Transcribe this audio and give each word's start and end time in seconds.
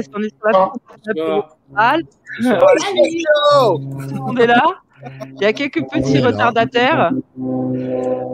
Est-ce 0.00 0.10
qu'on 0.10 0.20
est 0.22 0.28
sur 0.36 0.48
la 0.48 0.52
Bonsoir. 1.72 1.96
Tout 4.08 4.14
le 4.14 4.20
monde 4.20 4.40
est 4.40 4.46
là. 4.46 4.62
Il 5.36 5.42
y 5.42 5.46
a 5.46 5.52
quelques 5.54 5.82
petits 5.90 6.18
retardataires. 6.20 7.10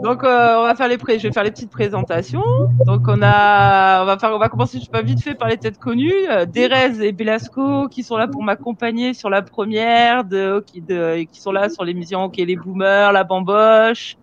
Donc, 0.03 0.23
euh, 0.23 0.55
on 0.59 0.63
va 0.63 0.75
faire 0.75 0.89
les 0.89 0.97
pré- 0.97 1.17
je 1.17 1.27
vais 1.27 1.33
faire 1.33 1.43
les 1.43 1.51
petites 1.51 1.69
présentations. 1.71 2.43
Donc, 2.85 3.03
on 3.07 3.21
a, 3.21 4.03
on 4.03 4.05
va 4.05 4.17
faire, 4.19 4.31
on 4.33 4.37
va 4.37 4.49
commencer, 4.49 4.77
je 4.79 4.83
sais 4.83 4.91
pas 4.91 5.01
vite 5.01 5.21
fait 5.23 5.33
par 5.33 5.47
les 5.47 5.55
têtes 5.57 5.79
connues. 5.79 6.11
Euh, 6.29 6.45
Derez 6.45 7.01
et 7.05 7.13
Belasco 7.13 7.87
qui 7.87 8.03
sont 8.03 8.17
là 8.17 8.27
pour 8.27 8.43
m'accompagner 8.43 9.13
sur 9.13 9.29
la 9.29 9.41
première, 9.41 10.25
de, 10.25 10.61
qui, 10.67 10.81
de, 10.81 11.23
qui 11.23 11.39
sont 11.39 11.51
là 11.53 11.69
sur 11.69 11.85
l'émission 11.85 12.23
OK 12.25 12.35
les 12.37 12.55
boomers, 12.57 13.13
la 13.13 13.23
bamboche, 13.23 14.17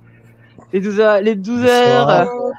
les 0.73 0.81
12 0.81 1.01
heures, 1.01 1.21
les 1.23 1.35
12 1.37 1.65
heures. 1.65 2.07
Bonsoir. 2.27 2.53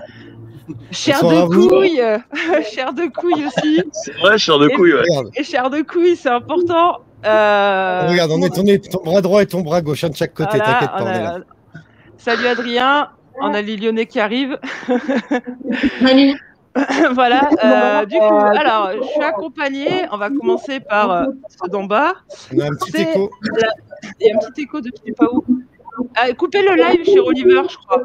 Euh, 0.70 0.74
Chair 0.92 1.22
de 1.24 1.68
couille, 1.68 2.02
euh, 2.02 2.18
chair 2.72 2.94
de 2.94 3.06
couille 3.08 3.46
aussi. 3.46 3.84
C'est 3.92 4.14
vrai, 4.18 4.38
chair 4.38 4.58
de 4.60 4.68
couille, 4.70 4.94
ouais. 4.94 5.02
Regarde, 5.02 5.30
Et 5.36 5.44
chair 5.44 5.70
de 5.70 5.82
couille, 5.82 6.16
c'est 6.16 6.30
important. 6.30 7.00
Euh, 7.26 8.08
regarde, 8.10 8.32
on 8.32 8.42
est 8.42 8.54
tourné 8.54 8.80
ton 8.80 9.02
bras 9.04 9.22
droit 9.22 9.42
et 9.42 9.46
ton 9.48 9.62
bras 9.62 9.82
gauche, 9.82 10.04
un 10.04 10.10
de 10.10 10.16
chaque 10.16 10.34
côté, 10.34 10.58
voilà, 10.58 10.74
t'inquiète 10.74 10.92
pas, 10.92 11.02
on 11.02 11.06
on 11.06 11.10
est 11.10 11.16
a- 11.16 11.22
là. 11.22 11.38
Salut 12.18 12.48
Adrien, 12.48 13.10
on 13.42 13.54
a 13.54 13.62
les 13.62 13.78
Lyonnais 13.78 14.06
qui 14.06 14.20
arrivent. 14.20 14.60
Salut. 16.02 16.40
voilà. 17.14 17.50
euh, 17.64 18.06
du 18.06 18.18
coup, 18.18 18.24
alors, 18.24 18.92
je 19.02 19.08
suis 19.08 19.24
accompagnée. 19.24 20.06
On 20.12 20.18
va 20.18 20.30
commencer 20.30 20.82
par 20.82 21.10
euh, 21.12 21.26
ceux 21.50 21.70
d'en 21.70 21.84
bas. 21.86 22.14
On 22.54 22.60
a 22.60 22.66
un 22.66 22.76
petit 22.76 23.02
écho. 23.02 23.32
Il 24.20 24.28
y 24.28 24.32
a 24.32 24.36
un 24.36 24.40
petit 24.40 24.64
écho 24.64 24.82
de 24.82 24.92
je 24.94 25.06
sais 25.06 25.14
pas 25.14 25.28
où. 25.32 25.44
Coupez 26.38 26.62
le 26.62 26.76
live 26.76 27.06
chez 27.06 27.20
Oliver, 27.20 27.62
je 27.70 27.78
crois. 27.78 28.04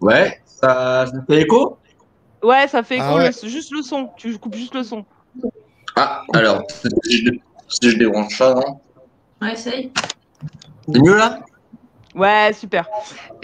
Ouais, 0.00 0.41
ça, 0.62 1.06
ça 1.06 1.18
fait 1.28 1.42
écho 1.42 1.78
Ouais, 2.42 2.66
ça 2.68 2.82
fait 2.82 2.96
écho, 2.96 3.04
Ah 3.08 3.16
ouais. 3.16 3.30
le- 3.42 3.48
juste 3.48 3.72
le 3.72 3.82
son. 3.82 4.10
Tu 4.16 4.36
coupes 4.38 4.54
juste 4.54 4.74
le 4.74 4.82
son. 4.82 5.04
Ah, 5.96 6.22
alors, 6.32 6.62
si 7.04 7.24
je, 7.24 7.30
si 7.68 7.90
je 7.90 7.98
débranche 7.98 8.36
ça, 8.36 8.54
non 8.54 8.80
Ouais, 9.40 9.52
essaye. 9.52 9.92
C'est 10.92 11.00
mieux 11.00 11.16
là? 11.16 11.38
Ouais, 12.14 12.52
super. 12.52 12.88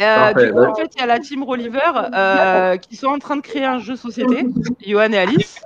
Euh, 0.00 0.32
Parfait, 0.32 0.46
du 0.46 0.52
coup, 0.52 0.58
ouais. 0.58 0.66
en 0.66 0.74
fait, 0.74 0.90
il 0.96 1.00
y 1.00 1.02
a 1.02 1.06
la 1.06 1.18
team 1.20 1.42
Rolliver 1.42 1.80
euh, 2.14 2.76
qui 2.76 2.96
sont 2.96 3.06
en 3.06 3.18
train 3.18 3.36
de 3.36 3.40
créer 3.40 3.64
un 3.64 3.78
jeu 3.78 3.96
société, 3.96 4.46
Johan 4.86 5.12
et 5.12 5.18
Alice, 5.18 5.60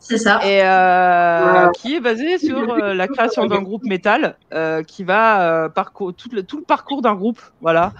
C'est 0.00 0.18
ça. 0.18 0.40
et 0.44 0.62
euh, 0.62 1.68
qui 1.70 1.94
est 1.94 2.00
basé 2.00 2.38
sur 2.38 2.70
euh, 2.74 2.92
la 2.92 3.08
création 3.08 3.46
d'un 3.46 3.62
groupe 3.62 3.84
métal 3.84 4.36
euh, 4.52 4.82
qui 4.82 5.04
va 5.04 5.42
euh, 5.64 5.68
parcours 5.68 6.12
tout 6.14 6.28
le, 6.32 6.42
tout 6.42 6.58
le 6.58 6.64
parcours 6.64 7.02
d'un 7.02 7.14
groupe. 7.14 7.40
Voilà. 7.60 7.92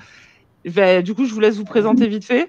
Je 0.65 0.73
vais- 0.73 1.03
du 1.03 1.15
coup, 1.15 1.25
je 1.25 1.33
vous 1.33 1.41
laisse 1.41 1.57
vous 1.57 1.65
présenter 1.65 2.07
vite 2.09 2.25
fait. 2.25 2.49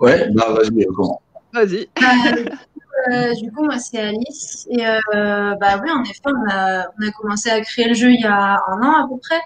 Ouais, 0.00 0.28
bah 0.34 0.48
vas-y, 0.50 0.86
comment 0.94 1.20
Vas-y. 1.52 1.88
Euh, 3.10 3.34
du 3.34 3.50
coup, 3.50 3.64
moi, 3.64 3.78
c'est 3.78 3.98
Alice. 3.98 4.66
Et 4.70 4.86
euh, 4.86 5.54
bah 5.60 5.80
oui, 5.82 5.90
en 5.90 6.02
effet, 6.04 6.20
on 6.26 6.50
a, 6.50 6.86
on 6.98 7.08
a 7.08 7.10
commencé 7.12 7.50
à 7.50 7.60
créer 7.60 7.88
le 7.88 7.94
jeu 7.94 8.10
il 8.10 8.20
y 8.20 8.24
a 8.26 8.60
un 8.68 8.82
an 8.82 9.04
à 9.04 9.08
peu 9.08 9.18
près. 9.18 9.40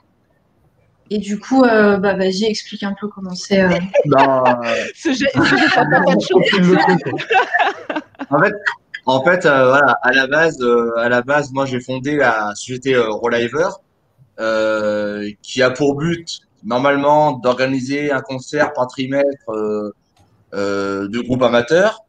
Et 1.09 1.19
du 1.19 1.39
coup, 1.39 1.63
euh, 1.63 1.97
bah, 1.99 2.15
vas-y, 2.15 2.45
explique 2.45 2.83
un 2.83 2.95
peu 3.01 3.09
comment 3.09 3.35
c'est. 3.35 3.63
euh. 3.63 3.71
Bah, 4.07 4.61
Ce 4.95 5.13
jeu. 5.13 5.27
En 8.31 8.41
fait, 8.41 8.53
en 9.07 9.23
fait 9.25 9.47
euh, 9.47 9.69
voilà, 9.69 9.99
à 10.03 10.13
la 10.13 10.27
base, 10.27 10.59
euh, 10.61 10.91
à 10.99 11.09
la 11.09 11.23
base, 11.23 11.53
moi 11.53 11.65
j'ai 11.65 11.81
fondé 11.81 12.17
la 12.17 12.55
société 12.57 12.95
euh, 12.95 13.09
Rolliver, 13.11 13.69
euh, 14.41 15.31
qui 15.43 15.63
a 15.63 15.71
pour 15.71 15.95
but 15.95 16.41
normalement 16.67 17.33
d'organiser 17.33 18.11
un 18.11 18.21
concert 18.21 18.73
par 18.75 18.89
trimestre 18.89 19.49
euh, 19.51 19.95
euh, 20.53 21.09
de 21.09 21.21
groupes 21.21 21.43
amateurs 21.43 22.01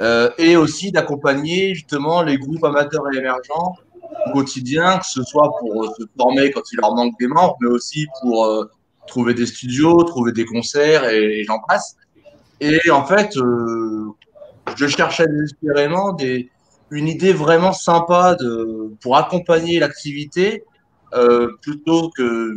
euh, 0.00 0.30
et 0.38 0.56
aussi 0.56 0.90
d'accompagner 0.90 1.74
justement 1.74 2.22
les 2.22 2.38
groupes 2.38 2.64
amateurs 2.64 3.02
et 3.12 3.18
émergents 3.18 3.76
au 4.26 4.32
quotidien, 4.32 4.98
que 4.98 5.06
ce 5.06 5.22
soit 5.22 5.50
pour 5.60 5.94
se 5.96 6.04
former 6.16 6.50
quand 6.50 6.62
il 6.72 6.78
leur 6.80 6.94
manque 6.94 7.14
des 7.20 7.26
membres, 7.26 7.56
mais 7.60 7.68
aussi 7.68 8.06
pour 8.20 8.66
trouver 9.06 9.34
des 9.34 9.46
studios, 9.46 10.02
trouver 10.04 10.32
des 10.32 10.44
concerts 10.44 11.08
et, 11.08 11.42
j'en 11.44 11.58
passe. 11.60 11.96
Et 12.60 12.90
en 12.90 13.04
fait, 13.04 13.34
je 13.34 14.86
cherchais 14.86 15.26
désespérément 15.26 16.16
une 16.90 17.08
idée 17.08 17.32
vraiment 17.32 17.72
sympa 17.72 18.36
de, 18.36 18.92
pour 19.00 19.16
accompagner 19.16 19.80
l'activité 19.80 20.62
plutôt 21.62 22.10
que 22.10 22.54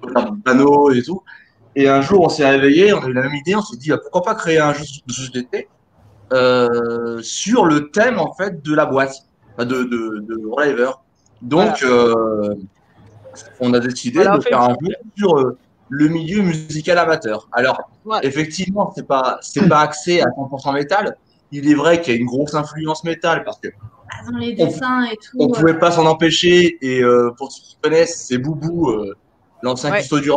pour 0.00 0.10
faire 0.10 0.30
du 0.32 0.40
panneau 0.40 0.90
et 0.92 1.02
tout. 1.02 1.22
Et 1.76 1.88
un 1.88 2.00
jour, 2.00 2.22
on 2.22 2.28
s'est 2.28 2.48
réveillé, 2.48 2.92
on 2.92 3.02
a 3.02 3.06
eu 3.06 3.12
la 3.12 3.22
même 3.22 3.34
idée, 3.34 3.54
on 3.54 3.62
s'est 3.62 3.76
dit 3.76 3.92
ah, 3.92 3.98
pourquoi 3.98 4.22
pas 4.22 4.34
créer 4.34 4.58
un 4.58 4.72
jeu 4.72 4.84
de 5.06 5.12
société 5.12 5.68
euh, 6.32 7.20
sur 7.22 7.66
le 7.66 7.90
thème 7.90 8.18
en 8.18 8.32
fait 8.34 8.62
de 8.62 8.74
la 8.74 8.86
boîte, 8.86 9.14
de, 9.58 9.64
de, 9.64 9.84
de. 9.84 10.86
Donc, 11.42 11.82
euh, 11.82 12.54
on 13.60 13.72
a 13.74 13.80
décidé 13.80 14.16
Voilà, 14.18 14.36
de 14.36 14.42
faire 14.42 14.60
un 14.60 14.70
jeu 14.82 14.94
sur 15.16 15.38
euh, 15.38 15.58
le 15.88 16.08
milieu 16.08 16.42
musical 16.42 16.98
amateur. 16.98 17.48
Alors, 17.52 17.90
Ouais. 18.04 18.18
effectivement, 18.22 18.92
c'est 18.96 19.06
pas 19.06 19.38
c'est 19.42 19.68
pas 19.68 19.80
axé 19.80 20.20
à 20.22 20.26
100% 20.26 20.72
métal. 20.72 21.16
Il 21.52 21.70
est 21.70 21.74
vrai 21.74 22.00
qu'il 22.00 22.14
y 22.14 22.16
a 22.16 22.20
une 22.20 22.26
grosse 22.26 22.54
influence 22.54 23.04
métal 23.04 23.44
parce 23.44 23.58
que 23.60 23.68
Dans 24.30 24.38
les 24.38 24.54
dessins 24.54 25.04
et 25.04 25.16
tout. 25.16 25.36
on 25.38 25.48
pouvait 25.48 25.78
pas 25.78 25.90
s'en 25.90 26.06
empêcher. 26.06 26.78
Et 26.80 27.02
euh, 27.02 27.30
pour 27.36 27.52
ceux 27.52 27.62
qui 27.62 27.76
connaissent, 27.82 28.24
c'est 28.26 28.38
Boubou, 28.38 28.90
euh, 28.90 29.14
l'ancien 29.62 29.90
Ouais. 29.90 29.98
custo 30.00 30.18
du 30.20 30.30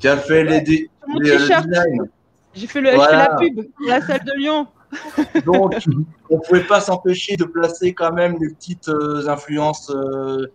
qui 0.00 0.08
a 0.08 0.16
fait 0.16 0.44
les, 0.44 0.60
les, 0.60 0.88
euh, 1.30 1.38
t-shirt. 1.38 1.66
designs. 1.66 2.08
J'ai 2.54 2.66
fait, 2.66 2.80
le, 2.80 2.90
j'ai 2.90 2.96
Voilà. 2.96 3.24
fait 3.24 3.28
la 3.30 3.36
pub 3.36 3.54
pour 3.72 3.86
la 3.88 4.00
salle 4.00 4.24
de 4.24 4.32
Lyon. 4.38 4.66
Donc, 5.44 5.74
on 6.30 6.38
pouvait 6.40 6.64
pas 6.66 6.80
s'empêcher 6.80 7.36
de 7.36 7.44
placer 7.44 7.94
quand 7.94 8.12
même 8.12 8.38
des 8.38 8.48
petites 8.50 8.88
euh, 8.88 9.26
influences 9.28 9.90
euh, 9.90 10.46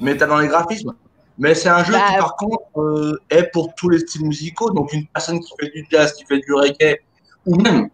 métal 0.00 0.28
dans 0.28 0.38
les 0.38 0.48
graphismes. 0.48 0.92
Mais 1.38 1.54
c'est 1.54 1.68
un 1.68 1.84
jeu 1.84 1.92
Bah, 1.92 2.00
qui, 2.10 2.16
par 2.18 2.36
contre, 2.36 2.80
euh, 2.80 3.20
est 3.30 3.50
pour 3.52 3.74
tous 3.74 3.88
les 3.88 4.00
styles 4.00 4.24
musicaux. 4.24 4.70
Donc, 4.70 4.92
une 4.92 5.06
personne 5.06 5.40
qui 5.40 5.52
fait 5.58 5.70
du 5.70 5.86
jazz, 5.90 6.12
qui 6.12 6.24
fait 6.24 6.38
du 6.40 6.52
reggae, 6.52 6.98
ou 7.46 7.56
même 7.56 7.88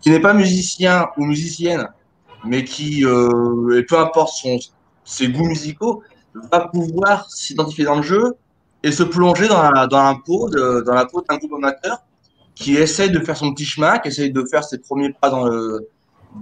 qui 0.00 0.10
n'est 0.10 0.20
pas 0.20 0.32
musicien 0.32 1.08
ou 1.18 1.26
musicienne, 1.26 1.86
mais 2.44 2.64
qui, 2.64 3.00
et 3.02 3.82
peu 3.82 3.98
importe 3.98 4.32
son, 4.32 4.58
ses 5.04 5.28
goûts 5.28 5.44
musicaux, 5.44 6.02
va 6.34 6.68
pouvoir 6.68 7.30
s'identifier 7.30 7.84
dans 7.84 7.96
le 7.96 8.02
jeu 8.02 8.34
et 8.82 8.92
se 8.92 9.02
plonger 9.02 9.48
dans 9.48 9.70
la, 9.70 9.86
dans 9.86 10.02
la 10.02 10.16
peau 10.24 10.48
de- 10.48 10.82
dans 10.86 10.94
la 10.94 11.04
peau 11.06 11.22
d'un 11.28 11.36
groupe 11.36 11.52
amateur 11.54 11.98
qui 12.54 12.76
essaie 12.76 13.08
de 13.08 13.18
faire 13.20 13.36
son 13.36 13.52
petit 13.52 13.64
chemin, 13.64 13.98
qui 13.98 14.08
essaie 14.08 14.28
de 14.28 14.44
faire 14.50 14.64
ses 14.64 14.78
premiers 14.78 15.12
pas 15.12 15.30
dans, 15.30 15.46
le, 15.46 15.88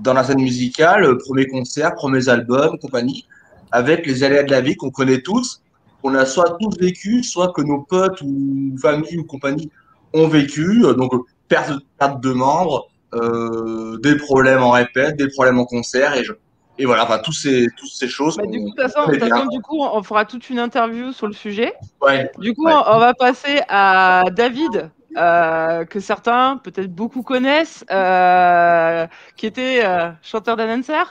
dans 0.02 0.14
la 0.14 0.24
scène 0.24 0.40
musicale, 0.40 1.04
euh, 1.04 1.16
premiers 1.18 1.46
concerts, 1.46 1.94
premiers 1.94 2.28
albums, 2.28 2.78
compagnie, 2.78 3.26
avec 3.70 4.06
les 4.06 4.24
aléas 4.24 4.42
de 4.42 4.50
la 4.50 4.60
vie 4.60 4.74
qu'on 4.76 4.90
connaît 4.90 5.20
tous, 5.20 5.62
qu'on 6.02 6.14
a 6.14 6.26
soit 6.26 6.56
tous 6.60 6.76
vécu, 6.78 7.22
soit 7.22 7.52
que 7.52 7.62
nos 7.62 7.82
potes 7.82 8.20
ou 8.22 8.76
familles 8.80 9.18
ou 9.18 9.24
compagnie 9.24 9.70
ont 10.12 10.28
vécu. 10.28 10.80
Donc, 10.96 11.12
perte, 11.48 11.72
perte 11.98 12.20
de 12.20 12.32
membres, 12.32 12.88
euh, 13.14 13.98
des 13.98 14.16
problèmes 14.16 14.62
en 14.62 14.72
répète, 14.72 15.16
des 15.16 15.28
problèmes 15.28 15.58
en 15.58 15.64
concert, 15.66 16.16
et, 16.16 16.24
je, 16.24 16.32
et 16.78 16.86
voilà, 16.86 17.04
enfin, 17.04 17.18
tous 17.18 17.32
ces, 17.32 17.66
toutes 17.76 17.90
ces 17.90 18.08
choses. 18.08 18.36
Bah, 18.36 18.46
du 18.46 18.58
coup, 18.58 18.64
de 18.66 18.70
toute 18.70 18.80
façon, 18.80 19.10
façon, 19.18 19.46
du 19.46 19.60
coup, 19.60 19.82
on 19.82 20.02
fera 20.02 20.24
toute 20.24 20.48
une 20.48 20.58
interview 20.60 21.12
sur 21.12 21.26
le 21.26 21.32
sujet. 21.32 21.74
Ouais. 22.00 22.30
Du 22.38 22.54
coup, 22.54 22.66
Ouais. 22.66 22.72
on 22.86 22.98
va 22.98 23.14
passer 23.14 23.60
à 23.68 24.22
David, 24.30 24.90
euh, 25.16 25.84
que 25.84 25.98
certains, 25.98 26.58
peut-être 26.62 26.92
beaucoup 26.94 27.22
connaissent, 27.22 27.84
euh, 27.90 29.06
qui 29.36 29.46
était 29.46 29.80
euh, 29.84 30.10
chanteur 30.22 30.56
d'Announcer. 30.56 31.02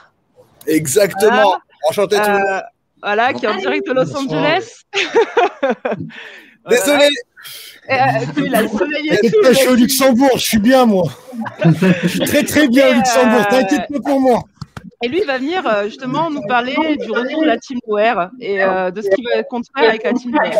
Exactement. 0.66 1.30
Voilà. 1.30 1.58
Enchanté 1.88 2.16
tout 2.16 2.30
le 2.30 2.38
monde. 2.38 2.62
Voilà, 3.02 3.32
qui 3.32 3.44
est 3.44 3.48
en 3.48 3.56
direct 3.56 3.86
de 3.86 3.92
Los. 3.92 4.16
Angeles. 4.16 4.82
Désolé. 6.68 7.08
Voilà. 7.88 8.20
Euh, 8.20 8.26
je 9.48 9.52
suis 9.54 9.68
au. 9.68 9.74
Luxembourg, 9.74 10.32
je 10.36 10.44
suis 10.44 10.58
bien 10.58 10.84
moi. 10.84 11.04
Je 12.02 12.08
suis 12.08 12.20
très 12.26 12.42
très 12.42 12.68
bien 12.68 12.90
au 12.90 12.94
Luxembourg, 12.94 13.46
t'inquiète 13.48 13.86
pas 13.90 14.00
pour 14.04 14.20
moi. 14.20 14.42
Et 15.02 15.08
lui, 15.08 15.20
il 15.20 15.26
va 15.26 15.38
venir 15.38 15.64
euh, 15.66 15.84
justement 15.84 16.28
nous 16.30 16.42
parler 16.42 16.74
du 16.96 17.10
retour 17.10 17.42
de 17.42 17.46
la 17.46 17.56
Team 17.56 17.78
Noir 17.86 18.30
et 18.40 18.62
euh, 18.62 18.90
de 18.90 19.00
ce 19.00 19.08
qu'il 19.10 19.24
va 19.32 19.42
compte 19.44 19.64
faire 19.76 19.88
avec 19.88 20.02
la 20.02 20.12
Team 20.12 20.32
Noir. 20.32 20.50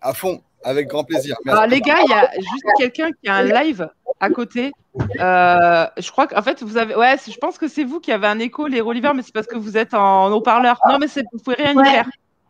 À 0.00 0.14
fond, 0.14 0.40
avec 0.62 0.86
grand 0.86 1.04
plaisir. 1.04 1.36
Merci. 1.44 1.58
Alors, 1.58 1.70
les 1.70 1.80
gars, 1.80 1.98
il 2.04 2.10
y 2.10 2.14
a 2.14 2.30
juste 2.36 2.64
quelqu'un 2.78 3.10
qui 3.12 3.28
a 3.28 3.34
un 3.36 3.42
live 3.42 3.88
à 4.20 4.30
côté. 4.30 4.72
Euh, 5.18 5.86
je 5.98 6.10
crois 6.10 6.26
qu'en 6.28 6.42
fait, 6.42 6.62
vous 6.62 6.76
avez. 6.76 6.94
Ouais, 6.94 7.16
je 7.26 7.36
pense 7.38 7.58
que 7.58 7.66
c'est 7.68 7.84
vous 7.84 8.00
qui 8.00 8.12
avez 8.12 8.26
un 8.28 8.38
écho, 8.38 8.66
les 8.68 8.80
Rolliver, 8.80 9.10
mais 9.14 9.22
c'est 9.22 9.34
parce 9.34 9.46
que 9.46 9.56
vous 9.56 9.76
êtes 9.76 9.92
en 9.94 10.30
haut-parleur. 10.32 10.80
Non, 10.88 10.98
mais 10.98 11.08
c'est- 11.08 11.24
vous 11.32 11.38
pouvez 11.40 11.56
rien 11.56 11.72
y 11.72 11.84
faire. 11.90 12.04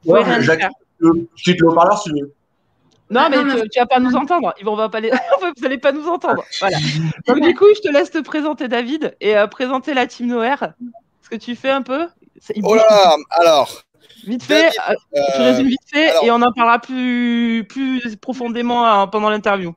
Vous 0.04 0.10
pouvez 0.12 0.20
Ouais, 0.20 0.24
rien 0.24 0.38
y 0.40 0.42
Jacques, 0.42 0.60
faire. 0.60 0.70
je 1.00 1.08
quitte 1.42 1.60
le 1.60 1.68
haut-parleur 1.68 1.98
si 1.98 2.10
tu 2.10 2.20
veux. 2.20 2.32
Non, 3.10 3.22
Ah, 3.24 3.28
mais 3.28 3.38
tu, 3.62 3.68
tu 3.70 3.78
vas 3.80 3.86
pas 3.86 3.98
nous 3.98 4.14
entendre. 4.14 4.54
Ils 4.58 4.64
vont, 4.64 4.72
on 4.72 4.76
va 4.76 4.88
pas 4.88 5.00
les... 5.00 5.10
vous 5.56 5.64
allez 5.66 5.78
pas 5.78 5.92
nous 5.92 6.06
entendre. 6.08 6.44
Voilà. 6.60 6.76
Donc, 7.26 7.40
du 7.40 7.54
coup, 7.54 7.66
je 7.74 7.80
te 7.80 7.92
laisse 7.92 8.10
te 8.10 8.18
présenter, 8.22 8.68
David, 8.68 9.16
et 9.20 9.36
euh, 9.36 9.46
présenter 9.48 9.94
la 9.94 10.06
Team 10.06 10.28
Noir. 10.28 10.70
Ce 11.22 11.28
que 11.28 11.36
tu 11.36 11.56
fais 11.56 11.70
un 11.70 11.82
peu? 11.82 12.06
C'est- 12.40 12.54
Oh 12.58 12.68
bouge 12.68 12.76
là, 12.76 13.16
alors, 13.30 13.82
Vite 14.26 14.42
fait, 14.44 14.62
David, 14.62 14.78
euh, 15.16 15.20
tu 15.34 15.40
euh, 15.40 15.44
résumes 15.44 15.66
vite 15.68 15.80
fait 15.92 16.10
alors- 16.10 16.24
et 16.24 16.30
on 16.30 16.42
en 16.42 16.52
parlera 16.52 16.78
plus, 16.78 17.64
plus 17.68 18.16
profondément 18.16 18.86
euh, 19.02 19.06
pendant 19.06 19.28
l'interview. 19.30 19.74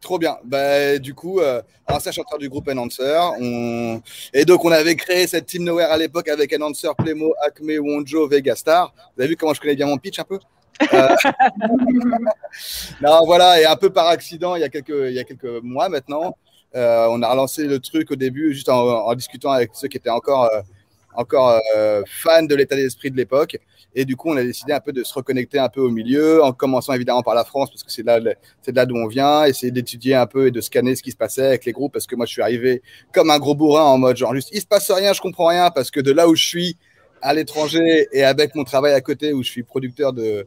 Trop 0.00 0.18
bien. 0.18 0.36
Bah, 0.44 0.98
du 0.98 1.14
coup, 1.14 1.40
euh, 1.40 1.62
ancien 1.88 2.12
chanteur 2.12 2.38
du 2.38 2.48
groupe 2.50 2.68
Enhancer. 2.68 3.18
On... 3.40 4.02
Et 4.34 4.44
donc, 4.44 4.62
on 4.64 4.70
avait 4.70 4.96
créé 4.96 5.26
cette 5.26 5.46
Team 5.46 5.64
Nowhere 5.64 5.90
à 5.90 5.96
l'époque 5.96 6.28
avec 6.28 6.54
Enhancer, 6.54 6.90
Playmo, 6.98 7.34
Acme, 7.42 7.78
Wonjo, 7.80 8.28
Vegastar. 8.28 8.92
Vous 9.16 9.22
avez 9.22 9.30
vu 9.30 9.36
comment 9.36 9.54
je 9.54 9.60
connais 9.62 9.74
bien 9.76 9.86
mon 9.86 9.96
pitch 9.96 10.18
un 10.18 10.24
peu? 10.24 10.38
Euh, 10.92 11.16
Non, 13.00 13.24
voilà. 13.26 13.60
Et 13.60 13.64
un 13.64 13.76
peu 13.76 13.90
par 13.90 14.08
accident, 14.08 14.56
il 14.56 14.60
y 14.60 14.64
a 14.64 14.68
quelques, 14.68 15.62
mois 15.62 15.88
maintenant, 15.88 16.36
euh, 16.74 17.06
on 17.10 17.22
a 17.22 17.30
relancé 17.30 17.66
le 17.66 17.78
truc 17.78 18.10
au 18.10 18.16
début 18.16 18.52
juste 18.52 18.68
en, 18.68 19.12
discutant 19.14 19.50
avec 19.50 19.70
ceux 19.74 19.88
qui 19.88 19.96
étaient 19.96 20.10
encore, 20.10 20.50
euh, 21.76 22.02
fans 22.06 22.42
de 22.42 22.54
l'état 22.54 22.76
d'esprit 22.76 23.10
de 23.10 23.16
l'époque. 23.16 23.58
Et 23.96 24.04
du 24.04 24.16
coup, 24.16 24.30
on 24.30 24.36
a 24.36 24.42
décidé 24.42 24.72
un 24.72 24.80
peu 24.80 24.92
de 24.92 25.04
se 25.04 25.14
reconnecter 25.14 25.58
un 25.58 25.68
peu 25.68 25.80
au 25.80 25.90
milieu, 25.90 26.42
en 26.42 26.52
commençant 26.52 26.92
évidemment 26.94 27.22
par 27.22 27.36
la 27.36 27.44
France, 27.44 27.70
parce 27.70 27.84
que 27.84 27.92
c'est 27.92 28.02
là, 28.02 28.18
là 28.18 28.86
d'où 28.86 28.96
on 28.96 29.06
vient, 29.06 29.44
essayer 29.44 29.70
d'étudier 29.70 30.16
un 30.16 30.26
peu 30.26 30.48
et 30.48 30.50
de 30.50 30.60
scanner 30.60 30.96
ce 30.96 31.02
qui 31.02 31.12
se 31.12 31.16
passait 31.16 31.46
avec 31.46 31.64
les 31.64 31.70
groupes, 31.70 31.92
parce 31.92 32.08
que 32.08 32.16
moi, 32.16 32.26
je 32.26 32.32
suis 32.32 32.42
arrivé 32.42 32.82
comme 33.12 33.30
un 33.30 33.38
gros 33.38 33.54
bourrin 33.54 33.84
en 33.84 33.98
mode 33.98 34.16
genre 34.16 34.34
juste, 34.34 34.48
il 34.52 34.60
se 34.60 34.66
passe 34.66 34.90
rien, 34.90 35.12
je 35.12 35.20
comprends 35.20 35.46
rien, 35.46 35.70
parce 35.70 35.92
que 35.92 36.00
de 36.00 36.10
là 36.10 36.26
où 36.28 36.34
je 36.34 36.44
suis, 36.44 36.76
à 37.22 37.34
l'étranger 37.34 38.08
et 38.12 38.24
avec 38.24 38.54
mon 38.54 38.64
travail 38.64 38.92
à 38.92 39.00
côté, 39.00 39.32
où 39.32 39.42
je 39.42 39.50
suis 39.50 39.62
producteur 39.62 40.12
de, 40.12 40.46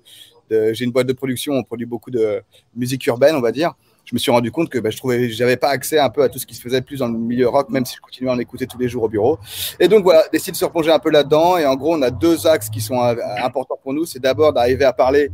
j'ai 0.50 0.86
une 0.86 0.92
boîte 0.92 1.08
de 1.08 1.14
production, 1.14 1.54
on 1.54 1.64
produit 1.64 1.86
beaucoup 1.86 2.12
de 2.12 2.42
musique 2.76 3.06
urbaine, 3.08 3.36
on 3.36 3.42
va 3.42 3.52
dire. 3.52 3.74
Je 4.06 4.16
me 4.16 4.20
suis 4.20 4.32
rendu 4.32 4.52
compte 4.52 4.70
que 4.70 4.80
bah, 4.80 4.90
je 4.90 4.96
trouvais, 4.96 5.30
j'avais 5.30 5.58
pas 5.58 5.68
accès 5.68 6.00
un 6.00 6.10
peu 6.10 6.24
à 6.24 6.30
tout 6.30 6.40
ce 6.40 6.46
qui 6.46 6.56
se 6.56 6.62
faisait 6.62 6.82
plus 6.82 7.00
dans 7.00 7.10
le 7.10 7.18
milieu 7.18 7.50
rock, 7.50 7.70
même 7.70 7.86
si 7.86 7.96
je 7.96 8.00
continuais 8.00 8.32
à 8.32 8.34
en 8.34 8.40
écouter 8.40 8.66
tous 8.66 8.78
les 8.78 8.88
jours 8.88 9.04
au 9.04 9.10
bureau. 9.10 9.38
Et 9.82 9.90
donc 9.90 10.04
voilà, 10.04 10.24
décide 10.32 10.54
de 10.54 10.58
se 10.58 10.64
replonger 10.64 10.92
un 10.92 11.00
peu 11.00 11.10
là-dedans. 11.10 11.58
Et 11.58 11.66
en 11.66 11.76
gros, 11.76 11.94
on 11.94 12.02
a 12.02 12.10
deux 12.10 12.48
axes 12.48 12.70
qui 12.70 12.80
sont 12.80 13.04
euh, 13.04 13.16
importants 13.44 13.78
pour 13.84 13.94
nous. 13.94 14.06
C'est 14.06 14.20
d'abord 14.20 14.54
d'arriver 14.54 14.86
à 14.86 14.94
parler 14.94 15.30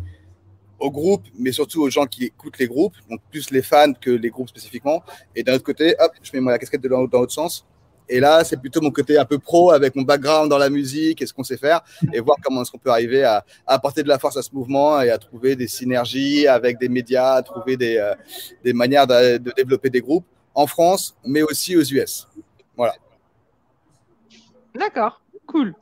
aux 0.80 0.90
groupes, 0.90 1.26
mais 1.38 1.52
surtout 1.52 1.84
aux 1.84 1.90
gens 1.92 2.08
qui 2.08 2.26
écoutent 2.26 2.58
les 2.58 2.68
groupes, 2.68 2.96
donc 3.10 3.22
plus 3.30 3.52
les 3.52 3.62
fans 3.62 3.94
que 3.94 4.10
les 4.10 4.30
groupes 4.32 4.50
spécifiquement. 4.50 5.04
Et 5.36 5.44
d'un 5.44 5.54
autre 5.54 5.64
côté, 5.64 5.96
hop, 6.00 6.12
je 6.24 6.32
mets 6.34 6.40
moi 6.40 6.52
la 6.52 6.58
casquette 6.58 6.82
dans 6.82 7.02
l'autre 7.02 7.32
sens. 7.32 7.68
Et 8.10 8.20
là, 8.20 8.44
c'est 8.44 8.58
plutôt 8.58 8.82
mon 8.82 8.92
côté 8.92 9.18
un 9.18 9.26
peu 9.26 9.40
pro 9.40 9.72
avec 9.72 9.96
mon 9.96 10.04
background 10.04 10.50
dans 10.50 10.58
la 10.58 10.70
musique 10.70 11.22
et 11.22 11.26
ce 11.26 11.34
qu'on 11.34 11.44
sait 11.44 11.58
faire 11.58 11.82
et 12.12 12.20
voir 12.20 12.38
comment 12.44 12.62
est-ce 12.62 12.72
qu'on 12.72 12.78
peut 12.78 12.92
arriver 12.92 13.24
à, 13.24 13.46
apporter 13.66 14.04
de 14.04 14.08
la 14.08 14.20
force 14.20 14.38
à 14.38 14.42
ce 14.42 14.54
mouvement 14.54 15.02
et 15.02 15.10
à 15.10 15.18
trouver 15.18 15.56
des 15.56 15.68
synergies 15.68 16.48
avec 16.48 16.80
des 16.80 16.90
médias, 16.90 17.36
à 17.36 17.42
trouver 17.44 17.78
des, 17.78 17.98
euh, 17.98 18.14
des 18.64 18.74
manières 18.74 19.08
de 19.08 19.38
développer 19.56 19.90
des 19.90 20.02
groupes 20.02 20.26
en 20.54 20.68
France, 20.68 21.16
mais 21.26 21.42
aussi 21.42 21.76
aux 21.76 21.84
US. 21.84 22.28
Voilà. 22.76 22.94
D'accord, 24.76 25.22
cool. 25.46 25.74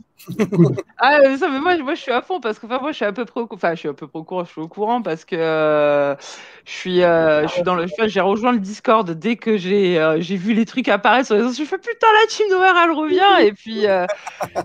Ah, 0.98 1.20
ça, 1.38 1.50
mais 1.50 1.60
moi, 1.60 1.78
moi, 1.78 1.96
je 1.96 2.02
suis 2.02 2.12
à 2.12 2.22
fond 2.22 2.40
parce 2.40 2.60
que 2.60 2.66
enfin, 2.66 2.80
moi, 2.80 2.92
je 2.92 2.98
suis 2.98 3.06
à 3.06 3.12
peu 3.12 3.26
près, 3.26 3.42
au, 3.42 3.48
enfin, 3.52 3.72
je 3.74 3.80
suis 3.80 3.90
à 3.90 3.94
peu 3.94 4.08
près 4.08 4.20
au 4.20 4.24
courant, 4.24 4.44
je 4.46 4.52
suis 4.52 4.62
au 4.62 4.68
courant 4.68 5.02
parce 5.02 5.26
que 5.26 5.36
euh, 5.36 6.16
je 6.66 6.72
suis, 6.72 7.04
euh, 7.04 7.44
je 7.48 7.54
suis 7.54 7.64
dans 7.64 7.76
le, 7.76 7.86
enfin, 7.86 8.08
j'ai 8.08 8.22
rejoint 8.22 8.52
le 8.52 8.60
Discord 8.60 9.10
dès 9.12 9.36
que 9.36 9.58
j'ai, 9.58 10.00
euh, 10.00 10.22
j'ai 10.22 10.36
vu 10.38 10.54
les 10.54 10.66
trucs 10.66 10.88
apparaître 10.88 11.28
sur 11.28 11.36
les 11.36 11.42
réseaux. 11.42 11.54
Je 11.54 11.68
fais 11.68 11.78
putain, 11.78 12.08
la 12.22 12.28
team 12.28 12.48
Nowhere, 12.52 12.76
elle 12.84 12.92
revient 12.92 13.48
et 13.48 13.54
puis, 13.54 13.88
euh, 13.88 14.06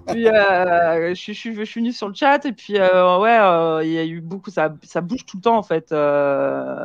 puis 0.06 0.28
euh, 0.28 1.10
je, 1.10 1.14
suis, 1.14 1.34
je, 1.34 1.38
suis, 1.40 1.54
je 1.54 1.64
suis 1.64 1.80
venu 1.80 1.92
sur 1.92 2.08
le 2.08 2.14
chat 2.14 2.44
et 2.44 2.52
puis 2.52 2.78
euh, 2.78 3.18
ouais, 3.18 3.38
euh, 3.38 3.82
il 3.84 3.92
y 3.92 3.98
a 3.98 4.04
eu 4.04 4.20
beaucoup, 4.20 4.50
ça, 4.50 4.74
ça 4.82 5.00
bouge 5.00 5.24
tout 5.26 5.38
le 5.38 5.42
temps 5.42 5.56
en 5.56 5.62
fait. 5.62 5.92
euh, 5.92 6.84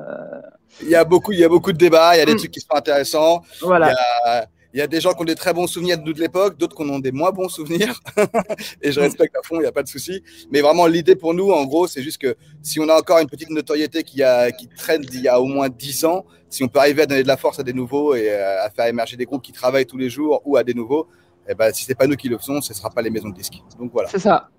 Il 0.81 0.89
y 0.89 0.95
a 0.95 1.03
beaucoup, 1.03 1.31
il 1.31 1.39
y 1.39 1.43
a 1.43 1.49
beaucoup 1.49 1.71
de 1.71 1.77
débats, 1.77 2.15
il 2.15 2.19
y 2.19 2.21
a 2.21 2.25
des 2.25 2.33
Mm. 2.33 2.37
trucs 2.37 2.51
qui 2.51 2.59
sont 2.61 2.73
intéressants. 2.75 3.41
voilà. 3.61 3.87
Il 3.87 3.89
y 3.89 4.29
a- 4.29 4.45
Il 4.73 4.79
y 4.79 4.81
a 4.81 4.87
des 4.87 5.01
gens 5.01 5.13
qui 5.13 5.21
ont 5.21 5.25
des 5.25 5.35
très 5.35 5.53
bons 5.53 5.67
souvenirs 5.67 5.97
de 5.97 6.03
nous 6.03 6.13
de 6.13 6.19
l'époque, 6.19 6.57
d'autres 6.57 6.75
qui 6.75 6.83
en 6.83 6.89
ont 6.89 6.99
des 6.99 7.11
moins 7.11 7.31
bons 7.31 7.49
souvenirs. 7.49 7.99
et 8.81 8.91
je 8.91 8.99
respecte 8.99 9.35
à 9.35 9.41
fond, 9.43 9.57
il 9.57 9.61
n'y 9.61 9.65
a 9.65 9.71
pas 9.71 9.83
de 9.83 9.87
souci. 9.87 10.23
Mais 10.51 10.61
vraiment, 10.61 10.87
l'idée 10.87 11.15
pour 11.15 11.33
nous, 11.33 11.51
en 11.51 11.65
gros, 11.65 11.87
c'est 11.87 12.01
juste 12.01 12.19
que 12.19 12.35
si 12.61 12.79
on 12.79 12.87
a 12.87 12.97
encore 12.97 13.19
une 13.19 13.27
petite 13.27 13.49
notoriété 13.49 14.03
qui, 14.03 14.23
a, 14.23 14.51
qui 14.51 14.67
traîne 14.67 15.01
d'il 15.01 15.21
y 15.21 15.27
a 15.27 15.41
au 15.41 15.45
moins 15.45 15.69
10 15.69 16.05
ans, 16.05 16.25
si 16.49 16.63
on 16.63 16.67
peut 16.67 16.79
arriver 16.79 17.03
à 17.03 17.05
donner 17.05 17.23
de 17.23 17.27
la 17.27 17.37
force 17.37 17.59
à 17.59 17.63
des 17.63 17.73
nouveaux 17.73 18.15
et 18.15 18.29
euh, 18.29 18.63
à 18.63 18.69
faire 18.69 18.85
émerger 18.85 19.17
des 19.17 19.25
groupes 19.25 19.41
qui 19.41 19.51
travaillent 19.51 19.85
tous 19.85 19.97
les 19.97 20.09
jours 20.09 20.41
ou 20.45 20.57
à 20.57 20.63
des 20.63 20.73
nouveaux, 20.73 21.07
eh 21.49 21.55
ben, 21.55 21.73
si 21.73 21.83
ce 21.83 21.89
n'est 21.89 21.95
pas 21.95 22.07
nous 22.07 22.15
qui 22.15 22.29
le 22.29 22.37
faisons, 22.37 22.61
ce 22.61 22.71
ne 22.71 22.77
sera 22.77 22.89
pas 22.89 23.01
les 23.01 23.09
maisons 23.09 23.29
de 23.29 23.35
disques. 23.35 23.61
Donc 23.79 23.91
voilà. 23.91 24.09
C'est 24.09 24.19
ça. 24.19 24.49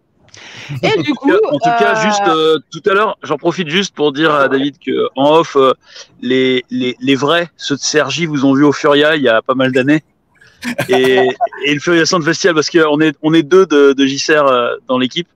Et 0.82 1.02
du 1.02 1.11
En 1.11 1.14
coup, 1.14 1.31
tout 1.31 1.38
cas, 1.40 1.49
en 1.49 1.58
tout 1.58 1.79
cas, 1.84 1.96
euh, 1.99 2.02
juste 2.02 2.23
euh, 2.29 2.58
tout 2.70 2.82
à 2.90 2.94
l'heure, 2.94 3.19
j'en 3.23 3.37
profite 3.37 3.69
juste 3.69 3.94
pour 3.94 4.12
dire 4.12 4.32
à 4.34 4.49
David 4.49 4.76
que 4.79 5.08
en 5.17 5.34
off, 5.37 5.56
euh, 5.56 5.73
les, 6.20 6.64
les, 6.70 6.96
les 7.00 7.14
vrais, 7.14 7.50
ceux 7.56 7.76
de 7.76 7.81
Sergi, 7.81 8.26
vous 8.26 8.44
ont 8.44 8.55
vu 8.55 8.64
au 8.64 8.73
Furia 8.73 9.17
il 9.17 9.23
y 9.23 9.29
a 9.29 9.43
pas 9.43 9.55
mal 9.55 9.73
d'années. 9.73 10.02
Et, 10.88 11.29
et 11.67 11.75
le 11.75 11.81
Furia 11.81 12.06
Sound 12.06 12.25
Festival, 12.25 12.55
parce 12.55 12.70
qu'on 12.70 13.00
est, 13.00 13.14
on 13.23 13.34
est 13.34 13.43
deux 13.43 13.67
de, 13.67 13.93
de 13.93 14.06
JCR 14.06 14.46
euh, 14.46 14.76
dans 14.88 14.99
l'équipe, 14.99 15.29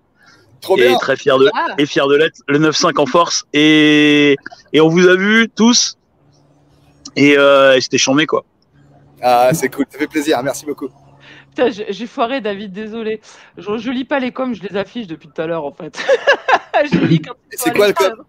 Trop 0.60 0.76
et 0.78 0.88
bien. 0.88 0.96
très 0.98 1.16
fiers 1.16 1.38
de, 1.38 1.50
Ah. 1.54 1.74
et 1.78 1.84
fiers 1.86 2.06
de 2.08 2.14
l'être, 2.14 2.40
le 2.48 2.58
9-5 2.58 2.98
en 3.00 3.06
force. 3.06 3.44
Et, 3.52 4.36
et 4.72 4.80
on 4.80 4.88
vous 4.88 5.06
a 5.08 5.16
vu 5.16 5.48
tous, 5.54 5.98
et, 7.16 7.36
euh, 7.36 7.76
et 7.76 7.80
c'était 7.80 7.98
chambé, 7.98 8.26
quoi. 8.26 8.44
Ah, 9.22 9.50
c'est 9.52 9.68
cool, 9.68 9.84
ça 9.90 9.98
fait 9.98 10.06
plaisir. 10.06 10.40
Merci 10.42 10.64
beaucoup. 10.66 10.88
Putain, 11.56 11.70
j'ai 11.70 12.06
foiré 12.06 12.42
David, 12.42 12.72
désolé. 12.72 13.20
Je, 13.56 13.78
je 13.78 13.90
lis 13.90 14.04
pas 14.04 14.18
les 14.18 14.30
coms, 14.30 14.54
je 14.54 14.62
les 14.62 14.76
affiche 14.76 15.06
depuis 15.06 15.28
tout 15.28 15.40
à 15.40 15.46
l'heure 15.46 15.64
en 15.64 15.72
fait. 15.72 15.98
je 16.92 16.98
lis 16.98 17.20
quand 17.20 17.34
ils 17.50 17.58
sont 17.58 17.64
C'est 17.64 17.76
quoi 17.76 17.86
le 17.86 17.92
l'écran. 17.92 18.22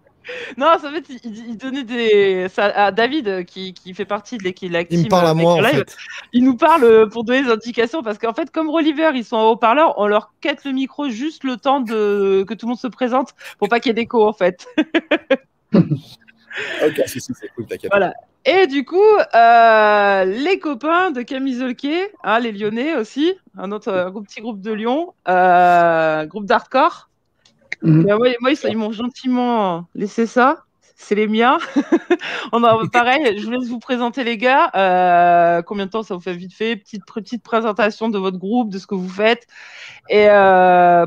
Non, 0.56 0.74
ça 0.80 0.90
fait, 0.90 1.04
il, 1.24 1.50
il 1.50 1.56
donnait 1.56 1.84
des. 1.84 2.48
Ça, 2.48 2.66
à 2.66 2.90
David, 2.90 3.28
euh, 3.28 3.42
qui, 3.42 3.72
qui 3.72 3.94
fait 3.94 4.04
partie 4.04 4.36
de 4.38 4.44
l'équipe. 4.44 4.70
Il 4.90 5.04
me 5.04 5.08
parle 5.08 5.26
à 5.26 5.34
moi, 5.34 5.54
en 5.54 5.60
live, 5.60 5.76
fait. 5.76 5.96
Il 6.32 6.44
nous 6.44 6.56
parle 6.56 6.84
euh, 6.84 7.06
pour 7.06 7.24
donner 7.24 7.42
des 7.42 7.50
indications 7.50 8.02
parce 8.02 8.18
qu'en 8.18 8.34
fait, 8.34 8.50
comme 8.50 8.68
Rolliver, 8.68 9.12
ils 9.14 9.24
sont 9.24 9.36
en 9.36 9.50
haut-parleur, 9.50 9.94
on 9.98 10.06
leur 10.06 10.32
quête 10.40 10.64
le 10.64 10.72
micro 10.72 11.08
juste 11.08 11.44
le 11.44 11.56
temps 11.56 11.80
de 11.80 12.44
que 12.46 12.54
tout 12.54 12.66
le 12.66 12.70
monde 12.70 12.78
se 12.78 12.88
présente 12.88 13.34
pour 13.58 13.68
pas 13.68 13.80
qu'il 13.80 13.90
y 13.90 13.92
ait 13.92 13.94
d'écho 13.94 14.26
en 14.26 14.32
fait. 14.32 14.66
Ok, 16.86 17.02
si, 17.06 17.20
si, 17.20 17.32
c'est 17.34 17.48
cool, 17.54 17.66
t'inquiète. 17.66 17.90
Voilà. 17.90 18.14
Et 18.44 18.66
du 18.66 18.84
coup, 18.84 19.02
euh, 19.34 20.24
les 20.24 20.58
copains 20.58 21.10
de 21.10 21.22
Camille 21.22 21.56
Zolke, 21.56 22.12
hein, 22.24 22.38
les 22.38 22.52
Lyonnais 22.52 22.96
aussi, 22.96 23.34
un 23.56 23.72
autre 23.72 23.92
un 23.92 24.22
petit 24.22 24.40
groupe 24.40 24.60
de 24.60 24.72
Lyon, 24.72 25.12
euh, 25.28 26.24
groupe 26.26 26.46
d'hardcore. 26.46 27.10
Mhm. 27.82 28.08
Euh, 28.08 28.16
moi, 28.18 28.28
moi, 28.40 28.50
ils, 28.52 28.76
m'ont 28.76 28.92
gentiment 28.92 29.86
laissé 29.94 30.26
ça. 30.26 30.64
C'est 30.96 31.14
les 31.14 31.28
miens. 31.28 31.58
On 32.52 32.64
a, 32.64 32.76
pareil, 32.92 33.38
je 33.38 33.44
vous 33.44 33.52
laisse 33.52 33.68
vous 33.68 33.78
présenter 33.78 34.24
les 34.24 34.36
gars. 34.36 34.70
Euh, 34.74 35.62
combien 35.62 35.86
de 35.86 35.90
temps 35.90 36.02
ça 36.02 36.14
vous 36.14 36.20
fait 36.20 36.34
vite 36.34 36.54
fait? 36.54 36.74
Petite, 36.76 37.04
petite 37.04 37.42
présentation 37.42 38.08
de 38.08 38.18
votre 38.18 38.38
groupe, 38.38 38.70
de 38.70 38.78
ce 38.78 38.86
que 38.86 38.96
vous 38.96 39.08
faites. 39.08 39.46
Et, 40.08 40.26
euh, 40.28 41.06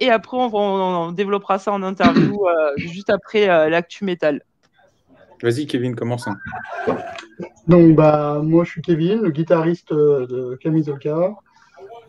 et 0.00 0.10
après, 0.10 0.36
on, 0.36 0.54
on- 0.54 1.08
on 1.08 1.12
développera 1.12 1.58
ça 1.58 1.72
en 1.72 1.82
interview 1.82 2.46
euh, 2.46 2.72
juste 2.76 3.10
après 3.10 3.48
euh, 3.48 3.68
l'actu 3.68 4.04
métal. 4.04 4.42
Vas-y, 5.42 5.66
Kevin, 5.66 5.94
commence. 5.94 6.28
Donc, 7.66 7.94
bah, 7.94 8.40
moi, 8.42 8.64
je 8.64 8.70
suis 8.70 8.82
Kevin, 8.82 9.20
le 9.22 9.30
guitariste 9.30 9.92
euh, 9.92 10.26
de 10.26 10.56
Camille 10.60 10.84
Zolka. 10.84 11.34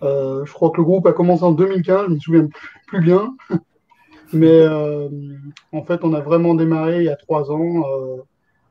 Euh, 0.01 0.45
je 0.45 0.53
crois 0.53 0.71
que 0.71 0.77
le 0.77 0.83
groupe 0.83 1.05
a 1.07 1.13
commencé 1.13 1.43
en 1.43 1.51
2015, 1.51 2.05
je 2.07 2.13
me 2.13 2.19
souviens 2.19 2.48
plus, 2.88 3.01
bien. 3.01 3.36
Mais 4.33 4.48
euh, 4.62 5.09
en 5.71 5.83
fait, 5.83 6.03
on 6.03 6.13
a 6.13 6.19
vraiment 6.21 6.53
démarré 6.53 6.98
il 7.00 7.03
y 7.05 7.09
a 7.09 7.15
trois 7.15 7.51
ans 7.51 7.83
euh, 7.83 8.17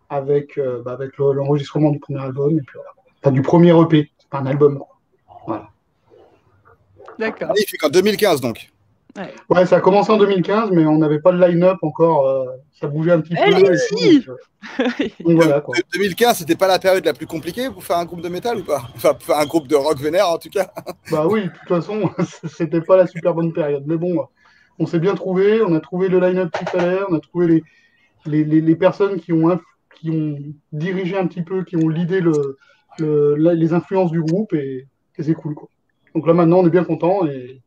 avec, 0.08 0.56
euh, 0.56 0.82
bah, 0.84 0.92
avec 0.92 1.18
le- 1.18 1.32
l'enregistrement 1.32 1.90
du 1.90 1.98
premier 1.98 2.20
album. 2.20 2.58
Et 2.58 2.62
puis. 2.62 2.78
Enfin, 3.22 3.32
du 3.32 3.42
premier 3.42 3.70
EP, 3.80 4.10
c'est 4.18 4.28
pas 4.30 4.38
un 4.38 4.46
album. 4.46 4.82
Voilà. 5.46 5.68
D'accord. 7.18 7.48
Magnifique, 7.48 7.82
en 7.84 7.88
2015 7.88 8.40
donc. 8.40 8.70
Ouais, 9.50 9.66
ça 9.66 9.76
a 9.76 9.80
commencé 9.80 10.10
en 10.12 10.16
2015, 10.18 10.70
mais 10.72 10.84
on 10.86 10.98
n'avait 10.98 11.20
pas 11.20 11.32
de 11.32 11.38
line-up 11.44 11.78
encore. 11.82 12.26
euh, 12.26 12.44
ça 12.72 12.86
bougeait 12.86 13.12
un 13.12 13.20
petit 13.20 13.34
peu. 13.34 13.40
donc, 13.50 13.70
euh, 13.70 13.74
donc 15.20 15.36
voilà, 15.36 15.60
quoi. 15.60 15.74
De- 15.78 15.82
2015, 15.98 16.38
c'était 16.38 16.54
pas 16.56 16.68
la 16.68 16.78
période 16.78 17.04
la 17.04 17.12
plus 17.14 17.26
compliquée 17.26 17.68
pour 17.70 17.82
faire 17.84 17.96
un 17.98 18.04
groupe 18.04 18.20
de 18.20 18.28
métal 18.28 18.58
ou 18.58 18.64
pas? 18.64 18.82
Enfin, 18.96 19.14
pour 19.14 19.22
faire 19.24 19.38
un 19.38 19.46
groupe 19.46 19.66
de 19.68 19.74
rock 19.76 19.98
vénère 19.98 20.28
en 20.28 20.38
tout 20.38 20.50
cas. 20.50 20.70
Bah 21.10 21.26
oui, 21.28 21.44
de 21.44 21.48
toute 21.48 21.68
façon, 21.68 22.10
c'était 22.48 22.80
pas 22.80 22.96
la 22.96 23.06
super 23.06 23.34
bonne 23.34 23.52
période. 23.52 23.84
Mais 23.86 23.96
bon, 23.96 24.26
on 24.78 24.86
s'est 24.86 25.00
bien 25.00 25.14
trouvé, 25.14 25.62
on 25.62 25.74
a 25.74 25.80
trouvé 25.80 26.08
le 26.08 26.20
line-up 26.20 26.50
qu'il 26.56 26.68
fallait, 26.68 27.00
on 27.08 27.14
a 27.14 27.20
trouvé 27.20 27.46
les, 27.48 27.64
les, 28.26 28.44
les, 28.44 28.60
les 28.60 28.76
personnes 28.76 29.18
qui 29.20 29.32
ont, 29.32 29.58
qui 29.96 30.10
ont 30.10 30.36
dirigé 30.72 31.16
un 31.16 31.26
petit 31.26 31.42
peu, 31.42 31.64
qui 31.64 31.76
ont 31.76 31.88
l'idée 31.88 32.20
le, 32.20 32.56
les 33.00 33.72
influences 33.72 34.10
du 34.10 34.22
groupe 34.22 34.52
et, 34.54 34.86
et 35.16 35.22
c'est 35.22 35.34
cool. 35.34 35.54
Quoi. 35.54 35.68
Donc 36.14 36.26
là 36.26 36.34
maintenant, 36.34 36.58
on 36.58 36.66
est 36.66 36.70
bien 36.70 36.84
content 36.84 37.26
et 37.26 37.60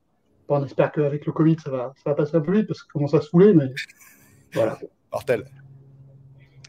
on 0.49 0.63
espère 0.65 0.91
qu'avec 0.91 1.25
le 1.25 1.31
Covid, 1.31 1.57
ça 1.63 1.69
va, 1.71 1.93
ça 2.03 2.09
va 2.11 2.15
passer 2.15 2.35
un 2.35 2.41
peu 2.41 2.51
vite 2.53 2.67
parce 2.67 2.81
que 2.81 2.87
ça 2.87 2.91
commence 2.93 3.13
à 3.13 3.21
saouler, 3.21 3.53
mais 3.53 3.73
voilà. 4.53 4.77
Mortel. 5.11 5.45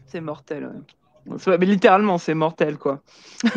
C'est 0.05 0.21
mortel. 0.21 0.65
ouais. 1.27 1.37
C'est- 1.37 1.57
Mais 1.57 1.65
littéralement, 1.65 2.17
c'est 2.17 2.33
mortel, 2.33 2.77
quoi. 2.77 3.01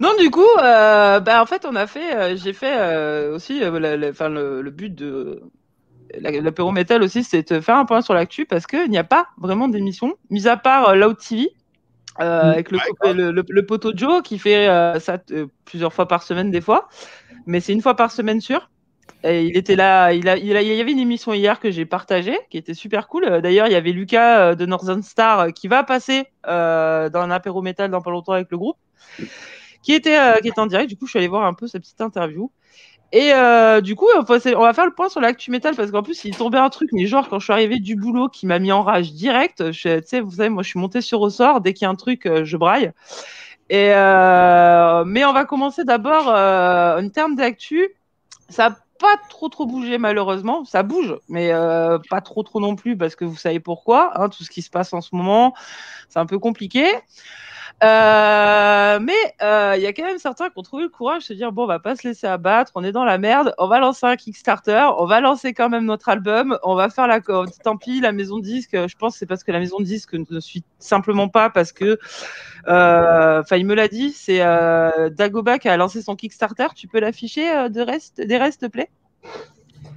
Non, 0.00 0.10
du 0.18 0.30
coup, 0.30 0.40
euh, 0.62 1.20
bah, 1.20 1.42
en 1.42 1.46
fait, 1.46 1.66
on 1.66 1.76
a 1.76 1.86
fait, 1.86 2.16
euh, 2.16 2.34
j'ai 2.36 2.54
fait 2.54 2.74
euh, 2.78 3.34
aussi, 3.34 3.62
euh, 3.62 3.78
la- 3.78 3.98
la- 3.98 4.08
enfin, 4.08 4.30
le, 4.30 4.62
le 4.62 4.70
but 4.70 4.94
de 4.94 5.42
la- 6.18 6.30
l'apéro 6.40 6.72
métal 6.72 7.02
aussi, 7.02 7.22
c'est 7.22 7.52
de 7.52 7.60
faire 7.60 7.76
un 7.76 7.84
point 7.84 8.00
sur 8.00 8.14
l'actu 8.14 8.46
parce 8.46 8.66
qu'il 8.66 8.88
n'y 8.90 8.96
a 8.96 9.04
pas 9.04 9.26
vraiment 9.36 9.68
d'émission, 9.68 10.14
mis 10.30 10.48
à 10.48 10.56
part 10.56 10.88
euh, 10.88 10.94
Loud 10.94 11.18
TV. 11.18 11.50
Euh, 12.20 12.42
Mm. 12.42 12.52
avec 12.52 12.70
le, 12.70 12.78
copain- 12.78 13.12
le, 13.12 13.30
le, 13.30 13.44
le 13.48 13.66
poteau 13.66 13.92
Joe 13.94 14.22
qui 14.22 14.38
fait 14.38 14.68
euh, 14.68 14.98
ça 15.00 15.18
euh, 15.30 15.46
plusieurs 15.64 15.92
fois 15.92 16.08
par 16.08 16.22
semaine 16.22 16.50
des 16.50 16.60
fois, 16.60 16.88
mais 17.46 17.60
c'est 17.60 17.72
une 17.72 17.82
fois 17.82 17.94
par 17.94 18.10
semaine 18.10 18.40
sûr. 18.40 18.70
Et 19.22 19.44
il 19.44 19.56
était 19.56 19.76
là, 19.76 20.12
il, 20.14 20.28
a, 20.30 20.36
il, 20.38 20.56
a- 20.56 20.62
il 20.62 20.68
y 20.74 20.80
avait 20.80 20.92
une 20.92 20.98
émission 20.98 21.34
hier 21.34 21.60
que 21.60 21.70
j'ai 21.70 21.84
partagée, 21.84 22.38
qui 22.50 22.56
était 22.56 22.72
super 22.72 23.06
cool. 23.06 23.42
D'ailleurs, 23.42 23.66
il 23.66 23.72
y 23.72 23.76
avait 23.76 23.92
Lucas 23.92 24.54
de 24.54 24.66
Northern 24.66 25.02
Star 25.02 25.52
qui 25.52 25.68
va 25.68 25.84
passer 25.84 26.24
euh, 26.46 27.10
dans 27.10 27.20
un 27.20 27.30
apéro 27.30 27.60
métal 27.60 27.90
dans 27.90 28.00
pas 28.00 28.10
longtemps 28.10 28.32
avec 28.32 28.50
le 28.50 28.56
groupe, 28.56 28.78
qui 29.82 29.92
était, 29.92 30.18
euh, 30.18 30.38
qui 30.40 30.48
était 30.48 30.60
en 30.60 30.66
direct. 30.66 30.88
Du 30.88 30.96
coup, 30.96 31.06
je 31.06 31.10
suis 31.10 31.18
allé 31.18 31.28
voir 31.28 31.44
un 31.44 31.52
peu 31.54 31.66
sa 31.66 31.78
petite 31.78 32.00
interview. 32.00 32.50
Et 33.12 33.32
euh, 33.34 33.80
du 33.80 33.96
coup, 33.96 34.06
on 34.16 34.22
va, 34.22 34.38
faire 34.38 34.86
le 34.86 34.94
point 34.94 35.08
sur 35.08 35.20
l'actu 35.20 35.50
métal 35.50 35.74
parce 35.74 35.90
qu'en 35.90 36.02
plus, 36.02 36.24
il 36.24 36.36
tombé 36.36 36.58
un 36.58 36.70
truc, 36.70 36.90
mais 36.92 37.06
genre, 37.06 37.28
quand 37.28 37.40
je 37.40 37.44
suis 37.44 37.52
arrivé 37.52 37.80
du 37.80 37.96
boulot, 37.96 38.28
qui 38.28 38.46
m'a 38.46 38.60
mis 38.60 38.70
en 38.70 38.82
rage 38.82 39.12
direct. 39.12 39.72
Tu 39.72 40.00
sais, 40.04 40.20
vous 40.20 40.30
savez, 40.30 40.48
moi, 40.48 40.62
je 40.62 40.68
suis 40.68 40.78
montée 40.78 41.00
sur 41.00 41.18
ressort. 41.18 41.60
Dès 41.60 41.72
qu'il 41.72 41.86
y 41.86 41.88
a 41.88 41.90
un 41.90 41.96
truc, 41.96 42.26
euh, 42.26 42.44
je 42.44 42.56
braille. 42.56 42.92
Et 43.68 43.92
euh, 43.94 45.04
mais 45.04 45.24
on 45.24 45.32
va 45.32 45.44
commencer 45.44 45.84
d'abord 45.84 46.28
en 46.28 47.08
termes 47.08 47.36
d'actu. 47.36 47.88
Ça 48.48 48.70
n'a 48.70 48.76
pas 48.98 49.16
trop 49.28 49.48
trop 49.48 49.64
bougé 49.64 49.96
malheureusement. 49.96 50.64
Ça 50.64 50.82
bouge, 50.82 51.16
mais 51.28 51.52
pas 52.10 52.20
trop 52.20 52.42
trop 52.42 52.58
non 52.60 52.74
plus 52.74 52.96
parce 52.96 53.14
que 53.14 53.24
vous 53.24 53.36
savez 53.36 53.60
pourquoi. 53.60 54.20
Hein, 54.20 54.28
tout 54.28 54.42
ce 54.42 54.50
qui 54.50 54.62
se 54.62 54.70
passe 54.70 54.92
en 54.92 55.00
ce 55.00 55.14
moment, 55.14 55.54
c'est 56.08 56.18
un 56.18 56.26
peu 56.26 56.40
compliqué. 56.40 56.84
Euh, 57.82 59.00
mais 59.00 59.14
euh, 59.42 59.74
il 59.76 59.82
y 59.82 59.86
a 59.86 59.92
quand 59.94 60.04
même 60.04 60.18
certains 60.18 60.50
qui 60.50 60.58
ont 60.58 60.62
trouvé 60.62 60.82
le 60.82 60.90
courage 60.90 61.22
de 61.22 61.26
se 61.28 61.32
dire 61.32 61.50
bon, 61.50 61.64
on 61.64 61.66
va 61.66 61.78
pas 61.78 61.96
se 61.96 62.06
laisser 62.06 62.26
abattre, 62.26 62.72
on 62.74 62.84
est 62.84 62.92
dans 62.92 63.04
la 63.04 63.16
merde, 63.16 63.54
on 63.56 63.68
va 63.68 63.78
lancer 63.78 64.04
un 64.04 64.16
Kickstarter, 64.16 64.88
on 64.98 65.06
va 65.06 65.20
lancer 65.20 65.54
quand 65.54 65.70
même 65.70 65.86
notre 65.86 66.10
album, 66.10 66.58
on 66.62 66.74
va 66.74 66.90
faire 66.90 67.06
la 67.06 67.20
tant 67.20 67.78
pis 67.78 68.00
la 68.00 68.12
maison 68.12 68.38
de 68.38 68.42
disque. 68.42 68.72
Je 68.72 68.96
pense 68.96 69.16
c'est 69.16 69.24
parce 69.24 69.44
que 69.44 69.52
la 69.52 69.60
maison 69.60 69.78
de 69.78 69.84
disque 69.84 70.12
ne 70.12 70.40
suit 70.40 70.62
simplement 70.78 71.28
pas 71.28 71.48
parce 71.48 71.72
que 71.72 71.98
euh, 72.68 73.40
enfin 73.40 73.56
il 73.56 73.64
me 73.64 73.74
l'a 73.74 73.88
dit, 73.88 74.12
c'est 74.12 74.40
Dagoba 75.12 75.58
qui 75.58 75.68
a 75.68 75.76
lancé 75.78 76.02
son 76.02 76.16
Kickstarter. 76.16 76.66
Tu 76.76 76.86
peux 76.86 77.00
l'afficher 77.00 77.68
des 77.70 77.82
restes, 77.82 78.60
te 78.60 78.66
plaît? 78.66 78.90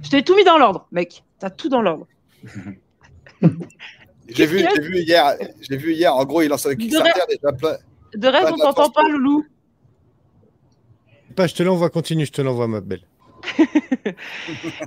Je 0.02 0.10
t'ai 0.10 0.22
tout 0.22 0.36
mis 0.36 0.44
dans 0.44 0.56
l'ordre, 0.56 0.86
mec. 0.90 1.22
T'as 1.38 1.50
tout 1.50 1.68
dans 1.68 1.82
l'ordre. 1.82 2.06
J'ai 4.28 4.46
vu, 4.46 4.58
j'ai 4.58 4.80
vu 4.80 4.98
hier, 5.00 5.36
j'ai 5.60 5.76
vu 5.76 5.92
hier, 5.92 6.14
en 6.14 6.24
gros, 6.24 6.42
il 6.42 6.48
lance 6.48 6.66
un 6.66 6.74
Kickstarter 6.74 7.20
déjà 7.28 7.52
plein. 7.52 7.76
De 8.14 8.28
reste, 8.28 8.44
Pas 8.44 8.52
on 8.52 8.56
t'entend 8.56 8.90
pas, 8.90 9.08
Loulou. 9.08 9.44
Pas, 11.36 11.46
je 11.46 11.54
te 11.54 11.62
l'envoie, 11.62 11.90
continue, 11.90 12.24
je 12.26 12.32
te 12.32 12.42
l'envoie, 12.42 12.68
ma 12.68 12.80
belle. 12.80 13.02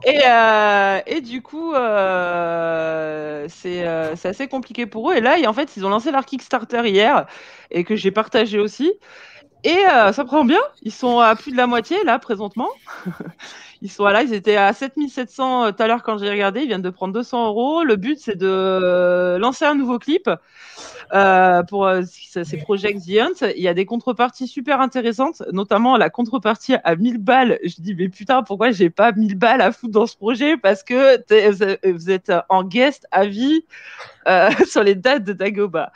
Et, 0.05 0.21
euh, 0.25 0.99
et 1.05 1.21
du 1.21 1.41
coup, 1.41 1.73
euh, 1.73 3.45
c'est 3.49 3.85
euh, 3.85 4.15
c'est 4.15 4.29
assez 4.29 4.47
compliqué 4.47 4.85
pour 4.85 5.11
eux. 5.11 5.15
Et 5.15 5.21
là, 5.21 5.37
et 5.37 5.47
en 5.47 5.53
fait, 5.53 5.75
ils 5.77 5.85
ont 5.85 5.89
lancé 5.89 6.11
leur 6.11 6.25
Kickstarter 6.25 6.81
hier 6.85 7.25
et 7.71 7.83
que 7.83 7.95
j'ai 7.95 8.11
partagé 8.11 8.59
aussi. 8.59 8.93
Et 9.67 9.77
euh, 9.85 10.13
ça 10.13 10.23
prend 10.23 10.45
bien. 10.45 10.61
Ils 10.81 10.93
sont 10.93 11.19
à 11.19 11.35
plus 11.35 11.51
de 11.51 11.57
la 11.57 11.67
moitié 11.67 11.97
là 12.05 12.19
présentement. 12.19 12.69
Ils 13.83 13.91
sont 13.91 14.05
là, 14.05 14.23
ils 14.23 14.33
étaient 14.33 14.55
à 14.55 14.73
7700 14.73 15.65
euh, 15.65 15.71
tout 15.71 15.83
à 15.83 15.87
l'heure 15.87 16.01
quand 16.01 16.17
j'ai 16.17 16.31
regardé. 16.31 16.61
Ils 16.61 16.67
viennent 16.67 16.81
de 16.81 16.89
prendre 16.89 17.13
200 17.13 17.45
euros. 17.49 17.83
Le 17.83 17.95
but, 17.95 18.17
c'est 18.19 18.35
de 18.35 18.47
euh, 18.49 19.37
lancer 19.37 19.65
un 19.65 19.75
nouveau 19.75 19.99
clip 19.99 20.27
euh, 21.13 21.61
pour 21.63 21.85
euh, 21.85 22.01
c- 22.01 22.43
c'est 22.43 22.57
Project 22.57 23.01
The 23.05 23.19
Hunt. 23.19 23.47
Il 23.55 23.61
y 23.61 23.67
a 23.67 23.75
des 23.75 23.85
contreparties 23.85 24.47
super 24.47 24.81
intéressantes, 24.81 25.43
notamment 25.51 25.95
la 25.95 26.09
contrepartie 26.09 26.75
à 26.83 26.95
1000 26.95 27.19
balles. 27.19 27.59
Je 27.63 27.75
dis, 27.79 27.93
mais 27.93 28.09
putain, 28.09 28.41
pourquoi 28.41 28.71
j'ai 28.71 28.89
pas 28.89 29.11
1000 29.11 29.35
balles 29.37 29.61
à 29.61 29.71
foutre 29.71 29.93
dans 29.93 30.07
ce 30.07 30.17
projet? 30.17 30.57
Parce 30.57 30.81
que 30.81 31.21
vous 31.91 32.09
êtes 32.09 32.31
en 32.49 32.63
guest 32.63 33.05
à 33.11 33.27
vie 33.27 33.63
euh, 34.27 34.49
sur 34.67 34.83
les 34.83 34.95
dates 34.95 35.23
de 35.23 35.33
Dagoba. 35.33 35.91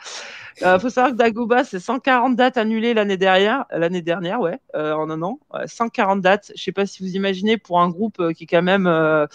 Euh, 0.62 0.78
faut 0.78 0.90
savoir 0.90 1.12
que 1.12 1.16
Dagoba, 1.16 1.64
c'est 1.64 1.80
140 1.80 2.36
dates 2.36 2.56
annulées 2.56 2.94
l'année 2.94 3.16
dernière, 3.16 3.64
l'année 3.70 4.02
dernière, 4.02 4.40
ouais, 4.40 4.58
euh, 4.74 4.92
en 4.92 5.08
un 5.10 5.22
an. 5.22 5.38
Ouais, 5.52 5.66
140 5.66 6.20
dates. 6.20 6.52
Je 6.54 6.62
sais 6.62 6.72
pas 6.72 6.86
si 6.86 7.02
vous 7.02 7.14
imaginez 7.16 7.56
pour 7.56 7.80
un 7.80 7.88
groupe 7.88 8.20
euh, 8.20 8.32
qui 8.32 8.44
est 8.44 8.46
quand 8.46 8.62
même, 8.62 8.86
euh, 8.86 9.26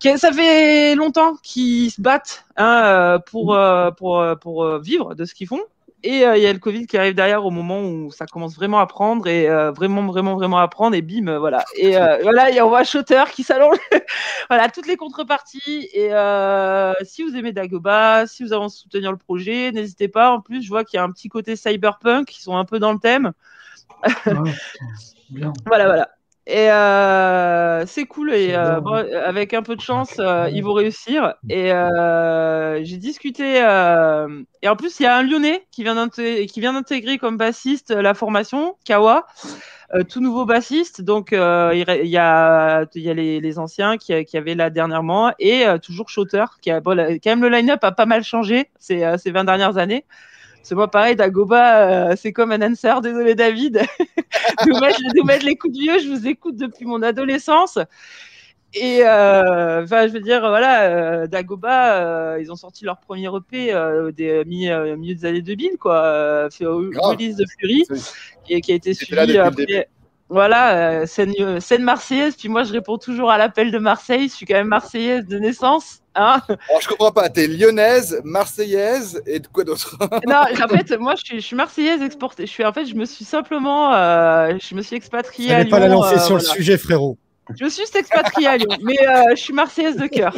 qui, 0.00 0.16
ça 0.18 0.32
fait 0.32 0.94
longtemps 0.94 1.36
qu'ils 1.42 1.90
se 1.90 2.00
battent 2.00 2.44
hein, 2.56 2.82
euh, 2.84 3.18
pour 3.18 3.54
euh, 3.54 3.90
pour 3.92 4.18
euh, 4.18 4.34
pour 4.34 4.64
euh, 4.64 4.80
vivre 4.80 5.14
de 5.14 5.24
ce 5.24 5.34
qu'ils 5.34 5.46
font. 5.46 5.60
Et 6.02 6.24
euh, 6.24 6.36
il 6.36 6.42
y 6.42 6.46
a 6.46 6.52
le 6.52 6.58
Covid 6.58 6.86
qui 6.86 6.96
arrive 6.96 7.14
derrière 7.14 7.44
au 7.44 7.50
moment 7.50 7.82
où 7.82 8.10
ça 8.10 8.26
commence 8.26 8.54
vraiment 8.54 8.78
à 8.78 8.86
prendre 8.86 9.26
et 9.26 9.48
euh, 9.48 9.70
vraiment, 9.70 10.06
vraiment, 10.06 10.34
vraiment 10.34 10.58
à 10.58 10.66
prendre 10.68 10.96
et 10.96 11.02
bim, 11.02 11.38
voilà. 11.38 11.64
Et 11.76 11.96
euh, 11.96 12.18
voilà, 12.22 12.50
et 12.50 12.60
on 12.62 12.68
voit 12.68 12.84
Shotter 12.84 13.24
qui 13.32 13.42
s'allonge. 13.42 13.76
voilà, 14.48 14.68
toutes 14.68 14.86
les 14.86 14.96
contreparties. 14.96 15.88
Et 15.92 16.12
euh, 16.12 16.94
si 17.02 17.22
vous 17.22 17.36
aimez 17.36 17.52
Dagoba, 17.52 18.26
si 18.26 18.42
vous 18.42 18.52
avez 18.52 18.62
envie 18.64 18.74
de 18.74 18.78
soutenir 18.78 19.10
le 19.10 19.18
projet, 19.18 19.72
n'hésitez 19.72 20.08
pas. 20.08 20.30
En 20.30 20.40
plus, 20.40 20.62
je 20.62 20.68
vois 20.68 20.84
qu'il 20.84 20.96
y 20.96 21.00
a 21.00 21.04
un 21.04 21.10
petit 21.10 21.28
côté 21.28 21.54
cyberpunk 21.54 22.28
qui 22.28 22.42
sont 22.42 22.56
un 22.56 22.64
peu 22.64 22.78
dans 22.78 22.92
le 22.92 22.98
thème. 22.98 23.32
Bien. 25.30 25.52
Voilà, 25.66 25.86
voilà. 25.86 26.08
Et 26.50 26.68
euh, 26.68 27.86
c'est 27.86 28.06
cool. 28.06 28.34
Et 28.34 28.54
euh, 28.54 28.80
bon, 28.80 28.94
avec 28.94 29.54
un 29.54 29.62
peu 29.62 29.76
de 29.76 29.80
chance, 29.80 30.16
euh, 30.18 30.50
ils 30.52 30.64
vont 30.64 30.72
réussir. 30.72 31.34
Et 31.48 31.70
j'ai 32.84 32.96
discuté. 32.96 33.58
et 33.58 34.68
en 34.68 34.76
plus, 34.76 34.98
il 34.98 35.04
y 35.04 35.06
a 35.06 35.16
un 35.16 35.22
Lyonnais 35.22 35.64
qui 35.70 35.84
vient 35.84 35.94
d'intégrer 35.94 37.18
comme 37.18 37.36
bassiste 37.36 37.90
la 37.90 38.14
formation, 38.14 38.76
Kawa. 38.84 39.26
tout 40.08 40.20
nouveau 40.20 40.44
bassiste, 40.44 41.02
donc 41.02 41.28
il 41.30 41.38
y 41.38 42.18
a, 42.18 42.84
il 42.94 43.02
y 43.02 43.10
a 43.10 43.14
les, 43.14 43.40
les 43.40 43.58
anciens 43.60 43.96
qui, 43.96 44.24
qui 44.24 44.36
avaient 44.36 44.56
là 44.56 44.70
dernièrement 44.70 45.32
et 45.38 45.64
toujours 45.80 46.08
Shooter 46.08 46.44
qui 46.60 46.72
a 46.72 46.80
bon, 46.80 46.96
quand 46.96 47.30
même 47.30 47.42
le 47.42 47.48
line-up 47.48 47.84
a 47.84 47.92
pas 47.92 48.06
mal 48.06 48.24
changé 48.24 48.70
ces, 48.80 49.04
ces 49.18 49.30
20 49.30 49.44
dernières 49.44 49.76
années. 49.76 50.04
C'est 50.62 50.74
moi 50.74 50.90
pareil, 50.90 51.16
Dagoba, 51.16 52.10
euh, 52.10 52.14
c'est 52.16 52.32
comme 52.32 52.52
un 52.52 52.60
answer, 52.62 52.94
désolé 53.02 53.34
David, 53.34 53.74
de, 53.78 54.72
vous 54.72 54.78
mettre, 54.80 55.00
de 55.00 55.20
vous 55.20 55.26
mettre 55.26 55.44
les 55.46 55.56
coups 55.56 55.74
de 55.74 55.80
vieux, 55.80 55.98
je 56.00 56.08
vous 56.08 56.26
écoute 56.28 56.56
depuis 56.56 56.84
mon 56.86 57.02
adolescence. 57.02 57.78
Et 58.72 59.00
euh, 59.04 59.82
enfin, 59.82 60.06
je 60.06 60.12
veux 60.12 60.20
dire, 60.20 60.40
voilà, 60.40 60.84
euh, 60.84 61.26
Dagoba, 61.26 61.96
euh, 62.34 62.38
ils 62.40 62.52
ont 62.52 62.56
sorti 62.56 62.84
leur 62.84 62.98
premier 63.00 63.26
EP 63.34 63.72
euh, 63.74 64.12
des 64.12 64.44
mi- 64.44 64.70
milieu 64.96 65.14
des 65.16 65.24
années 65.24 65.42
2000, 65.42 65.72
quoi, 65.78 65.96
euh. 66.04 66.48
Release 67.00 67.34
de 67.36 67.44
Fury, 67.58 67.82
qui, 68.44 68.60
qui 68.60 68.70
a 68.70 68.74
été 68.76 68.94
suivi 68.94 69.16
après. 69.38 69.88
Voilà, 70.32 70.76
euh, 71.02 71.06
scène, 71.06 71.32
euh, 71.40 71.58
scène 71.58 71.82
marseillaise, 71.82 72.36
puis 72.36 72.48
moi 72.48 72.62
je 72.62 72.72
réponds 72.72 72.98
toujours 72.98 73.30
à 73.32 73.36
l'appel 73.38 73.72
de 73.72 73.78
Marseille, 73.78 74.28
je 74.28 74.34
suis 74.34 74.46
quand 74.46 74.54
même 74.54 74.68
marseillaise 74.68 75.26
de 75.26 75.38
naissance. 75.40 75.98
Hein 76.14 76.40
Alors, 76.48 76.80
je 76.80 76.88
comprends 76.88 77.10
pas, 77.10 77.28
t'es 77.28 77.48
lyonnaise, 77.48 78.20
marseillaise 78.24 79.20
et 79.26 79.40
de 79.40 79.46
quoi 79.48 79.64
d'autre? 79.64 79.96
Non, 80.28 80.36
en 80.38 80.68
fait, 80.68 80.96
moi 80.98 81.14
je 81.16 81.24
suis, 81.24 81.40
je 81.40 81.46
suis 81.46 81.56
marseillaise 81.56 82.00
exportée. 82.02 82.46
Je 82.46 82.50
suis, 82.52 82.64
en 82.64 82.72
fait, 82.72 82.86
je 82.86 82.94
me 82.94 83.04
suis 83.06 83.24
simplement, 83.24 83.92
euh, 83.92 84.52
je 84.62 84.74
me 84.76 84.82
suis 84.82 84.94
expatriée 84.96 85.52
à 85.52 85.64
Fallait 85.64 85.64
Lyon. 85.64 85.70
pas 85.70 85.80
la 85.80 85.88
lancer 85.88 86.14
euh, 86.14 86.18
sur 86.20 86.34
le 86.34 86.40
sujet, 86.40 86.78
frérot. 86.78 87.18
Je 87.58 87.66
suis 87.68 87.82
juste 87.82 87.96
expatriée 87.96 88.46
à 88.46 88.56
Lyon, 88.56 88.68
mais 88.84 88.96
euh, 89.08 89.30
je 89.30 89.40
suis 89.40 89.52
marseillaise 89.52 89.96
de 89.96 90.06
cœur. 90.06 90.36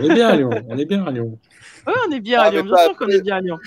On 0.00 0.04
est 0.04 0.14
bien 0.14 0.28
à 0.28 0.36
Lyon. 0.36 0.50
On 0.68 0.78
est 0.78 0.86
bien 0.86 1.04
à 1.06 1.10
Lyon. 1.10 1.38
Ouais, 1.86 1.92
on 2.08 2.12
est 2.12 2.20
bien 2.20 2.40
Ah, 2.40 2.44
à 2.46 2.50
mais 2.50 2.62
Lyon, 2.62 2.64
bien 2.74 2.84
sûr 2.84 2.96
qu'on 2.96 3.08
est 3.08 3.20
bien 3.20 3.36
à 3.36 3.40
Lyon. 3.40 3.58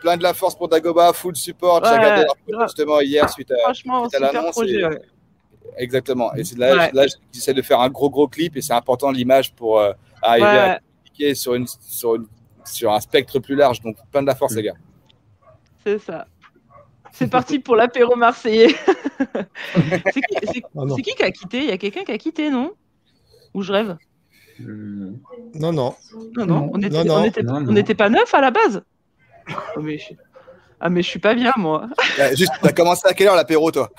Plein 0.00 0.16
de 0.16 0.22
la 0.22 0.34
force 0.34 0.54
pour 0.56 0.68
Dagoba, 0.68 1.12
full 1.12 1.34
support. 1.36 1.82
J'ai 1.84 1.90
Ouais, 1.90 1.96
regardé 1.98 2.22
leur 2.24 2.36
post, 2.36 2.48
grave. 2.50 2.68
justement 2.68 3.00
hier 3.00 3.28
suite 3.30 3.50
à, 3.50 3.56
Franchement, 3.64 4.08
suite 4.08 4.22
à 4.22 4.32
l'annonce. 4.32 4.56
ouais. 4.56 5.00
Exactement. 5.78 6.32
Et 6.34 6.44
c'est 6.44 6.58
là, 6.58 6.74
Ouais. 6.76 6.90
là 6.92 7.04
j'essaie 7.32 7.54
de 7.54 7.62
faire 7.62 7.80
un 7.80 7.88
gros 7.90 8.08
gros 8.10 8.28
clip 8.28 8.56
et 8.56 8.62
c'est 8.62 8.72
important 8.72 9.10
l'image 9.10 9.52
pour 9.54 9.78
euh, 9.80 9.92
arriver 10.22 10.46
Ouais. 10.46 10.58
à 10.58 10.80
cliquer 11.04 11.34
sur, 11.34 11.54
une, 11.54 11.66
sur, 11.66 12.14
une- 12.16 12.26
sur 12.64 12.92
un 12.92 13.00
spectre 13.00 13.38
plus 13.40 13.54
large. 13.56 13.80
Donc 13.80 13.96
plein 14.10 14.22
de 14.22 14.26
la 14.26 14.34
force, 14.34 14.54
les 14.54 14.62
gars. 14.64 14.74
C'est 15.84 15.98
ça. 15.98 16.26
C'est 17.12 17.28
parti 17.30 17.58
pour 17.58 17.76
l'apéro 17.76 18.14
marseillais. 18.16 18.74
c'est 20.12 20.20
qui, 20.20 20.62
Oh 20.74 20.86
c'est 20.94 21.02
qui 21.02 21.14
qui 21.14 21.22
a 21.22 21.30
quitté? 21.30 21.58
Il 21.58 21.66
y 21.66 21.72
a 21.72 21.78
quelqu'un 21.78 22.04
qui 22.04 22.12
a 22.12 22.18
quitté, 22.18 22.50
non? 22.50 22.72
Ou 23.54 23.62
je 23.62 23.72
rêve? 23.72 23.96
Non, 24.60 25.72
non. 25.72 25.94
Non, 26.36 26.46
non, 26.46 26.70
on 26.72 26.78
était, 26.82 26.88
Non, 26.90 27.04
non. 27.04 27.14
on 27.20 27.24
était, 27.24 27.42
Non, 27.42 27.54
on 27.56 27.60
non. 27.60 27.72
n'était 27.72 27.94
pas 27.94 28.08
neuf 28.08 28.32
à 28.34 28.40
la 28.40 28.50
base. 28.50 28.82
Oh, 29.50 29.80
mais 29.80 29.98
je... 29.98 30.14
Ah, 30.78 30.90
mais 30.90 31.00
je 31.02 31.08
suis 31.08 31.18
pas 31.18 31.34
bien, 31.34 31.52
moi. 31.56 31.88
Juste, 32.34 32.52
t'as 32.60 32.70
commencé 32.72 33.08
à 33.08 33.14
quelle 33.14 33.28
heure 33.28 33.34
l'apéro, 33.36 33.70
toi? 33.70 33.88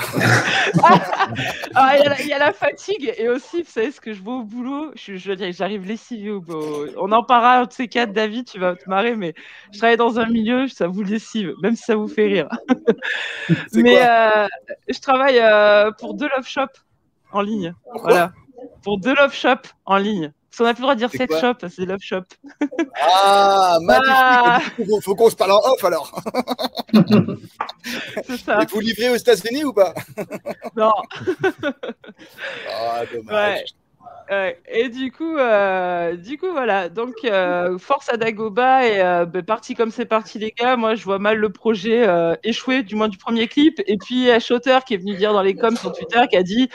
Ah, 1.75 1.95
il 1.97 2.03
y, 2.03 2.05
a 2.05 2.09
la- 2.09 2.21
il 2.21 2.27
y 2.27 2.33
a 2.33 2.39
la 2.39 2.53
fatigue 2.53 3.13
et 3.17 3.27
aussi, 3.29 3.63
vous 3.63 3.69
savez, 3.69 3.91
ce 3.91 3.99
que 3.99 4.13
je 4.13 4.21
vois 4.21 4.35
au 4.37 4.43
boulot, 4.43 4.91
je, 4.95 5.15
je 5.17 5.29
veux 5.29 5.35
dire, 5.35 5.51
j'arrive 5.51 5.85
lessivé 5.85 6.29
au 6.31 6.39
boulot. 6.39 6.87
On 6.97 7.11
en 7.11 7.23
parlera 7.23 7.65
de 7.65 7.73
ces 7.73 7.87
quatre, 7.87 8.13
David, 8.13 8.45
tu 8.47 8.59
vas 8.59 8.75
te 8.75 8.87
marrer, 8.89 9.15
mais 9.15 9.33
je 9.71 9.77
travaille 9.79 9.97
dans 9.97 10.19
un 10.19 10.27
milieu, 10.27 10.67
ça 10.67 10.87
vous 10.87 11.03
lessive, 11.03 11.53
même 11.61 11.75
si 11.75 11.83
ça 11.83 11.95
vous 11.95 12.07
fait 12.07 12.27
rire. 12.27 12.47
Mais 13.73 13.99
euh, 14.07 14.47
je 14.87 14.99
travaille 14.99 15.39
euh, 15.39 15.91
pour 15.99 16.13
deux 16.13 16.27
Love 16.35 16.47
Shop 16.47 16.67
en 17.31 17.41
ligne. 17.41 17.73
Voilà. 18.01 18.31
Pour 18.83 18.99
deux 18.99 19.13
Love 19.15 19.33
Shop 19.33 19.57
en 19.85 19.97
ligne. 19.97 20.31
Parce 20.49 20.57
qu'on 20.57 20.63
n'a 20.63 20.73
plus 20.73 20.81
le 20.81 20.85
droit 20.85 20.95
de 20.95 20.99
dire 21.05 21.27
quoi 21.27 21.39
shop, 21.39 21.67
c'est 21.69 21.85
Love 21.85 21.99
Shop. 22.01 22.23
Ah, 22.99 23.77
magnifique 23.81 24.11
Ah. 24.11 24.61
Du 24.77 24.85
coup, 24.87 25.01
Faut 25.01 25.15
qu'on 25.15 25.29
se 25.29 25.35
parle 25.35 25.51
en 25.51 25.59
off 25.59 25.83
alors. 25.83 26.21
C'est 28.25 28.37
ça. 28.37 28.61
Et 28.61 28.65
vous 28.65 28.79
livrez 28.79 29.09
aux 29.09 29.15
États-Unis 29.15 29.65
ou 29.65 29.73
pas? 29.73 29.93
Non. 30.75 30.91
Ah, 32.71 33.03
dommage. 33.13 33.65
Ouais. 34.29 34.59
Et 34.69 34.89
du 34.89 35.11
coup, 35.11 35.37
euh, 35.37 36.15
du 36.15 36.37
coup, 36.37 36.51
voilà. 36.51 36.89
Donc, 36.89 37.15
euh, 37.23 37.77
force 37.77 38.09
à 38.09 38.17
Dagoba 38.17 38.85
et 38.85 39.01
euh, 39.01 39.25
bah, 39.25 39.41
parti 39.41 39.73
comme 39.75 39.91
c'est 39.91 40.05
parti, 40.05 40.39
les 40.39 40.51
gars. 40.51 40.75
Moi, 40.75 40.95
je 40.95 41.03
vois 41.03 41.19
mal 41.19 41.37
le 41.37 41.49
projet 41.49 42.07
échouer, 42.43 42.83
du 42.83 42.95
moins 42.95 43.07
du 43.07 43.17
premier 43.17 43.47
clip. 43.47 43.81
Et 43.85 43.97
puis, 43.97 44.15
il 44.15 44.23
y 44.23 44.31
a 44.31 44.39
Shotter 44.39 44.79
qui 44.85 44.95
est 44.95 44.97
venu 44.97 45.15
dire 45.15 45.33
dans 45.33 45.43
les 45.43 45.55
coms 45.55 45.77
sur 45.77 45.93
Twitter, 45.93 46.21
qui 46.29 46.37
a 46.37 46.43
dit 46.43 46.69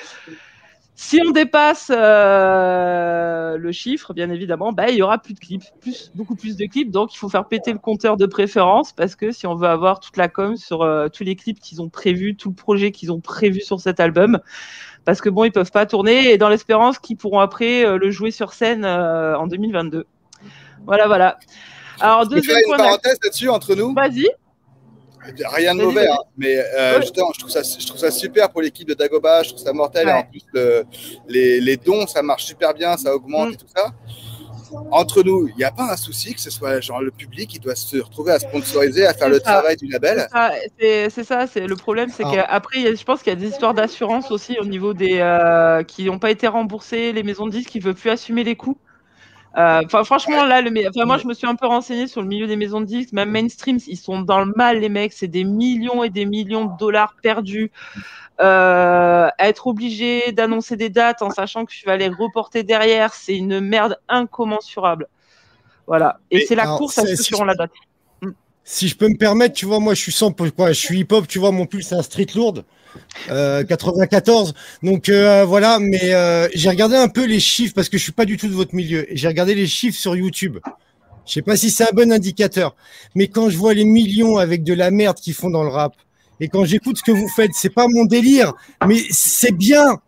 Si 0.95 1.19
on 1.27 1.31
dépasse 1.31 1.91
euh, 1.95 3.57
le 3.57 3.73
chiffre, 3.73 4.13
bien 4.13 4.31
évidemment, 4.31 4.73
bah, 4.73 4.91
il 4.91 4.97
y 4.97 5.03
aura 5.03 5.19
plus 5.19 5.33
de 5.33 5.39
clips, 5.39 5.65
plus, 5.81 6.11
beaucoup 6.15 6.37
plus 6.37 6.57
de 6.57 6.67
clips. 6.67 6.91
Donc, 6.91 7.15
il 7.15 7.17
faut 7.17 7.31
faire 7.31 7.47
péter 7.49 7.73
le 7.73 7.79
compteur 7.79 8.17
de 8.17 8.27
préférence 8.27 8.93
parce 8.93 9.17
que 9.17 9.33
si 9.33 9.47
on 9.47 9.55
veut 9.55 9.69
avoir 9.69 10.01
toute 10.01 10.17
la 10.19 10.29
com 10.29 10.57
sur 10.57 10.83
euh, 10.83 11.09
tous 11.09 11.25
les 11.25 11.35
clips 11.35 11.61
qu'ils 11.61 11.81
ont 11.81 11.89
prévus, 11.89 12.37
tout 12.37 12.51
le 12.51 12.55
projet 12.55 12.93
qu'ils 12.93 13.11
ont 13.11 13.21
prévu 13.21 13.61
sur 13.63 13.81
cet 13.81 14.01
album, 14.01 14.39
parce 15.07 15.23
que 15.23 15.31
bon, 15.31 15.45
ils 15.45 15.53
peuvent 15.53 15.73
pas 15.73 15.87
tourner 15.87 16.31
et 16.31 16.39
dans 16.39 16.51
l'espérance 16.51 16.99
qu'ils 16.99 17.17
pourront 17.17 17.41
après 17.41 17.87
euh, 17.87 17.97
le 17.97 18.11
jouer 18.11 18.31
sur 18.31 18.53
scène 18.53 18.85
en 18.85 19.47
2022. 19.47 20.07
Voilà, 20.85 21.07
voilà. 21.07 21.39
Alors, 22.01 22.25
Je 22.25 22.29
peux 22.29 22.43
faire 22.43 22.57
deuxième 22.57 22.71
une 22.71 22.77
parenthèse 22.77 23.19
là-dessus 23.23 23.49
entre 23.49 23.75
nous. 23.75 23.95
Vas-y. 23.95 24.27
Rien 25.55 25.75
de 25.75 25.83
mauvais, 25.83 26.09
hein, 26.09 26.17
mais 26.37 26.57
euh, 26.59 26.99
Ouais. 26.99 27.07
je 27.07 27.13
trouve, 27.13 27.51
ça, 27.51 27.63
je 27.63 27.87
trouve 27.87 27.99
ça 28.01 28.11
super 28.11 28.51
pour 28.51 28.61
l'équipe 28.63 28.89
de 28.89 28.95
Dagoba, 28.95 29.43
je 29.43 29.51
trouve 29.51 29.63
ça 29.63 29.73
mortel. 29.73 30.09
Et 30.09 30.13
en 30.13 30.25
plus, 30.25 30.43
le- 30.53 30.85
les, 31.29 31.61
les 31.61 31.77
dons, 31.77 32.07
ça 32.07 32.23
marche 32.23 32.45
super 32.45 32.75
bien, 32.75 32.97
ça 32.97 33.15
augmente 33.15 33.51
Mm. 33.51 33.53
et 33.53 33.57
tout 33.57 33.67
ça. 33.75 33.93
Entre 34.91 35.23
nous, 35.23 35.49
il 35.49 35.55
n'y 35.57 35.65
a 35.65 35.71
pas 35.71 35.93
un 35.93 35.97
souci 35.99 36.35
que 36.35 36.41
ce 36.41 36.49
soit 36.51 36.81
genre 36.81 37.03
le 37.03 37.11
public 37.11 37.51
qui 37.51 37.59
doit 37.59 37.75
se 37.75 37.99
retrouver 37.99 38.33
à 38.33 38.39
sponsoriser, 38.39 39.05
à 39.07 39.13
faire 39.13 39.29
le 39.29 39.35
ça. 39.35 39.41
travail 39.43 39.77
du 39.77 39.87
label. 39.87 40.27
C'est 40.81 41.25
ça, 41.25 41.47
c'est- 41.47 41.67
le 41.67 41.77
problème, 41.77 42.09
c'est 42.11 42.23
Alors- 42.25 42.35
qu'après, 42.47 42.97
je 42.97 43.05
pense 43.05 43.23
qu'il 43.23 43.33
y 43.33 43.37
a 43.37 43.39
des 43.39 43.49
histoires 43.49 43.75
d'assurance 43.75 44.31
aussi 44.31 44.57
au 44.59 44.65
niveau 44.65 44.95
des 44.95 45.19
euh, 45.21 45.83
qui 45.83 46.05
n'ont 46.05 46.19
pas 46.19 46.31
été 46.31 46.47
remboursés, 46.49 47.13
les 47.13 47.23
maisons 47.23 47.47
de 47.47 47.51
disques 47.53 47.69
qui 47.71 47.79
ne 47.81 47.85
veulent 47.85 47.95
plus 47.95 48.11
assumer 48.11 48.45
les 48.45 48.57
coûts. 48.57 48.79
Euh, 49.59 49.83
Enfin, 49.85 50.03
franchement, 50.05 50.45
là, 50.45 50.63
le, 50.63 50.71
moi, 51.05 51.19
je 51.19 51.27
me 51.27 51.35
suis 51.35 51.47
un 51.47 51.55
peu 51.57 51.67
renseignée 51.67 52.07
sur 52.07 52.23
le 52.23 52.29
milieu 52.29 52.47
des 52.47 52.57
maisons 52.57 52.81
de 52.81 52.87
disques, 52.87 53.13
même 53.13 53.31
mainstream, 53.31 53.79
ils 53.87 53.97
sont 53.97 54.21
dans 54.23 54.41
le 54.45 54.53
mal, 54.57 54.81
les 54.81 54.89
mecs. 54.89 55.13
C'est 55.13 55.29
des 55.29 55.45
millions 55.45 56.03
et 56.05 56.11
des 56.11 56.25
millions 56.25 56.65
de 56.67 56.77
dollars 56.79 57.17
perdus. 57.23 57.71
Euh, 58.41 59.29
être 59.39 59.67
obligé 59.67 60.33
d'annoncer 60.33 60.77
des 60.77 60.89
dates 60.89 61.23
en 61.23 61.31
sachant 61.31 61.65
que 61.67 61.73
tu 61.73 61.85
vas 61.87 61.97
les 61.97 62.09
reporter 62.09 62.65
derrière, 62.65 63.13
c'est 63.15 63.37
une 63.37 63.61
merde 63.61 63.99
incommensurable. 64.09 65.07
Voilà. 65.87 66.19
Et 66.31 66.47
c'est 66.47 66.55
la 66.55 66.67
course 66.79 66.99
à 66.99 67.03
c'est- 67.03 67.17
ceux 67.17 67.23
si 67.23 67.29
qui 67.29 67.35
auront 67.35 67.45
la 67.45 67.55
date. 67.55 67.71
Si 68.65 68.89
je 68.89 68.97
peux 68.97 69.09
me 69.09 69.17
permettre, 69.17 69.55
tu 69.55 69.67
vois, 69.67 69.81
moi, 69.81 69.93
je 69.95 70.01
suis 70.01 70.13
100 70.13 70.31
pour 70.33 70.47
quoi 70.55 70.69
Je 70.69 70.79
suis 70.79 71.01
hip-hop, 71.01 71.27
tu 71.27 71.39
vois, 71.41 71.51
mon 71.51 71.67
pull, 71.67 71.83
c'est 71.83 71.97
un 71.97 72.03
street 72.03 72.29
lourd. 72.35 72.63
Euh, 73.31 73.65
94. 73.65 74.55
Donc 74.83 75.09
euh, 75.09 75.45
voilà, 75.45 75.79
mais 75.79 76.13
euh, 76.13 76.49
j'ai 76.55 76.69
regardé 76.69 76.97
un 76.97 77.09
peu 77.09 77.25
les 77.25 77.41
chiffres 77.41 77.75
parce 77.75 77.89
que 77.89 77.99
je 77.99 78.03
suis 78.03 78.13
pas 78.13 78.25
du 78.25 78.37
tout 78.37 78.49
de 78.49 78.55
votre 78.55 78.75
milieu. 78.75 79.07
J'ai 79.13 79.29
regardé 79.29 79.55
les 79.55 79.67
chiffres 79.67 79.99
sur 79.99 80.17
YouTube. 80.17 80.59
Je 81.27 81.35
sais 81.35 81.43
pas 81.43 81.57
si 81.57 81.71
c'est 81.71 81.85
un 81.85 81.93
bon 81.93 82.11
indicateur, 82.11 82.75
mais 83.15 83.29
quand 83.29 83.49
je 83.49 83.57
vois 83.57 83.75
les 83.75 83.85
millions 83.85 84.39
avec 84.39 84.65
de 84.65 84.75
la 84.75 84.91
merde 84.91 85.17
qu'ils 85.17 85.35
font 85.35 85.51
dans 85.51 85.63
le 85.63 85.69
rap, 85.69 85.95
et 86.41 86.49
quand 86.49 86.65
j'écoute 86.65 86.99
ce 86.99 87.05
que 87.05 87.13
vous 87.13 87.29
faites, 87.29 87.53
c'est 87.55 87.73
pas 87.73 87.87
mon 87.89 88.05
délire, 88.05 88.55
mais 88.87 89.01
c'est 89.11 89.53
bien. 89.53 90.01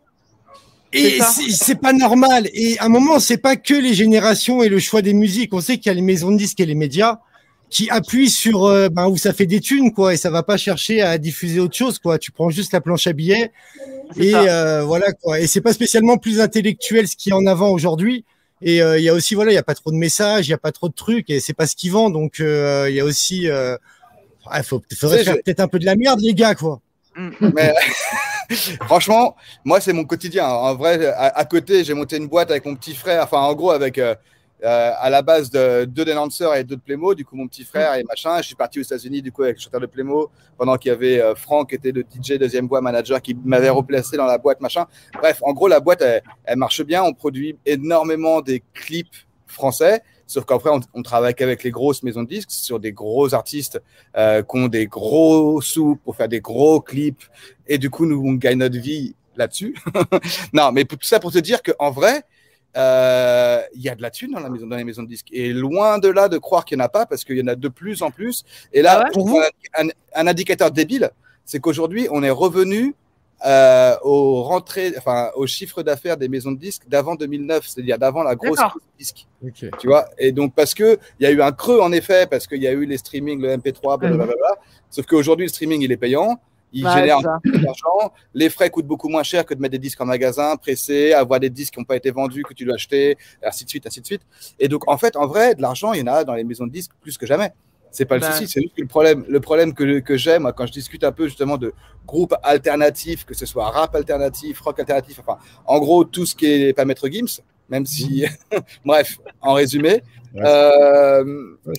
Et 0.92 1.18
c'est 1.50 1.80
pas 1.80 1.92
normal. 1.92 2.48
Et 2.52 2.78
à 2.78 2.84
un 2.84 2.88
moment, 2.88 3.18
c'est 3.18 3.36
pas 3.36 3.56
que 3.56 3.74
les 3.74 3.94
générations 3.94 4.62
et 4.62 4.68
le 4.68 4.78
choix 4.78 5.02
des 5.02 5.12
musiques. 5.12 5.52
On 5.52 5.60
sait 5.60 5.76
qu'il 5.76 5.86
y 5.86 5.90
a 5.90 5.94
les 5.94 6.02
maisons 6.02 6.30
de 6.30 6.36
disques 6.36 6.60
et 6.60 6.66
les 6.66 6.76
médias 6.76 7.18
qui 7.70 7.90
appuient 7.90 8.30
sur 8.30 8.64
euh, 8.66 8.88
ben, 8.88 9.08
où 9.08 9.16
ça 9.16 9.32
fait 9.32 9.46
des 9.46 9.60
thunes, 9.60 9.92
quoi, 9.92 10.14
et 10.14 10.16
ça 10.16 10.30
va 10.30 10.42
pas 10.42 10.56
chercher 10.56 11.02
à 11.02 11.18
diffuser 11.18 11.58
autre 11.60 11.74
chose, 11.76 11.98
quoi. 11.98 12.18
Tu 12.18 12.30
prends 12.30 12.50
juste 12.50 12.72
la 12.72 12.80
planche 12.80 13.06
à 13.06 13.12
billets 13.12 13.50
et 14.16 14.34
euh, 14.34 14.82
voilà, 14.84 15.12
quoi. 15.12 15.40
Et 15.40 15.46
c'est 15.46 15.60
pas 15.60 15.72
spécialement 15.72 16.16
plus 16.16 16.40
intellectuel 16.40 17.08
ce 17.08 17.16
qui 17.16 17.30
est 17.30 17.32
en 17.34 17.46
avant 17.46 17.70
aujourd'hui. 17.70 18.24
Et 18.62 18.80
euh, 18.80 18.98
il 18.98 19.04
y 19.04 19.08
a 19.08 19.14
aussi, 19.14 19.34
voilà, 19.34 19.50
il 19.50 19.54
y 19.54 19.58
a 19.58 19.62
pas 19.64 19.74
trop 19.74 19.90
de 19.90 19.96
messages, 19.96 20.46
il 20.46 20.50
y 20.50 20.54
a 20.54 20.58
pas 20.58 20.72
trop 20.72 20.88
de 20.88 20.94
trucs, 20.94 21.28
et 21.30 21.40
c'est 21.40 21.52
pas 21.52 21.66
ce 21.66 21.74
qui 21.74 21.88
vend. 21.88 22.10
Donc 22.10 22.38
euh, 22.40 22.86
il 22.88 22.94
y 22.94 23.00
a 23.00 23.04
aussi, 23.04 23.48
euh, 23.50 23.76
ouais, 24.52 24.62
faut, 24.62 24.80
faudrait 24.96 25.24
faire 25.24 25.34
je- 25.34 25.40
peut-être 25.42 25.60
un 25.60 25.68
peu 25.68 25.78
de 25.80 25.84
la 25.84 25.96
merde, 25.96 26.20
les 26.20 26.32
gars, 26.34 26.54
quoi. 26.54 26.80
Mais 27.40 27.74
franchement, 28.86 29.36
moi, 29.64 29.80
c'est 29.80 29.92
mon 29.92 30.04
quotidien. 30.04 30.46
En 30.46 30.74
vrai, 30.74 31.06
à, 31.06 31.26
à 31.38 31.44
côté, 31.44 31.84
j'ai 31.84 31.94
monté 31.94 32.16
une 32.16 32.28
boîte 32.28 32.50
avec 32.50 32.64
mon 32.64 32.74
petit 32.76 32.94
frère. 32.94 33.24
Enfin, 33.24 33.38
en 33.40 33.54
gros, 33.54 33.70
avec 33.70 33.98
euh, 34.64 34.92
à 34.98 35.10
la 35.10 35.22
base 35.22 35.50
de 35.50 35.84
deux 35.84 36.04
des 36.04 36.14
lanceurs 36.14 36.54
et 36.54 36.64
deux 36.64 36.76
de 36.76 36.80
Playmo. 36.80 37.14
Du 37.14 37.24
coup, 37.24 37.36
mon 37.36 37.46
petit 37.46 37.64
frère 37.64 37.94
et 37.94 38.04
machin. 38.04 38.38
Je 38.38 38.46
suis 38.46 38.54
parti 38.54 38.80
aux 38.80 38.82
États-Unis, 38.82 39.22
du 39.22 39.30
coup, 39.30 39.42
avec 39.42 39.56
le 39.56 39.62
chanteur 39.62 39.80
de 39.80 39.86
Playmo, 39.86 40.30
pendant 40.56 40.76
qu'il 40.76 40.90
y 40.90 40.92
avait 40.92 41.20
euh, 41.20 41.34
Franck, 41.34 41.70
qui 41.70 41.74
était 41.76 41.92
le 41.92 42.02
DJ 42.02 42.38
deuxième 42.38 42.66
voix 42.66 42.80
manager, 42.80 43.20
qui 43.20 43.36
m'avait 43.44 43.70
replacé 43.70 44.16
dans 44.16 44.26
la 44.26 44.38
boîte, 44.38 44.60
machin. 44.60 44.86
Bref, 45.14 45.40
en 45.42 45.52
gros, 45.52 45.68
la 45.68 45.80
boîte, 45.80 46.02
elle, 46.02 46.22
elle 46.44 46.56
marche 46.56 46.82
bien. 46.82 47.02
On 47.02 47.12
produit 47.12 47.56
énormément 47.66 48.40
des 48.40 48.62
clips 48.72 49.14
français. 49.46 50.02
Sauf 50.26 50.44
qu'après, 50.44 50.70
on, 50.70 50.80
on 50.94 51.02
travaille 51.02 51.34
qu'avec 51.34 51.62
les 51.62 51.70
grosses 51.70 52.02
maisons 52.02 52.22
de 52.22 52.28
disques 52.28 52.50
sur 52.50 52.80
des 52.80 52.92
gros 52.92 53.34
artistes 53.34 53.80
euh, 54.16 54.42
qui 54.42 54.56
ont 54.56 54.68
des 54.68 54.86
gros 54.86 55.60
sous 55.60 55.96
pour 55.96 56.16
faire 56.16 56.28
des 56.28 56.40
gros 56.40 56.80
clips. 56.80 57.22
Et 57.66 57.78
du 57.78 57.90
coup, 57.90 58.06
nous, 58.06 58.22
on 58.24 58.34
gagne 58.34 58.58
notre 58.58 58.78
vie 58.78 59.14
là-dessus. 59.36 59.76
non, 60.52 60.72
mais 60.72 60.84
tout 60.84 60.96
ça 61.02 61.20
pour 61.20 61.32
te 61.32 61.38
dire 61.38 61.62
qu'en 61.62 61.90
vrai, 61.90 62.22
euh, 62.76 63.60
il 63.74 63.82
y 63.82 63.88
a 63.88 63.94
de 63.94 64.02
la 64.02 64.10
thune 64.10 64.32
dans, 64.32 64.40
la 64.40 64.50
maison, 64.50 64.66
dans 64.66 64.76
les 64.76 64.84
maisons 64.84 65.02
de 65.02 65.08
disques. 65.08 65.28
Et 65.32 65.52
loin 65.52 65.98
de 65.98 66.08
là 66.08 66.28
de 66.28 66.38
croire 66.38 66.64
qu'il 66.64 66.76
n'y 66.78 66.82
en 66.82 66.86
a 66.86 66.88
pas, 66.88 67.06
parce 67.06 67.24
qu'il 67.24 67.38
y 67.38 67.42
en 67.42 67.46
a 67.46 67.54
de 67.54 67.68
plus 67.68 68.02
en 68.02 68.10
plus. 68.10 68.44
Et 68.72 68.82
là, 68.82 68.98
Ah 69.00 69.04
ouais 69.04 69.10
Pour 69.12 69.26
vous 69.28 69.38
un, 69.78 69.86
un- 69.86 69.90
un 70.14 70.26
indicateur 70.26 70.70
débile, 70.70 71.10
c'est 71.44 71.60
qu'aujourd'hui, 71.60 72.08
on 72.10 72.22
est 72.22 72.30
revenu 72.30 72.94
euh, 73.46 73.94
aux 74.02 74.42
rentrées, 74.42 74.94
enfin, 74.96 75.30
au 75.34 75.46
chiffre 75.46 75.82
d'affaires 75.82 76.16
des 76.16 76.28
maisons 76.28 76.52
de 76.52 76.58
disques 76.58 76.84
d'avant 76.88 77.14
2009, 77.14 77.66
c'est-à-dire 77.66 77.98
d'avant 77.98 78.22
la 78.22 78.34
grosse 78.36 78.58
disque. 78.98 79.26
Ok. 79.44 79.66
Tu 79.78 79.86
vois? 79.86 80.06
Et 80.16 80.32
donc, 80.32 80.54
parce 80.54 80.72
que 80.72 80.98
il 81.20 81.24
y 81.24 81.26
a 81.26 81.30
eu 81.30 81.42
un 81.42 81.52
creux, 81.52 81.80
en 81.80 81.92
effet, 81.92 82.26
parce 82.26 82.46
qu'il 82.46 82.62
y 82.62 82.66
a 82.66 82.72
eu 82.72 82.86
les 82.86 82.96
streamings, 82.96 83.40
le 83.42 83.56
MP3, 83.56 83.98
blablabla. 83.98 84.34
Sauf 84.88 85.04
qu'aujourd'hui, 85.06 85.46
le 85.46 85.50
streaming, 85.50 85.82
il 85.82 85.92
est 85.92 85.96
payant. 85.98 86.40
Il 86.76 86.84
Ouais, 86.84 86.92
génère 86.92 87.18
c'est 87.18 87.24
ça. 87.24 87.38
beaucoup 87.44 87.58
d'argent. 87.64 88.12
Les 88.34 88.50
frais 88.50 88.68
coûtent 88.68 88.86
beaucoup 88.86 89.08
moins 89.08 89.22
cher 89.22 89.46
que 89.46 89.54
de 89.54 89.60
mettre 89.60 89.72
des 89.72 89.78
disques 89.78 90.00
en 90.00 90.06
magasin, 90.06 90.56
pressés, 90.56 91.12
avoir 91.12 91.38
des 91.40 91.48
disques 91.50 91.74
qui 91.74 91.78
n'ont 91.80 91.84
pas 91.84 91.96
été 91.96 92.10
vendus, 92.10 92.42
que 92.42 92.52
tu 92.52 92.64
dois 92.64 92.74
acheter, 92.74 93.16
ainsi 93.42 93.64
de 93.64 93.70
suite, 93.70 93.86
ainsi 93.86 94.00
de 94.00 94.06
suite. 94.06 94.22
Et 94.58 94.66
donc, 94.68 94.86
en 94.90 94.98
fait, 94.98 95.14
en 95.16 95.26
vrai, 95.26 95.54
de 95.54 95.62
l'argent, 95.62 95.92
il 95.92 96.00
y 96.00 96.02
en 96.02 96.12
a 96.12 96.24
dans 96.24 96.34
les 96.34 96.42
maisons 96.44 96.66
de 96.66 96.72
disques 96.72 96.90
plus 97.00 97.16
que 97.16 97.26
jamais. 97.26 97.52
C'est 97.92 98.06
pas 98.06 98.16
le 98.16 98.22
Bah. 98.22 98.32
souci, 98.32 98.48
c'est 98.48 98.60
juste 98.60 98.74
que 98.74 98.82
le 98.82 98.88
problème, 98.88 99.24
le 99.28 99.38
problème 99.38 99.72
que, 99.72 100.00
que 100.00 100.16
j'ai, 100.16 100.40
moi, 100.40 100.52
quand 100.52 100.66
je 100.66 100.72
discute 100.72 101.04
un 101.04 101.12
peu 101.12 101.28
justement 101.28 101.56
de 101.58 101.72
groupes 102.06 102.34
alternatifs, 102.42 103.24
que 103.24 103.34
ce 103.34 103.46
soit 103.46 103.70
rap 103.70 103.94
alternatif, 103.94 104.60
rock 104.60 104.80
alternatif, 104.80 105.20
enfin, 105.20 105.38
en 105.66 105.78
gros, 105.78 106.02
tout 106.04 106.26
ce 106.26 106.34
qui 106.34 106.46
est 106.46 106.72
pas 106.72 106.84
Maître 106.84 107.08
Gims, 107.08 107.40
même 107.68 107.86
si, 107.86 108.24
bref, 108.84 109.18
en 109.40 109.52
résumé, 109.52 110.02
Ouais. 110.34 110.42
euh, 110.44 111.24
tout 111.64 111.74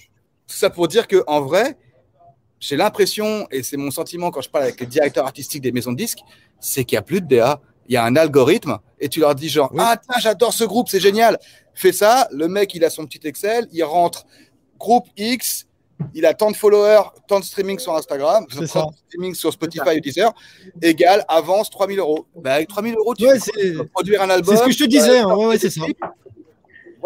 ça 0.55 0.69
pour 0.69 0.87
dire 0.87 1.07
que 1.09 1.21
en 1.27 1.41
vrai, 1.41 1.75
j'ai 2.67 2.77
l'impression, 2.77 3.47
et 3.51 3.61
c'est 3.63 3.77
mon 3.77 3.91
sentiment 3.91 4.31
quand 4.31 4.41
je 4.41 4.49
parle 4.49 4.63
avec 4.65 4.79
les 4.79 4.85
directeurs 4.87 5.25
artistiques 5.25 5.61
des 5.61 5.71
maisons 5.71 5.91
de 5.91 5.97
disques, 5.97 6.19
c'est 6.59 6.83
qu'il 6.85 6.95
n'y 6.95 6.99
a 6.99 7.03
plus 7.03 7.21
de 7.21 7.27
DA. 7.27 7.61
Il 7.87 7.93
y 7.93 7.97
a 7.97 8.03
un 8.03 8.15
algorithme 8.15 8.79
et 8.99 9.09
tu 9.09 9.19
leur 9.19 9.35
dis 9.35 9.47
genre 9.49 9.69
Oui. 9.71 9.79
ah 9.79 9.95
tiens 9.97 10.19
j'adore 10.19 10.53
ce 10.53 10.63
groupe 10.63 10.89
c'est 10.89 10.99
génial 10.99 11.37
fais 11.75 11.91
ça 11.91 12.27
le 12.31 12.47
mec 12.47 12.73
il 12.73 12.83
a 12.83 12.89
son 12.89 13.05
petit 13.05 13.19
Excel 13.27 13.67
il 13.71 13.83
rentre 13.83 14.25
groupe 14.79 15.05
X 15.17 15.67
il 16.15 16.25
a 16.25 16.33
tant 16.33 16.49
de 16.49 16.55
followers 16.55 17.03
tant 17.27 17.39
de 17.39 17.45
streaming 17.45 17.77
sur 17.77 17.93
Instagram 17.95 18.47
tant 18.47 18.65
ça. 18.65 18.85
de 18.87 18.95
streaming 19.07 19.35
sur 19.35 19.53
Spotify 19.53 19.97
ou 19.97 19.99
Deezer 19.99 20.33
égal 20.81 21.23
avance 21.27 21.69
3000 21.69 21.99
euros 21.99 22.25
ben, 22.35 22.53
avec 22.53 22.69
3000 22.69 22.95
euros 22.95 23.13
tu 23.13 23.27
Ouais, 23.27 23.37
peux 23.53 23.85
produire 23.93 24.23
un 24.23 24.31
album 24.31 24.55
C'est 24.55 24.61
ce 24.63 24.65
que 24.65 24.71
je 24.71 24.79
te 24.79 24.89
disais, 24.89 25.23
ouais, 25.23 25.59
c'est 25.59 25.69
ça. 25.69 25.81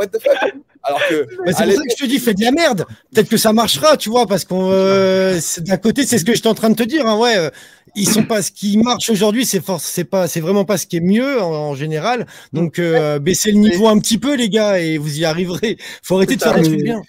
Clips. 0.07 0.13
what 0.13 0.19
the 0.19 0.21
fuck? 0.21 0.53
Alors 0.83 1.01
que 1.07 1.25
Bah, 1.45 1.51
c'est 1.53 1.63
pour 1.65 1.73
ça 1.73 1.83
que 1.83 1.91
je 1.97 2.03
te 2.03 2.05
dis, 2.05 2.19
fais 2.19 2.33
de 2.33 2.43
la 2.43 2.51
merde. 2.51 2.85
Peut-être 3.13 3.29
que 3.29 3.37
ça 3.37 3.53
marchera, 3.53 3.97
tu 3.97 4.09
vois, 4.09 4.27
parce 4.27 4.45
qu'on 4.45 4.69
euh, 4.71 5.39
d'un 5.59 5.77
côté, 5.77 6.05
c'est 6.05 6.17
ce 6.17 6.25
que 6.25 6.33
j'étais 6.33 6.47
en 6.47 6.55
train 6.55 6.69
de 6.69 6.75
te 6.75 6.83
dire. 6.83 7.07
Hein, 7.07 7.17
ouais, 7.17 7.37
euh, 7.37 7.49
ils 7.95 8.07
sont 8.07 8.23
pas 8.23 8.41
ce 8.41 8.51
qui 8.51 8.77
marche 8.77 9.09
aujourd'hui, 9.09 9.45
c'est 9.45 9.63
force, 9.63 9.83
c'est 9.83 10.03
pas, 10.03 10.27
c'est 10.27 10.41
vraiment 10.41 10.65
pas 10.65 10.77
ce 10.77 10.85
qui 10.85 10.97
est 10.97 11.01
mieux 11.01 11.41
en, 11.41 11.51
en 11.51 11.75
général. 11.75 12.27
Donc 12.53 12.79
euh, 12.79 13.19
baissez 13.19 13.51
le 13.51 13.57
niveau 13.57 13.87
un 13.87 13.99
petit 13.99 14.17
peu, 14.17 14.35
les 14.35 14.49
gars, 14.49 14.79
et 14.79 14.97
vous 14.97 15.19
y 15.19 15.25
arriverez. 15.25 15.77
Faut 16.03 16.15
arrêter 16.15 16.35
de 16.35 16.41
faire 16.41 16.55
des 16.55 16.63
trucs 16.63 16.83
bien. 16.83 17.01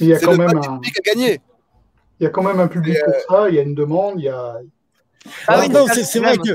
Il 0.00 0.08
y 0.08 0.14
a 0.14 0.18
quand 0.18 0.32
le 0.32 0.38
même 0.38 0.56
un, 0.56 0.78
public 0.78 0.98
à 0.98 1.12
gagner 1.12 1.40
il 2.22 2.24
y 2.24 2.26
a 2.28 2.30
quand 2.30 2.44
même 2.44 2.60
un 2.60 2.68
public 2.68 2.96
pour 3.04 3.36
ça, 3.36 3.48
il 3.48 3.56
y 3.56 3.58
a 3.58 3.62
une 3.62 3.74
demande, 3.74 4.14
il 4.18 4.26
y 4.26 4.28
a, 4.28 4.54
Ah 5.48 5.54
Ah 5.54 5.60
oui, 5.60 5.68
non, 5.68 5.86
c'est 5.88 6.20
vrai 6.20 6.36
que 6.36 6.52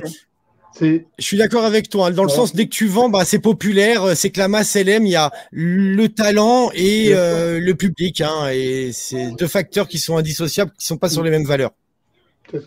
je 0.82 1.24
suis 1.24 1.38
d'accord 1.38 1.66
avec 1.66 1.90
toi. 1.90 2.08
hein, 2.08 2.12
Dans 2.12 2.24
le 2.24 2.30
Ouais. 2.30 2.36
sens, 2.36 2.54
dès 2.56 2.66
que 2.66 2.72
tu 2.72 2.88
vends, 2.88 3.10
bah, 3.10 3.26
c'est 3.26 3.40
populaire, 3.40 4.04
euh, 4.04 4.16
c'est 4.16 4.30
que 4.30 4.40
la 4.40 4.48
masse 4.48 4.76
elle 4.76 4.90
aime. 4.90 5.06
Il 5.06 5.12
y 5.12 5.16
a 5.16 5.32
le 5.52 6.08
talent 6.08 6.70
et 6.74 7.14
euh, 7.14 7.60
le 7.60 7.76
public, 7.76 8.22
hein, 8.22 8.50
et 8.52 8.92
c'est 8.94 9.32
deux 9.32 9.48
facteurs 9.48 9.88
qui 9.88 10.00
sont 10.00 10.18
indissociables, 10.18 10.72
qui 10.78 10.86
sont 10.86 10.98
pas 10.98 11.10
sur 11.10 11.24
les 11.24 11.32
mêmes 11.32 11.46
valeurs. 11.46 11.72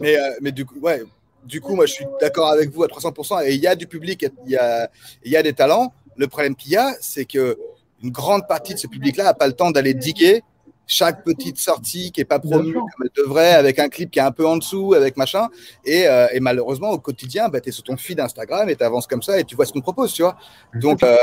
Mais, 0.01 0.17
euh, 0.17 0.21
mais 0.41 0.53
du 0.53 0.65
coup, 0.65 0.79
ouais, 0.81 1.03
du 1.45 1.61
coup, 1.61 1.75
moi, 1.75 1.87
je 1.87 1.93
suis 1.95 2.07
d'accord 2.21 2.51
avec 2.51 2.71
vous 2.71 2.83
à 2.83 2.89
300%. 2.89 3.41
Et 3.43 3.55
il 3.55 3.61
y 3.61 3.67
a 3.67 3.75
du 3.75 3.87
public, 3.87 4.27
il 4.47 4.53
y 4.53 4.57
a, 4.57 4.91
il 5.25 5.33
y 5.33 5.37
a 5.37 5.43
des 5.43 5.53
talents. 5.55 5.93
Le 6.17 6.27
problème 6.27 6.55
qu'il 6.55 6.73
y 6.73 6.77
a, 6.77 6.95
c'est 7.01 7.25
que 7.25 7.57
une 8.03 8.11
grande 8.11 8.47
partie 8.49 8.75
de 8.75 8.79
ce 8.79 8.87
public-là 8.87 9.25
n'a 9.25 9.35
pas 9.35 9.47
le 9.47 9.53
temps 9.53 9.71
d'aller 9.71 9.95
diguer 9.95 10.43
chaque 10.91 11.23
petite 11.23 11.59
sortie 11.59 12.11
qui 12.11 12.21
est 12.21 12.25
pas 12.25 12.41
promue 12.41 12.75
comme 12.75 13.05
elle 13.05 13.25
devrait, 13.25 13.53
avec 13.53 13.79
un 13.79 13.89
clip 13.89 14.11
qui 14.11 14.19
est 14.19 14.23
un 14.23 14.33
peu 14.33 14.47
en 14.47 14.57
dessous, 14.57 14.95
avec 14.95 15.17
machin. 15.17 15.49
Et, 15.85 16.07
euh, 16.09 16.27
et 16.33 16.41
malheureusement, 16.41 16.91
au 16.91 16.99
quotidien, 16.99 17.49
bah, 17.49 17.61
tu 17.61 17.69
es 17.69 17.73
sur 17.73 17.85
ton 17.85 17.97
feed 17.97 18.19
Instagram 18.19 18.69
et 18.69 18.75
tu 18.75 18.83
avances 18.83 19.07
comme 19.07 19.23
ça 19.23 19.39
et 19.39 19.45
tu 19.45 19.55
vois 19.55 19.67
ce 19.67 19.73
qu'on 19.73 19.81
propose, 19.81 20.13
tu 20.13 20.23
vois. 20.23 20.37
Donc, 20.75 21.05
euh, 21.05 21.17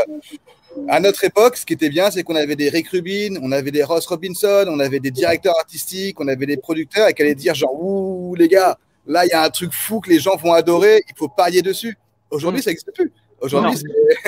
à 0.88 1.02
notre 1.02 1.24
époque, 1.26 1.58
ce 1.58 1.66
qui 1.66 1.74
était 1.74 1.90
bien, 1.90 2.10
c'est 2.12 2.24
qu'on 2.24 2.36
avait 2.36 2.56
des 2.56 2.70
Rick 2.70 2.88
Rubin, 2.90 3.36
on 3.42 3.52
avait 3.52 3.72
des 3.72 3.84
Ross 3.84 4.06
Robinson, 4.06 4.66
on 4.70 4.80
avait 4.80 5.02
des 5.02 5.12
directeurs 5.12 5.58
artistiques, 5.58 6.20
on 6.22 6.28
avait 6.30 6.46
des 6.46 6.58
producteurs 6.58 7.10
et 7.10 7.14
qui 7.14 7.22
allaient 7.24 7.36
dire 7.36 7.54
genre, 7.54 7.76
ouh, 7.78 8.36
les 8.36 8.48
gars, 8.48 8.78
là, 9.06 9.26
il 9.26 9.30
y 9.30 9.34
a 9.34 9.44
un 9.44 9.50
truc 9.50 9.74
fou 9.74 10.00
que 10.00 10.10
les 10.10 10.20
gens 10.20 10.38
vont 10.38 10.54
adorer, 10.54 11.04
il 11.10 11.16
faut 11.18 11.28
parier 11.28 11.62
dessus. 11.62 11.98
Aujourd'hui, 12.32 12.62
ça 12.62 12.70
n'existe 12.70 12.94
plus. 12.94 13.12
Aujourd'hui, 13.42 13.78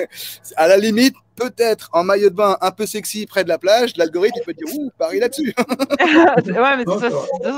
à 0.57 0.67
la 0.67 0.77
limite, 0.77 1.15
peut-être 1.39 1.89
en 1.93 2.03
maillot 2.03 2.29
de 2.29 2.35
bain 2.35 2.57
un 2.61 2.71
peu 2.71 2.85
sexy 2.85 3.25
près 3.25 3.43
de 3.43 3.49
la 3.49 3.57
plage, 3.57 3.95
l'algorithme 3.97 4.37
il 4.41 4.45
peut 4.45 4.53
dire 4.53 4.67
Ouh, 4.77 4.91
Paris 4.97 5.19
là-dessus. 5.19 5.53
ouais, 5.99 6.77
mais 6.77 6.83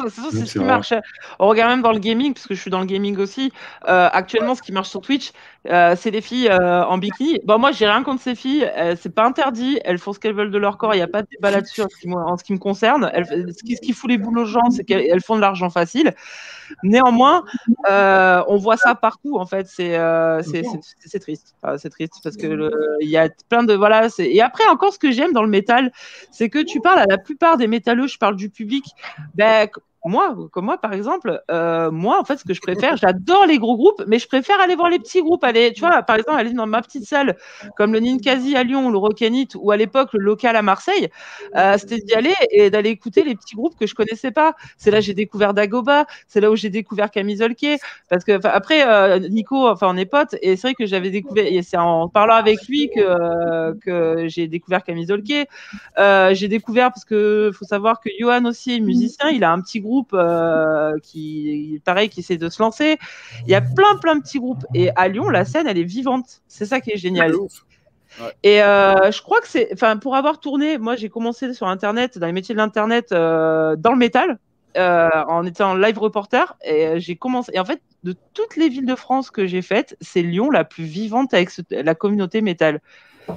c'est 0.09 0.45
ce 0.45 0.51
qui 0.53 0.59
marche. 0.59 0.93
On 1.39 1.47
regarde 1.47 1.71
même 1.71 1.81
dans 1.81 1.91
le 1.91 1.99
gaming, 1.99 2.33
parce 2.33 2.47
que 2.47 2.53
je 2.55 2.61
suis 2.61 2.71
dans 2.71 2.79
le 2.79 2.85
gaming 2.85 3.17
aussi. 3.17 3.51
Euh, 3.87 4.09
actuellement, 4.11 4.55
ce 4.55 4.61
qui 4.61 4.71
marche 4.71 4.89
sur 4.89 5.01
Twitch, 5.01 5.31
euh, 5.67 5.95
c'est 5.97 6.11
les 6.11 6.21
filles 6.21 6.47
euh, 6.49 6.83
en 6.85 6.97
bikini. 6.97 7.39
Bon, 7.43 7.59
moi, 7.59 7.71
j'ai 7.71 7.87
rien 7.87 8.03
contre 8.03 8.21
ces 8.21 8.35
filles. 8.35 8.69
euh, 8.77 8.95
c'est 8.99 9.13
pas 9.13 9.25
interdit. 9.25 9.79
Elles 9.83 9.97
font 9.99 10.13
ce 10.13 10.19
qu'elles 10.19 10.33
veulent 10.35 10.51
de 10.51 10.57
leur 10.57 10.77
corps. 10.77 10.93
Il 10.93 10.97
n'y 10.97 11.03
a 11.03 11.07
pas 11.07 11.21
de 11.21 11.27
débat 11.31 11.51
là-dessus 11.51 11.81
en, 11.81 11.87
ce 11.89 11.97
qui 11.99 12.07
me- 12.07 12.15
en 12.15 12.37
ce 12.37 12.43
qui 12.43 12.53
me 12.53 12.57
concerne. 12.59 13.09
Elles, 13.13 13.25
ce, 13.27 13.63
qui, 13.63 13.75
ce 13.75 13.81
qui 13.81 13.93
fout 13.93 14.09
les 14.09 14.17
boules 14.17 14.39
aux 14.39 14.45
gens, 14.45 14.69
c'est 14.71 14.83
qu'elles 14.83 15.05
elles 15.09 15.21
font 15.21 15.35
de 15.35 15.41
l'argent 15.41 15.69
facile. 15.69 16.13
Néanmoins, 16.83 17.43
euh, 17.89 18.41
on 18.47 18.57
voit 18.57 18.77
ça 18.77 18.95
partout. 18.95 19.37
En 19.37 19.45
fait, 19.45 19.67
c'est 19.67 19.97
euh, 19.97 20.41
triste. 21.19 21.55
Enfin, 21.61 21.77
c'est 21.77 21.89
triste 21.89 22.13
parce 22.23 22.37
que 22.37 22.71
il 23.01 23.09
y 23.09 23.17
a 23.17 23.29
plein 23.49 23.63
de 23.63 23.70
voilà. 23.75 24.07
Et 24.19 24.41
après, 24.41 24.65
encore, 24.67 24.93
ce 24.93 24.99
que 24.99 25.11
j'aime 25.11 25.33
dans 25.33 25.43
le 25.43 25.49
métal, 25.49 25.91
c'est 26.31 26.49
que 26.49 26.59
tu 26.59 26.79
parles 26.79 26.99
à 26.99 27.05
la 27.07 27.17
plupart 27.17 27.57
des 27.57 27.67
métalleux. 27.67 28.07
Je 28.07 28.17
parle 28.17 28.35
du 28.35 28.49
public. 28.49 28.85
Ben, 29.35 29.67
moi, 30.05 30.35
comme 30.51 30.65
moi 30.65 30.77
par 30.77 30.93
exemple, 30.93 31.41
euh, 31.51 31.91
moi 31.91 32.19
en 32.19 32.23
fait 32.23 32.37
ce 32.37 32.43
que 32.43 32.53
je 32.53 32.61
préfère, 32.61 32.97
j'adore 32.97 33.45
les 33.45 33.59
gros 33.59 33.77
groupes, 33.77 34.03
mais 34.07 34.19
je 34.19 34.27
préfère 34.27 34.59
aller 34.59 34.75
voir 34.75 34.89
les 34.89 34.99
petits 34.99 35.21
groupes. 35.21 35.43
Aller, 35.43 35.73
tu 35.73 35.81
vois, 35.81 36.01
par 36.03 36.15
exemple, 36.17 36.39
aller 36.39 36.53
dans 36.53 36.67
ma 36.67 36.81
petite 36.81 37.05
salle 37.05 37.37
comme 37.75 37.93
le 37.93 37.99
Ninkasi 37.99 38.55
à 38.55 38.63
Lyon, 38.63 38.87
ou 38.87 38.91
le 38.91 38.97
Rockanit, 38.97 39.49
ou 39.55 39.71
à 39.71 39.77
l'époque 39.77 40.13
le 40.13 40.19
local 40.19 40.55
à 40.55 40.61
Marseille, 40.61 41.09
euh, 41.55 41.77
c'était 41.77 41.99
d'y 41.99 42.13
aller 42.13 42.33
et 42.51 42.69
d'aller 42.69 42.89
écouter 42.89 43.23
les 43.23 43.35
petits 43.35 43.55
groupes 43.55 43.77
que 43.79 43.87
je 43.87 43.95
connaissais 43.95 44.31
pas. 44.31 44.55
C'est 44.77 44.91
là 44.91 44.99
que 44.99 45.05
j'ai 45.05 45.13
découvert 45.13 45.53
Dagoba, 45.53 46.05
c'est 46.27 46.41
là 46.41 46.51
où 46.51 46.55
j'ai 46.55 46.69
découvert 46.69 47.09
Zolke, 47.35 47.77
parce 48.09 48.23
que 48.23 48.45
après 48.47 48.87
euh, 48.87 49.19
Nico, 49.29 49.67
enfin 49.67 49.87
on 49.89 49.97
est 49.97 50.05
potes, 50.05 50.35
et 50.41 50.55
c'est 50.55 50.69
vrai 50.69 50.75
que 50.75 50.85
j'avais 50.85 51.09
découvert, 51.09 51.45
et 51.45 51.61
c'est 51.61 51.77
en 51.77 52.09
parlant 52.09 52.35
avec 52.35 52.67
lui 52.67 52.89
que 52.93 53.73
que 53.79 54.27
j'ai 54.27 54.47
découvert. 54.47 54.81
Euh, 55.99 56.33
j'ai 56.33 56.47
découvert 56.47 56.91
parce 56.91 57.05
que 57.05 57.51
faut 57.53 57.65
savoir 57.65 57.99
que 57.99 58.09
Johan 58.19 58.45
aussi 58.45 58.75
est 58.75 58.79
musicien, 58.79 59.29
il 59.29 59.43
a 59.43 59.51
un 59.51 59.61
petit 59.61 59.79
groupe 59.79 59.90
euh, 60.13 60.97
qui 61.03 61.81
pareil 61.85 62.09
qui 62.09 62.21
essaie 62.21 62.37
de 62.37 62.49
se 62.49 62.61
lancer. 62.61 62.97
Il 63.45 63.51
y 63.51 63.55
a 63.55 63.61
plein 63.61 63.95
plein 64.01 64.15
de 64.15 64.21
petits 64.21 64.39
groupes 64.39 64.65
et 64.73 64.89
à 64.95 65.07
Lyon 65.07 65.29
la 65.29 65.45
scène 65.45 65.67
elle 65.67 65.77
est 65.77 65.83
vivante. 65.83 66.41
C'est 66.47 66.65
ça 66.65 66.81
qui 66.81 66.91
est 66.91 66.97
génial. 66.97 67.33
Et 68.43 68.61
euh, 68.61 69.09
je 69.11 69.21
crois 69.21 69.39
que 69.39 69.47
c'est, 69.47 69.69
enfin, 69.73 69.95
pour 69.97 70.15
avoir 70.15 70.39
tourné, 70.39 70.77
moi 70.77 70.95
j'ai 70.97 71.09
commencé 71.09 71.53
sur 71.53 71.67
Internet, 71.67 72.17
dans 72.17 72.27
les 72.27 72.33
métiers 72.33 72.53
de 72.53 72.59
l'Internet, 72.59 73.13
euh, 73.13 73.77
dans 73.77 73.91
le 73.93 73.97
métal, 73.97 74.37
euh, 74.77 75.09
en 75.27 75.45
étant 75.45 75.75
live 75.75 75.97
reporter, 75.97 76.57
et 76.61 76.99
j'ai 76.99 77.15
commencé. 77.15 77.51
Et 77.55 77.59
en 77.59 77.65
fait, 77.65 77.81
de 78.03 78.13
toutes 78.33 78.57
les 78.57 78.67
villes 78.67 78.85
de 78.85 78.95
France 78.95 79.31
que 79.31 79.45
j'ai 79.47 79.61
faites, 79.61 79.95
c'est 80.01 80.23
Lyon 80.23 80.49
la 80.49 80.65
plus 80.65 80.83
vivante 80.83 81.33
avec 81.33 81.49
ce- 81.51 81.61
la 81.69 81.95
communauté 81.95 82.41
métal. 82.41 82.81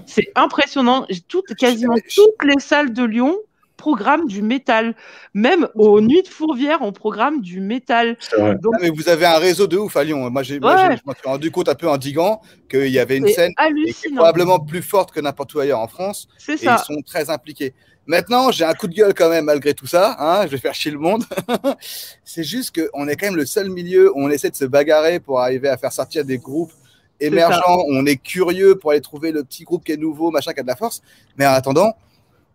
C'est 0.06 0.32
impressionnant. 0.34 1.06
Toutes, 1.28 1.54
quasiment 1.54 1.94
toutes 1.94 2.42
les 2.42 2.58
salles 2.58 2.92
de 2.92 3.04
Lyon 3.04 3.36
programment 3.76 4.24
du 4.24 4.42
métal. 4.42 4.94
Même 5.34 5.68
aux 5.74 6.00
Nuits 6.00 6.22
de 6.22 6.28
Fourvière, 6.28 6.78
on 6.82 6.92
programme 6.92 7.40
du 7.40 7.60
métal. 7.60 8.16
Donc, 8.60 8.74
Ah, 8.76 8.78
mais 8.80 8.90
vous 8.90 9.08
avez 9.08 9.26
un 9.26 9.38
réseau 9.38 9.66
de 9.66 9.76
ouf 9.76 9.96
à 9.96 10.04
Lyon. 10.04 10.30
Moi, 10.30 10.42
j'ai, 10.42 10.60
moi, 10.60 10.74
Ouais. 10.74 10.80
j'ai- 10.92 10.96
je 10.96 11.02
m'en 11.06 11.12
suis 11.14 11.26
rendu 11.28 11.50
compte 11.50 11.68
un 11.68 11.74
peu 11.74 11.88
en 11.88 11.96
diguant 11.96 12.40
qu'il 12.70 12.88
y 12.88 12.98
avait 12.98 13.16
une 13.18 13.28
scène 13.28 13.52
qui 13.56 13.90
est 13.90 14.14
probablement 14.14 14.58
plus 14.60 14.82
forte 14.82 15.10
que 15.12 15.20
n'importe 15.20 15.54
où 15.54 15.60
ailleurs 15.60 15.80
en 15.80 15.88
France. 15.88 16.28
C'est 16.38 16.56
ça. 16.56 16.82
ils 16.88 16.94
sont 16.94 17.02
très 17.02 17.30
impliqués. 17.30 17.74
Maintenant, 18.06 18.50
j'ai 18.50 18.64
un 18.64 18.74
coup 18.74 18.86
de 18.86 18.92
gueule 18.94 19.14
quand 19.14 19.30
même 19.30 19.46
malgré 19.46 19.72
tout 19.72 19.86
ça. 19.86 20.14
Hein, 20.18 20.42
je 20.46 20.50
vais 20.52 20.58
faire 20.58 20.74
chier 20.74 20.90
le 20.90 20.98
monde. 20.98 21.24
c'est 22.24 22.44
juste 22.44 22.74
qu'on 22.78 23.08
est 23.08 23.16
quand 23.16 23.26
même 23.26 23.36
le 23.36 23.46
seul 23.46 23.70
milieu 23.70 24.10
où 24.12 24.20
on 24.22 24.28
essaie 24.30 24.50
de 24.50 24.56
se 24.56 24.66
bagarrer 24.66 25.20
pour 25.20 25.40
arriver 25.40 25.68
à 25.68 25.76
faire 25.78 25.90
sortir 25.92 26.22
des 26.24 26.36
groupes 26.38 26.72
émergents. 27.18 27.82
On 27.88 28.04
est 28.04 28.16
curieux 28.16 28.74
pour 28.76 28.90
aller 28.90 29.00
trouver 29.00 29.32
le 29.32 29.42
petit 29.42 29.64
groupe 29.64 29.84
qui 29.84 29.92
est 29.92 29.96
nouveau, 29.96 30.30
machin, 30.30 30.52
qui 30.52 30.60
a 30.60 30.62
de 30.62 30.68
la 30.68 30.76
force. 30.76 31.00
Mais 31.38 31.46
en 31.46 31.52
attendant, 31.52 31.94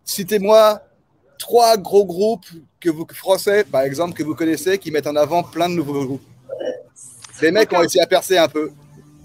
citez-moi 0.05 0.81
trois 1.39 1.77
gros 1.77 2.05
groupes 2.05 2.45
que 2.79 2.89
vous, 2.91 3.07
français, 3.11 3.63
par 3.63 3.81
exemple, 3.81 4.13
que 4.13 4.21
vous 4.23 4.35
connaissez, 4.35 4.77
qui 4.77 4.91
mettent 4.91 5.07
en 5.07 5.15
avant 5.15 5.41
plein 5.41 5.67
de 5.69 5.73
nouveaux 5.73 6.05
groupes. 6.05 6.21
Les 7.41 7.51
mecs 7.51 7.71
ont 7.73 7.79
réussi 7.79 7.99
à 7.99 8.05
percer 8.05 8.37
un 8.37 8.47
peu. 8.47 8.69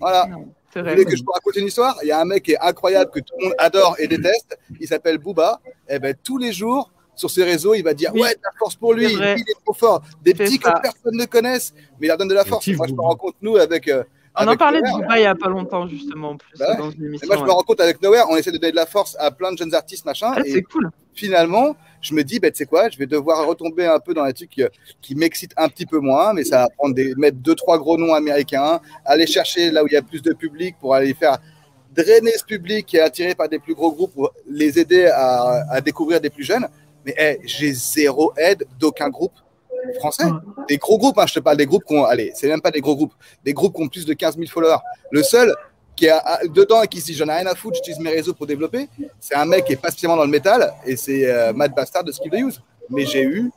Voilà. 0.01 0.27
Non, 0.27 0.47
c'est 0.73 0.81
Vous 0.83 0.89
voulez 0.89 1.05
que 1.05 1.17
je 1.17 1.23
vous 1.23 1.31
raconte 1.33 1.57
une 1.57 1.67
histoire? 1.67 1.99
Il 2.03 2.09
y 2.09 2.13
a 2.13 2.21
un 2.21 2.25
mec 2.25 2.45
qui 2.45 2.53
est 2.53 2.59
incroyable, 2.61 3.11
que 3.11 3.21
tout 3.21 3.35
le 3.39 3.45
monde 3.47 3.55
adore 3.59 3.97
et 3.99 4.07
déteste. 4.07 4.57
Il 4.81 4.87
s'appelle 4.89 5.19
Booba. 5.19 5.61
Et 5.89 5.99
ben, 5.99 6.15
tous 6.23 6.39
les 6.39 6.53
jours, 6.53 6.91
sur 7.17 7.31
ses 7.31 7.45
réseaux, 7.45 7.75
il 7.75 7.83
va 7.83 7.95
dire 7.95 8.11
Oui. 8.15 8.23
Ouais, 8.23 8.35
de 8.35 8.41
la 8.43 8.51
force 8.59 8.75
pour 8.77 8.95
lui, 8.95 9.07
il 9.13 9.23
est 9.23 9.37
trop 9.65 9.75
fort. 9.75 10.03
Des 10.23 10.35
petits 10.35 10.59
ça. 10.63 10.73
que 10.73 10.81
personne 10.83 11.17
ne 11.17 11.27
connaisse, 11.27 11.73
mais 12.01 12.07
il 12.07 12.09
leur 12.09 12.17
donne 12.19 12.29
de 12.29 12.35
la 12.35 12.45
force. 12.45 12.67
Moi, 12.69 12.87
je 12.89 12.95
me 12.95 13.01
rends 13.01 13.17
compte, 13.17 13.35
nous, 13.43 13.57
avec. 13.57 13.87
euh, 13.89 14.03
On 14.37 14.49
en 14.49 14.57
parlait 14.57 14.81
de 14.81 14.87
Nowhere, 14.87 15.01
Dubaï 15.03 15.19
il 15.19 15.23
n'y 15.23 15.27
a 15.27 15.35
pas 15.37 15.49
longtemps, 15.49 15.87
justement, 15.87 16.31
en 16.31 16.37
plus, 16.37 16.59
Bah 16.59 16.71
ouais. 16.71 16.77
dans 16.77 16.91
une 16.91 17.03
et 17.03 17.07
émission. 17.07 17.27
moi, 17.29 17.37
je 17.37 17.45
me 17.45 17.51
rends 17.53 17.63
compte 17.63 17.81
avec 17.81 18.03
Nowhere, 18.03 18.25
on 18.31 18.37
essaie 18.37 18.51
de 18.51 18.59
donner 18.59 18.73
de 18.73 18.77
la 18.77 18.87
force 18.87 19.17
à 19.21 19.31
plein 19.31 19.53
de 19.53 19.59
jeunes 19.59 19.75
artistes, 19.75 20.05
machin. 20.05 20.33
Ah, 20.37 20.41
et 20.45 20.51
c'est 20.53 20.63
cool. 20.63 20.91
finalement, 21.15 21.77
je 22.05 22.15
me 22.15 22.23
dis, 22.23 22.39
ben, 22.39 22.51
tu 22.51 22.59
sais 22.59 22.67
quoi, 22.67 22.89
je 22.89 22.99
vais 22.99 23.07
devoir 23.07 23.47
retomber 23.47 23.87
un 23.87 23.99
peu 23.99 24.15
dans 24.15 24.25
les 24.25 24.33
trucs 24.33 24.59
euh, 24.59 24.69
qui 25.01 25.15
m'excitent 25.15 25.55
un 25.57 25.69
petit 25.69 25.87
peu 25.87 25.99
moins, 25.99 26.33
mais 26.33 26.45
ça 26.45 26.59
va 26.59 26.69
prendre 26.69 26.95
des, 26.95 27.15
mettre 27.17 27.39
deux, 27.39 27.55
trois 27.55 27.79
gros 27.79 27.97
noms 27.97 28.15
américains, 28.15 28.81
aller 29.05 29.27
chercher 29.27 29.71
là 29.71 29.83
où 29.83 29.87
il 29.87 29.95
y 29.95 29.97
a 29.97 30.03
plus 30.03 30.23
de 30.23 30.33
public 30.33 30.77
pour 30.79 30.95
aller 30.95 31.15
faire 31.15 31.39
drainer 31.95 32.33
ce 32.33 32.45
public 32.45 32.87
qui 32.87 32.97
est 32.97 33.01
attiré 33.01 33.35
par 33.35 33.49
des 33.49 33.59
plus 33.59 33.75
gros 33.75 33.93
groupes 33.93 34.13
pour 34.15 34.33
les 34.49 34.79
aider 34.79 35.07
à, 35.07 35.65
à 35.71 35.81
découvrir 35.81 36.21
des 36.21 36.31
plus 36.31 36.45
jeunes. 36.45 36.67
Mais 37.07 37.15
hey, 37.17 37.39
j'ai 37.45 37.73
zéro 37.73 38.33
aide 38.37 38.67
d'aucun 38.79 39.09
groupe 39.09 39.33
français. 39.99 40.25
Des 40.69 40.79
gros 40.79 40.99
groupes, 40.99 41.19
hein, 41.19 41.27
je 41.27 41.35
te 41.35 41.41
parle 41.41 41.57
des 41.57 41.67
groupes 41.67 41.85
qui 41.85 41.95
ont, 41.95 42.05
allez, 42.05 42.33
c'est 42.35 42.49
même 42.49 42.61
pas 42.61 42.71
des 42.71 42.81
gros 42.81 42.97
groupes, 42.97 43.15
des 43.45 43.53
groupes 43.53 43.75
qui 43.75 43.83
ont 43.83 43.89
plus 43.89 44.07
de 44.07 44.15
15 44.15 44.37
000 44.37 44.47
followers. 44.49 44.79
Le 45.11 45.23
seul 45.23 45.55
qui 45.97 46.09
à- 46.09 46.41
dedans 46.49 46.83
et 46.83 46.89
qui 46.89 47.01
dit 47.01 47.15
j'en 47.15 47.27
ai 47.29 47.33
rien 47.33 47.47
à 47.47 47.55
foutre, 47.55 47.77
j'utilise 47.77 48.01
mes 48.01 48.11
réseaux 48.11 48.35
pour 48.35 48.47
développer, 48.47 48.89
c'est 49.21 49.35
un 49.35 49.45
mec 49.45 49.65
qui 49.65 49.73
est 49.75 49.77
pas 49.77 49.91
spécialement 49.91 50.17
dans 50.17 50.25
le 50.25 50.31
métal 50.31 50.73
et 50.87 50.97
c'est 50.97 51.27
euh, 51.31 51.53
Matt 51.53 51.75
Bastard 51.75 52.05
de 52.05 52.13
Skill 52.13 52.35
Use. 52.35 52.61
Mais 52.91 53.07
j'ai 53.07 53.23
eu 53.23 53.51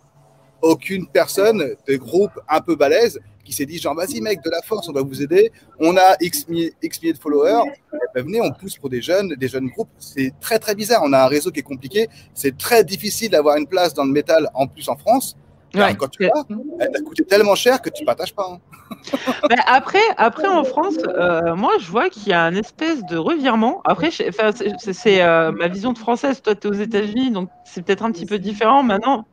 aucune 0.62 1.08
personne 1.08 1.76
de 1.88 1.96
groupe 1.98 2.32
un 2.50 2.62
peu 2.62 2.76
balèze 2.76 3.20
qui 3.44 3.54
s'est 3.54 3.66
dit 3.66 3.78
genre 3.78 3.96
vas-y 3.96 4.20
mec 4.22 4.44
de 4.44 4.50
la 4.50 4.62
force 4.62 4.88
on 4.90 4.94
va 4.94 5.02
vous 5.02 5.22
aider. 5.22 5.52
On 5.80 5.96
a 5.98 6.16
x 6.20 6.48
milliers, 6.48 6.74
x 6.82 7.02
milliers 7.02 7.14
de 7.14 7.18
followers. 7.20 7.64
Eh 7.94 7.98
ben, 8.16 8.24
venez 8.26 8.42
on 8.42 8.52
pousse 8.52 8.78
pour 8.78 8.90
des 8.90 9.02
jeunes 9.02 9.30
des 9.36 9.48
jeunes 9.48 9.68
groupes. 9.70 9.90
C'est 10.00 10.34
très 10.40 10.60
très 10.60 10.76
bizarre. 10.76 11.02
On 11.04 11.14
a 11.14 11.20
un 11.24 11.28
réseau 11.28 11.52
qui 11.52 11.60
est 11.60 11.64
compliqué. 11.64 12.08
C'est 12.34 12.58
très 12.58 12.84
difficile 12.84 13.32
d'avoir 13.32 13.58
une 13.58 13.68
place 13.68 13.94
dans 13.94 14.04
le 14.06 14.12
métal 14.12 14.50
en 14.54 14.68
plus 14.68 14.88
en 14.90 14.96
France 14.96 15.36
Ouais. 15.76 15.96
quand 15.96 16.08
tu 16.10 16.24
vas 16.26 16.32
elle 16.80 16.92
t'a 16.92 17.02
coûté 17.02 17.24
tellement 17.26 17.56
cher 17.56 17.82
que 17.82 17.90
tu 17.90 18.06
partages 18.06 18.34
pas 18.34 18.48
hein. 18.50 18.58
Ben, 19.50 19.58
après, 19.68 20.00
après, 20.18 20.48
en 20.48 20.64
France, 20.64 20.96
euh, 21.08 21.56
moi, 21.56 21.72
je 21.80 21.90
vois 21.92 22.10
qu'il 22.10 22.30
y 22.30 22.34
a 22.34 22.42
un 22.44 22.56
espèce 22.56 23.06
de 23.06 23.18
revirement. 23.18 23.82
Après, 23.84 24.12
c'est- 24.12 25.22
euh, 25.22 25.52
ma 25.52 25.68
vision 25.68 25.92
de 25.92 25.98
française. 25.98 26.42
Toi, 26.42 26.56
tu 26.56 26.68
es 26.68 26.70
aux 26.70 26.74
États-Unis, 26.74 27.32
donc 27.32 27.50
c'est 27.66 27.82
peut-être 27.84 28.04
un 28.06 28.12
petit 28.12 28.26
peu 28.26 28.40
différent 28.40 28.84
maintenant. 28.84 29.26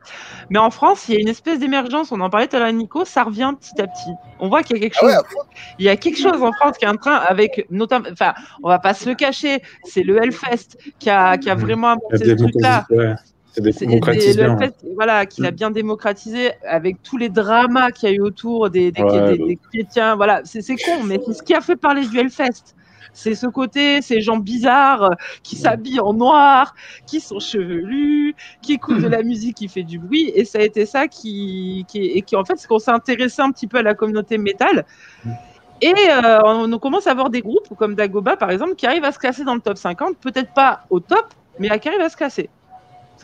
Mais 0.49 0.59
en 0.59 0.69
France, 0.71 1.07
il 1.07 1.15
y 1.15 1.17
a 1.17 1.21
une 1.21 1.29
espèce 1.29 1.59
d'émergence. 1.59 2.11
On 2.11 2.19
en 2.19 2.29
parlait 2.29 2.47
tout 2.47 2.57
à 2.57 2.59
l'heure, 2.59 2.71
Nico. 2.73 3.05
Ça 3.05 3.23
revient 3.23 3.53
petit 3.59 3.81
à 3.81 3.87
petit. 3.87 4.11
On 4.39 4.49
voit 4.49 4.61
qu'il 4.63 4.75
y 4.75 4.79
a 4.79 4.83
quelque 4.83 4.97
Ah 4.99 5.05
chose. 5.05 5.11
ouais, 5.15 5.41
Il 5.79 5.85
y 5.85 5.89
a 5.89 5.95
quelque 5.95 6.19
chose 6.19 6.41
en 6.43 6.51
France 6.51 6.77
qui 6.77 6.83
est 6.85 6.89
en 6.89 6.95
train, 6.97 7.15
avec 7.15 7.65
notamment, 7.69 8.09
enfin, 8.11 8.33
on 8.61 8.67
va 8.69 8.79
pas 8.79 8.93
se 8.93 9.07
le 9.07 9.15
cacher, 9.15 9.61
c'est 9.85 10.03
le 10.03 10.17
Hellfest 10.21 10.77
qui 10.99 11.09
a, 11.09 11.37
qui 11.37 11.49
a 11.49 11.55
Mhm. 11.55 11.61
vraiment 11.61 11.89
apporté 11.91 12.25
ce 12.25 12.31
truc-là. 12.33 12.85
Et 14.29 14.33
le 14.33 14.49
hein. 14.51 14.57
fait, 14.57 14.75
voilà, 14.95 15.25
qu'il 15.25 15.45
a 15.45 15.51
Mm. 15.51 15.55
bien 15.55 15.71
démocratisé 15.71 16.51
avec 16.67 17.01
tous 17.03 17.17
les 17.17 17.29
dramas 17.29 17.91
qu'il 17.91 18.09
y 18.09 18.11
a 18.11 18.15
eu 18.15 18.21
autour 18.21 18.69
des, 18.69 18.91
des, 18.91 19.01
Ouais, 19.01 19.37
des- 19.37 19.43
des 19.45 19.59
chrétiens. 19.71 20.15
Voilà, 20.15 20.41
c'est 20.43 20.61
con, 20.75 21.03
mais 21.05 21.19
c'est 21.25 21.33
ce 21.33 21.43
qui 21.43 21.53
a 21.53 21.61
fait 21.61 21.75
parler 21.75 22.05
du 22.05 22.17
Hellfest. 22.19 22.75
C'est 23.13 23.33
ce 23.33 23.47
côté, 23.47 24.01
ces 24.01 24.19
gens 24.19 24.35
bizarres 24.35 25.11
qui 25.41 25.55
s'habillent 25.55 26.01
en 26.01 26.11
noir, 26.13 26.75
qui 27.07 27.21
sont 27.21 27.39
chevelus, 27.39 28.35
qui 28.61 28.73
écoutent 28.73 28.99
de 29.01 29.07
la 29.07 29.23
musique 29.23 29.55
qui 29.55 29.69
fait 29.69 29.83
du 29.83 29.99
bruit. 29.99 30.33
Et 30.35 30.43
ça 30.43 30.59
a 30.59 30.63
été 30.63 30.85
ça 30.85 31.07
qui, 31.07 31.85
qui, 31.87 31.99
et 32.03 32.21
qui 32.23 32.35
en 32.35 32.43
fait, 32.43 32.55
c'est 32.57 32.67
qu'on 32.67 32.77
s'est 32.79 32.91
intéressé 32.91 33.41
un 33.41 33.51
petit 33.51 33.67
peu 33.67 33.77
à 33.77 33.83
la 33.83 33.93
communauté 33.93 34.37
métal. 34.37 34.85
Et 35.81 35.93
euh, 36.09 36.39
on, 36.45 36.71
on 36.71 36.77
commence 36.79 37.07
à 37.07 37.11
avoir 37.11 37.29
des 37.29 37.41
groupes 37.41 37.69
comme 37.77 37.95
Dagoba, 37.95 38.35
par 38.35 38.51
exemple, 38.51 38.75
qui 38.75 38.85
arrivent 38.85 39.03
à 39.05 39.11
se 39.13 39.19
classer 39.19 39.45
dans 39.45 39.55
le 39.55 39.61
top 39.61 39.77
50, 39.77 40.17
peut-être 40.17 40.53
pas 40.53 40.81
au 40.89 40.99
top, 40.99 41.25
mais 41.57 41.69
qui 41.79 41.87
arrivent 41.87 42.01
à 42.01 42.09
se 42.09 42.17
classer. 42.17 42.49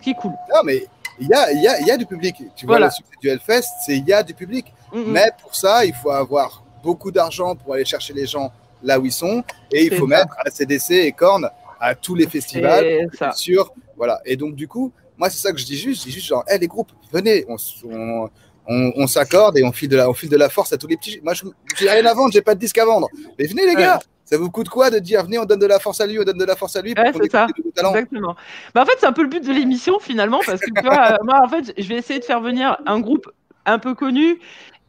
Ce 0.02 0.04
qui 0.04 0.10
est 0.12 0.16
cool. 0.16 0.32
non 0.54 0.62
mais 0.64 0.86
il 1.20 1.28
y 1.28 1.34
a, 1.34 1.52
y, 1.54 1.68
a, 1.68 1.80
y 1.82 1.92
a 1.92 1.98
du 1.98 2.06
public 2.06 2.36
tu 2.56 2.66
vois 2.66 2.80
le 2.80 2.90
succès 2.90 3.12
du 3.22 3.30
Hellfest 3.30 3.68
c'est 3.86 3.96
il 3.98 4.08
y 4.08 4.14
a 4.14 4.24
du 4.24 4.34
public. 4.34 4.74
Mais 4.94 5.30
pour 5.42 5.56
ça, 5.56 5.86
il 5.86 5.94
faut 5.94 6.10
avoir 6.12 6.66
beaucoup 6.84 7.12
d'argent 7.12 7.56
pour 7.56 7.76
aller 7.76 7.86
chercher 7.86 8.12
les 8.14 8.26
gens 8.26 8.52
là 8.84 9.00
où 9.00 9.06
ils 9.06 9.12
sont. 9.14 9.42
Et 9.72 9.86
il 9.86 9.90
C'est 9.90 9.96
faut 9.96 10.10
ça. 10.10 10.18
mettre 10.18 10.36
ACDC 10.46 10.92
et 10.92 11.12
Korn 11.14 11.50
à 11.80 11.96
tous 11.96 12.14
les 12.14 12.28
festivals. 12.28 13.08
Sûr. 13.34 13.72
Voilà. 13.96 14.20
Et 14.26 14.36
donc, 14.36 14.54
du 14.56 14.68
coup, 14.68 14.92
moi, 15.18 15.30
c'est 15.30 15.38
ça 15.40 15.54
que 15.54 15.58
je 15.60 15.64
dis 15.66 15.78
juste. 15.78 16.02
Je 16.02 16.08
dis 16.08 16.12
juste 16.12 16.28
genre, 16.28 16.44
hey, 16.46 16.60
les 16.60 16.68
groupes, 16.68 16.92
venez, 17.14 17.46
on, 17.48 17.56
s- 17.56 17.76
on, 17.86 18.30
on- 18.68 18.92
on 18.98 19.08
s'accorde 19.08 19.58
et 19.58 19.64
on 19.64 19.72
file, 19.72 19.88
de 19.88 19.96
la, 19.96 20.10
on 20.10 20.14
file 20.14 20.30
de 20.30 20.36
la 20.36 20.50
force 20.50 20.74
à 20.74 20.78
tous 20.78 20.88
les 20.88 20.98
petits. 20.98 21.22
Moi, 21.24 21.34
je 21.36 21.46
j'ai 21.78 21.90
rien 21.90 22.06
à 22.06 22.14
vendre, 22.14 22.34
j'ai 22.34 22.42
pas 22.42 22.54
de 22.56 22.60
disque 22.60 22.78
à 22.78 22.84
vendre. 22.84 23.08
Mais 23.40 23.46
venez, 23.46 23.66
les 23.66 23.76
gars, 23.76 24.00
ça 24.32 24.38
vous 24.38 24.50
coûte 24.50 24.70
quoi 24.70 24.90
de 24.90 25.00
dire, 25.00 25.24
venez, 25.26 25.38
on 25.40 25.46
donne 25.46 25.60
de 25.60 25.66
la 25.66 25.80
force 25.80 26.00
à 26.00 26.08
lui, 26.08 26.18
on 26.20 26.24
donne 26.24 26.38
de 26.38 26.46
la 26.46 26.56
force 26.56 26.76
à 26.76 26.82
lui 26.82 26.96
pour 26.96 27.04
Ouais, 27.04 27.12
c'est 27.24 27.32
ça. 27.32 27.48
Exactement. 27.90 28.36
Bah, 28.74 28.84
en 28.84 28.86
fait, 28.86 28.94
c'est 29.00 29.06
un 29.08 29.12
peu 29.14 29.24
le 29.24 29.30
but 29.30 29.46
de 29.46 29.52
l'émission 29.52 30.00
finalement, 30.00 30.40
parce 30.46 30.62
que 30.62 30.72
tu 30.74 30.84
vois, 30.86 31.14
euh, 31.14 31.18
moi, 31.24 31.42
en 31.44 31.50
fait, 31.50 31.74
je 31.78 31.88
vais 31.88 31.96
essayer 31.96 32.20
de 32.20 32.26
faire 32.26 32.40
venir 32.42 32.78
un 32.86 33.00
groupe 33.00 33.30
un 33.66 33.78
peu 33.78 33.94
connu 33.94 34.40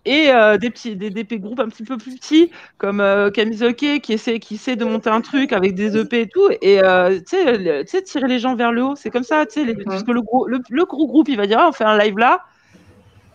et 0.04 0.30
euh, 0.30 0.58
des 0.58 0.70
petits 0.70 0.96
des, 0.96 1.10
des 1.10 1.38
groupes 1.38 1.60
un 1.60 1.68
petit 1.68 1.84
peu 1.84 1.96
plus 1.96 2.16
petits 2.16 2.50
comme 2.78 3.00
euh, 3.00 3.30
Kamizoke 3.30 4.00
qui 4.02 4.12
essaie 4.12 4.40
qui 4.40 4.54
essaie 4.56 4.74
de 4.74 4.84
monter 4.84 5.10
un 5.10 5.20
truc 5.20 5.52
avec 5.52 5.74
des 5.74 5.96
EP 5.96 6.22
et 6.22 6.26
tout. 6.28 6.48
Et 6.60 6.82
euh, 6.82 7.20
tu 7.20 7.36
sais 7.36 7.84
tu 8.02 8.02
tirer 8.02 8.26
les 8.26 8.40
gens 8.40 8.56
vers 8.56 8.72
le 8.72 8.82
haut 8.82 8.96
c'est 8.96 9.10
comme 9.10 9.22
ça 9.22 9.46
tu 9.46 9.60
sais 9.60 9.64
les- 9.64 9.76
parce 9.76 10.02
que 10.02 10.10
le 10.10 10.20
gros 10.22 10.48
le, 10.48 10.58
le 10.70 10.84
gros 10.86 11.06
groupe 11.06 11.28
il 11.28 11.36
va 11.36 11.46
dire 11.46 11.58
ah, 11.60 11.68
on 11.68 11.72
fait 11.72 11.84
un 11.84 11.96
live 11.96 12.18
là. 12.18 12.40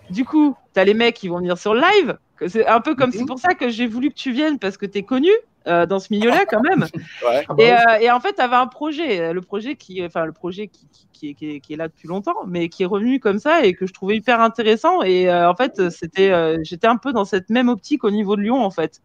Du 0.09 0.25
coup 0.25 0.57
t'as 0.73 0.83
les 0.83 0.93
mecs 0.93 1.15
qui 1.15 1.29
vont 1.29 1.37
venir 1.37 1.57
sur 1.57 1.73
le 1.73 1.79
live. 1.81 2.17
C'est 2.47 2.67
un 2.67 2.81
peu 2.81 2.95
comme 2.95 3.11
c'est 3.13 3.25
pour 3.25 3.39
ça 3.39 3.53
que 3.53 3.69
j'ai 3.69 3.87
voulu 3.87 4.09
que 4.09 4.15
tu 4.15 4.31
viennes 4.31 4.59
parce 4.59 4.75
que 4.77 4.85
t'es 4.85 5.03
connu 5.03 5.31
euh, 5.67 5.85
dans 5.85 5.99
ce 5.99 6.07
milieu 6.11 6.29
là 6.29 6.45
quand 6.49 6.61
même 6.61 6.85
Ouais. 7.27 7.45
et, 7.57 7.73
euh, 7.73 7.77
et 8.01 8.11
en 8.11 8.19
fait, 8.19 8.33
tu 8.33 8.41
avais 8.41 8.55
un 8.55 8.67
projet, 8.67 9.33
le 9.33 9.41
projet 9.41 9.75
qui, 9.75 10.03
enfin 10.05 10.25
le 10.25 10.31
projet 10.33 10.67
qui, 10.67 10.87
qui, 10.91 11.07
qui 11.13 11.29
est, 11.29 11.33
qui, 11.33 11.49
est, 11.55 11.59
qui 11.59 11.73
est 11.73 11.77
là 11.77 11.87
depuis 11.87 12.07
longtemps, 12.07 12.45
mais 12.47 12.69
qui 12.69 12.83
est 12.83 12.87
revenu 12.87 13.19
comme 13.19 13.39
ça 13.39 13.63
et 13.65 13.73
que 13.73 13.85
je 13.87 13.93
trouvais 13.93 14.15
hyper 14.17 14.39
intéressant. 14.41 15.01
Et 15.03 15.29
euh, 15.29 15.49
en 15.49 15.55
fait, 15.55 15.89
c'était, 15.89 16.31
euh, 16.31 16.57
j'étais 16.63 16.87
un 16.87 16.97
peu 16.97 17.11
dans 17.13 17.25
cette 17.25 17.49
même 17.49 17.69
optique 17.69 18.03
au 18.03 18.11
niveau 18.11 18.35
de 18.35 18.41
Lyon 18.41 18.63
en 18.63 18.71
fait, 18.71 19.01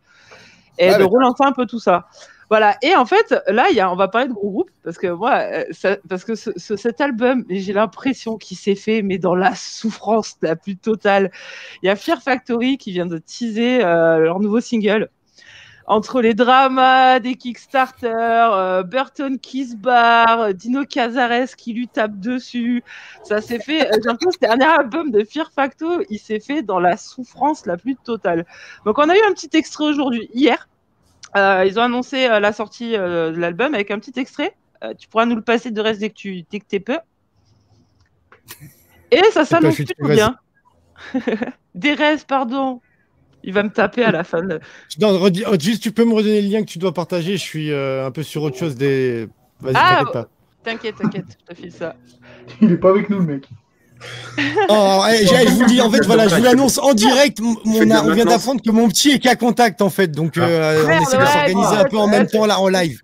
et 0.79 0.88
Ouais, 0.88 0.94
de 0.94 0.98
mais- 1.03 1.09
relancer 1.09 1.44
un 1.44 1.53
peu 1.53 1.66
tout 1.66 1.79
ça. 1.81 2.07
Voilà. 2.51 2.77
Et 2.83 2.94
en 2.94 3.07
fait, 3.07 3.35
là, 3.48 3.68
il 3.70 3.77
y 3.77 3.81
a, 3.81 3.90
on 3.90 3.96
va 3.96 4.09
parler 4.09 4.29
de 4.29 4.35
gros 4.35 4.51
groupe 4.51 4.70
parce 4.85 4.98
que 4.98 5.07
moi, 5.07 5.38
euh, 5.40 5.64
ça- 5.70 5.96
parce 6.07 6.22
que 6.22 6.35
ce, 6.35 6.51
ce- 6.57 6.77
cet 6.77 7.01
album, 7.01 7.44
j'ai 7.48 7.72
l'impression 7.72 8.37
qu'il 8.37 8.59
s'est 8.59 8.75
fait, 8.75 9.01
mais 9.01 9.16
dans 9.16 9.35
la 9.35 9.55
souffrance 9.55 10.37
la 10.42 10.55
plus 10.55 10.77
totale. 10.77 11.31
Il 11.83 11.87
y 11.87 11.88
a 11.88 11.96
Fear 11.96 12.20
Factory 12.20 12.77
qui 12.77 12.92
vient 12.92 13.07
de 13.07 13.16
teaser 13.16 13.83
euh, 13.83 14.18
leur 14.18 14.38
nouveau 14.40 14.61
single 14.61 15.09
entre 15.87 16.21
les 16.21 16.35
dramas 16.35 17.18
des 17.21 17.35
Kickstarter, 17.35 18.12
euh, 18.14 18.83
Burton 18.83 19.38
Kisbar, 19.38 20.40
euh, 20.40 20.53
Dino 20.53 20.85
Cazares 20.85 21.57
qui 21.57 21.73
lui 21.73 21.88
tape 21.88 22.18
dessus. 22.18 22.83
Ça 23.25 23.40
s'est 23.40 23.59
fait, 23.59 23.87
euh, 23.87 23.90
j'ai 23.95 24.09
l'impression 24.09 24.31
que 24.31 24.35
ce 24.35 24.40
dernier 24.40 24.66
album 24.66 25.11
de 25.11 25.25
Fear 25.25 25.51
Facto, 25.53 26.03
il 26.09 26.18
s'est 26.18 26.40
fait 26.40 26.62
dans 26.62 26.81
la 26.81 26.97
souffrance 26.97 27.66
la 27.66 27.77
plus 27.77 27.97
totale. 27.97 28.47
Donc 28.85 28.99
on 28.99 29.09
a 29.09 29.16
eu 29.16 29.23
un 29.29 29.33
petit 29.33 29.51
extrait 29.57 29.85
aujourd'hui, 29.85 30.29
hier. 30.35 30.68
Euh, 31.37 31.64
ils 31.66 31.79
ont 31.79 31.83
annoncé 31.83 32.27
euh, 32.27 32.40
la 32.40 32.53
sortie 32.53 32.92
de 32.92 33.35
l'album 33.37 33.75
avec 33.75 33.90
un 33.90 33.99
petit 33.99 34.18
extrait. 34.18 34.55
Tu 34.99 35.07
pourras 35.09 35.27
nous 35.27 35.37
le 35.37 35.42
passer 35.42 35.71
de 35.71 35.81
reste 35.81 36.01
dès 36.01 36.11
que 36.11 36.14
tu 36.14 36.42
dès 36.51 36.59
que 36.59 36.64
t'es 36.64 36.81
peu. 36.81 36.99
Et 39.12 39.23
ça 39.31 39.45
s'annonce 39.45 39.77
plutôt 39.77 40.09
bien. 40.09 40.37
Des 41.77 41.97
pardon. 42.27 42.81
Il 43.45 43.53
va 43.53 43.63
me 43.63 43.71
taper 43.71 44.05
à 44.05 44.13
la 44.13 44.25
fin. 44.25 44.43
de- 44.43 44.61
Non, 45.01 45.19
redis- 45.19 45.45
oh, 45.51 45.57
juste, 45.59 45.83
tu 45.83 45.93
peux 45.93 46.05
me 46.05 46.15
redonner 46.15 46.43
le 46.43 46.49
lien 46.49 46.61
que 46.63 46.69
tu 46.71 46.79
dois 46.79 46.95
partager. 46.95 47.33
Je 47.33 47.43
suis 47.43 47.71
euh, 47.73 48.07
un 48.07 48.11
peu 48.11 48.23
sur 48.23 48.43
autre 48.43 48.57
chose. 48.57 48.77
Des... 48.77 49.29
Vas-y, 49.61 49.75
Ah, 49.77 49.97
t'inquiète 49.99 50.13
pas. 50.13 50.29
T'inquiète, 50.65 50.95
t'inquiète, 50.97 51.25
je 51.49 51.55
te 51.55 51.61
file 51.61 51.73
ça. 51.73 51.97
Il 52.61 52.71
est 52.73 52.77
pas 52.77 52.91
avec 52.91 53.11
nous, 53.11 53.19
le 53.19 53.25
mec. 53.25 53.49
Oh, 54.69 55.03
eh, 55.11 55.27
je 55.27 55.51
vous 55.51 55.65
dis, 55.65 55.81
en 55.81 55.91
fait, 55.91 56.05
voilà, 56.07 56.27
je 56.29 56.37
vous 56.37 56.43
l'annonce 56.43 56.79
en 56.79 56.95
direct. 56.95 57.38
on 57.41 57.71
vient 57.71 58.25
d'apprendre 58.25 58.62
que 58.62 58.71
mon 58.71 58.88
petit 58.88 59.11
est 59.11 59.19
qu'à 59.19 59.37
contact, 59.37 59.83
en 59.83 59.91
fait. 59.91 60.09
Donc, 60.09 60.37
euh, 60.38 60.85
on 60.87 61.03
essaie 61.03 61.19
de 61.19 61.25
s'organiser 61.25 61.77
un 61.77 61.85
peu 61.85 61.99
en 61.99 62.09
même 62.09 62.27
temps, 62.27 62.47
là, 62.47 62.59
en 62.59 62.69
live. 62.69 63.01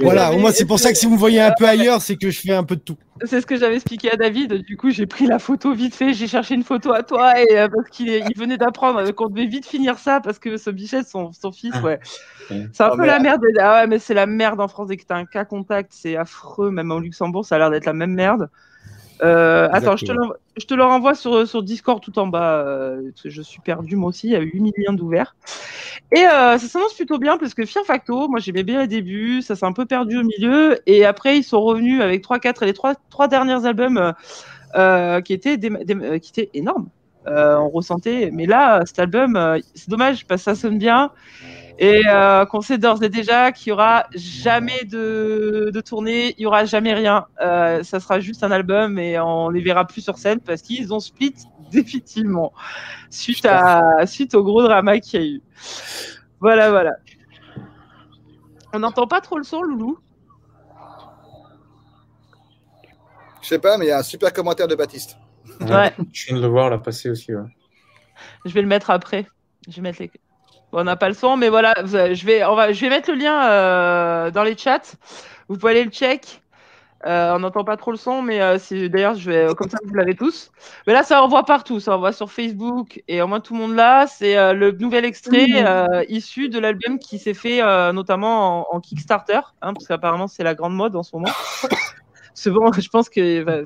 Voilà, 0.00 0.32
au 0.32 0.38
moins, 0.38 0.52
c'est 0.52 0.64
pour 0.64 0.78
ça 0.78 0.92
que 0.92 0.98
si 0.98 1.06
vous 1.06 1.12
me 1.14 1.18
voyez 1.18 1.40
un 1.40 1.52
peu 1.56 1.66
ailleurs, 1.66 2.02
c'est 2.02 2.16
que 2.16 2.30
je 2.30 2.40
fais 2.40 2.54
un 2.54 2.64
peu 2.64 2.76
de 2.76 2.80
tout. 2.80 2.96
C'est 3.24 3.40
ce 3.40 3.46
que 3.46 3.56
j'avais 3.56 3.76
expliqué 3.76 4.10
à 4.10 4.16
David. 4.16 4.64
Du 4.64 4.76
coup, 4.76 4.90
j'ai 4.90 5.06
pris 5.06 5.26
la 5.26 5.38
photo 5.38 5.72
vite 5.72 5.94
fait. 5.94 6.12
J'ai 6.12 6.26
cherché 6.26 6.54
une 6.54 6.64
photo 6.64 6.92
à 6.92 7.04
toi 7.04 7.40
et 7.40 7.56
euh, 7.56 7.68
parce 7.72 7.88
qu'il 7.90 8.08
il 8.08 8.36
venait 8.36 8.56
d'apprendre 8.56 9.08
qu'on 9.12 9.28
devait 9.28 9.46
vite 9.46 9.66
finir 9.66 9.98
ça 9.98 10.20
parce 10.20 10.40
que 10.40 10.56
ce 10.56 10.70
Bichette, 10.70 11.06
son, 11.08 11.30
son 11.32 11.52
fils, 11.52 11.74
ouais. 11.76 12.00
Ouais. 12.50 12.66
C'est 12.72 12.82
un 12.82 12.90
Oh, 12.92 12.96
peu 12.96 13.06
la 13.06 13.20
merde. 13.20 13.40
Ah 13.60 13.80
ouais, 13.80 13.86
mais 13.86 14.00
c'est 14.00 14.14
la 14.14 14.26
merde 14.26 14.60
en 14.60 14.66
France 14.66 14.88
dès 14.88 14.96
que 14.96 15.04
t'as 15.06 15.16
un 15.16 15.26
cas 15.26 15.44
contact, 15.44 15.92
c'est 15.94 16.16
affreux. 16.16 16.72
Même 16.72 16.90
au 16.90 16.98
Luxembourg, 16.98 17.44
ça 17.44 17.54
a 17.54 17.58
l'air 17.58 17.70
d'être 17.70 17.86
la 17.86 17.92
même 17.92 18.14
merde. 18.14 18.48
Euh, 19.22 19.68
attends, 19.72 19.96
je 19.96 20.04
te, 20.04 20.12
l'envoie- 20.20 20.36
je 20.56 20.66
te 20.66 20.74
le 20.74 20.84
renvoie 20.84 21.14
sur, 21.14 21.46
sur 21.46 21.62
Discord 21.62 22.02
tout 22.02 22.18
en 22.18 22.26
bas. 22.26 22.58
euh, 22.66 23.10
je 23.24 23.42
suis 23.42 23.60
perdu 23.60 23.96
moi 23.96 24.08
aussi. 24.08 24.28
Il 24.28 24.32
y 24.32 24.36
a 24.36 24.40
8 24.40 24.72
liens 24.76 24.92
d'ouverts. 24.92 25.36
Et 26.12 26.24
euh, 26.26 26.58
ça 26.58 26.66
s'annonce 26.66 26.94
plutôt 26.94 27.18
bien 27.18 27.38
parce 27.38 27.54
que 27.54 27.64
Fear 27.64 27.84
Facto, 27.84 28.28
moi 28.28 28.40
j'aimais 28.40 28.64
bien 28.64 28.80
les 28.80 28.88
débuts, 28.88 29.40
ça 29.42 29.54
s'est 29.56 29.64
un 29.66 29.72
peu 29.72 29.86
perdu 29.86 30.18
au 30.18 30.24
milieu. 30.24 30.78
Et 30.86 31.04
après, 31.04 31.38
ils 31.38 31.44
sont 31.44 31.60
revenus 31.62 32.00
avec 32.02 32.22
3-4 32.22 32.62
et 32.62 32.66
les 32.66 32.72
trois, 32.74 32.94
trois 33.10 33.28
derniers 33.28 33.64
albums 33.66 34.12
euh, 34.74 35.20
qui, 35.20 35.32
étaient 35.32 35.56
des, 35.56 35.70
des- 35.70 36.20
qui 36.20 36.30
étaient 36.30 36.50
énormes. 36.54 36.88
On 37.26 37.70
ressentait. 37.70 38.30
Mais 38.32 38.46
là, 38.46 38.82
cet 38.84 38.98
album, 38.98 39.38
c'est 39.74 39.88
dommage 39.88 40.26
parce 40.26 40.40
que 40.42 40.44
ça 40.44 40.54
sonne 40.54 40.78
bien. 40.78 41.10
Et 41.78 42.02
euh, 42.08 42.46
qu'on 42.46 42.60
sait 42.60 42.78
d'ores 42.78 43.02
et 43.02 43.08
déjà 43.08 43.50
qu'il 43.50 43.70
y 43.70 43.72
aura 43.72 44.06
jamais 44.14 44.84
de, 44.84 45.70
de 45.74 45.80
tournée, 45.80 46.34
il 46.38 46.42
y 46.42 46.46
aura 46.46 46.64
jamais 46.64 46.94
rien. 46.94 47.26
Euh, 47.40 47.82
ça 47.82 47.98
sera 47.98 48.20
juste 48.20 48.44
un 48.44 48.52
album 48.52 48.98
et 48.98 49.18
on 49.18 49.48
les 49.50 49.60
verra 49.60 49.84
plus 49.84 50.00
sur 50.00 50.16
scène 50.16 50.40
parce 50.40 50.62
qu'ils 50.62 50.94
ont 50.94 51.00
split 51.00 51.34
définitivement 51.72 52.52
suite 53.10 53.44
à 53.46 54.06
suite 54.06 54.34
au 54.34 54.44
gros 54.44 54.62
drama 54.62 55.00
qu'il 55.00 55.20
y 55.20 55.24
a 55.24 55.26
eu. 55.26 55.42
Voilà, 56.40 56.70
voilà. 56.70 56.92
On 58.72 58.78
n'entend 58.78 59.06
pas 59.06 59.20
trop 59.20 59.38
le 59.38 59.44
son, 59.44 59.62
Loulou. 59.62 59.98
Je 63.42 63.48
sais 63.48 63.58
pas, 63.58 63.76
mais 63.78 63.86
il 63.86 63.88
y 63.88 63.92
a 63.92 63.98
un 63.98 64.02
super 64.02 64.32
commentaire 64.32 64.68
de 64.68 64.74
Baptiste. 64.74 65.16
Ouais. 65.60 65.92
Je 66.12 66.26
viens 66.26 66.36
de 66.36 66.42
le 66.42 66.48
voir 66.48 66.70
là 66.70 66.78
passer 66.78 67.10
aussi. 67.10 67.34
ouais. 67.34 67.42
Je 68.44 68.52
vais 68.52 68.62
le 68.62 68.68
mettre 68.68 68.90
après. 68.90 69.26
Je 69.68 69.76
vais 69.76 69.82
mettre 69.82 70.00
les. 70.00 70.10
Bon, 70.74 70.80
on 70.80 70.84
n'a 70.84 70.96
pas 70.96 71.06
le 71.06 71.14
son, 71.14 71.36
mais 71.36 71.50
voilà, 71.50 71.72
je 71.84 72.26
vais, 72.26 72.44
on 72.44 72.56
va, 72.56 72.72
je 72.72 72.80
vais 72.80 72.88
mettre 72.88 73.08
le 73.12 73.16
lien 73.16 73.48
euh, 73.48 74.32
dans 74.32 74.42
les 74.42 74.56
chats. 74.56 74.96
Vous 75.48 75.56
pouvez 75.56 75.70
aller 75.70 75.84
le 75.84 75.90
check. 75.92 76.42
Euh, 77.06 77.32
on 77.36 77.38
n'entend 77.38 77.62
pas 77.62 77.76
trop 77.76 77.92
le 77.92 77.96
son, 77.96 78.22
mais 78.22 78.40
euh, 78.40 78.58
d'ailleurs, 78.88 79.14
je 79.14 79.30
vais 79.30 79.54
comme 79.54 79.70
ça 79.70 79.78
vous 79.84 79.94
l'avez 79.94 80.16
tous. 80.16 80.50
Mais 80.88 80.92
là, 80.92 81.04
ça 81.04 81.22
envoie 81.22 81.44
partout, 81.44 81.78
ça 81.78 81.94
envoie 81.94 82.10
sur 82.10 82.32
Facebook 82.32 83.00
et 83.06 83.22
au 83.22 83.28
moins 83.28 83.38
tout 83.38 83.54
le 83.54 83.60
monde 83.60 83.76
là. 83.76 84.08
C'est 84.08 84.36
euh, 84.36 84.52
le 84.52 84.72
nouvel 84.72 85.04
extrait 85.04 85.46
euh, 85.64 86.02
issu 86.08 86.48
de 86.48 86.58
l'album 86.58 86.98
qui 86.98 87.20
s'est 87.20 87.34
fait 87.34 87.62
notamment 87.92 88.72
en, 88.72 88.76
en 88.76 88.80
Kickstarter, 88.80 89.42
hein, 89.62 89.74
parce 89.74 89.86
qu'apparemment 89.86 90.26
c'est 90.26 90.42
la 90.42 90.56
grande 90.56 90.74
mode 90.74 90.96
en 90.96 91.04
ce 91.04 91.14
moment. 91.14 91.30
C'est 92.34 92.50
bon, 92.50 92.70
je 92.78 92.88
pense 92.88 93.08
que. 93.08 93.42
bah, 93.42 93.58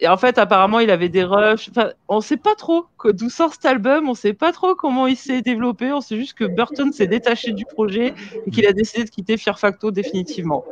et 0.00 0.08
en 0.08 0.16
fait, 0.16 0.38
apparemment, 0.38 0.80
il 0.80 0.90
avait 0.90 1.08
des 1.08 1.24
rushs. 1.24 1.68
Enfin, 1.70 1.90
on 2.08 2.20
sait 2.20 2.36
pas 2.36 2.54
trop 2.54 2.86
d'où 3.04 3.28
sort 3.30 3.52
cet 3.52 3.64
album. 3.64 4.08
On 4.08 4.14
sait 4.14 4.32
pas 4.32 4.52
trop 4.52 4.74
comment 4.74 5.06
il 5.06 5.16
s'est 5.16 5.42
développé. 5.42 5.92
On 5.92 6.00
sait 6.00 6.16
juste 6.16 6.34
que 6.34 6.44
Burton 6.44 6.92
s'est 6.92 7.06
détaché 7.06 7.52
du 7.52 7.64
projet 7.64 8.14
et 8.46 8.50
qu'il 8.50 8.66
a 8.66 8.72
décidé 8.72 9.04
de 9.04 9.10
quitter 9.10 9.36
Fear 9.36 9.58
Facto 9.58 9.90
définitivement. 9.90 10.64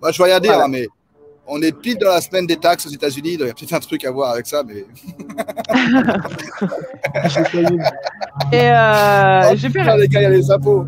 Moi, 0.00 0.12
je 0.12 0.22
dire, 0.22 0.40
Voilà. 0.42 0.64
hein, 0.64 0.68
mais 0.68 0.88
on 1.48 1.60
est 1.62 1.72
pile 1.72 1.98
dans 1.98 2.10
la 2.10 2.20
semaine 2.20 2.46
des 2.46 2.56
taxes 2.56 2.86
aux 2.86 2.90
États-Unis. 2.90 3.34
Il 3.34 3.40
y 3.40 3.50
a 3.50 3.54
peut-être 3.54 3.72
un 3.72 3.80
truc 3.80 4.04
à 4.04 4.10
voir 4.10 4.32
avec 4.32 4.46
ça, 4.46 4.62
mais. 4.66 4.84
Et 8.52 8.70
euh, 8.70 9.56
j'ai 9.56 9.68
fait, 9.68 9.80
Ah, 9.86 9.96
les 9.96 10.08
gars, 10.08 10.20
il 10.20 10.22
y 10.22 10.26
a 10.26 10.30
les 10.30 10.50
impôts. 10.50 10.86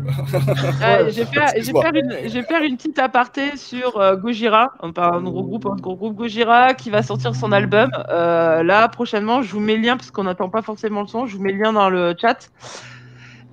euh, 0.83 1.05
j'ai 1.09 1.25
j'ai 1.25 1.39
Excuse-moi. 1.41 1.83
fait 1.83 1.99
une, 1.99 2.17
j'ai 2.29 2.43
petite 2.43 2.99
aparté 2.99 3.55
sur 3.57 3.97
euh, 3.99 4.15
Gojira. 4.15 4.73
On 4.81 4.91
parle 4.93 5.23
d'un 5.23 5.29
gros 5.29 5.43
groupe, 5.43 5.65
un 5.65 5.75
gros 5.75 5.95
groupe 5.95 6.15
Gojira 6.15 6.73
qui 6.73 6.89
va 6.89 7.03
sortir 7.03 7.35
son 7.35 7.51
album. 7.51 7.89
Euh, 8.09 8.63
là, 8.63 8.87
prochainement, 8.87 9.41
je 9.41 9.51
vous 9.51 9.59
mets 9.59 9.75
le 9.75 9.81
lien 9.81 9.97
parce 9.97 10.11
qu'on 10.11 10.23
n'attend 10.23 10.49
pas 10.49 10.61
forcément 10.61 11.01
le 11.01 11.07
son. 11.07 11.25
Je 11.25 11.37
vous 11.37 11.43
mets 11.43 11.51
le 11.53 11.59
lien 11.63 11.73
dans 11.73 11.89
le 11.89 12.15
chat. 12.19 12.49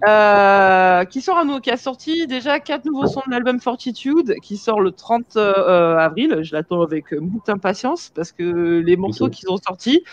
Euh, 0.07 1.05
qui 1.07 1.21
sort 1.21 1.39
à 1.39 1.45
nous, 1.45 1.61
qui 1.61 1.71
a 1.71 1.77
sorti 1.77 2.27
déjà 2.29 2.61
quatre 2.61 2.85
nouveaux 2.85 3.09
sons 3.09 3.23
de 3.27 3.33
l'album 3.33 3.61
Fortitude, 3.61 4.37
qui 4.43 4.57
sort 4.57 4.81
le 4.81 4.93
30 4.93 5.37
euh, 5.37 5.97
avril. 5.97 6.39
Je 6.43 6.55
l'attends 6.55 6.83
avec 6.83 7.13
euh, 7.13 7.21
beaucoup 7.21 7.47
d'impatience 7.47 8.13
parce 8.15 8.31
que 8.31 8.81
les 8.81 8.97
morceaux 8.97 9.29
qu'ils 9.29 9.51
ont 9.51 9.57
sortis, 9.57 10.05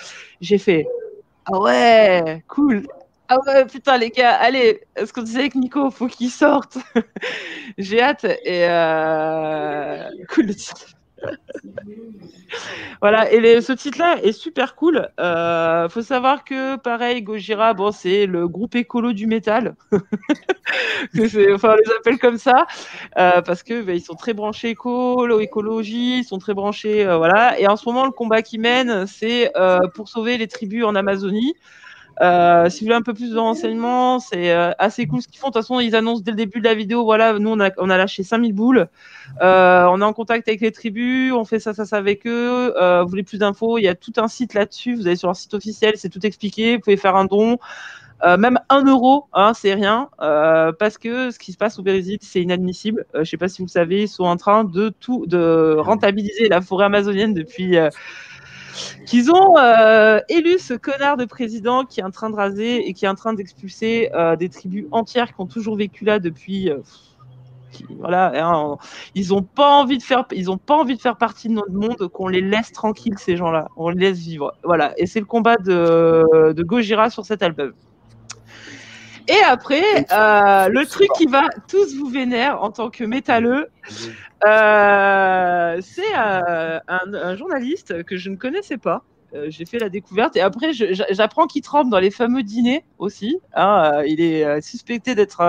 j'ai 0.42 0.58
fait 0.58 0.88
ah 1.46 1.60
ouais, 1.60 2.44
cool. 2.48 2.88
Ah 3.28 3.38
ouais, 3.46 3.66
putain 3.66 3.98
les 3.98 4.10
gars, 4.10 4.34
allez, 4.34 4.82
ce 4.98 5.14
qu'on 5.14 5.22
disait 5.22 5.42
avec 5.42 5.56
Nico, 5.56 5.92
faut 5.92 6.08
qu'il 6.08 6.32
sorte. 6.32 6.78
j'ai 7.78 8.02
hâte 8.02 8.24
et 8.24 8.68
euh... 8.68 10.10
cool. 10.30 10.48
Voilà, 13.02 13.32
et 13.32 13.62
ce 13.62 13.74
titre-là 13.74 14.18
est 14.24 14.32
super 14.32 14.76
cool. 14.76 15.10
Euh, 15.20 15.90
faut 15.90 16.02
savoir 16.02 16.44
que, 16.44 16.76
pareil, 16.78 17.22
Gojira, 17.22 17.74
bon, 17.74 17.92
c'est 17.92 18.26
le 18.26 18.48
groupe 18.48 18.76
écolo 18.76 19.14
du 19.14 19.28
métal. 19.28 19.76
enfin, 19.92 20.00
on 21.14 21.76
les 21.76 21.92
appelle 22.00 22.20
comme 22.20 22.38
ça, 22.38 22.66
euh, 23.18 23.42
parce 23.42 23.64
que 23.64 23.82
bah, 23.82 23.94
ils 23.94 24.02
sont 24.02 24.16
très 24.16 24.34
branchés 24.34 24.70
éco, 24.70 25.40
écologie, 25.40 26.20
ils 26.20 26.24
sont 26.24 26.40
très 26.40 26.54
branchés, 26.54 27.06
euh, 27.06 27.18
voilà. 27.18 27.60
Et 27.60 27.68
en 27.68 27.76
ce 27.76 27.88
moment, 27.88 28.06
le 28.06 28.12
combat 28.12 28.42
qu'ils 28.42 28.62
mènent, 28.62 29.06
c'est 29.08 29.52
euh, 29.58 29.80
pour 29.94 30.08
sauver 30.08 30.38
les 30.38 30.48
tribus 30.48 30.86
en 30.86 30.96
Amazonie. 30.96 31.56
Euh, 32.22 32.70
si 32.70 32.80
vous 32.80 32.86
voulez 32.86 32.96
un 32.96 33.02
peu 33.02 33.14
plus 33.14 33.32
de 33.32 33.38
renseignements, 33.38 34.20
c'est 34.20 34.52
euh, 34.52 34.72
assez 34.80 35.06
cool 35.06 35.22
ce 35.22 35.28
qu'ils 35.28 35.40
font. 35.40 35.48
De 35.48 35.54
toute 35.54 35.62
façon, 35.62 35.80
ils 35.80 35.96
annoncent 35.96 36.22
dès 36.22 36.32
le 36.32 36.38
début 36.38 36.60
de 36.60 36.66
la 36.66 36.74
vidéo, 36.74 37.04
voilà, 37.04 37.38
nous 37.40 37.50
on 37.50 37.60
a, 37.60 37.72
on 37.78 37.90
a 37.90 37.98
lâché 37.98 38.24
5000 38.24 38.54
boules. 38.54 38.88
Euh, 39.42 39.86
on 39.90 40.02
est 40.02 40.06
en 40.06 40.14
contact 40.14 40.48
avec 40.48 40.62
les 40.62 40.72
tribus, 40.72 41.34
on 41.34 41.44
fait 41.44 41.60
ça, 41.60 41.74
ça, 41.74 41.86
ça 41.86 41.98
avec 41.98 42.26
eux. 42.26 42.74
Vous 43.04 43.10
voulez 43.10 43.24
plus 43.24 43.38
d'infos, 43.38 43.78
il 43.78 43.84
y 43.84 43.88
a 43.88 43.96
tout 43.96 44.14
un 44.18 44.28
site 44.28 44.54
là-dessus. 44.54 44.96
Vous 44.96 45.08
allez 45.08 45.16
sur 45.18 45.28
leur 45.28 45.36
site 45.36 45.54
officiel, 45.54 45.94
c'est 45.98 46.10
tout 46.10 46.26
expliqué. 46.26 46.76
Vous 46.76 46.82
pouvez 46.82 46.98
faire 46.98 47.16
un 47.16 47.26
don. 47.26 47.58
Même 48.26 48.60
un 48.70 48.84
euro, 48.86 49.28
hein, 49.34 49.52
c'est 49.54 49.74
rien, 49.74 50.10
parce 50.18 50.98
que 50.98 51.30
ce 51.32 51.38
qui 51.38 51.52
se 51.52 51.58
passe 51.58 51.78
au 51.78 51.84
Brésil, 51.84 52.18
c'est 52.22 52.42
inadmissible. 52.42 53.06
Je 53.14 53.24
sais 53.24 53.38
pas 53.38 53.50
si 53.50 53.62
vous 53.62 53.68
le 53.68 53.72
savez, 53.72 54.04
ils 54.04 54.08
sont 54.08 54.24
en 54.24 54.38
train 54.38 54.64
de 54.64 54.90
tout, 54.90 55.26
de 55.28 55.76
rentabiliser 55.78 56.48
la 56.48 56.62
forêt 56.62 56.86
amazonienne 56.86 57.34
depuis 57.34 57.78
qu'ils 59.06 59.32
ont 59.32 59.58
euh, 59.58 60.20
élu 60.30 60.60
ce 60.60 60.74
connard 60.74 61.18
de 61.18 61.26
président 61.26 61.86
qui 61.86 62.00
est 62.00 62.04
en 62.04 62.12
train 62.12 62.30
de 62.30 62.36
raser 62.36 62.88
et 62.88 62.94
qui 62.94 63.06
est 63.06 63.08
en 63.08 63.16
train 63.16 63.34
d'expulser 63.34 64.10
euh, 64.14 64.36
des 64.36 64.50
tribus 64.50 64.86
entières 64.92 65.28
qui 65.28 65.42
ont 65.42 65.48
toujours 65.48 65.76
vécu 65.76 66.06
là 66.06 66.20
depuis. 66.20 66.70
euh, 66.70 66.78
voilà, 68.00 68.32
hein, 68.36 68.78
ils 69.16 69.34
ont 69.34 69.44
pas 69.44 69.70
envie 69.82 69.98
de 69.98 70.04
faire, 70.04 70.26
ils 70.32 70.50
ont 70.50 70.58
pas 70.58 70.76
envie 70.76 70.96
de 70.96 71.02
faire 71.02 71.18
partie 71.18 71.50
de 71.50 71.54
notre 71.54 71.74
monde, 71.74 72.08
qu'on 72.08 72.30
les 72.30 72.40
laisse 72.40 72.72
tranquilles 72.72 73.18
ces 73.18 73.36
gens-là, 73.36 73.68
on 73.76 73.90
les 73.90 74.00
laisse 74.00 74.20
vivre. 74.20 74.54
Voilà, 74.64 74.94
et 74.98 75.06
c'est 75.08 75.20
le 75.20 75.26
combat 75.26 75.58
de, 75.58 76.54
de 76.54 76.64
Gojira 76.64 77.10
sur 77.10 77.26
cet 77.26 77.44
album. 77.44 77.74
Et 79.28 79.42
après, 79.44 80.06
euh, 80.12 80.70
le 80.70 80.86
truc 80.86 81.08
qui 81.18 81.26
va 81.26 81.48
tous 81.68 81.96
vous 81.96 82.08
vénère 82.10 82.62
en 82.62 82.72
tant 82.72 82.90
que 82.90 83.04
métalleux, 83.04 83.68
euh, 84.46 85.80
c'est 85.82 86.16
euh, 86.16 86.80
un, 86.88 87.14
un 87.14 87.36
journaliste 87.36 88.04
que 88.04 88.18
je 88.18 88.30
ne 88.30 88.36
connaissais 88.36 88.78
pas. 88.78 89.04
J'ai 89.48 89.66
fait 89.66 89.80
la 89.80 89.90
découverte 89.90 90.38
et 90.38 90.42
après 90.42 90.72
j'apprends 90.72 91.46
qu'il 91.46 91.62
trempe 91.62 91.90
dans 91.90 92.00
les 92.00 92.12
fameux 92.12 92.42
dîners 92.42 92.86
aussi. 93.00 93.38
hein, 93.54 94.02
il 94.08 94.22
est 94.22 94.62
suspecté 94.62 95.14
d'être, 95.14 95.42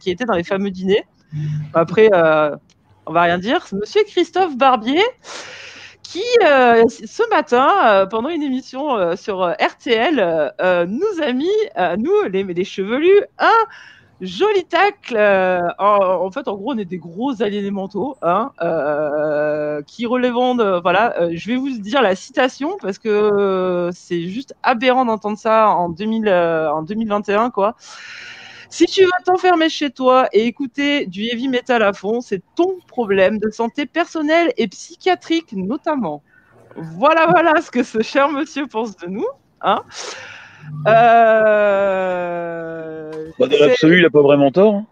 qui 0.00 0.10
était 0.10 0.24
dans 0.24 0.34
les 0.34 0.44
fameux 0.44 0.70
dîners. 0.70 1.04
Après, 1.74 2.08
on 2.12 3.12
va 3.12 3.22
rien 3.22 3.38
dire. 3.38 3.66
Monsieur 3.72 4.02
Christophe 4.06 4.56
Barbier, 4.56 5.02
qui 6.02 6.22
euh, 6.44 6.84
ce 6.88 7.28
matin, 7.30 7.68
euh, 7.86 8.06
pendant 8.06 8.28
une 8.28 8.42
émission 8.42 8.96
euh, 8.96 9.16
sur 9.16 9.42
RTL, 9.42 10.52
nous 10.88 11.22
a 11.22 11.32
mis, 11.32 11.48
nous 11.98 12.22
les, 12.30 12.64
chevelus, 12.64 13.22
un 13.38 13.50
joli 14.20 14.64
tacle. 14.64 15.16
en, 15.78 16.30
fait, 16.30 16.48
en 16.48 16.56
gros, 16.56 16.72
on 16.72 16.78
est 16.78 16.84
des 16.84 16.98
gros 16.98 17.42
aliénés 17.42 17.70
mentaux, 17.70 18.16
hein, 18.22 18.50
qui 19.86 20.06
relèvent 20.06 20.32
de, 20.32 20.80
voilà. 20.80 21.28
je 21.32 21.48
vais 21.48 21.56
vous 21.56 21.70
dire 21.78 22.02
la 22.02 22.14
citation 22.14 22.76
parce 22.80 22.98
que 22.98 23.90
c'est 23.92 24.28
juste 24.28 24.54
aberrant 24.62 25.04
d'entendre 25.04 25.38
ça 25.38 25.68
en 25.68 25.88
2000, 25.88 26.28
en 26.28 26.82
2021, 26.82 27.50
quoi. 27.50 27.74
Si 28.72 28.86
tu 28.86 29.04
veux 29.04 29.10
t'enfermer 29.26 29.68
chez 29.68 29.90
toi 29.90 30.30
et 30.32 30.46
écouter 30.46 31.04
du 31.04 31.24
heavy 31.24 31.48
metal 31.48 31.82
à 31.82 31.92
fond, 31.92 32.22
c'est 32.22 32.40
ton 32.56 32.78
problème 32.88 33.38
de 33.38 33.50
santé 33.50 33.84
personnelle 33.84 34.50
et 34.56 34.66
psychiatrique 34.66 35.52
notamment. 35.52 36.22
Voilà, 36.74 37.26
voilà 37.26 37.60
ce 37.60 37.70
que 37.70 37.82
ce 37.82 38.00
cher 38.00 38.30
monsieur 38.30 38.66
pense 38.66 38.96
de 38.96 39.08
nous. 39.08 39.26
Hein. 39.60 39.82
Euh... 40.86 40.92
Bah, 43.38 43.46
dans 43.46 43.58
l'absolu, 43.58 43.98
il 43.98 44.06
a 44.06 44.10
pas 44.10 44.22
vraiment 44.22 44.50
tort. 44.50 44.82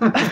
hein. 0.00 0.12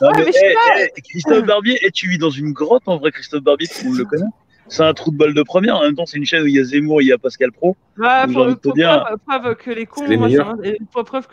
Non, 0.00 0.10
mais, 0.16 0.24
mais 0.24 0.26
je 0.26 0.32
sais 0.38 0.54
eh, 0.78 0.88
eh, 0.96 1.00
Christophe 1.00 1.44
Barbier, 1.44 1.84
et 1.84 1.90
tu 1.90 2.08
vis 2.08 2.18
dans 2.18 2.30
une 2.30 2.52
grotte 2.52 2.84
en 2.86 2.98
vrai, 2.98 3.10
Christophe 3.10 3.42
Barbier, 3.42 3.66
tout 3.66 3.82
le 3.82 3.88
monde 3.88 3.98
le 3.98 4.04
connaît. 4.04 4.30
C'est 4.68 4.82
un 4.84 4.94
trou 4.94 5.10
de 5.10 5.16
balle 5.16 5.34
de 5.34 5.42
première. 5.42 5.76
En 5.76 5.82
même 5.82 5.94
temps, 5.94 6.06
c'est 6.06 6.16
une 6.16 6.24
chaîne 6.24 6.42
où 6.42 6.46
il 6.46 6.54
y 6.54 6.60
a 6.60 6.64
Zemmour, 6.64 7.02
il 7.02 7.08
y 7.08 7.12
a 7.12 7.18
Pascal 7.18 7.52
Pro. 7.52 7.76
Ouais, 7.98 8.06
J'ai 8.26 8.32
pour, 8.56 8.72
dire- 8.74 9.04
preuve, 9.26 9.40
preuve 9.42 9.56
que 9.56 9.70
les 9.70 9.86
cons, 9.86 10.02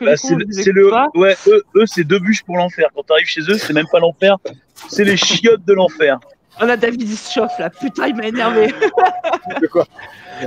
Bah, 0.06 0.18
c'est 0.18 0.28
cons, 0.28 0.72
le, 0.74 0.90
pas. 0.90 1.08
ouais, 1.16 1.36
eux, 1.48 1.64
eux 1.76 1.86
c'est 1.86 2.04
deux 2.04 2.20
bûches 2.20 2.44
pour 2.44 2.58
l'enfer. 2.58 2.88
Quand 2.96 3.04
t'arrives 3.04 3.28
chez 3.28 3.42
eux, 3.42 3.58
c'est 3.58 3.74
même 3.74 3.88
pas 3.92 4.00
l'enfer, 4.00 4.38
c'est 4.90 5.04
les 5.06 5.16
chiottes 5.18 5.64
de 5.66 5.74
l'enfer. 5.74 6.20
On 6.62 6.68
a 6.68 6.76
David 6.76 7.02
il 7.04 7.16
se 7.16 7.32
chauffe 7.32 7.58
là, 7.60 7.70
putain, 7.70 8.08
il 8.08 8.16
m'a 8.16 8.28
énervé. 8.28 8.68
De 9.62 9.68
quoi 9.68 9.86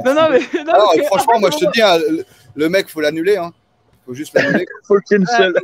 non, 0.04 0.14
non, 0.14 0.28
mais 0.30 0.40
non, 0.64 0.72
Alors, 0.72 0.92
que- 0.94 1.02
franchement, 1.04 1.38
moi, 1.40 1.50
je 1.50 1.64
te 1.64 1.70
dis, 1.72 1.80
hein, 1.82 1.96
le, 2.10 2.24
le 2.54 2.68
mec, 2.68 2.88
faut 2.88 3.00
l'annuler. 3.00 3.36
Hein. 3.36 3.52
Faut 4.06 4.14
juste 4.14 4.34
l'annuler. 4.34 4.66
Faut 4.84 4.94
le 4.96 5.00
cancel. 5.00 5.54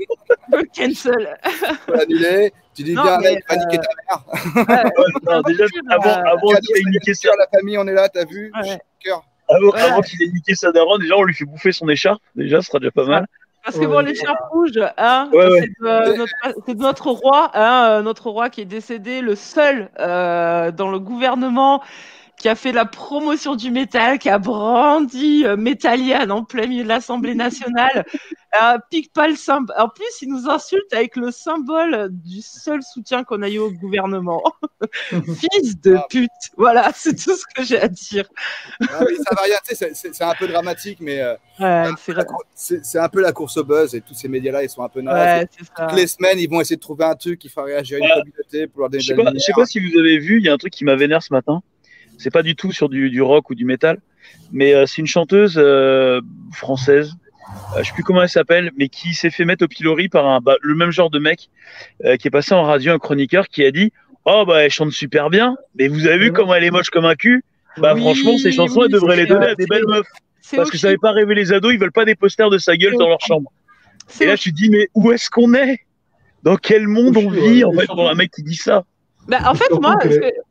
cancel. 0.77 1.39
faut 1.87 1.93
l'annuler. 1.93 2.53
Tu 2.75 2.83
dis 2.85 2.95
Non, 2.95 3.03
bien, 3.03 3.19
mais, 3.19 3.35
mec, 3.35 3.45
va 3.49 3.57
niquer 3.57 3.79
ta 3.79 3.89
mère. 4.09 4.85
Ouais, 4.85 5.13
Non, 5.33 5.43
déjà, 5.43 5.65
avant, 5.91 6.11
avant 6.11 6.49
Cadeau, 6.49 6.61
qu'il 6.61 6.77
ait 6.77 6.91
niqué 6.91 7.15
sur 7.15 7.33
la 7.39 7.47
famille, 7.49 7.77
on 7.79 7.87
est 7.89 7.93
là, 7.95 8.09
t'as 8.09 8.25
vu 8.25 8.53
Ouais. 8.63 8.79
Cœur. 9.01 9.23
avant, 9.49 10.01
qu'il 10.03 10.23
ait 10.23 10.29
niqué 10.33 10.55
sa 10.55 10.71
daronne, 10.73 11.01
déjà, 11.01 11.17
on 11.17 11.25
lui 11.25 11.35
fait 11.35 11.45
bouffer 11.45 11.73
son 11.73 11.89
écharpe. 11.89 12.23
Déjà, 12.37 12.61
ce 12.61 12.69
sera 12.69 12.79
déjà 12.79 12.93
pas 12.93 13.05
mal. 13.07 13.27
Parce 13.65 13.77
que 13.79 13.85
bon, 13.87 13.99
l'écharpe 13.99 14.39
rouge, 14.51 14.79
hein, 14.97 15.29
Ouais, 15.33 15.47
ouais. 15.47 15.61
c'est 15.61 15.85
de, 15.85 16.17
notre, 16.17 16.33
c'est 16.65 16.75
de 16.75 16.81
notre 16.81 17.11
roi, 17.11 17.51
hein, 17.55 17.89
euh, 17.91 18.03
notre 18.03 18.31
roi 18.31 18.49
qui 18.51 18.63
est 18.63 18.67
décédé, 18.67 19.21
le 19.21 19.35
seul 19.35 19.91
euh, 19.99 20.71
dans 20.71 20.91
le 20.91 20.99
gouvernement 21.01 21.83
qui 22.39 22.49
a 22.49 22.55
fait 22.55 22.73
la 22.73 22.85
promotion 22.85 23.57
du 23.57 23.71
métal, 23.71 24.19
qui 24.19 24.29
a 24.29 24.39
brandi 24.39 25.45
euh, 25.45 25.57
Métallian 25.57 26.31
en 26.31 26.45
plein 26.45 26.67
milieu 26.67 26.85
de 26.85 26.89
l'Assemblée 26.89 27.35
nationale. 27.35 28.05
Euh, 28.63 28.79
pique 28.91 29.13
pas 29.13 29.29
le 29.29 29.35
symbole. 29.37 29.75
En 29.79 29.89
plus, 29.89 30.07
il 30.23 30.29
nous 30.31 30.49
insulte 30.49 30.93
avec 30.93 31.17
le 31.17 31.31
symbole 31.31 32.09
du 32.11 32.41
seul 32.41 32.83
soutien 32.83 33.25
qu'on 33.25 33.43
a 33.43 33.49
eu 33.51 33.59
au 33.59 33.71
gouvernement. 33.71 34.43
Fils 35.11 35.81
de 35.81 35.99
pute. 36.09 36.31
Voilà, 36.57 36.91
c'est 36.95 37.15
tout 37.15 37.37
ce 37.37 37.45
que 37.55 37.63
j'ai 37.63 37.79
à 37.81 37.89
dire. 37.89 38.27
Ah 38.89 39.01
oui, 39.07 39.17
ça 39.17 39.35
va 39.35 39.43
rien, 39.43 39.57
tu 39.69 39.75
sais, 39.75 39.91
c'est- 39.95 40.23
un 40.23 40.35
peu 40.39 40.47
dramatique, 40.47 40.99
mais 41.01 41.21
euh, 41.21 41.35
Ouais, 41.61 41.91
c'est 42.55 42.99
un 42.99 43.09
peu 43.09 43.21
la 43.21 43.33
course 43.33 43.57
au 43.57 43.65
buzz 43.65 43.95
et 43.95 44.01
tous 44.01 44.15
ces 44.15 44.29
médias-là, 44.29 44.63
ils 44.63 44.71
sont 44.71 44.83
un 44.83 44.89
peu 44.89 45.01
nazes. 45.01 45.43
ouais. 45.43 45.49
Toutes 45.89 45.97
les 45.99 46.07
semaines, 46.07 46.39
ils 46.39 46.49
vont 46.49 46.61
essayer 46.61 46.77
de 46.77 46.81
trouver 46.81 47.05
un 47.05 47.15
truc 47.17 47.39
qui 47.39 47.49
fera 47.49 47.65
réagir 47.65 47.99
une 47.99 48.05
Ouais. 48.05 48.11
communauté 48.13 48.67
pour 48.69 48.81
leur 48.81 48.91
donner 48.91 49.03
Je 49.03 49.13
de 49.13 49.17
sais 49.39 49.53
pas, 49.53 49.61
pas 49.63 49.67
si 49.67 49.81
vous 49.81 49.99
avez 49.99 50.19
vu, 50.19 50.39
il 50.39 50.45
y 50.47 50.49
a 50.49 50.53
un 50.53 50.59
truc 50.59 50.73
qui 50.73 50.85
m'a 50.85 50.95
vénère 50.97 51.23
ce 51.23 51.33
matin. 51.33 51.61
C'est 52.19 52.31
pas 52.31 52.43
du 52.43 52.55
tout 52.57 52.73
sur 52.73 52.89
du, 52.89 53.09
du 53.11 53.23
rock 53.23 53.49
ou 53.51 53.55
du 53.55 53.65
métal, 53.65 53.99
mais 54.53 54.75
euh, 54.75 54.85
c'est 54.87 55.01
une 55.01 55.07
chanteuse 55.07 55.55
euh, 55.57 56.21
française. 56.53 57.13
Euh, 57.77 57.83
je 57.83 57.89
sais 57.89 57.95
plus 57.95 58.03
comment 58.03 58.23
elle 58.23 58.29
s'appelle, 58.29 58.71
mais 58.77 58.89
qui 58.89 59.15
s'est 59.15 59.31
fait 59.31 59.45
mettre 59.47 59.65
au 59.65 59.69
pilori 59.69 60.09
par 60.11 60.27
un, 60.27 60.41
bah, 60.41 60.57
le 60.61 60.75
même 60.75 60.91
genre 60.91 61.09
de 61.09 61.19
mec 61.19 61.49
euh, 62.05 62.17
qui 62.17 62.29
est 62.29 62.31
passé 62.31 62.55
en 62.55 62.63
radio, 62.65 62.93
un 62.93 62.99
chroniqueur 62.99 63.49
qui 63.49 63.65
a 63.65 63.71
dit 63.71 63.93
Oh, 64.27 64.45
bah, 64.47 64.65
elle 64.65 64.71
chante 64.71 64.91
super 64.93 65.31
bien, 65.31 65.57
mais 65.79 65.89
vous 65.89 66.07
avez 66.07 66.19
vu 66.19 66.33
comment 66.33 66.55
elle 66.55 66.65
est 66.65 66.71
moche 66.71 66.91
comme 66.91 67.07
un 67.07 67.15
cul? 67.15 67.43
Bah, 67.79 67.95
Oui, 67.95 68.01
franchement, 68.03 68.37
ces 68.37 68.53
chansons, 68.53 68.81
oui, 68.81 68.87
elle 68.87 68.93
devrait 68.93 69.15
c'est- 69.17 69.23
les 69.23 69.27
donner 69.29 69.47
à 69.47 69.55
des 69.55 69.67
belles 69.67 69.87
meufs. 69.87 70.07
Parce 70.57 70.71
que 70.71 70.77
ça 70.79 70.89
n'avait 70.89 70.99
pas 70.99 71.13
rêvé 71.13 71.35
les 71.35 71.53
ados, 71.53 71.73
ils 71.73 71.79
veulent 71.79 71.93
pas 71.93 72.05
des 72.05 72.15
posters 72.15 72.51
de 72.51 72.59
sa 72.59 72.77
gueule 72.77 72.97
dans 72.99 73.09
leur 73.09 73.21
chambre. 73.21 73.53
Et 74.21 74.27
là, 74.27 74.37
tu 74.37 74.51
te 74.51 74.57
dis, 74.57 74.71
mais 74.71 74.89
où 74.95 75.13
est-ce 75.13 75.31
qu'on 75.31 75.55
est? 75.55 75.81
Dans 76.43 76.57
quel 76.57 76.89
monde 76.89 77.17
on 77.17 77.29
vit, 77.31 77.65
en 77.65 77.73
fait, 77.73 77.87
pour 77.87 78.09
un 78.09 78.15
mec 78.15 78.31
qui 78.31 78.43
dit 78.43 78.55
ça? 78.57 78.85
Bah, 79.29 79.39
en 79.47 79.55
fait, 79.55 79.71
moi, 79.81 79.95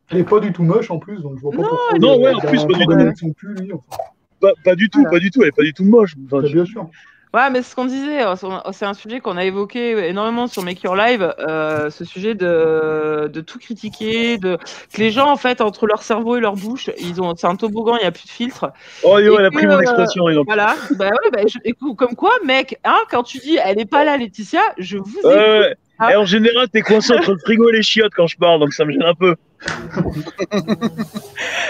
Elle 0.10 0.20
est 0.20 0.24
pas 0.24 0.40
du 0.40 0.54
tout 0.54 0.64
moche 0.64 0.92
en 0.92 1.00
plus, 1.00 1.20
donc 1.22 1.34
je 1.38 1.42
vois 1.42 1.52
pas 1.52 1.58
Non, 1.58 1.68
pourquoi. 1.68 2.00
non, 2.00 2.20
ouais, 2.22 2.34
en 2.34 2.40
plus, 2.40 2.60
pas 2.66 2.74
du 2.78 2.86
tout. 2.86 2.92
avec 2.92 3.18
son 3.18 3.34
cul, 3.34 3.48
lui. 3.60 3.74
Enfin, 3.74 3.98
Pas, 4.40 4.52
pas 4.64 4.76
du 4.76 4.90
tout, 4.90 5.00
Voilà. 5.00 5.12
pas 5.18 5.20
du 5.20 5.32
tout, 5.32 5.42
elle 5.42 5.48
est 5.50 5.52
pas 5.52 5.64
du 5.64 5.74
tout 5.74 5.84
moche. 5.84 6.14
Enfin, 6.28 6.42
bah, 6.44 6.48
bien 6.48 6.64
sûr. 6.66 6.88
Ouais, 7.34 7.50
mais 7.50 7.62
ce 7.62 7.76
qu'on 7.76 7.86
disait, 7.86 8.24
euh, 8.26 8.36
sur- 8.36 8.64
c'est 8.72 8.86
un 8.86 8.94
sujet 8.94 9.20
qu'on 9.20 9.36
a 9.36 9.44
évoqué 9.44 10.08
énormément 10.08 10.48
sur 10.48 10.64
Make 10.64 10.82
Your 10.84 10.96
Live, 10.96 11.34
euh, 11.40 11.90
ce 11.90 12.06
sujet 12.06 12.36
de, 12.36 13.30
de 13.34 13.42
tout 13.42 13.60
critiquer, 13.60 14.38
de 14.38 14.58
que 14.94 14.98
les 15.00 15.12
gens 15.12 15.30
en 15.30 15.36
fait 15.36 15.60
entre 15.60 15.88
leur 15.88 16.04
cerveau 16.04 16.38
et 16.38 16.40
leur 16.40 16.56
bouche, 16.56 16.90
ils 17.00 17.22
ont, 17.22 17.36
c'est 17.36 17.48
un 17.48 17.56
toboggan, 17.56 17.96
il 17.98 18.02
n'y 18.04 18.08
a 18.08 18.12
plus 18.12 18.24
de 18.26 18.30
filtre. 18.30 18.72
Oh, 19.04 19.20
yo, 19.20 19.34
Et 19.34 19.36
elle 19.40 19.46
a 19.46 19.52
pris 19.52 19.66
mon 19.68 19.74
euh, 19.74 19.80
expression. 19.82 20.30
donc. 20.30 20.46
Voilà. 20.46 20.76
bah 20.98 21.08
ouais, 21.10 21.30
bah, 21.34 21.42
je- 21.48 21.58
écoute, 21.66 21.98
comme 21.98 22.16
quoi, 22.16 22.32
mec, 22.46 22.80
hein, 22.86 22.98
quand 23.12 23.24
tu 23.24 23.40
dis 23.40 23.58
elle 23.62 23.80
est 23.80 23.86
pas 23.90 24.06
là, 24.06 24.18
Laetitia, 24.18 24.62
je 24.78 24.98
vous 24.98 25.10
écoute. 25.20 25.26
ouais. 25.26 25.76
Ah. 26.00 26.12
Et 26.12 26.16
en 26.16 26.26
général, 26.26 26.70
t'es 26.70 26.82
coincé 26.82 27.14
entre 27.14 27.32
le 27.34 27.40
frigo 27.40 27.70
et 27.70 27.74
les 27.74 27.82
chiottes 27.82 28.14
quand 28.16 28.28
je 28.28 28.38
parle, 28.38 28.60
donc 28.60 28.72
ça 28.74 28.86
me 28.86 28.92
gêne 28.92 29.04
un 29.04 29.16
peu. 29.16 29.36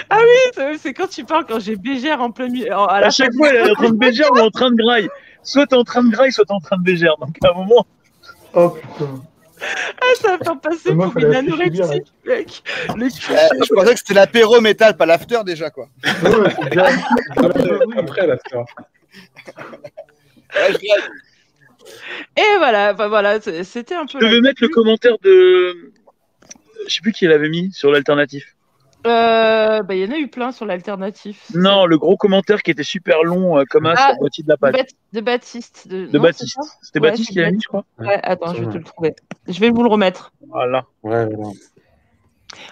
Ah 0.09 0.19
oui, 0.21 0.77
c'est- 0.79 0.93
quand 0.93 1.07
tu 1.07 1.23
parles 1.25 1.45
quand 1.47 1.59
j'ai 1.59 1.75
bégère 1.75 2.21
en 2.21 2.31
plein 2.31 2.47
milieu. 2.47 2.71
À 2.73 3.09
chaque 3.09 3.33
fois, 3.33 3.49
elle 3.49 3.67
est 3.67 3.71
en 3.71 3.73
train 3.75 3.89
de 3.89 3.97
bégère 3.97 4.31
ou 4.31 4.39
en 4.39 4.49
train 4.49 4.71
de 4.71 4.75
graille. 4.75 5.09
Soit 5.43 5.67
t'es 5.67 5.75
en 5.75 5.83
train 5.83 6.03
de 6.03 6.09
graille, 6.09 6.31
soit 6.31 6.45
t'es 6.45 6.53
en 6.53 6.59
train 6.59 6.77
de 6.77 6.83
bégère. 6.83 7.15
Donc 7.19 7.35
à 7.43 7.49
un 7.51 7.53
moment, 7.53 7.85
Oh 8.53 8.69
putain. 8.69 9.21
fin, 9.59 10.21
ça 10.21 10.37
va 10.37 10.43
faire 10.43 10.59
passer 10.59 10.93
pour 10.93 11.17
une 11.17 11.35
anorexique, 11.35 12.11
mec. 12.25 12.63
Le. 12.95 13.05
Eh, 13.07 13.09
je 13.09 13.73
pensais 13.73 13.93
que 13.93 13.99
c'était 13.99 14.13
l'apéro 14.13 14.59
métal, 14.61 14.95
pas 14.97 15.05
l'after 15.05 15.39
déjà, 15.45 15.69
quoi. 15.69 15.87
Ouais, 16.03 16.11
Après, 17.97 18.27
ça. 18.49 18.59
Ouais, 20.55 20.73
Et 22.37 22.57
voilà, 22.57 22.93
bah 22.93 23.07
voilà, 23.07 23.39
c'était 23.41 23.95
un 23.95 24.05
peu. 24.05 24.19
je 24.19 24.25
devais 24.25 24.41
mettre 24.41 24.61
le 24.61 24.69
commentaire 24.69 25.17
de. 25.23 25.91
Je 26.87 26.93
sais 26.93 27.01
plus 27.01 27.11
qui 27.11 27.27
l'avait 27.27 27.49
mis 27.49 27.71
sur 27.73 27.91
l'alternatif. 27.91 28.55
Euh, 29.05 29.83
bah, 29.83 29.95
il 29.95 30.05
y 30.05 30.07
en 30.07 30.11
a 30.13 30.17
eu 30.17 30.27
plein 30.27 30.51
sur 30.51 30.65
l'alternatif. 30.65 31.45
Non, 31.53 31.85
le 31.85 31.97
gros 31.97 32.17
commentaire 32.17 32.61
qui 32.61 32.71
était 32.71 32.83
super 32.83 33.23
long, 33.23 33.57
euh, 33.57 33.63
comme 33.69 33.85
un 33.85 33.93
Ah, 33.95 34.01
sur 34.01 34.09
la 34.09 34.15
moitié 34.19 34.43
de 34.43 34.49
la 34.49 34.55
De, 34.55 34.59
page. 34.59 34.87
De 35.13 35.21
Baptiste. 35.21 35.87
De, 35.87 36.07
De 36.07 36.17
non, 36.17 36.23
Baptiste. 36.23 36.57
C'était 36.81 36.99
Ouais, 36.99 37.09
Baptiste 37.09 37.29
qui 37.29 37.39
l'a 37.39 37.51
mis, 37.51 37.61
je 37.61 37.67
crois. 37.67 37.85
Ouais, 37.99 38.19
attends, 38.23 38.53
je 38.53 38.63
vais 38.63 38.71
te 38.71 38.77
le 38.77 38.83
trouver. 38.83 39.15
Je 39.47 39.59
vais 39.59 39.69
vous 39.69 39.83
le 39.83 39.89
remettre. 39.89 40.31
Voilà. 40.49 40.85
Ouais, 41.03 41.25
voilà. 41.25 41.51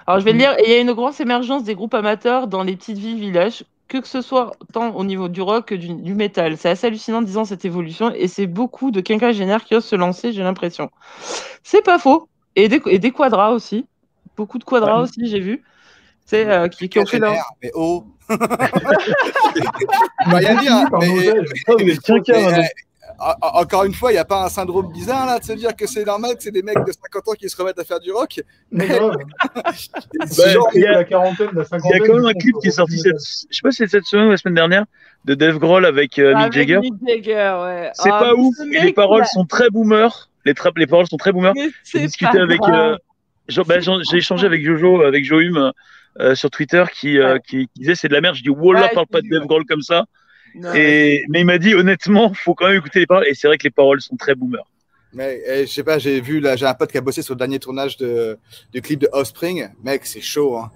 Alors, 0.07 0.19
je 0.19 0.25
vais 0.25 0.33
le 0.33 0.39
lire. 0.39 0.55
Il 0.65 0.69
y 0.69 0.73
a 0.73 0.79
une 0.79 0.93
grosse 0.93 1.19
émergence 1.19 1.63
des 1.63 1.75
groupes 1.75 1.93
amateurs 1.93 2.47
dans 2.47 2.63
les 2.63 2.75
petites 2.75 2.97
villes, 2.97 3.19
villages, 3.19 3.63
que 3.87 3.99
que 3.99 4.07
ce 4.07 4.21
soit 4.21 4.51
tant 4.73 4.95
au 4.95 5.03
niveau 5.03 5.27
du 5.27 5.41
rock 5.41 5.67
que 5.67 5.75
du, 5.75 5.93
du 5.93 6.15
métal. 6.15 6.57
C'est 6.57 6.69
assez 6.69 6.87
hallucinant 6.87 7.21
disant 7.21 7.45
cette 7.45 7.65
évolution 7.65 8.11
et 8.13 8.27
c'est 8.27 8.47
beaucoup 8.47 8.91
de 8.91 9.01
quinquagénaires 9.01 9.63
qui 9.63 9.75
osent 9.75 9.85
se 9.85 9.95
lancer, 9.95 10.31
j'ai 10.31 10.43
l'impression. 10.43 10.89
C'est 11.63 11.83
pas 11.83 11.99
faux. 11.99 12.27
Et 12.55 12.67
des, 12.67 12.81
et 12.87 12.99
des 12.99 13.11
quadras 13.11 13.51
aussi. 13.51 13.85
Beaucoup 14.37 14.57
de 14.57 14.63
quadras 14.63 14.97
Ouais. 14.97 15.03
aussi, 15.03 15.27
j'ai 15.27 15.39
vu. 15.39 15.63
C'est 16.25 16.49
euh, 16.49 16.67
qui, 16.67 16.89
qui 16.89 16.97
ont 16.99 17.05
fait 17.05 17.19
leur. 17.19 17.35
Mais 17.61 17.71
oh 17.75 18.05
dire, 18.29 18.39
mais, 21.77 21.97
quinquin, 21.97 22.51
mais, 22.51 22.69
euh, 23.19 23.23
en- 23.41 23.47
en- 23.47 23.61
encore 23.61 23.83
une 23.85 23.93
fois, 23.93 24.11
il 24.11 24.15
n'y 24.15 24.19
a 24.19 24.25
pas 24.25 24.43
un 24.45 24.49
syndrome 24.49 24.91
bizarre 24.91 25.25
là 25.25 25.39
de 25.39 25.43
se 25.43 25.53
dire 25.53 25.75
que 25.75 25.87
c'est 25.87 26.05
normal 26.05 26.35
que 26.35 26.43
c'est 26.43 26.51
des 26.51 26.61
mecs 26.63 26.77
de 26.85 26.91
50 26.91 27.27
ans 27.27 27.33
qui 27.33 27.49
se 27.49 27.55
remettent 27.57 27.79
à 27.79 27.83
faire 27.83 27.99
du 27.99 28.11
rock. 28.11 28.41
Mais 28.71 28.87
Ouais, 30.37 30.49
genre- 30.51 30.69
il 30.73 30.81
y 30.81 30.85
a- 30.85 30.91
la 30.93 31.03
quarantaine, 31.03 31.49
la 31.53 31.61
Il 31.61 31.65
y 31.65 31.67
cinquantaine. 31.67 32.01
a 32.03 32.05
quand 32.07 32.15
même 32.15 32.25
un 32.25 32.33
clip 32.33 32.55
qui 32.61 32.67
est 32.67 32.71
sorti 32.71 32.99
cette, 32.99 33.19
je 33.19 33.55
sais 33.57 33.61
pas 33.63 33.71
si 33.71 33.77
c'est 33.77 33.87
cette 33.87 34.05
semaine 34.05 34.27
ou 34.27 34.31
la 34.31 34.37
semaine 34.37 34.55
dernière, 34.55 34.85
de 35.25 35.33
Dave 35.35 35.57
Grohl 35.57 35.85
avec 35.85 36.19
euh, 36.19 36.29
Mick 36.35 36.37
Avec 36.37 36.53
Jagger. 36.53 36.79
Mick 36.79 36.93
Jagger, 37.07 37.57
ouais. 37.63 37.89
C'est 37.93 38.09
Ah, 38.11 38.19
pas 38.19 38.33
ouf 38.35 38.55
et 38.71 38.79
les 38.81 38.93
paroles 38.93 39.25
sont 39.25 39.45
très 39.45 39.69
boomers. 39.69 40.29
Les, 40.45 40.53
paroles 40.53 41.07
sont 41.07 41.17
très 41.17 41.31
boomers. 41.31 41.53
Mais 41.55 41.69
J'ai 41.83 42.01
discuté 42.01 42.37
avec, 42.39 42.61
euh, 42.69 42.95
bah, 43.65 43.75
j'ai 43.79 44.17
échangé 44.17 44.45
avec 44.45 44.63
Jojo, 44.63 45.01
avec 45.01 45.25
Johum 45.25 45.71
euh, 46.19 46.35
sur 46.35 46.49
Twitter 46.51 46.83
qui, 46.93 47.17
euh, 47.19 47.33
Ouais. 47.33 47.39
qui, 47.45 47.67
qui 47.73 47.79
disait 47.79 47.95
c'est 47.95 48.07
de 48.07 48.13
la 48.13 48.21
merde. 48.21 48.35
Je 48.35 48.43
dis 48.43 48.49
Wallah, 48.49 48.83
Ouais, 48.83 48.89
parle 48.93 49.07
pas 49.07 49.21
de 49.21 49.27
Dave. 49.27 49.45
Grohl 49.47 49.65
comme 49.65 49.81
ça. 49.81 50.05
Non, 50.55 50.73
Et, 50.73 51.23
mais 51.29 51.41
il 51.41 51.45
m'a 51.45 51.57
dit 51.57 51.75
honnêtement, 51.75 52.33
faut 52.33 52.53
quand 52.55 52.67
même 52.67 52.77
écouter 52.77 52.99
les 52.99 53.05
paroles. 53.07 53.27
Et 53.27 53.33
c'est 53.33 53.47
vrai 53.47 53.57
que 53.57 53.63
les 53.63 53.71
paroles 53.71 54.01
sont 54.01 54.15
très 54.15 54.35
boomers. 54.35 54.65
Mais 55.13 55.41
eh, 55.47 55.65
je 55.67 55.71
sais 55.71 55.83
pas, 55.83 55.97
j'ai 55.97 56.19
vu 56.21 56.39
là, 56.39 56.55
j'ai 56.55 56.65
un 56.65 56.73
pote 56.73 56.91
qui 56.91 56.97
a 56.97 57.01
bossé 57.01 57.21
sur 57.21 57.33
le 57.35 57.39
dernier 57.39 57.59
tournage 57.59 57.95
de, 57.97 58.37
du 58.73 58.81
clip 58.81 58.99
de 58.99 59.09
Offspring. 59.13 59.69
Mec, 59.83 60.05
c'est 60.05 60.21
chaud. 60.21 60.57
Hein. 60.57 60.71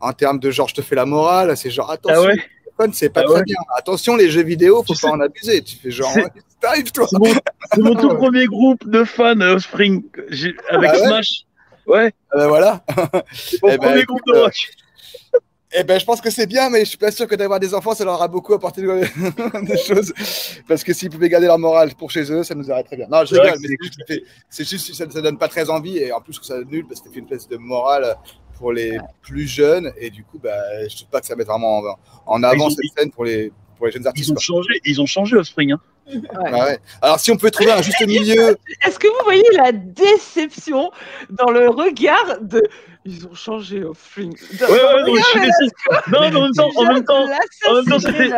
En 0.00 0.12
termes 0.12 0.38
de 0.40 0.50
genre, 0.50 0.68
je 0.68 0.74
te 0.74 0.82
fais 0.82 0.94
la 0.96 1.06
morale, 1.06 1.56
c'est 1.56 1.70
genre 1.70 1.90
attention, 1.90 2.20
Ah 2.22 2.26
ouais 2.26 2.34
le 2.34 2.42
téléphone, 2.76 2.92
c'est 2.92 3.08
pas 3.10 3.20
Ah 3.20 3.24
très 3.24 3.34
ouais. 3.36 3.42
bien. 3.44 3.56
Attention, 3.76 4.16
les 4.16 4.28
jeux 4.30 4.42
vidéo, 4.42 4.82
faut 4.86 4.94
Tu 4.94 5.00
pas 5.00 5.08
sais- 5.08 5.14
en 5.14 5.20
abuser. 5.20 5.62
Tu 5.62 5.76
fais 5.76 5.90
genre, 5.92 6.10
C'est- 6.12 6.22
ouais, 6.24 6.30
t'arrives 6.60 6.90
toi. 6.92 7.06
C'est 7.08 7.80
mon, 7.80 7.94
tout 7.94 8.08
premier 8.16 8.46
groupe 8.46 8.88
de 8.88 9.04
fans 9.04 9.40
euh, 9.40 9.54
Offspring 9.54 10.02
avec 10.16 10.54
Ah 10.70 10.78
ouais 10.80 11.06
Smash. 11.06 11.28
Ouais, 11.86 12.12
ben 12.34 12.48
voilà. 12.48 12.84
mon 12.96 13.04
Eh 13.04 13.58
ben, 13.62 13.78
premier 13.78 14.00
écoute, 14.00 14.06
groupe 14.06 14.22
de 14.26 14.32
euh, 14.40 14.42
rock. 14.44 14.54
Eh 15.76 15.82
ben, 15.82 15.98
je 15.98 16.04
pense 16.04 16.20
que 16.20 16.30
c'est 16.30 16.46
bien, 16.46 16.70
mais 16.70 16.80
je 16.80 16.90
suis 16.90 16.98
pas 16.98 17.10
sûr 17.10 17.26
que 17.26 17.34
d'avoir 17.34 17.58
des 17.58 17.74
enfants, 17.74 17.94
ça 17.94 18.04
leur 18.04 18.14
aura 18.14 18.28
beaucoup 18.28 18.54
apporté 18.54 18.80
de- 18.82 18.86
des 19.66 19.76
choses. 19.76 20.12
Parce 20.68 20.84
que 20.84 20.92
s'ils 20.92 21.10
pouvaient 21.10 21.28
garder 21.28 21.46
leur 21.48 21.58
morale 21.58 21.90
pour 21.98 22.10
chez 22.12 22.30
eux, 22.32 22.44
ça 22.44 22.54
nous 22.54 22.68
irait 22.68 22.84
très 22.84 22.96
bien. 22.96 23.06
Non, 23.10 23.24
je 23.24 23.34
C'est 23.34 23.40
rigole, 23.40 23.56
que 23.56 23.62
mais 23.62 23.68
c'est 23.68 23.76
juste, 23.82 23.96
que 23.96 24.04
c'est- 24.14 24.22
c'est 24.50 24.68
juste 24.68 24.88
que 24.90 24.94
ça, 24.94 25.10
ça 25.10 25.20
donne 25.20 25.36
pas 25.36 25.48
très 25.48 25.68
envie. 25.70 25.98
Et 25.98 26.12
en 26.12 26.20
plus, 26.20 26.34
trouve 26.34 26.46
ça 26.46 26.60
nul 26.64 26.86
parce 26.86 27.00
que 27.00 27.10
fait 27.10 27.18
une 27.18 27.24
espèce 27.24 27.48
de 27.48 27.56
morale 27.56 28.14
pour 28.56 28.72
les 28.72 28.98
plus 29.22 29.48
jeunes. 29.48 29.92
Et 29.98 30.10
du 30.10 30.22
coup, 30.22 30.38
bah, 30.38 30.52
je 30.88 30.94
trouve 30.94 31.08
pas 31.08 31.20
que 31.20 31.26
ça 31.26 31.34
mette 31.34 31.48
vraiment 31.48 31.78
en, 31.78 31.96
en 32.26 32.42
avant 32.44 32.70
cette 32.70 32.78
scène 32.96 33.10
pour 33.10 33.24
les, 33.24 33.50
pour 33.76 33.86
les 33.86 33.92
jeunes 33.92 34.06
artistes. 34.06 34.28
Ils 34.28 34.32
ont 34.32 34.34
quoi. 34.36 34.42
changé, 34.42 34.80
ils 34.84 35.00
ont 35.02 35.06
changé 35.06 35.36
Offspring. 35.36 35.72
Hein. 35.72 35.80
ouais. 36.06 36.20
Ah 36.34 36.64
ouais. 36.66 36.78
Alors, 37.02 37.18
si 37.18 37.32
on 37.32 37.36
peut 37.36 37.50
trouver 37.50 37.72
un 37.72 37.82
juste 37.82 38.06
milieu, 38.06 38.56
Est-ce 38.86 38.98
que 39.00 39.08
vous 39.08 39.24
voyez 39.24 39.42
la 39.56 39.72
déception 39.72 40.90
dans 41.30 41.50
le 41.50 41.68
regard 41.68 42.38
de. 42.42 42.62
Ils 43.06 43.26
ont 43.26 43.34
changé 43.34 43.84
au 43.84 43.92
string. 43.92 44.34
Ouais, 44.60 44.66
ouais, 44.70 45.02
non, 45.06 45.12
mais 45.12 45.20
je 45.20 45.24
suis 45.26 45.40
déçu. 45.40 45.70
Non, 46.10 46.20
mais 46.20 46.36
en 46.36 46.42
même 46.42 46.52
temps, 46.52 46.70
en 46.76 46.84
même 46.86 47.04
temps, 47.04 47.26
en 47.68 47.74
même 47.74 47.84
temps, 47.84 47.98
c'était- 47.98 48.30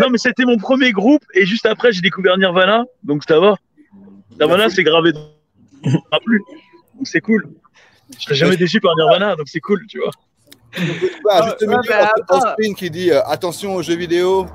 non, 0.00 0.08
mais 0.10 0.18
c'était 0.18 0.44
mon 0.46 0.56
premier 0.56 0.92
groupe 0.92 1.22
et 1.34 1.44
juste 1.44 1.66
après, 1.66 1.92
j'ai 1.92 2.00
découvert 2.00 2.38
Nirvana, 2.38 2.84
donc 3.02 3.22
ça 3.28 3.38
va. 3.38 3.56
Nirvana, 4.40 4.70
c'est 4.70 4.82
gravé 4.82 5.12
dans 5.12 5.20
plus. 6.24 6.42
Donc 6.94 7.06
c'est 7.06 7.20
cool. 7.20 7.48
Je 8.18 8.24
serais 8.24 8.34
jamais 8.34 8.56
déçu 8.56 8.80
par 8.80 8.94
Nirvana, 8.96 9.36
donc 9.36 9.46
c'est 9.48 9.60
cool, 9.60 9.84
tu 9.86 9.98
vois. 9.98 10.10
on 10.78 10.80
peut 10.80 11.08
trouver 11.10 11.32
un 11.32 11.44
juste 11.44 11.62
Ouais, 11.62 11.76
bah. 11.88 12.10
Offspring 12.30 12.74
qui 12.74 12.90
dit 12.90 13.10
euh, 13.10 13.22
attention 13.26 13.74
aux 13.74 13.82
jeux 13.82 13.96
vidéo. 13.96 14.46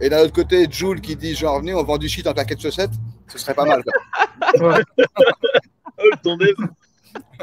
Et 0.00 0.08
d'un 0.08 0.20
autre 0.20 0.32
côté, 0.32 0.66
Jules 0.70 1.00
qui 1.00 1.16
dit 1.16 1.34
genre, 1.34 1.58
venez, 1.60 1.74
on 1.74 1.82
vend 1.82 1.98
du 1.98 2.08
shit 2.08 2.26
en 2.26 2.32
claquettes 2.32 2.60
chaussettes. 2.60 2.92
Ce 3.26 3.38
serait 3.38 3.54
pas 3.54 3.64
mal. 3.64 3.82
Quoi. 3.82 4.68
Ouais. 4.68 4.82
Oh, 6.00 6.04
le 6.12 6.68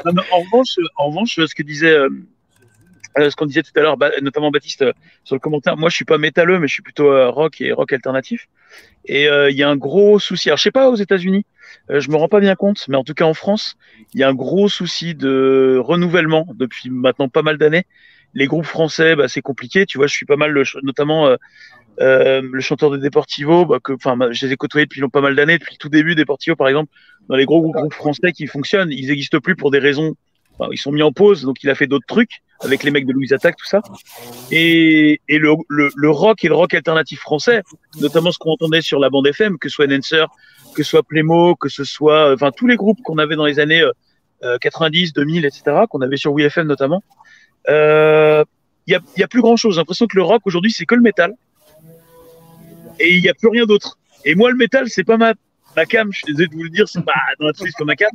en 0.04 0.40
revanche, 0.40 0.76
en 0.96 1.08
revanche, 1.08 1.38
euh, 1.38 2.08
euh, 3.18 3.30
ce 3.30 3.36
qu'on 3.36 3.46
disait 3.46 3.62
tout 3.62 3.72
à 3.76 3.80
l'heure, 3.80 3.96
notamment 4.22 4.50
Baptiste 4.50 4.82
euh, 4.82 4.92
sur 5.24 5.34
le 5.34 5.40
commentaire. 5.40 5.76
Moi, 5.76 5.88
je 5.88 5.94
suis 5.94 6.04
pas 6.04 6.18
métalleux, 6.18 6.58
mais 6.58 6.68
je 6.68 6.74
suis 6.74 6.82
plutôt 6.82 7.30
rock 7.32 7.60
et 7.60 7.72
rock 7.72 7.92
alternatif. 7.92 8.48
Et 9.06 9.24
il 9.24 9.56
y 9.56 9.62
a 9.62 9.68
un 9.68 9.76
gros 9.76 10.18
souci. 10.18 10.48
Alors, 10.48 10.58
je 10.58 10.64
sais 10.64 10.70
pas 10.72 10.90
aux 10.90 10.96
États-Unis, 10.96 11.46
je 11.88 12.10
me 12.10 12.16
rends 12.16 12.28
pas 12.28 12.40
bien 12.40 12.56
compte, 12.56 12.86
mais 12.88 12.96
en 12.96 13.04
tout 13.04 13.14
cas 13.14 13.24
en 13.24 13.34
France, 13.34 13.76
il 14.12 14.20
y 14.20 14.24
a 14.24 14.28
un 14.28 14.34
gros 14.34 14.68
souci 14.68 15.14
de 15.14 15.80
renouvellement 15.82 16.46
depuis 16.54 16.90
maintenant 16.90 17.28
pas 17.28 17.42
mal 17.42 17.56
d'années. 17.56 17.84
Les 18.34 18.46
groupes 18.46 18.66
français, 18.66 19.14
bah, 19.14 19.28
c'est 19.28 19.42
compliqué. 19.42 19.86
Tu 19.86 19.96
vois, 19.96 20.08
je 20.08 20.12
suis 20.12 20.26
pas 20.26 20.36
mal, 20.36 20.60
notamment 20.82 21.36
euh, 22.00 22.40
euh, 22.40 22.48
le 22.50 22.60
chanteur 22.60 22.90
de 22.90 22.98
Deportivo, 22.98 23.64
bah, 23.64 23.78
que, 23.82 23.92
enfin, 23.92 24.16
bah, 24.16 24.28
je 24.30 24.46
les 24.46 24.52
ai 24.52 24.56
côtoyés 24.56 24.86
depuis 24.86 25.02
pas 25.08 25.20
mal 25.20 25.34
d'années, 25.34 25.58
depuis 25.58 25.74
le 25.74 25.78
tout 25.78 25.88
début. 25.88 26.14
Deportivo, 26.14 26.56
par 26.56 26.68
exemple, 26.68 26.90
dans 27.28 27.36
les 27.36 27.44
gros 27.46 27.62
groupes 27.62 27.92
français 27.92 28.32
qui 28.32 28.46
fonctionnent, 28.46 28.90
ils 28.92 29.08
n'existent 29.08 29.40
plus 29.40 29.56
pour 29.56 29.70
des 29.70 29.78
raisons. 29.78 30.14
enfin, 30.58 30.70
ils 30.72 30.78
sont 30.78 30.92
mis 30.92 31.02
en 31.02 31.12
pause, 31.12 31.42
donc 31.42 31.62
il 31.62 31.70
a 31.70 31.74
fait 31.74 31.86
d'autres 31.86 32.06
trucs 32.06 32.42
avec 32.60 32.82
les 32.82 32.90
mecs 32.90 33.06
de 33.06 33.12
Louise 33.12 33.32
Attack, 33.32 33.56
tout 33.56 33.66
ça. 33.66 33.82
Et, 34.50 35.20
et 35.28 35.38
le, 35.38 35.54
le, 35.68 35.90
le 35.94 36.10
rock 36.10 36.42
et 36.44 36.48
le 36.48 36.54
rock 36.54 36.74
alternatif 36.74 37.20
français, 37.20 37.62
notamment 38.00 38.32
ce 38.32 38.38
qu'on 38.38 38.52
entendait 38.52 38.80
sur 38.80 38.98
la 38.98 39.10
bande 39.10 39.26
FM, 39.26 39.58
que 39.58 39.68
ce 39.68 39.74
soit 39.74 39.86
Nancer, 39.86 40.24
que 40.74 40.82
ce 40.82 40.90
soit 40.90 41.02
Plémo, 41.02 41.54
que 41.56 41.68
ce 41.68 41.84
soit, 41.84 42.32
enfin 42.32 42.50
tous 42.56 42.66
les 42.66 42.76
groupes 42.76 42.98
qu'on 43.02 43.18
avait 43.18 43.36
dans 43.36 43.44
les 43.44 43.60
années 43.60 43.84
euh, 44.42 44.58
90, 44.58 45.12
2000, 45.12 45.44
etc., 45.44 45.62
qu'on 45.88 46.00
avait 46.00 46.16
sur 46.16 46.32
WeFM 46.32 46.66
notamment. 46.66 47.02
Euh, 47.68 48.44
Il 48.86 48.92
y, 48.92 48.94
a, 48.94 49.00
il 49.16 49.20
y 49.20 49.24
a 49.24 49.28
plus 49.28 49.40
grand 49.40 49.56
chose. 49.56 49.74
J'ai 49.74 49.80
l'impression 49.80 50.06
que 50.06 50.16
le 50.16 50.22
rock 50.22 50.42
aujourd'hui 50.44 50.70
c'est 50.70 50.86
que 50.86 50.94
le 50.94 51.02
métal 51.02 51.34
et 52.98 53.14
il 53.14 53.22
n'y 53.22 53.28
a 53.28 53.34
plus 53.34 53.48
rien 53.48 53.64
d'autre. 53.66 53.98
Et 54.24 54.34
moi 54.34 54.50
le 54.50 54.56
métal 54.56 54.88
c'est 54.88 55.04
pas 55.04 55.16
ma 55.16 55.32
ma 55.76 55.84
cam. 55.84 56.10
Je 56.12 56.18
suis 56.18 56.26
désolé 56.32 56.48
de 56.48 56.54
vous 56.54 56.62
le 56.62 56.70
dire, 56.70 56.88
c'est 56.88 57.04
pas 57.04 57.12
dans 57.38 57.46
la 57.46 57.52
c'est 57.54 57.64
pas 57.78 57.84
ma 57.84 57.96
cam. 57.96 58.10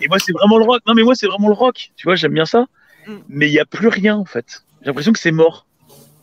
Et 0.00 0.08
moi 0.08 0.18
c'est 0.18 0.32
vraiment 0.32 0.58
le 0.58 0.64
rock. 0.64 0.82
Non 0.86 0.94
mais 0.94 1.02
moi 1.02 1.14
c'est 1.14 1.26
vraiment 1.26 1.48
le 1.48 1.54
rock. 1.54 1.90
Tu 1.96 2.06
vois, 2.06 2.16
j'aime 2.16 2.32
bien 2.34 2.44
ça. 2.46 2.66
Mm. 3.06 3.16
Mais 3.28 3.48
il 3.48 3.52
n'y 3.52 3.60
a 3.60 3.64
plus 3.64 3.88
rien 3.88 4.16
en 4.16 4.24
fait. 4.24 4.62
J'ai 4.82 4.86
l'impression 4.86 5.12
que 5.12 5.18
c'est 5.18 5.32
mort. 5.32 5.66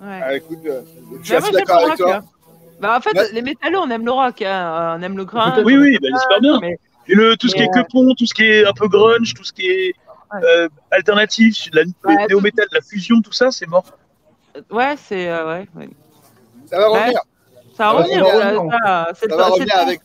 Ouais. 0.01 0.19
Ah, 0.23 0.35
écoute, 0.35 0.59
euh, 0.65 0.81
je 1.21 1.25
suis 1.25 1.31
Bah, 1.33 1.37
assez 1.39 1.51
d'accord 1.51 1.79
le 1.79 1.85
avec 1.85 1.97
rock, 1.99 2.07
toi. 2.07 2.23
Bah, 2.81 2.97
en 2.97 3.01
fait, 3.01 3.17
Ouais. 3.17 3.31
les 3.31 3.41
métalleux, 3.41 3.77
on 3.79 3.89
aime 3.89 4.05
le 4.05 4.11
rock, 4.11 4.41
hein. 4.41 4.97
on 4.99 5.01
aime 5.01 5.17
le 5.17 5.23
grain. 5.25 5.63
Oui 5.63 5.77
oui, 5.77 5.97
bah, 6.01 6.09
j'espère 6.11 6.41
bien. 6.41 6.59
Mais 6.59 6.77
Et 7.07 7.15
le 7.15 7.35
tout 7.37 7.47
ce 7.47 7.55
qui 7.55 7.61
est 7.61 7.69
euh, 7.69 7.81
quepon, 7.83 8.13
tout 8.15 8.25
ce 8.25 8.33
qui 8.33 8.43
est 8.43 8.65
un 8.65 8.73
peu 8.73 8.87
grunge, 8.87 9.33
tout 9.33 9.43
ce 9.43 9.53
qui 9.53 9.65
est 9.67 9.93
euh, 10.43 10.67
alternatif, 10.91 11.69
la, 11.73 11.83
néo-métal, 12.27 12.67
la 12.71 12.81
fusion, 12.81 13.21
tout 13.21 13.31
ça, 13.31 13.51
c'est 13.51 13.67
mort. 13.67 13.85
ouais, 14.69 14.95
c'est. 14.97 15.29
euh, 15.29 15.47
ouais, 15.47 15.67
ouais. 15.75 15.89
Ça 16.69 16.77
va 16.79 16.91
Ouais. 16.91 16.99
revenir. 16.99 17.19
Ça 17.75 17.91
va 17.91 17.99
revenir, 17.99 18.25
c'est 18.25 18.41
avec. 19.73 19.99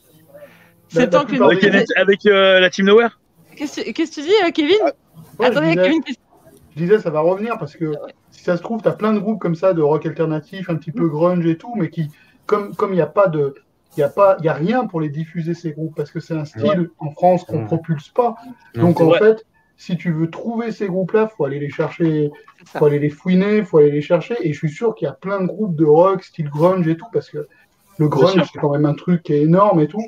c'est 0.88 1.08
temps 1.10 1.24
que 1.24 2.00
Avec, 2.00 2.26
euh, 2.26 2.60
la 2.60 2.70
Team 2.70 2.86
Nowhere. 2.86 3.18
Qu'est-ce 3.56 3.80
que 3.82 4.14
tu 4.14 4.22
dis, 4.22 4.32
euh, 4.44 4.50
Kevin 4.50 4.76
Ouais, 5.38 5.46
Attendez, 5.46 5.66
je 5.68 5.70
disais- 5.72 5.82
Kevin, 5.84 6.02
qu'est-ce- 6.02 6.18
Je 6.76 6.82
disais, 6.82 6.98
ça 6.98 7.10
va 7.10 7.20
revenir 7.20 7.58
parce 7.58 7.76
que 7.76 7.92
si 8.30 8.42
ça 8.44 8.56
se 8.56 8.62
trouve, 8.62 8.80
tu 8.82 8.88
as 8.88 8.92
plein 8.92 9.12
de 9.12 9.18
groupes 9.18 9.38
comme 9.40 9.54
ça 9.54 9.72
de 9.72 9.82
rock 9.82 10.06
alternatif, 10.06 10.68
un 10.70 10.76
petit 10.76 10.92
peu 10.92 11.08
grunge 11.08 11.44
et 11.46 11.56
tout, 11.56 11.72
mais 11.76 11.90
qui, 11.90 12.08
comme 12.46 12.74
comme 12.74 12.92
il 12.92 12.96
n'y 12.96 13.00
a 13.02 13.06
pas 13.06 13.28
de. 13.28 13.54
Il 13.96 14.00
n'y 14.00 14.04
a, 14.04 14.08
pas- 14.08 14.36
il 14.38 14.44
y 14.44 14.48
a 14.48 14.52
rien 14.52 14.86
pour 14.86 15.00
les 15.00 15.08
diffuser, 15.08 15.52
ces 15.52 15.72
groupes, 15.72 15.96
parce 15.96 16.12
que 16.12 16.20
c'est 16.20 16.34
un 16.34 16.44
style 16.44 16.90
en 17.00 17.10
France 17.10 17.42
qu'on 17.42 17.58
Ouais. 17.62 17.66
propulse 17.66 18.08
pas. 18.10 18.36
Non, 18.76 18.84
Donc, 18.84 19.00
en 19.00 19.06
vrai. 19.06 19.18
fait, 19.18 19.44
si 19.80 19.96
tu 19.96 20.12
veux 20.12 20.28
trouver 20.28 20.72
ces 20.72 20.88
groupes-là, 20.88 21.22
il 21.30 21.34
faut 21.34 21.44
aller 21.46 21.58
les 21.58 21.70
chercher, 21.70 22.30
faut 22.66 22.84
aller 22.84 22.98
les 22.98 23.08
fouiner, 23.08 23.56
il 23.58 23.64
faut 23.64 23.78
aller 23.78 23.90
les 23.90 24.02
chercher. 24.02 24.36
Et 24.42 24.52
je 24.52 24.58
suis 24.58 24.68
sûr 24.68 24.94
qu'il 24.94 25.06
y 25.06 25.08
a 25.08 25.14
plein 25.14 25.40
de 25.40 25.46
groupes 25.46 25.74
de 25.74 25.86
rock, 25.86 26.22
style 26.22 26.50
grunge 26.50 26.86
et 26.86 26.98
tout, 26.98 27.06
parce 27.14 27.30
que 27.30 27.48
le 27.98 28.08
grunge, 28.08 28.42
c'est 28.52 28.58
quand 28.58 28.72
même 28.72 28.84
un 28.84 28.92
truc 28.92 29.22
qui 29.22 29.32
est 29.32 29.40
énorme 29.42 29.80
et 29.80 29.88
tout. 29.88 30.06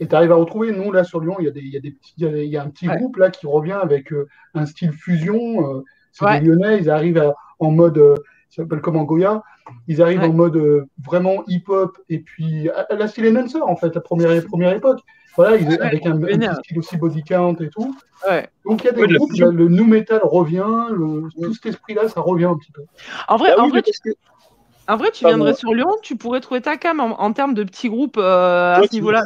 Et 0.00 0.08
tu 0.08 0.14
arrives 0.16 0.32
à 0.32 0.34
retrouver, 0.34 0.72
nous, 0.72 0.90
là, 0.90 1.04
sur 1.04 1.20
Lyon, 1.20 1.36
il 1.38 1.44
y 1.44 1.48
a, 1.48 1.52
des, 1.52 1.60
il 1.60 1.72
y 1.72 1.76
a, 1.76 1.80
des 1.80 1.92
petits, 1.92 2.14
il 2.18 2.24
y 2.24 2.26
a, 2.26 2.42
il 2.42 2.48
y 2.50 2.56
a 2.56 2.62
un 2.64 2.68
petit 2.70 2.88
Ouais. 2.88 2.96
groupe 2.96 3.16
là 3.18 3.30
qui 3.30 3.46
revient 3.46 3.78
avec 3.80 4.12
euh, 4.12 4.26
un 4.54 4.66
style 4.66 4.92
fusion. 4.92 5.38
euh, 5.76 5.82
c'est 6.10 6.24
Ouais. 6.24 6.40
des 6.40 6.46
Lyonnais, 6.46 6.78
ils 6.80 6.90
arrivent 6.90 7.18
à- 7.18 7.34
en 7.60 7.70
mode, 7.70 7.98
euh, 7.98 8.16
ça 8.50 8.62
s'appelle 8.62 8.80
comment 8.80 9.04
Goya, 9.04 9.44
ils 9.86 10.02
arrivent 10.02 10.22
Ouais. 10.22 10.26
en 10.26 10.32
mode 10.32 10.86
vraiment 11.04 11.44
hip-hop 11.46 11.96
et 12.08 12.18
puis 12.18 12.68
à, 12.70 12.86
à 12.90 12.96
la 12.96 13.06
style 13.06 13.38
en 13.62 13.76
fait, 13.76 13.94
la 13.94 14.00
première, 14.00 14.44
première 14.44 14.72
époque. 14.72 15.00
Voilà, 15.36 15.56
ils, 15.56 15.66
Ouais, 15.68 15.80
avec 15.80 16.06
un, 16.06 16.12
un 16.12 16.18
petit 16.20 16.54
style 16.64 16.78
aussi 16.78 16.96
body 16.96 17.22
count 17.24 17.56
et 17.60 17.68
tout. 17.68 17.94
Ouais. 18.28 18.48
Donc 18.64 18.82
il 18.82 18.86
y 18.86 18.88
a 18.90 18.92
des 18.92 19.06
groupes, 19.14 19.32
là, 19.36 19.48
le 19.50 19.68
new 19.68 19.84
metal 19.84 20.20
revient, 20.22 20.64
le- 20.90 21.28
tout 21.42 21.52
cet 21.54 21.66
esprit-là, 21.66 22.08
ça 22.08 22.20
revient 22.20 22.44
un 22.44 22.56
petit 22.56 22.70
peu. 22.72 22.82
En 23.28 23.36
vrai, 23.36 23.50
Ah 23.56 23.60
en 23.60 23.64
oui, 23.64 23.70
vrai, 23.72 23.82
tu, 23.82 23.90
parce 23.90 23.98
que 23.98 24.10
en 24.86 24.96
vrai, 24.96 25.10
tu 25.12 25.22
Pardon. 25.22 25.36
viendrais 25.38 25.54
sur 25.54 25.74
Lyon, 25.74 25.96
tu 26.02 26.16
pourrais 26.16 26.40
trouver 26.40 26.60
ta 26.60 26.76
cam 26.76 27.00
en, 27.00 27.20
en 27.20 27.32
termes 27.32 27.54
de 27.54 27.64
petits 27.64 27.88
groupes 27.88 28.16
euh, 28.18 28.74
à 28.76 28.82
ce 28.86 28.92
niveau-là. 28.92 29.24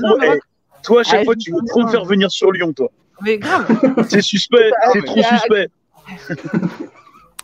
toi, 0.83 1.01
à 1.01 1.03
chaque 1.03 1.21
Ah, 1.21 1.25
fois, 1.25 1.35
tu 1.37 1.53
veux 1.53 1.59
trop 1.69 1.83
me 1.83 1.89
faire 1.89 2.05
venir 2.05 2.31
sur 2.31 2.53
Lyon, 2.53 2.73
toi. 2.73 2.89
mais 3.21 3.39
grave. 3.39 3.67
C'est 4.09 4.23
suspect, 4.23 4.71
c'est 4.93 5.01
mais- 5.01 5.05
trop 5.07 5.23
suspect. 5.23 5.69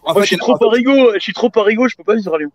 En 0.05 0.12
Moi, 0.15 0.15
fait, 0.15 0.21
je 0.23 0.27
suis 0.27 0.37
il 0.37 0.39
trop 0.39 0.57
parigo, 0.57 1.12
je 1.15 1.19
suis 1.19 1.33
trop 1.35 1.51
parigo, 1.51 1.87
je 1.89 1.97
peux 1.97 2.05
pas 2.05 2.15
vivre 2.15 2.35
à 2.35 2.39
Lyon. 2.39 2.51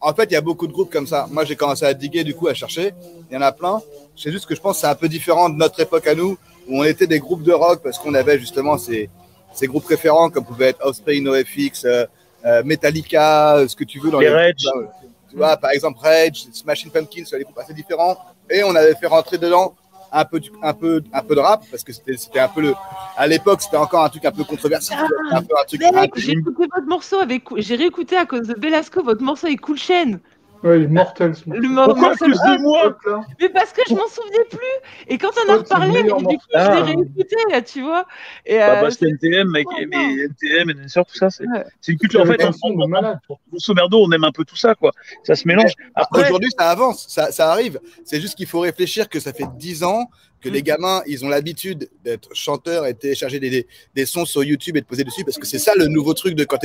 En 0.00 0.12
fait, 0.14 0.24
il 0.24 0.32
y 0.32 0.36
a 0.36 0.40
beaucoup 0.40 0.66
de 0.66 0.72
groupes 0.72 0.92
comme 0.92 1.06
ça. 1.06 1.26
Moi, 1.30 1.44
j'ai 1.44 1.56
commencé 1.56 1.84
à 1.84 1.94
diguer, 1.94 2.24
du 2.24 2.34
coup, 2.34 2.48
à 2.48 2.54
chercher. 2.54 2.92
Il 3.30 3.34
y 3.34 3.36
en 3.36 3.42
a 3.42 3.52
plein. 3.52 3.80
C'est 4.16 4.30
juste 4.30 4.46
que 4.46 4.54
je 4.54 4.60
pense 4.60 4.76
que 4.76 4.80
c'est 4.82 4.86
un 4.86 4.94
peu 4.94 5.08
différent 5.08 5.48
de 5.48 5.56
notre 5.56 5.78
époque 5.80 6.06
à 6.06 6.14
nous, 6.14 6.38
où 6.68 6.80
on 6.80 6.84
était 6.84 7.06
des 7.06 7.18
groupes 7.18 7.42
de 7.42 7.52
rock 7.52 7.80
parce 7.82 7.98
qu'on 7.98 8.14
avait 8.14 8.38
justement 8.38 8.78
ces, 8.78 9.08
ces 9.54 9.66
groupes 9.66 9.86
référents 9.86 10.30
comme 10.30 10.44
pouvaient 10.44 10.68
être 10.68 10.84
Offspring, 10.84 11.24
NoFX, 11.24 11.84
euh, 11.84 12.04
euh, 12.44 12.62
Metallica, 12.64 13.56
euh, 13.56 13.68
ce 13.68 13.74
que 13.76 13.84
tu 13.84 13.98
veux 14.00 14.10
dans 14.10 14.20
Les 14.20 14.28
les, 14.28 14.34
Rage. 14.34 14.54
groupes, 14.64 14.74
là, 14.74 14.80
ouais. 14.80 14.88
Tu 15.30 15.36
vois, 15.36 15.56
par 15.56 15.70
exemple, 15.70 15.98
Rage, 16.00 16.46
Smashing 16.52 16.90
Pumpkins, 16.90 17.24
c'est 17.26 17.38
des 17.38 17.44
groupes 17.44 17.58
assez 17.58 17.74
différents. 17.74 18.16
Et 18.50 18.62
on 18.62 18.74
avait 18.74 18.94
fait 18.94 19.06
rentrer 19.06 19.38
dedans 19.38 19.74
un 20.12 20.24
peu, 20.24 20.40
du- 20.40 20.50
un 20.62 20.72
peu, 20.74 21.02
un 21.12 21.22
peu 21.22 21.34
de 21.34 21.40
rap 21.40 21.64
parce 21.70 21.82
que 21.84 21.92
c'était 21.92 22.38
un 22.40 22.48
peu 22.48 22.60
le. 22.62 22.74
À 23.16 23.26
l'époque, 23.26 23.62
c'était 23.62 23.76
encore 23.76 24.04
un 24.04 24.08
truc 24.08 24.24
un 24.24 24.32
peu 24.32 24.44
controversé. 24.44 24.94
Ah, 24.96 25.06
un 25.36 25.42
peu 25.42 25.54
un 25.60 25.64
truc. 25.64 25.82
un 25.82 25.92
Mec, 25.92 26.12
peu- 26.14 26.20
j'ai 26.20 26.32
écouté 26.32 26.66
votre 26.74 26.86
morceau 26.86 27.18
avec, 27.18 27.44
j'ai 27.56 27.76
réécouté 27.76 28.16
à 28.16 28.26
cause 28.26 28.46
de 28.48 28.54
Velasco 28.58 29.02
votre 29.02 29.22
morceau 29.22 29.46
avec 29.46 29.60
Cool 29.60 29.78
Chain. 29.78 30.18
Ouais, 30.66 30.78
les 30.80 30.88
Mortels. 30.88 31.34
Le 31.46 31.68
mor- 31.68 31.84
Pourquoi 31.86 32.08
Mortal 32.08 32.30
plus 32.30 32.38
de 32.40 32.60
moi. 32.62 32.96
Mais 33.40 33.48
parce 33.50 33.72
que 33.72 33.82
je 33.88 33.94
m'en 33.94 34.08
souvenais 34.08 34.44
plus. 34.50 34.58
Et 35.06 35.16
quand 35.16 35.28
on 35.28 35.40
a 35.42 35.44
c'est 35.46 35.52
le 35.52 35.58
reparlé, 35.58 36.02
du 36.02 36.10
coup, 36.10 36.34
je 36.52 36.58
l'ai 36.58 36.82
réécouté, 36.82 37.36
là, 37.50 37.62
tu 37.62 37.82
vois. 37.82 38.04
Et, 38.44 38.58
Bah, 38.58 38.78
euh, 38.78 38.80
parce 38.80 39.00
mec, 39.00 39.66
mais 39.88 40.24
NTM, 40.24 40.70
Enhancer, 40.80 41.02
tout 41.08 41.14
ça, 41.16 41.30
c'est 41.30 41.44
une 41.92 41.98
culture. 41.98 42.20
En 42.22 42.26
fait, 42.26 42.40
C'est 42.40 42.46
en, 42.46 42.80
en- 42.80 42.88
malade. 42.88 43.18
grosso 43.48 43.74
merdo, 43.74 44.02
on 44.04 44.10
aime 44.10 44.24
un 44.24 44.32
peu 44.32 44.44
tout 44.44 44.56
ça, 44.56 44.74
quoi. 44.74 44.90
Ça 45.22 45.36
se 45.36 45.46
mélange. 45.46 45.72
Après, 45.94 46.24
Aujourd'hui, 46.24 46.50
ça 46.58 46.68
avance, 46.70 47.06
ça, 47.08 47.30
ça 47.30 47.52
arrive. 47.52 47.78
C'est 48.04 48.20
juste 48.20 48.34
qu'il 48.34 48.46
faut 48.48 48.60
réfléchir 48.60 49.08
que 49.08 49.20
ça 49.20 49.32
fait 49.32 49.46
10 49.56 49.84
ans 49.84 50.10
que 50.40 50.48
les 50.48 50.62
gamins, 50.62 51.02
ils 51.06 51.24
ont 51.24 51.28
l'habitude 51.28 51.88
d'être 52.04 52.28
chanteurs 52.34 52.86
et 52.86 52.92
de 52.92 52.98
télécharger 52.98 53.40
des, 53.40 53.50
des, 53.50 53.66
des 53.94 54.06
sons 54.06 54.24
sur 54.24 54.44
YouTube 54.44 54.76
et 54.76 54.80
de 54.80 54.86
poser 54.86 55.02
dessus 55.04 55.24
parce 55.24 55.38
que 55.38 55.46
c'est 55.46 55.58
ça 55.58 55.74
le 55.74 55.86
nouveau 55.86 56.14
truc 56.14 56.34
de 56.34 56.44
quand, 56.44 56.58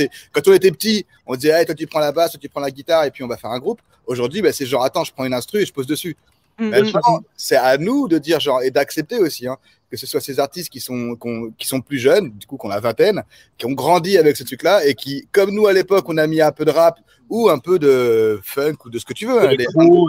on 0.46 0.52
était 0.52 0.70
petit, 0.70 1.06
on 1.26 1.34
disait, 1.34 1.50
hey, 1.58 1.66
toi 1.66 1.74
tu 1.74 1.86
prends 1.86 2.00
la 2.00 2.12
basse, 2.12 2.32
toi 2.32 2.40
tu 2.40 2.48
prends 2.48 2.60
la 2.60 2.70
guitare 2.70 3.04
et 3.04 3.10
puis 3.10 3.24
on 3.24 3.28
va 3.28 3.36
faire 3.36 3.50
un 3.50 3.58
groupe. 3.58 3.80
Aujourd'hui, 4.06 4.42
bah, 4.42 4.52
c'est 4.52 4.66
genre, 4.66 4.84
attends, 4.84 5.04
je 5.04 5.12
prends 5.12 5.24
une 5.24 5.34
instru 5.34 5.60
et 5.60 5.66
je 5.66 5.72
pose 5.72 5.86
dessus. 5.86 6.16
mm, 6.58 6.68
maintenant, 6.68 7.20
c'est 7.36 7.56
à 7.56 7.78
nous 7.78 8.08
de 8.08 8.18
dire 8.18 8.40
genre 8.40 8.62
et 8.62 8.70
d'accepter 8.70 9.18
aussi 9.18 9.48
hein, 9.48 9.56
que 9.90 9.96
ce 9.96 10.06
soit 10.06 10.20
ces 10.20 10.38
artistes 10.38 10.70
qui 10.70 10.80
sont 10.80 11.16
qui 11.58 11.66
sont 11.66 11.80
plus 11.80 11.98
jeunes, 11.98 12.30
du 12.32 12.46
coup 12.46 12.56
qu'on 12.56 12.70
a 12.70 12.78
vingtaine, 12.80 13.22
qui 13.58 13.66
ont 13.66 13.72
grandi 13.72 14.18
avec 14.18 14.36
ce 14.36 14.44
truc-là 14.44 14.84
et 14.86 14.94
qui, 14.94 15.26
comme 15.32 15.50
nous 15.50 15.66
à 15.66 15.72
l'époque, 15.72 16.04
on 16.08 16.18
a 16.18 16.26
mis 16.26 16.40
un 16.40 16.52
peu 16.52 16.64
de 16.64 16.70
rap 16.70 16.98
ou 17.30 17.48
un 17.48 17.58
peu 17.58 17.78
de 17.78 18.38
funk 18.44 18.76
ou 18.84 18.90
de 18.90 18.98
ce 18.98 19.04
que 19.04 19.14
tu 19.14 19.26
veux. 19.26 19.40
hein, 19.40 19.54
tout. 19.72 20.08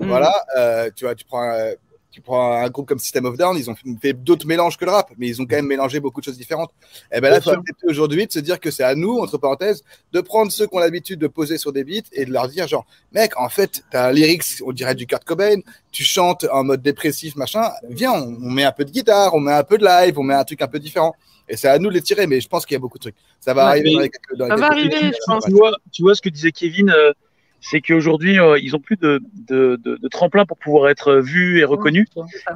Mm. 0.00 0.06
voilà, 0.08 0.32
euh, 0.56 0.90
tu 0.94 1.04
vois, 1.04 1.14
tu 1.14 1.24
prends. 1.24 1.48
euh, 1.52 1.74
tu 2.12 2.20
prends 2.20 2.52
un 2.52 2.68
groupe 2.68 2.86
comme 2.86 2.98
System 2.98 3.24
of 3.24 3.36
Down, 3.36 3.56
ils 3.56 3.68
ont 3.70 3.74
fait 4.00 4.12
d'autres 4.12 4.46
mélanges 4.46 4.76
que 4.76 4.84
le 4.84 4.90
rap, 4.90 5.10
mais 5.16 5.26
ils 5.28 5.40
ont 5.40 5.46
quand 5.46 5.56
même 5.56 5.66
mélangé 5.66 5.98
beaucoup 5.98 6.20
de 6.20 6.26
choses 6.26 6.36
différentes. 6.36 6.70
Et 7.10 7.20
ben 7.20 7.30
là, 7.30 7.38
il 7.38 7.42
faut 7.42 7.50
accepter 7.50 7.86
aujourd'hui 7.88 8.26
de 8.26 8.32
se 8.32 8.38
dire 8.38 8.60
que 8.60 8.70
c'est 8.70 8.84
à 8.84 8.94
nous, 8.94 9.18
entre 9.18 9.38
parenthèses, 9.38 9.82
de 10.12 10.20
prendre 10.20 10.52
ceux 10.52 10.66
qui 10.66 10.76
ont 10.76 10.78
l'habitude 10.78 11.18
de 11.18 11.26
poser 11.26 11.56
sur 11.58 11.72
des 11.72 11.82
beats 11.84 12.08
et 12.12 12.26
de 12.26 12.30
leur 12.30 12.48
dire 12.48 12.68
genre, 12.68 12.86
mec, 13.12 13.32
en 13.40 13.48
fait, 13.48 13.82
t'as 13.90 14.08
un 14.08 14.12
lyrics, 14.12 14.62
on 14.64 14.72
dirait 14.72 14.94
du 14.94 15.06
Kurt 15.06 15.24
Cobain, 15.24 15.56
tu 15.90 16.04
chantes 16.04 16.46
en 16.52 16.62
mode 16.64 16.82
dépressif, 16.82 17.34
machin, 17.34 17.70
viens, 17.88 18.12
on, 18.12 18.36
on 18.42 18.50
met 18.50 18.64
un 18.64 18.72
peu 18.72 18.84
de 18.84 18.90
guitare, 18.90 19.34
on 19.34 19.40
met 19.40 19.52
un 19.52 19.64
peu 19.64 19.78
de 19.78 19.84
live, 19.84 20.18
on 20.18 20.22
met 20.22 20.34
un 20.34 20.44
truc 20.44 20.60
un 20.62 20.68
peu 20.68 20.78
différent. 20.78 21.14
Et 21.48 21.56
c'est 21.56 21.68
à 21.68 21.78
nous 21.78 21.88
de 21.88 21.94
les 21.94 22.02
tirer, 22.02 22.26
mais 22.26 22.40
je 22.40 22.48
pense 22.48 22.64
qu'il 22.64 22.74
y 22.74 22.76
a 22.76 22.78
beaucoup 22.78 22.98
de 22.98 23.02
trucs. 23.02 23.16
Ça 23.40 23.52
va 23.52 23.64
Ouais, 23.64 23.70
arriver 23.70 23.92
dans 23.94 24.00
les 24.00 24.08
quelques, 24.10 24.36
dans 24.38 24.44
les 24.44 24.50
Ça 24.50 24.56
va 24.56 24.66
arriver, 24.66 24.96
je 25.00 25.16
pense. 25.26 25.44
tu 25.44 25.52
vois, 25.52 25.72
tu 25.90 26.02
vois 26.02 26.14
ce 26.14 26.22
que 26.22 26.28
disait 26.28 26.52
Kevin, 26.52 26.90
euh, 26.90 27.12
c'est 27.62 27.80
qu'aujourd'hui, 27.80 28.38
euh, 28.38 28.58
ils 28.60 28.74
ont 28.76 28.80
plus 28.80 28.96
de, 28.96 29.22
de, 29.48 29.80
de, 29.82 29.96
de 29.96 30.08
tremplin 30.08 30.44
pour 30.44 30.58
pouvoir 30.58 30.90
être 30.90 31.14
vus 31.14 31.60
et 31.60 31.64
reconnus. 31.64 32.08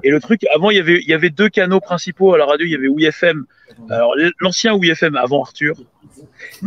Et 0.02 0.10
le 0.10 0.20
truc, 0.20 0.44
avant, 0.54 0.70
il 0.70 0.76
y 0.76 0.80
avait, 0.80 0.98
il 1.00 1.08
y 1.08 1.14
avait 1.14 1.30
deux 1.30 1.48
canaux 1.48 1.80
principaux 1.80 2.34
à 2.34 2.38
la 2.38 2.44
radio. 2.44 2.66
Il 2.66 2.72
y 2.72 2.74
avait 2.74 2.88
WeFM, 2.88 3.46
alors 3.88 4.14
l'ancien 4.40 4.76
WeFM 4.76 5.16
avant 5.16 5.42
Arthur, 5.42 5.76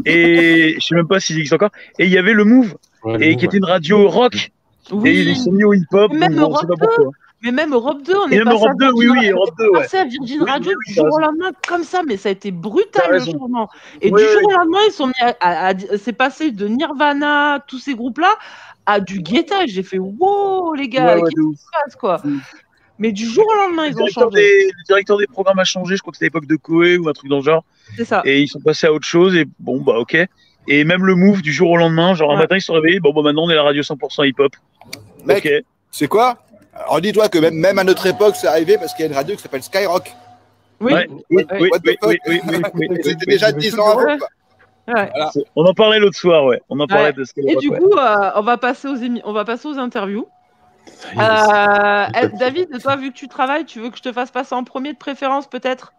et 0.06 0.76
je 0.80 0.86
sais 0.86 0.96
même 0.96 1.08
pas 1.08 1.20
s'il 1.20 1.38
existe 1.38 1.54
encore. 1.54 1.72
Et 2.00 2.06
il 2.06 2.12
y 2.12 2.18
avait 2.18 2.34
le 2.34 2.46
Move, 2.46 2.76
et 3.20 3.36
qui 3.36 3.46
était 3.46 3.58
une 3.58 3.66
radio 3.66 4.08
rock. 4.08 4.52
Et 5.06 5.22
ils 5.22 5.36
sont 5.36 5.52
mis 5.52 5.64
au 5.64 5.74
hip-hop. 5.74 6.12
Même 6.14 6.34
donc 6.34 6.50
bon, 6.50 6.56
on 6.56 6.58
sait 6.58 6.66
pas 6.66 6.74
Europe 6.74 6.96
pourquoi. 6.96 7.12
Mais 7.42 7.52
même 7.52 7.74
Europe 7.74 8.02
2, 8.04 8.14
on 8.16 8.30
Et 8.30 8.36
est 8.36 8.38
même 8.38 8.46
passé 8.46 8.58
Europe 8.58 8.70
à 8.82 8.86
2, 8.86 8.92
oui, 8.94 9.06
Virgin 9.06 9.12
oui, 9.12 9.18
Radio- 9.18 9.36
Europe 9.38 9.54
2, 9.58 9.64
on 9.64 9.68
est 9.68 9.78
ouais. 9.80 9.96
à 10.00 10.04
Virgin 10.06 10.42
Oui, 10.44 10.50
Radio 10.50 10.72
oui, 10.72 10.78
du 10.88 10.94
jour 10.94 11.06
au 11.12 11.20
lendemain 11.20 11.52
comme 11.68 11.84
ça, 11.84 12.02
mais 12.06 12.18
ça 12.18 12.30
a 12.30 12.32
été 12.34 12.52
brutal 12.52 13.12
le 13.12 13.18
lendemain. 13.20 13.68
Et 14.02 14.12
Oui, 14.12 14.22
du 14.22 14.28
jour 14.28 14.42
oui. 14.46 14.54
au 14.54 14.58
lendemain, 14.58 14.80
ils 14.88 14.92
sont 14.92 15.08
mis 15.08 15.14
à, 15.22 15.36
à- 15.40 15.68
à- 15.70 15.98
c'est 15.98 16.14
passé 16.14 16.52
de 16.52 16.68
Nirvana, 16.68 17.64
tous 17.68 17.80
ces 17.80 17.96
groupes-là, 17.96 18.34
à 18.86 19.00
du 19.00 19.22
guettage. 19.22 19.70
J'ai 19.70 19.84
fait 19.84 20.00
wow 20.00 20.74
les 20.74 20.90
gars, 20.90 21.16
Ouais, 21.16 21.22
ouais, 21.22 21.30
qu'est-ce 21.30 21.50
qui 21.52 21.58
se 21.58 21.66
passe 21.84 21.96
quoi? 21.96 22.22
Mais 23.02 23.14
du 23.14 23.26
jour 23.26 23.46
au 23.48 23.56
lendemain, 23.56 23.86
Le 23.88 23.92
ils 23.92 24.02
ont 24.02 24.08
changé. 24.08 24.36
des, 24.42 24.66
le 24.78 24.84
directeur 24.86 25.18
des 25.18 25.28
programmes 25.28 25.60
a 25.60 25.64
changé, 25.64 25.96
je 25.96 26.02
crois 26.02 26.12
que 26.12 26.18
c'était 26.18 26.26
à 26.26 26.28
l'époque 26.28 26.48
de 26.48 26.58
Koé 26.58 26.98
ou 26.98 27.08
un 27.08 27.14
truc 27.14 27.30
dans 27.30 27.38
le 27.38 27.44
genre, 27.44 27.64
C'est 27.96 28.04
ça. 28.04 28.22
et 28.26 28.42
ils 28.42 28.48
sont 28.50 28.60
passés 28.60 28.88
à 28.88 28.92
autre 28.94 29.08
chose, 29.08 29.36
et 29.38 29.46
bon, 29.60 29.80
bah 29.82 29.98
ok. 29.98 30.18
Et 30.68 30.84
même 30.84 31.06
le 31.06 31.16
move 31.16 31.42
du 31.42 31.54
jour 31.54 31.70
au 31.72 31.78
lendemain, 31.78 32.14
genre 32.14 32.32
un 32.32 32.36
Ouais. 32.36 32.42
matin 32.42 32.58
ils 32.58 32.62
se 32.62 32.68
sont 32.68 32.74
réveillés, 32.74 33.00
bon, 33.00 33.14
bah 33.14 33.22
maintenant 33.24 33.44
on 33.46 33.50
est 33.50 33.56
la 33.56 33.64
radio 33.64 33.82
100% 33.84 34.26
hip-hop. 34.28 34.52
Mec, 35.26 35.46
Ok. 35.46 35.64
c'est 35.92 36.08
quoi? 36.10 36.40
Alors 36.74 37.02
dis-toi 37.02 37.30
que 37.30 37.40
même, 37.40 37.56
même 37.56 37.80
à 37.80 37.84
notre 37.84 38.06
époque, 38.06 38.36
c'est 38.36 38.48
arrivé 38.48 38.78
parce 38.78 38.94
qu'il 38.94 39.06
y 39.06 39.08
a 39.08 39.12
une 39.12 39.18
radio 39.18 39.36
qui 39.36 39.42
s'appelle 39.42 39.64
Skyrock. 39.64 40.14
Oui. 40.80 40.94
Ouais, 40.94 41.08
oui, 41.30 41.46
oui, 41.60 41.70
oui, 42.74 42.98
C'était 43.04 43.26
déjà 43.26 43.52
10 43.52 43.78
ans 43.80 43.90
avant. 43.98 44.18
Ouais. 44.88 45.12
On 45.56 45.66
en 45.66 45.74
parlait 45.74 46.00
l'autre 46.00 46.18
soir, 46.18 46.46
ouais. 46.46 46.62
On 46.70 46.80
en 46.80 46.88
parlait 46.88 47.06
Ouais. 47.08 47.14
de 47.14 47.24
ce 47.26 47.34
Et 47.38 47.56
du 47.58 47.70
coup, 47.70 47.94
euh, 47.94 48.32
on 48.36 48.42
va 48.42 48.58
passer 48.58 48.88
aux 48.88 48.96
émi- 48.96 49.22
on 49.26 49.34
va 49.34 49.46
passer 49.46 49.68
aux 49.68 49.78
interviews. 49.78 50.28
Euh, 51.18 52.06
eh, 52.22 52.28
David, 52.40 52.82
toi, 52.82 52.96
vu 52.96 53.12
que 53.12 53.18
tu 53.18 53.28
travailles, 53.28 53.66
tu 53.66 53.80
veux 53.80 53.90
que 53.92 53.98
je 53.98 54.02
te 54.02 54.12
fasse 54.12 54.32
passer 54.32 54.56
en 54.56 54.64
premier 54.64 54.94
de 54.94 54.98
préférence, 54.98 55.48
peut-être? 55.48 55.94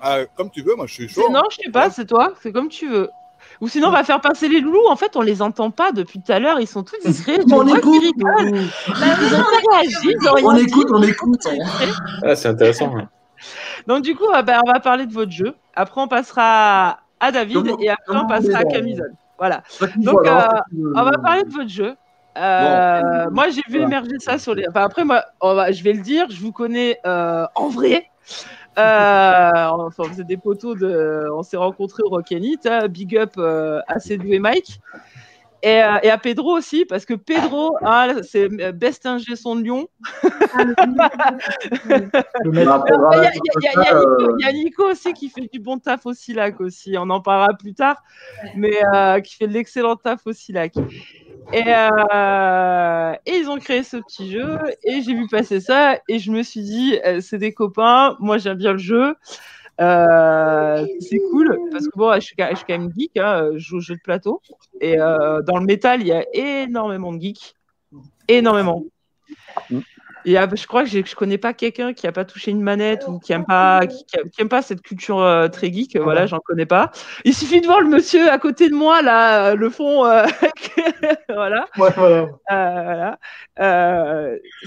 Ah, 0.00 0.20
comme 0.34 0.50
tu 0.50 0.62
veux, 0.62 0.74
moi 0.74 0.86
je 0.86 0.94
suis 0.94 1.08
chaud. 1.08 1.28
Non, 1.30 1.42
je 1.50 1.58
sais 1.64 1.70
pas, 1.70 1.90
c'est 1.90 2.06
toi, 2.06 2.32
c'est 2.42 2.52
comme 2.52 2.68
tu 2.68 2.88
veux. 2.88 3.10
Ou 3.60 3.68
sinon, 3.68 3.88
on 3.88 3.92
va 3.92 4.04
faire 4.04 4.20
passer 4.20 4.48
les 4.48 4.60
loulous. 4.60 4.86
En 4.88 4.96
fait, 4.96 5.16
on 5.16 5.20
les 5.20 5.42
entend 5.42 5.70
pas 5.70 5.92
depuis 5.92 6.20
tout 6.20 6.32
à 6.32 6.38
l'heure, 6.38 6.60
ils 6.60 6.66
sont 6.66 6.82
tous 6.82 6.96
discrets. 7.04 7.38
Tu 7.46 7.52
on 7.54 7.66
écoute. 7.66 8.02
Bah, 8.16 8.30
on 10.42 10.56
écoute, 10.56 10.88
on 10.92 11.02
écoute. 11.02 11.46
Ah, 12.24 12.34
c'est 12.36 12.48
intéressant. 12.48 12.92
Donc, 13.86 14.02
du 14.02 14.14
coup, 14.14 14.24
ah 14.32 14.42
bah, 14.42 14.60
on 14.66 14.70
va 14.72 14.80
parler 14.80 15.06
de 15.06 15.12
votre 15.12 15.32
jeu. 15.32 15.54
Après, 15.74 16.00
on 16.00 16.08
passera 16.08 17.00
à 17.20 17.32
David 17.32 17.56
Comment- 17.56 17.78
et 17.80 17.88
après, 17.90 18.16
on 18.16 18.26
passera 18.26 18.58
à 18.60 18.64
Camisole. 18.64 19.12
Voilà. 19.38 19.62
Donc, 19.96 20.26
euh, 20.26 20.38
On 20.94 21.02
va 21.02 21.12
parler 21.18 21.44
de 21.44 21.50
votre 21.50 21.68
jeu. 21.70 21.94
Euh, 22.38 23.30
moi, 23.30 23.48
j'ai 23.48 23.62
vu 23.68 23.80
Voilà. 23.80 23.86
émerger 23.86 24.18
ça 24.18 24.38
sur 24.38 24.54
les. 24.54 24.66
Enfin, 24.68 24.82
après, 24.84 25.04
moi, 25.04 25.24
on 25.40 25.54
va- 25.54 25.72
je 25.72 25.82
vais 25.82 25.92
le 25.92 26.02
dire, 26.02 26.26
je 26.30 26.40
vous 26.40 26.52
connais 26.52 26.98
euh, 27.06 27.44
en 27.54 27.68
vrai. 27.68 28.06
Euh, 28.78 29.50
enfin, 29.68 30.04
on 30.04 30.04
faisait 30.04 30.24
des 30.24 30.36
poteaux 30.36 30.74
de. 30.74 31.28
On 31.34 31.42
s'est 31.42 31.56
rencontrés 31.56 32.02
au 32.04 32.08
Rock 32.10 32.26
and 32.32 32.36
Eat, 32.42 32.66
hein, 32.66 32.86
Big 32.88 33.16
up 33.16 33.32
euh, 33.38 33.80
à 33.88 33.98
Cédou 33.98 34.26
et 34.32 34.38
Mike. 34.38 34.80
Et, 35.62 35.82
euh, 35.82 35.98
et 36.02 36.08
à 36.10 36.16
Pedro 36.16 36.56
aussi, 36.56 36.86
parce 36.86 37.04
que 37.04 37.12
Pedro, 37.12 37.76
hein, 37.82 38.22
c'est 38.22 38.48
euh, 38.62 38.72
best 38.72 39.04
ingé 39.04 39.36
son 39.36 39.56
de 39.56 39.62
Lyon. 39.62 39.88
Bah, 40.94 41.10
Il 42.44 42.54
y, 42.54 43.26
a- 43.26 43.32
y 43.34 43.36
y 43.66 43.68
Nico- 43.76 44.36
il 44.38 44.44
y 44.44 44.48
a 44.48 44.52
Nico 44.52 44.84
aussi 44.90 45.12
qui 45.12 45.28
fait 45.28 45.48
du 45.52 45.58
bon 45.60 45.78
taf 45.78 46.06
au 46.06 46.14
Silac 46.14 46.60
aussi. 46.60 46.94
On 46.98 47.10
en 47.10 47.20
parlera 47.20 47.52
plus 47.58 47.74
tard, 47.74 48.02
mais 48.56 48.80
euh, 48.94 49.20
qui 49.20 49.36
fait 49.36 49.48
de 49.48 49.52
l'excellent 49.52 49.96
taf 49.96 50.26
au 50.26 50.32
Silac. 50.32 50.74
Et, 51.52 51.64
euh, 51.66 53.12
et 53.26 53.36
ils 53.38 53.48
ont 53.48 53.58
créé 53.58 53.82
ce 53.82 53.96
petit 53.96 54.30
jeu 54.30 54.58
et 54.84 55.02
j'ai 55.02 55.14
vu 55.14 55.26
passer 55.28 55.60
ça 55.60 55.98
et 56.08 56.18
je 56.18 56.30
me 56.30 56.42
suis 56.42 56.62
dit 56.62 56.98
euh, 57.04 57.20
c'est 57.20 57.38
des 57.38 57.52
copains, 57.52 58.16
moi 58.20 58.38
j'aime 58.38 58.56
bien 58.56 58.72
le 58.72 58.78
jeu. 58.78 59.14
Euh, 59.80 60.86
c'est 61.00 61.18
cool 61.30 61.58
parce 61.72 61.86
que 61.86 61.96
bon, 61.96 62.12
je 62.14 62.20
suis, 62.20 62.36
quand- 62.36 62.50
même 62.68 62.92
geek, 62.96 63.16
hein, 63.16 63.50
je 63.54 63.58
joue 63.58 63.76
au 63.78 63.80
jeu 63.80 63.94
de 63.96 64.00
plateau 64.00 64.42
et 64.80 64.96
dans 64.96 65.58
le 65.58 65.64
métal 65.64 66.02
il 66.02 66.08
y 66.08 66.12
a 66.12 66.24
énormément 66.34 67.12
de 67.12 67.20
geeks, 67.20 67.54
énormément. 68.28 68.84
Et 70.24 70.38
euh, 70.38 70.46
je 70.54 70.66
crois 70.66 70.84
que 70.84 70.90
je 70.90 71.14
connais 71.14 71.38
pas 71.38 71.52
quelqu'un 71.54 71.92
qui 71.92 72.06
a 72.06 72.12
pas 72.12 72.24
touché 72.24 72.50
une 72.50 72.62
manette 72.62 73.04
ou 73.08 73.18
qui 73.18 73.32
aime 73.32 73.44
pas, 73.44 73.86
qui, 73.86 74.04
qui 74.04 74.40
aime- 74.40 74.48
pas 74.48 74.62
cette 74.62 74.82
culture 74.82 75.20
euh, 75.20 75.48
très 75.48 75.72
geek. 75.72 75.96
euh, 75.96 76.02
Voilà, 76.02 76.26
j'en 76.26 76.40
connais 76.40 76.66
pas. 76.66 76.90
Il 77.24 77.34
suffit 77.34 77.60
de 77.60 77.66
voir 77.66 77.80
le 77.80 77.88
monsieur 77.88 78.30
à 78.30 78.38
côté 78.38 78.68
de 78.68 78.74
moi 78.74 79.02
là, 79.02 79.50
euh, 79.50 79.54
le 79.54 79.70
fond. 79.70 80.04
euh, 80.06 80.24
voilà. 81.28 81.66
ouais, 81.78 81.90
voilà. 81.96 82.28
Euh, 82.52 82.82
voilà. 82.84 83.18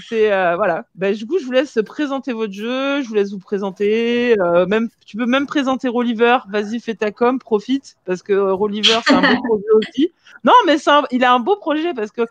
C'est 0.08 0.28
voilà. 0.56 0.84
Ben, 0.94 1.14
du 1.14 1.26
coup, 1.26 1.38
je 1.38 1.44
vous 1.44 1.52
laisse 1.52 1.78
présenter 1.86 2.32
votre 2.32 2.52
jeu. 2.52 3.02
Je 3.02 3.08
vous 3.08 3.14
laisse 3.14 3.30
vous 3.32 3.38
présenter. 3.38 4.36
même, 4.68 4.88
tu 5.06 5.16
peux 5.16 5.26
même 5.26 5.46
présenter 5.46 5.88
Rolliver. 5.88 6.38
Vas-y, 6.48 6.80
fais 6.80 6.94
ta 6.94 7.10
com, 7.10 7.38
profite 7.38 7.96
parce 8.04 8.22
que 8.22 8.32
Rolliver 8.34 8.98
c'est 9.06 9.14
un 9.14 9.20
beau 9.20 9.42
projet 9.42 9.64
aussi. 9.74 10.12
Non, 10.44 10.52
mais 10.66 10.76
un- 10.88 11.04
il 11.10 11.24
a 11.24 11.32
un 11.32 11.38
beau 11.40 11.56
projet 11.56 11.94
parce 11.94 12.10
que 12.10 12.22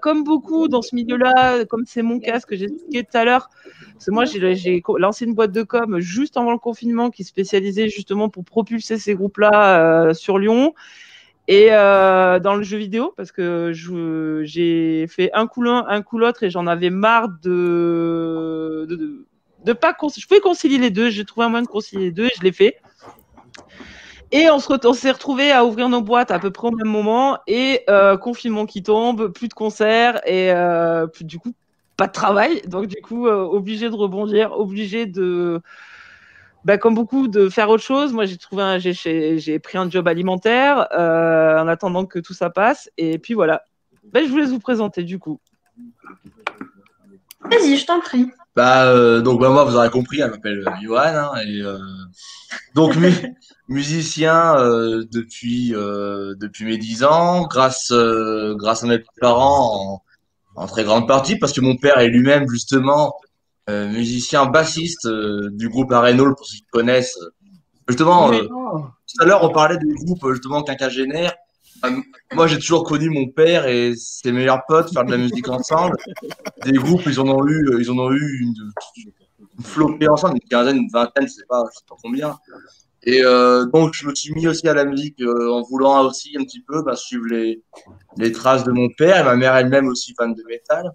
comme 0.00 0.24
beaucoup 0.24 0.68
dans 0.68 0.82
ce 0.82 0.94
milieu-là, 0.94 1.64
comme 1.66 1.84
c'est 1.86 2.02
mon 2.02 2.20
cas, 2.20 2.33
ce 2.40 2.46
que 2.46 2.56
j'ai 2.56 2.66
expliqué 2.66 3.04
tout 3.04 3.16
à 3.16 3.24
l'heure. 3.24 3.48
Parce 3.94 4.08
moi, 4.08 4.24
j'ai 4.24 4.82
lancé 4.98 5.24
une 5.24 5.34
boîte 5.34 5.52
de 5.52 5.62
com 5.62 6.00
juste 6.00 6.36
avant 6.36 6.52
le 6.52 6.58
confinement 6.58 7.10
qui 7.10 7.22
est 7.22 7.24
spécialisée 7.24 7.88
justement 7.88 8.28
pour 8.28 8.44
propulser 8.44 8.98
ces 8.98 9.14
groupes-là 9.14 10.08
euh, 10.08 10.14
sur 10.14 10.38
Lyon 10.38 10.74
et 11.46 11.68
euh, 11.70 12.38
dans 12.38 12.54
le 12.54 12.62
jeu 12.62 12.78
vidéo 12.78 13.12
parce 13.16 13.30
que 13.30 13.72
j'ai 14.44 15.06
fait 15.08 15.30
un 15.34 15.46
coup 15.46 15.62
l'un, 15.62 15.84
un 15.88 16.02
coup 16.02 16.18
l'autre 16.18 16.42
et 16.42 16.50
j'en 16.50 16.66
avais 16.66 16.90
marre 16.90 17.28
de 17.42 18.86
de, 19.64 19.72
pas 19.72 19.94
je 19.98 20.26
pouvais 20.26 20.40
concilier 20.40 20.78
les 20.78 20.90
deux, 20.90 21.10
j'ai 21.10 21.24
trouvé 21.24 21.46
un 21.46 21.48
moyen 21.48 21.62
de 21.62 21.68
concilier 21.68 22.06
les 22.06 22.12
deux 22.12 22.26
et 22.26 22.32
je 22.36 22.42
l'ai 22.42 22.52
fait. 22.52 22.76
Et 24.30 24.48
on 24.50 24.58
s'est 24.58 25.10
retrouvé 25.10 25.52
à 25.52 25.64
ouvrir 25.64 25.88
nos 25.88 26.02
boîtes 26.02 26.30
à 26.30 26.38
peu 26.38 26.50
près 26.50 26.68
au 26.68 26.72
même 26.72 26.88
moment 26.88 27.38
et 27.46 27.82
euh, 27.88 28.16
confinement 28.16 28.66
qui 28.66 28.82
tombe, 28.82 29.28
plus 29.28 29.48
de 29.48 29.54
concerts 29.54 30.20
et 30.26 30.52
plus, 31.12 31.24
du 31.24 31.38
coup 31.38 31.54
pas 31.96 32.06
de 32.06 32.12
travail, 32.12 32.62
donc 32.66 32.86
du 32.86 33.00
coup 33.02 33.26
euh, 33.26 33.42
obligé 33.42 33.88
de 33.88 33.94
rebondir, 33.94 34.52
obligé 34.58 35.06
de 35.06 35.60
bah, 36.64 36.78
comme 36.78 36.94
beaucoup, 36.94 37.28
de 37.28 37.48
faire 37.48 37.68
autre 37.68 37.82
chose. 37.82 38.12
Moi, 38.12 38.24
j'ai 38.24 38.38
trouvé 38.38 38.62
un, 38.62 38.78
j'ai, 38.78 39.58
pris 39.58 39.76
un 39.76 39.90
job 39.90 40.08
alimentaire 40.08 40.88
euh, 40.92 41.58
en 41.58 41.68
attendant 41.68 42.06
que 42.06 42.18
tout 42.18 42.32
ça 42.32 42.48
passe. 42.48 42.90
Et 42.96 43.18
puis 43.18 43.34
voilà. 43.34 43.62
Ben, 44.12 44.24
je 44.24 44.30
vous 44.30 44.38
laisse 44.38 44.50
vous 44.50 44.60
présenter 44.60 45.02
du 45.02 45.18
coup. 45.18 45.40
Vas-y, 47.42 47.76
je 47.76 47.86
t'en 47.86 48.00
prie. 48.00 48.30
Bah, 48.56 48.86
euh, 48.86 49.20
donc, 49.20 49.40
bah, 49.40 49.50
moi, 49.50 49.64
vous 49.64 49.76
aurez 49.76 49.90
compris, 49.90 50.20
elle 50.20 50.30
m'appelle 50.30 50.64
Johan. 50.80 51.00
hein, 51.00 51.32
et, 51.46 51.60
euh, 51.60 51.78
donc, 52.74 52.96
mu- 52.96 53.10
musicien 53.68 54.56
euh, 54.56 55.04
depuis 55.12 55.74
euh, 55.74 56.34
depuis 56.36 56.64
mes 56.64 56.78
10 56.78 57.04
ans, 57.04 57.46
grâce 57.46 57.90
euh, 57.90 58.54
grâce 58.54 58.84
à 58.84 58.86
mes 58.86 59.02
parents 59.20 59.96
en, 59.96 60.02
en 60.56 60.66
très 60.66 60.84
grande 60.84 61.08
partie, 61.08 61.36
parce 61.36 61.52
que 61.52 61.60
mon 61.60 61.76
père 61.76 61.98
est 61.98 62.08
lui-même 62.08 62.48
justement 62.48 63.14
euh, 63.68 63.88
musicien 63.88 64.46
bassiste 64.46 65.06
euh, 65.06 65.48
du 65.52 65.68
groupe 65.68 65.92
Arenol, 65.92 66.34
pour 66.34 66.46
ceux 66.46 66.58
qui 66.58 66.66
connaissent. 66.70 67.18
Justement, 67.88 68.32
euh, 68.32 68.42
tout 68.42 69.22
à 69.22 69.24
l'heure, 69.24 69.42
on 69.42 69.50
parlait 69.50 69.78
du 69.78 69.94
groupe 69.94 70.26
justement 70.32 70.62
quinquagénaire. 70.62 71.34
Moi, 72.32 72.46
j'ai 72.46 72.58
toujours 72.58 72.84
connu 72.84 73.10
mon 73.10 73.28
père 73.28 73.66
et 73.66 73.94
ses 73.96 74.32
meilleurs 74.32 74.62
potes 74.66 74.92
faire 74.92 75.04
de 75.04 75.10
la 75.10 75.18
musique 75.18 75.48
ensemble. 75.48 75.96
Des 76.64 76.72
groupes, 76.72 77.02
ils 77.06 77.20
en 77.20 77.28
ont 77.28 77.46
eu, 77.46 77.76
ils 77.78 77.90
en 77.90 77.98
ont 77.98 78.10
eu 78.10 78.38
une, 78.40 78.54
une 79.58 79.64
flopée 79.64 80.08
ensemble, 80.08 80.38
une 80.42 80.48
quinzaine, 80.48 80.76
une 80.78 80.90
vingtaine, 80.90 81.26
je 81.26 81.32
sais 81.32 81.46
pas, 81.46 81.62
je 81.72 81.78
sais 81.78 81.84
pas 81.86 81.96
combien. 82.02 82.38
Et 83.06 83.22
euh, 83.22 83.66
donc, 83.66 83.94
je 83.94 84.06
me 84.08 84.14
suis 84.14 84.32
mis 84.34 84.46
aussi 84.48 84.66
à 84.68 84.74
la 84.74 84.84
musique 84.84 85.20
euh, 85.20 85.50
en 85.52 85.62
voulant 85.62 86.06
aussi 86.06 86.34
un 86.38 86.44
petit 86.44 86.60
peu 86.60 86.82
bah, 86.82 86.96
suivre 86.96 87.26
les, 87.26 87.62
les 88.16 88.32
traces 88.32 88.64
de 88.64 88.72
mon 88.72 88.88
père 88.96 89.18
et 89.18 89.24
ma 89.24 89.36
mère 89.36 89.54
elle-même 89.56 89.88
aussi 89.88 90.14
fan 90.16 90.34
de 90.34 90.42
métal. 90.48 90.90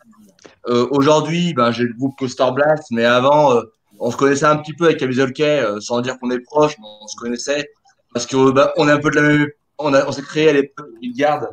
Euh, 0.68 0.88
Aujourd'hui, 0.91 1.53
ben, 1.53 1.72
j'ai 1.72 1.84
le 1.84 1.93
groupe 1.93 2.16
Coaster 2.18 2.49
Blast, 2.53 2.86
mais 2.91 3.05
avant, 3.05 3.62
on 3.99 4.12
se 4.12 4.18
connaissait 4.18 4.45
un 4.45 4.57
petit 4.57 4.74
peu 4.74 4.86
avec 4.86 5.01
euh, 5.03 5.80
sans 5.80 6.01
dire 6.01 6.18
qu'on 6.20 6.32
est 6.32 6.39
proches, 6.39 6.78
mais 6.80 6.86
on 7.01 7.07
se 7.07 7.16
connaissait 7.18 7.70
parce 8.14 8.26
que 8.26 8.51
bah, 8.51 8.74
est 8.78 8.82
un 8.82 8.99
peu 8.99 9.12
de 9.12 9.16
la 9.18 9.22
même, 9.22 9.47
on, 9.78 9.93
on 9.93 10.12
s'est 10.12 10.22
créé 10.22 10.49
à 10.49 10.53
l'époque 10.53 10.88
de 11.01 11.18
garde 11.18 11.49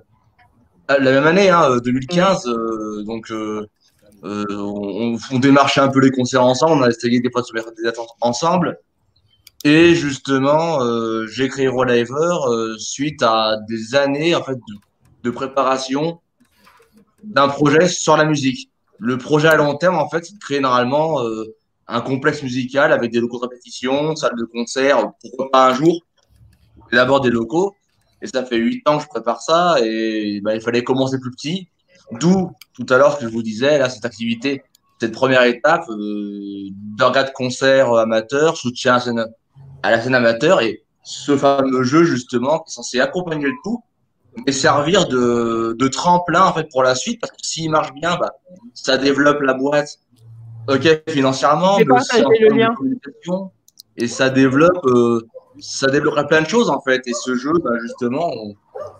la 0.88 0.98
même 1.00 1.26
année, 1.26 1.50
hein, 1.50 1.70
euh, 1.70 1.80
2015. 1.80 2.46
euh, 2.46 3.02
donc, 3.02 3.32
on, 4.22 5.18
on 5.32 5.38
démarchait 5.38 5.80
un 5.80 5.88
peu 5.88 6.00
les 6.00 6.10
concerts 6.10 6.44
ensemble, 6.44 6.80
on 6.80 6.82
a 6.82 6.88
essayé 6.88 7.20
des 7.20 7.30
fois 7.30 7.42
de 7.42 7.46
se 7.46 7.52
mettre 7.52 7.72
des 7.74 7.86
attentes 7.86 8.08
ensemble. 8.20 8.78
Et 9.68 9.96
justement, 9.96 10.80
euh, 10.80 11.26
j'ai 11.26 11.48
créé 11.48 11.66
Rolliver 11.66 12.36
euh, 12.46 12.78
suite 12.78 13.20
à 13.24 13.56
des 13.68 13.96
années 13.96 14.32
en 14.36 14.44
fait 14.44 14.56
de, 15.24 15.30
préparation 15.30 16.20
d'un 17.24 17.48
projet 17.48 17.88
sur 17.88 18.16
la 18.16 18.24
musique. 18.26 18.70
Le 19.00 19.18
projet 19.18 19.48
à 19.48 19.56
long 19.56 19.76
terme, 19.76 19.96
en 19.96 20.08
fait, 20.08 20.24
c'est 20.24 20.34
de 20.34 20.38
créer 20.38 20.60
normalement 20.60 21.20
euh, 21.20 21.56
un 21.88 22.00
complexe 22.00 22.44
musical 22.44 22.92
avec 22.92 23.10
des 23.10 23.18
locaux 23.18 23.38
de 23.38 23.48
répétition, 23.48 24.14
salle 24.14 24.36
de 24.38 24.44
concert, 24.44 25.10
pourquoi 25.20 25.50
pas 25.50 25.68
un 25.68 25.74
jour, 25.74 26.00
d'abord 26.92 27.20
des 27.20 27.30
locaux. 27.30 27.74
Et 28.22 28.28
ça 28.28 28.44
fait 28.44 28.58
huit 28.58 28.88
ans 28.88 28.98
que 28.98 29.02
je 29.02 29.08
prépare 29.08 29.42
ça 29.42 29.78
et 29.82 30.40
bah, 30.44 30.54
il 30.54 30.60
fallait 30.60 30.84
commencer 30.84 31.18
plus 31.18 31.32
petit. 31.32 31.66
D'où 32.12 32.52
tout 32.72 32.86
à 32.88 32.98
l'heure 32.98 33.18
que 33.18 33.24
je 33.24 33.32
vous 33.32 33.42
disais, 33.42 33.78
là, 33.78 33.90
cette 33.90 34.04
activité, 34.04 34.62
cette 35.00 35.12
première 35.12 35.42
étape 35.42 35.88
euh, 35.88 36.68
d'organe 36.96 37.26
de 37.26 37.32
concert 37.32 37.92
amateur, 37.94 38.56
soutien 38.56 38.94
à, 38.94 39.26
à 39.82 39.90
la 39.90 40.00
scène 40.00 40.14
amateur 40.14 40.60
et 40.62 40.82
ce 41.02 41.36
fameux 41.36 41.82
jeu 41.84 42.04
justement 42.04 42.58
qui 42.60 42.70
est 42.70 42.74
censé 42.74 43.00
accompagner 43.00 43.46
le 43.46 43.54
tout 43.64 43.82
et 44.46 44.52
servir 44.52 45.06
de, 45.08 45.74
de 45.78 45.88
tremplin 45.88 46.44
en 46.44 46.52
fait 46.52 46.68
pour 46.70 46.82
la 46.82 46.94
suite 46.94 47.20
parce 47.20 47.30
que 47.32 47.38
s'il 47.42 47.70
marche 47.70 47.92
bien, 47.94 48.16
bah, 48.16 48.32
ça 48.74 48.98
développe 48.98 49.40
la 49.40 49.54
boîte 49.54 49.88
ok 50.68 51.02
financièrement, 51.08 51.78
mais 51.78 51.86
aussi 51.90 52.16
en 52.22 52.24
partager 52.24 52.38
le 52.40 52.48
termes 52.48 52.58
de 52.58 52.62
lien. 52.62 52.74
communication 52.74 53.50
et 53.96 54.08
ça 54.08 54.28
développe 54.30 54.84
euh, 54.86 55.20
ça 55.60 55.86
développera 55.86 56.26
plein 56.26 56.42
de 56.42 56.48
choses 56.48 56.68
en 56.70 56.80
fait 56.80 57.00
et 57.06 57.12
ce 57.14 57.34
jeu 57.36 57.52
bah, 57.64 57.70
justement 57.80 58.28
on, 58.30 58.54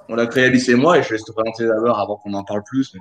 on 0.09 0.14
l'a 0.14 0.27
créé 0.27 0.45
Alice 0.47 0.68
et 0.68 0.74
moi 0.77 0.97
et 0.99 1.03
je 1.03 1.11
vais 1.11 1.18
te 1.18 1.33
présenter 1.33 1.66
d'abord 1.66 1.99
avant 1.99 2.16
qu'on 2.16 2.33
en 2.35 2.45
parle 2.45 2.62
plus. 2.64 2.95
mais- 2.95 3.01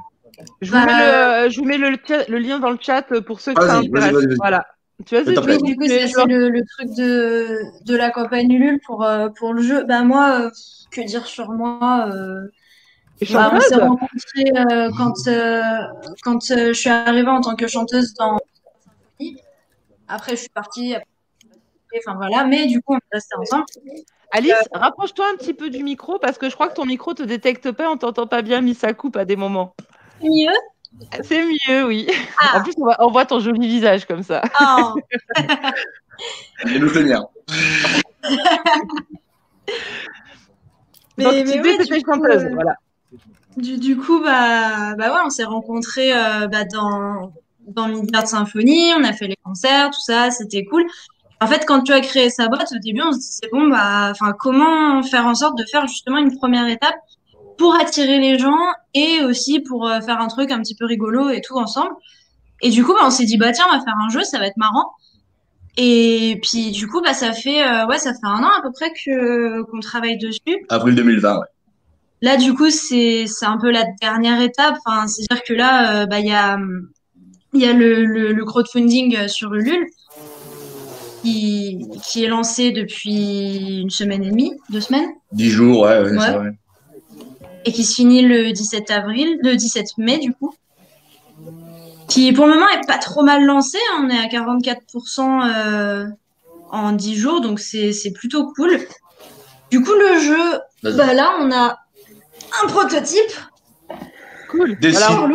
Je 0.61 0.69
vous, 0.71 0.77
Bah, 0.77 0.85
mets 0.85 1.45
le, 1.45 1.49
je 1.49 1.59
vous 1.59 1.65
mets 1.65 1.77
le, 1.77 1.91
le 2.27 2.37
lien 2.39 2.59
dans 2.59 2.71
le 2.71 2.77
chat 2.81 3.03
pour 3.25 3.39
ceux 3.39 3.53
vas-y, 3.53 3.87
vas-y. 3.89 4.35
Voilà. 4.35 4.65
Tu 5.05 5.15
vois. 5.15 5.25
Oui, 5.27 5.57
du 5.61 5.75
coup, 5.75 5.85
c'est 5.87 6.07
le, 6.25 6.49
le 6.49 6.63
truc 6.65 6.95
de, 6.95 7.59
de 7.85 7.95
la 7.95 8.11
campagne 8.11 8.51
Ulule 8.51 8.79
pour, 8.85 9.03
euh, 9.03 9.29
pour 9.29 9.53
le 9.53 9.61
jeu. 9.61 9.83
Bah, 9.83 10.03
moi, 10.03 10.39
euh, 10.41 10.49
que 10.91 11.01
dire 11.01 11.25
sur 11.25 11.51
moi 11.51 12.09
euh, 12.13 12.47
bah, 13.31 13.51
On 13.53 13.59
s'est 13.59 13.75
rencontrés 13.75 14.51
euh, 14.55 14.89
quand, 14.97 15.27
euh, 15.27 15.61
quand 16.23 16.51
euh, 16.51 16.67
je 16.69 16.73
suis 16.73 16.89
arrivée 16.89 17.27
en 17.27 17.41
tant 17.41 17.55
que 17.55 17.67
chanteuse 17.67 18.13
dans. 18.13 18.37
Après, 20.07 20.31
je 20.31 20.41
suis 20.41 20.49
partie. 20.49 20.95
après, 20.95 21.07
Enfin, 22.05 22.15
voilà. 22.15 22.45
Mais 22.45 22.65
du 22.65 22.81
coup, 22.81 22.93
on 22.93 22.97
est 22.97 23.13
restés 23.13 23.35
ensemble. 23.37 23.65
Alice, 24.31 24.53
rapproche-toi 24.73 25.25
un 25.33 25.37
petit 25.37 25.53
peu 25.53 25.69
du 25.69 25.83
micro 25.83 26.19
parce 26.19 26.37
que 26.37 26.49
je 26.49 26.55
crois 26.55 26.67
que 26.67 26.73
ton 26.73 26.85
micro 26.85 27.13
te 27.13 27.23
détecte 27.23 27.71
pas, 27.71 27.89
on 27.89 27.97
t'entend 27.97 28.27
pas 28.27 28.41
bien, 28.41 28.59
mis 28.61 28.75
ça 28.75 28.93
coupe 28.93 29.15
à 29.15 29.23
des 29.23 29.35
moments. 29.35 29.73
C'est 30.21 30.27
mieux. 30.29 30.51
C'est 31.23 31.43
mieux, 31.43 31.85
oui. 31.85 32.07
Ah. 32.39 32.59
En 32.59 32.63
plus, 32.63 32.73
on 32.77 32.83
voit, 32.83 32.95
on 32.99 33.11
voit 33.11 33.25
ton 33.25 33.39
joli 33.39 33.67
visage 33.67 34.05
comme 34.05 34.23
ça. 34.23 34.41
Oh. 34.61 34.95
Et 36.65 36.77
le 36.79 36.91
tenir. 36.91 37.25
Mais- 41.17 41.23
Donc, 41.23 41.33
ouais, 41.33 41.43
du 41.85 42.03
coup, 42.03 42.11
chanteuse, 42.11 42.43
euh, 42.43 42.49
voilà. 42.53 42.75
Du, 43.57 43.77
du 43.77 43.97
coup, 43.97 44.21
bah, 44.21 44.95
bah 44.97 45.13
ouais, 45.13 45.19
on 45.25 45.29
s'est 45.29 45.45
rencontrés 45.45 46.11
euh, 46.13 46.47
bah, 46.47 46.65
dans, 46.65 47.31
dans 47.67 47.87
Midgard 47.87 48.27
Symphonie, 48.27 48.91
on 48.97 49.03
a 49.03 49.13
fait 49.13 49.27
les 49.27 49.37
concerts, 49.43 49.91
tout 49.91 50.01
ça, 50.01 50.29
c'était 50.31 50.65
cool. 50.65 50.85
En 51.41 51.47
fait, 51.47 51.65
quand 51.65 51.81
tu 51.81 51.93
as 51.93 52.01
créé 52.01 52.29
sa 52.29 52.47
boîte, 52.47 52.71
au 52.73 52.79
début, 52.79 53.01
on 53.01 53.11
se 53.13 53.17
disait, 53.17 53.49
bon, 53.51 53.69
bah, 53.69 54.09
enfin, 54.11 54.33
comment 54.37 55.01
faire 55.03 55.25
en 55.25 55.35
sorte 55.35 55.57
de 55.57 55.63
faire 55.71 55.87
justement 55.87 56.17
une 56.17 56.37
première 56.37 56.67
étape 56.67 56.95
pour 57.57 57.75
attirer 57.75 58.19
les 58.19 58.37
gens 58.39 58.57
et 58.93 59.23
aussi 59.23 59.59
pour 59.59 59.87
euh, 59.87 59.99
faire 60.01 60.19
un 60.19 60.27
truc 60.27 60.51
un 60.51 60.59
petit 60.61 60.75
peu 60.75 60.85
rigolo 60.85 61.29
et 61.29 61.41
tout 61.41 61.57
ensemble. 61.57 61.91
Et 62.61 62.69
du 62.69 62.83
coup, 62.83 62.93
bah, 62.93 63.01
on 63.05 63.09
s'est 63.09 63.25
dit, 63.25 63.37
bah, 63.37 63.51
tiens, 63.51 63.65
on 63.69 63.77
va 63.77 63.83
faire 63.83 63.95
un 64.03 64.09
jeu, 64.09 64.23
ça 64.23 64.39
va 64.39 64.47
être 64.47 64.57
marrant. 64.57 64.91
Et 65.77 66.39
puis, 66.41 66.71
du 66.71 66.87
coup, 66.87 67.01
bah, 67.01 67.13
ça 67.13 67.33
fait, 67.33 67.65
euh, 67.67 67.85
ouais, 67.87 67.97
ça 67.97 68.11
fait 68.13 68.19
un 68.25 68.43
an 68.43 68.49
à 68.57 68.61
peu 68.61 68.71
près 68.71 68.91
que, 68.91 69.61
qu'on 69.63 69.79
travaille 69.81 70.17
dessus. 70.17 70.39
Avril 70.69 70.95
2020, 70.95 71.35
ouais. 71.39 71.45
Là, 72.21 72.37
du 72.37 72.53
coup, 72.53 72.69
c'est 72.69 73.25
c'est 73.27 73.45
un 73.45 73.57
peu 73.57 73.69
la 73.71 73.83
dernière 74.01 74.39
étape. 74.41 74.77
Enfin, 74.85 75.05
c'est-à-dire 75.07 75.43
que 75.43 75.53
là, 75.53 76.03
euh, 76.03 76.05
bah, 76.05 76.19
il 76.21 76.27
y 76.27 76.31
a 76.31 76.57
il 77.53 77.61
y 77.61 77.65
a 77.65 77.73
le, 77.73 78.05
le, 78.05 78.31
le 78.31 78.45
crowdfunding 78.45 79.27
sur 79.27 79.53
Ulule 79.53 79.85
qui 81.21 81.85
qui 82.03 82.23
est 82.23 82.27
lancé 82.27 82.71
depuis 82.71 83.81
une 83.81 83.89
semaine 83.89 84.23
et 84.23 84.29
demie, 84.31 84.53
deux 84.69 84.81
semaines, 84.81 85.09
10 85.33 85.49
jours, 85.49 85.81
ouais, 85.81 85.99
ouais, 85.99 86.11
Ouais. 86.11 86.17
c'est 86.19 86.31
vrai. 86.37 86.51
Et 87.65 87.71
qui 87.71 87.83
se 87.83 87.95
finit 87.95 88.21
le 88.21 88.51
17 88.51 88.91
avril, 88.91 89.37
le 89.43 89.55
17 89.55 89.97
mai 89.97 90.19
du 90.19 90.33
coup. 90.33 90.53
Qui 92.07 92.31
pour 92.33 92.45
le 92.45 92.53
moment 92.53 92.67
est 92.69 92.85
pas 92.87 92.97
trop 92.99 93.23
mal 93.23 93.43
lancé. 93.43 93.77
hein. 93.93 94.03
On 94.05 94.09
est 94.09 94.17
à 94.19 94.27
44% 94.27 95.43
euh, 95.55 96.05
en 96.71 96.91
10 96.91 97.15
jours, 97.15 97.41
donc 97.41 97.59
c'est 97.59 97.91
c'est 97.91 98.11
plutôt 98.11 98.51
cool. 98.53 98.79
Du 99.71 99.81
coup, 99.81 99.93
le 99.93 100.19
jeu, 100.19 100.59
bah 100.95 101.13
là, 101.13 101.37
on 101.41 101.51
a 101.51 101.79
un 102.63 102.67
prototype. 102.67 103.19
Cool. 104.49 104.77
Alors. 104.83 105.27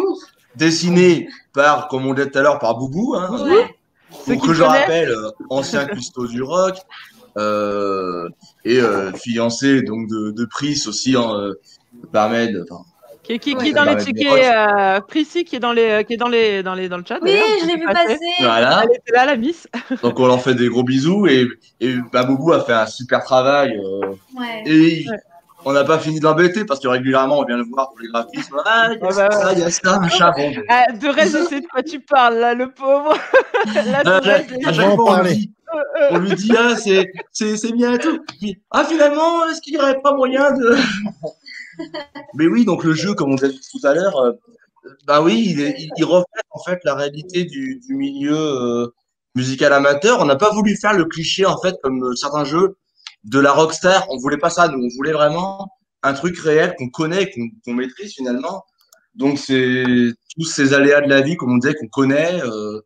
Dessiné 0.56 1.28
par, 1.52 1.88
comme 1.88 2.06
on 2.06 2.14
disait 2.14 2.30
tout 2.30 2.38
à 2.38 2.42
l'heure, 2.42 2.58
par 2.58 2.76
Boubou, 2.76 3.14
hein, 3.16 3.48
Ouais. 4.26 4.36
Que 4.38 4.52
je 4.52 4.62
rappelle, 4.62 5.08
euh, 5.10 5.30
ancien 5.48 5.84
cuistot 5.86 6.26
du 6.26 6.42
rock, 6.42 6.76
euh, 7.36 8.28
et 8.64 8.78
euh, 8.80 9.12
fiancé 9.12 9.82
donc 9.82 10.08
de, 10.08 10.30
de 10.32 10.44
Pris 10.44 10.82
aussi, 10.86 11.16
hein, 11.16 11.52
Barmed, 12.12 12.64
enfin, 12.70 12.82
qui, 13.22 13.38
qui, 13.38 13.50
qui 13.50 13.56
Ouais. 13.56 13.68
est 13.68 13.72
dans 13.72 13.84
les 13.84 13.92
est 14.08 14.50
euh, 14.52 15.00
Prissy 15.00 15.44
qui 15.44 15.56
est 15.56 15.60
dans 15.60 15.72
les 15.72 16.04
qui 16.06 16.14
est 16.14 16.16
dans 16.16 16.28
les 16.28 16.62
dans 16.62 16.74
les 16.74 16.88
dans 16.88 16.96
le 16.96 17.04
chat. 17.06 17.18
Oui, 17.22 17.30
je 17.62 17.66
l'ai 17.66 17.76
vu 17.76 17.84
passé. 17.86 18.06
passer. 18.14 18.18
voilà. 18.40 18.80
Elle 18.84 18.96
était 18.96 19.12
là 19.12 19.26
la 19.26 19.36
miss. 19.36 19.68
Donc 20.02 20.18
on 20.18 20.26
leur 20.26 20.40
fait 20.42 20.54
des 20.54 20.68
gros 20.68 20.82
bisous 20.82 21.26
et, 21.26 21.46
et 21.80 21.94
bah, 22.12 22.24
Boubou 22.24 22.52
a 22.52 22.64
fait 22.64 22.72
un 22.72 22.86
super 22.86 23.22
travail. 23.22 23.76
euh, 23.78 24.00
Ouais. 24.38 24.62
et 24.66 25.04
Ouais. 25.08 25.16
on 25.66 25.72
n'a 25.72 25.84
pas 25.84 25.98
fini 25.98 26.18
de 26.18 26.24
l'embêter 26.24 26.64
parce 26.64 26.80
que 26.80 26.88
régulièrement 26.88 27.38
on 27.40 27.44
vient 27.44 27.58
le 27.58 27.64
voir 27.64 27.90
pour 27.90 28.00
les 28.00 28.08
graphismes. 28.08 28.56
Ah, 28.64 28.88
il 28.92 28.98
y 28.98 29.04
a 29.04 29.08
Ah 29.10 29.14
bah 29.28 29.30
ça, 29.30 29.52
il 29.52 29.58
y 29.58 29.62
a 29.62 29.70
ça, 29.70 29.98
machin. 30.00 30.32
Bon, 30.36 30.52
Ah, 30.70 30.86
de 30.90 31.08
reste, 31.08 31.36
je 31.38 31.44
sais 31.44 31.60
de 31.60 31.66
quoi 31.66 31.82
tu 31.82 32.00
parles 32.00 32.36
là, 32.38 32.54
le 32.54 32.70
pauvre. 32.70 33.14
là, 33.74 34.00
à 34.16 34.20
On 34.66 34.72
chaque 34.72 34.96
fois, 34.96 35.22
lui 35.22 35.34
dit, 35.36 35.52
on 36.10 36.18
lui 36.18 36.32
dit 36.34 36.52
ah 36.58 36.74
c'est 36.76 37.12
c'est 37.30 37.56
c'est 37.58 37.72
bien 37.72 37.92
et 37.92 37.98
tout. 37.98 38.18
Puis, 38.40 38.58
ah 38.72 38.84
finalement 38.84 39.46
est-ce 39.48 39.60
qu'il 39.60 39.74
n'y 39.74 39.78
aurait 39.80 40.00
pas 40.00 40.14
moyen 40.14 40.50
de 40.52 40.74
Mais 42.34 42.46
oui 42.46 42.64
donc 42.64 42.84
le 42.84 42.92
jeu 42.92 43.14
comme 43.14 43.32
on 43.32 43.34
disait 43.34 43.52
tout 43.52 43.86
à 43.86 43.94
l'heure, 43.94 44.16
euh, 44.18 44.32
bah 45.06 45.22
oui 45.22 45.54
il, 45.56 45.90
il, 45.96 46.04
reflète 46.04 46.44
en 46.50 46.62
fait 46.62 46.78
la 46.84 46.94
réalité 46.94 47.44
du, 47.44 47.80
milieu 47.88 48.36
euh, 48.36 48.88
musical 49.34 49.72
amateur. 49.72 50.20
On 50.20 50.24
n'a 50.24 50.36
pas 50.36 50.52
voulu 50.52 50.76
faire 50.76 50.94
le 50.94 51.04
cliché 51.04 51.44
en 51.46 51.58
fait 51.60 51.76
comme 51.82 52.02
euh, 52.04 52.14
certains 52.14 52.44
jeux 52.44 52.76
de 53.24 53.38
la 53.38 53.52
rockstar. 53.52 54.06
On 54.10 54.18
voulait 54.18 54.38
pas 54.38 54.50
ça 54.50 54.68
nous. 54.68 54.82
On 54.82 54.96
voulait 54.96 55.12
vraiment 55.12 55.68
un 56.02 56.14
truc 56.14 56.38
réel 56.38 56.74
qu'on 56.78 56.88
connaît, 56.88 57.30
qu'on 57.64 57.74
maîtrise 57.74 58.14
finalement. 58.14 58.64
Donc 59.14 59.38
c'est 59.38 59.84
tous 60.36 60.44
ces 60.44 60.72
aléas 60.72 61.02
de 61.02 61.08
la 61.08 61.20
vie 61.20 61.36
comme 61.36 61.52
on 61.52 61.58
disait 61.58 61.74
qu'on 61.74 61.88
connaît. 61.88 62.40
euh, 62.42 62.80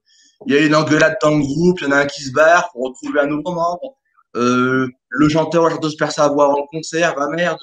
il 0.47 0.55
y 0.55 0.59
a 0.59 0.66
une 0.66 0.74
engueulade 0.74 1.16
dans 1.22 1.30
le 1.30 1.38
groupe, 1.38 1.80
il 1.80 1.84
y 1.84 1.86
en 1.86 1.92
a 1.92 2.01
un 2.01 2.07
qui 2.07 2.22
se 2.22 2.32
barre 2.32 2.70
pour 2.72 2.82
retrouver 2.88 3.20
un 3.20 3.26
nouveau 3.26 3.53
membre. 3.53 3.97
Le 4.34 5.28
chanteur 5.28 5.62
ou 5.62 5.66
la 5.68 5.74
chanteuse 5.74 5.97
perd 5.97 6.11
sa 6.11 6.28
voix 6.28 6.49
le 6.49 6.76
concert, 6.76 7.14
bah 7.14 7.28
merde, 7.30 7.59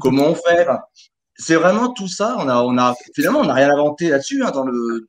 comment 0.00 0.26
on 0.28 0.34
fait 0.34 0.62
Enfin, 0.62 0.80
C'est 1.36 1.56
vraiment 1.56 1.92
tout 1.92 2.08
ça. 2.08 2.36
On 2.38 2.48
a, 2.48 2.62
on 2.62 2.76
a, 2.78 2.94
finalement, 3.14 3.40
on 3.40 3.46
n'a 3.46 3.54
rien 3.54 3.70
inventé 3.70 4.08
là-dessus 4.08 4.42
hein, 4.44 4.50
dans 4.50 4.64
le 4.64 5.08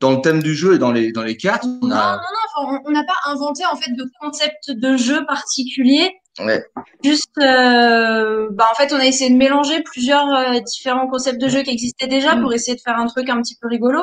dans 0.00 0.12
le 0.12 0.20
thème 0.20 0.42
du 0.42 0.54
jeu 0.54 0.74
et 0.74 0.78
dans 0.78 0.92
les 0.92 1.12
dans 1.12 1.22
les 1.24 1.36
cartes. 1.36 1.64
On 1.64 1.86
Non, 1.86 1.96
non, 1.96 2.18
non, 2.66 2.80
on 2.86 2.90
n'a 2.90 3.04
pas 3.04 3.30
inventé 3.30 3.64
en 3.66 3.76
fait 3.76 3.92
de 3.92 4.04
concept 4.20 4.70
de 4.70 4.96
jeu 4.96 5.24
particulier. 5.26 6.12
Ouais. 6.38 6.64
Juste, 7.02 7.36
euh, 7.38 8.48
bah, 8.52 8.66
en 8.70 8.74
fait, 8.76 8.92
on 8.92 8.98
a 9.00 9.04
essayé 9.04 9.28
de 9.30 9.36
mélanger 9.36 9.82
plusieurs 9.82 10.28
euh, 10.28 10.60
différents 10.60 11.08
concepts 11.08 11.40
de 11.40 11.48
jeu 11.48 11.62
qui 11.62 11.70
existaient 11.70 12.06
déjà 12.06 12.36
pour 12.36 12.52
essayer 12.52 12.76
de 12.76 12.80
faire 12.80 12.96
un 12.96 13.06
truc 13.06 13.28
un 13.28 13.42
petit 13.42 13.56
peu 13.60 13.66
rigolo. 13.66 14.02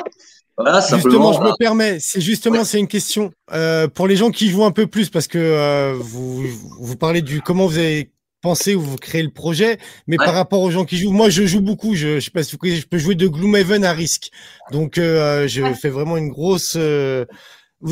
Voilà, 0.57 0.79
Justement, 0.79 1.01
simplement. 1.01 1.33
je 1.33 1.39
me 1.41 1.57
permets, 1.57 1.97
c'est 1.99 2.21
justement 2.21 2.63
c'est 2.63 2.79
une 2.79 2.88
question 2.88 3.33
euh, 3.51 3.89
pour 3.89 4.07
les 4.07 4.15
gens 4.15 4.31
qui 4.31 4.49
jouent 4.49 4.63
un 4.63 4.71
peu 4.71 4.88
plus 4.88 5.09
parce 5.09 5.27
que 5.27 5.38
euh, 5.38 5.93
vous 5.99 6.43
vous 6.79 6.95
parlez 6.95 7.21
du 7.21 7.41
comment 7.41 7.65
vous 7.65 7.77
avez 7.77 8.09
pensé 8.45 8.75
ou 8.75 8.81
vous 8.81 8.95
créez 8.97 9.23
le 9.23 9.31
projet, 9.31 9.77
mais 10.07 10.17
Ouais. 10.17 10.25
par 10.25 10.35
rapport 10.35 10.61
aux 10.61 10.71
gens 10.71 10.85
qui 10.85 10.97
jouent, 10.97 11.11
moi 11.11 11.29
je 11.29 11.45
joue 11.45 11.61
beaucoup, 11.61 11.95
je, 11.95 12.19
je 12.19 12.25
sais 12.25 12.31
pas 12.31 12.43
si 12.43 12.51
vous 12.53 12.57
connaissez, 12.59 12.81
je 12.81 12.87
peux 12.87 12.97
jouer 12.99 13.15
de 13.15 13.27
Gloomhaven 13.27 13.83
à 13.83 13.91
risque, 13.93 14.29
donc 14.71 14.97
euh, 14.97 15.47
je 15.47 15.61
Ouais. 15.63 15.73
fais 15.73 15.89
vraiment 15.89 16.17
une 16.17 16.29
grosse. 16.29 16.75
euh, 16.77 17.25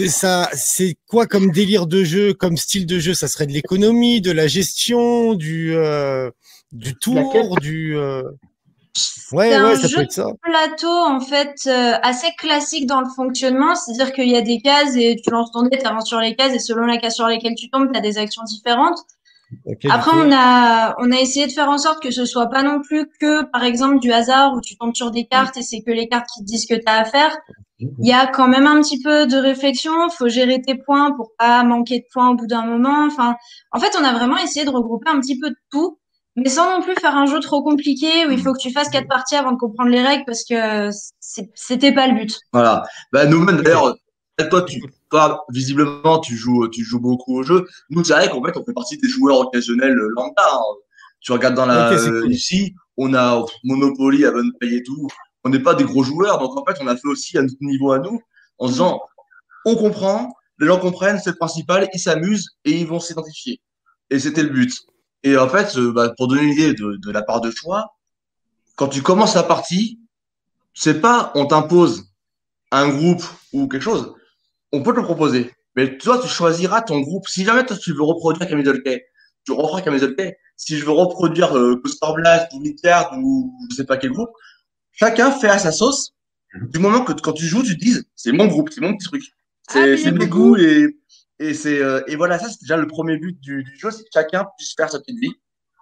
ça, 0.07 0.49
c'est 0.53 0.95
quoi 1.07 1.27
comme 1.27 1.51
délire 1.51 1.85
de 1.87 2.03
jeu, 2.03 2.33
comme 2.33 2.57
style 2.57 2.85
de 2.85 2.99
jeu? 2.99 3.13
Ça 3.13 3.27
serait 3.27 3.47
de 3.47 3.51
l'économie, 3.51 4.21
de 4.21 4.31
la 4.31 4.47
gestion, 4.47 5.33
du 5.35 5.75
euh, 5.75 6.29
du 6.71 6.95
tour, 6.95 7.57
du. 7.57 7.95
euh, 7.97 8.23
Ouais, 9.31 9.49
C'est 9.49 9.55
un 9.55 9.69
ouais, 9.69 9.75
ça 9.75 9.87
jeu 9.87 9.95
peut 9.97 10.01
être 10.03 10.11
ça. 10.11 10.27
Plateau, 10.43 10.87
en 10.87 11.19
fait, 11.19 11.55
euh, 11.67 11.93
assez 12.03 12.27
classique 12.37 12.85
dans 12.85 13.01
le 13.01 13.07
fonctionnement, 13.15 13.75
c'est-à-dire 13.75 14.13
qu'il 14.13 14.29
y 14.29 14.35
a 14.35 14.41
des 14.41 14.61
cases 14.61 14.95
et 14.95 15.15
tu 15.23 15.31
lances 15.31 15.51
ton 15.51 15.63
dé, 15.63 15.77
tu 15.79 15.85
avances 15.85 16.07
sur 16.07 16.19
les 16.19 16.35
cases 16.35 16.53
et 16.53 16.59
selon 16.59 16.85
la 16.85 16.97
case 16.97 17.15
sur 17.15 17.27
laquelle 17.27 17.55
tu 17.55 17.69
tombes, 17.69 17.89
tu 17.91 17.97
as 17.97 18.01
des 18.01 18.17
actions 18.17 18.43
différentes. 18.43 18.99
Après, 19.89 20.11
on 20.13 20.31
a, 20.31 20.95
on 20.99 21.11
a 21.11 21.19
essayé 21.19 21.47
de 21.47 21.51
faire 21.51 21.69
en 21.69 21.77
sorte 21.77 22.01
que 22.01 22.11
ce 22.11 22.25
soit 22.25 22.47
pas 22.47 22.63
non 22.63 22.81
plus 22.81 23.07
que, 23.19 23.43
par 23.51 23.63
exemple, 23.63 23.99
du 23.99 24.11
hasard 24.11 24.53
où 24.53 24.61
tu 24.61 24.77
tombes 24.77 24.95
sur 24.95 25.11
des 25.11 25.25
cartes 25.25 25.57
et 25.57 25.61
c'est 25.61 25.81
que 25.81 25.91
les 25.91 26.07
cartes 26.07 26.27
qui 26.33 26.41
te 26.41 26.45
disent 26.45 26.63
ce 26.67 26.73
que 26.73 26.79
tu 26.79 26.87
as 26.87 26.99
à 26.99 27.05
faire. 27.05 27.35
Il 27.79 28.07
y 28.07 28.13
a 28.13 28.27
quand 28.27 28.47
même 28.47 28.67
un 28.67 28.81
petit 28.81 29.01
peu 29.01 29.27
de 29.27 29.37
réflexion. 29.37 30.09
Faut 30.09 30.29
gérer 30.29 30.61
tes 30.61 30.75
points 30.75 31.11
pour 31.11 31.31
pas 31.37 31.63
manquer 31.63 31.99
de 31.99 32.05
points 32.13 32.29
au 32.29 32.35
bout 32.35 32.47
d'un 32.47 32.65
moment. 32.65 33.05
Enfin, 33.05 33.35
en 33.71 33.79
fait, 33.79 33.97
on 33.99 34.03
a 34.03 34.13
vraiment 34.13 34.37
essayé 34.37 34.65
de 34.65 34.69
regrouper 34.69 35.09
un 35.09 35.19
petit 35.19 35.39
peu 35.39 35.49
de 35.49 35.55
tout, 35.71 35.97
mais 36.35 36.49
sans 36.49 36.69
non 36.69 36.81
plus 36.81 36.95
faire 36.95 37.15
un 37.15 37.25
jeu 37.25 37.39
trop 37.39 37.61
compliqué 37.61 38.25
où 38.27 38.31
il 38.31 38.41
faut 38.41 38.53
que 38.53 38.59
tu 38.59 38.71
fasses 38.71 38.89
quatre 38.89 39.07
parties 39.07 39.35
avant 39.35 39.51
de 39.51 39.57
comprendre 39.57 39.89
les 39.89 40.01
règles 40.01 40.23
parce 40.25 40.43
que 40.43 40.89
c'était 41.53 41.91
pas 41.91 42.07
le 42.07 42.15
but. 42.15 42.39
Voilà. 42.53 42.83
Bah, 43.11 43.25
nous-mêmes, 43.25 43.61
d'ailleurs, 43.61 43.95
toi, 44.49 44.61
tu, 44.63 44.81
toi, 45.13 45.45
visiblement, 45.49 46.19
tu 46.19 46.35
joues, 46.35 46.67
tu 46.69 46.83
joues 46.83 46.99
beaucoup 46.99 47.37
au 47.37 47.43
jeu. 47.43 47.67
Nous, 47.91 48.03
c'est 48.03 48.13
vrai 48.13 48.29
qu'en 48.29 48.43
fait, 48.43 48.57
on 48.57 48.65
fait 48.65 48.73
partie 48.73 48.97
des 48.97 49.07
joueurs 49.07 49.39
occasionnels 49.41 49.93
lambda. 49.93 50.41
hein. 50.51 50.59
Tu 51.21 51.31
regardes 51.31 51.55
dans 51.55 51.65
la, 51.67 51.91
Ok, 51.91 51.99
c'est 51.99 52.09
cool. 52.09 52.33
ici, 52.33 52.73
on 52.97 53.13
a 53.13 53.45
Monopoly, 53.63 54.25
Avonpay 54.25 54.73
et 54.77 54.83
tout. 54.83 55.07
On 55.43 55.49
n'est 55.49 55.59
pas 55.59 55.75
des 55.75 55.83
gros 55.83 56.03
joueurs. 56.03 56.39
Donc, 56.39 56.57
en 56.57 56.65
fait, 56.65 56.77
on 56.81 56.87
a 56.87 56.95
fait 56.97 57.07
aussi 57.07 57.37
à 57.37 57.43
notre 57.43 57.55
niveau 57.61 57.91
à 57.91 57.99
nous, 57.99 58.19
en 58.57 58.67
se 58.67 58.71
disant, 58.73 58.99
on 59.65 59.75
comprend, 59.75 60.33
les 60.59 60.67
gens 60.67 60.79
comprennent, 60.79 61.19
c'est 61.23 61.29
le 61.29 61.35
principal, 61.37 61.87
ils 61.93 61.99
s'amusent 61.99 62.49
et 62.65 62.71
ils 62.71 62.87
vont 62.87 62.99
s'identifier. 62.99 63.61
Et 64.09 64.19
c'était 64.19 64.43
le 64.43 64.49
but. 64.49 64.73
Et 65.23 65.37
en 65.37 65.47
fait, 65.47 65.77
euh, 65.77 65.93
bah, 65.93 66.11
pour 66.17 66.27
donner 66.27 66.41
une 66.43 66.53
idée 66.53 66.73
de, 66.73 66.97
de 66.97 67.11
la 67.11 67.21
part 67.21 67.39
de 67.39 67.51
choix, 67.51 67.85
quand 68.75 68.87
tu 68.87 69.01
commences 69.01 69.35
la 69.35 69.43
partie, 69.43 69.99
c'est 70.73 70.99
pas 70.99 71.31
on 71.35 71.45
t'impose 71.45 72.05
un 72.71 72.89
groupe 72.89 73.23
ou 73.53 73.67
quelque 73.67 73.83
chose, 73.83 74.15
on 74.73 74.83
peut 74.83 74.91
te 74.91 74.97
le 74.99 75.03
proposer. 75.03 75.51
Mais 75.75 75.97
toi, 75.97 76.19
tu 76.21 76.27
choisiras 76.27 76.81
ton 76.81 76.99
groupe. 76.99 77.27
Si 77.27 77.45
jamais 77.45 77.65
toi, 77.65 77.77
tu 77.77 77.93
veux 77.93 78.03
reproduire 78.03 78.47
Camille 78.47 78.65
Dolkey, 78.65 79.05
tu 79.45 79.51
referas 79.53 79.81
Camille 79.81 80.01
Dolkey. 80.01 80.37
Si 80.57 80.77
je 80.77 80.85
veux 80.85 80.91
reproduire 80.91 81.57
euh, 81.57 81.81
Blast 82.15 82.51
ou 82.53 82.59
Midgard 82.59 83.11
ou 83.17 83.53
je 83.71 83.75
sais 83.77 83.85
pas 83.85 83.97
quel 83.97 84.11
groupe, 84.11 84.29
chacun 84.91 85.31
fait 85.31 85.49
à 85.49 85.57
sa 85.57 85.71
sauce. 85.71 86.13
Du 86.69 86.77
moment 86.77 87.03
que 87.03 87.13
quand 87.13 87.33
tu 87.33 87.45
joues, 87.45 87.63
tu 87.63 87.75
te 87.75 87.83
dises, 87.83 88.05
c'est 88.15 88.31
mon 88.31 88.45
groupe, 88.45 88.69
c'est 88.71 88.81
mon 88.81 88.95
petit 88.95 89.07
truc. 89.07 89.23
Ah, 89.69 89.73
C'est 89.73 89.83
il 89.85 89.89
y 89.89 89.93
a 89.93 89.97
c'est 89.97 90.11
mes 90.11 90.27
goûts 90.27 90.55
et, 90.57 90.95
et 91.39 91.53
c'est, 91.55 91.81
euh, 91.81 92.01
et 92.07 92.15
voilà, 92.15 92.37
ça, 92.37 92.47
c'est 92.49 92.61
déjà 92.61 92.77
le 92.77 92.85
premier 92.85 93.17
but 93.17 93.39
du, 93.39 93.63
du 93.63 93.75
jeu, 93.79 93.89
c'est 93.89 94.03
que 94.03 94.09
chacun 94.13 94.45
puisse 94.57 94.75
faire 94.77 94.91
sa 94.91 94.99
petite 94.99 95.17
vie. 95.19 95.31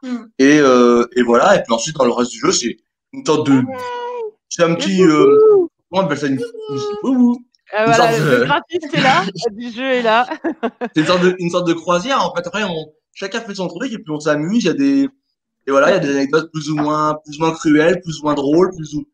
Mm. 0.03 0.17
Et, 0.39 0.59
euh, 0.59 1.05
et 1.17 1.23
voilà. 1.23 1.57
Et 1.57 1.63
puis 1.63 1.73
ensuite, 1.73 1.97
dans 1.97 2.05
le 2.05 2.11
reste 2.13 2.31
du 2.31 2.39
jeu, 2.39 2.53
c'est 2.53 2.77
une 3.11 3.25
sorte 3.25 3.47
de, 3.47 3.61
c'est 4.47 4.63
un 4.63 4.73
petit, 4.75 5.03
euh, 5.03 5.37
comment 5.89 6.03
on 6.03 6.05
appelle 6.05 6.17
ça, 6.19 6.27
une, 6.27 6.39
une- 6.39 6.79
ouh, 7.03 7.37
Euh, 7.73 7.85
voilà, 7.85 8.13
sorte 8.13 8.19
le 8.19 8.39
de- 8.39 8.43
graphiste 8.43 8.93
est 8.93 9.01
là, 9.01 9.23
du 9.51 9.71
jeu 9.71 9.91
est 9.91 10.01
là. 10.01 10.27
c'est 10.93 11.01
une 11.01 11.07
sorte 11.07 11.23
de, 11.23 11.35
une 11.39 11.49
sorte 11.49 11.67
de 11.67 11.73
croisière. 11.73 12.25
En 12.25 12.35
fait, 12.35 12.45
après, 12.45 12.63
on, 12.63 12.87
chacun 13.13 13.39
fait 13.41 13.55
son 13.55 13.67
truc 13.67 13.91
et 13.93 13.97
puis 13.97 14.11
on 14.11 14.19
s'amuse. 14.19 14.63
Il 14.63 14.67
y 14.67 14.69
a 14.69 14.73
des, 14.73 15.09
et 15.67 15.71
voilà, 15.71 15.89
il 15.89 15.93
y 15.93 15.95
a 15.95 15.99
des 15.99 16.11
anecdotes 16.11 16.51
plus 16.51 16.69
ou 16.69 16.75
moins, 16.75 17.17
plus 17.23 17.37
ou 17.37 17.41
moins 17.41 17.53
cruelles, 17.53 18.01
plus 18.01 18.19
ou 18.19 18.23
moins 18.23 18.33
drôles, 18.33 18.71
plus 18.75 18.93
ou, 18.95 19.05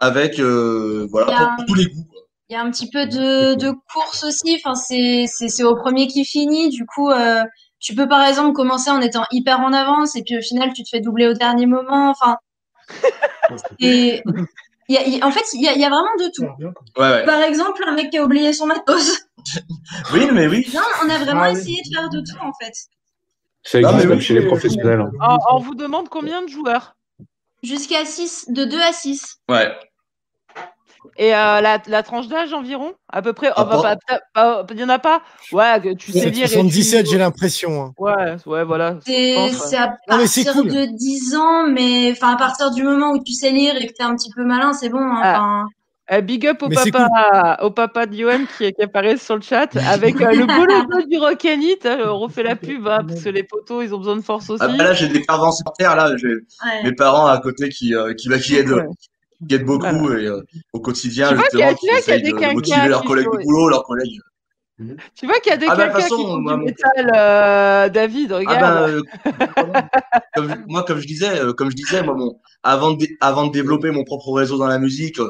avec, 0.00 0.38
euh, 0.38 1.06
voilà, 1.10 1.38
a 1.38 1.56
pour, 1.56 1.66
tous 1.66 1.74
les 1.74 1.86
goûts. 1.86 2.06
Il 2.48 2.54
y 2.54 2.56
a 2.56 2.62
un 2.62 2.70
petit 2.70 2.88
peu 2.90 3.06
de, 3.06 3.54
de 3.54 3.72
course 3.92 4.24
aussi. 4.24 4.56
Enfin, 4.56 4.74
c'est, 4.74 5.26
c'est, 5.26 5.48
c'est 5.48 5.64
au 5.64 5.76
premier 5.76 6.06
qui 6.06 6.24
finit. 6.24 6.68
Du 6.70 6.86
coup, 6.86 7.10
euh, 7.10 7.42
tu 7.78 7.94
peux 7.94 8.08
par 8.08 8.26
exemple 8.26 8.52
commencer 8.52 8.90
en 8.90 9.00
étant 9.00 9.24
hyper 9.32 9.60
en 9.60 9.72
avance 9.72 10.16
et 10.16 10.22
puis 10.22 10.38
au 10.38 10.42
final, 10.42 10.72
tu 10.72 10.82
te 10.82 10.88
fais 10.88 11.00
doubler 11.00 11.28
au 11.28 11.34
dernier 11.34 11.66
moment. 11.66 12.10
Enfin, 12.10 12.36
et 13.80 14.22
y 14.92 14.98
a, 14.98 15.02
il 15.06 15.16
y 15.18 15.20
a- 15.20 15.26
en 15.26 15.30
fait, 15.30 15.44
il 15.54 15.62
y 15.62 15.68
a, 15.68 15.72
il 15.74 15.80
y 15.80 15.84
a 15.84 15.88
vraiment 15.88 16.14
de 16.18 16.30
tout. 16.34 16.44
Ouais, 17.00 17.08
ouais. 17.10 17.24
Par 17.24 17.40
exemple, 17.42 17.82
un 17.86 17.94
mec 17.94 18.10
qui 18.10 18.18
a 18.18 18.24
oublié 18.24 18.52
son 18.52 18.66
matos. 18.66 19.20
Oui, 20.12 20.28
mais 20.32 20.46
oui. 20.46 20.66
Non, 20.74 20.80
on 21.04 21.08
a 21.10 21.18
vraiment 21.18 21.42
Ah 21.42 21.52
oui. 21.52 21.58
essayé 21.58 21.82
de 21.82 21.94
faire 21.96 22.08
de 22.08 22.20
tout 22.20 22.38
en 22.44 22.52
fait. 22.62 22.72
Ça 23.64 23.80
existe 23.80 24.06
même 24.06 24.18
oui, 24.18 24.20
chez 24.22 24.34
les 24.34 24.40
oui, 24.40 24.46
professionnels. 24.46 25.00
hein. 25.00 25.10
On, 25.20 25.56
on 25.56 25.58
vous 25.58 25.74
demande 25.74 26.08
combien 26.08 26.42
de 26.42 26.48
joueurs? 26.48 26.96
Jusqu'à 27.62 28.04
6, 28.04 28.46
de 28.48 28.64
2 28.64 28.80
à 28.80 28.92
6. 28.92 29.36
Ouais. 29.48 29.72
Et 31.16 31.34
euh, 31.34 31.60
la, 31.60 31.78
la 31.86 32.02
tranche 32.02 32.28
d'âge 32.28 32.52
environ 32.52 32.92
À 33.08 33.22
peu 33.22 33.32
près 33.32 33.48
Ah, 33.56 33.66
oh, 33.66 33.82
bah, 33.82 33.96
pas- 34.06 34.62
bah, 34.62 34.66
Il 34.74 34.84
en 34.84 34.88
a 34.88 34.98
pas 34.98 35.22
Ouais, 35.52 35.80
tu 35.96 36.12
sais 36.12 36.30
lire. 36.30 36.44
et 36.44 36.48
tu- 36.48 36.54
77, 36.54 37.06
j'ai 37.10 37.18
l'impression. 37.18 37.82
hein. 37.82 37.92
Ouais, 37.98 38.36
ouais, 38.46 38.64
voilà. 38.64 38.98
C'est 39.04 39.36
ouais. 39.36 39.76
à 39.76 39.86
Non, 40.08 40.18
partir 40.18 40.52
cool. 40.52 40.68
de 40.68 40.84
10 40.96 41.34
ans, 41.36 41.66
mais 41.68 42.12
enfin 42.12 42.34
à 42.34 42.36
partir 42.36 42.70
du 42.70 42.82
moment 42.82 43.10
où 43.12 43.22
tu 43.22 43.32
sais 43.32 43.50
lire 43.50 43.74
et 43.76 43.86
que 43.86 43.92
t'es 43.92 44.02
un 44.04 44.14
petit 44.16 44.30
peu 44.34 44.44
malin, 44.44 44.72
c'est 44.72 44.88
bon. 44.88 44.98
hein. 45.00 45.20
Ah. 45.22 45.64
Euh, 46.10 46.20
big 46.20 46.46
up 46.48 46.60
au 46.62 46.68
Mais 46.68 46.74
papa, 46.74 47.58
au 47.62 47.70
papa 47.70 48.06
de 48.06 48.16
Johan 48.16 48.40
qui, 48.58 48.72
qui 48.72 48.82
apparaît 48.82 49.16
sur 49.16 49.36
le 49.36 49.40
chat 49.40 49.68
avec 49.88 50.20
euh, 50.20 50.32
le 50.32 50.46
beau 50.46 50.66
logo 50.66 51.06
du 51.08 51.16
Rockanit. 51.16 51.76
Hein, 51.84 51.98
on 52.06 52.18
refait 52.18 52.42
la 52.42 52.56
pub 52.56 52.86
hein, 52.88 53.04
parce 53.08 53.22
que 53.22 53.28
les 53.28 53.44
potos 53.44 53.84
ils 53.84 53.94
ont 53.94 53.98
besoin 53.98 54.16
de 54.16 54.20
force 54.20 54.50
aussi. 54.50 54.62
Ah, 54.62 54.68
bah 54.68 54.84
là, 54.84 54.92
j'ai 54.94 55.08
des 55.08 55.20
parents 55.20 55.52
sur 55.52 55.72
terre, 55.78 55.94
là. 55.94 56.10
J'ai 56.16 56.26
ouais. 56.28 56.82
mes 56.84 56.92
parents 56.92 57.26
à 57.26 57.38
côté 57.38 57.68
qui, 57.68 57.94
euh, 57.94 58.12
qui, 58.14 58.28
bah, 58.28 58.38
qui 58.38 58.56
aident, 58.56 58.72
Ouais. 58.72 58.84
Qui 59.48 59.54
aident 59.54 59.64
beaucoup 59.64 60.12
et, 60.12 60.26
euh, 60.26 60.40
au 60.72 60.80
quotidien, 60.80 61.28
Tu 61.28 61.34
vois 61.34 61.44
qu'il 61.48 61.58
y 61.58 61.62
a 61.62 61.68
justement, 61.70 61.78
qui 61.94 61.98
essayent 61.98 62.22
des 62.22 62.32
de, 62.32 62.36
de 62.38 62.52
motiver 62.54 62.88
leurs 62.88 63.04
collègues 63.04 63.28
du 63.38 63.44
boulot, 63.44 63.68
leurs 63.68 63.84
collègues. 63.84 64.20
Tu 65.14 65.26
vois 65.26 65.38
qu'il 65.40 65.50
y 65.50 65.54
a 65.54 65.56
des 65.58 65.66
Ah 65.68 65.76
bah, 65.76 65.84
quelqu'un 65.88 66.02
qui 66.08 66.08
font 66.22 66.38
moi, 66.38 66.56
du 66.56 66.64
métal, 66.64 67.10
euh, 67.14 67.88
David, 67.88 68.32
Ah 68.32 68.38
regarde. 68.38 69.02
comme, 70.34 70.54
moi, 70.68 70.82
comme 70.84 70.98
je 70.98 71.06
disais, 71.06 71.30
comme 71.56 71.70
je 71.70 71.76
disais, 71.76 72.02
moi, 72.02 72.16
avant 72.62 72.92
de, 72.92 73.06
avant 73.20 73.46
de 73.46 73.52
développer 73.52 73.90
mon 73.90 74.04
propre 74.04 74.32
réseau 74.32 74.58
dans 74.58 74.66
la 74.66 74.78
musique 74.78 75.20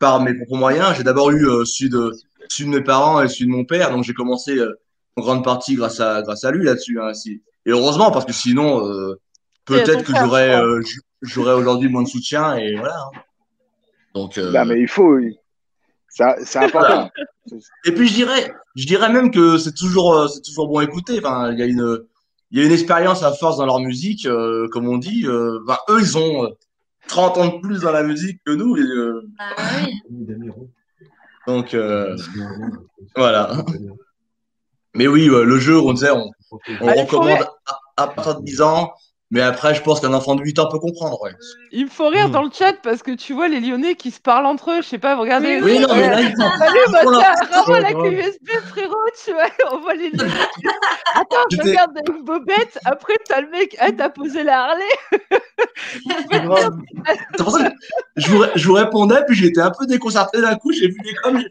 par 0.00 0.20
mes 0.20 0.34
propres 0.34 0.56
moyens, 0.56 0.94
j'ai 0.96 1.02
d'abord 1.02 1.30
eu 1.30 1.44
celui 1.66 1.90
de, 1.90 2.12
celui 2.48 2.70
de 2.70 2.76
mes 2.76 2.82
parents 2.84 3.20
et 3.22 3.28
celui 3.28 3.46
de 3.46 3.50
mon 3.50 3.64
père, 3.64 3.90
donc 3.90 4.04
j'ai 4.04 4.14
commencé 4.14 4.58
en 5.16 5.20
grande 5.22 5.44
partie 5.44 5.74
grâce 5.74 6.00
à, 6.00 6.22
grâce 6.22 6.44
à 6.44 6.50
lui 6.50 6.64
là-dessus. 6.64 7.00
Hein, 7.00 7.12
si- 7.14 7.42
Et 7.66 7.70
heureusement, 7.70 8.10
parce 8.10 8.24
que 8.24 8.32
sinon, 8.32 8.86
euh, 8.88 9.20
peut-être 9.64 10.04
que 10.04 10.12
euh, 10.62 10.80
j'aurais 11.22 11.54
aujourd'hui 11.54 11.88
moins 11.88 12.02
de 12.02 12.08
soutien 12.08 12.56
et 12.56 12.74
voilà. 12.76 12.94
hein. 12.96 13.20
Donc, 14.14 14.38
euh, 14.38 14.52
Non, 14.52 14.64
mais 14.64 14.80
il 14.80 14.88
faut. 14.88 15.14
oui. 15.16 15.36
Ça- 16.08 16.36
C'est 16.44 16.58
important. 16.60 17.10
Et 17.86 17.92
puis 17.92 18.08
je 18.08 18.14
dirais, 18.14 18.52
je 18.76 18.86
dirais 18.86 19.12
même 19.12 19.30
que 19.30 19.58
c'est 19.58 19.74
toujours, 19.74 20.14
euh, 20.14 20.28
c'est 20.28 20.40
toujours 20.42 20.68
bon 20.68 20.78
à 20.78 20.84
écouter. 20.84 21.18
Enfin, 21.18 21.52
il 21.52 21.58
y 21.58 21.62
a 21.62 21.66
une, 21.66 22.00
il 22.50 22.58
y 22.58 22.62
a 22.62 22.66
une 22.66 22.72
expérience 22.72 23.22
à 23.22 23.32
force 23.32 23.58
dans 23.58 23.66
leur 23.66 23.80
musique, 23.80 24.24
euh, 24.26 24.68
comme 24.68 24.88
on 24.88 24.96
dit. 24.96 25.26
Euh, 25.26 25.58
ben, 25.66 25.76
eux, 25.90 25.98
ils 26.00 26.16
ont 26.16 26.44
euh, 26.44 26.48
30 27.08 27.36
ans 27.38 27.48
de 27.56 27.60
plus 27.60 27.80
dans 27.80 27.90
la 27.92 28.02
musique 28.02 28.40
que 28.46 28.52
nous. 28.52 28.76
et, 28.76 28.80
euh, 28.80 29.28
Ah 29.38 29.54
oui. 29.84 30.00
donc 31.46 31.74
euh, 31.74 32.16
voilà. 33.16 33.52
Mais 34.94 35.06
oui, 35.08 35.26
le 35.26 35.58
jeu, 35.58 35.78
on 35.78 35.92
disait, 35.92 36.10
on, 36.12 36.30
on 36.80 36.88
Allez, 36.88 37.02
recommande 37.02 37.46
à, 37.66 38.04
à 38.04 38.06
partir 38.08 38.38
de 38.40 38.44
10 38.44 38.62
ans. 38.62 38.92
Mais 39.30 39.40
après, 39.40 39.74
je 39.74 39.82
pense 39.82 40.00
qu'un 40.00 40.12
enfant 40.12 40.34
de 40.36 40.42
8 40.42 40.58
ans 40.60 40.68
peut 40.68 40.78
comprendre. 40.78 41.20
Ouais. 41.22 41.32
Il 41.72 41.86
me 41.86 41.90
faut 41.90 42.08
rire 42.08 42.28
Hmm. 42.28 42.32
dans 42.32 42.42
le 42.42 42.50
chat 42.52 42.74
parce 42.82 43.02
que 43.02 43.10
tu 43.12 43.32
vois 43.32 43.48
les 43.48 43.58
Lyonnais 43.58 43.94
qui 43.96 44.10
se 44.10 44.20
parlent 44.20 44.46
entre 44.46 44.70
eux. 44.70 44.82
Je 44.82 44.86
sais 44.86 44.98
pas, 44.98 45.14
vous 45.16 45.22
regardez. 45.22 45.60
Oui, 45.62 45.78
non, 45.80 45.88
mais 45.94 46.08
là, 46.08 46.20
ils 46.20 46.34
font- 46.36 46.58
Salut, 46.58 46.78
moi, 47.66 47.80
la 47.80 47.92
clé 47.94 48.10
USB, 48.10 48.48
frérot, 48.68 48.94
tu 49.24 49.32
vois, 49.32 49.46
on 49.72 49.80
voit 49.80 49.94
les 49.94 50.10
Lyonnais. 50.10 50.30
Attends, 51.14 51.36
je 51.50 51.56
regarde 51.62 51.90
avec 51.96 52.22
Bobette, 52.24 52.78
après 52.84 53.14
t'as 53.26 53.40
le 53.40 53.48
mec, 53.50 53.74
ah, 53.80 53.90
t'as 53.92 54.10
posé 54.10 54.42
la 54.44 54.64
Harley. 54.64 54.84
C'est 56.30 56.42
grave. 56.44 56.76
C'est 57.36 57.42
pour 57.44 57.50
ça 57.58 57.70
que 57.70 57.74
je 58.16 58.28
vous, 58.30 58.44
je 58.54 58.66
vous 58.68 58.74
répondais, 58.74 59.22
puis 59.26 59.34
j'étais 59.36 59.60
un 59.60 59.70
peu 59.70 59.86
déconcerté 59.86 60.40
d'un 60.40 60.54
coup. 60.56 60.70
J'ai 60.72 60.88
vu 60.88 60.96
les 61.02 61.14
coms. 61.22 61.42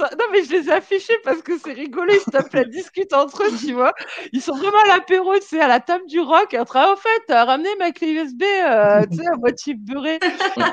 Non, 0.00 0.24
mais 0.32 0.44
je 0.44 0.52
les 0.52 0.68
ai 0.68 0.72
affichés 0.72 1.16
parce 1.24 1.42
que 1.42 1.58
c'est 1.58 1.72
rigolo. 1.72 2.12
Ils 2.12 2.20
se 2.20 2.30
tapent 2.30 2.52
la 2.52 2.64
discute 2.64 3.12
entre 3.12 3.44
eux, 3.44 3.50
tu 3.58 3.72
vois. 3.72 3.94
Ils 4.32 4.42
sont 4.42 4.54
vraiment 4.56 4.78
à 4.84 4.88
l'apéro, 4.88 5.34
tu 5.36 5.42
sais, 5.46 5.60
à 5.60 5.68
la 5.68 5.80
table 5.80 6.06
du 6.06 6.20
rock. 6.20 6.54
En 6.58 6.64
train, 6.64 6.92
au 6.92 6.96
fait, 6.96 7.22
t'as 7.26 7.44
ramené 7.44 7.68
ma 7.78 7.92
clé 7.92 8.12
USB, 8.12 8.42
euh, 8.42 9.06
tu 9.10 9.18
sais, 9.18 9.26
à 9.26 9.36
moitié 9.36 9.74
beurrée. 9.74 10.18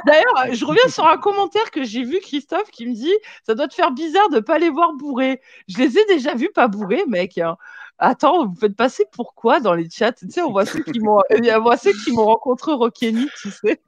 D'ailleurs, 0.06 0.54
je 0.54 0.66
reviens 0.66 0.88
sur 0.90 1.06
un 1.06 1.18
commentaire 1.18 1.72
que 1.72 1.84
j'ai 1.84 2.04
vu, 2.04 2.20
Christophe, 2.20 2.70
qui 2.72 2.86
me 2.88 2.94
dit 2.94 3.14
Ça 3.46 3.56
doit 3.56 3.68
te 3.68 3.74
faire 3.74 3.92
bizarre 3.92 4.30
de 4.30 4.40
pas 4.40 4.60
les 4.60 4.70
voir 4.70 4.94
bourrés. 4.94 5.42
Je 5.68 5.78
les 5.78 5.98
ai 5.98 6.06
déjà 6.06 6.36
vus 6.36 6.52
pas 6.54 6.68
bourrés, 6.68 7.04
mec. 7.08 7.38
hein. 7.38 7.58
Attends, 7.98 8.46
vous 8.46 8.56
faites 8.56 8.76
passer 8.76 9.06
pourquoi 9.12 9.62
dans 9.62 9.74
les 9.74 9.90
chats? 9.90 10.12
Tu 10.12 10.30
sais, 10.30 10.42
on 10.42 10.52
voit 10.52 10.66
ceux 10.66 10.84
qui 10.84 11.00
m'ont, 11.00 11.22
on 11.32 11.62
voit 11.62 11.78
ceux 11.78 11.94
qui 12.04 12.12
m'ont 12.12 12.26
rencontré 12.26 12.74
tu 12.94 13.52
sais. 13.52 13.82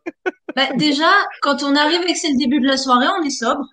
Bah, 0.55 0.69
déjà, 0.75 1.11
quand 1.41 1.61
on 1.63 1.75
arrive 1.75 2.01
et 2.07 2.13
que 2.13 2.17
c'est 2.19 2.31
le 2.31 2.37
début 2.37 2.59
de 2.61 2.67
la 2.67 2.77
soirée, 2.77 3.07
on 3.19 3.23
est 3.23 3.29
sobre, 3.29 3.65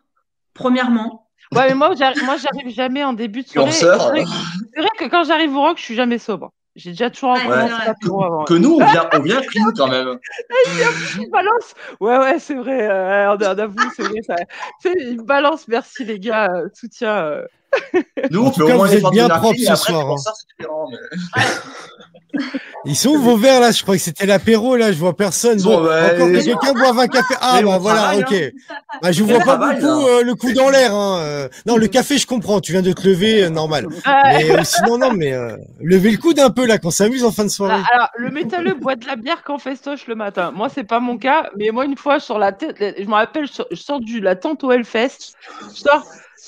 premièrement. 0.54 1.28
Ouais, 1.52 1.68
mais 1.68 1.74
moi, 1.74 1.94
j'arrive, 1.96 2.24
moi, 2.24 2.36
j'arrive 2.36 2.74
jamais 2.74 3.04
en 3.04 3.12
début 3.12 3.42
de 3.42 3.48
soirée. 3.48 3.70
C'est 3.70 3.86
vrai, 3.86 4.24
c'est 4.74 4.80
vrai 4.80 4.90
que 4.98 5.04
quand 5.04 5.24
j'arrive 5.24 5.54
au 5.54 5.60
rock, 5.60 5.78
je 5.78 5.82
suis 5.82 5.94
jamais 5.94 6.18
sobre. 6.18 6.52
J'ai 6.76 6.90
déjà 6.90 7.08
toujours 7.08 7.34
Ouais, 7.34 7.68
l'apéro 7.86 8.24
avant. 8.24 8.44
Que 8.44 8.54
nous, 8.54 8.74
on 8.80 8.84
vient, 8.84 9.08
on 9.12 9.20
vient 9.20 9.40
clean 9.42 9.70
quand 9.76 9.86
même. 9.86 10.18
Il 11.20 11.30
balance. 11.30 11.74
Ouais, 12.00 12.18
ouais, 12.18 12.38
c'est 12.40 12.54
vrai. 12.56 12.88
euh, 12.90 13.30
on, 13.32 13.36
on 13.36 13.58
avoue, 13.58 13.76
c'est 13.94 14.02
vrai. 14.02 14.20
Ça... 14.26 14.34
Il 14.98 15.18
balance. 15.22 15.68
Merci 15.68 16.04
les 16.04 16.18
gars. 16.18 16.48
euh, 16.50 16.68
soutien. 16.74 17.14
euh. 17.14 17.44
Nous, 18.30 18.42
En 18.42 18.46
on 18.46 18.50
tout 18.50 18.60
peut 18.60 18.66
cas, 18.66 18.74
au 18.74 18.76
moins 18.78 18.86
vous 18.88 18.94
êtes 18.94 19.10
bien 19.10 19.28
propre 19.28 19.58
ce 19.58 19.70
après, 19.70 19.92
soir, 19.92 20.10
hein. 20.10 20.16
ça, 20.16 20.32
mais- 20.58 20.66
Ils 22.86 22.96
sont 22.96 23.10
où 23.10 23.18
vos 23.18 23.36
verres 23.36 23.60
là 23.60 23.70
Je 23.70 23.80
crois 23.82 23.94
que 23.96 24.02
c'était 24.02 24.26
l'apéro 24.26 24.76
là, 24.76 24.92
je 24.92 24.98
vois 24.98 25.16
personne. 25.16 25.58
Bon, 25.62 25.80
Bon, 25.82 25.88
encore 25.88 26.26
les- 26.28 26.44
quelqu'un 26.44 26.72
boive 26.74 26.98
un 26.98 27.06
café. 27.06 27.34
Ah 27.40 27.60
bah 27.62 27.78
voilà, 27.78 28.18
ok. 28.18 28.52
Bah, 29.00 29.12
je 29.12 29.22
On 29.22 29.26
vois 29.26 29.38
pas 29.40 29.56
beaucoup 29.56 29.80
là. 29.86 30.06
euh, 30.18 30.22
le 30.24 30.34
coup 30.34 30.52
dans 30.52 30.68
l'air. 30.68 30.92
Hein. 30.94 31.20
euh. 31.22 31.48
Non, 31.64 31.76
le 31.76 31.86
café 31.88 32.18
je 32.18 32.26
comprends, 32.26 32.60
tu 32.60 32.72
viens 32.72 32.82
de 32.82 32.92
te 32.92 33.06
lever, 33.08 33.44
euh, 33.44 33.48
normal. 33.50 33.86
Mais 34.24 34.50
euh, 34.50 34.64
sinon 34.64 34.98
non, 34.98 35.12
mais 35.14 35.32
euh, 35.32 35.56
levez 35.80 36.10
le 36.10 36.18
coude 36.18 36.38
un 36.40 36.50
peu 36.50 36.66
là 36.66 36.78
quand 36.78 36.88
on 36.88 36.90
s'amuse 36.90 37.24
en 37.24 37.30
fin 37.32 37.44
de 37.44 37.48
soirée. 37.50 37.80
ah, 37.90 37.94
Alors, 37.94 38.08
le 38.16 38.30
métalleux 38.30 38.74
boit 38.74 38.96
de 38.96 39.06
la 39.06 39.16
bière 39.16 39.42
quand 39.46 39.58
festoche 39.58 40.06
le 40.08 40.14
matin. 40.16 40.50
Moi, 40.54 40.68
c'est 40.68 40.84
pas 40.84 41.00
mon 41.00 41.16
cas, 41.16 41.48
mais 41.56 41.70
moi, 41.70 41.84
une 41.86 41.96
fois, 41.96 42.18
sur 42.20 42.38
la 42.38 42.52
tête, 42.52 42.76
je 42.80 43.04
me 43.06 43.14
rappelle, 43.14 43.46
je 43.46 43.52
sors- 43.52 43.66
je 43.70 43.76
sors 43.80 44.00
du 44.00 44.20
la 44.20 44.34
tente 44.36 44.62
au 44.64 44.72
Hellfest, 44.72 45.34
je 45.74 45.80
sors 45.80 46.04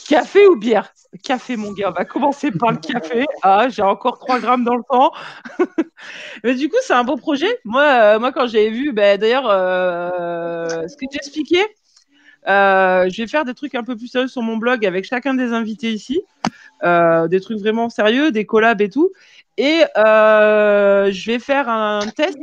café 0.09 0.47
ou 0.47 0.57
bière? 0.57 0.93
Café, 1.23 1.57
mon 1.57 1.73
gars, 1.73 1.91
on 1.91 1.93
va 1.93 2.05
commencer 2.05 2.51
par 2.51 2.73
le 2.73 2.79
café. 2.79 3.25
Ah, 3.43 3.69
j'ai 3.69 3.83
encore 3.83 4.19
3 4.19 4.41
grammes 4.41 4.65
dans 4.65 4.77
le 4.77 4.83
sang. 4.91 5.13
mais 6.45 6.55
du 6.55 6.69
coup, 6.69 6.77
c'est 6.83 6.93
un 6.93 7.05
beau 7.05 7.17
projet. 7.17 7.59
Moi, 7.65 7.83
euh, 7.83 8.19
moi 8.19 8.33
quand 8.33 8.47
j'avais 8.47 8.71
vu, 8.71 8.93
ben, 8.93 9.19
d'ailleurs, 9.19 9.49
euh, 9.49 10.87
ce 10.89 10.97
que 10.97 11.07
tu 11.11 11.17
expliquais, 11.17 11.67
euh, 12.49 13.09
je 13.11 13.23
vais 13.23 13.27
faire 13.27 13.45
des 13.45 13.55
trucs 13.55 13.75
un 13.75 13.83
peu 13.83 13.97
plus 13.97 14.09
sérieux 14.09 14.29
sur 14.29 14.43
mon 14.43 14.57
blog 14.57 14.87
avec 14.87 15.05
chacun 15.05 15.35
des 15.35 15.53
invités 15.53 15.93
ici. 15.93 16.23
Euh, 16.83 17.27
des 17.29 17.41
trucs 17.41 17.59
vraiment 17.59 17.89
sérieux, 17.89 18.31
des 18.31 18.45
collabs 18.45 18.81
et 18.81 18.89
tout. 18.89 19.13
Et 19.57 19.83
je 19.97 21.27
vais 21.27 21.39
faire 21.39 21.69
un 21.69 22.01
test. 22.15 22.39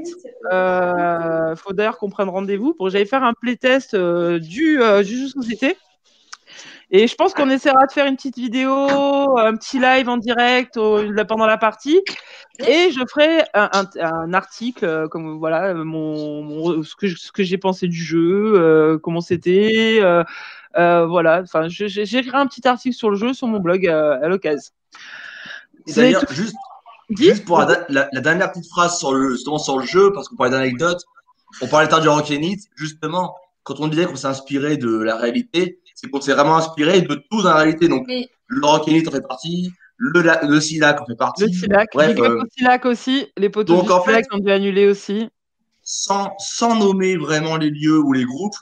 Euh, 0.52 1.56
faut 1.56 1.74
d'ailleurs 1.74 1.98
qu'on 1.98 2.10
prenne 2.10 2.30
rendez-vous 2.30 2.74
pour 2.74 2.90
j'allais 2.90 3.06
faire 3.06 3.24
un 3.24 3.34
playtest 3.34 3.96
du, 3.96 4.80
du 5.04 5.18
jeu 5.18 5.28
société. 5.28 5.78
Et 6.96 7.08
je 7.08 7.16
pense 7.16 7.34
qu'on 7.34 7.50
essaiera 7.50 7.88
de 7.88 7.92
faire 7.92 8.06
une 8.06 8.16
petite 8.16 8.38
vidéo, 8.38 8.72
un 8.72 9.56
petit 9.56 9.80
live 9.80 10.08
en 10.10 10.18
direct 10.18 10.78
au- 10.78 11.02
pendant 11.28 11.48
la 11.48 11.58
partie. 11.58 12.00
Et 12.68 12.92
je 12.92 13.00
ferai 13.12 13.42
un, 13.56 13.68
un- 13.74 13.90
un 14.00 14.34
article, 14.36 14.86
euh, 14.86 15.08
comme 15.08 15.40
voilà, 15.40 15.74
mon, 15.74 16.44
mon- 16.44 16.84
ce 16.84 16.96
que, 16.96 17.08
je- 17.08 17.18
ce 17.18 17.32
que 17.32 17.42
j'ai 17.42 17.58
pensé 17.58 17.88
du 17.88 17.98
jeu, 18.02 18.54
euh, 18.56 19.00
comment 19.00 19.22
c'était. 19.22 19.98
euh, 20.02 20.24
euh, 20.78 21.08
voilà, 21.08 21.42
enfin, 21.42 21.68
j'écrirai 21.68 22.38
un 22.38 22.46
petit 22.46 22.68
article 22.68 22.96
sur 22.96 23.10
le 23.10 23.16
jeu 23.18 23.34
sur 23.34 23.48
mon 23.48 23.60
blog 23.60 23.88
à 23.88 24.28
l'occasion. 24.28 24.72
D'ailleurs, 25.96 26.26
tout. 26.28 26.34
juste, 26.36 26.56
juste 27.10 27.44
pour 27.46 27.58
la, 27.60 27.86
la- 27.90 28.08
la 28.12 28.22
dernière 28.22 28.52
petite 28.52 28.70
phrase 28.70 29.00
sur 29.00 29.14
le, 29.14 29.32
justement 29.32 29.58
sur 29.58 29.80
le 29.80 29.86
jeu, 29.86 30.12
parce 30.14 30.30
qu'on 30.30 30.36
parlait 30.36 30.52
d'anecdotes, 30.52 31.02
on 31.62 31.68
parlait 31.68 31.88
tard 31.88 32.02
du 32.02 32.08
Rock 32.10 32.30
Enid, 32.30 32.60
justement, 32.76 33.36
quand 33.64 33.80
on 33.80 33.88
disait 33.88 34.06
qu'on 34.06 34.16
s'est 34.16 34.28
inspiré 34.28 34.78
de 34.78 34.96
la 35.00 35.16
réalité, 35.18 35.80
c'est 36.04 36.10
qu'on 36.10 36.22
s'est 36.22 36.34
vraiment 36.34 36.58
inspiré 36.58 37.02
de 37.02 37.16
tout 37.32 37.42
dans 37.42 37.50
la 37.50 37.56
réalité. 37.56 37.88
Donc, 37.88 38.06
le 38.08 38.66
Rock 38.68 38.88
Enid 38.88 39.08
en 39.08 39.12
fait 39.12 39.26
partie, 39.28 39.72
le, 39.98 40.22
la- 40.22 40.44
le 40.44 40.60
Silac 40.60 41.00
en 41.02 41.06
fait 41.06 41.16
partie. 41.16 41.44
Le 41.46 41.52
Silac, 41.52 41.88
Bref, 41.94 42.20
euh, 42.20 42.42
Silac 42.58 42.86
aussi, 42.86 43.28
les 43.38 43.50
poteaux 43.50 43.76
donc, 43.76 43.86
du 43.86 43.92
en 43.92 44.04
Silac 44.04 44.26
fait- 44.30 44.36
ont 44.36 44.40
dû 44.40 44.52
annuler 44.52 44.86
aussi. 44.88 45.30
sans, 45.82 46.32
sans 46.40 46.76
nommer 46.76 47.16
vraiment 47.16 47.58
les 47.58 47.70
lieux 47.70 48.00
ou 48.00 48.12
les 48.14 48.26
groupes, 48.26 48.56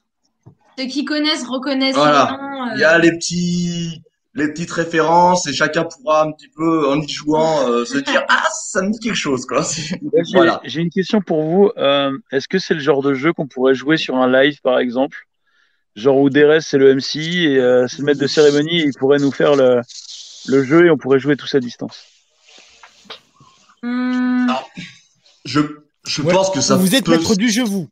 ceux 0.77 0.85
qui 0.85 1.03
connaissent 1.05 1.45
reconnaissent 1.47 1.95
Voilà. 1.95 2.29
les 2.31 2.37
noms. 2.37 2.63
euh, 2.67 2.71
il 2.75 2.79
y 2.81 2.83
a 2.83 2.97
les 2.99 3.11
petits 3.11 4.01
les 4.33 4.47
petites 4.47 4.71
références 4.71 5.45
et 5.47 5.51
chacun 5.53 5.83
pourra 5.83 6.23
un 6.23 6.31
petit 6.31 6.47
peu 6.55 6.89
en 6.89 7.01
y 7.01 7.07
jouant 7.09 7.67
euh, 7.67 7.83
se 7.83 7.97
dire 7.97 8.23
ah 8.29 8.47
ça 8.53 8.81
me 8.81 8.89
dit 8.89 8.99
quelque 8.99 9.15
chose 9.17 9.45
quoi. 9.45 9.61
Voilà. 10.33 10.61
j'ai 10.63 10.79
une 10.81 10.89
question 10.89 11.21
pour 11.21 11.43
vous. 11.43 11.71
Euh, 11.77 12.17
Est-ce 12.31 12.47
que 12.47 12.57
c'est 12.57 12.73
le 12.73 12.79
genre 12.79 13.01
de 13.01 13.13
jeu 13.13 13.33
qu'on 13.33 13.47
pourrait 13.47 13.73
jouer 13.75 13.97
sur 13.97 14.15
un 14.15 14.31
live, 14.31 14.61
par 14.61 14.79
exemple? 14.79 15.17
Genre 15.95 16.17
où 16.17 16.29
Derez, 16.29 16.61
c'est 16.61 16.77
le 16.77 16.95
MC 16.95 17.17
et 17.19 17.57
euh, 17.57 17.85
c'est 17.87 17.99
le 17.99 18.05
maître 18.05 18.19
de 18.21 18.27
cérémonie, 18.27 18.79
et 18.79 18.85
il 18.85 18.93
pourrait 18.97 19.19
nous 19.19 19.31
faire 19.31 19.55
le, 19.55 19.81
le 20.47 20.63
jeu 20.63 20.85
et 20.85 20.89
on 20.89 20.97
pourrait 20.97 21.19
jouer 21.19 21.35
tous 21.35 21.53
à 21.55 21.59
distance. 21.59 22.05
hmm, 23.83 24.47
Je 25.45 25.59
je 26.05 26.21
Ouais. 26.23 26.33
pense 26.33 26.49
que 26.49 26.61
ça 26.61 26.75
vous 26.77 26.95
êtes 26.95 27.05
peut 27.05 27.11
maître 27.11 27.35
du 27.35 27.49
jeu, 27.49 27.63
vous. 27.63 27.87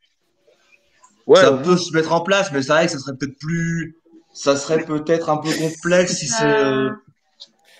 Ouais, 1.27 1.41
ça 1.41 1.51
peut 1.51 1.77
se 1.77 1.93
mettre 1.93 2.11
en 2.13 2.21
place, 2.21 2.51
mais 2.51 2.61
c'est 2.63 2.69
vrai 2.69 2.85
que 2.85 2.91
ça 2.91 2.97
serait 2.99 3.15
peut-être 3.19 3.37
plus 3.37 3.95
ça 4.33 4.55
serait 4.55 4.83
peut-être 4.85 5.29
un 5.29 5.37
peu 5.37 5.49
complexe 5.51 6.17
si 6.17 6.27
c'est 6.27 6.43
euh, 6.45 6.89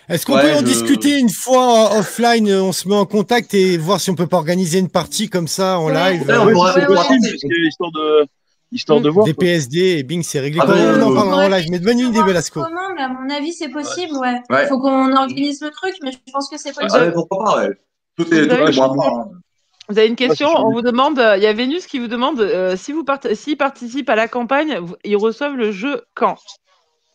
Est-ce 0.10 0.26
qu'on 0.26 0.36
Ouais, 0.36 0.42
peut 0.52 0.56
en 0.56 0.60
je- 0.60 0.66
discuter 0.66 1.18
une 1.18 1.30
fois 1.30 1.94
euh, 1.96 2.00
offline 2.00 2.48
euh, 2.50 2.62
On 2.62 2.74
se 2.74 2.88
met 2.88 2.96
en 2.96 3.06
contact 3.06 3.54
et 3.54 3.78
voir 3.78 4.00
si 4.02 4.10
on 4.10 4.16
peut 4.16 4.28
pas 4.28 4.38
organiser 4.38 4.78
une 4.80 4.90
partie 4.90 5.30
comme 5.30 5.48
ça 5.48 5.80
en 5.80 5.88
live? 5.90 6.28
Ouais, 6.28 6.38
on 6.38 6.48
euh, 6.50 6.52
pourrait- 6.52 6.74
que 6.86 7.68
histoire 7.68 7.92
de, 7.92 8.28
histoire 8.72 9.02
de 9.02 9.10
voir. 9.10 9.26
des. 9.26 9.34
PSD 9.34 9.98
et 10.00 10.04
bing, 10.04 10.24
c'est 10.24 10.40
réglé. 10.40 10.60
Ah, 10.62 10.66
Quand 10.68 10.74
mais, 10.76 11.04
on 11.04 11.18
en 11.18 11.40
euh, 11.40 11.50
live. 11.50 11.68
Mais 11.72 11.80
bonne 11.80 12.00
idée, 12.00 12.22
Velasco. 12.24 12.62
Comment, 12.64 12.94
mais 12.96 13.02
à 13.02 13.10
mon 13.10 13.30
avis, 13.30 13.54
c'est 13.54 13.70
possible, 13.70 14.16
ouais. 14.18 14.42
Ouais. 14.50 14.68
Faut 14.68 14.80
qu'on 14.80 15.16
organise 15.16 15.62
le 15.62 15.72
truc, 15.72 15.96
mais 16.04 16.12
je 16.12 16.18
pense 16.32 16.50
que 16.50 16.58
c'est 16.58 16.72
ah, 16.78 16.82
possible. 16.82 17.04
ouais, 17.04 17.12
pourquoi 17.12 17.44
pas 17.44 17.58
ouais. 17.60 17.70
Tout 18.18 18.34
est, 18.34 18.42
Vous 18.42 18.48
tout 18.48 18.72
est 18.72 18.78
bon. 18.78 19.32
Vous 19.90 19.98
avez 19.98 20.08
une 20.08 20.16
question. 20.16 20.50
On 20.56 20.72
vous 20.72 20.82
demande, 20.84 21.18
euh, 21.18 21.36
il 21.38 21.42
y 21.44 21.48
a 21.48 21.54
Vénus 21.54 21.88
qui 21.88 21.98
vous 21.98 22.08
demande 22.08 22.40
euh, 22.42 22.76
si 22.78 22.92
vous 22.92 23.04
part- 23.04 23.20
s'ils 23.34 23.58
participent 23.58 24.10
à 24.10 24.16
la 24.16 24.28
campagne, 24.28 24.80
ils 25.04 25.18
reçoivent 25.18 25.56
le 25.56 25.72
jeu 25.72 26.04
quand? 26.14 26.38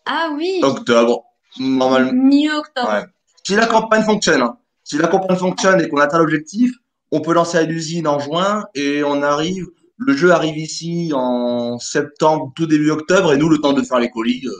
Ah 0.07 0.31
oui, 0.37 0.61
Octobre, 0.63 1.25
normalement. 1.59 2.11
mi-octobre. 2.13 2.89
Ouais. 2.93 3.05
Si 3.47 3.55
la 3.55 3.67
campagne 3.67 4.03
fonctionne, 4.03 4.43
hein. 4.43 4.59
si 4.83 4.99
la 4.99 5.07
campagne 5.07 5.37
fonctionne 5.37 5.81
et 5.81 5.89
qu'on 5.89 5.99
atteint 5.99 6.19
l'objectif, 6.19 6.73
on 7.13 7.21
peut 7.21 7.33
lancer 7.33 7.59
à 7.59 7.63
l'usine 7.63 8.09
en 8.09 8.19
juin 8.19 8.65
et 8.75 9.05
on 9.05 9.23
arrive. 9.23 9.67
Le 9.99 10.17
jeu 10.17 10.33
arrive 10.33 10.57
ici 10.59 11.13
en 11.15 11.79
septembre, 11.79 12.53
tout 12.57 12.67
début 12.67 12.91
octobre, 12.91 13.33
et 13.33 13.37
nous, 13.37 13.49
le 13.49 13.59
temps 13.59 13.73
de 13.73 13.83
faire 13.83 13.99
les 14.01 14.11
colis, 14.11 14.43
euh, 14.47 14.53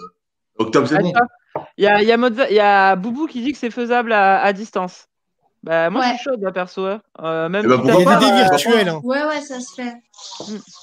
octobre, 0.59 0.87
c'est 0.89 0.97
Ah, 0.97 1.03
bon. 1.03 1.13
Il 1.77 1.85
y 1.85 1.87
a, 1.87 2.03
y, 2.03 2.13
a 2.13 2.17
Moza- 2.17 2.47
il 2.51 2.57
y 2.57 2.61
a 2.61 2.95
Boubou 2.97 3.27
qui 3.27 3.43
dit 3.43 3.53
que 3.53 3.59
c'est 3.59 3.71
faisable 3.71 4.13
à, 4.13 4.41
à 4.43 4.53
distance. 4.53 5.07
Bah, 5.63 5.89
moi, 5.91 6.03
je 6.03 6.07
Ouais. 6.09 6.15
suis 6.17 6.25
chaude, 6.25 6.43
là, 6.43 6.53
perso. 6.53 6.85
hein. 6.85 7.01
Euh, 7.21 7.49
même 7.49 7.65
Eh 7.65 7.69
ben, 7.69 7.79
si 7.79 7.85
Il 7.85 7.89
y 7.89 8.07
a 8.09 8.19
des 8.19 8.27
dés 8.27 8.33
euh, 8.33 8.49
virtuels. 8.51 8.89
hein. 8.89 9.01
Ouais, 9.03 9.25
ouais, 9.25 9.41
ça 9.41 9.61
se 9.61 9.75
fait. 9.75 9.93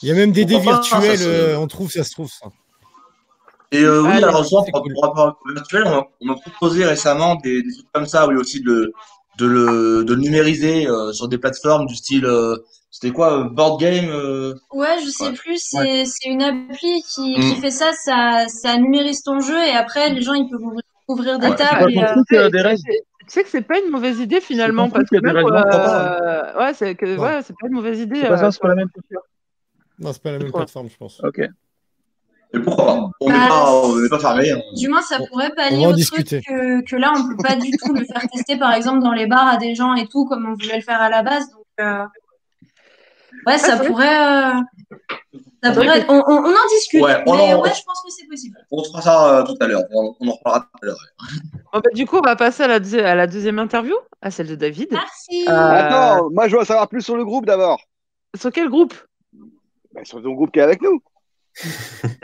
Il 0.02 0.10
y 0.10 0.12
a 0.12 0.16
même 0.16 0.32
des 0.32 0.44
dés 0.46 0.60
virtuels. 0.60 1.18
se- 1.18 1.24
euh, 1.28 1.58
on 1.60 1.68
trouve, 1.68 1.92
ça 1.92 2.04
se 2.04 2.12
trouve. 2.12 2.30
Ça. 2.30 2.48
Et 3.72 3.84
euh, 3.84 4.02
oui, 4.02 4.10
Allez, 4.10 4.24
alors 4.24 4.44
pour 4.50 4.66
cool. 4.82 4.94
pour 4.94 5.04
rapport 5.04 5.38
au 5.46 5.54
virtuel, 5.54 5.84
on, 5.86 6.26
m'a 6.26 6.36
proposé 6.36 6.84
récemment 6.84 7.36
des, 7.36 7.62
des 7.62 7.74
trucs 7.74 7.92
comme 7.94 8.06
ça, 8.06 8.28
oui, 8.28 8.36
aussi 8.36 8.62
de, 8.62 8.66
le- 8.72 8.92
de, 9.38 9.46
le, 9.46 10.04
de 10.04 10.14
le 10.14 10.20
numériser 10.20 10.88
euh, 10.88 11.14
sur 11.14 11.28
des 11.30 11.38
plateformes 11.38 11.86
du 11.86 11.96
style, 11.96 12.26
euh, 12.26 12.58
c'était 12.92 13.12
quoi, 13.14 13.40
euh, 13.40 13.44
board 13.50 13.80
game 13.80 14.10
euh, 14.10 14.54
Ouais, 14.74 14.98
je 15.04 15.10
sais 15.10 15.30
Ouais. 15.30 15.34
plus, 15.34 15.58
c'est 15.58 16.04
c'est 16.06 16.28
une 16.30 16.44
appli 16.44 17.02
qui, 17.04 17.32
Mm. 17.40 17.42
qui 17.42 17.56
fait 17.62 17.72
ça, 17.72 17.92
ça, 17.94 18.48
ça 18.50 18.78
numérise 18.78 19.24
ton 19.24 19.40
jeu 19.40 19.58
et 19.66 19.72
après 19.72 20.10
les 20.10 20.22
gens 20.22 20.34
ils 20.34 20.50
peuvent 20.50 20.62
ouvrir, 20.62 20.82
ouvrir 21.08 21.40
des 21.40 21.48
Ouais. 21.48 21.56
tables. 21.56 21.86
Ouais, 21.86 21.94
et, 21.94 22.04
euh, 22.04 22.76
Tu 23.22 23.28
sais 23.28 23.44
que 23.44 23.50
c'est 23.50 23.62
pas 23.62 23.80
une 23.80 23.90
mauvaise 23.90 24.20
idée 24.20 24.42
finalement 24.42 24.90
parce 24.90 25.10
que 25.10 25.18
même, 25.22 25.38
euh, 25.38 26.60
ouais, 26.60 26.74
c'est 26.74 26.96
que 26.96 27.18
ouais, 27.18 27.42
c'est 27.44 27.54
pas 27.60 27.68
une 27.68 27.74
mauvaise 27.76 28.00
idée. 28.02 28.20
c'est 28.22 28.28
pas 28.28 28.34
euh, 28.34 28.38
ça, 28.38 28.52
c'est 28.52 28.60
pas 28.62 28.68
la 28.70 28.76
même. 28.76 28.88
Non, 30.00 30.12
c'est 30.12 30.22
pas 30.22 30.32
la 30.32 30.40
même 30.40 30.52
plateforme, 30.52 30.90
je 30.90 30.98
pense. 30.98 31.22
Ok. 31.24 31.40
Et 32.54 32.60
pourquoi 32.60 32.86
pas? 32.86 33.10
On 33.22 33.30
n'est 33.30 34.10
Bah, 34.10 34.18
pas, 34.18 34.20
fermé. 34.20 34.52
hein. 34.52 34.60
Du 34.76 34.90
moins, 34.90 35.02
ça 35.02 35.16
On- 35.22 35.26
pourrait 35.28 35.52
pallier 35.56 35.88
au 35.88 35.94
discuter. 35.94 36.42
truc 36.42 36.46
que, 36.58 36.84
que 36.84 36.96
là, 36.98 37.14
on 37.16 37.30
peut 37.30 37.42
pas 37.42 37.56
du 37.56 37.72
tout 37.72 37.94
le 37.94 38.04
faire 38.04 38.22
tester, 38.34 38.58
par 38.58 38.74
exemple, 38.74 39.00
dans 39.00 39.14
les 39.14 39.26
bars 39.28 39.48
à 39.48 39.56
des 39.56 39.74
gens 39.76 39.94
et 39.94 40.08
tout, 40.08 40.26
comme 40.26 40.46
on 40.50 40.54
voulait 40.56 40.76
le 40.76 40.82
faire 40.82 41.00
à 41.02 41.10
la 41.10 41.24
base. 41.24 41.50
Donc, 41.52 41.64
euh, 41.80 42.04
ouais, 43.48 43.58
ça 43.58 43.68
c'est 43.68 43.76
vrai. 43.78 43.88
pourrait. 43.88 44.08
euh, 44.08 44.54
Ça 45.64 45.72
pourrait... 45.74 46.06
que- 46.06 46.12
On, 46.12 46.24
on- 46.28 46.44
on 46.46 46.50
en 46.52 46.68
discute, 46.70 47.02
Ouais, 47.04 47.24
on 47.28 47.36
mais 47.36 47.54
en- 47.54 47.62
ouais, 47.62 47.70
je 47.74 47.84
pense 47.84 48.02
que 48.04 48.10
c'est 48.12 48.28
possible. 48.28 48.58
On 48.72 48.84
fera 48.84 49.02
ça 49.02 49.40
euh, 49.40 49.44
tout 49.44 49.56
à 49.60 49.68
l'heure. 49.68 49.84
On, 49.94 50.16
on 50.20 50.28
en 50.30 50.32
reparlera 50.34 50.62
tout 50.62 50.80
à 50.82 50.86
l'heure. 50.88 50.98
Bon, 51.74 51.80
bah, 51.80 51.90
du 51.94 52.06
coup, 52.06 52.18
on 52.18 52.22
va 52.22 52.36
passer 52.36 52.64
à 52.64 52.68
la, 52.68 52.80
deuxi- 52.80 53.00
à 53.02 53.16
la 53.16 53.28
deuxième 53.28 53.60
interview, 53.60 53.96
à 54.22 54.32
celle 54.32 54.48
de 54.48 54.56
David. 54.56 54.90
Merci. 54.92 55.46
Euh, 55.48 55.52
Attends, 55.52 56.30
moi 56.32 56.48
je 56.48 56.56
veux 56.56 56.62
en 56.62 56.66
savoir 56.66 56.88
plus 56.90 57.02
sur 57.02 57.16
le 57.16 57.24
groupe 57.26 57.46
d'abord. 57.46 57.80
Sur 58.36 58.52
quel 58.52 58.70
groupe? 58.70 58.94
Bah, 59.94 60.02
sur 60.04 60.22
ton 60.22 60.32
groupe 60.34 60.52
qui 60.52 60.60
est 60.60 60.64
avec 60.64 60.82
nous. 60.82 61.02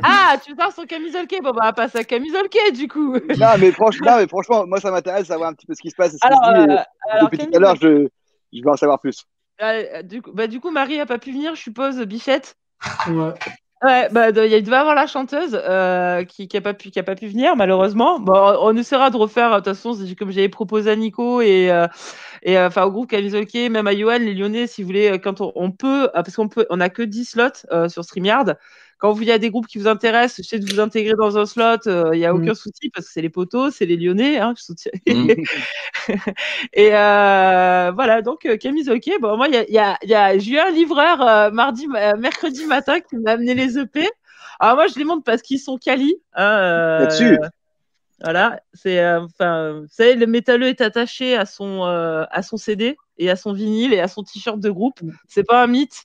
Ah, 0.03 0.36
tu 0.43 0.53
sors 0.57 0.72
son 0.72 0.86
camisole 0.86 1.26
Bon, 1.43 1.51
bah, 1.51 1.74
passe 1.74 1.95
à 1.95 2.03
camisole 2.03 2.47
du 2.74 2.88
coup. 2.88 3.13
Non, 3.38 3.47
mais 3.59 3.72
franchement, 3.72 4.11
non, 4.11 4.18
mais 4.18 4.28
franchement, 4.28 4.65
moi, 4.65 4.80
ça 4.80 4.89
m'intéresse 4.91 5.24
de 5.24 5.28
savoir 5.28 5.49
un 5.49 5.53
petit 5.53 5.65
peu 5.65 5.74
ce 5.76 5.82
qui 5.82 5.89
se 5.89 5.95
passe. 5.95 6.13
et 6.13 6.18
ce 6.18 6.22
qui 6.22 6.28
Alors, 6.28 6.39
se 6.45 6.65
dit, 6.65 6.74
et 6.74 7.11
alors, 7.11 7.24
depuis 7.30 7.38
tout 7.39 7.55
à 7.55 7.59
l'heure, 7.59 7.76
je, 7.76 8.07
je 8.53 8.61
veux 8.63 8.70
en 8.70 8.78
savoir 8.78 8.99
plus. 8.99 9.26
Euh, 9.62 10.03
du, 10.03 10.22
coup, 10.22 10.32
bah, 10.34 10.47
du 10.47 10.60
coup, 10.60 10.72
Marie 10.72 10.99
a 10.99 11.05
pas 11.05 11.18
pu 11.18 11.32
venir, 11.32 11.55
je 11.55 11.62
suppose, 11.62 11.99
Bichette. 12.03 12.55
Ouais. 13.08 13.34
Ouais, 13.84 14.10
bah, 14.10 14.32
de- 14.32 14.43
il 14.43 14.64
devait 14.64 14.76
avoir 14.76 14.95
la 14.95 15.05
chanteuse 15.05 15.53
euh, 15.53 16.24
qui, 16.24 16.47
qui 16.47 16.58
a 16.58 16.62
pas 16.62 16.74
pu, 16.74 16.89
qui 16.89 16.97
a 16.97 17.03
pas 17.03 17.14
pu 17.16 17.28
venir 17.28 17.55
malheureusement. 17.55 18.20
Bon, 18.20 18.34
on 18.62 18.76
essaiera 18.76 19.12
de 19.12 19.18
refaire. 19.18 19.51
De 19.51 19.55
toute 19.58 19.66
façon, 19.66 19.95
comme 20.18 20.32
j'avais 20.32 20.49
proposé 20.49 20.89
à 20.89 20.95
Nico 20.95 21.41
et 21.41 21.70
euh, 21.70 21.86
et 22.41 22.58
euh, 22.58 22.68
enfin 22.68 22.86
au 22.86 22.91
groupe 22.91 23.10
Camisolke, 23.10 23.53
même 23.70 23.86
à 23.86 23.95
Johan, 23.95 24.18
les 24.18 24.34
Lyonnais, 24.34 24.66
si 24.66 24.82
vous 24.82 24.88
voulez, 24.88 25.20
quand 25.24 25.41
on, 25.41 25.51
on 25.55 25.72
peut, 25.72 26.10
parce 26.14 26.36
qu'on 26.36 26.47
peut, 26.49 26.66
on 26.72 26.80
a 26.82 26.89
que 26.89 27.03
10 27.03 27.26
slots 27.26 27.66
euh, 27.72 27.88
sur 27.88 28.03
Streamyard. 28.03 28.55
Quand 29.00 29.14
vous- 29.14 29.22
il 29.22 29.28
y 29.28 29.32
a 29.32 29.38
des 29.38 29.50
groupes 29.52 29.68
qui 29.68 29.78
vous 29.78 29.88
intéressent, 29.88 30.38
j'essaie 30.38 30.60
de 30.60 30.72
vous 30.74 30.80
intégrer 30.80 31.14
dans 31.18 31.38
un 31.38 31.45
slot, 31.45 31.88
euh, 31.88 32.10
il 32.14 32.20
y 32.20 32.26
a 32.26 32.34
Mm. 32.34 32.38
aucun 32.38 32.54
souci 32.56 32.89
parce 32.91 33.06
que 33.08 33.12
c'est 33.14 33.22
les 33.22 33.30
poteaux, 33.30 33.70
c'est 33.70 33.86
les 33.86 33.95
Lyonnais, 33.95 34.39
hein, 34.39 34.54
je 34.58 34.64
soutiens. 34.64 34.91
Mm. 35.08 35.28
Et 36.74 36.89
euh, 36.95 37.91
voilà, 37.93 38.22
donc 38.22 38.45
euh, 38.45 38.58
Camisolke, 38.58 39.12
bon, 39.22 39.38
moi, 39.38 39.48
il 39.48 39.54
y 39.54 39.58
a, 39.58 39.66
il 39.68 39.74
y 39.74 39.78
a, 39.80 39.98
y 40.04 40.14
a, 40.14 40.38
j'ai 40.38 40.52
eu 40.54 40.60
un 40.60 40.72
livreur 40.72 41.22
euh, 41.22 41.52
mardi, 41.52 41.88
euh, 41.95 42.16
mercredi 42.18 42.66
matin 42.66 43.00
qui 43.00 43.18
m'a 43.18 43.32
amené 43.32 43.54
les 43.54 43.78
EP. 43.78 44.08
Alors 44.60 44.76
moi, 44.76 44.88
je 44.88 44.98
les 44.98 45.06
montre 45.06 45.24
parce 45.24 45.41
qu'ils 45.41 45.60
sont 45.60 45.78
quali. 45.78 46.16
Hein, 46.34 46.43
euh, 46.58 47.00
Là-dessus. 47.02 47.39
Voilà, 48.24 48.60
c'est 48.74 48.98
euh, 49.00 49.22
enfin, 49.26 49.82
vous 49.82 49.88
savez, 49.91 50.16
le 50.16 50.26
métalleux 50.26 50.66
est 50.70 50.82
attaché 50.82 51.36
à 51.38 51.45
son 51.45 51.86
euh, 51.86 52.24
à 52.32 52.41
son 52.41 52.58
CD 52.58 52.98
et 53.20 53.30
à 53.30 53.36
son 53.36 53.54
vinyle 53.54 53.93
et 53.93 54.00
à 54.00 54.08
son 54.08 54.24
t-shirt 54.24 54.60
de 54.60 54.72
groupe. 54.72 55.00
C'est 55.28 55.43
pas 55.43 55.62
un 55.62 55.68
mythe, 55.68 56.02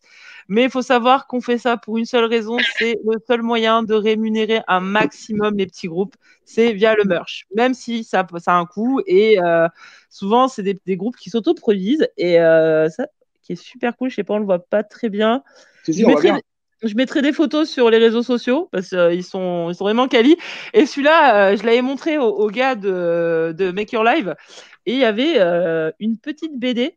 mais 0.52 0.64
il 0.64 0.70
faut 0.70 0.82
savoir 0.82 1.26
qu'on 1.26 1.40
fait 1.40 1.58
ça 1.58 1.76
pour 1.76 1.98
une 1.98 2.04
seule 2.04 2.24
raison, 2.26 2.56
c'est 2.78 2.96
le 3.04 3.18
seul 3.26 3.42
moyen 3.42 3.82
de 3.82 3.94
rémunérer 3.94 4.60
un 4.68 4.80
maximum 4.80 5.56
les 5.56 5.66
petits 5.66 5.88
groupes, 5.88 6.14
c'est 6.44 6.72
via 6.72 6.94
le 6.94 7.04
merch. 7.04 7.46
Même 7.54 7.74
si 7.74 8.04
ça 8.04 8.26
ça 8.38 8.52
a 8.54 8.56
un 8.58 8.66
coût 8.66 9.00
et 9.06 9.40
euh, 9.42 9.68
souvent 10.10 10.48
c'est 10.48 10.62
des, 10.62 10.78
des 10.86 10.96
groupes 10.96 11.16
qui 11.16 11.30
s'autoproduisent 11.30 12.08
et 12.16 12.40
euh, 12.40 12.88
ça 12.90 13.06
qui 13.42 13.52
est 13.54 13.56
super 13.56 13.96
cool. 13.96 14.10
Je 14.10 14.16
sais 14.16 14.24
pas, 14.24 14.34
on 14.34 14.38
le 14.38 14.44
voit 14.44 14.60
pas 14.64 14.82
très 14.84 15.08
bien. 15.10 15.42
Si, 15.84 15.94
si, 15.94 16.00
Je 16.00 16.04
voit 16.04 16.22
mettrai, 16.22 16.32
bien. 16.32 16.40
je 16.82 16.94
mettrai 16.94 17.22
des 17.22 17.32
photos 17.32 17.68
sur 17.70 17.90
les 17.90 17.98
réseaux 17.98 18.22
sociaux 18.22 18.68
parce 18.72 18.90
qu'ils 18.90 19.24
sont, 19.24 19.70
ils 19.70 19.74
sont 19.74 19.84
vraiment 19.84 20.08
quali. 20.08 20.36
Et 20.74 20.86
celui-là, 20.86 21.52
euh, 21.52 21.56
je 21.56 21.64
l'avais 21.64 21.82
montré 21.82 22.18
au, 22.18 22.24
au 22.28 22.48
gars 22.50 22.74
de, 22.74 23.54
de 23.56 23.70
Make 23.72 23.92
Your 23.92 24.04
Live 24.04 24.34
et 24.86 24.92
il 24.94 24.98
y 24.98 25.04
avait 25.04 25.34
euh, 25.38 25.90
une 26.00 26.18
petite 26.18 26.58
BD 26.58 26.96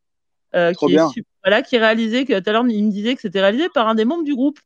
euh, 0.55 0.71
qui, 0.73 0.95
est, 0.95 1.07
su- 1.09 1.23
voilà, 1.43 1.61
qui 1.61 1.75
est 1.75 1.79
réalisée, 1.79 2.25
que 2.25 2.39
tout 2.39 2.49
à 2.49 2.53
l'heure 2.53 2.65
il 2.67 2.85
me 2.85 2.91
disait 2.91 3.15
que 3.15 3.21
c'était 3.21 3.41
réalisé 3.41 3.69
par 3.73 3.87
un 3.87 3.95
des 3.95 4.05
membres 4.05 4.23
du 4.23 4.33
groupe. 4.35 4.59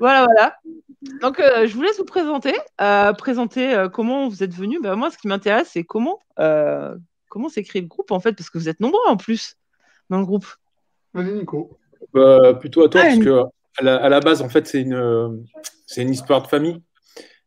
Voilà, 0.00 0.26
voilà. 0.26 0.56
Donc, 1.22 1.40
euh, 1.40 1.66
je 1.66 1.74
vous 1.74 1.80
laisse 1.82 1.96
vous 1.98 2.04
présenter, 2.04 2.52
euh, 2.80 3.12
présenter 3.14 3.74
euh, 3.74 3.88
comment 3.88 4.28
vous 4.28 4.42
êtes 4.42 4.52
venu. 4.52 4.78
Bah, 4.82 4.96
moi, 4.96 5.10
ce 5.10 5.16
qui 5.16 5.28
m'intéresse, 5.28 5.70
c'est 5.72 5.84
comment, 5.84 6.18
euh, 6.38 6.94
comment 7.30 7.48
s'est 7.48 7.62
créé 7.62 7.80
le 7.80 7.88
groupe 7.88 8.10
en 8.10 8.20
fait, 8.20 8.32
parce 8.34 8.50
que 8.50 8.58
vous 8.58 8.68
êtes 8.68 8.80
nombreux 8.80 9.00
en 9.08 9.16
plus 9.16 9.54
dans 10.10 10.18
le 10.18 10.26
groupe. 10.26 10.46
Vas-y, 11.14 11.32
Nico. 11.32 11.70
Bah, 12.12 12.54
plutôt 12.54 12.84
à 12.84 12.88
toi, 12.90 13.00
Ah, 13.02 13.06
parce 13.06 13.18
que 13.18 13.40
à 13.78 13.82
la, 13.82 13.96
à 13.96 14.08
la 14.10 14.20
base, 14.20 14.42
en 14.42 14.48
fait, 14.50 14.66
c'est 14.66 14.82
une, 14.82 14.92
euh, 14.94 15.28
c'est 15.86 16.02
une 16.02 16.10
histoire 16.10 16.42
de 16.42 16.48
famille. 16.48 16.82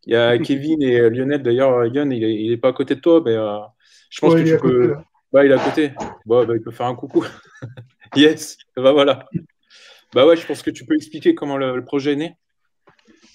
Il 0.07 0.13
y 0.13 0.15
a 0.15 0.37
Kevin 0.39 0.81
et 0.81 1.09
Lionel, 1.11 1.43
d'ailleurs, 1.43 1.85
Yann, 1.85 2.11
il 2.11 2.23
est, 2.23 2.33
il 2.43 2.51
est 2.51 2.57
pas 2.57 2.69
à 2.69 2.73
côté 2.73 2.95
de 2.95 3.01
toi, 3.01 3.21
mais 3.23 3.35
euh, 3.35 3.59
je 4.09 4.19
pense 4.19 4.33
Ouais, 4.33 4.43
que 4.43 4.49
tu 4.49 4.57
côté, 4.57 4.73
peux. 4.73 4.95
Bah, 5.31 5.45
il 5.45 5.51
est 5.51 5.55
à 5.55 5.59
côté. 5.59 5.93
Bah, 6.25 6.45
bah, 6.45 6.53
il 6.55 6.61
peut 6.61 6.71
faire 6.71 6.87
un 6.87 6.95
coucou. 6.95 7.25
yes, 8.15 8.57
bah 8.75 8.91
voilà. 8.91 9.29
Bah 10.13 10.27
ouais, 10.27 10.35
je 10.35 10.45
pense 10.45 10.61
que 10.61 10.71
tu 10.71 10.85
peux 10.85 10.95
expliquer 10.95 11.35
comment 11.35 11.57
le, 11.57 11.83
projet 11.85 12.13
est 12.13 12.17
né. 12.17 12.37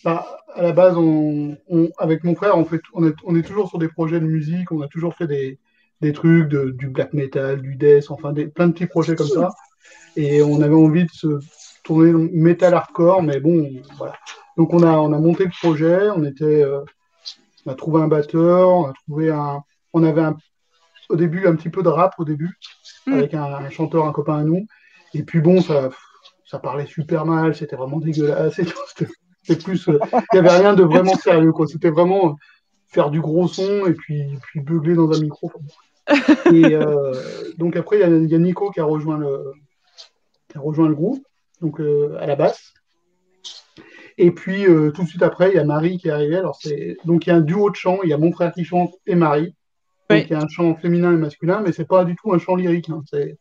Bah, 0.04 0.26
à 0.54 0.62
la 0.62 0.72
base, 0.72 0.96
on, 0.98 1.56
avec 1.98 2.22
mon 2.22 2.34
frère, 2.34 2.58
on, 2.58 2.64
fait, 2.66 2.80
on, 2.92 3.36
est, 3.36 3.42
toujours 3.42 3.70
sur 3.70 3.78
des 3.78 3.88
projets 3.88 4.20
de 4.20 4.26
musique, 4.26 4.70
on 4.72 4.82
a 4.82 4.88
toujours 4.88 5.14
fait 5.14 5.26
des, 5.26 6.12
trucs, 6.12 6.48
de, 6.48 6.70
du 6.70 6.88
black 6.88 7.14
metal, 7.14 7.62
du 7.62 7.76
death, 7.76 8.10
enfin 8.10 8.32
des, 8.32 8.46
plein 8.46 8.68
de 8.68 8.72
petits 8.72 8.86
projets 8.86 9.16
comme 9.16 9.28
ça. 9.28 9.48
Et 10.16 10.42
on 10.42 10.60
avait 10.60 10.74
envie 10.74 11.04
de 11.04 11.10
se 11.10 11.38
tourner 11.82 12.12
metal 12.12 12.74
hardcore, 12.74 13.22
mais 13.22 13.40
bon, 13.40 13.70
voilà. 13.96 14.14
Donc 14.58 14.74
on 14.74 14.82
a, 14.82 14.98
on 14.98 15.12
a 15.12 15.18
monté 15.18 15.44
le 15.44 15.50
projet, 15.50 16.10
on 16.10 16.24
était, 16.24 16.62
euh, 16.62 16.80
on 17.64 17.72
a 17.72 17.74
trouvé 17.74 18.02
un 18.02 18.08
batteur, 18.08 18.68
on 18.68 18.86
a 18.86 18.92
trouvé 18.92 19.30
un, 19.30 19.62
on 19.92 20.02
avait 20.02 20.22
un, 20.22 20.36
au 21.08 21.16
début 21.16 21.46
un 21.46 21.54
petit 21.56 21.68
peu 21.70 21.82
de 21.82 21.88
rap 21.88 22.14
au 22.18 22.24
début, 22.24 22.58
Mm. 23.06 23.12
avec 23.12 23.34
un, 23.34 23.44
un 23.44 23.70
chanteur, 23.70 24.04
un 24.06 24.12
copain 24.12 24.38
à 24.38 24.42
nous. 24.44 24.66
Et 25.14 25.22
puis 25.22 25.40
bon, 25.40 25.60
ça, 25.62 25.90
ça 26.44 26.58
parlait 26.58 26.86
super 26.86 27.24
mal, 27.24 27.54
c'était 27.54 27.76
vraiment 27.76 27.98
dégueulasse. 28.00 28.56
C'était 29.42 29.62
plus, 29.62 29.88
euh, 29.88 30.00
il 30.12 30.20
n'y 30.32 30.38
avait 30.40 30.58
rien 30.58 30.74
de 30.74 30.82
vraiment 30.82 31.14
sérieux, 31.14 31.52
quoi. 31.52 31.68
C'était 31.68 31.90
vraiment 31.90 32.30
euh, 32.30 32.32
faire 32.88 33.10
du 33.10 33.20
gros 33.20 33.46
son 33.46 33.86
et 33.86 33.92
puis, 33.92 34.24
puis 34.42 34.58
beugler 34.60 34.94
dans 34.96 35.08
un 35.12 35.20
micro. 35.20 35.52
Et 36.52 36.74
euh, 36.74 37.12
donc 37.56 37.76
après, 37.76 37.98
il 37.98 38.00
y, 38.00 38.02
a- 38.02 38.08
il 38.08 38.28
y 38.28 38.34
a 38.34 38.38
Nico 38.38 38.72
qui 38.72 38.80
a 38.80 38.84
rejoint 38.84 39.18
le, 39.18 39.52
qui 40.48 40.58
a 40.58 40.60
rejoint 40.60 40.88
le 40.88 40.96
groupe, 40.96 41.24
donc 41.60 41.78
euh, 41.80 42.16
à 42.18 42.26
la 42.26 42.34
basse. 42.34 42.74
Et 44.18 44.30
puis 44.30 44.66
euh, 44.66 44.90
tout 44.90 45.02
de 45.02 45.08
suite 45.08 45.22
après, 45.22 45.50
il 45.50 45.56
y 45.56 45.58
a 45.60 45.64
Marie 45.64 45.98
qui 45.98 46.08
est 46.08 46.12
arrivée. 46.12 46.36
Alors 46.36 46.56
c'est 46.60 46.96
donc 47.04 47.26
il 47.26 47.30
y 47.30 47.32
a 47.32 47.36
un 47.36 47.40
duo 47.40 47.70
de 47.70 47.76
chant. 47.76 47.98
Il 48.02 48.08
y 48.10 48.12
a 48.14 48.18
mon 48.18 48.32
frère 48.32 48.52
qui 48.52 48.64
chante 48.64 48.92
et 49.06 49.14
Marie. 49.14 49.54
Donc 50.08 50.18
Oui. 50.20 50.26
il 50.28 50.32
y 50.32 50.34
a 50.34 50.42
un 50.42 50.48
chant 50.48 50.74
féminin 50.76 51.12
et 51.12 51.16
masculin, 51.16 51.62
mais 51.64 51.72
c'est 51.72 51.86
pas 51.88 52.04
du 52.04 52.14
tout 52.16 52.32
un 52.32 52.38
chant 52.38 52.54
lyrique. 52.56 52.88
hein. 52.90 53.02
C'est 53.10 53.38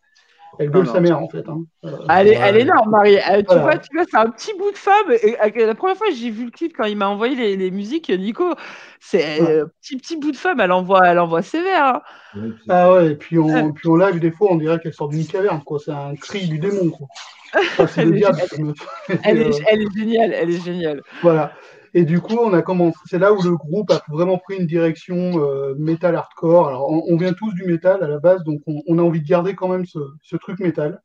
elle 0.58 0.70
gueule 0.72 0.88
sa 0.88 1.02
mère 1.02 1.22
en 1.22 1.28
fait. 1.28 1.44
hein. 1.50 1.64
Euh, 1.84 1.98
Elle 2.10 2.30
est, 2.30 2.36
elle 2.36 2.56
est 2.56 2.62
énorme, 2.62 2.90
Marie. 2.90 3.18
Euh, 3.18 3.40
tu 3.40 3.44
Voilà. 3.48 3.62
vois, 3.64 3.78
tu 3.78 3.90
vois, 3.94 4.06
c'est 4.10 4.18
un 4.18 4.30
petit 4.30 4.54
bout 4.58 4.72
de 4.72 4.78
femme. 4.78 5.12
Et, 5.22 5.36
euh, 5.38 5.66
la 5.68 5.76
première 5.76 5.98
fois 5.98 6.08
que 6.08 6.14
j'ai 6.14 6.30
vu 6.30 6.46
le 6.46 6.52
clip, 6.52 6.72
quand 6.78 6.86
il 6.86 6.96
m'a 6.96 7.10
envoyé 7.10 7.36
les, 7.36 7.58
les 7.58 7.72
musiques, 7.72 8.10
Nico, 8.10 8.54
c'est 9.02 9.42
Ouais. 9.42 9.60
un 9.62 9.66
petit, 9.82 9.98
petit 9.98 10.16
bout 10.18 10.32
de 10.32 10.38
femme. 10.38 10.62
Elle 10.62 10.72
envoie, 10.72 11.02
elle 11.08 11.20
envoie 11.20 11.42
sévère. 11.42 12.02
hein. 12.36 12.50
Ah 12.70 12.94
ouais, 12.94 13.12
et 13.12 13.16
puis 13.16 13.38
en, 13.38 13.74
puis 13.74 13.90
en 13.90 13.98
live, 13.98 14.20
des 14.20 14.32
fois, 14.32 14.48
on 14.52 14.56
dirait 14.56 14.80
qu'elle 14.80 14.94
sort 14.94 15.10
d'une 15.10 15.28
caverne, 15.28 15.62
quoi. 15.62 15.78
C'est 15.84 15.92
un 15.92 16.16
cri 16.16 16.48
du 16.48 16.58
démon, 16.58 16.90
quoi. 16.90 17.08
Enfin, 17.54 17.88
c'est 17.88 18.02
Elle 18.04 18.10
le 18.12 18.16
est- 18.16 18.20
diable, 18.20 18.40
est, 18.40 19.20
elle 19.26 19.82
est 19.82 19.98
géniale. 19.98 20.34
Elle 20.34 20.50
est 20.52 20.64
géniale. 20.64 21.02
Voilà. 21.22 21.52
Et 21.98 22.04
du 22.04 22.20
coup, 22.20 22.36
on 22.36 22.52
a 22.52 22.62
commencé. 22.62 23.00
C'est 23.06 23.20
là 23.20 23.32
où 23.32 23.42
le 23.42 23.56
groupe 23.56 23.90
a 23.90 24.04
vraiment 24.10 24.38
pris 24.38 24.58
une 24.58 24.68
direction 24.68 25.42
euh, 25.42 25.76
métal 25.78 26.14
hardcore. 26.18 26.68
Alors, 26.68 26.90
on, 26.90 27.16
vient 27.16 27.32
tous 27.32 27.54
du 27.54 27.64
métal 27.64 28.04
à 28.04 28.08
la 28.10 28.20
base, 28.20 28.44
donc 28.44 28.60
on, 28.68 29.00
a 29.00 29.02
envie 29.02 29.22
de 29.22 29.28
garder 29.28 29.56
quand 29.56 29.70
même 29.70 29.86
ce, 29.86 30.36
truc 30.36 30.60
métal. 30.60 31.02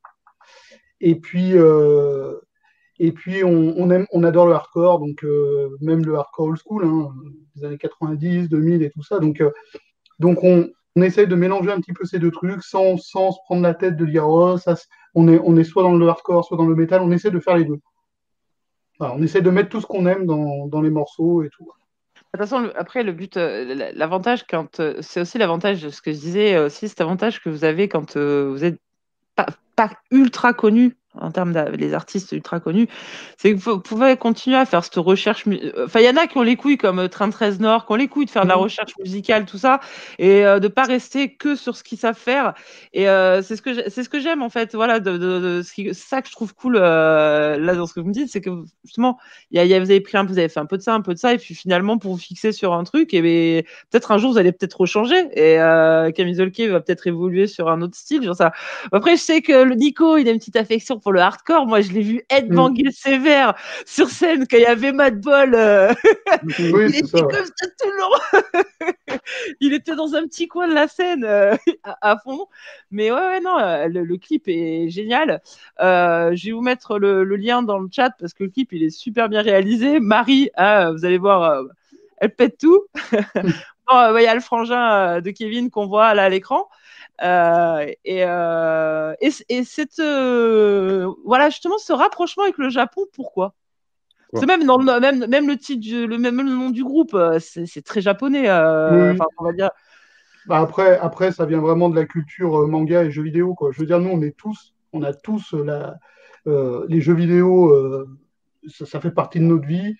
Et 1.00 1.14
puis, 1.14 1.52
euh, 1.56 2.34
et 2.98 3.12
puis 3.12 3.44
on, 3.44 4.24
adore 4.24 4.46
le 4.46 4.52
hardcore, 4.52 4.98
donc 4.98 5.22
euh, 5.22 5.68
même 5.80 6.04
le 6.04 6.16
hardcore 6.16 6.46
old 6.46 6.58
school, 6.58 6.84
hein, 6.84 7.14
des 7.54 7.66
années 7.66 7.78
90, 7.78 8.48
2000 8.48 8.82
et 8.82 8.90
tout 8.90 9.04
ça. 9.04 9.20
Donc, 9.20 9.40
donc 10.18 10.42
on, 10.42 10.68
essaye 10.96 11.28
de 11.28 11.36
mélanger 11.36 11.70
un 11.70 11.80
petit 11.80 11.92
peu 11.92 12.04
ces 12.04 12.18
deux 12.18 12.32
trucs 12.32 12.64
sans, 12.64 12.96
sans 12.98 13.30
se 13.30 13.38
prendre 13.44 13.62
la 13.62 13.74
tête 13.74 13.96
de 13.96 14.04
dire 14.04 14.28
oh 14.28 14.58
ça, 14.58 14.74
on 15.14 15.28
est, 15.28 15.40
on 15.44 15.56
est 15.56 15.64
soit 15.64 15.84
dans 15.84 15.94
le 15.94 16.08
hardcore, 16.08 16.44
soit 16.44 16.56
dans 16.56 16.66
le 16.66 16.74
métal. 16.74 17.00
On 17.00 17.12
essaie 17.12 17.30
de 17.30 17.38
faire 17.38 17.56
les 17.56 17.64
deux. 17.64 17.78
On 19.00 19.22
essaie 19.22 19.40
de 19.40 19.50
mettre 19.50 19.70
tout 19.70 19.80
ce 19.80 19.86
qu'on 19.86 20.06
aime 20.06 20.26
dans, 20.26 20.82
les 20.82 20.90
morceaux 20.90 21.42
et 21.42 21.48
tout. 21.50 21.64
De 21.64 22.38
toute 22.38 22.48
façon, 22.48 22.70
après, 22.76 23.02
le 23.02 23.12
but, 23.12 23.36
euh, 23.36 23.90
l'avantage, 23.94 24.46
quand 24.46 24.78
euh, 24.78 24.98
c'est 25.00 25.20
aussi 25.20 25.38
l'avantage 25.38 25.82
de 25.82 25.88
ce 25.88 26.00
que 26.00 26.12
je 26.12 26.18
disais 26.18 26.54
euh, 26.54 26.66
aussi, 26.66 26.88
cet 26.88 27.00
avantage 27.00 27.42
que 27.42 27.48
vous 27.48 27.64
avez 27.64 27.88
quand 27.88 28.16
vous 28.16 28.64
êtes 28.64 28.78
pas, 29.34 29.46
pas 29.74 29.90
ultra 30.10 30.52
connu 30.52 30.96
en 31.20 31.30
termes 31.30 31.52
de 31.52 31.76
les 31.76 31.94
artistes 31.94 32.32
ultra 32.32 32.60
connus, 32.60 32.88
c'est 33.38 33.52
que 33.54 33.58
vous 33.58 33.80
pouvez 33.80 34.16
continuer 34.16 34.56
à 34.56 34.64
faire 34.66 34.84
cette 34.84 34.96
recherche. 34.96 35.44
euh, 35.48 35.84
Enfin, 35.86 36.00
il 36.00 36.06
y 36.06 36.08
en 36.10 36.16
a 36.16 36.26
qui 36.26 36.36
ont 36.38 36.42
les 36.42 36.56
couilles 36.56 36.78
comme 36.78 36.98
euh, 36.98 37.08
Train 37.08 37.30
13 37.30 37.60
Nord, 37.60 37.86
qui 37.86 37.92
ont 37.92 37.96
les 37.96 38.08
couilles 38.08 38.26
de 38.26 38.30
faire 38.30 38.44
de 38.44 38.48
la 38.48 38.56
Mhm. 38.56 38.62
recherche 38.62 38.92
musicale, 38.98 39.44
tout 39.46 39.58
ça, 39.58 39.80
et 40.18 40.44
euh, 40.44 40.58
de 40.60 40.68
pas 40.68 40.84
rester 40.84 41.34
que 41.34 41.54
sur 41.56 41.76
ce 41.76 41.82
qu'ils 41.84 41.98
savent 41.98 42.16
faire. 42.18 42.54
Et 42.92 43.08
euh, 43.08 43.42
c'est 43.42 43.56
ce 43.56 43.62
que 43.62 43.72
j'ai- 43.74 43.88
c'est 43.90 44.04
ce 44.04 44.08
que 44.08 44.20
j'aime 44.20 44.42
en 44.42 44.50
fait. 44.50 44.74
Voilà, 44.74 45.00
de, 45.00 45.12
de, 45.12 45.38
de- 45.40 45.62
ce 45.62 45.72
qui- 45.72 45.94
ça 45.94 46.22
que 46.22 46.28
je 46.28 46.32
trouve 46.32 46.54
cool 46.54 46.76
euh, 46.76 47.58
là 47.58 47.74
dans 47.74 47.86
ce 47.86 47.94
que 47.94 48.00
vous 48.00 48.08
me 48.08 48.12
dites, 48.12 48.28
c'est 48.30 48.40
que 48.40 48.50
justement, 48.84 49.18
y 49.50 49.58
a, 49.58 49.64
y 49.64 49.74
a- 49.74 49.80
vous 49.80 49.90
avez 49.90 50.00
pris 50.00 50.16
un, 50.16 50.24
vous 50.24 50.38
avez 50.38 50.48
fait 50.48 50.60
un 50.60 50.66
peu 50.66 50.76
de 50.76 50.82
ça, 50.82 50.94
un 50.94 51.00
peu 51.02 51.14
de 51.14 51.18
ça, 51.18 51.34
et 51.34 51.38
puis 51.38 51.54
finalement 51.54 51.98
pour 51.98 52.12
vous 52.12 52.18
fixer 52.18 52.52
sur 52.52 52.72
un 52.74 52.84
truc, 52.84 53.14
et 53.14 53.64
peut-être 53.90 54.12
un 54.12 54.18
jour 54.18 54.32
vous 54.32 54.38
allez 54.38 54.52
peut-être 54.52 54.80
rechanger, 54.80 55.16
et 55.34 55.60
euh, 55.60 56.10
Camisolke 56.12 56.60
va 56.60 56.80
peut-être 56.80 57.06
évoluer 57.06 57.46
sur 57.46 57.68
un 57.68 57.82
autre 57.82 57.96
style. 57.96 58.22
Genre 58.22 58.36
ça. 58.36 58.52
Après, 58.92 59.16
je 59.16 59.22
sais 59.22 59.42
que 59.42 59.62
le 59.62 59.74
Nico, 59.74 60.16
il 60.16 60.28
a 60.28 60.32
une 60.32 60.38
petite 60.38 60.56
affection 60.56 60.98
pour 60.98 61.09
le 61.12 61.20
hardcore. 61.20 61.66
Moi, 61.66 61.80
je 61.80 61.92
l'ai 61.92 62.02
vu 62.02 62.22
headbanger 62.30 62.90
sévère 62.92 63.54
sur 63.86 64.08
scène 64.08 64.46
quand 64.48 64.56
il 64.56 64.62
y 64.62 64.66
avait 64.66 64.92
Mad 64.92 65.20
Ball. 65.20 65.54
euh, 65.54 65.92
Oui, 66.58 66.86
il 66.88 66.96
était 66.96 67.06
ça. 67.06 67.24
ouais. 67.26 67.32
comme 67.34 67.46
ça 67.46 67.66
tout 67.78 67.88
le 67.90 67.98
long. 67.98 68.42
il 69.60 69.72
était 69.74 69.94
dans 69.96 70.14
un 70.14 70.22
petit 70.26 70.48
coin 70.48 70.68
de 70.68 70.74
la 70.74 70.88
scène 70.88 71.24
euh, 71.24 71.54
à, 71.84 72.12
à 72.12 72.18
fond. 72.18 72.46
Mais 72.90 73.10
ouais, 73.10 73.18
ouais, 73.18 73.40
non, 73.40 73.58
euh, 73.58 73.86
le, 73.88 74.04
le 74.04 74.16
clip 74.16 74.44
est 74.48 74.88
génial. 74.90 75.40
Euh, 75.80 76.32
je 76.34 76.46
vais 76.46 76.52
vous 76.52 76.60
mettre 76.62 76.98
le, 76.98 77.24
le 77.24 77.36
lien 77.36 77.62
dans 77.62 77.78
le 77.78 77.88
chat 77.90 78.10
parce 78.18 78.34
que 78.34 78.44
le 78.44 78.50
clip, 78.50 78.72
il 78.72 78.82
est 78.82 78.90
super 78.90 79.28
bien 79.28 79.42
réalisé. 79.42 80.00
Marie, 80.00 80.50
ah, 80.56 80.90
vous 80.92 81.04
allez 81.04 81.18
voir, 81.18 81.62
elle 82.18 82.34
pète 82.34 82.58
tout. 82.58 82.84
Bon, 83.90 84.12
ouais, 84.12 84.22
Il 84.22 84.26
y 84.26 84.28
a 84.28 84.34
le 84.34 84.40
frangin 84.40 85.20
de 85.20 85.30
Kevin 85.30 85.70
qu'on 85.70 85.86
voit 85.86 86.14
là 86.14 86.24
à 86.24 86.28
l'écran. 86.28 86.68
Euh, 87.22 87.86
et, 88.04 88.24
euh, 88.24 89.14
et, 89.20 89.30
et 89.48 89.64
cette, 89.64 89.98
euh, 89.98 91.10
voilà, 91.24 91.50
justement, 91.50 91.78
ce 91.78 91.92
rapprochement 91.92 92.44
avec 92.44 92.58
le 92.58 92.70
Japon, 92.70 93.02
pourquoi? 93.12 93.54
C'est 94.34 94.46
même 94.46 94.64
dans 94.64 94.78
le 94.78 95.00
même 95.00 95.26
même 95.26 95.48
le 95.48 95.56
titre, 95.56 96.06
le 96.06 96.16
même 96.16 96.36
le 96.36 96.44
nom 96.54 96.70
du 96.70 96.84
groupe, 96.84 97.16
c'est 97.40 97.82
très 97.84 98.00
japonais. 98.00 98.48
euh, 98.48 99.12
Oui. 99.12 99.18
on 99.38 99.44
va 99.44 99.52
dire. 99.52 99.70
Bah 100.46 100.60
après, 100.60 100.98
après, 100.98 101.32
ça 101.32 101.46
vient 101.46 101.60
vraiment 101.60 101.88
de 101.90 101.96
la 101.96 102.04
culture 102.06 102.66
manga 102.68 103.02
et 103.02 103.10
jeux 103.10 103.24
vidéo, 103.24 103.54
quoi. 103.54 103.70
Je 103.72 103.80
veux 103.80 103.86
dire, 103.86 103.98
nous, 103.98 104.10
on 104.10 104.22
est 104.22 104.36
tous, 104.36 104.74
on 104.92 105.02
a 105.02 105.12
tous 105.12 105.52
la, 105.52 105.96
euh, 106.46 106.86
les 106.88 107.00
jeux 107.00 107.14
vidéo, 107.14 107.70
euh, 107.74 108.06
ça, 108.68 108.86
ça 108.86 109.00
fait 109.00 109.10
partie 109.10 109.40
de 109.40 109.44
notre 109.44 109.66
vie. 109.66 109.96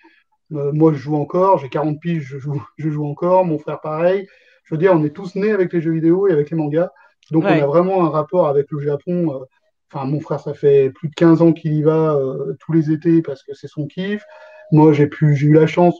Moi, 0.49 0.91
je 0.93 0.97
joue 0.97 1.15
encore, 1.15 1.59
j'ai 1.59 1.69
40 1.69 1.99
piges, 1.99 2.23
je 2.23 2.37
joue, 2.37 2.61
je 2.77 2.89
joue 2.89 3.05
encore, 3.05 3.45
mon 3.45 3.59
frère 3.59 3.79
pareil. 3.81 4.27
Je 4.63 4.73
veux 4.73 4.79
dire, 4.79 4.93
on 4.93 5.03
est 5.03 5.15
tous 5.15 5.35
nés 5.35 5.51
avec 5.51 5.71
les 5.73 5.81
jeux 5.81 5.91
vidéo 5.91 6.27
et 6.27 6.31
avec 6.31 6.49
les 6.49 6.57
mangas. 6.57 6.89
Donc, 7.31 7.45
Ouais. 7.45 7.59
on 7.61 7.63
a 7.63 7.67
vraiment 7.67 8.05
un 8.05 8.09
rapport 8.09 8.47
avec 8.47 8.67
le 8.71 8.79
Japon. 8.81 9.33
euh, 9.35 9.45
Enfin, 9.93 10.05
mon 10.05 10.21
frère, 10.21 10.39
ça 10.39 10.53
fait 10.53 10.89
plus 10.91 11.09
de 11.09 11.15
15 11.15 11.41
ans 11.41 11.51
qu'il 11.53 11.73
y 11.73 11.83
va 11.83 12.13
euh, 12.15 12.55
tous 12.61 12.71
les 12.73 12.91
étés 12.91 13.21
parce 13.21 13.43
que 13.43 13.53
c'est 13.53 13.67
son 13.67 13.87
kiff. 13.87 14.23
Moi, 14.71 14.93
j'ai 14.93 15.07
pu, 15.07 15.35
j'ai 15.35 15.47
eu 15.47 15.53
la 15.53 15.67
chance 15.67 15.95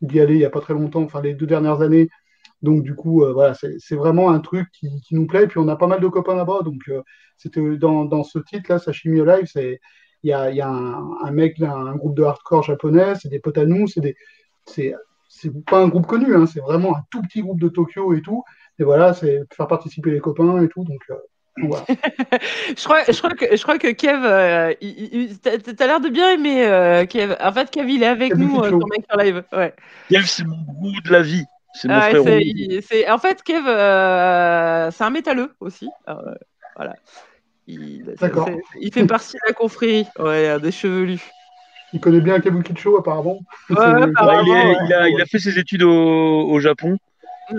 d'y 0.00 0.20
aller 0.20 0.34
il 0.34 0.38
n'y 0.38 0.44
a 0.44 0.50
pas 0.50 0.60
très 0.60 0.74
longtemps, 0.74 1.02
enfin, 1.02 1.20
les 1.20 1.34
deux 1.34 1.46
dernières 1.46 1.80
années. 1.82 2.08
Donc, 2.62 2.82
du 2.84 2.94
coup, 2.94 3.24
euh, 3.24 3.32
voilà, 3.32 3.54
c'est 3.54 3.96
vraiment 3.96 4.30
un 4.30 4.40
truc 4.40 4.68
qui, 4.72 5.00
qui 5.02 5.14
nous 5.14 5.26
plaît. 5.26 5.46
Puis, 5.46 5.58
on 5.60 5.68
a 5.68 5.76
pas 5.76 5.86
mal 5.88 6.00
de 6.00 6.08
copains 6.08 6.34
là-bas. 6.36 6.60
Donc, 6.64 6.80
euh, 6.88 7.02
c'était 7.36 7.76
dans, 7.76 8.04
dans 8.04 8.24
ce 8.24 8.38
titre-là, 8.38 8.78
Sashimi 8.78 9.20
Alive, 9.20 9.46
c'est 9.52 9.80
il 10.22 10.30
y 10.30 10.32
a, 10.32 10.50
y 10.52 10.60
a 10.60 10.68
un, 10.68 11.16
un 11.24 11.30
mec, 11.32 11.58
là, 11.58 11.74
un 11.74 11.96
groupe 11.96 12.16
de 12.16 12.22
hardcore 12.22 12.62
japonais, 12.62 13.14
c'est 13.20 13.28
des 13.28 13.40
potes 13.40 13.58
à 13.58 13.66
nous, 13.66 13.88
c'est 13.88 14.00
des, 14.00 14.16
c'est 14.66 14.94
c'est 15.28 15.50
pas 15.64 15.82
un 15.82 15.88
groupe 15.88 16.06
connu, 16.06 16.34
hein, 16.36 16.46
c'est 16.46 16.60
vraiment 16.60 16.94
un 16.96 17.02
tout 17.10 17.22
petit 17.22 17.40
groupe 17.40 17.58
de 17.60 17.68
Tokyo 17.68 18.12
et 18.14 18.20
tout. 18.22 18.44
Et 18.78 18.84
voilà, 18.84 19.14
c'est 19.14 19.40
faire 19.54 19.66
participer 19.68 20.10
les 20.10 20.20
copains 20.20 20.62
et 20.62 20.68
tout. 20.68 20.84
Donc, 20.84 21.00
euh, 21.10 21.14
voilà. 21.68 21.84
Je 22.76 22.82
crois, 22.84 23.02
je 23.06 23.18
crois 23.18 23.30
que, 23.30 23.54
je 23.56 23.62
crois 23.62 23.78
que 23.78 23.88
Kev, 23.88 24.20
euh, 24.24 24.72
t'as 25.76 25.86
l'air 25.86 26.00
de 26.00 26.08
bien 26.08 26.32
aimer 26.32 26.64
euh, 26.64 27.04
Kev. 27.04 27.36
En 27.40 27.52
fait, 27.52 27.70
Kev, 27.70 27.90
il 27.90 28.02
est 28.02 28.06
avec 28.06 28.32
Kev 28.32 28.40
nous 28.40 28.58
euh, 28.60 28.68
sur 28.68 28.78
Maker 28.78 29.16
Live. 29.18 29.44
Ouais. 29.52 29.74
Kev, 30.10 30.24
c'est 30.26 30.44
mon 30.44 30.56
goût 30.56 31.00
de 31.04 31.12
la 31.12 31.20
vie. 31.22 31.44
C'est 31.74 31.88
mon 31.88 31.94
Ah 31.94 31.98
ouais, 32.06 32.10
frère. 32.10 32.22
c'est- 32.24 32.40
il- 32.42 32.82
c'est- 32.82 33.10
en 33.10 33.18
fait, 33.18 33.42
Kev, 33.42 33.64
euh, 33.68 34.90
c'est 34.90 35.04
un 35.04 35.10
métalleux 35.10 35.52
aussi. 35.60 35.88
Voilà. 36.76 36.94
Il, 37.66 38.14
D'accord. 38.20 38.48
c'est- 38.48 38.58
il 38.80 38.92
fait 38.92 39.06
partie 39.06 39.34
de 39.34 39.40
la 39.46 39.52
confrérie 39.52 40.06
ouais, 40.18 40.58
des 40.60 40.72
chevelus. 40.72 41.20
Il 41.92 42.00
connaît 42.00 42.20
bien 42.22 42.40
Kabukicho, 42.40 42.98
apparemment. 42.98 43.38
Ouais, 43.68 43.76
il, 43.76 43.76
apparemment, 43.76 44.42
est- 44.56 44.66
ouais. 44.66 44.76
il 44.86 44.92
a, 44.94 45.08
il 45.10 45.20
a 45.20 45.26
fait 45.26 45.38
ses 45.38 45.58
études 45.58 45.82
au, 45.82 46.48
au 46.50 46.58
Japon 46.60 46.96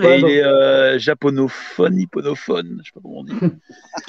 et 0.02 0.14
il 0.16 0.20
donc- 0.22 0.30
est 0.30 0.44
euh, 0.44 0.98
japonophone, 0.98 1.98
hipponophone, 1.98 2.80
je 2.82 2.86
sais 2.86 2.92
pas 2.94 3.00
comment 3.02 3.18
on 3.20 3.24
dit. 3.24 3.32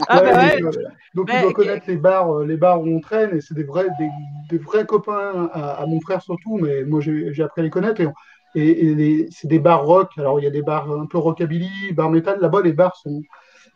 Ah, 0.08 0.22
bah 0.22 0.38
ouais. 0.38 0.60
donc, 0.62 0.78
euh, 0.78 0.82
donc, 1.14 1.28
Mais- 1.30 1.36
il 1.40 1.42
doit 1.44 1.54
connaître 1.54 1.86
les 1.88 1.98
bars, 1.98 2.32
euh, 2.40 2.46
les 2.46 2.58
bars 2.58 2.82
où 2.82 2.88
on 2.88 3.00
traîne, 3.00 3.36
et 3.38 3.42
c'est 3.42 3.54
des 3.54 3.64
vrais, 3.64 3.88
des, 4.00 4.10
des 4.50 4.58
vrais 4.58 4.86
copains 4.86 5.50
à, 5.54 5.82
à 5.82 5.86
mon 5.86 6.00
frère 6.02 6.22
surtout, 6.22 6.58
mais 6.58 6.84
moi 6.84 7.02
j'ai 7.02 7.44
appris 7.44 7.62
à 7.62 7.64
les 7.64 7.70
connaître. 7.70 8.02
Et, 8.02 8.08
et, 8.56 8.86
et 8.88 8.96
les- 8.96 9.28
c'est 9.32 9.48
des 9.48 9.60
bars 9.60 9.86
rock. 9.86 10.12
Alors 10.18 10.40
il 10.40 10.44
y 10.44 10.48
a 10.48 10.52
des 10.52 10.62
bars 10.64 10.92
un 10.92 11.06
peu 11.06 11.18
rockabilly, 11.18 11.92
bars 11.94 12.10
métal. 12.10 12.40
Là-bas, 12.42 12.62
les 12.64 12.74
bars 12.74 12.96
sont, 12.96 13.22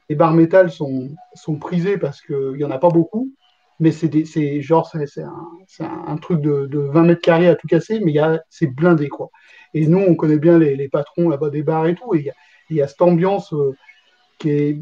les 0.09 0.15
bars 0.15 0.33
métal 0.33 0.71
sont, 0.71 1.09
sont 1.35 1.55
prisés 1.57 1.97
parce 1.97 2.21
qu'il 2.21 2.55
y 2.57 2.63
en 2.65 2.71
a 2.71 2.79
pas 2.79 2.89
beaucoup. 2.89 3.31
Mais 3.81 3.91
c'est 3.93 4.09
des- 4.09 4.25
c'est 4.25 4.61
genre 4.61 4.89
c'est 4.91 5.21
un, 5.23 5.33
c'est 5.67 5.83
un, 5.83 6.03
un 6.07 6.17
truc 6.17 6.41
de, 6.41 6.65
de 6.65 6.79
20 6.79 7.03
mètres 7.03 7.21
carrés 7.21 7.47
à 7.47 7.55
tout 7.55 7.67
casser, 7.67 7.99
mais 8.03 8.11
il 8.11 8.15
y 8.15 8.19
a 8.19 8.41
c'est 8.49 8.67
blindé 8.67 9.07
quoi. 9.07 9.29
Et 9.73 9.87
nous, 9.87 9.99
on 9.99 10.15
connaît 10.15 10.39
bien 10.39 10.57
les, 10.57 10.75
les 10.75 10.89
patrons 10.89 11.29
là-bas 11.29 11.49
des 11.49 11.63
bars 11.63 11.87
et 11.87 11.95
tout. 11.95 12.15
Et 12.15 12.31
il 12.69 12.77
y 12.77 12.81
a, 12.81 12.87
cette 12.87 13.01
ambiance 13.01 13.53
euh, 13.53 13.75
qui 14.37 14.49
est 14.49 14.81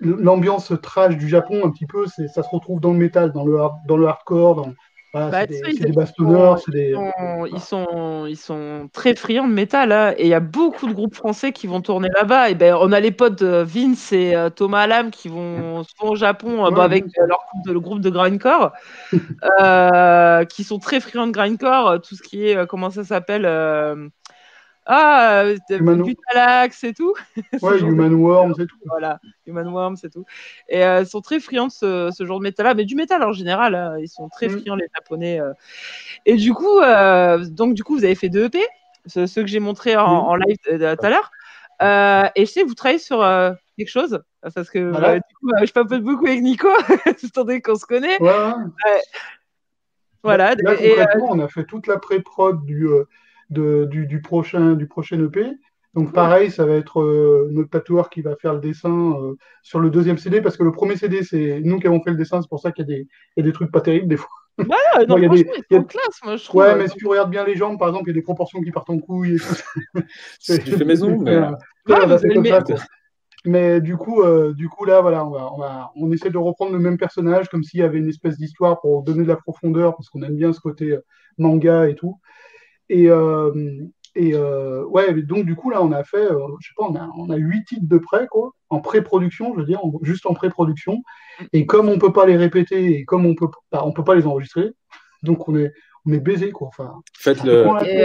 l'ambiance 0.00 0.72
trash 0.82 1.16
du 1.16 1.28
Japon 1.28 1.64
un 1.64 1.70
petit 1.70 1.86
peu. 1.86 2.06
Ça 2.06 2.42
se 2.42 2.48
retrouve 2.48 2.80
dans 2.80 2.92
le 2.92 2.98
métal, 2.98 3.32
dans 3.32 3.44
le 3.44 3.58
dans 3.86 3.96
le 3.96 4.06
hardcore, 4.06 4.56
dans 4.56 4.72
voilà, 5.12 5.30
Bah, 5.30 5.40
c'est 5.48 5.72
des, 5.72 5.78
des 5.78 5.88
ils- 5.88 5.92
bastonneurs, 5.94 6.60
des 6.68 6.94
Ils 7.52 7.60
sont, 7.60 8.26
ils 8.26 8.36
sont, 8.36 8.88
très 8.92 9.14
friands 9.14 9.48
de 9.48 9.52
métal 9.52 9.92
hein, 9.92 10.14
et 10.16 10.24
il 10.24 10.28
y 10.28 10.34
a 10.34 10.40
beaucoup 10.40 10.86
de 10.86 10.92
groupes 10.92 11.14
français 11.14 11.52
qui 11.52 11.66
vont 11.66 11.80
tourner 11.80 12.08
là-bas. 12.14 12.50
Et 12.50 12.54
ben, 12.54 12.76
on 12.80 12.92
a 12.92 13.00
les 13.00 13.10
potes 13.10 13.42
Vince 13.42 14.12
et 14.12 14.34
euh, 14.34 14.50
Thomas 14.50 14.80
Alam 14.82 15.10
qui 15.10 15.28
vont 15.28 15.82
souvent 15.84 16.12
au 16.12 16.16
Japon 16.16 16.64
euh, 16.64 16.70
Ouais, 16.70 16.76
bah, 16.76 16.84
avec 16.84 17.04
euh, 17.04 17.26
leur 17.26 17.38
groupe 17.50 17.66
de, 17.66 17.72
le 17.72 17.80
groupe 17.80 18.00
de 18.00 18.10
grindcore, 18.10 18.72
euh, 19.60 20.44
qui 20.44 20.64
sont 20.64 20.78
très 20.78 21.00
friands 21.00 21.26
de 21.26 21.32
grindcore. 21.32 22.00
Tout 22.02 22.14
ce 22.16 22.22
qui 22.22 22.46
est, 22.46 22.66
comment 22.66 22.90
ça 22.90 23.04
s'appelle 23.04 23.46
Ah, 24.92 25.42
euh, 25.44 25.56
Humano. 25.70 26.04
Butalax 26.04 26.82
et 26.84 26.92
tout. 26.92 27.14
Ouais, 27.36 27.42
genre 27.78 27.88
de- 27.88 27.94
Human 27.94 28.14
Worms 28.14 28.54
et 28.60 28.66
tout. 28.66 28.76
voilà, 28.86 29.20
Human 29.46 29.68
Worms 29.68 29.96
et 30.02 30.10
tout. 30.10 30.24
Et 30.68 30.84
euh, 30.84 31.02
ils 31.02 31.06
sont 31.06 31.20
très 31.20 31.38
friands 31.38 31.68
de 31.68 31.72
ce, 31.72 32.10
ce 32.12 32.26
genre 32.26 32.38
de 32.40 32.42
métal-là, 32.44 32.74
mais 32.74 32.84
du 32.84 32.96
métal 32.96 33.22
en 33.22 33.32
général, 33.32 33.74
hein, 33.76 33.96
ils 34.00 34.08
sont 34.08 34.28
très 34.28 34.48
Mm. 34.48 34.58
friands 34.60 34.74
les 34.74 34.88
japonais. 34.96 35.40
euh. 35.40 35.52
Et 36.26 36.34
du 36.36 36.52
coup, 36.54 36.80
donc 37.50 37.74
du 37.74 37.84
coup, 37.84 37.94
vous 37.96 38.04
avez 38.04 38.16
fait 38.16 38.28
deux 38.28 38.46
EP, 38.46 38.58
ce- 39.06 39.26
ceux 39.26 39.42
que 39.42 39.48
j'ai 39.48 39.60
montrés 39.60 39.96
en, 39.96 40.04
en 40.06 40.34
live 40.34 40.56
tout 40.64 40.72
à 41.06 41.08
l'heure. 41.10 41.30
Et 42.34 42.44
je 42.46 42.50
sais, 42.50 42.64
vous 42.64 42.74
travaillez 42.74 42.98
sur 42.98 43.18
quelque 43.78 43.88
chose, 43.88 44.20
parce 44.54 44.68
que 44.70 44.90
Voilà. 44.90 45.10
euh, 45.12 45.14
du 45.14 45.34
coup, 45.40 45.50
euh, 45.50 45.64
je 45.66 45.72
papote 45.72 46.02
beaucoup 46.02 46.26
avec 46.26 46.42
Nico, 46.42 46.68
étant 47.22 47.44
donné 47.44 47.62
qu'on 47.62 47.76
se 47.76 47.86
connaît. 47.86 48.20
Ouais. 48.20 48.52
Voilà. 50.22 50.54
Là, 50.56 50.74
et, 50.80 50.90
concrètement, 50.96 51.28
on 51.30 51.38
a 51.40 51.48
fait 51.48 51.64
toute 51.64 51.86
la 51.86 51.98
pré-prod 51.98 52.64
du, 52.66 52.86
de- 53.50 53.84
du, 53.90 54.06
du 54.06 54.20
prochain, 54.20 54.74
du 54.74 54.86
prochain 54.86 55.22
EP. 55.24 55.44
Donc, 55.94 56.12
pareil, 56.12 56.50
ça 56.52 56.64
va 56.64 56.74
être 56.74 57.00
euh, 57.00 57.48
notre 57.50 57.70
tatoueur 57.70 58.10
qui 58.10 58.22
va 58.22 58.36
faire 58.36 58.54
le 58.54 58.60
dessin 58.60 59.12
euh, 59.20 59.34
sur 59.62 59.80
le 59.80 59.90
deuxième 59.90 60.18
CD, 60.18 60.40
parce 60.40 60.56
que 60.56 60.62
le 60.62 60.70
premier 60.70 60.96
CD, 60.96 61.24
c'est 61.24 61.60
nous 61.64 61.80
qui 61.80 61.88
avons 61.88 62.00
fait 62.00 62.10
le 62.10 62.16
dessin, 62.16 62.40
c'est 62.40 62.48
pour 62.48 62.60
ça 62.60 62.70
qu'il 62.70 62.86
y, 62.88 62.92
a 62.92 62.96
des- 62.96 63.08
il 63.36 63.40
y 63.40 63.40
a 63.40 63.42
des 63.44 63.52
trucs 63.52 63.72
pas 63.72 63.80
terribles 63.80 64.06
des 64.06 64.16
fois. 64.16 64.30
voilà, 64.56 64.72
non, 65.08 65.16
il 65.18 65.22
y 65.24 65.26
a 65.26 65.28
des- 65.30 65.40
il 65.40 65.74
y 65.74 65.76
a- 65.76 65.80
sont 65.80 65.84
classe, 65.84 66.20
moi, 66.24 66.36
je 66.36 66.44
trouve. 66.44 66.60
Ouais, 66.60 66.76
mais 66.76 66.86
si 66.86 66.94
tu 66.96 67.06
regardes 67.08 67.30
bien 67.30 67.44
les 67.44 67.56
jambes, 67.56 67.76
par 67.76 67.88
exemple, 67.88 68.04
il 68.06 68.12
y 68.12 68.16
a 68.16 68.20
des 68.20 68.22
proportions 68.22 68.60
qui 68.62 68.70
partent 68.70 68.90
en 68.90 68.98
couille. 69.00 69.38
C'est 70.38 70.64
du 70.64 70.72
fait 70.72 70.84
maison, 70.84 71.18
mais- 71.18 71.38
Ouais, 71.38 71.46
Ouais, 71.48 71.54
on 71.88 71.92
a 71.94 71.98
vous 72.06 72.18
fait 72.18 72.26
avez 72.26 72.34
comme 72.34 72.44
le 72.44 72.50
ça, 72.50 72.60
mé- 72.60 72.64
quoi. 72.64 72.76
Mais 73.46 73.80
du 73.80 73.96
coup, 73.96 74.20
euh, 74.22 74.52
du 74.52 74.68
coup 74.68 74.84
là, 74.84 75.00
voilà, 75.00 75.24
on, 75.26 75.30
va, 75.30 75.50
on, 75.54 75.58
va, 75.58 75.90
on 75.96 76.12
essaie 76.12 76.28
de 76.30 76.36
reprendre 76.36 76.72
le 76.72 76.78
même 76.78 76.98
personnage, 76.98 77.48
comme 77.48 77.64
s'il 77.64 77.80
y 77.80 77.82
avait 77.82 77.96
une 77.98 78.08
espèce 78.08 78.36
d'histoire 78.36 78.80
pour 78.82 79.02
donner 79.02 79.22
de 79.22 79.28
la 79.28 79.36
profondeur, 79.36 79.96
parce 79.96 80.10
qu'on 80.10 80.22
aime 80.22 80.36
bien 80.36 80.52
ce 80.52 80.60
côté 80.60 80.96
manga 81.38 81.88
et 81.88 81.94
tout. 81.94 82.20
Et, 82.90 83.08
euh, 83.08 83.52
et 84.16 84.34
euh, 84.34 84.84
ouais, 84.86 85.14
donc 85.22 85.46
du 85.46 85.54
coup, 85.54 85.70
là, 85.70 85.80
on 85.82 85.92
a 85.92 86.02
fait, 86.02 86.16
euh, 86.18 86.38
je 86.60 86.66
sais 86.68 86.74
pas, 86.76 86.84
on 86.88 86.96
a, 86.96 87.08
on 87.16 87.30
a 87.30 87.36
huit 87.36 87.64
titres 87.64 87.86
de 87.86 87.98
prêt, 87.98 88.26
quoi, 88.28 88.50
en 88.68 88.80
pré-production, 88.80 89.54
je 89.54 89.60
veux 89.60 89.66
dire, 89.66 89.82
en- 89.84 89.92
juste 90.02 90.26
en 90.26 90.34
pré-production. 90.34 91.00
Et 91.52 91.64
comme 91.66 91.88
on 91.88 91.98
peut 91.98 92.12
pas 92.12 92.26
les 92.26 92.36
répéter 92.36 92.98
et 92.98 93.04
comme 93.04 93.24
on 93.26 93.36
peut, 93.36 93.46
bah, 93.70 93.82
on 93.86 93.92
peut 93.92 94.02
pas 94.04 94.16
les 94.16 94.26
enregistrer, 94.26 94.72
donc 95.22 95.48
on 95.48 95.56
est, 95.56 95.72
on 96.04 96.12
est 96.12 96.18
baisé, 96.20 96.50
quoi. 96.50 96.68
Enfin, 96.68 96.92
Faites 97.16 97.44
le, 97.44 97.62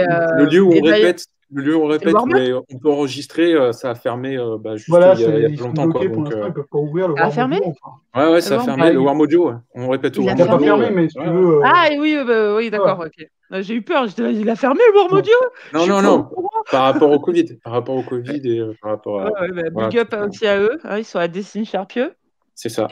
euh, 0.08 0.46
lieu 0.46 0.62
où 0.62 0.70
on 0.78 0.80
répète. 0.92 1.26
Le 1.52 1.62
lieu 1.62 1.76
où 1.76 1.82
on 1.82 1.86
répète, 1.86 2.12
mais 2.26 2.52
on 2.52 2.78
peut 2.78 2.90
enregistrer, 2.90 3.54
euh, 3.54 3.70
ça 3.70 3.90
a 3.90 3.94
fermé 3.94 4.36
euh, 4.36 4.56
bah, 4.58 4.74
juste 4.76 4.88
Voilà, 4.88 5.14
il 5.14 5.20
y 5.20 5.24
a, 5.24 5.38
il 5.48 5.54
y 5.56 5.60
a 5.60 5.62
longtemps. 5.64 5.88
Quoi, 5.90 6.04
donc, 6.08 6.32
euh, 6.32 6.44
ils 6.48 6.52
peuvent 6.52 6.64
pas 6.70 6.78
ouvrir 6.78 7.06
le 7.06 7.14
Ah, 7.16 7.20
Warm 7.22 7.32
fermé 7.32 7.56
Audio, 7.58 7.72
enfin. 8.12 8.20
Ouais, 8.26 8.32
ouais, 8.32 8.40
ça 8.40 8.54
a 8.54 8.56
Warm- 8.58 8.64
fermé. 8.66 8.82
Ah, 8.86 8.92
le 8.92 8.98
Warm 9.00 9.20
Audio, 9.20 9.48
ouais. 9.50 9.54
on 9.76 9.88
répète 9.88 10.16
Il 10.16 10.28
a 10.28 10.34
n'a 10.34 10.44
pas 10.46 10.58
fermé, 10.58 10.90
mais 10.90 11.08
si 11.08 11.16
tu 11.16 11.24
veux. 11.24 11.58
euh, 11.58 11.62
Ah 11.64 11.86
oui, 11.98 12.16
bah, 12.26 12.56
oui, 12.56 12.68
d'accord, 12.70 12.98
ok. 13.06 13.28
Euh, 13.52 13.62
J'ai 13.62 13.74
eu 13.74 13.82
peur, 13.82 14.06
il 14.18 14.50
a 14.50 14.56
fermé 14.56 14.80
le 14.92 14.98
Warm 14.98 15.12
Non. 15.12 15.18
Audio? 15.18 15.34
Non, 15.72 15.86
non, 15.86 16.02
non. 16.02 16.28
Par 16.72 16.82
rapport 16.82 17.12
au 17.12 17.20
Covid. 17.20 17.58
Par 17.62 17.74
rapport 17.74 17.94
au 17.94 18.02
Covid 18.08 18.40
et 18.44 18.58
euh, 18.58 18.74
par 18.82 18.90
rapport 18.90 19.20
à. 19.20 19.24
Ouais, 19.26 19.40
ouais, 19.42 19.52
bah, 19.52 19.62
voilà, 19.72 19.88
big 19.88 19.98
up 20.00 20.16
aussi 20.28 20.46
à 20.48 20.58
eux, 20.60 20.78
hein, 20.82 20.98
ils 20.98 21.04
sont 21.04 21.20
à 21.20 21.28
Dessine 21.28 21.64
Charpieux, 21.64 22.12
C'est 22.56 22.70
ça. 22.70 22.88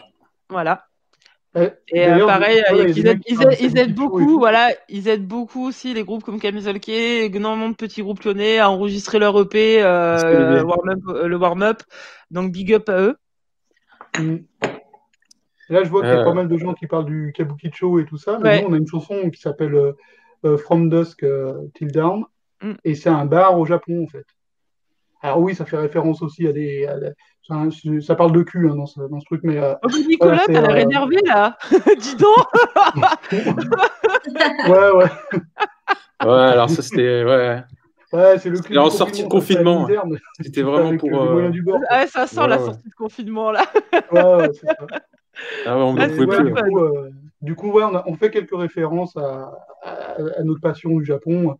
voilà. 0.48 0.84
Et 1.56 2.08
euh, 2.08 2.26
pareil, 2.26 2.62
euh, 2.72 2.88
ils, 2.88 3.06
aident, 3.06 3.22
ils, 3.28 3.76
ils 3.76 3.94
beaucoup, 3.94 4.38
voilà, 4.38 4.70
ils 4.88 5.06
aident 5.06 5.26
beaucoup 5.26 5.64
aussi 5.64 5.94
les 5.94 6.02
groupes 6.02 6.24
comme 6.24 6.40
Camisolke, 6.40 6.88
énormément 6.88 7.68
de 7.68 7.76
petits 7.76 8.02
groupes 8.02 8.24
lyonnais 8.24 8.58
à 8.58 8.70
enregistrer 8.70 9.20
leur 9.20 9.40
EP, 9.40 9.80
euh, 9.80 10.16
euh, 10.24 11.28
le 11.28 11.36
warm-up, 11.36 11.82
donc 12.32 12.50
big 12.50 12.74
up 12.74 12.88
à 12.88 13.00
eux. 13.00 13.16
Mm. 14.18 14.36
Et 15.70 15.72
Là, 15.72 15.84
je 15.84 15.88
vois 15.90 16.02
qu'il 16.02 16.10
y 16.10 16.12
a 16.12 16.20
Euh, 16.20 16.24
pas 16.24 16.34
mal 16.34 16.48
de 16.48 16.58
gens 16.58 16.74
qui 16.74 16.88
parlent 16.88 17.06
du 17.06 17.32
Kabukicho 17.34 18.00
et 18.00 18.04
tout 18.04 18.18
ça, 18.18 18.38
mais 18.42 18.48
Ouais. 18.48 18.62
nous, 18.62 18.68
on 18.68 18.72
a 18.72 18.76
une 18.76 18.88
chanson 18.88 19.30
qui 19.30 19.40
s'appelle 19.40 19.94
From 20.58 20.90
Dusk 20.90 21.22
euh, 21.22 21.54
Till 21.74 21.92
Dawn, 21.92 22.24
Mm. 22.62 22.72
et 22.84 22.94
c'est 22.96 23.10
un 23.10 23.26
bar 23.26 23.58
au 23.58 23.64
Japon, 23.64 24.04
en 24.04 24.08
fait. 24.08 24.26
Alors 25.24 25.40
oui, 25.40 25.54
ça 25.54 25.64
fait 25.64 25.78
référence 25.78 26.20
aussi 26.20 26.46
à 26.46 26.52
des... 26.52 26.86
à 26.86 26.98
des- 26.98 27.12
ça, 27.48 27.56
ça 28.00 28.14
parle 28.14 28.32
de 28.32 28.42
cul 28.42 28.68
hein, 28.70 28.74
dans, 28.76 28.84
ce, 28.86 29.00
dans 29.00 29.20
ce 29.20 29.24
truc, 29.24 29.40
mais... 29.42 29.56
euh, 29.58 29.74
Oh, 29.82 29.88
Nicolas, 30.06 30.42
t'as 30.46 30.52
l'air 30.60 30.70
euh, 30.70 30.76
énervé 30.76 31.16
là 31.26 31.56
Dis 31.98 32.16
donc 32.16 32.46
ouais, 34.68 34.90
ouais. 34.92 35.10
Ouais, 36.22 36.28
alors 36.30 36.68
ça, 36.70 36.82
c'était. 36.82 37.24
Ouais. 37.24 37.62
Ouais, 38.12 38.38
c'est 38.38 38.48
le 38.50 38.60
cul 38.60 38.78
en 38.78 38.84
du 38.88 38.90
sortie 38.96 39.18
de 39.20 39.24
la 39.24 39.30
confinement. 39.30 39.88
C'était 40.40 40.62
vraiment 40.62 40.96
pour. 40.96 41.08
euh, 41.08 41.12
les 41.24 41.28
euh, 41.28 41.32
moyens 41.32 41.52
du 41.52 41.62
bord. 41.62 41.80
Ah 41.88 42.00
ouais, 42.00 42.06
ça 42.06 42.26
sent 42.26 42.40
Ouais, 42.40 42.48
la 42.48 42.58
ouais. 42.58 42.64
sortie 42.64 42.88
de 42.88 42.94
confinement 42.94 43.50
là. 43.50 43.64
Ouais, 44.12 44.22
ouais, 44.36 44.50
c'est 44.52 44.66
ça. 44.66 44.76
Ah 45.66 45.76
ouais, 45.76 45.82
on 45.82 45.96
Ah, 45.98 46.06
plus. 46.08 46.26
du, 46.26 46.32
fun. 46.32 46.44
coup, 46.68 46.78
euh, 46.78 47.10
du 47.42 47.54
coup, 47.56 47.70
ouais, 47.72 47.82
on, 47.82 47.94
a- 47.96 48.04
on 48.06 48.14
fait 48.14 48.30
quelques 48.30 48.56
références 48.56 49.16
à, 49.16 49.50
à- 49.82 50.16
à 50.38 50.42
notre 50.44 50.60
passion 50.60 50.96
du 50.96 51.04
Japon. 51.04 51.56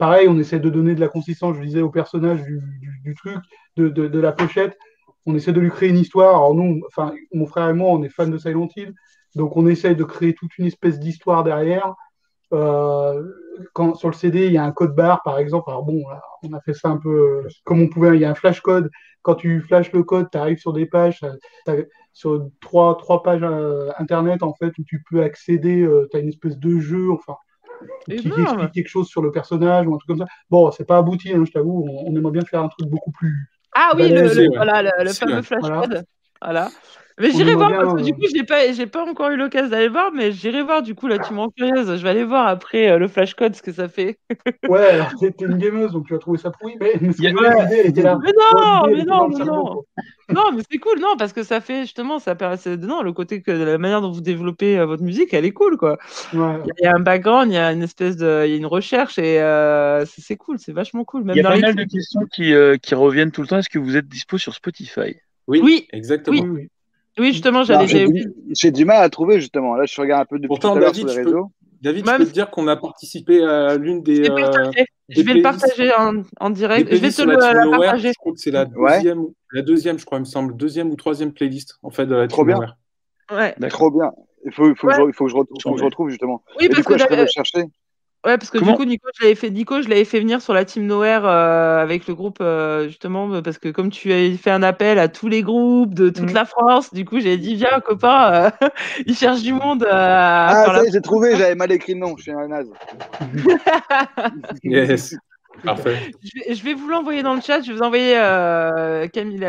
Pareil, 0.00 0.28
on 0.28 0.38
essaie 0.38 0.60
de 0.60 0.70
donner 0.70 0.94
de 0.94 1.00
la 1.00 1.08
consistance, 1.08 1.58
je 1.58 1.62
disais, 1.62 1.82
au 1.82 1.90
personnage 1.90 2.42
du, 2.42 3.14
truc, 3.14 3.36
de, 3.76 4.18
la 4.18 4.32
pochette. 4.32 4.78
On 5.26 5.34
essaie 5.34 5.52
de 5.52 5.60
lui 5.60 5.68
créer 5.68 5.90
une 5.90 5.98
histoire. 5.98 6.36
Alors 6.36 6.54
nous, 6.54 6.80
enfin, 6.86 7.12
mon 7.34 7.44
frère 7.44 7.68
et 7.68 7.74
moi, 7.74 7.90
on 7.90 8.02
est 8.02 8.08
fans 8.08 8.26
de 8.26 8.38
Silent 8.38 8.68
Hill, 8.74 8.94
donc 9.34 9.58
on 9.58 9.66
essaie 9.66 9.94
de 9.94 10.04
créer 10.04 10.32
toute 10.32 10.56
une 10.56 10.64
espèce 10.64 10.98
d'histoire 10.98 11.44
derrière. 11.44 11.94
Euh, 12.54 13.30
sur 13.94 14.08
le 14.08 14.14
CD, 14.14 14.46
il 14.46 14.54
y 14.54 14.56
a 14.56 14.64
un 14.64 14.72
code 14.72 14.94
barre, 14.94 15.20
par 15.22 15.38
exemple. 15.38 15.68
Alors 15.68 15.84
bon, 15.84 16.02
on 16.44 16.52
a 16.54 16.60
fait 16.62 16.72
ça 16.72 16.88
un 16.88 16.96
peu 16.96 17.44
euh, 17.44 17.48
comme 17.64 17.82
on 17.82 17.88
pouvait. 17.88 18.16
Il 18.16 18.22
y 18.22 18.24
a 18.24 18.30
un 18.30 18.34
flash 18.34 18.62
code. 18.62 18.90
Quand 19.20 19.34
tu 19.34 19.60
flashes 19.60 19.92
le 19.92 20.02
code, 20.02 20.30
tu 20.32 20.38
arrives 20.38 20.60
sur 20.60 20.72
des 20.72 20.86
pages, 20.86 21.20
sur 22.14 22.48
trois, 22.62 22.96
trois 22.96 23.22
pages 23.22 23.42
euh, 23.42 23.90
internet 23.98 24.42
en 24.42 24.54
fait 24.54 24.72
où 24.78 24.82
tu 24.82 25.04
peux 25.10 25.22
accéder. 25.22 25.86
tu 26.10 26.16
as 26.16 26.20
une 26.20 26.30
espèce 26.30 26.56
de 26.56 26.78
jeu, 26.78 27.10
enfin, 27.12 27.36
qui, 28.04 28.12
Énorme. 28.28 28.42
explique 28.42 28.72
quelque 28.72 28.88
chose 28.88 29.08
sur 29.08 29.22
le 29.22 29.30
personnage 29.30 29.86
ou 29.86 29.94
un 29.94 29.98
truc 29.98 30.08
comme 30.08 30.18
ça. 30.18 30.26
Bon, 30.50 30.70
c'est 30.70 30.84
pas 30.86 30.98
abouti, 30.98 31.32
hein, 31.32 31.42
je 31.46 31.50
t'avoue. 31.52 31.86
On, 31.88 32.10
on 32.12 32.16
aimerait 32.16 32.32
bien 32.32 32.42
faire 32.42 32.62
un 32.62 32.68
truc 32.68 32.88
beaucoup 32.88 33.10
plus. 33.12 33.48
Ah 33.74 33.92
oui, 33.96 34.08
le, 34.08 34.14
balèze. 34.14 34.36
le- 34.38 34.42
ouais. 34.50 34.56
voilà, 34.56 34.82
le, 34.82 34.90
le 35.04 35.08
Si, 35.10 35.18
fameux 35.20 35.34
ouais. 35.36 35.42
flash 35.42 35.60
Voilà. 35.60 36.02
Voilà. 36.42 36.68
Mais 37.20 37.30
j'irai 37.32 37.54
voir 37.54 37.70
parce 37.70 37.94
que 37.94 38.02
du 38.02 38.12
euh, 38.12 38.14
coup, 38.14 38.26
j'ai 38.34 38.44
pas, 38.44 38.72
j'ai 38.72 38.86
pas 38.86 39.04
encore 39.04 39.30
eu 39.30 39.36
l'occasion 39.36 39.68
d'aller 39.68 39.88
voir, 39.88 40.10
mais 40.12 40.32
j'irai 40.32 40.62
voir 40.62 40.82
du 40.82 40.94
coup 40.94 41.06
là, 41.06 41.18
tu 41.18 41.34
m'en 41.34 41.50
curieuse. 41.50 41.96
Je 41.96 42.02
vais 42.02 42.08
aller 42.08 42.24
voir 42.24 42.46
après 42.46 42.90
euh, 42.90 42.98
le 42.98 43.08
flash 43.08 43.34
code 43.34 43.54
ce 43.54 43.62
que 43.62 43.72
ça 43.72 43.88
fait. 43.88 44.18
Ouais, 44.68 44.86
alors 44.86 45.12
t'es 45.18 45.34
une 45.40 45.58
gameuse, 45.58 45.92
donc 45.92 46.06
tu 46.06 46.12
vas 46.12 46.18
trouver 46.18 46.38
ça 46.38 46.50
pourri, 46.50 46.76
mais, 46.80 46.92
Yeah. 47.18 47.32
était 47.84 48.02
là. 48.02 48.18
Non, 48.22 48.86
mais 48.86 49.04
non, 49.04 49.28
mais 49.28 49.44
non. 49.44 49.82
Non, 50.28 50.52
mais 50.54 50.62
c'est 50.70 50.78
cool, 50.78 51.00
non, 51.00 51.16
parce 51.18 51.32
que 51.32 51.42
ça 51.42 51.60
fait 51.60 51.82
justement, 51.82 52.20
ça 52.20 52.36
permet, 52.36 52.56
non, 52.78 53.02
le 53.02 53.12
côté 53.12 53.42
que 53.42 53.50
la 53.50 53.78
manière 53.78 54.00
dont 54.00 54.12
vous 54.12 54.20
développez 54.20 54.78
euh, 54.78 54.86
votre 54.86 55.02
musique, 55.02 55.34
elle 55.34 55.44
est 55.44 55.50
cool, 55.50 55.76
quoi. 55.76 55.98
Ouais. 56.32 56.54
Il 56.64 56.68
y 56.68 56.70
a- 56.70 56.74
il 56.78 56.84
y, 56.84 56.86
a 56.86 56.94
un 56.94 57.00
background, 57.00 57.50
il 57.50 57.54
y 57.54 57.58
a 57.58 57.72
une 57.72 57.82
espèce 57.82 58.16
de, 58.16 58.44
il 58.46 58.50
y 58.50 58.54
a 58.54 58.56
une 58.56 58.66
recherche 58.66 59.18
et 59.18 59.40
euh, 59.40 60.04
c'est 60.06 60.20
c'est 60.20 60.36
cool, 60.36 60.58
c'est 60.60 60.72
vachement 60.72 61.04
cool. 61.04 61.24
Il 61.28 61.34
y 61.36 61.40
a 61.40 61.42
pas 61.42 61.58
mal 61.58 61.74
de 61.74 61.84
questions 61.84 62.20
qui, 62.32 62.54
euh, 62.54 62.76
qui 62.76 62.94
reviennent 62.94 63.32
tout 63.32 63.42
le 63.42 63.48
temps. 63.48 63.58
Est-ce 63.58 63.68
que 63.70 63.80
vous 63.80 63.96
êtes 63.96 64.06
dispo 64.06 64.38
sur 64.38 64.54
Spotify? 64.54 65.16
Oui, 65.48 65.60
Oui, 65.62 65.88
exactement. 65.92 66.42
Oui, 66.42 66.68
oui. 67.20 67.32
Justement, 67.32 67.62
j'allais. 67.62 67.86
J'ai 67.86 68.00
j'avais 68.00 68.12
du, 68.12 68.32
j'ai 68.50 68.70
du 68.70 68.84
mal 68.84 69.02
à 69.02 69.08
trouver 69.10 69.40
justement. 69.40 69.74
Là, 69.76 69.84
je 69.86 70.00
regarde 70.00 70.22
un 70.22 70.26
peu 70.26 70.36
depuis 70.38 70.48
Pourtant, 70.48 70.72
tout 70.72 70.78
à 70.78 70.86
David, 70.86 70.96
sur 70.96 71.06
les 71.08 71.14
je 71.14 71.20
peux- 71.20 71.26
réseaux. 71.26 71.50
David, 71.82 72.04
Même 72.04 72.14
je 72.16 72.18
peux 72.24 72.28
te 72.28 72.34
dire 72.34 72.50
qu'on 72.50 72.68
a 72.68 72.76
participé 72.76 73.42
à 73.42 73.76
l'une 73.78 74.02
des. 74.02 74.24
Je 74.24 74.32
vais, 74.32 74.42
euh, 74.44 74.70
Je 75.08 75.22
vais 75.22 75.32
le 75.34 75.42
partager 75.42 75.90
en, 75.96 76.22
en 76.38 76.50
direct. 76.50 76.88
Je 76.92 76.96
vais 77.00 77.10
te 77.10 77.22
le, 77.22 77.32
la 77.32 77.70
partager. 77.78 78.08
Je 78.08 78.18
crois 78.18 78.32
que 78.32 78.38
c'est 78.38 78.50
la 78.50 78.64
Ouais. 78.76 78.96
deuxième, 78.96 79.24
la 79.52 79.62
deuxième, 79.62 79.98
je 79.98 80.04
crois, 80.04 80.18
il 80.18 80.22
me 80.22 80.24
semble, 80.26 80.54
deuxième 80.56 80.90
ou 80.90 80.96
troisième 80.96 81.32
playlist 81.32 81.78
en 81.82 81.88
fait 81.90 82.04
de 82.06 82.14
la 82.14 82.28
Trop 82.28 82.44
bien. 82.44 82.58
Ouais. 83.32 83.54
Trop 83.70 83.90
bien. 83.90 84.10
Il 84.44 84.52
faut, 84.52 84.68
il 84.68 84.76
faut, 84.76 84.88
que, 84.88 84.94
je, 84.94 85.00
Ouais. 85.00 85.08
il 85.08 85.14
faut, 85.14 85.24
que, 85.24 85.30
je 85.30 85.36
retrouve, 85.36 85.58
faut 85.62 85.72
que 85.72 85.78
je 85.78 85.84
retrouve 85.84 86.08
justement. 86.10 86.42
Oui, 86.58 86.66
Et 86.66 86.68
parce 86.68 86.80
du 86.80 86.84
coup, 86.84 86.92
que 86.94 86.98
je 86.98 87.06
peux 87.06 87.16
le 87.16 87.26
chercher? 87.26 87.64
Ouais, 88.26 88.36
parce 88.36 88.50
que 88.50 88.58
Comment 88.58 88.72
du 88.72 88.76
coup, 88.76 88.84
Nico, 88.84 89.08
je 89.18 89.22
l'avais 89.22 89.34
fait, 89.34 89.48
Nico, 89.50 89.80
je 89.80 89.88
l'avais 89.88 90.04
fait 90.04 90.20
venir 90.20 90.42
sur 90.42 90.52
la 90.52 90.66
team 90.66 90.84
Nowhere 90.86 91.22
euh, 91.24 91.78
avec 91.82 92.06
le 92.06 92.14
groupe, 92.14 92.36
euh, 92.42 92.86
justement, 92.86 93.32
euh, 93.32 93.40
parce 93.40 93.56
que 93.56 93.70
comme 93.70 93.88
tu 93.90 94.12
avais 94.12 94.36
fait 94.36 94.50
un 94.50 94.62
appel 94.62 94.98
à 94.98 95.08
tous 95.08 95.28
les 95.28 95.40
groupes 95.42 95.94
de 95.94 96.10
toute 96.10 96.28
Mhm. 96.28 96.34
la 96.34 96.44
France, 96.44 96.92
du 96.92 97.06
coup, 97.06 97.18
j'ai 97.18 97.38
dit, 97.38 97.54
viens, 97.54 97.80
copain, 97.80 98.32
euh, 98.32 98.50
il 99.06 99.14
cherche 99.16 99.40
du 99.40 99.54
monde 99.54 99.84
euh, 99.84 99.88
Ah, 99.90 100.64
ça 100.66 100.72
la... 100.74 100.84
y 100.84 100.88
est, 100.88 100.92
j'ai 100.92 101.00
trouvé, 101.00 101.34
j'avais 101.36 101.54
mal 101.54 101.72
écrit 101.72 101.94
le 101.94 102.00
nom. 102.00 102.14
Je 102.18 102.24
suis 102.24 102.32
un 102.32 102.46
naze. 102.48 102.70
Yes. 104.64 105.16
Parfait. 105.64 105.96
je, 106.22 106.30
vais, 106.48 106.54
je 106.54 106.62
vais 106.62 106.74
vous 106.74 106.88
l'envoyer 106.88 107.22
dans 107.22 107.34
le 107.34 107.40
chat, 107.40 107.60
je 107.62 107.68
vais 107.72 107.78
vous 107.78 107.82
envoyer 107.82 108.16
euh, 108.16 109.08
Camille, 109.08 109.40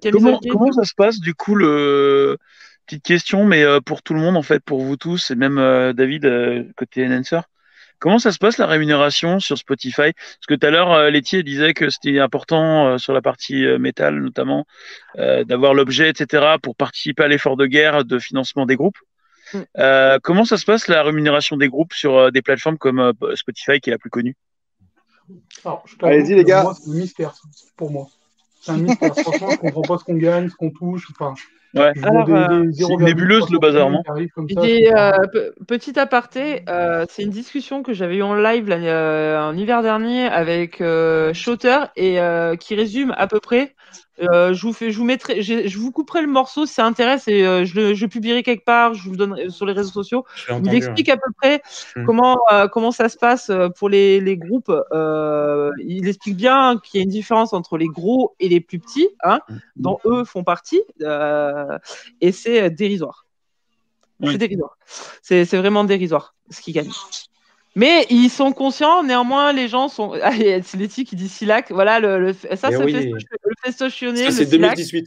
Camille 0.00 0.38
Comment, 0.50 0.72
ça 0.72 0.84
se 0.84 0.94
passe 0.94 1.18
du 1.18 1.34
coup 1.34 1.54
le 1.54 2.38
petite 2.86 3.02
question, 3.02 3.44
mais 3.44 3.62
euh, 3.62 3.80
pour 3.80 4.02
tout 4.02 4.14
le 4.14 4.20
monde 4.20 4.36
en 4.36 4.42
fait, 4.42 4.62
pour 4.62 4.82
vous 4.82 4.96
tous 4.96 5.30
et 5.30 5.34
même 5.34 5.58
euh, 5.58 5.92
David 5.92 6.24
euh, 6.26 6.64
côté 6.76 7.06
Enhancer. 7.06 7.40
Comment 8.02 8.18
ça 8.18 8.32
se 8.32 8.38
passe 8.38 8.58
la 8.58 8.66
rémunération 8.66 9.38
sur 9.38 9.56
Spotify? 9.56 10.10
Parce 10.12 10.46
que 10.48 10.54
tout 10.54 10.66
à 10.66 10.70
l'heure, 10.70 10.92
euh, 10.92 11.08
Laitier 11.08 11.44
disait 11.44 11.72
que 11.72 11.88
c'était 11.88 12.18
important 12.18 12.88
euh, 12.88 12.98
sur 12.98 13.12
la 13.12 13.22
partie 13.22 13.64
euh, 13.64 13.78
métal 13.78 14.20
notamment 14.20 14.66
euh, 15.20 15.44
d'avoir 15.44 15.72
l'objet, 15.72 16.10
etc., 16.10 16.56
pour 16.60 16.74
participer 16.74 17.22
à 17.22 17.28
l'effort 17.28 17.56
de 17.56 17.64
guerre 17.66 18.04
de 18.04 18.18
financement 18.18 18.66
des 18.66 18.74
groupes. 18.74 18.98
Mm. 19.54 19.58
Euh, 19.78 20.18
comment 20.20 20.44
ça 20.44 20.56
se 20.56 20.64
passe 20.64 20.88
la 20.88 21.04
rémunération 21.04 21.56
des 21.56 21.68
groupes 21.68 21.92
sur 21.92 22.18
euh, 22.18 22.30
des 22.32 22.42
plateformes 22.42 22.76
comme 22.76 22.98
euh, 22.98 23.36
Spotify 23.36 23.78
qui 23.78 23.90
est 23.90 23.92
la 23.92 23.98
plus 23.98 24.10
connue? 24.10 24.34
Allez-y, 26.02 26.34
les 26.34 26.42
gars. 26.42 26.64
Moi, 26.64 26.74
c'est 26.74 26.90
un 26.90 26.94
mystère, 26.94 27.34
pour 27.76 27.92
moi. 27.92 28.08
C'est 28.60 28.72
un 28.72 28.78
mystère. 28.78 29.14
Franchement, 29.16 29.50
je 29.52 29.56
comprends 29.58 29.82
pas 29.82 29.98
ce 29.98 30.04
qu'on 30.04 30.16
gagne, 30.16 30.48
ce 30.48 30.56
qu'on 30.56 30.70
touche. 30.70 31.06
Enfin, 31.12 31.34
Ouais. 31.74 31.92
Alors, 32.02 32.26
des, 32.26 32.32
euh, 32.32 32.64
des 32.66 32.72
c'est 32.72 32.82
0,3 32.82 33.06
nébuleuse, 33.06 33.50
le 33.50 33.58
bazar, 33.58 33.90
non 33.90 34.02
comprends 34.34 34.62
euh, 34.94 35.10
petit 35.66 35.98
aparté, 35.98 36.62
euh, 36.68 37.06
c'est 37.08 37.22
une 37.22 37.30
discussion 37.30 37.82
que 37.82 37.92
j'avais 37.92 38.16
eue 38.16 38.22
en 38.22 38.34
live 38.34 38.68
l'année- 38.68 38.90
euh, 38.90 39.42
en 39.42 39.56
hiver 39.56 39.82
dernier 39.82 40.26
avec 40.26 40.80
euh, 40.80 41.32
Shooter 41.32 41.78
et 41.96 42.20
euh, 42.20 42.56
qui 42.56 42.74
résume 42.74 43.14
à 43.16 43.26
peu 43.26 43.40
près. 43.40 43.74
Euh, 44.22 44.52
je 44.54 44.62
vous 44.66 44.72
fais, 44.72 44.90
je 44.90 44.98
vous 44.98 45.04
mettrai, 45.04 45.42
je 45.42 45.78
vous 45.78 45.90
couperai 45.90 46.22
le 46.22 46.28
morceau 46.28 46.64
si 46.66 46.74
ça 46.74 46.86
intéresse 46.86 47.26
et 47.28 47.44
euh, 47.44 47.64
je, 47.64 47.74
le, 47.74 47.94
je 47.94 48.06
publierai 48.06 48.42
quelque 48.42 48.64
part. 48.64 48.94
Je 48.94 49.02
vous 49.04 49.10
le 49.12 49.16
donnerai 49.16 49.50
sur 49.50 49.66
les 49.66 49.72
réseaux 49.72 49.90
sociaux. 49.90 50.24
Il 50.64 50.74
explique 50.74 51.08
à 51.08 51.16
peu 51.16 51.30
près 51.40 51.62
Mm. 51.96 52.04
comment 52.06 52.38
euh, 52.52 52.68
comment 52.68 52.90
ça 52.90 53.08
se 53.08 53.18
passe 53.18 53.50
euh, 53.50 53.68
pour 53.68 53.88
les, 53.88 54.20
les 54.20 54.36
groupes. 54.36 54.72
Euh, 54.92 55.70
il 55.84 56.06
explique 56.08 56.36
bien 56.36 56.78
qu'il 56.82 56.98
y 56.98 57.00
a 57.00 57.04
une 57.04 57.10
différence 57.10 57.52
entre 57.52 57.76
les 57.76 57.86
gros 57.88 58.34
et 58.40 58.48
les 58.48 58.60
plus 58.60 58.78
petits, 58.78 59.08
hein, 59.24 59.40
Mm. 59.48 59.56
dont 59.76 59.98
eux 60.06 60.24
font 60.24 60.44
partie, 60.44 60.82
euh, 61.02 61.78
et 62.20 62.32
c'est 62.32 62.62
euh, 62.62 62.70
dérisoire. 62.70 63.26
Oui. 64.20 64.32
C'est 64.32 64.38
dérisoire. 64.38 64.76
C'est 65.22 65.44
c'est 65.44 65.58
vraiment 65.58 65.84
dérisoire 65.84 66.34
ce 66.50 66.60
qu'ils 66.60 66.74
gagnent. 66.74 66.90
Mais 67.74 68.06
ils 68.10 68.28
sont 68.28 68.52
conscients, 68.52 69.02
néanmoins, 69.02 69.52
les 69.52 69.66
gens 69.68 69.88
sont. 69.88 70.12
Ah, 70.22 70.30
c'est 70.62 70.76
Letty 70.76 71.04
qui 71.04 71.16
dit 71.16 71.28
Silac. 71.28 71.70
Voilà, 71.72 72.00
le, 72.00 72.18
le- 72.20 72.32
ça, 72.34 72.48
Eh 72.52 72.56
c'est 72.56 72.76
oui. 72.84 72.92
festo- 72.92 73.14
le 73.44 73.54
festochionné, 73.64 74.30
c'est 74.30 74.44
Silac. 74.44 74.70
2018. 74.76 75.06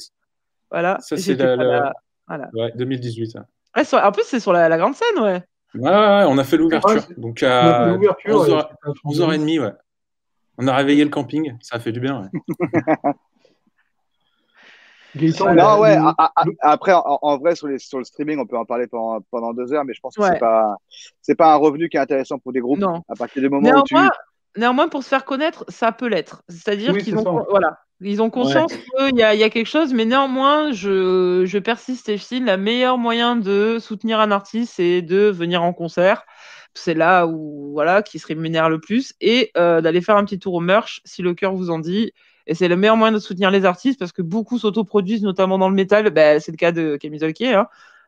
Voilà. 0.72 0.98
Ça, 1.02 1.16
c'est 1.18 1.36
la- 1.36 1.56
la- 1.56 1.64
là. 1.64 1.94
Voilà. 2.28 2.50
Ouais, 2.54 2.72
2018. 2.76 3.36
ouais. 3.36 3.42
Ouais, 3.78 3.84
sur- 3.86 4.04
en 4.04 4.12
plus, 4.12 4.24
c'est 4.26 4.40
sur 4.40 4.52
la, 4.54 4.68
la 4.70 4.78
grande 4.78 4.96
scène, 4.96 5.22
ouais. 5.24 5.44
Ouais, 5.76 5.90
ouais, 5.90 5.96
ouais, 5.96 6.24
on 6.28 6.38
a 6.38 6.44
fait 6.44 6.58
l'ouverture. 6.58 7.04
Donc 7.18 7.40
On 7.44 7.46
a 7.46 7.50
fait 7.50 7.66
à 7.68 7.88
l'ouverture, 7.88 8.36
11h, 8.36 8.56
ouais, 8.56 8.62
c'était 8.62 8.74
un 8.84 8.94
truc 8.94 9.04
de 9.04 9.10
ouf. 9.10 9.30
11h30, 9.30 9.60
ouais. 9.60 9.72
On 10.58 10.68
a 10.68 10.76
réveillé 10.76 11.04
le 11.04 11.10
camping, 11.10 11.54
ça 11.62 11.76
a 11.76 11.80
fait 11.80 11.92
du 11.92 12.00
bien. 12.00 12.30
Ouais. 12.32 12.40
Gaëtan, 15.16 15.54
Non, 15.54 15.76
le- 15.76 15.82
ouais. 15.82 15.96
le- 15.96 16.02
a- 16.02 16.16
a- 16.18 16.32
a- 16.36 16.46
le- 16.46 16.56
après, 16.62 16.94
en, 16.94 17.20
en 17.22 17.38
vrai, 17.38 17.56
sur, 17.56 17.68
les, 17.68 17.80
sur 17.80 17.98
le 18.00 18.04
streaming, 18.04 18.40
on 18.40 18.46
peut 18.46 18.58
en 18.58 18.66
parler 18.66 18.88
pendant, 18.88 19.22
pendant 19.32 19.54
deux 19.54 19.72
heures, 19.74 19.86
mais 19.86 19.94
je 19.94 20.02
pense 20.02 20.16
que 20.16 20.22
Ouais. 20.22 20.30
c'est 20.34 20.40
pas, 20.40 20.76
c'est 21.22 21.36
pas 21.36 21.54
un 21.54 21.58
revenu 21.58 21.90
qui 21.90 21.98
est 21.98 22.02
intéressant 22.02 22.38
pour 22.40 22.52
des 22.52 22.60
groupes. 22.60 22.80
Non. 22.80 23.02
À 23.10 23.16
partir 23.16 23.42
du 23.42 23.50
moment 23.50 23.70
où 23.70 23.84
tu. 23.84 23.94
Néanmoins, 23.94 24.12
néanmoins, 24.58 24.88
pour 24.90 25.04
se 25.04 25.08
faire 25.10 25.26
connaître, 25.26 25.66
ça 25.70 25.92
peut 25.92 26.08
l'être. 26.08 26.44
C'est-à-dire 26.50 26.94
Oui, 26.94 27.04
qu'ils 27.04 27.18
ont, 27.18 27.24
ça. 27.24 27.46
voilà, 27.50 27.78
ils 28.02 28.22
ont 28.22 28.30
conscience 28.30 28.74
qu'il 28.74 29.16
y 29.16 29.20
y 29.20 29.24
a 29.44 29.50
quelque 29.50 29.66
chose, 29.68 29.94
mais 29.94 30.06
néanmoins, 30.06 30.72
je, 30.74 31.44
je 31.46 31.58
persiste 31.60 32.10
et 32.10 32.18
file. 32.18 32.46
La 32.46 32.58
meilleure 32.58 32.98
moyen 32.98 33.36
de 33.36 33.78
soutenir 33.80 34.20
un 34.20 34.32
artiste, 34.32 34.74
c'est 34.76 35.02
de 35.02 35.30
venir 35.30 35.64
en 35.64 35.74
concert. 35.74 36.24
C'est 36.78 36.94
là 36.94 37.26
où, 37.26 37.72
voilà, 37.72 38.04
qui 38.04 38.20
se 38.20 38.28
rémunère 38.28 38.70
le 38.70 38.82
plus 38.82 39.14
et 39.22 39.52
euh, 39.56 39.80
d'aller 39.80 40.02
faire 40.02 40.18
un 40.18 40.26
petit 40.26 40.40
tour 40.40 40.56
au 40.56 40.60
merch 40.60 41.00
si 41.06 41.22
le 41.22 41.34
cœur 41.34 41.54
vous 41.54 41.70
en 41.70 41.80
dit. 41.80 42.12
Et 42.48 42.54
c'est 42.56 42.68
le 42.68 42.76
meilleur 42.76 42.98
moyen 42.98 43.12
de 43.12 43.20
soutenir 43.20 43.52
les 43.52 43.66
artistes 43.66 44.00
parce 44.00 44.12
que 44.12 44.22
beaucoup 44.22 44.60
s'autoproduisent, 44.60 45.24
notamment 45.24 45.58
dans 45.58 45.70
le 45.70 45.76
métal. 45.76 46.10
Ben, 46.12 46.40
c'est 46.40 46.52
le 46.52 46.58
cas 46.58 46.72
de 46.72 46.98
Camille 46.98 47.20
Zolkier. 47.20 47.54
Hein. 47.56 47.68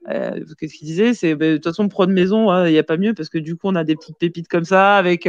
Euh, 0.09 0.39
Qu'est-ce 0.59 0.75
qu'il 0.75 0.87
disait? 0.87 1.13
C'est 1.13 1.35
ben, 1.35 1.51
de 1.53 1.57
toute 1.57 1.65
façon 1.65 1.87
pro 1.89 2.05
de 2.05 2.11
maison, 2.13 2.49
hein, 2.51 2.67
il 2.67 2.71
n'y 2.71 2.77
a 2.77 2.83
pas 2.83 2.97
mieux 2.97 3.13
parce 3.13 3.29
que 3.29 3.39
du 3.39 3.55
coup 3.55 3.67
on 3.67 3.75
a 3.75 3.83
des 3.83 3.95
petites 3.95 4.17
pépites 4.17 4.47
comme 4.47 4.63
ça 4.63 4.95
avec 4.97 5.27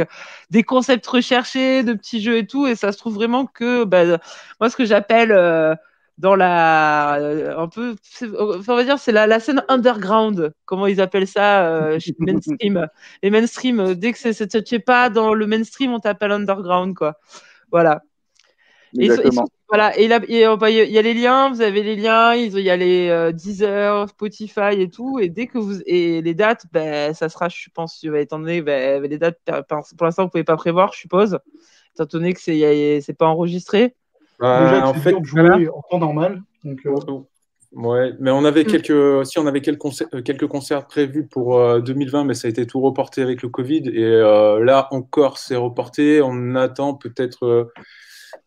des 0.51 0.63
concepts 0.63 1.05
recherchés, 1.07 1.83
de 1.83 1.93
petits 1.93 2.21
jeux 2.21 2.37
et 2.37 2.45
tout, 2.47 2.67
et 2.67 2.75
ça 2.75 2.91
se 2.91 2.97
trouve 2.97 3.15
vraiment 3.15 3.45
que 3.45 3.83
ben, 3.83 4.19
moi 4.59 4.69
ce 4.69 4.75
que 4.77 4.85
j'appelle 4.85 5.31
euh, 5.31 5.75
dans 6.17 6.35
la 6.35 7.15
euh, 7.19 7.57
un 7.57 7.67
peu 7.67 7.95
on 8.37 8.57
va 8.59 8.83
dire 8.83 8.99
c'est 8.99 9.11
la, 9.11 9.25
la 9.27 9.39
scène 9.39 9.63
underground 9.69 10.53
comment 10.65 10.85
ils 10.87 11.01
appellent 11.01 11.27
ça 11.27 11.65
euh, 11.67 11.99
chez 11.99 12.13
les 12.19 12.25
mainstream 12.33 12.87
les 13.23 13.29
mainstream 13.31 13.79
euh, 13.79 13.95
dès 13.95 14.11
que 14.13 14.19
c'est 14.19 14.33
c'est- 14.33 14.63
tu 14.63 14.79
pas 14.81 15.09
dans 15.09 15.33
le 15.33 15.47
mainstream 15.47 15.93
on 15.93 15.99
t'appelle 15.99 16.31
underground 16.31 16.93
quoi 16.95 17.15
voilà 17.71 18.01
et 18.01 18.01
ils 18.01 18.01
sont- 18.01 18.03
ils 18.77 18.78
Exactement. 18.97 19.45
sont- 19.45 19.51
voilà, 19.67 19.95
et 19.97 20.07
là, 20.07 20.19
et, 20.27 20.47
euh, 20.47 20.55
bah, 20.55 20.71
il 20.71 20.89
y, 20.91 20.97
a- 20.97 21.01
les 21.01 21.13
liens, 21.13 21.49
vous 21.49 21.61
avez 21.61 21.83
les 21.83 21.95
liens, 21.95 22.33
il 22.33 22.57
y 22.59 22.69
a 22.69 22.75
les 22.75 23.09
euh, 23.09 23.31
Deezer, 23.31 24.09
Spotify 24.09 24.71
et 24.79 24.89
tout, 24.89 25.19
et 25.19 25.29
dès 25.29 25.45
que 25.47 25.57
vous 25.59 25.81
et 25.85 26.21
les 26.21 26.33
dates, 26.33 26.65
ben 26.73 27.13
ça 27.13 27.29
sera, 27.29 27.49
je 27.49 27.69
pense, 27.73 28.03
étant 28.03 28.39
donné, 28.39 28.61
ben, 28.61 29.03
les 29.03 29.17
dates, 29.19 29.37
per- 29.45 29.61
pour 29.97 30.05
l'instant, 30.05 30.23
vous 30.23 30.29
pouvez 30.29 30.43
pas 30.43 30.55
prévoir, 30.55 30.93
je 30.93 30.99
suppose, 30.99 31.37
étant 31.93 32.05
donné 32.05 32.33
que 32.33 32.39
c'est 32.41 33.15
pas 33.17 33.27
enregistré. 33.27 33.93
Bah, 34.39 34.63
Déjà, 34.71 34.87
en 34.87 34.93
fait, 34.95 35.15
jouer 35.23 35.67
en 35.69 35.81
temps 35.89 35.99
normal. 35.99 36.41
Donc, 36.63 36.79
euh, 36.85 36.95
Ouais, 37.71 38.13
mais 38.19 38.31
on 38.31 38.45
avait 38.45 38.65
quelques, 38.65 39.25
si 39.27 39.37
on 39.37 39.45
avait 39.45 39.61
quelques 39.61 39.77
concerts, 39.77 40.07
euh, 40.15 40.23
quelques 40.23 40.47
concerts 40.47 40.87
prévus 40.87 41.27
pour 41.27 41.59
euh, 41.59 41.79
2020, 41.81 42.23
mais 42.23 42.33
ça 42.33 42.47
a 42.47 42.49
été 42.49 42.65
tout 42.65 42.79
reporté 42.81 43.21
avec 43.21 43.43
le 43.43 43.49
Covid. 43.49 43.83
Et 43.93 44.03
euh, 44.03 44.63
là 44.63 44.87
encore, 44.89 45.37
c'est 45.37 45.55
reporté. 45.55 46.19
On 46.23 46.55
attend 46.55 46.95
peut-être, 46.95 47.45
euh, 47.45 47.71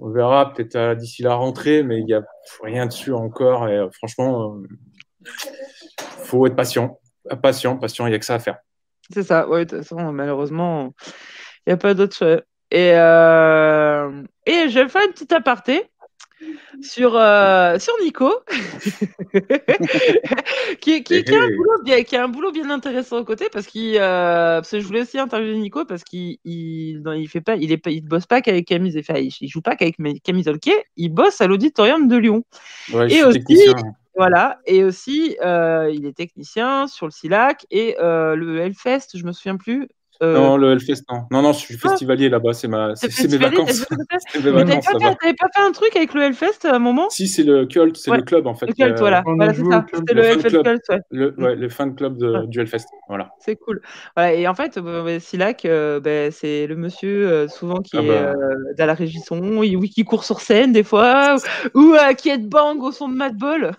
on 0.03 0.11
verra 0.11 0.53
peut-être 0.53 0.75
euh, 0.75 0.95
d'ici 0.97 1.23
la 1.23 1.35
rentrée, 1.35 1.85
mais 1.85 2.01
il 2.01 2.05
n'y 2.05 2.15
a 2.15 2.23
rien 2.63 2.87
dessus 2.87 3.13
encore. 3.13 3.69
Et 3.69 3.77
euh, 3.77 3.89
franchement, 3.93 4.57
euh, 4.57 5.29
faut 6.25 6.45
être 6.47 6.57
patient, 6.57 6.99
patient, 7.41 7.77
patient. 7.79 8.07
Il 8.07 8.11
n'y 8.11 8.17
a 8.17 8.19
que 8.19 8.25
ça 8.25 8.35
à 8.35 8.39
faire. 8.41 8.59
C'est 9.13 9.23
ça, 9.23 9.49
ouais, 9.49 9.65
de 9.65 9.71
toute 9.71 9.87
façon, 9.87 10.13
malheureusement, 10.13 10.93
il 11.67 11.71
n'y 11.71 11.73
a 11.75 11.77
pas 11.77 11.95
d'autre 11.95 12.17
choix. 12.17 12.41
Et, 12.73 12.89
et 12.89 14.69
je 14.71 14.81
vais 14.81 14.89
faire 14.89 15.03
une 15.05 15.13
petite 15.13 15.33
aparté. 15.33 15.89
Sur, 16.81 17.17
euh, 17.17 17.79
sur 17.79 17.93
Nico, 18.03 18.33
qui, 20.81 21.03
qui, 21.03 21.25
qui, 21.25 21.35
a 21.35 21.43
un 21.43 21.49
boulot 21.49 21.83
bien, 21.85 22.03
qui 22.03 22.17
a 22.17 22.25
un 22.25 22.29
boulot 22.29 22.53
bien 22.53 22.71
intéressant 22.71 23.19
au 23.19 23.25
côté 23.25 23.49
parce 23.53 23.67
qu'il, 23.67 23.97
euh, 23.97 24.57
parce 24.57 24.71
que 24.71 24.81
je 24.81 24.87
voulais 24.87 25.03
aussi 25.03 25.19
interviewer 25.19 25.59
Nico 25.59 25.85
parce 25.85 26.05
qu'il, 26.05 26.39
il, 26.45 27.03
non, 27.03 27.13
il 27.13 27.29
fait 27.29 27.41
pas, 27.41 27.57
il 27.57 27.73
est 27.73 27.79
pas, 27.79 27.91
il 27.91 28.03
bosse 28.03 28.27
pas 28.27 28.41
qu'avec 28.41 28.67
Camille, 28.67 28.97
enfin, 28.99 29.19
il, 29.19 29.49
joue 29.49 29.61
pas 29.61 29.77
qu'avec 29.77 29.97
Camille 30.23 30.45
il 30.97 31.09
bosse 31.11 31.41
à 31.41 31.47
l'auditorium 31.47 32.09
de 32.09 32.17
Lyon. 32.17 32.45
Ouais, 32.93 33.13
Et 33.13 33.25
aussi, 33.25 33.39
technicien. 33.39 33.75
voilà, 34.17 34.59
et 34.67 34.85
aussi, 34.85 35.37
euh, 35.45 35.91
il 35.93 36.07
est 36.07 36.17
technicien 36.17 36.87
sur 36.87 37.07
le 37.07 37.13
SILAC 37.13 37.67
et 37.71 37.97
le 37.99 38.59
Hellfest, 38.59 39.09
je 39.15 39.25
me 39.25 39.33
souviens 39.33 39.57
plus. 39.57 39.89
Euh, 40.23 40.35
Non, 40.35 40.57
le 40.57 40.73
Hellfest, 40.73 41.03
non. 41.11 41.23
Non, 41.31 41.43
non, 41.43 41.53
je 41.53 41.59
suis 41.59 41.77
Ah. 41.83 41.89
festivalier 41.89 42.29
là-bas, 42.29 42.53
c'est 42.53 42.69
ma... 42.69 42.95
c'est 42.97 43.11
c'est 43.11 43.29
mes 43.31 43.37
vacances. 43.39 43.85
C'est 44.33 44.39
t'avais 44.43 44.51
vacances 44.65 44.87
pas, 44.87 44.99
pas 45.01 45.49
fait 45.55 45.63
un 45.67 45.73
truc 45.73 45.95
avec 45.97 46.15
le 46.15 46.23
Hellfest 46.23 46.65
à 46.65 46.75
un 46.75 46.79
moment 46.79 47.11
Si, 47.11 47.27
c'est 47.29 47.43
le 47.43 47.67
Cult, 47.67 47.97
c'est 47.97 48.11
Ouais, 48.11 48.17
le 48.19 48.23
club 48.23 48.47
en 48.47 48.55
fait. 48.55 48.67
Le 48.67 48.73
Cult, 48.73 48.93
euh, 48.93 48.95
voilà, 48.99 49.23
voilà 49.27 49.53
c'est 49.53 49.65
ça. 49.65 49.85
C'était 49.93 50.15
Le 50.15 50.23
le 50.23 50.23
fan 50.29 50.33
Hellfest 50.39 50.49
club. 50.51 50.65
Cult, 50.65 50.83
ouais. 50.91 51.01
Le, 51.11 51.35
ouais, 51.39 51.57
le 51.57 51.69
fan 51.69 51.95
club 51.95 52.17
de- 52.19 52.33
Ouais. 52.33 52.47
du 52.47 52.61
Hellfest. 52.61 52.87
Voilà. 53.09 53.31
C'est 53.41 53.57
cool. 53.57 53.83
Voilà, 54.17 54.35
et 54.35 54.47
en 54.49 54.55
fait, 54.55 54.79
euh, 54.79 55.19
Silac, 55.21 55.65
euh, 55.65 56.01
ben, 56.01 56.31
c'est 56.31 56.67
le 56.67 56.77
monsieur 56.77 57.29
euh, 57.31 57.49
souvent 57.49 57.81
qui 57.81 57.97
Ah 57.99 58.03
est 58.03 58.07
bah. 58.09 58.13
euh, 58.35 58.55
dans 58.79 58.87
la 58.87 58.95
régie 58.95 59.21
son, 59.21 59.63
il- 59.63 59.77
oui, 59.77 59.91
qui 59.91 60.05
court 60.05 60.25
sur 60.25 60.41
scène 60.41 60.73
des 60.73 60.83
fois, 60.85 61.37
ou, 61.75 61.81
ou, 61.81 61.95
euh, 61.95 62.13
qui 62.15 62.29
est 62.31 62.39
de 62.39 62.47
bang 62.49 62.81
au 62.83 62.93
son 62.93 63.09
de 63.09 63.15
Madball 63.15 63.73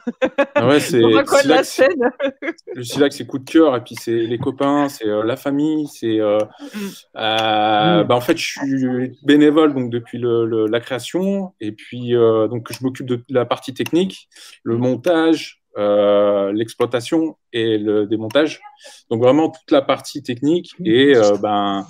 Ah 0.56 0.68
ouais, 0.68 0.80
c'est 0.80 1.00
le 1.00 2.84
Silac, 2.84 3.14
c'est 3.14 3.26
coup 3.26 3.40
de 3.40 3.50
cœur, 3.50 3.76
et 3.76 3.82
puis 3.82 3.96
c'est 4.00 4.12
les 4.12 4.38
copains, 4.38 4.90
c'est 4.90 5.08
euh, 5.08 5.24
la 5.24 5.36
famille, 5.36 5.88
c'est. 5.88 6.20
Euh, 6.40 6.46
euh, 7.18 8.04
bah, 8.04 8.16
en 8.16 8.22
fait, 8.22 8.38
je 8.38 8.46
suis 8.60 9.18
bénévole 9.24 9.74
donc 9.74 9.90
depuis 9.92 10.18
le, 10.18 10.46
le- 10.46 10.68
la 10.68 10.80
création, 10.80 11.54
et 11.62 11.72
puis 11.72 12.16
euh, 12.16 12.48
donc 12.48 12.72
je 12.72 12.84
m'occupe 12.84 13.06
de 13.08 13.24
la 13.30 13.46
partie 13.46 13.74
technique, 13.74 14.28
le 14.64 14.78
montage, 14.78 15.62
euh, 15.78 16.52
l'exploitation 16.54 17.38
et 17.52 17.78
le 17.78 18.06
démontage. 18.06 18.62
Donc 19.10 19.22
vraiment 19.22 19.50
toute 19.50 19.72
la 19.72 19.82
partie 19.82 20.22
technique, 20.24 20.72
et 20.86 21.16
euh, 21.16 21.38
ben. 21.38 21.86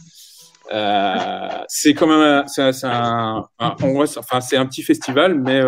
euh, 0.73 1.47
c'est 1.67 1.93
quand 1.93 2.07
même 2.07 2.21
un, 2.21 2.47
c'est 2.47 2.61
un- 2.61 2.71
un, 2.83 3.47
un- 3.59 3.75
enfin 4.17 4.39
un 4.53 4.65
petit 4.65 4.81
festival 4.83 5.35
mais 5.35 5.59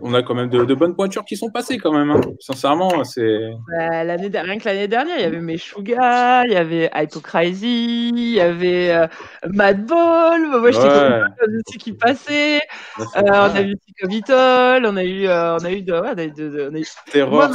on 0.00 0.14
a 0.14 0.22
quand 0.22 0.34
même 0.34 0.48
de, 0.48 0.64
de 0.64 0.74
bonnes 0.74 0.94
pointures 0.94 1.24
qui 1.24 1.36
sont 1.36 1.50
passées 1.50 1.78
quand 1.78 1.92
même 1.92 2.10
hein. 2.10 2.20
sincèrement 2.40 3.04
c'est 3.04 3.40
Bah, 3.68 4.04
l'année 4.04 4.30
rien 4.32 4.58
que 4.58 4.64
l'année 4.64 4.88
dernière, 4.88 5.16
il 5.18 5.22
y 5.22 5.24
avait 5.24 5.40
Meshuga, 5.40 6.44
il 6.46 6.52
y 6.52 6.56
avait 6.56 6.90
Hypocrisy, 6.94 8.08
il 8.10 8.30
y 8.34 8.40
avait 8.40 8.90
euh, 8.92 9.06
Madball, 9.48 10.46
moi 10.60 10.70
j'étais 10.70 10.84
Ouais. 10.84 11.20
aussi 11.66 11.78
qui 11.78 11.92
passait. 11.92 12.58
Euh, 12.98 13.02
on 13.16 13.54
a 13.56 13.62
eu 13.62 13.74
Tico 13.76 14.08
Vitol, 14.08 14.86
on 14.86 14.96
a 14.96 15.04
eu, 15.04 15.26
euh, 15.26 15.56
on 15.60 15.64
a 15.64 15.70
eu 15.72 15.82
de, 15.82 15.92
ouais, 15.92 16.10
on 16.14 16.18
a 16.18 16.24
eu 16.24 16.30
de- 16.30 16.48
de- 16.48 16.68
on 16.70 16.74
a 16.74 16.78
eu- 16.78 16.84
Terror, 17.10 17.50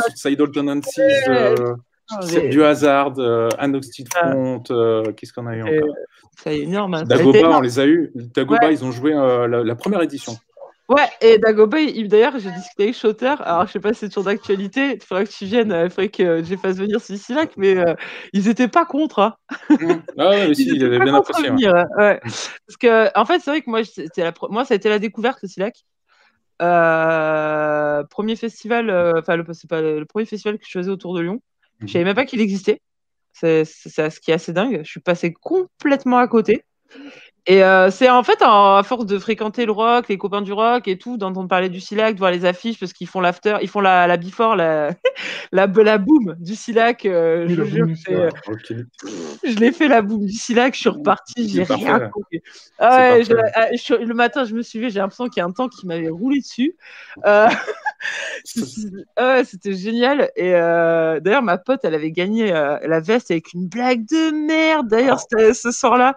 Tendencies, 0.54 1.02
euh, 1.30 1.56
c'est 2.22 2.50
du 2.50 2.64
hasard, 2.64 3.14
euh, 3.20 3.50
Ah. 3.58 3.68
Front, 4.32 4.64
euh, 4.72 5.12
qu'est-ce 5.14 5.34
qu'on 5.34 5.48
a 5.48 5.56
eu 5.56 5.62
encore? 5.64 5.96
C'est 6.42 6.60
énorme. 6.60 6.94
hein. 6.94 7.04
Dagoba, 7.04 7.58
on 7.58 7.62
les 7.62 7.80
a 7.80 7.86
eu. 7.86 8.12
Dagoba, 8.16 8.68
Ouais. 8.68 8.74
ils 8.74 8.86
ont 8.86 8.92
joué 8.92 9.14
euh, 9.14 9.48
la, 9.48 9.64
la 9.64 9.76
première 9.76 10.02
édition. 10.02 10.38
Ouais, 10.90 11.08
et 11.22 11.38
Dagoba, 11.38 11.80
il- 11.80 12.08
d'ailleurs, 12.08 12.40
j'ai 12.40 12.52
discuté 12.52 12.84
avec 12.84 12.96
Shotter. 12.96 13.36
Alors, 13.42 13.68
je 13.68 13.74
sais 13.74 13.80
pas 13.80 13.94
si 13.94 14.00
c'est 14.00 14.08
toujours 14.10 14.24
d'actualité. 14.24 14.96
Il 14.96 15.02
faudrait 15.04 15.26
que 15.26 15.30
tu 15.32 15.46
viennes. 15.46 15.72
euh, 15.72 15.84
Il 15.86 15.90
faudrait 15.92 16.10
que 16.10 16.44
je 16.44 16.56
fasse 16.56 16.78
venir 16.78 17.00
Sicilac, 17.00 17.52
mais 17.58 17.78
euh, 17.78 17.94
ils 18.34 18.48
étaient 18.48 18.68
pas 18.68 18.86
contre. 18.86 19.20
hein. 19.20 19.36
Ah 20.18 20.30
ouais, 20.32 20.48
mais 20.48 20.54
si, 20.56 20.70
Ils 20.70 20.80
pas 20.98 21.06
bien 21.06 21.14
contre 21.14 21.30
apprécié. 21.30 21.50
venir, 21.50 21.76
hein, 21.76 21.86
ouais. 21.98 22.20
Parce 22.22 22.78
que, 22.80 23.18
en 23.20 23.26
fait, 23.26 23.40
c'est 23.40 23.52
vrai 23.52 23.62
que 23.62 23.70
moi, 23.70 23.82
la, 24.18 24.34
moi, 24.50 24.66
ça 24.66 24.74
a 24.74 24.78
été 24.78 24.90
la 24.90 24.98
découverte, 25.00 25.40
le 25.44 25.48
Silac. 25.48 25.76
Euh, 26.62 28.04
premier 28.10 28.36
festival, 28.36 28.90
euh, 28.90 29.14
enfin, 29.20 29.36
le, 29.36 29.46
c'est 29.54 29.70
pas 29.70 29.82
le, 29.82 30.00
le 30.00 30.06
premier 30.06 30.26
festival 30.26 30.58
que 30.58 30.66
je 30.66 30.72
faisais 30.72 30.90
autour 30.92 31.14
de 31.14 31.22
Lyon. 31.22 31.42
Je 31.82 31.88
savais 31.88 32.04
même 32.04 32.16
pas 32.16 32.26
qu'il 32.26 32.42
existait. 32.42 32.82
C'est 33.32 33.64
ce 33.64 34.20
qui 34.20 34.32
est 34.32 34.34
assez 34.34 34.52
dingue. 34.54 34.82
Je 34.84 34.90
suis 34.90 35.00
passé 35.00 35.32
complètement 35.34 36.18
à 36.18 36.28
côté. 36.28 36.66
Et 37.50 37.64
euh, 37.64 37.90
c'est 37.90 38.12
en 38.12 38.22
fait 38.22 38.44
en- 38.44 38.76
à 38.76 38.84
force 38.84 39.08
de 39.08 39.18
fréquenter 39.18 39.66
le 39.66 39.72
rock, 39.72 40.08
les 40.08 40.20
copains 40.20 40.44
du 40.44 40.54
rock 40.54 40.88
et 40.88 41.00
tout, 41.00 41.18
d'entendre 41.18 41.48
parler 41.48 41.68
du 41.70 41.80
Silac, 41.80 42.14
de 42.14 42.20
voir 42.20 42.30
les 42.30 42.46
affiches 42.46 42.80
parce 42.80 42.94
qu'ils 42.94 43.08
font 43.08 43.22
l'after, 43.22 43.58
ils 43.64 43.68
font 43.68 43.82
la, 43.82 44.06
la 44.06 44.18
before, 44.18 44.56
la, 44.56 44.92
la, 45.52 45.66
la 45.66 45.98
boom 45.98 46.36
du 46.40 46.54
Silac. 46.54 47.08
euh, 47.08 47.48
Oui, 47.48 47.56
je 47.56 47.64
jure, 47.64 47.88
boom 47.88 47.96
euh, 48.10 48.30
l'ai 49.60 49.72
fait 49.72 49.88
la 49.88 50.04
boum 50.04 50.28
du 50.28 50.32
Silac, 50.34 50.76
je 50.76 50.80
suis 50.80 50.90
reparti, 50.90 51.50
j'ai 51.50 51.64
rien 51.64 52.00
compris. 52.12 52.40
Ah 52.78 53.14
ouais, 53.16 53.24
je- 53.24 53.34
ah, 53.56 53.70
le 53.98 54.14
matin, 54.14 54.46
je 54.46 54.54
me 54.54 54.62
suis 54.62 54.78
levée, 54.78 54.92
j'ai 54.92 55.00
l'impression 55.00 55.28
qu'il 55.28 55.42
y 55.42 55.44
a 55.44 55.48
un 55.48 55.52
temps 55.52 55.70
qui 55.70 55.88
m'avait 55.88 56.10
roulé 56.10 56.42
dessus. 56.42 56.76
Euh, 57.26 57.48
ah 59.18 59.44
c'était 59.44 59.74
génial. 59.74 60.30
Et 60.36 60.54
euh, 60.54 61.20
d'ailleurs, 61.20 61.42
ma 61.42 61.58
pote, 61.58 61.80
elle 61.84 61.96
avait 61.96 62.12
gagné 62.12 62.52
la 62.52 63.00
veste 63.00 63.32
avec 63.32 63.54
une 63.54 63.68
blague 63.68 64.06
de 64.06 64.32
merde. 64.46 64.88
D'ailleurs, 64.88 65.20
ce 65.20 65.72
soir-là. 65.72 66.16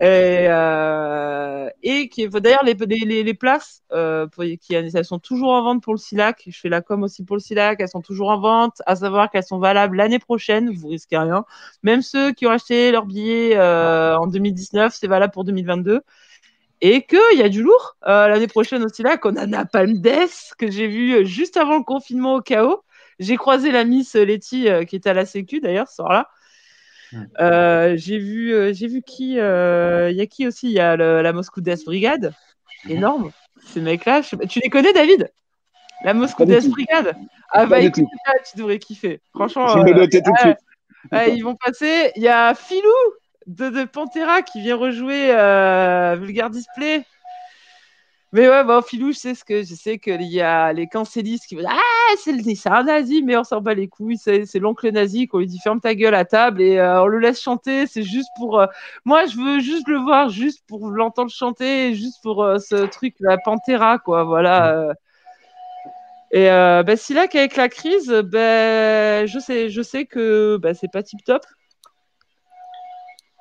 Et, 0.00 0.49
euh, 0.50 1.68
et 1.82 2.08
qui, 2.08 2.28
d'ailleurs, 2.28 2.64
les, 2.64 3.34
places, 3.34 3.82
euh, 3.92 4.26
elles 4.70 5.04
sont 5.04 5.18
toujours 5.18 5.50
en 5.50 5.62
vente 5.62 5.82
pour 5.82 5.94
le 5.94 5.98
SILAC. 5.98 6.44
Je 6.46 6.58
fais 6.58 6.68
la 6.68 6.80
com 6.80 7.02
aussi 7.02 7.24
pour 7.24 7.36
le 7.36 7.40
SILAC. 7.40 7.80
Elles 7.80 7.88
sont 7.88 8.02
toujours 8.02 8.30
en 8.30 8.40
vente. 8.40 8.82
À 8.86 8.96
savoir 8.96 9.30
qu'elles 9.30 9.44
sont 9.44 9.58
valables 9.58 9.96
l'année 9.96 10.18
prochaine. 10.18 10.70
Vous 10.70 10.88
risquez 10.88 11.16
rien. 11.16 11.44
Même 11.82 12.02
ceux 12.02 12.32
qui 12.32 12.46
ont 12.46 12.50
acheté 12.50 12.90
leur 12.92 13.06
billet 13.06 13.56
euh, 13.56 14.16
en 14.18 14.26
2019, 14.26 14.94
c'est 14.94 15.06
valable 15.06 15.32
pour 15.32 15.44
2022. 15.44 16.02
Et 16.82 17.02
qu'il 17.02 17.38
y 17.38 17.42
a 17.42 17.48
du 17.48 17.62
lourd 17.62 17.96
l'année 18.06 18.46
prochaine 18.46 18.82
aussi 18.82 19.02
là, 19.02 19.18
qu'on 19.18 19.36
a 19.36 19.46
Napalm 19.46 20.00
Death, 20.00 20.52
que 20.58 20.70
j'ai 20.70 20.86
vu 20.86 21.26
juste 21.26 21.58
avant 21.58 21.76
le 21.76 21.84
confinement 21.84 22.36
au 22.36 22.40
chaos. 22.40 22.82
J'ai 23.18 23.36
croisé 23.36 23.70
la 23.70 23.84
Miss 23.84 24.14
Letty 24.14 24.66
qui 24.88 24.96
était 24.96 25.10
à 25.10 25.14
la 25.14 25.26
Sécu 25.26 25.60
d'ailleurs 25.60 25.88
ce 25.88 25.96
soir-là. 25.96 26.28
Euh, 27.40 27.94
j'ai 27.96 28.18
vu, 28.18 28.52
euh, 28.52 28.72
j'ai 28.72 28.86
vu 28.86 29.02
qui 29.02 29.38
euh, 29.38 30.10
Il 30.10 30.16
y 30.16 30.20
a 30.20 30.26
qui 30.26 30.46
aussi? 30.46 30.68
Il 30.68 30.72
y 30.72 30.80
a 30.80 30.96
le- 30.96 31.22
la 31.22 31.32
Moscou 31.32 31.60
Death 31.60 31.84
Brigade, 31.84 32.32
énorme. 32.88 33.30
Ces 33.66 33.80
mecs-là, 33.80 34.22
je 34.22 34.36
tu 34.46 34.60
les 34.62 34.70
connais, 34.70 34.92
David? 34.92 35.30
La 36.04 36.14
Moscou 36.14 36.44
Death. 36.44 36.68
Brigade? 36.68 37.16
Ah 37.52 37.66
bah 37.66 37.80
écoute, 37.80 38.04
là, 38.26 38.32
tu 38.50 38.58
devrais 38.58 38.78
kiffer. 38.78 39.20
Franchement, 39.34 39.68
Je 39.68 39.78
vais 39.80 39.92
le 39.92 40.00
noter 40.00 40.22
tout 40.22 40.32
de 40.32 40.38
ouais, 40.38 40.42
suite. 40.50 40.58
ouais, 41.12 41.36
ils 41.36 41.42
vont 41.42 41.56
passer. 41.56 42.12
Il 42.16 42.22
y 42.22 42.28
a 42.28 42.54
Filou 42.54 42.88
de, 43.46 43.68
de 43.68 43.84
Pantera 43.84 44.42
qui 44.42 44.60
vient 44.60 44.76
rejouer 44.76 45.30
euh, 45.32 46.16
Vulgar 46.16 46.50
Display. 46.50 47.04
Mais 48.32 48.48
ouais, 48.48 48.62
bon, 48.64 48.80
Filou, 48.80 49.12
je 49.12 49.18
sais 49.18 49.34
ce 49.34 49.44
que 49.44 49.62
je 49.64 49.74
sais 49.74 49.98
qu'il 49.98 50.22
y 50.22 50.40
a 50.40 50.72
les 50.72 50.86
cancellistes 50.86 51.46
qui 51.46 51.56
vont 51.56 51.62
dire 51.62 51.70
Ah, 51.72 51.99
c'est 52.18 52.32
le- 52.32 52.54
c'est 52.54 52.68
un 52.70 52.84
nazi, 52.84 53.22
mais 53.22 53.36
on 53.36 53.44
s'en 53.44 53.60
bat 53.60 53.74
les 53.74 53.88
couilles, 53.88 54.16
c'est 54.18 54.58
l'oncle 54.58 54.90
nazi 54.92 55.26
qu'on 55.26 55.38
lui 55.38 55.46
dit 55.46 55.58
ferme 55.60 55.80
ta 55.80 55.94
gueule 55.94 56.14
à 56.14 56.24
table 56.24 56.62
et 56.62 56.78
euh, 56.78 57.02
on 57.02 57.06
le 57.06 57.18
laisse 57.18 57.40
chanter. 57.40 57.86
C'est 57.86 58.02
juste 58.02 58.30
pour. 58.36 58.60
euh, 58.60 58.66
Moi, 59.04 59.26
je 59.26 59.36
veux 59.36 59.60
juste 59.60 59.88
le 59.88 59.98
voir, 59.98 60.28
juste 60.28 60.64
pour 60.68 60.88
l'entendre 60.90 61.30
chanter, 61.30 61.94
juste 61.94 62.22
pour 62.22 62.42
euh, 62.44 62.58
ce 62.58 62.86
truc, 62.86 63.14
la 63.20 63.38
Pantera, 63.38 63.98
quoi. 63.98 64.24
Voilà. 64.24 64.92
Et 66.32 66.46
bah, 66.48 66.96
si 66.96 67.14
là 67.14 67.26
qu'avec 67.28 67.56
la 67.56 67.68
crise, 67.68 68.08
ben 68.10 69.26
je 69.26 69.38
sais, 69.38 69.68
je 69.70 69.82
sais 69.82 70.06
que 70.06 70.56
bah, 70.58 70.74
c'est 70.74 70.88
pas 70.90 71.02
tip 71.02 71.22
top. 71.24 71.42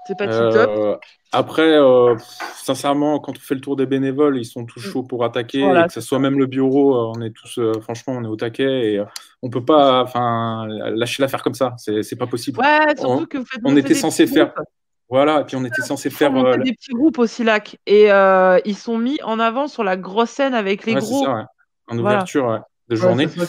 C'est 0.09 0.17
pas 0.17 0.25
tip 0.27 0.37
top. 0.51 0.69
Euh, 0.75 0.95
après, 1.31 1.61
euh, 1.77 2.15
sincèrement, 2.55 3.19
quand 3.19 3.33
on 3.37 3.39
fait 3.39 3.53
le 3.53 3.61
tour 3.61 3.75
des 3.75 3.85
bénévoles, 3.85 4.39
ils 4.39 4.45
sont 4.45 4.65
tous 4.65 4.79
chauds 4.79 5.03
pour 5.03 5.23
attaquer, 5.23 5.61
Voilà, 5.61 5.83
et 5.85 5.87
que 5.87 5.93
ce 5.93 6.01
soit 6.01 6.17
même 6.17 6.39
le 6.39 6.47
bureau, 6.47 6.95
euh, 6.95 7.13
on 7.15 7.21
est 7.21 7.29
tous, 7.29 7.59
euh, 7.59 7.73
franchement, 7.79 8.13
on 8.17 8.23
est 8.23 8.27
au 8.27 8.35
taquet, 8.35 8.93
et 8.93 8.97
euh, 8.97 9.05
on 9.43 9.51
peut 9.51 9.63
pas, 9.63 10.01
enfin, 10.01 10.65
lâcher 10.67 11.21
l'affaire 11.21 11.43
comme 11.43 11.53
ça, 11.53 11.75
c'est 11.77 12.01
c'est 12.01 12.15
pas 12.15 12.25
possible. 12.25 12.59
Ouais, 12.59 12.95
surtout 12.97 13.21
on, 13.21 13.25
que 13.27 13.37
vous 13.37 13.45
faites 13.45 13.61
on 13.63 13.69
monter 13.69 13.81
était 13.81 13.93
censé 13.93 14.25
faire, 14.25 14.51
groupes. 14.55 14.65
voilà, 15.09 15.41
et 15.41 15.43
puis 15.43 15.55
on 15.57 15.63
était 15.63 15.83
censé 15.83 16.09
faire. 16.09 16.31
Euh, 16.35 16.41
monter 16.41 16.57
des 16.63 16.73
petits 16.73 16.93
groupes 16.93 17.19
au 17.19 17.27
Silac. 17.27 17.77
Et 17.85 18.11
euh, 18.11 18.59
ils 18.65 18.75
sont 18.75 18.97
mis 18.97 19.19
en 19.21 19.39
avant 19.39 19.67
sur 19.67 19.83
la 19.83 19.95
grosse 19.95 20.31
scène 20.31 20.55
avec 20.55 20.87
les 20.87 20.95
ouais, 20.95 21.01
c'est 21.01 21.07
gros. 21.07 21.25
ça, 21.25 21.33
ouais. 21.35 21.41
En 21.89 21.95
Voilà. 21.97 22.17
ouverture 22.17 22.47
ouais, 22.47 22.59
de 22.87 22.95
journée. 22.95 23.27
ça. 23.27 23.43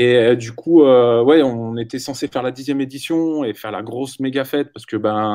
Et 0.00 0.14
euh, 0.14 0.36
du 0.36 0.52
coup, 0.52 0.84
euh, 0.84 1.22
ouais, 1.24 1.42
on 1.42 1.76
était 1.76 1.98
censé 1.98 2.28
faire 2.28 2.42
la 2.44 2.52
dixième 2.52 2.80
édition 2.80 3.42
et 3.42 3.52
faire 3.52 3.72
la 3.72 3.82
grosse 3.82 4.20
méga 4.20 4.44
fête 4.44 4.72
parce 4.72 4.86
que 4.86 4.96
ben 4.96 5.34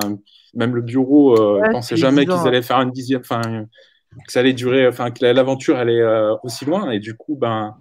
même 0.53 0.73
le 0.73 0.81
bureau 0.81 1.35
euh, 1.38 1.60
Ouais, 1.60 1.72
pensait 1.72 1.98
jamais 1.98 2.23
10 2.26 2.31
ans, 2.31 2.40
qu'ils 2.40 2.48
allaient 2.48 2.61
faire 2.61 2.80
une 2.80 2.91
dixième, 2.91 3.19
enfin 3.19 3.41
que 4.26 4.31
ça 4.31 4.40
allait 4.40 4.53
durer, 4.53 4.88
enfin 4.88 5.11
que 5.11 5.23
la- 5.26 5.34
l'aventure 5.34 5.76
allait 5.77 5.99
euh, 5.99 6.34
aussi 6.44 6.64
loin. 6.65 6.91
Et 6.91 6.99
du 6.99 7.14
coup, 7.15 7.35
ben 7.35 7.76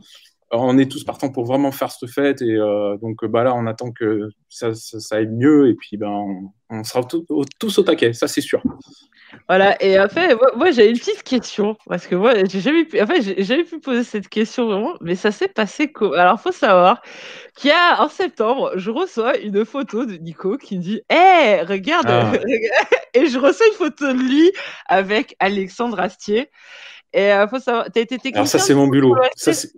on 0.51 0.77
est 0.77 0.91
tous 0.91 1.05
partants 1.05 1.31
pour 1.31 1.45
vraiment 1.45 1.71
faire 1.73 1.91
cette 1.91 2.11
fête 2.11 2.43
et 2.43 2.57
donc 3.01 3.25
bah 3.25 3.43
là 3.43 3.55
on 3.55 3.67
attend 3.67 3.91
que 3.91 4.29
ça, 4.51 4.75
ça, 4.75 5.01
ça 5.01 5.17
aille 5.17 5.29
mieux 5.29 5.71
et 5.71 5.75
puis 5.75 5.97
ben 5.97 6.11
on, 6.11 6.51
on 6.69 6.85
sera 6.85 7.01
tous 7.59 7.79
au 7.79 7.83
taquet, 7.83 8.13
ça 8.13 8.29
c'est 8.29 8.43
sûr. 8.43 8.63
Voilà, 9.49 9.83
et 9.83 9.97
après, 9.97 10.35
moi, 10.35 10.53
moi, 10.57 10.71
j'ai 10.71 10.89
une 10.89 10.99
petite 10.99 11.23
question, 11.23 11.77
parce 11.87 12.07
que 12.07 12.15
moi, 12.15 12.33
j'ai 12.51 12.61
jamais 12.61 12.85
pu, 12.85 13.01
en 13.01 13.07
fait, 13.07 13.23
j'ai 13.23 13.43
jamais 13.43 13.65
pu 13.65 13.81
poser 13.81 14.05
cette 14.05 14.29
question 14.29 14.67
vraiment, 14.67 14.95
mais 15.01 15.15
ça 15.15 15.31
s'est 15.33 15.49
passé 15.49 15.91
comment 15.91 16.15
Alors, 16.15 16.41
faut 16.41 16.53
savoir 16.53 17.03
qu'il 17.57 17.71
y 17.71 17.73
a, 17.73 18.03
en 18.03 18.09
septembre, 18.09 18.73
je 18.77 18.91
reçois 18.91 19.37
une 19.39 19.65
photo 19.65 20.05
de 20.07 20.15
Nico 20.15 20.57
qui 20.57 20.79
me 20.79 20.83
dit 20.83 21.03
Hé, 21.11 21.63
regarde 21.63 22.07
Ah. 22.09 22.33
Et 23.15 23.27
je 23.27 23.39
reçois 23.39 23.67
une 23.67 23.75
photo 23.75 24.13
de 24.13 24.19
lui 24.19 24.53
avec 24.87 25.37
Alexandre 25.39 26.01
Astier. 26.01 26.49
Et 27.13 27.33
euh, 27.33 27.47
faut 27.47 27.59
savoir, 27.59 27.87
t'as 27.93 28.01
été 28.01 28.17
technicien. 28.17 28.35
Alors 28.37 28.47
ça, 28.49 28.59
c'est 28.59 28.75
mon 28.75 28.87
boulot. 28.87 29.15
Ça, 29.37 29.53
c'est- 29.53 29.73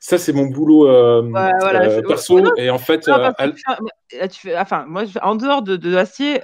ça, 0.00 0.18
c'est 0.18 0.32
mon 0.32 0.46
boulot 0.46 0.88
euh, 0.88 1.22
Ouais, 1.22 1.52
voilà, 1.60 1.82
euh, 1.84 1.96
je- 2.02 2.06
perso. 2.06 2.40
non, 2.40 2.50
Et 2.56 2.70
en 2.70 2.78
fait, 2.78 3.06
non, 3.08 3.14
euh, 3.14 3.30
là, 4.18 4.28
tu 4.28 4.40
fais- 4.40 4.58
enfin, 4.58 4.84
moi, 4.86 5.04
je- 5.04 5.18
en 5.22 5.34
dehors 5.36 5.62
de, 5.62 5.76
de 5.76 5.96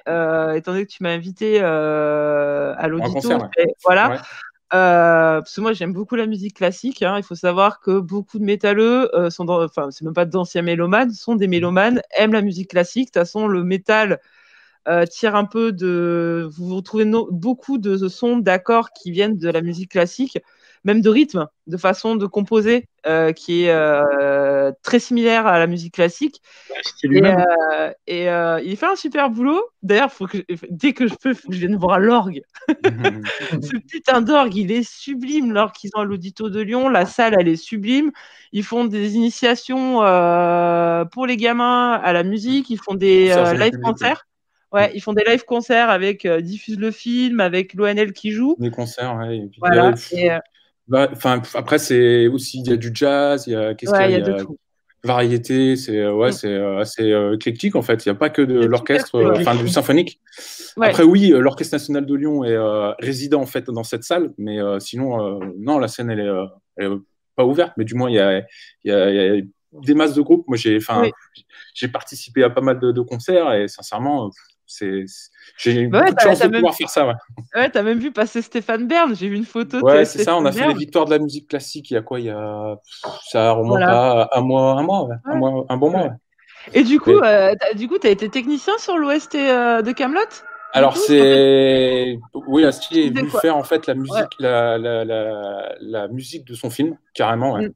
euh, 0.09 0.53
étant 0.55 0.73
donné 0.73 0.87
que 0.87 0.91
tu 0.93 1.03
m'as 1.03 1.11
invité 1.13 1.61
à 1.61 2.89
l'audito, 2.89 3.29
ouais. 3.31 3.67
voilà. 3.85 4.11
Ouais. 4.11 4.17
Parce 4.71 5.55
que 5.55 5.61
moi 5.63 5.73
j'aime 5.73 5.93
beaucoup 5.93 6.15
la 6.15 6.27
musique 6.27 6.57
classique. 6.57 7.03
hein. 7.03 7.17
Il 7.17 7.23
faut 7.23 7.35
savoir 7.35 7.81
que 7.81 7.99
beaucoup 8.01 8.39
de 8.39 8.45
métalleux 8.45 9.11
sont 9.31 9.45
dans, 9.45 9.63
enfin 9.65 9.89
c'est 9.91 10.05
même 10.05 10.15
pas 10.15 10.27
d'anciens 10.27 10.63
mélomanes, 10.63 11.11
sont 11.13 11.37
des 11.37 11.49
mélomanes, 11.49 12.03
aiment 12.17 12.35
la 12.35 12.43
musique 12.43 12.71
classique. 12.71 13.09
De 13.09 13.19
toute 13.21 13.27
façon, 13.27 13.49
le 13.49 13.65
métal 13.65 14.21
tire 15.11 15.37
un 15.37 15.45
peu 15.45 15.73
de, 15.73 16.49
vous 16.57 16.77
retrouvez 16.77 17.05
no- 17.05 17.29
beaucoup 17.31 17.79
de 17.79 17.97
sons, 18.09 18.37
d'accords 18.39 18.91
qui 18.93 19.11
viennent 19.11 19.37
de 19.39 19.49
la 19.51 19.61
musique 19.63 19.91
classique, 19.93 20.39
même 20.85 21.01
de 21.01 21.11
rythme, 21.11 21.47
de 21.67 21.77
façon 21.77 22.17
de 22.17 22.27
composer, 22.27 22.87
euh, 23.07 23.33
qui 23.33 23.65
est 23.65 23.71
euh, 23.71 24.73
très 24.83 24.99
similaire 24.99 25.47
à 25.47 25.59
la 25.59 25.67
musique 25.67 25.95
classique. 25.95 26.41
C'est 27.01 27.09
Et, 27.09 28.29
euh, 28.29 28.59
et, 28.59 28.71
il 28.71 28.77
fait 28.77 28.87
un 28.87 28.97
super 28.97 29.31
boulot. 29.31 29.63
D'ailleurs, 29.83 30.13
faut 30.13 30.27
que 30.27 30.39
dès 30.71 30.93
que 30.93 31.07
je 31.07 31.15
peux, 31.15 31.35
faut 31.35 31.49
que 31.49 31.55
je 31.55 31.61
vienne 31.61 31.77
voir 31.77 31.99
l'orgue. 31.99 32.43
Ce 33.63 33.77
putain 33.77 34.21
d'orgue, 34.21 34.57
il 34.57 34.73
est 34.73 34.89
sublime. 34.89 35.53
L'orgue 35.53 35.73
qu'ils 35.73 35.91
ont 35.95 36.01
à 36.01 36.05
l'audito 36.05 36.51
de 36.51 36.61
Lyon, 36.61 36.89
la 36.89 37.07
salle, 37.07 37.35
elle 37.39 37.49
est 37.49 37.57
sublime. 37.57 38.11
Ils 38.53 38.65
font 38.65 38.85
des 38.85 39.15
initiations 39.15 39.97
pour 41.11 41.27
les 41.27 41.37
gamins 41.37 41.93
à 41.93 42.13
la 42.13 42.23
musique. 42.23 42.71
Ils 42.71 42.81
font 42.81 42.95
des 42.95 43.35
live 43.57 43.79
concerts. 43.83 44.25
Ouais, 44.73 44.91
ils 44.95 45.01
font 45.01 45.15
des 45.15 45.25
live 45.25 45.45
concerts 45.45 45.89
avec 45.89 46.27
euh, 46.27 46.43
diffuse 46.43 46.79
le 46.79 46.91
film, 46.91 47.41
avec 47.41 47.73
l'ONL 47.73 48.13
qui 48.13 48.33
joue. 48.33 48.55
des 48.59 48.71
concerts, 48.71 49.17
ouais. 49.17 49.39
et 49.39 49.47
puis, 49.47 49.59
Voilà. 49.61 49.91
ouais, 49.91 49.95
Et, 50.13 50.31
euh, 50.31 50.39
enfin, 50.93 51.41
pff, 51.41 51.57
après, 51.57 51.79
c'est 51.79 52.27
aussi, 52.29 52.61
il 52.61 52.71
y 52.71 52.73
a 52.73 52.77
du 52.77 52.91
jazz, 52.95 53.45
il 53.47 53.53
y 53.53 53.57
a, 53.57 53.75
qu'est-ce 53.75 53.93
ouais, 53.93 54.07
qu'il 54.09 54.19
il 54.19 54.27
y 54.27 54.29
y 54.29 54.33
a, 54.33 54.39
y 54.43 54.47
variété, 55.05 55.77
c'est, 55.77 56.09
ouais, 56.09 56.31
Mm. 56.31 56.33
c'est 56.33 56.53
euh, 56.53 56.79
assez 56.81 57.13
euh, 57.13 57.35
éclectique, 57.35 57.77
en 57.77 57.83
fait. 57.83 58.05
Il 58.05 58.09
n'y 58.09 58.17
a 58.17 58.19
pas 58.19 58.31
que 58.31 58.43
de 58.43 58.65
l'orchestre, 58.65 59.15
euh, 59.15 59.35
enfin, 59.37 59.55
du 59.55 59.69
symphonique. 59.69 60.21
Ouais. 60.77 60.89
Après, 60.89 61.05
oui, 61.05 61.29
l'Orchestre 61.35 61.75
national 61.77 62.05
de 62.05 62.15
Lyon 62.15 62.45
est 62.45 62.53
euh, 62.55 62.93
résident, 62.99 63.41
en 63.41 63.47
fait, 63.47 63.67
dans 63.71 63.85
cette 63.85 64.05
salle, 64.05 64.33
mais 64.39 64.61
euh, 64.61 64.79
sinon, 64.81 65.41
euh, 65.41 65.45
non, 65.59 65.79
la 65.79 65.89
scène, 65.89 66.11
elle 66.11 66.21
est, 66.21 66.31
elle 66.77 66.93
est 66.93 66.97
pas 67.37 67.45
ouverte, 67.45 67.73
mais 67.77 67.85
du 67.85 67.95
moins, 67.95 68.11
il 68.11 68.15
y 68.15 68.19
a, 68.19 68.41
y 68.85 68.91
a, 68.91 69.11
y 69.11 69.39
a 69.41 69.43
des 69.73 69.95
masses 69.95 70.15
de 70.15 70.21
groupes. 70.23 70.47
Moi, 70.49 70.57
j'ai, 70.57 70.77
enfin, 70.77 71.03
Oui. 71.03 71.13
j'ai 71.75 71.89
participé 71.89 72.43
à 72.43 72.51
pas 72.51 72.61
mal 72.61 72.81
de, 72.81 72.91
de 72.91 73.01
concerts 73.01 73.53
et 73.55 73.69
sincèrement, 73.69 74.31
c'est, 74.69 75.05
j'ai 75.57 75.81
eu 75.81 75.89
Bah 75.89 76.03
ouais, 76.03 76.13
chance 76.23 76.39
de 76.41 76.49
pouvoir 76.49 76.75
faire 76.75 76.91
ça, 76.91 77.07
ouais. 77.07 77.15
Ouais, 77.57 77.71
t'as 77.71 77.83
même 77.83 77.99
vu 77.99 78.13
passer 78.13 78.43
Stéphane 78.43 78.87
Bern. 78.87 79.17
J'ai 79.17 79.29
vu 79.29 79.35
une 79.37 79.45
photo. 79.45 79.81
Ouais, 79.81 80.05
c'est 80.05 80.23
ça. 80.23 80.37
On 80.37 80.45
a 80.45 80.53
fait 80.53 80.61
les 80.61 80.67
Bern. 80.67 80.79
victoires 80.79 81.05
de 81.07 81.11
la 81.11 81.19
musique 81.19 81.49
classique. 81.49 81.91
Il 81.91 81.95
y 81.95 81.97
a 81.97 82.03
quoi 82.03 82.21
Il 82.21 82.27
y 82.27 82.31
a 82.31 82.77
ça 83.31 83.51
remonte 83.53 83.79
Voilà. 83.79 84.23
à 84.23 84.39
un 84.39 84.43
mois, 84.43 84.73
un 84.79 84.83
mois, 84.83 85.05
ouais. 85.07 85.17
un, 85.25 85.35
mois 85.37 85.67
un 85.69 85.77
bon 85.77 85.91
mois. 85.91 86.11
Et 86.75 86.85
du 86.85 87.01
coup, 87.01 87.13
euh, 87.19 87.55
t'as- 87.59 87.75
du 87.75 87.89
coup, 87.89 87.99
t'as 87.99 88.11
été 88.11 88.29
technicien 88.29 88.77
sur 88.79 88.99
l'OST 88.99 89.35
euh, 89.37 89.81
de 89.83 89.91
Camelot. 89.93 90.21
Alors 90.75 90.99
c'est 90.99 92.19
oui, 92.47 92.65
Astier 92.67 93.07
est 93.07 93.11
venu 93.11 93.31
faire 93.31 93.57
en 93.57 93.63
fait 93.63 93.87
la 93.87 93.95
musique, 93.95 94.13
Ouais. 94.17 94.27
la, 94.41 94.77
la, 94.77 95.03
la, 95.05 95.75
la 95.81 96.09
musique 96.09 96.47
de 96.47 96.55
son 96.55 96.69
film 96.69 96.99
carrément. 97.15 97.55
ouais. 97.55 97.69
Mm. 97.69 97.73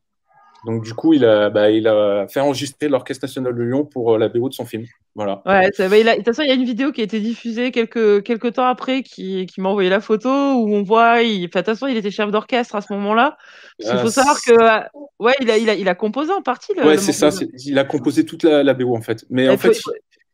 Donc 0.67 0.85
du 0.85 0.95
coup, 0.95 1.13
il 1.15 1.25
a, 1.25 1.49
bah, 1.51 1.71
il 1.71 1.89
a 1.89 2.27
fait 2.29 2.39
enregistrer 2.41 2.89
l'Orchestre 2.89 3.25
national 3.25 3.55
de 3.55 3.63
Lyon 3.63 3.85
pour 3.87 4.15
euh, 4.15 4.19
la 4.19 4.29
BO 4.29 4.49
de 4.49 4.55
son 4.55 4.67
film. 4.67 4.85
Voilà. 5.15 5.43
Ouais, 5.45 5.69
ça, 5.75 5.89
bah, 5.91 5.99
il 5.99 6.09
a- 6.09 6.13
de 6.13 6.17
toute 6.19 6.27
façon, 6.27 6.43
il 6.43 6.49
y 6.49 6.53
a 6.53 6.55
une 6.55 6.65
vidéo 6.65 6.91
qui 6.91 7.03
a 7.03 7.05
été 7.05 7.21
diffusée 7.21 7.71
quelques, 7.71 8.23
quelques 8.23 8.55
temps 8.55 8.65
après 8.67 9.03
qui, 9.03 9.45
qui 9.45 9.61
m'a 9.61 9.69
envoyé 9.69 9.91
la 9.91 10.01
photo 10.01 10.29
où 10.31 10.75
on 10.75 10.83
voit, 10.83 11.21
il, 11.23 11.45
enfin, 11.47 11.61
de 11.61 11.65
toute 11.67 11.75
façon, 11.75 11.87
il 11.87 11.97
était 11.99 12.11
chef 12.11 12.31
d'orchestre 12.31 12.77
à 12.77 12.81
ce 12.81 12.93
moment-là. 12.95 13.37
Qu'il 13.79 13.91
Euh, 13.91 13.99
faut 13.99 14.09
savoir 14.11 14.39
que, 14.41 14.53
euh, 14.53 14.81
ouais, 15.19 15.35
il 15.43 15.51
a, 15.51 15.59
il 15.59 15.69
a, 15.69 15.75
il 15.75 15.89
a 15.89 15.95
composé 15.95 16.33
en 16.33 16.41
partie 16.41 16.73
le. 16.75 16.83
Ouais, 16.85 16.93
le 16.95 16.99
c'est 16.99 17.13
ça. 17.13 17.29
Il 17.67 17.79
a 17.79 17.85
composé 17.85 18.25
toute 18.25 18.43
la, 18.43 18.63
la 18.63 18.73
BO 18.73 18.97
en 18.97 19.03
fait. 19.03 19.25
Mais 19.29 19.49
en 19.49 19.53
Il 19.53 19.59
faut- 19.59 19.73
fait, 19.73 19.81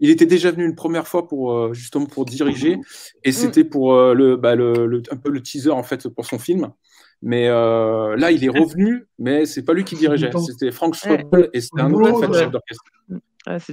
il, 0.01 0.07
il 0.07 0.11
était 0.11 0.27
déjà 0.27 0.53
venu 0.53 0.65
une 0.65 0.77
première 0.77 1.09
fois 1.09 1.27
pour 1.27 1.53
euh, 1.53 1.73
justement 1.75 2.07
pour 2.07 2.25
diriger, 2.25 2.77
Mm. 2.77 2.83
et 3.25 3.33
c'était 3.33 3.65
pour 3.65 3.95
euh, 3.95 4.15
le, 4.15 4.37
bah, 4.37 4.55
le, 4.55 4.87
le- 4.87 5.03
un 5.11 5.17
peu 5.17 5.31
le 5.31 5.43
teaser 5.43 5.71
en 5.71 5.83
fait 5.83 6.09
pour 6.09 6.25
son 6.25 6.39
film. 6.39 6.69
Mais 7.21 7.49
euh, 7.49 8.15
là, 8.15 8.31
il 8.31 8.45
est 8.45 8.49
revenu, 8.49 9.09
mais 9.19 9.45
c'est 9.45 9.65
pas 9.65 9.73
lui 9.73 9.83
qui 9.83 9.97
dirigeait. 9.97 10.31
C'était 10.47 10.71
Frank 10.71 10.95
Ouais. 11.05 11.19
Schwab 11.19 11.49
et 11.53 11.61
c'était 11.61 11.81
un 11.81 11.93
autre 11.93 12.13
en 12.13 12.21
fait, 12.21 12.29
Ouais. 12.29 12.39
chef 12.39 12.51
d'orchestre. 12.53 12.85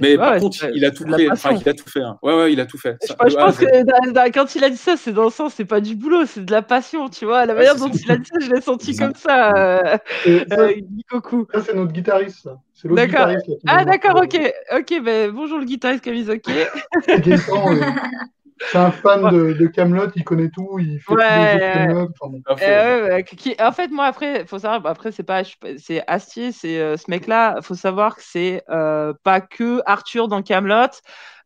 Mais 0.00 0.16
par 0.16 0.32
ouais, 0.32 0.40
contre, 0.40 0.64
il 0.74 0.84
a 0.84 0.90
tout 0.90 1.04
fait. 1.04 1.24
il 1.24 1.68
a 1.68 1.74
tout 1.74 1.88
fait. 1.88 2.00
hein. 2.00 2.18
Ouais, 2.22 2.34
ouais, 2.34 2.52
il 2.52 2.60
a 2.60 2.66
tout 2.66 2.78
fait. 2.78 2.96
Je, 3.02 3.34
pense 3.34 3.58
que 3.58 3.84
dans- 3.84 4.12
dans- 4.12 4.30
quand 4.32 4.54
il 4.54 4.64
a 4.64 4.70
dit 4.70 4.76
ça, 4.76 4.96
c'est 4.96 5.12
dans 5.12 5.24
le 5.24 5.30
sens, 5.30 5.54
c'est 5.54 5.64
pas 5.64 5.80
du 5.80 5.96
boulot, 5.96 6.26
c'est 6.26 6.44
de 6.44 6.52
la 6.52 6.62
passion, 6.62 7.08
tu 7.08 7.24
vois. 7.24 7.46
La 7.46 7.54
manière 7.54 7.76
dont 7.76 7.92
ça. 7.92 7.98
il 8.04 8.10
a 8.12 8.16
dit 8.16 8.28
ça, 8.32 8.38
je 8.40 8.50
l'ai 8.50 8.60
senti 8.60 8.96
comme 8.96 9.14
ça, 9.14 9.50
euh, 9.50 9.96
ça, 10.24 10.58
euh, 10.60 10.74
ça, 11.52 11.62
c'est 11.62 11.74
notre 11.74 11.92
guitariste. 11.92 12.48
C'est 12.74 12.88
l'autre 12.88 13.02
D'accord. 13.06 13.28
guitariste. 13.28 13.62
Ah, 13.66 13.84
d'accord, 13.84 14.16
ok. 14.22 14.54
Ok, 14.76 15.02
ben, 15.02 15.30
bonjour 15.30 15.58
le 15.58 15.64
guitariste 15.64 16.04
Gaëtan, 16.04 16.52
euh, 17.72 17.80
c'est 18.58 18.78
un 18.78 18.90
fan 18.90 19.30
de, 19.30 19.52
de 19.52 19.66
Camelot, 19.66 20.08
il 20.16 20.24
connaît 20.24 20.48
tout, 20.50 20.78
il 20.78 20.98
fait 20.98 21.04
tous 21.08 21.16
les 21.16 21.22
Ouais. 21.24 21.52
jeux 21.52 21.58
de 21.58 21.72
Camelot. 21.74 22.08
Enfin. 22.48 22.64
Euh, 22.66 23.08
ouais, 23.08 23.24
qui- 23.24 23.56
en 23.60 23.72
fait, 23.72 23.88
moi, 23.88 24.06
après, 24.06 24.46
faut 24.46 24.58
savoir, 24.58 24.80
bah, 24.80 24.90
après, 24.90 25.12
c'est 25.12 25.22
pas, 25.22 25.42
c'est 25.78 26.02
Astier, 26.06 26.52
c'est 26.52 26.78
euh, 26.80 26.96
ce 26.96 27.10
mec-là. 27.10 27.60
Faut 27.62 27.74
savoir 27.74 28.16
que 28.16 28.22
c'est 28.24 28.62
euh, 28.70 29.12
pas 29.24 29.40
que 29.40 29.82
Arthur 29.86 30.28
dans 30.28 30.42
Camelot. 30.42 30.88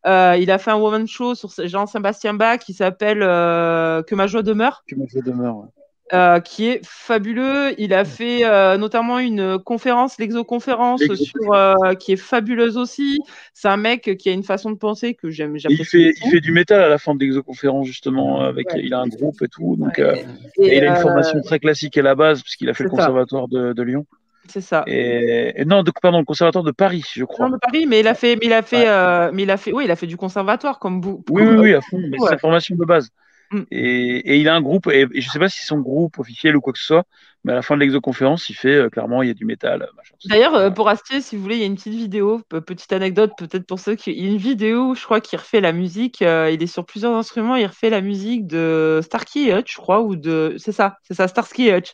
Euh, 0.07 0.37
il 0.41 0.51
a 0.51 0.59
fait 0.59 0.71
un 0.71 0.77
woman 0.79 1.07
show 1.07 1.35
sur 1.35 1.51
Jean-Sébastien 1.59 2.33
Bach 2.35 2.61
qui 2.61 2.73
s'appelle 2.73 3.23
euh, 3.23 4.03
Que 4.03 4.15
ma 4.15 4.27
joie 4.27 4.43
demeure, 4.43 4.83
Que 4.89 4.97
je 5.13 5.21
demeure. 5.21 5.57
ouais. 5.59 5.69
Euh, 6.13 6.41
qui 6.41 6.69
est 6.69 6.81
fabuleux. 6.85 7.75
Il 7.79 7.95
a 7.95 8.05
fait 8.05 8.45
euh, 8.45 8.77
notamment 8.77 9.19
une 9.19 9.59
conférence, 9.59 10.19
l'exoconférence, 10.19 11.03
sur 11.15 11.53
euh, 11.53 11.95
qui 11.95 12.13
est 12.13 12.17
fabuleuse 12.17 12.77
aussi. 12.77 13.19
C'est 13.55 13.69
un 13.69 13.77
mec 13.77 14.17
qui 14.19 14.29
a 14.29 14.33
une 14.33 14.43
façon 14.45 14.71
de 14.71 14.77
penser 14.77 15.15
que 15.15 15.31
j'aime, 15.31 15.57
Il 15.57 15.85
fait, 15.85 16.13
il 16.25 16.31
fait 16.31 16.41
du 16.41 16.53
métal 16.53 16.81
à 16.83 16.89
la 16.89 16.99
fin 16.99 17.15
de 17.15 17.21
l'exoconférence, 17.21 17.87
justement. 17.87 18.41
Avec, 18.41 18.73
Ouais. 18.73 18.81
Il 18.83 18.95
a 18.95 19.01
un 19.01 19.09
groupe 19.09 19.43
et 19.43 19.49
tout. 19.49 19.77
Donc, 19.77 19.99
Ouais. 19.99 20.05
euh, 20.05 20.15
Et, 20.59 20.67
et 20.69 20.77
il 20.79 20.85
a 20.85 20.89
une 20.97 21.03
formation 21.03 21.41
très 21.43 21.59
classique 21.59 21.97
à 21.99 22.03
la 22.03 22.15
base, 22.15 22.43
puisqu'il 22.43 22.69
a 22.69 22.75
fait 22.75 22.85
le 22.85 22.91
conservatoire 22.91 23.49
de, 23.49 23.73
de 23.73 23.83
Lyon. 23.83 24.07
C'est 24.49 24.61
ça. 24.63 24.85
Et, 24.87 25.53
et 25.61 25.65
non, 25.65 25.83
de, 25.83 25.93
pardon, 26.03 26.19
le 26.19 26.25
conservatoire 26.25 26.65
de 26.65 26.71
Paris, 26.71 27.05
je 27.15 27.25
crois. 27.25 27.47
Non, 27.49 27.53
de 27.55 27.59
Paris, 27.61 27.87
mais 27.87 28.01
il 28.01 28.09
a 28.09 28.15
fait, 28.15 28.37
mais 28.37 28.47
il 28.47 28.53
a 28.53 28.63
fait, 28.63 28.89
euh, 28.89 29.31
mais 29.33 29.43
il 29.43 29.51
a 29.51 29.57
fait, 29.57 29.73
oui, 29.73 29.85
il 29.85 29.91
a 29.91 29.97
fait 29.97 30.07
du 30.07 30.17
conservatoire 30.17 30.79
comme 30.79 31.01
vous. 31.01 31.23
Oui, 31.31 31.43
oui, 31.43 31.57
oui, 31.57 31.75
à 31.75 31.81
fond, 31.81 31.99
mais 31.99 32.19
Ouais. 32.19 32.27
c'est 32.29 32.31
sa 32.35 32.39
formation 32.39 32.75
de 32.75 32.85
base. 32.85 33.11
Mm. 33.53 33.63
Et, 33.73 34.17
et 34.35 34.37
il 34.39 34.49
a 34.49 34.55
un 34.55 34.61
groupe, 34.63 34.87
et, 34.89 35.07
et 35.13 35.21
je 35.21 35.29
sais 35.29 35.39
pas 35.39 35.49
si 35.49 35.59
c'est 35.61 35.67
son 35.67 35.81
groupe 35.81 36.19
officiel 36.19 36.57
ou 36.57 36.61
quoi 36.61 36.73
que 36.73 36.79
ce 36.79 36.87
soit, 36.87 37.05
mais 37.43 37.53
à 37.53 37.55
la 37.57 37.63
fin 37.63 37.75
de 37.75 37.81
l'exoconférence, 37.81 38.49
il 38.51 38.55
fait 38.55 38.75
euh, 38.77 38.89
clairement, 38.91 39.23
il 39.23 39.29
y 39.29 39.31
a 39.31 39.35
du 39.35 39.45
métal. 39.45 39.89
Machin. 39.97 40.15
D'ailleurs, 40.27 40.55
euh, 40.55 40.71
pour 40.71 40.89
Astier, 40.89 41.21
si 41.21 41.35
vous 41.37 41.43
voulez, 41.43 41.57
il 41.57 41.61
y 41.61 41.65
a 41.65 41.67
une 41.67 41.75
petite 41.75 41.95
vidéo, 41.95 42.43
pe- 42.49 42.61
petite 42.61 42.93
anecdote 42.93 43.33
peut-être 43.39 43.67
pour 43.67 43.81
ceux 43.81 43.95
qui. 43.97 44.13
Il 44.13 44.25
y 44.25 44.29
a 44.29 44.31
une 44.31 44.37
vidéo, 44.37 44.95
je 44.95 45.03
crois, 45.05 45.21
qui 45.21 45.37
refait 45.37 45.61
la 45.63 45.73
musique. 45.73 46.21
euh, 46.23 46.51
il 46.53 46.63
est 46.63 46.67
sur 46.67 46.85
plusieurs 46.85 47.15
instruments. 47.17 47.57
Il 47.57 47.67
refait 47.67 47.91
la 47.91 48.03
musique 48.03 48.47
de 48.47 49.01
Starsky 49.03 49.49
et 49.49 49.55
Hutch, 49.59 49.73
je 49.73 49.79
crois, 49.79 50.01
ou 50.03 50.17
de. 50.17 50.55
C'est 50.59 50.73
ça, 50.73 50.99
c'est 51.03 51.15
ça, 51.15 51.27
Starsky 51.29 51.69
et 51.69 51.77
Hutch. 51.79 51.93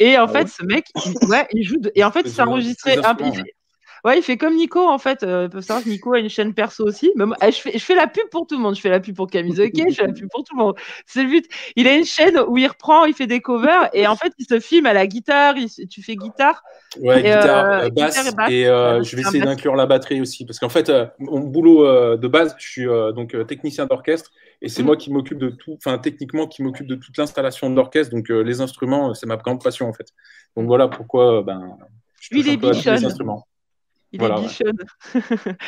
Et 0.00 0.18
en 0.18 0.24
Ah 0.24 0.28
fait, 0.28 0.42
ouais 0.42 0.46
ce 0.48 0.64
mec, 0.64 0.86
il... 1.06 1.14
ouais, 1.28 1.46
il 1.52 1.62
joue. 1.64 1.78
de- 1.78 1.92
Et 1.94 2.02
en 2.04 2.10
fait, 2.10 2.24
Des- 2.24 2.30
c'est 2.30 2.42
enregistré. 2.42 2.96
un- 2.98 3.16
il 3.20 3.44
ouais. 4.04 4.18
Il 4.18 4.22
fait 4.22 4.36
comme 4.36 4.54
Nico 4.56 4.80
en 4.86 4.98
fait. 4.98 5.22
Euh, 5.22 5.48
faut 5.50 5.60
savoir 5.60 5.84
que 5.84 5.88
Nico 5.88 6.12
a 6.14 6.18
une 6.18 6.28
chaîne 6.28 6.54
perso 6.54 6.84
aussi. 6.84 7.10
Mais 7.16 7.26
moi, 7.26 7.36
eh, 7.42 7.52
je, 7.52 7.58
fais, 7.60 7.72
je 7.72 7.84
fais 7.84 7.94
la 7.94 8.06
pub 8.06 8.28
pour 8.30 8.46
tout 8.46 8.56
le 8.56 8.60
monde. 8.62 8.74
Je 8.76 8.80
fais 8.80 8.88
la 8.90 9.00
pub 9.00 9.14
pour 9.16 9.26
Kamizoki, 9.28 9.84
je 9.90 9.94
fais 9.94 10.06
la 10.06 10.12
pub 10.12 10.28
pour 10.30 10.44
tout 10.44 10.56
le 10.56 10.62
monde. 10.62 10.76
C'est 11.06 11.22
le 11.22 11.28
but. 11.28 11.46
Il 11.76 11.86
a 11.88 11.94
une 11.94 12.04
chaîne 12.04 12.38
où 12.48 12.56
il 12.58 12.66
reprend, 12.66 13.04
il 13.04 13.14
fait 13.14 13.26
des 13.26 13.40
covers 13.40 13.88
et 13.92 14.06
en 14.06 14.16
fait, 14.16 14.32
il 14.38 14.46
se 14.46 14.60
filme 14.60 14.86
à 14.86 14.92
la 14.92 15.06
guitare. 15.06 15.56
il- 15.56 15.88
tu 15.88 16.02
fais 16.02 16.16
guitare. 16.16 16.62
Ouais, 17.00 17.20
Et, 17.20 17.22
guitare, 17.24 17.66
euh, 17.66 17.84
euh, 17.86 17.90
basse, 17.90 18.16
guitare 18.16 18.26
et 18.26 18.34
basse. 18.36 18.50
et 18.50 18.66
euh, 18.66 19.02
je 19.02 19.14
vais 19.16 19.22
essayer 19.22 19.44
d'inclure 19.44 19.74
la 19.76 19.86
batterie 19.86 20.20
aussi, 20.20 20.46
parce 20.46 20.58
qu'en 20.58 20.68
fait, 20.70 20.90
mon 21.18 21.40
boulot 21.40 22.16
de 22.16 22.28
base, 22.28 22.54
je 22.58 22.66
suis 22.68 22.84
donc 23.14 23.34
technicien 23.46 23.86
d'orchestre, 23.86 24.30
et 24.62 24.68
c'est 24.68 24.82
Mm. 24.82 24.86
moi 24.86 24.96
qui 24.96 25.12
m'occupe 25.12 25.38
de 25.38 25.50
tout, 25.50 25.74
enfin 25.76 25.98
techniquement 25.98 26.46
qui 26.46 26.62
m'occupe 26.62 26.86
de 26.86 26.94
toute 26.94 27.16
l'installation 27.18 27.68
de 27.70 27.76
l'orchestre, 27.76 28.14
donc 28.14 28.28
les 28.30 28.60
instruments, 28.60 29.12
c'est 29.14 29.26
ma 29.26 29.36
grande 29.36 29.62
passion 29.62 29.86
en 29.88 29.92
fait. 29.92 30.08
Donc 30.56 30.66
voilà 30.66 30.88
pourquoi, 30.88 31.42
ben, 31.42 31.76
je 32.20 32.34
Lui, 32.34 32.40
touche 32.42 32.46
il 32.46 32.50
un 32.50 32.54
est 32.54 32.58
peu 32.58 32.68
à 32.68 32.70
tous 32.72 32.90
les 33.00 33.04
instruments. 33.04 33.46
Il 34.12 34.20
Voilà, 34.20 34.36
est 34.36 34.38
ouais. 34.38 34.46
bichonne. 34.46 34.78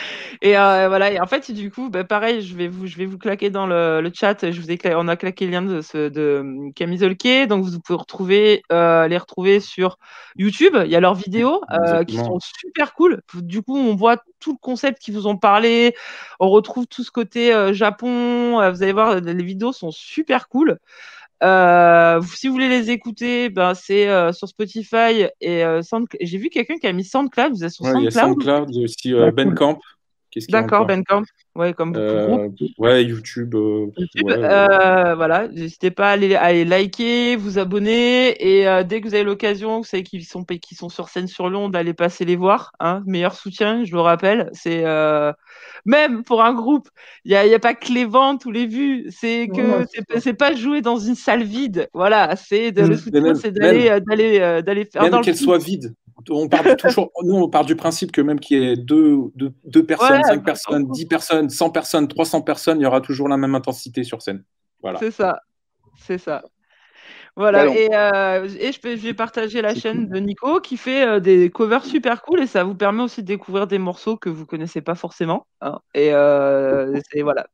et 0.42 0.56
euh, 0.56 0.88
voilà. 0.88 1.12
Et 1.12 1.20
en 1.20 1.26
fait, 1.26 1.50
du 1.50 1.70
coup, 1.70 1.90
bah, 1.90 2.04
pareil, 2.04 2.40
je 2.40 2.56
vais 2.56 2.68
vous, 2.68 2.86
je 2.86 2.96
vais 2.96 3.04
vous 3.04 3.18
claquer 3.18 3.50
dans 3.50 3.66
le, 3.66 4.00
le 4.00 4.10
chat. 4.14 4.50
Je 4.50 4.58
vous 4.60 4.70
ai 4.70 4.76
cla- 4.76 4.94
on 4.96 5.08
a 5.08 5.16
claqué 5.16 5.44
le 5.44 5.52
lien 5.52 5.62
de, 5.62 5.82
ce, 5.82 6.08
de 6.08 6.38
hum, 6.40 6.72
Camisolke. 6.72 7.46
Donc, 7.48 7.64
vous 7.64 7.78
pouvez 7.80 7.98
retrouver, 7.98 8.62
euh, 8.72 9.08
les 9.08 9.18
retrouver 9.18 9.60
sur 9.60 9.98
YouTube. 10.36 10.74
Il 10.84 10.90
y 10.90 10.96
a 10.96 11.00
leurs 11.00 11.14
vidéos 11.14 11.60
euh, 11.70 12.02
qui 12.04 12.16
sont 12.16 12.38
super 12.40 12.94
cool. 12.94 13.20
Du 13.34 13.60
coup, 13.62 13.76
on 13.76 13.94
voit 13.94 14.16
tout 14.40 14.52
le 14.52 14.58
concept 14.58 15.02
qu'ils 15.02 15.14
vous 15.14 15.26
ont 15.26 15.36
parlé. 15.36 15.94
On 16.38 16.48
retrouve 16.48 16.86
tout 16.86 17.04
ce 17.04 17.10
côté 17.10 17.52
Japon. 17.74 18.70
Vous 18.70 18.82
allez 18.82 18.92
voir, 18.92 19.20
les 19.20 19.44
vidéos 19.44 19.72
sont 19.72 19.90
super 19.90 20.48
cool. 20.48 20.78
Euh, 21.42 22.20
si 22.36 22.48
vous 22.48 22.54
voulez 22.54 22.68
les 22.68 22.90
écouter, 22.90 23.48
ben 23.48 23.74
c'est 23.74 24.08
euh, 24.08 24.32
sur 24.32 24.46
Spotify 24.48 25.26
et 25.40 25.64
euh, 25.64 25.82
Soundcloud. 25.82 26.18
J'ai 26.20 26.38
vu 26.38 26.50
quelqu'un 26.50 26.76
qui 26.76 26.86
a 26.86 26.92
mis 26.92 27.04
SoundCloud. 27.04 27.52
Vous 27.52 27.64
êtes 27.64 27.70
sur 27.70 27.84
Ouais, 27.84 27.92
il 27.96 28.04
y 28.04 28.08
a 28.08 28.10
SoundCloud? 28.10 28.68
SoundCloud, 28.68 28.70
il 28.70 28.76
y 28.76 28.80
a 28.80 28.84
aussi 28.84 29.14
Ah, 29.14 29.30
Ben 29.30 29.48
cool. 29.48 29.54
Camp, 29.54 29.80
D'accord, 30.48 30.86
Bandcamp. 30.86 31.22
Ouais, 31.56 31.74
comme. 31.74 31.92
Euh, 31.96 32.48
ouais, 32.78 33.04
YouTube. 33.04 33.54
euh, 33.54 33.86
YouTube. 33.96 34.22
ouais. 34.24 34.34
Euh, 34.38 35.14
voilà, 35.16 35.48
n'hésitez 35.48 35.90
pas 35.90 36.08
à 36.08 36.12
aller, 36.12 36.34
à 36.36 36.42
aller 36.44 36.64
liker, 36.64 37.36
vous 37.36 37.58
abonner 37.58 38.36
et 38.40 38.68
euh, 38.68 38.84
dès 38.84 39.00
que 39.00 39.08
vous 39.08 39.14
avez 39.14 39.24
l'occasion, 39.24 39.78
vous 39.78 39.84
savez 39.84 40.02
qu'ils 40.04 40.24
sont 40.24 40.44
qu'ils 40.44 40.76
sont 40.78 40.88
sur 40.88 41.08
scène 41.08 41.26
sur 41.26 41.48
Lyon, 41.50 41.68
d'aller 41.68 41.92
passer 41.94 42.24
les 42.24 42.36
voir. 42.36 42.70
Hein, 42.80 43.02
meilleur 43.06 43.34
soutien, 43.34 43.84
je 43.84 43.92
le 43.92 44.00
rappelle. 44.00 44.48
C'est 44.52 44.84
euh, 44.84 45.32
même 45.84 46.22
pour 46.22 46.42
un 46.44 46.54
groupe, 46.54 46.88
il 47.24 47.32
y 47.32 47.36
a, 47.36 47.46
y 47.46 47.54
a 47.54 47.58
pas 47.58 47.74
que 47.74 47.92
les 47.92 48.04
ventes 48.04 48.44
ou 48.44 48.50
les 48.52 48.66
vues, 48.66 49.06
c'est 49.10 49.48
que 49.48 49.60
Ouais, 49.60 49.84
c'est 49.92 50.06
pas- 50.06 50.20
c'est 50.20 50.34
pas 50.34 50.54
jouer 50.54 50.80
dans 50.82 50.98
une 50.98 51.14
salle 51.16 51.42
vide. 51.42 51.88
Voilà, 51.94 52.36
c'est 52.36 52.70
de, 52.72 52.82
le 52.82 52.88
Mais 52.90 52.96
soutien, 52.96 53.20
même- 53.22 53.34
c'est 53.34 53.50
d'aller 53.50 53.90
même- 53.90 54.00
d'aller 54.00 54.62
d'aller 54.62 54.84
faire 54.84 55.02
Même 55.02 55.14
le 55.16 55.20
qu'elle 55.22 55.36
soit 55.36 55.58
vide. 55.58 55.94
On 56.28 56.48
part 56.48 56.62
du- 56.62 56.76
toujours, 56.76 57.10
nous, 57.24 57.36
on 57.36 57.48
part 57.48 57.64
du 57.64 57.76
principe 57.76 58.12
que 58.12 58.20
même 58.20 58.40
qu'il 58.40 58.62
y 58.62 58.66
ait 58.66 58.76
deux, 58.76 59.16
deux, 59.34 59.52
deux 59.64 59.84
personnes, 59.84 60.18
Ouais, 60.18 60.24
cinq 60.24 60.38
bah, 60.38 60.44
personnes, 60.44 60.88
dix 60.90 61.06
personnes, 61.06 61.48
100 61.48 61.70
personnes, 61.70 62.08
300 62.08 62.42
personnes, 62.42 62.80
il 62.80 62.82
y 62.82 62.86
aura 62.86 63.00
toujours 63.00 63.28
la 63.28 63.36
même 63.36 63.54
intensité 63.54 64.04
sur 64.04 64.22
scène. 64.22 64.44
Voilà. 64.82 64.98
C'est 64.98 65.10
ça, 65.10 65.40
c'est 65.98 66.18
ça. 66.18 66.42
Voilà, 67.36 67.60
Allons. 67.60 67.74
et, 67.74 67.88
euh, 67.92 68.48
et 68.58 68.72
je, 68.72 68.96
vais 68.96 69.14
partager 69.14 69.62
la 69.62 69.74
chaîne 69.74 70.08
de 70.08 70.18
Nico 70.18 70.60
qui 70.60 70.76
fait 70.76 71.06
euh, 71.06 71.20
des 71.20 71.50
covers 71.50 71.84
super 71.84 72.22
cool 72.22 72.40
et 72.40 72.46
ça 72.46 72.64
vous 72.64 72.74
permet 72.74 73.02
aussi 73.02 73.22
de 73.22 73.26
découvrir 73.26 73.66
des 73.66 73.78
morceaux 73.78 74.16
que 74.16 74.28
vous 74.28 74.46
connaissez 74.46 74.80
pas 74.80 74.94
forcément. 74.94 75.46
hein. 75.60 75.78
et, 75.94 76.12
euh, 76.12 76.98
et 77.12 77.22
voilà. 77.22 77.46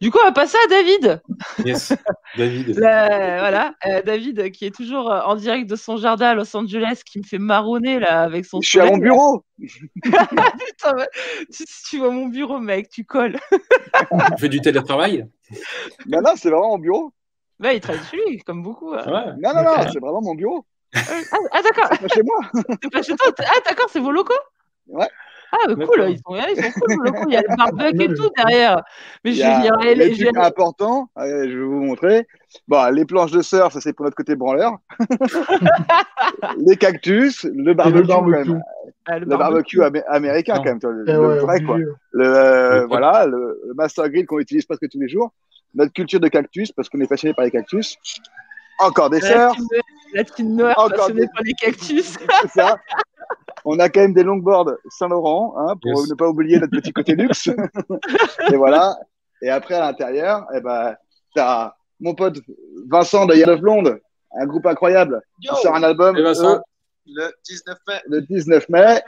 Du 0.00 0.10
coup, 0.10 0.18
on 0.22 0.26
va 0.26 0.32
passer 0.32 0.58
à 0.64 0.68
David. 0.68 1.22
Yes, 1.64 1.92
David. 2.36 2.68
La- 2.78 3.38
voilà, 3.40 3.74
euh, 3.86 4.02
David 4.02 4.50
qui 4.52 4.66
est 4.66 4.74
toujours 4.74 5.10
en 5.10 5.34
direct 5.34 5.68
de 5.68 5.76
son 5.76 5.96
jardin 5.96 6.28
à 6.28 6.34
Los 6.34 6.54
Angeles, 6.56 7.00
qui 7.04 7.18
me 7.18 7.24
fait 7.24 7.38
marronner 7.38 7.98
là 7.98 8.22
avec 8.22 8.44
son. 8.44 8.60
Je 8.60 8.68
suis 8.68 8.80
à 8.80 8.86
mon 8.86 8.98
bureau. 8.98 9.42
Putain, 10.02 10.96
tu, 11.52 11.64
tu 11.88 11.98
vois 11.98 12.10
mon 12.10 12.26
bureau, 12.26 12.58
mec, 12.58 12.90
tu 12.90 13.04
colles. 13.04 13.38
On 14.10 14.36
fait 14.36 14.48
du 14.50 14.60
télétravail? 14.60 15.26
Non, 16.06 16.20
non, 16.20 16.32
c'est 16.36 16.50
vraiment 16.50 16.70
mon 16.70 16.78
bureau. 16.78 17.12
Ouais, 17.62 17.76
il 17.76 17.80
travaille 17.80 18.02
chez 18.10 18.16
lui, 18.16 18.38
comme 18.42 18.62
beaucoup. 18.62 18.92
hein. 18.94 19.02
Ouais. 19.06 19.32
Non, 19.40 19.54
non, 19.54 19.62
non, 19.62 19.88
c'est 19.92 19.98
vraiment 20.00 20.20
mon 20.22 20.34
bureau. 20.34 20.64
Ah, 20.94 21.00
ah, 21.52 21.62
d'accord. 21.62 21.88
C'est 21.92 22.00
pas 22.02 22.08
chez 22.14 22.22
moi. 22.22 22.38
C'est 22.82 22.92
pas 22.92 23.02
chez 23.02 23.16
toi. 23.16 23.32
Ah, 23.40 23.58
d'accord, 23.68 23.86
c'est 23.90 24.00
vos 24.00 24.10
locaux? 24.12 24.32
Ouais. 24.88 25.08
Ah, 25.52 25.58
mais 25.68 25.74
D'accord. 25.76 25.94
cool, 25.94 26.10
ils 26.10 26.18
sont, 26.18 26.36
ils 26.36 26.62
sont 26.62 26.80
cool, 26.80 26.96
vos 26.96 27.02
locaux. 27.04 27.24
Il 27.28 27.32
y 27.34 27.36
a 27.36 27.42
le 27.42 27.56
barbecue 27.56 28.02
et 28.02 28.08
tout 28.14 28.30
derrière. 28.36 28.82
Mais 29.24 29.30
Il 29.30 29.34
je 29.36 29.40
y 29.40 29.42
a 29.44 29.56
vais 29.56 29.62
dire, 29.62 29.76
les 29.78 29.94
les- 29.94 30.14
je 30.14 30.24
vais- 30.24 30.32
trucs 30.32 30.44
importants, 30.44 31.08
euh, 31.18 31.48
je 31.48 31.56
vais 31.56 31.64
vous 31.64 31.82
montrer. 31.84 32.26
Bon, 32.68 32.84
les 32.92 33.04
planches 33.04 33.30
de 33.30 33.42
surf, 33.42 33.72
ça 33.72 33.80
c'est 33.80 33.92
pour 33.92 34.04
notre 34.04 34.16
côté 34.16 34.34
branleur. 34.36 34.72
les 36.58 36.76
cactus, 36.76 37.44
le 37.44 37.74
barbecue, 37.74 38.00
le 38.02 38.06
quand 38.06 38.22
barbecue. 38.22 38.50
même. 38.52 38.62
Ah, 39.06 39.18
le 39.18 39.26
barbecue 39.26 39.80
amé- 39.82 40.04
américain 40.08 40.54
Non. 40.56 40.62
quand 40.62 40.68
même, 40.70 40.78
vois, 40.80 40.92
le, 40.92 41.04
Eh 41.08 41.12
le 41.12 41.18
ouais, 41.20 41.38
vrai 41.38 41.60
quoi. 41.62 41.76
Le, 41.78 41.94
euh, 42.24 42.80
Le- 42.82 42.86
voilà, 42.88 43.26
le, 43.26 43.60
le 43.66 43.74
master 43.74 44.08
grill 44.10 44.26
qu'on 44.26 44.38
utilise 44.40 44.64
presque 44.66 44.88
tous 44.90 45.00
les 45.00 45.08
jours. 45.08 45.32
Notre 45.76 45.92
culture 45.92 46.18
de 46.20 46.28
cactus, 46.28 46.72
parce 46.72 46.88
qu'on 46.88 47.00
est 47.00 47.06
passionné 47.06 47.34
par 47.34 47.44
les 47.44 47.50
cactus. 47.52 47.96
Encore 48.78 49.10
des 49.10 49.20
team, 49.20 49.48
la 50.14 50.24
team 50.24 50.54
noire 50.56 50.74
Encore 50.78 50.96
passionnée 50.96 51.20
des- 51.22 51.28
par 51.28 51.42
les 51.44 51.52
cactus. 51.52 52.16
c'est 52.42 52.48
ça. 52.60 52.76
On 53.64 53.78
a 53.78 53.88
quand 53.88 54.00
même 54.00 54.14
des 54.14 54.22
longboards 54.22 54.72
Saint-Laurent, 54.90 55.54
hein, 55.58 55.74
pour 55.80 56.00
Yes. 56.00 56.10
ne 56.10 56.14
pas 56.14 56.28
oublier 56.28 56.58
notre 56.58 56.72
petit 56.72 56.92
côté 56.92 57.14
luxe. 57.14 57.48
et 58.52 58.56
voilà. 58.56 58.96
Et 59.42 59.50
après, 59.50 59.74
à 59.74 59.80
l'intérieur, 59.80 60.46
eh 60.54 60.60
ben, 60.60 60.94
t'as 61.34 61.74
mon 62.00 62.14
pote 62.14 62.38
Vincent 62.88 63.26
de 63.26 63.34
Yard 63.34 63.50
of 63.50 63.60
Blonde, 63.60 64.00
un 64.38 64.46
groupe 64.46 64.66
incroyable, 64.66 65.20
qui 65.40 65.48
sort 65.48 65.74
un 65.74 65.82
album 65.82 66.16
Et 66.16 66.22
Vincent 66.22 66.56
eux, 66.56 66.60
Le 67.06 67.30
19 67.46 67.78
mai. 67.88 67.94
le 68.06 68.20
19 68.22 68.68
mai. 68.68 69.02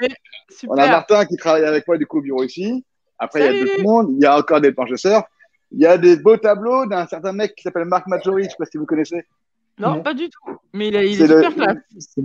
Super. 0.50 0.74
On 0.74 0.78
a 0.78 0.86
Martin 0.88 1.24
qui 1.26 1.36
travaille 1.36 1.64
avec 1.64 1.86
moi 1.86 1.96
du 1.98 2.06
coup 2.06 2.18
au 2.18 2.22
bureau 2.22 2.42
ici. 2.44 2.84
Après, 3.18 3.40
il 3.40 3.44
y 3.56 3.60
a 3.60 3.64
d'autres 3.64 3.82
monde. 3.82 4.08
Il 4.10 4.22
y 4.22 4.26
a 4.26 4.36
encore 4.36 4.60
des 4.60 4.72
planches 4.72 4.90
de 4.90 4.96
surf. 4.96 5.24
Il 5.72 5.80
y 5.80 5.86
a 5.86 5.98
des 5.98 6.16
beaux 6.16 6.36
tableaux 6.36 6.86
d'un 6.86 7.06
certain 7.06 7.32
mec 7.32 7.54
qui 7.54 7.62
s'appelle 7.62 7.84
Marc 7.84 8.06
Majori. 8.06 8.44
Je 8.44 8.48
sais 8.50 8.56
pas 8.58 8.64
si 8.64 8.78
vous 8.78 8.86
connaissez. 8.86 9.26
Non, 9.78 9.96
Non. 9.96 10.02
pas 10.02 10.14
du 10.14 10.28
tout. 10.30 10.56
Mais 10.72 10.88
il 10.88 10.96
est, 10.96 11.10
il 11.10 11.22
est 11.22 11.26
C'est 11.26 11.32
le- 11.34 11.42
super 11.42 11.54
classe. 11.54 11.76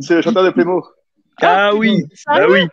C'est 0.02 0.16
le 0.16 0.22
chanteur 0.22 0.44
de 0.46 0.50
Playmo. 0.52 0.84
Ah 1.42 1.76
oui, 1.76 2.04
Sérieux 2.14 2.52
oui. 2.52 2.68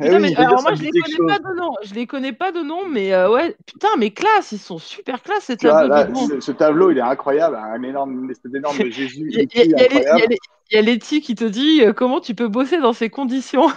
Eh 0.00 0.02
Putain, 0.02 0.16
oui. 0.16 0.20
mais, 0.22 0.28
veux 0.34 0.40
alors 0.40 0.62
moi 0.62 0.74
je 0.74 0.82
les 0.82 0.90
connais 0.90 1.26
pas 1.26 1.38
de 1.38 1.56
nom, 1.56 1.70
je 1.82 1.94
les 1.94 2.06
connais 2.06 2.32
pas 2.34 2.52
de 2.52 2.60
nom, 2.60 2.86
mais 2.86 3.14
euh, 3.14 3.32
ouais, 3.32 3.56
putain, 3.66 3.88
mais 3.98 4.10
classe, 4.10 4.52
ils 4.52 4.58
sont 4.58 4.76
super 4.78 5.22
classe 5.22 5.44
ces 5.44 5.56
tableaux 5.56 5.88
là, 5.88 6.06
ce, 6.28 6.40
ce 6.40 6.52
tableau, 6.52 6.90
il 6.90 6.98
est 6.98 7.02
incroyable. 7.02 7.56
Un 7.56 7.82
énorme, 7.82 8.24
une 8.24 8.30
espèce 8.30 8.52
d'énorme 8.52 8.76
Jésus. 8.90 9.30
Il 9.30 9.48
y 9.54 9.74
a, 9.74 10.76
y 10.76 10.78
y 10.78 10.82
Letty 10.82 11.22
qui 11.22 11.34
te 11.34 11.44
dit 11.44 11.82
euh, 11.82 11.94
comment 11.94 12.20
tu 12.20 12.34
peux 12.34 12.48
bosser 12.48 12.78
dans 12.78 12.92
ces 12.92 13.08
conditions. 13.08 13.68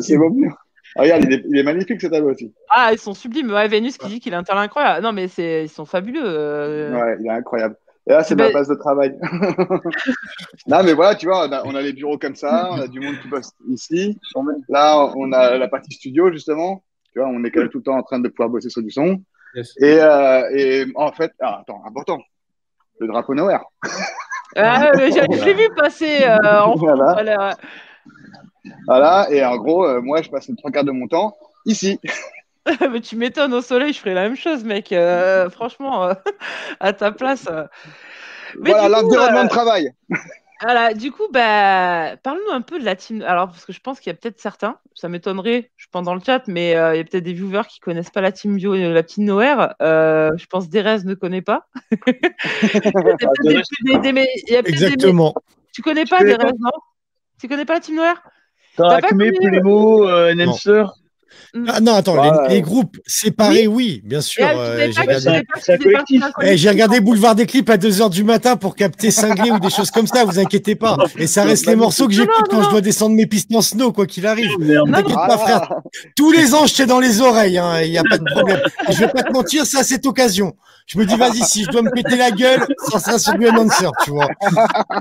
C'est 0.00 0.16
bon. 0.16 0.34
Ah, 0.96 1.02
regarde, 1.02 1.24
il 1.24 1.32
est, 1.32 1.42
il 1.48 1.58
est 1.58 1.62
magnifique 1.62 2.00
ce 2.00 2.06
tableau 2.06 2.32
aussi. 2.32 2.52
Ah, 2.68 2.90
ils 2.92 2.98
sont 2.98 3.14
sublimes. 3.14 3.50
Ouais, 3.50 3.66
Vénus 3.68 3.96
qui 3.96 4.08
dit 4.08 4.20
qu'il 4.20 4.34
a 4.34 4.38
un 4.38 4.42
talent 4.42 4.60
incroyable. 4.60 5.02
Non, 5.02 5.12
mais 5.12 5.28
c'est, 5.28 5.64
ils 5.64 5.68
sont 5.68 5.84
fabuleux. 5.86 6.22
euh. 6.24 6.92
Ouais, 7.00 7.16
il 7.20 7.26
est 7.26 7.30
incroyable. 7.30 7.76
Et 8.06 8.10
là, 8.10 8.22
c'est 8.24 8.34
ma 8.34 8.48
ba- 8.48 8.52
base 8.54 8.68
de 8.68 8.74
travail. 8.74 9.16
non, 10.66 10.82
mais 10.82 10.92
voilà, 10.92 11.14
tu 11.14 11.26
vois, 11.26 11.46
on 11.48 11.52
a, 11.52 11.62
on 11.64 11.74
a 11.74 11.80
les 11.82 11.92
bureaux 11.92 12.18
comme 12.18 12.34
ça, 12.34 12.68
on 12.72 12.80
a 12.80 12.88
du 12.88 12.98
monde 13.00 13.14
qui 13.20 13.28
bosse 13.28 13.50
ici. 13.68 14.18
Là, 14.68 15.08
on 15.16 15.32
a 15.32 15.56
la 15.56 15.68
partie 15.68 15.92
studio, 15.94 16.30
justement. 16.32 16.82
Tu 17.12 17.20
vois, 17.20 17.28
on 17.28 17.44
est 17.44 17.50
quand 17.50 17.60
même 17.60 17.68
tout 17.68 17.78
le 17.78 17.84
temps 17.84 17.96
en 17.96 18.02
train 18.02 18.18
de 18.18 18.28
pouvoir 18.28 18.48
bosser 18.48 18.70
sur 18.70 18.82
du 18.82 18.90
son. 18.90 19.20
Yes. 19.54 19.74
Et, 19.80 19.98
euh, 20.00 20.42
et 20.56 20.86
en 20.94 21.12
fait, 21.12 21.30
ah, 21.40 21.58
attends, 21.60 21.82
important, 21.86 22.20
le 22.98 23.06
drapeau 23.06 23.34
Nowhere. 23.34 23.64
Ah, 24.56 24.90
j'ai- 24.98 25.10
je 25.12 25.44
l'ai 25.44 25.54
vu 25.54 25.68
passer 25.76 26.24
euh, 26.24 26.60
en 26.62 26.74
Voilà. 26.76 27.12
voilà. 27.12 27.56
Voilà, 28.86 29.28
et 29.30 29.44
en 29.44 29.56
gros, 29.56 29.86
euh, 29.86 30.00
moi, 30.00 30.22
je 30.22 30.30
passe 30.30 30.48
le 30.48 30.56
trois 30.56 30.70
quarts 30.70 30.84
de 30.84 30.92
mon 30.92 31.08
temps 31.08 31.36
ici. 31.66 31.98
mais 32.92 33.00
tu 33.00 33.16
m'étonnes 33.16 33.54
au 33.54 33.60
soleil, 33.60 33.92
je 33.92 33.98
ferais 33.98 34.14
la 34.14 34.22
même 34.22 34.36
chose, 34.36 34.64
mec. 34.64 34.92
Euh, 34.92 35.50
franchement, 35.50 36.04
euh, 36.04 36.14
à 36.80 36.92
ta 36.92 37.12
place. 37.12 37.48
euh. 37.50 37.66
Mais 38.60 38.70
voilà, 38.70 38.88
l'environnement 38.88 39.40
euh, 39.40 39.44
de 39.44 39.48
travail. 39.48 39.92
Voilà, 40.62 40.94
du 40.94 41.10
coup, 41.10 41.24
bah, 41.32 42.16
parle-nous 42.22 42.52
un 42.52 42.60
peu 42.60 42.78
de 42.78 42.84
la 42.84 42.94
team. 42.94 43.22
Alors, 43.22 43.48
parce 43.48 43.64
que 43.64 43.72
je 43.72 43.80
pense 43.80 43.98
qu'il 43.98 44.12
y 44.12 44.14
a 44.14 44.16
peut-être 44.16 44.40
certains, 44.40 44.78
ça 44.94 45.08
m'étonnerait, 45.08 45.72
je 45.76 45.86
pense 45.90 46.04
dans 46.04 46.14
le 46.14 46.20
chat, 46.24 46.46
mais 46.46 46.76
euh, 46.76 46.94
il 46.94 46.98
y 46.98 47.00
a 47.00 47.04
peut-être 47.04 47.24
des 47.24 47.32
viewers 47.32 47.66
qui 47.68 47.80
connaissent 47.80 48.10
pas 48.10 48.20
la 48.20 48.30
team 48.30 48.54
bio, 48.56 48.74
et 48.74 48.92
la 48.92 49.02
petite 49.02 49.24
Noër. 49.24 49.74
Euh, 49.82 50.30
je 50.36 50.46
pense 50.46 50.68
Derez 50.68 51.02
ne 51.04 51.14
connaît 51.14 51.42
pas. 51.42 51.66
Exactement. 54.66 55.34
Tu 55.72 55.82
connais 55.82 56.04
pas 56.04 56.18
connais 56.18 56.36
Derez, 56.36 56.52
non? 56.60 56.70
Tu 57.40 57.48
connais 57.48 57.64
pas 57.64 57.74
la 57.74 57.80
team 57.80 57.96
Noër 57.96 58.22
T'as 58.76 58.96
Acme, 58.96 59.18
connu- 59.18 59.32
Plémo, 59.32 60.08
euh, 60.08 60.34
Nancer. 60.34 60.84
Ah 61.68 61.80
non, 61.80 61.94
attends, 61.94 62.46
les, 62.48 62.54
les 62.54 62.62
groupes 62.62 62.96
séparés, 63.06 63.66
oui, 63.66 64.00
bien 64.04 64.22
sûr. 64.22 64.46
Euh, 64.46 64.90
j'ai 64.90 65.00
regardé, 65.02 65.42
Eh, 66.42 66.56
j'ai 66.56 66.68
regardé 66.70 67.00
Boulevard 67.00 67.34
des 67.34 67.44
clips 67.46 67.68
à 67.68 67.76
2h 67.76 68.08
du 68.10 68.24
matin 68.24 68.56
pour 68.56 68.74
capter 68.74 69.10
cinglé 69.10 69.50
ou 69.50 69.58
des 69.58 69.68
choses 69.68 69.90
comme 69.90 70.06
ça, 70.06 70.24
vous 70.24 70.38
inquiétez 70.38 70.76
pas. 70.76 70.96
Et 71.18 71.26
ça 71.26 71.44
reste 71.44 71.66
les 71.66 71.76
morceaux 71.76 72.06
que 72.06 72.14
j'écoute 72.14 72.46
quand 72.48 72.58
non. 72.58 72.64
je 72.64 72.70
dois 72.70 72.80
descendre 72.80 73.14
mes 73.14 73.26
pistes 73.26 73.54
en 73.54 73.60
snow, 73.60 73.92
quoi 73.92 74.06
qu'il 74.06 74.26
arrive. 74.26 74.50
T'inquiète 74.90 75.14
pas, 75.14 75.38
frère. 75.38 75.68
Tous 76.16 76.32
les 76.32 76.54
ans, 76.54 76.66
je 76.66 76.74
t'ai 76.74 76.86
dans 76.86 77.00
les 77.00 77.20
oreilles, 77.20 77.60
il 77.84 77.90
n'y 77.90 77.98
a 77.98 78.02
pas 78.08 78.18
de 78.18 78.24
problème. 78.24 78.60
Et 78.88 78.92
je 78.92 79.00
vais 79.00 79.08
pas 79.08 79.22
te 79.22 79.32
mentir, 79.32 79.66
c'est 79.66 79.78
à 79.78 79.84
cette 79.84 80.06
occasion. 80.06 80.54
Je 80.86 80.98
me 80.98 81.06
dis, 81.06 81.16
vas-y, 81.16 81.42
si 81.44 81.64
je 81.64 81.70
dois 81.70 81.82
me 81.82 81.90
péter 81.90 82.16
la 82.16 82.30
gueule, 82.30 82.66
ça 82.90 82.98
sera 82.98 83.18
sur 83.18 83.34
du 83.34 83.46
announcer, 83.46 83.88
tu 84.04 84.10
vois. 84.10 84.28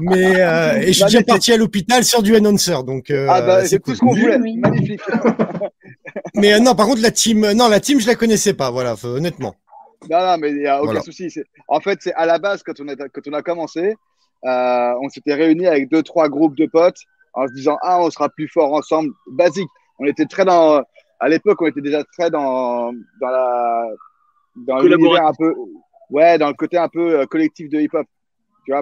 Mais, 0.02 0.36
euh, 0.40 0.80
et 0.80 0.88
je 0.88 0.92
suis 0.94 1.04
déjà 1.06 1.24
parti 1.24 1.52
à 1.54 1.58
l'hôpital 1.58 2.04
sur 2.04 2.22
du 2.22 2.36
announcer, 2.36 2.84
donc, 2.86 3.10
euh, 3.10 3.28
ah 3.30 3.42
bah, 3.42 3.66
c'est 3.66 3.78
tout 3.78 3.86
cool. 3.86 3.96
ce 3.96 4.00
qu'on 4.00 4.14
voulait. 4.14 4.38
Magnifique. 4.38 5.02
Mais 6.36 6.54
euh, 6.54 6.60
non, 6.60 6.76
par 6.76 6.88
contre, 6.88 7.02
la 7.02 7.12
team, 7.12 7.52
non, 7.54 7.68
la 7.70 7.80
team, 7.80 8.00
je 8.00 8.08
la 8.08 8.16
connaissais 8.16 8.54
pas, 8.54 8.72
voilà, 8.72 8.96
honnêtement. 9.04 9.56
Non, 10.10 10.20
non, 10.20 10.38
mais 10.40 10.50
il 10.50 10.58
n'y 10.58 10.68
a 10.68 10.78
aucun 10.78 10.86
Voilà. 10.86 11.02
souci. 11.02 11.32
En 11.68 11.80
fait, 11.80 12.00
c'est 12.02 12.14
à 12.14 12.26
la 12.26 12.40
base, 12.40 12.64
quand 12.64 12.80
on 12.80 12.88
a, 12.88 12.96
quand 12.96 13.22
on 13.28 13.34
a 13.34 13.42
commencé, 13.42 13.96
euh, 14.46 14.94
on 15.02 15.10
s'était 15.10 15.36
réunis 15.36 15.68
avec 15.68 15.90
deux, 15.90 16.02
trois 16.04 16.28
groupes 16.30 16.56
de 16.58 16.66
potes 16.66 16.98
en 17.34 17.48
se 17.48 17.54
disant, 17.54 17.78
ah, 17.82 18.02
on 18.02 18.10
sera 18.10 18.30
plus 18.30 18.48
fort 18.48 18.74
ensemble. 18.74 19.12
Basique. 19.32 19.70
On 20.00 20.06
était 20.06 20.26
très 20.26 20.44
dans, 20.46 20.82
à 21.20 21.30
l'époque, 21.30 21.62
on 21.62 21.68
était 21.68 21.82
déjà 21.82 22.04
très 22.18 22.32
dans, 22.32 22.92
dans 23.22 23.30
la, 23.30 23.88
dans 24.56 24.80
l'univers 24.80 25.28
un 25.28 25.34
peu, 25.38 25.54
ouais, 26.10 26.38
dans 26.40 26.48
le 26.48 26.56
côté 26.56 26.78
un 26.78 26.90
peu 26.90 27.20
euh, 27.20 27.26
collectif 27.28 27.70
de 27.70 27.80
hip-hop. 27.80 28.08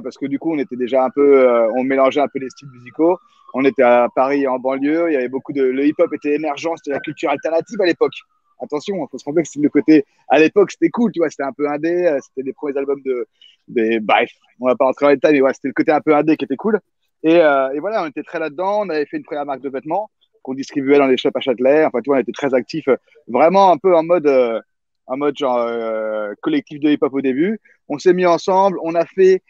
Parce 0.02 0.18
que 0.18 0.26
du 0.26 0.40
coup, 0.40 0.54
on 0.54 0.60
était 0.60 0.76
déjà 0.76 1.04
un 1.04 1.10
peu, 1.10 1.48
euh, 1.48 1.72
on 1.76 1.84
mélangeait 1.84 2.22
un 2.22 2.28
peu 2.28 2.40
les 2.40 2.50
styles 2.50 2.70
musicaux. 2.70 3.18
On 3.54 3.66
était 3.66 3.84
à 3.84 4.08
Paris 4.14 4.48
en 4.48 4.60
banlieue. 4.60 5.10
Il 5.10 5.14
y 5.14 5.18
avait 5.18 5.30
beaucoup 5.30 5.54
de, 5.54 5.64
le 5.64 5.86
hip-hop 5.86 6.14
était 6.14 6.36
émergent. 6.36 6.76
C'était 6.78 6.92
la 6.92 7.00
culture 7.00 7.30
alternative 7.30 7.82
à 7.82 7.86
l'époque. 7.86 8.14
Attention, 8.62 8.96
il 8.98 9.08
faut 9.10 9.18
se 9.18 9.26
rappeler 9.26 9.44
que 9.44 9.60
le 9.60 9.70
côté 9.70 10.06
à 10.28 10.40
l'époque, 10.40 10.72
c'était 10.72 10.90
cool, 10.90 11.12
tu 11.12 11.20
vois, 11.20 11.30
c'était 11.30 11.44
un 11.44 11.54
peu 11.54 11.70
indé, 11.70 12.08
euh, 12.08 12.20
c'était 12.22 12.46
les 12.46 12.54
premiers 12.54 12.78
albums 12.78 13.02
de, 13.06 13.26
des, 13.70 14.00
bref, 14.00 14.30
on 14.60 14.68
va 14.68 14.76
pas 14.76 14.86
rentrer 14.86 15.06
dans 15.06 15.10
les 15.12 15.16
détails, 15.16 15.34
mais 15.34 15.42
ouais, 15.42 15.54
c'était 15.54 15.70
le 15.70 15.74
côté 15.74 15.92
un 15.92 16.02
peu 16.02 16.16
indé 16.16 16.36
qui 16.36 16.46
était 16.46 16.58
cool. 16.58 16.80
Et, 17.24 17.38
euh, 17.38 17.72
et 17.74 17.80
voilà, 17.80 18.04
on 18.04 18.08
était 18.08 18.24
très 18.24 18.40
là-dedans, 18.40 18.82
on 18.82 18.90
avait 18.90 19.06
fait 19.06 19.18
une 19.18 19.24
première 19.24 19.46
marque 19.46 19.62
de 19.62 19.70
vêtements 19.70 20.10
qu'on 20.42 20.54
distribuait 20.54 20.98
dans 20.98 21.08
les 21.08 21.18
shops 21.18 21.36
à 21.36 21.40
Châtelet, 21.40 21.86
enfin, 21.86 22.02
tu 22.02 22.10
vois, 22.10 22.18
on 22.18 22.22
était 22.22 22.34
très 22.34 22.54
actifs, 22.54 22.90
vraiment 23.28 23.72
un 23.72 23.78
peu 23.78 23.96
en 23.96 24.04
mode, 24.04 24.28
euh, 24.28 24.60
en 25.08 25.18
mode 25.18 25.38
genre 25.38 25.68
collectif 26.42 26.80
de 26.80 26.90
hip-hop 26.90 27.14
au 27.14 27.22
début. 27.22 27.60
On 27.88 27.98
s'est 27.98 28.14
mis 28.14 28.26
ensemble, 28.26 28.78
on 28.84 28.94
a 28.94 29.06
fait 29.06 29.42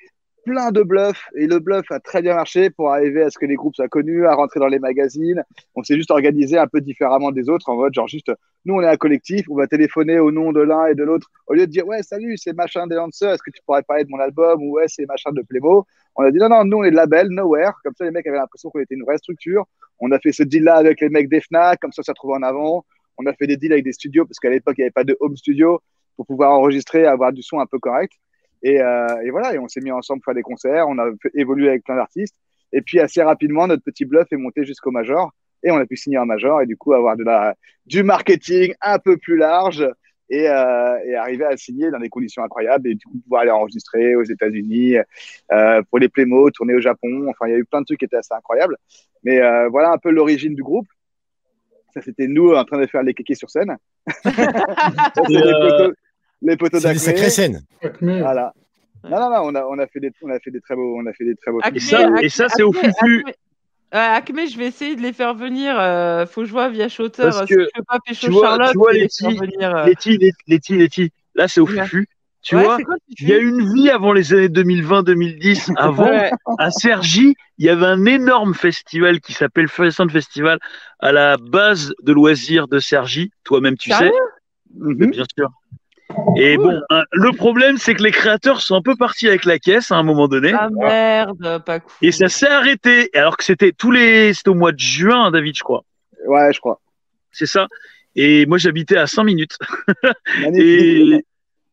plein 0.50 0.72
de 0.72 0.82
bluffs 0.82 1.26
et 1.36 1.46
le 1.46 1.60
bluff 1.60 1.86
a 1.92 2.00
très 2.00 2.24
bien 2.24 2.34
marché 2.34 2.72
pour 2.72 2.92
arriver 2.92 3.22
à 3.22 3.30
ce 3.30 3.38
que 3.38 3.46
les 3.46 3.54
groupes 3.54 3.76
soient 3.76 3.88
connus, 3.88 4.26
à 4.26 4.34
rentrer 4.34 4.60
dans 4.60 4.68
les 4.68 4.80
magazines. 4.80 5.44
On 5.76 5.84
s'est 5.84 5.96
juste 5.96 6.10
organisé 6.10 6.58
un 6.58 6.66
peu 6.66 6.82
différemment 6.82 7.32
des 7.32 7.50
autres 7.50 7.70
en 7.70 7.76
mode 7.76 7.94
genre 7.94 8.08
juste 8.08 8.32
nous 8.66 8.74
on 8.74 8.82
est 8.82 8.88
un 8.88 8.98
collectif, 8.98 9.46
on 9.48 9.56
va 9.56 9.68
téléphoner 9.68 10.18
au 10.18 10.32
nom 10.32 10.52
de 10.52 10.62
l'un 10.62 10.88
et 10.88 10.96
de 10.96 11.04
l'autre 11.04 11.28
au 11.46 11.54
lieu 11.54 11.68
de 11.68 11.72
dire 11.72 11.86
ouais 11.88 12.02
salut 12.02 12.36
c'est 12.36 12.54
machin 12.54 12.88
des 12.88 12.96
lancers, 12.96 13.34
est-ce 13.34 13.44
que 13.44 13.52
tu 13.52 13.62
pourrais 13.64 13.84
parler 13.84 14.06
de 14.06 14.10
mon 14.10 14.20
album? 14.20 14.64
Ou 14.64 14.78
ouais 14.78 14.86
c'est 14.88 15.06
machin 15.06 15.32
de 15.32 15.44
Playmo. 15.44 15.86
On 16.16 16.24
a 16.24 16.32
dit 16.32 16.40
non 16.40 16.50
non 16.50 16.66
nous 16.66 16.78
on 16.78 16.84
est 16.84 16.92
de 16.92 16.96
label 16.96 17.28
Nowhere 17.30 17.74
comme 17.84 17.94
ça 17.96 18.06
les 18.06 18.12
mecs 18.12 18.26
avaient 18.26 18.38
l'impression 18.38 18.72
qu'on 18.72 18.80
était 18.80 18.96
une 18.96 19.04
vraie 19.04 19.20
structure. 19.20 19.66
On 20.00 20.12
a 20.12 20.18
fait 20.18 20.32
ce 20.32 20.42
deal 20.42 20.64
là 20.64 20.78
avec 20.78 21.00
les 21.00 21.10
mecs 21.10 21.30
des 21.30 21.42
Fnac 21.42 21.80
comme 21.80 21.92
ça 21.92 22.02
ça 22.02 22.16
trouve 22.16 22.32
en 22.32 22.42
avant. 22.42 22.86
On 23.20 23.26
a 23.28 23.34
fait 23.34 23.46
des 23.46 23.58
deals 23.58 23.74
avec 23.74 23.86
des 23.86 23.94
studios 23.94 24.26
parce 24.26 24.40
qu'à 24.40 24.50
l'époque 24.50 24.76
il 24.80 24.82
n'y 24.82 24.86
avait 24.86 24.92
pas 24.92 25.04
de 25.04 25.16
home 25.20 25.38
studio 25.38 25.80
pour 26.16 26.26
pouvoir 26.26 26.52
enregistrer, 26.54 27.06
avoir 27.06 27.34
du 27.34 27.44
son 27.44 27.60
un 27.60 27.68
peu 27.68 27.78
correct. 27.78 28.14
Et, 28.61 28.81
euh, 28.81 29.22
et, 29.23 29.30
voilà, 29.30 29.53
et 29.53 29.60
on 29.60 29.68
s'est 29.68 29.81
mis 29.81 29.91
ensemble 29.91 30.22
pour 30.22 30.31
faire 30.31 30.36
des 30.36 30.41
concerts, 30.41 30.88
on 30.88 30.98
a 30.99 31.10
évolué 31.34 31.69
avec 31.69 31.84
plein 31.84 31.95
d'artistes. 31.95 32.36
Et 32.72 32.81
puis 32.81 32.99
assez 32.99 33.22
rapidement, 33.22 33.68
notre 33.68 33.84
petit 33.84 34.06
bluff 34.06 34.27
est 34.31 34.38
monté 34.38 34.65
jusqu'au 34.65 34.91
major. 34.91 35.31
Et 35.64 35.72
on 35.72 35.77
a 35.77 35.86
pu 35.86 35.98
signer 35.98 36.18
un 36.18 36.26
major 36.26 36.61
et 36.61 36.65
du 36.65 36.77
coup 36.77 36.94
avoir 36.94 37.18
de 37.18 37.23
la, 37.23 37.56
du 37.86 38.03
marketing 38.03 38.73
un 38.81 38.98
peu 38.98 39.18
plus 39.18 39.36
large 39.36 39.86
et, 40.30 40.48
euh, 40.48 40.98
et 41.06 41.15
arriver 41.15 41.44
à 41.44 41.57
signer 41.57 41.91
dans 41.91 41.99
des 41.99 42.07
conditions 42.07 42.44
incroyables 42.44 42.88
et 42.88 42.95
du 42.95 43.06
coup 43.06 43.18
pouvoir 43.19 43.41
aller 43.41 43.52
enregistrer 43.52 44.15
aux 44.15 44.23
États-Unis, 44.23 44.95
euh, 45.52 45.81
pour 45.90 45.99
les 45.99 46.07
Playmo, 46.07 46.49
tourner 46.52 46.76
au 46.76 46.81
Japon. 46.81 47.27
Enfin, 47.30 47.48
il 47.48 47.52
y 47.52 47.56
a 47.56 47.57
eu 47.57 47.65
plein 47.65 47.81
de 47.81 47.86
trucs 47.86 47.99
qui 47.99 48.06
étaient 48.06 48.18
assez 48.18 48.34
incroyables. 48.34 48.77
Mais 49.23 49.40
voilà 49.69 49.91
un 49.91 49.98
peu 49.98 50.11
l'origine 50.11 50.53
du 50.53 50.64
groupe. 50.64 50.88
Ça, 51.94 52.02
c'était 52.02 52.27
nous 52.27 52.53
en 52.53 52.64
train 52.64 52.80
de 52.80 52.86
faire 52.86 53.03
les 53.03 53.14
kékés 53.14 53.36
sur 53.36 53.49
scène. 53.49 53.76
Ça, 54.23 55.23
les 56.41 56.57
poteaux, 56.57 56.78
les 56.78 56.80
poteaux 56.80 56.80
C'est 56.80 56.88
des 56.88 56.94
d'Acme. 56.94 56.99
sacrées 56.99 57.30
scènes. 57.30 57.61
Voilà. 58.02 58.53
Non, 59.03 59.11
non, 59.11 59.30
non, 59.30 59.41
on 59.44 59.56
a, 59.56 59.64
on 59.66 59.80
a 59.80 59.88
fait 59.88 59.99
des, 60.02 60.11
on 60.22 60.30
a 60.30 60.40
fait 60.40 60.52
des 60.52 60.60
très 60.60 60.76
beaux, 60.76 60.95
on 60.98 61.06
a 61.06 61.14
fait 61.14 61.24
des 61.26 61.36
très 61.36 61.52
beaux 61.52 61.60
Acme, 61.64 61.78
Et 61.78 61.80
ça, 61.80 61.99
Acme, 61.99 62.18
et 62.22 62.30
ça 62.30 62.49
c'est 62.49 62.64
au 62.64 62.74
fufu. 62.74 63.24
Acme. 63.91 64.40
Je 64.45 64.57
vais 64.57 64.68
essayer 64.68 64.95
de 64.95 65.02
les 65.02 65.14
faire 65.14 65.34
venir. 65.34 65.80
euh, 65.80 66.26
faut 66.26 66.41
que 66.41 66.48
je 66.48 66.52
vois 66.52 66.70
via 66.70 66.90
Shooter. 66.90 67.24
Parce 67.24 67.38
euh, 67.41 67.45
que 67.45 67.48
si 67.48 67.53
je 67.53 67.70
peux 67.80 67.84
pas 67.88 67.98
pécho 68.06 68.28
tu 68.28 68.32
vois- 68.34 68.48
Charlotte, 68.48 68.72
tu 68.72 68.78
vois, 68.78 68.94
les 68.94 68.99
Letty, 69.02 69.24
faire 69.24 69.41
venir. 69.41 69.76
euh. 69.76 69.86
Letty, 69.86 70.18
Letty, 70.18 70.34
Letty, 70.48 70.78
Letty. 70.78 71.11
Là, 71.36 71.48
c'est 71.48 71.61
au 71.61 71.68
Ouais. 71.68 71.84
fufu. 71.84 72.07
Tu 72.41 72.56
Ouais, 72.56 72.64
vois, 72.64 72.78
il 73.20 73.28
y 73.30 73.34
a 73.34 73.38
une 73.38 73.74
vie 73.74 73.90
avant 73.90 74.14
les 74.14 74.34
années 74.34 74.48
2020-2010. 74.48 75.72
Avant, 75.78 76.10
Ouais. 76.10 76.32
à 76.57 76.72
Cergy, 76.72 77.36
il 77.57 77.66
y 77.66 77.70
avait 77.70 77.86
un 77.86 78.06
énorme 78.06 78.53
festival 78.53 79.20
qui 79.20 79.34
s'appelle 79.34 79.68
Florissant 79.68 80.07
Festival 80.07 80.57
à 80.99 81.11
la 81.11 81.36
base 81.38 81.94
de 82.02 82.14
loisirs 82.14 82.68
de 82.70 82.80
Cergy. 82.80 83.32
Toi-même, 83.44 83.76
tu 83.78 83.90
Sérieux? 83.91 84.11
sais. 84.11 84.76
Mais 84.78 85.07
bien 85.07 85.24
sûr. 85.38 85.49
Et 86.38 86.57
bon, 86.57 86.81
hein, 86.90 87.03
le 87.11 87.31
problème, 87.36 87.77
c'est 87.77 87.94
que 87.94 88.02
les 88.03 88.11
créateurs 88.11 88.61
sont 88.61 88.76
un 88.76 88.81
peu 88.81 88.95
partis 88.95 89.27
avec 89.27 89.45
la 89.45 89.60
caisse 89.60 89.91
à 89.91 89.95
un 89.95 90.03
moment 90.03 90.27
donné. 90.27 90.52
Ah 90.53 90.69
merde, 90.72 91.64
pas 91.65 91.80
cool. 91.80 91.91
Et 92.02 92.11
ça 92.11 92.27
s'est 92.30 92.48
arrêté. 92.48 93.10
Alors 93.14 93.38
que 93.38 93.44
c'était 93.44 93.72
tous 93.72 93.91
les, 93.91 94.34
c'était 94.34 94.49
au 94.49 94.56
mois 94.56 94.72
de 94.72 94.80
juin, 94.80 95.31
David, 95.31 95.56
je 95.56 95.64
crois. 95.64 95.84
Ouais, 96.26 96.52
je 96.53 96.60
crois. 96.60 96.81
C'est 97.31 97.45
ça. 97.45 97.68
Et 98.15 98.45
moi, 98.48 98.57
j'habitais 98.57 98.98
à 98.98 99.06
5 99.07 99.23
minutes. 99.23 99.57
Et, 100.53 101.23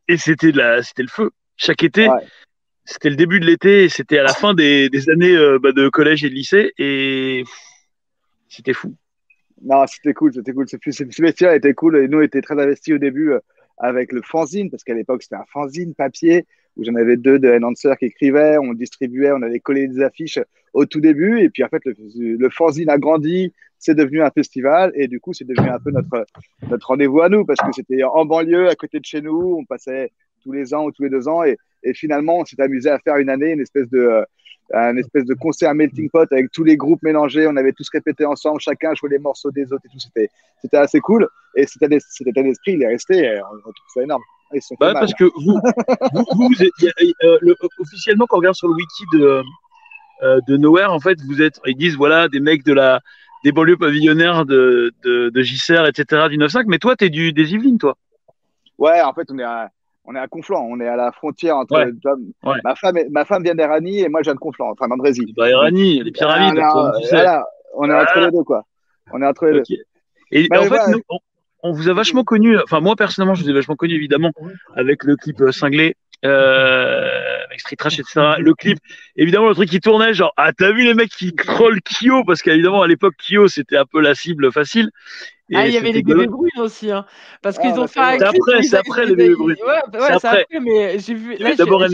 et 0.08 0.16
c'était 0.18 0.52
de 0.52 0.58
la, 0.58 0.82
c'était 0.82 1.02
le 1.02 1.08
feu. 1.08 1.30
Chaque 1.56 1.82
été, 1.82 2.08
Ouais. 2.08 2.20
c'était 2.84 3.10
le 3.10 3.16
début 3.16 3.40
de 3.40 3.46
l'été, 3.46 3.84
et 3.84 3.88
c'était 3.88 4.18
à 4.18 4.22
la 4.22 4.34
fin 4.34 4.52
des, 4.54 4.88
des 4.90 5.08
années 5.10 5.34
euh, 5.34 5.58
bah, 5.58 5.72
de 5.72 5.88
collège 5.88 6.22
et 6.24 6.28
de 6.28 6.34
lycée, 6.34 6.72
et 6.78 7.42
c'était 8.48 8.74
fou. 8.74 8.94
Non, 9.62 9.84
c'était 9.86 10.12
cool, 10.12 10.34
c'était 10.34 10.52
cool. 10.52 10.68
Ce, 10.68 10.76
ce, 10.84 11.04
ce 11.10 11.22
vestiaire 11.22 11.52
était 11.54 11.72
cool 11.74 11.96
et 11.96 12.06
nous, 12.08 12.18
on 12.18 12.22
était 12.22 12.42
très 12.42 12.60
investis 12.60 12.94
au 12.94 12.98
début 12.98 13.32
euh, 13.32 13.40
avec 13.78 14.12
le 14.12 14.22
fanzine, 14.22 14.70
parce 14.70 14.84
qu'à 14.84 14.94
l'époque, 14.94 15.22
c'était 15.22 15.36
un 15.36 15.44
fanzine 15.52 15.94
papier 15.94 16.46
où 16.76 16.84
j'en 16.84 16.94
avais 16.94 17.16
deux 17.16 17.38
de 17.38 17.48
Enhancer 17.48 17.94
qui 17.98 18.06
écrivaient, 18.06 18.58
on 18.58 18.74
distribuait, 18.74 19.32
on 19.32 19.42
allait 19.42 19.60
coller 19.60 19.88
des 19.88 20.02
affiches 20.02 20.38
au 20.74 20.84
tout 20.84 21.00
début. 21.00 21.40
Et 21.40 21.48
puis, 21.48 21.64
en 21.64 21.68
fait, 21.68 21.82
le, 21.84 22.50
fanzine 22.50 22.90
a 22.90 22.98
grandi, 22.98 23.52
c'est 23.78 23.94
devenu 23.94 24.22
un 24.22 24.30
festival 24.30 24.92
et 24.94 25.08
du 25.08 25.20
coup, 25.20 25.32
c'est 25.32 25.46
devenu 25.46 25.68
un 25.68 25.78
peu 25.78 25.90
notre, 25.90 26.26
rendez-vous 26.86 27.20
à 27.22 27.28
nous 27.28 27.44
parce 27.44 27.60
que 27.60 27.72
c'était 27.74 28.02
en 28.04 28.24
banlieue, 28.24 28.68
à 28.68 28.74
côté 28.74 29.00
de 29.00 29.04
chez 29.04 29.22
nous. 29.22 29.56
On 29.58 29.64
passait 29.64 30.10
tous 30.42 30.52
les 30.52 30.74
ans 30.74 30.84
ou 30.84 30.92
tous 30.92 31.04
les 31.04 31.10
deux 31.10 31.28
ans 31.28 31.44
et, 31.44 31.56
et 31.82 31.94
finalement, 31.94 32.38
on 32.38 32.44
s'est 32.44 32.60
amusé 32.60 32.90
à 32.90 32.98
faire 32.98 33.16
une 33.16 33.30
année, 33.30 33.52
une 33.52 33.60
espèce 33.60 33.88
de. 33.88 34.24
Un 34.74 34.96
espèce 34.96 35.24
de 35.24 35.34
concert 35.34 35.74
melting 35.74 36.10
pot 36.10 36.30
avec 36.32 36.50
tous 36.52 36.64
les 36.64 36.76
groupes 36.76 37.02
mélangés. 37.02 37.46
On 37.46 37.56
avait 37.56 37.72
tous 37.72 37.88
répété 37.90 38.24
ensemble, 38.24 38.60
chacun 38.60 38.94
jouait 38.94 39.10
les 39.10 39.18
morceaux 39.18 39.50
des 39.50 39.64
autres 39.72 39.82
et 39.86 39.88
tout. 39.88 39.98
C'était, 39.98 40.28
c'était 40.60 40.76
assez 40.78 41.00
cool. 41.00 41.28
Et 41.54 41.66
cet 41.66 41.82
état, 41.82 42.42
d'esprit, 42.42 42.72
il 42.72 42.82
est 42.82 42.88
resté. 42.88 43.40
on 43.42 43.58
trouve 43.60 43.72
ça 43.94 44.02
énorme. 44.02 44.22
Ils 44.52 44.62
sont 44.62 44.76
Bah, 44.78 44.92
mal. 44.92 45.00
parce 45.00 45.14
que 45.14 45.24
vous, 45.24 45.58
vous, 46.12 46.24
vous, 46.34 46.48
vous 46.48 46.62
êtes- 46.62 46.70
il 46.80 46.84
y 46.84 46.88
a- 46.88 47.26
euh, 47.26 47.38
le- 47.40 47.56
officiellement, 47.78 48.26
quand 48.28 48.36
on 48.36 48.40
regarde 48.40 48.54
sur 48.56 48.68
le 48.68 48.74
wiki 48.74 49.04
de, 49.14 49.42
euh, 50.22 50.40
de 50.46 50.56
Nowhere, 50.56 50.92
en 50.92 51.00
fait, 51.00 51.18
vous 51.26 51.42
êtes, 51.42 51.60
ils 51.66 51.76
disent, 51.76 51.96
voilà, 51.96 52.28
des 52.28 52.40
mecs 52.40 52.64
de 52.64 52.72
la, 52.72 53.00
des 53.44 53.52
banlieues 53.52 53.76
pavillonnaires 53.76 54.44
de, 54.46 54.92
de, 55.02 55.30
de 55.30 55.42
JCR, 55.42 55.86
etc., 55.86 56.28
du 56.28 56.38
9-5, 56.38 56.64
mais 56.66 56.78
toi, 56.78 56.94
t'es 56.96 57.08
du, 57.10 57.32
des 57.32 57.54
Yvelines, 57.54 57.78
toi? 57.78 57.96
Ouais, 58.78 59.00
en 59.02 59.12
fait, 59.14 59.28
on 59.30 59.38
est 59.38 59.42
à, 59.44 59.70
on 60.06 60.14
est 60.14 60.18
à 60.18 60.26
Conflans. 60.28 60.66
On 60.68 60.80
est 60.80 60.88
à 60.88 60.96
la 60.96 61.12
frontière 61.12 61.56
entre. 61.56 61.74
Ouais. 61.78 61.90
Ouais. 62.44 62.58
Ma, 62.64 62.74
femme, 62.74 62.96
est- 62.96 63.08
ma 63.10 63.24
femme 63.24 63.42
vient 63.42 63.54
d'Eranie 63.54 64.00
et 64.00 64.08
moi, 64.08 64.20
je 64.22 64.24
viens 64.26 64.34
de 64.34 64.38
Conflans, 64.40 64.70
enfin 64.70 64.88
d'Andrézy. 64.88 65.32
Bah, 65.36 65.50
Irani, 65.50 66.02
les 66.02 66.12
pyramides, 66.12 66.54
on, 66.54 66.56
est, 66.56 66.70
toi, 66.72 66.92
tu 67.00 67.06
sais. 67.06 67.16
voilà, 67.16 67.44
on 67.74 67.90
est 67.90 67.94
entre 67.94 68.20
les 68.20 68.30
deux, 68.30 68.42
quoi. 68.44 68.62
On 69.12 69.22
est 69.22 69.26
entre 69.26 69.46
les 69.46 69.60
deux. 69.60 69.62
Et 70.32 70.48
Bah, 70.48 70.60
en 70.60 70.64
fait, 70.64 70.90
nous, 70.90 71.00
on, 71.08 71.18
on 71.62 71.72
vous 71.72 71.88
a 71.88 71.92
vachement 71.94 72.24
connu, 72.24 72.58
enfin, 72.58 72.80
moi, 72.80 72.96
personnellement, 72.96 73.34
je 73.34 73.42
vous 73.44 73.50
ai 73.50 73.52
vachement 73.52 73.76
connu, 73.76 73.94
évidemment, 73.94 74.32
avec 74.74 75.04
le 75.04 75.16
clip 75.16 75.40
euh, 75.40 75.52
cinglé, 75.52 75.94
euh, 76.24 77.08
avec 77.46 77.60
Street 77.60 77.76
Trash, 77.76 77.98
etc. 77.98 78.34
Le 78.38 78.54
clip, 78.54 78.78
évidemment, 79.16 79.48
le 79.48 79.54
truc 79.54 79.68
qui 79.68 79.80
tournait, 79.80 80.14
genre, 80.14 80.32
ah, 80.36 80.52
t'as 80.52 80.72
vu 80.72 80.84
les 80.84 80.94
mecs 80.94 81.10
qui 81.10 81.34
trollent 81.34 81.80
Kyo, 81.82 82.24
parce 82.24 82.42
qu'évidemment, 82.42 82.82
à 82.82 82.86
l'époque, 82.88 83.14
Kyo, 83.18 83.48
c'était 83.48 83.76
un 83.76 83.84
peu 83.84 84.00
la 84.00 84.14
cible 84.14 84.52
facile. 84.52 84.90
Et 85.48 85.56
Ah, 85.56 85.66
il 85.66 85.72
y 85.72 85.76
avait 85.76 85.92
les 85.92 86.02
bébés 86.02 86.26
brunes 86.26 86.50
aussi, 86.58 86.90
hein. 86.90 87.06
Parce 87.40 87.56
Ah, 87.58 87.62
qu'ils 87.62 87.74
bah, 87.74 87.82
ont 87.82 87.86
c'est 87.86 87.94
fait 87.94 88.00
un 88.00 88.20
après, 88.28 88.62
c'est 88.62 88.76
après 88.76 89.06
les 89.06 89.14
bébés 89.14 89.34
brunes. 89.36 89.56
Ouais, 89.64 90.00
ouais, 90.00 90.06
C'est 90.18 90.26
après. 90.26 90.46
mais 90.60 90.98
j'ai 90.98 91.14
vu. 91.14 91.36
D'abord. 91.56 91.84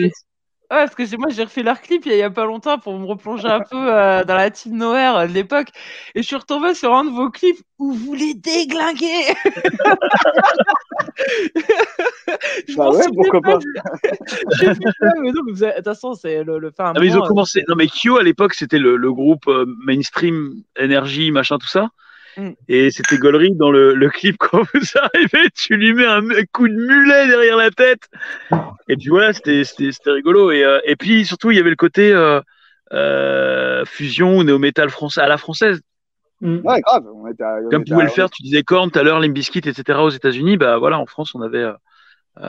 Ouais, 0.73 0.87
parce 0.87 0.95
que 0.95 1.17
moi 1.17 1.29
j'ai 1.29 1.45
refait 1.45 1.63
leur 1.63 1.83
clip 1.83 2.07
il 2.07 2.17
y 2.17 2.23
a- 2.23 2.31
pas 2.31 2.47
longtemps 2.47 2.79
pour 2.79 2.99
me 2.99 3.05
replonger 3.05 3.47
un 3.47 3.61
peu 3.61 3.77
euh, 3.77 4.25
dans 4.25 4.37
la 4.37 4.51
team 4.51 4.79
Nowhere 4.79 5.17
euh, 5.19 5.27
de 5.27 5.33
l'époque 5.35 5.69
et 6.15 6.23
je 6.23 6.27
suis 6.27 6.35
retombée 6.37 6.73
sur 6.73 6.95
un 6.95 7.05
de 7.05 7.11
vos 7.11 7.29
clips 7.29 7.61
où 7.79 7.93
vous 7.93 8.15
les 8.15 8.33
déglinguez. 8.33 9.35
je 12.69 12.75
Bah 12.75 12.89
ouais, 12.89 13.05
pourquoi 13.15 13.43
pas. 13.43 13.59
J'ai 14.59 14.75
fait 14.75 14.81
ça, 14.99 15.13
mais 15.21 15.31
non, 15.33 15.43
mais 15.45 15.53
vous 15.53 15.63
avez- 15.63 15.73
de 15.73 15.77
toute 15.77 15.85
façon 15.85 16.15
c'est 16.15 16.43
le, 16.43 16.59
le 16.59 16.73
Non, 16.79 16.93
mais 16.99 17.07
ils 17.07 17.19
ont 17.19 17.25
euh, 17.25 17.29
commencé. 17.29 17.63
Non, 17.69 17.75
mais 17.77 17.89
Kyo, 17.89 18.17
à 18.17 18.23
l'époque, 18.23 18.55
c'était 18.55 18.79
le, 18.79 18.97
le 18.97 19.13
groupe 19.13 19.47
euh, 19.49 19.67
mainstream, 19.85 20.55
énergie, 20.79 21.33
machin, 21.33 21.59
tout 21.59 21.69
ça. 21.69 21.91
Mm. 22.37 22.51
Et 22.69 22.91
c'était 22.91 23.19
Gollery 23.19 23.53
dans 23.55 23.71
le, 23.71 23.95
le 23.95 24.09
clip. 24.11 24.37
Quand 24.41 24.63
vous 24.63 24.81
arrivez, 24.97 25.49
tu 25.55 25.77
lui 25.77 25.93
mets 25.95 26.07
un, 26.07 26.23
coup 26.53 26.69
de 26.69 26.75
mulet 26.75 27.27
derrière 27.27 27.57
la 27.57 27.71
tête. 27.71 28.09
Et 28.89 28.97
puis 28.97 29.09
voilà, 29.09 29.33
c'était 29.33 29.65
c'était- 29.65 29.93
c'était 29.93 30.11
rigolo. 30.13 30.51
Et, 30.51 30.65
euh, 30.65 30.81
et 30.85 30.97
puis 30.97 31.25
surtout, 31.27 31.51
il 31.51 31.57
y 31.57 31.61
avait 31.61 31.71
le 31.71 31.77
côté 31.77 32.13
euh, 32.13 32.41
euh, 32.93 33.85
fusion 33.85 34.39
ou 34.39 34.45
néo-metal 34.45 34.91
français 34.91 35.21
à 35.21 35.29
la 35.29 35.39
française. 35.39 35.81
Mm. 36.41 36.59
Ouais, 36.65 36.81
grave. 36.81 37.05
On 37.15 37.27
était 37.29 37.45
à- 37.45 37.59
on 37.65 37.71
Comme 37.71 37.83
était 37.83 37.93
pouvait 37.93 38.03
à- 38.05 38.07
le 38.07 38.11
faire, 38.13 38.31
tu 38.31 38.43
disais 38.43 38.63
Korn 38.63 38.91
tout 38.91 38.99
à 38.99 39.03
l'heure, 39.03 39.21
Limp 39.21 39.33
Bizkit, 39.35 39.61
etc. 39.61 39.99
aux 40.01 40.11
États-Unis. 40.11 40.57
Bah 40.57 40.79
voilà, 40.79 40.99
en 40.99 41.07
France, 41.07 41.35
on 41.35 41.43
avait. 41.43 41.59
euh, 41.63 41.73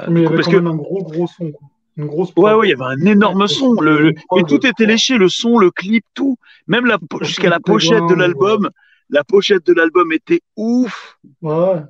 Mais 0.07 0.21
il 0.21 0.23
y 0.23 0.25
avait 0.27 0.35
parce 0.35 0.47
quand 0.47 0.53
que 0.53 0.57
même 0.57 0.67
un 0.67 0.75
gros, 0.75 1.03
gros 1.03 1.27
son. 1.27 1.51
Quoi. 1.51 1.67
Une 1.95 2.07
grosse 2.07 2.33
Ouais, 2.35 2.53
ouais, 2.53 2.67
il 2.67 2.71
y 2.71 2.73
avait 2.73 3.01
un 3.01 3.05
énorme 3.05 3.47
son. 3.47 3.73
Le, 3.79 3.99
le- 3.99 4.13
mais 4.35 4.41
tout 4.43 4.65
était 4.65 4.87
léché, 4.87 5.17
le 5.19 5.29
son, 5.29 5.59
le 5.59 5.69
clip, 5.69 6.03
tout. 6.15 6.37
Même 6.65 6.87
la, 6.87 6.97
jusqu'à 7.21 7.49
la 7.49 7.59
pochette 7.59 8.07
de 8.09 8.15
l'album. 8.15 8.71
La 9.13 9.23
pochette 9.23 9.63
de 9.67 9.73
l'album 9.73 10.11
était 10.11 10.41
ouf. 10.57 11.19
Ouais. 11.43 11.81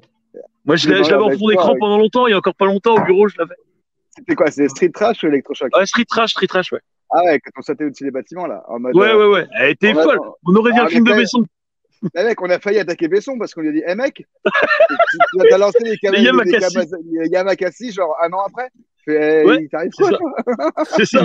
Moi, 0.66 0.76
je 0.76 0.90
l'avais 0.90 1.10
la 1.10 1.24
en 1.24 1.30
fond 1.30 1.48
d'écran 1.48 1.72
ouais. 1.72 1.80
pendant 1.80 1.98
longtemps. 1.98 2.28
Il 2.28 2.32
y 2.32 2.34
a 2.34 2.38
encore 2.38 2.54
pas 2.54 2.66
longtemps, 2.66 2.96
au 2.96 3.06
bureau, 3.06 3.30
je 3.30 3.38
l'avais. 3.38 3.56
C'était 4.18 4.36
quoi 4.36 4.52
C'était 4.52 4.68
Street 4.68 4.90
Trash 4.90 5.24
ou 5.24 5.28
Electrochoc? 5.28 5.74
Ouais, 5.74 5.86
Street 5.86 6.04
Trash, 6.06 6.32
Street 6.32 6.48
Trash, 6.48 6.74
ouais. 6.74 6.82
Ah 7.12 7.24
ouais, 7.24 7.40
quand 7.40 7.52
on 7.58 7.62
sautait 7.62 7.86
au-dessus 7.86 8.04
des 8.04 8.12
bâtiments, 8.12 8.46
là. 8.46 8.62
En 8.68 8.78
mode, 8.78 8.94
Ouais, 8.94 9.08
euh, 9.08 9.30
ouais, 9.30 9.36
ouais. 9.36 9.48
Elle 9.58 9.70
était 9.72 9.94
folle. 9.94 10.20
On 10.46 10.54
aurait 10.56 10.74
dit 10.74 10.80
un 10.80 10.88
film 10.88 11.06
de 11.06 11.14
Besson. 11.14 11.46
Eh 12.14 12.24
mec, 12.26 12.42
on 12.42 12.50
a 12.50 12.60
failli 12.60 12.80
attaquer 12.80 13.08
Besson 13.08 13.38
parce 13.40 13.54
qu'on 13.54 13.62
lui 13.62 13.70
a 13.70 13.72
dit, 13.72 13.84
hé 13.88 13.96
mec, 13.96 14.16
tu 14.46 14.98
tu 15.48 15.54
as 15.54 15.58
lancé 15.58 15.78
les, 15.82 15.98
les 16.04 17.30
Yamakasi 17.30 17.94
genre 17.94 18.18
un 18.22 18.34
an 18.34 18.42
après? 18.46 18.70
Fais, 19.06 19.44
Ouais, 19.44 19.64
il 19.64 19.70
t'arrive 19.70 19.92
c'est 19.98 20.04
quoi 20.04 20.18
ça. 20.78 20.86
C'est 20.98 21.06
ça. 21.06 21.22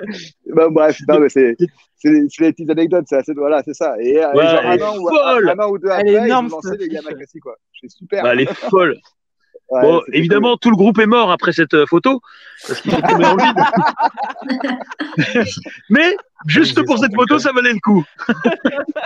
Bah, 0.54 0.68
bref, 0.70 0.98
non, 1.08 1.20
mais 1.20 1.28
c'est 1.28 1.56
des 2.04 2.26
petites 2.38 2.70
anecdotes, 2.70 3.04
c'est 3.08 3.16
assez 3.16 3.34
voilà, 3.34 3.62
c'est 3.64 3.74
ça. 3.74 3.96
Et, 4.00 4.16
Ouais, 4.18 4.22
genre 4.22 4.34
elle 4.34 4.66
un 4.66 4.76
est 4.76 4.82
an, 4.82 4.96
ou, 4.98 5.08
folle. 5.08 5.48
un 5.50 5.58
an 5.58 5.70
ou 5.70 5.78
deux 5.78 5.88
Elle 5.88 5.92
après, 5.92 6.08
est 6.08 6.12
ils 6.12 6.24
énorme, 6.26 6.46
ont 6.46 6.48
lancé 6.56 6.68
cette 6.70 6.78
les 6.80 6.86
affiche. 6.86 7.04
Yamakasi 7.04 7.38
quoi. 7.40 7.56
Je 7.72 7.80
fais 7.82 7.88
super. 7.88 8.22
Bah, 8.22 8.32
elle 8.32 8.40
est 8.40 8.54
folle. 8.70 8.96
Ouais, 9.70 9.82
Bon, 9.82 10.00
c'était 10.06 10.18
évidemment, 10.18 10.56
tout 10.56 10.70
le 10.70 10.76
groupe 10.76 10.98
est 10.98 11.06
mort 11.06 11.30
après 11.30 11.52
cette 11.52 11.74
euh, 11.74 11.84
photo. 11.84 12.22
Parce 12.66 12.80
qu'ils 12.80 12.92
sont 12.92 13.00
tombés 13.02 13.22
dans 13.24 13.36
le 13.36 13.42
vide. 14.48 15.54
Mais, 15.90 16.16
juste 16.46 16.82
pour 16.86 16.98
cette 16.98 17.14
photo, 17.14 17.38
ça 17.38 17.52
valait 17.52 17.74
le 17.74 17.80
coup. 17.80 18.02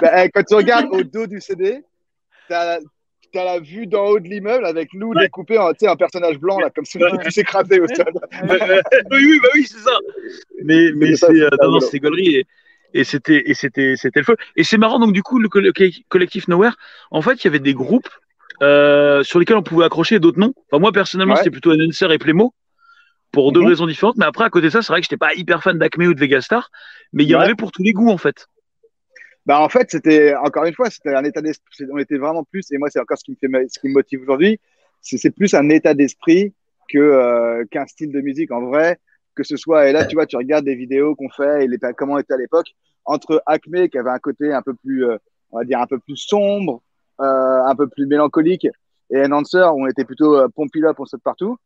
Bah, 0.01 0.25
eh, 0.25 0.31
quand 0.31 0.45
tu 0.45 0.55
regardes 0.55 0.87
au 0.93 1.03
dos 1.03 1.27
du 1.27 1.41
CD, 1.41 1.83
t'as 2.49 2.79
t'as 3.33 3.45
la 3.45 3.61
vue 3.61 3.87
d'en 3.87 4.07
haut 4.07 4.21
de 4.21 4.29
l'immeuble 4.29 4.67
avec 4.67 4.93
nous 4.95 5.15
découpé 5.15 5.59
en, 5.59 5.71
un 5.71 5.97
personnage 5.97 6.39
blanc, 6.39 6.59
là, 6.59 6.71
comme 6.71 6.85
ça, 6.85 6.99
qui 7.25 7.33
s'écrasait 7.33 7.81
au 7.81 7.89
sol. 7.89 8.13
oui, 8.43 8.59
oui, 9.11 9.41
bah 9.43 9.49
oui, 9.55 9.65
c'est 9.67 9.79
ça. 9.79 9.99
Mais, 10.65 10.93
mais 10.95 11.17
c'est, 11.17 11.31
euh, 11.31 11.49
non, 11.63 11.73
non, 11.73 11.79
gaulerie 11.95 12.37
et, 12.37 12.47
et 12.95 13.05
c'était, 13.05 13.43
le 13.45 14.23
feu. 14.23 14.37
Et 14.57 14.65
c'est 14.65 14.79
marrant, 14.79 14.99
donc, 14.99 15.13
du 15.13 15.23
coup, 15.23 15.39
le 15.39 15.49
coll- 15.49 15.73
collectif 16.09 16.49
Nowhere, 16.49 16.77
en 17.11 17.23
fait, 17.23 17.43
il 17.43 17.47
y 17.47 17.49
avait 17.49 17.59
des 17.59 17.75
groupes, 17.75 18.11
euh, 18.63 19.23
sur 19.23 19.39
lesquels 19.39 19.57
on 19.57 19.63
pouvait 19.63 19.85
accrocher 19.85 20.21
d'autres 20.21 20.39
non. 20.39 20.53
Enfin, 20.71 20.81
moi, 20.81 20.93
personnellement, 20.93 21.35
Ouais. 21.35 21.39
c'était 21.39 21.51
plutôt 21.51 21.71
Announcer 21.71 22.07
et 22.13 22.19
Playmo. 22.19 22.55
Pour 23.33 23.53
deux 23.53 23.61
Mhm. 23.61 23.69
raisons 23.69 23.87
différentes. 23.87 24.19
Mais 24.19 24.27
après, 24.27 24.45
à 24.45 24.51
côté 24.51 24.67
de 24.67 24.71
ça, 24.71 24.83
c'est 24.83 24.93
vrai 24.93 25.01
que 25.01 25.07
j'étais 25.07 25.17
pas 25.17 25.33
hyper 25.33 25.63
fan 25.63 25.79
d'Acme 25.79 26.03
ou 26.03 26.13
de 26.13 26.21
Vegastar. 26.21 26.71
Mais 27.15 27.25
il 27.25 27.31
y 27.31 27.35
en 27.35 27.39
Ouais. 27.39 27.47
avait 27.47 27.55
pour 27.55 27.73
tous 27.73 27.83
les 27.83 27.93
goûts, 27.95 28.11
en 28.11 28.19
fait. 28.19 28.47
Bah, 29.47 29.61
en 29.61 29.69
fait, 29.69 29.91
c'était, 29.91 30.35
encore 30.37 30.65
une 30.65 30.75
fois, 30.75 30.91
c'était 30.91 31.15
un 31.15 31.25
état 31.25 31.41
d'esprit. 31.41 31.85
On 31.93 31.99
était 31.99 32.19
vraiment 32.19 32.45
plus, 32.45 32.71
et 32.71 32.79
moi, 32.79 32.89
c'est 32.91 33.01
encore 33.01 33.19
ce 33.19 33.25
qui 33.25 33.33
me 33.33 33.37
fait, 33.37 33.69
ce 33.69 33.79
qui 33.79 33.89
me 33.89 33.95
motive 33.95 34.23
aujourd'hui. 34.23 34.61
C'est 35.01 35.35
plus 35.35 35.55
un 35.55 35.69
état 35.69 35.95
d'esprit 35.95 36.55
que, 36.89 36.99
euh, 36.99 37.65
qu'un 37.71 37.87
style 37.87 38.13
de 38.13 38.21
musique. 38.21 38.53
En 38.53 38.63
vrai, 38.63 38.99
que 39.35 39.43
ce 39.43 39.57
soit, 39.57 39.89
et 39.89 39.93
là, 39.93 40.05
tu 40.05 40.15
vois, 40.15 40.27
tu 40.27 40.37
regardes 40.37 40.65
des 40.65 40.75
vidéos 40.75 41.15
qu'on 41.15 41.31
fait 41.31 41.65
et 41.65 41.69
les, 41.69 41.79
comment 41.97 42.19
était 42.19 42.35
à 42.35 42.37
l'époque, 42.37 42.75
entre 43.05 43.43
Acme, 43.47 43.89
qui 43.89 43.99
avait 43.99 44.11
un 44.11 44.19
côté 44.19 44.53
un 44.53 44.63
peu 44.63 44.75
plus, 44.75 45.07
euh, 45.07 45.17
on 45.51 45.59
va 45.59 45.65
dire, 45.65 45.81
un 45.81 45.87
peu 45.87 45.99
plus 45.99 46.17
sombre, 46.17 46.83
euh, 47.21 47.25
un 47.25 47.75
peu 47.75 47.89
plus 47.89 48.07
mélancolique, 48.07 48.69
et 49.11 49.25
Enhancer, 49.25 49.65
où 49.73 49.85
on 49.85 49.87
était 49.87 50.05
plutôt 50.05 50.37
euh, 50.37 50.49
pompil 50.49 50.87
up, 50.87 50.97
on 50.99 51.05
saute 51.05 51.23
partout. 51.23 51.59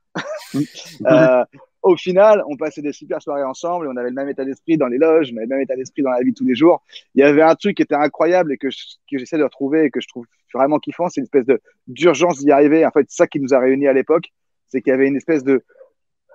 Au 1.86 1.96
final, 1.96 2.42
on 2.48 2.56
passait 2.56 2.82
des 2.82 2.92
super 2.92 3.22
soirées 3.22 3.44
ensemble, 3.44 3.86
on 3.86 3.96
avait 3.96 4.08
le 4.08 4.14
même 4.16 4.28
état 4.28 4.44
d'esprit 4.44 4.76
dans 4.76 4.88
les 4.88 4.98
loges, 4.98 5.30
on 5.32 5.36
avait 5.36 5.46
le 5.46 5.50
même 5.54 5.60
état 5.60 5.76
d'esprit 5.76 6.02
dans 6.02 6.10
la 6.10 6.20
vie 6.20 6.32
de 6.32 6.36
tous 6.36 6.44
les 6.44 6.56
jours. 6.56 6.82
Il 7.14 7.20
y 7.20 7.22
avait 7.22 7.42
un 7.42 7.54
truc 7.54 7.76
qui 7.76 7.82
était 7.84 7.94
incroyable 7.94 8.52
et 8.52 8.58
que 8.58 8.70
je- 8.70 8.96
que 9.08 9.18
j'essaie 9.18 9.38
de 9.38 9.44
retrouver 9.44 9.84
et 9.84 9.90
que 9.90 10.00
je 10.00 10.08
trouve 10.08 10.26
vraiment 10.52 10.80
kiffant, 10.80 11.08
c'est 11.08 11.20
une 11.20 11.26
espèce 11.26 11.46
d'urgence 11.86 12.40
d'y 12.40 12.50
arriver. 12.50 12.84
En 12.84 12.90
fait, 12.90 13.06
ça 13.08 13.28
qui 13.28 13.38
nous 13.38 13.54
a 13.54 13.60
réunis 13.60 13.86
à 13.86 13.92
l'époque, 13.92 14.32
c'est 14.66 14.82
qu'il 14.82 14.90
y 14.90 14.94
avait 14.94 15.06
une 15.06 15.14
espèce 15.14 15.44
de 15.44 15.62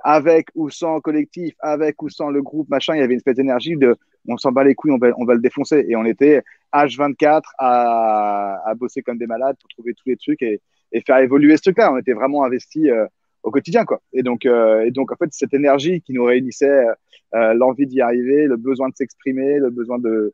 avec 0.06 0.48
ou 0.56 0.69
sans 0.69 1.02
collectif, 1.02 1.53
avec 1.60 2.02
ou 2.02 2.07
sans 2.10 2.30
le 2.30 2.41
groupe, 2.41 2.69
machin, 2.69 2.95
il 2.95 2.99
y 2.99 3.03
avait 3.03 3.14
une 3.14 3.18
espèce 3.18 3.36
d'énergie 3.36 3.76
de 3.76 3.98
on 4.30 4.38
s'en 4.38 4.53
bat 4.53 4.64
les 4.64 4.73
couilles, 4.76 4.91
on 4.91 5.26
va, 5.26 5.34
le 5.34 5.41
défoncer. 5.41 5.86
Et 5.90 5.98
on 5.98 6.06
était 6.06 6.44
H24 6.72 7.41
à, 7.57 8.61
à 8.65 8.73
bosser 8.76 9.02
comme 9.02 9.18
des 9.18 9.28
malades 9.28 9.57
pour 9.60 9.68
trouver 9.68 9.94
tous 9.95 10.07
les 10.07 10.15
trucs 10.15 10.41
et, 10.44 10.61
et 10.94 11.02
faire 11.02 11.18
évoluer 11.18 11.57
ce 11.57 11.64
truc-là. 11.64 11.91
On 11.91 11.98
était 11.98 12.14
vraiment 12.14 12.45
investis 12.45 12.88
euh, 12.88 13.06
au 13.43 13.51
quotidien, 13.51 13.85
quoi. 13.85 14.01
Et 14.13 14.23
donc, 14.23 14.45
euh, 14.45 14.85
et 14.85 14.91
donc, 14.91 15.11
en 15.11 15.15
fait, 15.15 15.30
cette 15.31 15.53
énergie 15.53 16.01
qui 16.01 16.13
nous 16.13 16.23
réunissait, 16.23 16.85
euh, 17.34 17.53
l'envie 17.53 17.88
d'y 17.88 18.01
arriver, 18.01 18.45
le 18.45 18.57
besoin 18.57 18.89
de 18.89 18.95
s'exprimer, 18.95 19.59
le 19.59 19.69
besoin 19.69 19.99
de, 19.99 20.34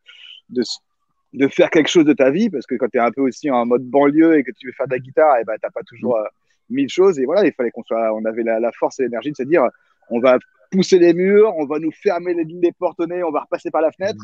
de, 0.49 1.47
faire 1.47 1.69
quelque 1.69 1.89
chose 1.89 2.05
de 2.05 2.13
ta 2.13 2.31
vie, 2.31 2.49
parce 2.49 2.65
que 2.65 2.75
quand 2.75 2.88
tu 2.89 2.97
es 2.97 3.01
un 3.01 3.11
peu 3.11 3.21
aussi 3.21 3.49
en 3.51 3.65
mode 3.65 3.84
banlieue 3.84 4.38
et 4.38 4.43
que 4.43 4.51
tu 4.51 4.67
veux 4.67 4.73
faire 4.73 4.88
de 4.88 4.93
la 4.93 4.99
guitare, 4.99 5.38
et 5.38 5.43
ben, 5.43 5.55
t'as 5.61 5.69
pas 5.69 5.84
toujours 5.84 6.17
euh, 6.17 6.25
mille 6.69 6.89
choses. 6.89 7.19
Et 7.19 7.25
voilà, 7.25 7.45
il 7.45 7.53
fallait 7.53 7.71
qu'on 7.71 7.84
soit, 7.84 8.13
on 8.13 8.25
avait 8.25 8.43
la, 8.43 8.59
la 8.59 8.71
force 8.71 8.99
et 8.99 9.03
l'énergie 9.03 9.31
de 9.31 9.38
se 9.38 9.43
dire, 9.43 9.67
on 10.09 10.19
va 10.19 10.38
pousser 10.72 10.99
les 10.99 11.14
murs, 11.14 11.53
on 11.57 11.65
va 11.65 11.80
nous 11.80 11.91
fermer 11.91 12.34
les, 12.34 12.44
les 12.44 12.72
portes 12.72 12.99
au 12.99 13.06
nez, 13.06 13.23
on 13.23 13.31
va 13.31 13.41
repasser 13.41 13.72
par 13.72 13.81
la 13.81 13.91
fenêtre 13.91 14.23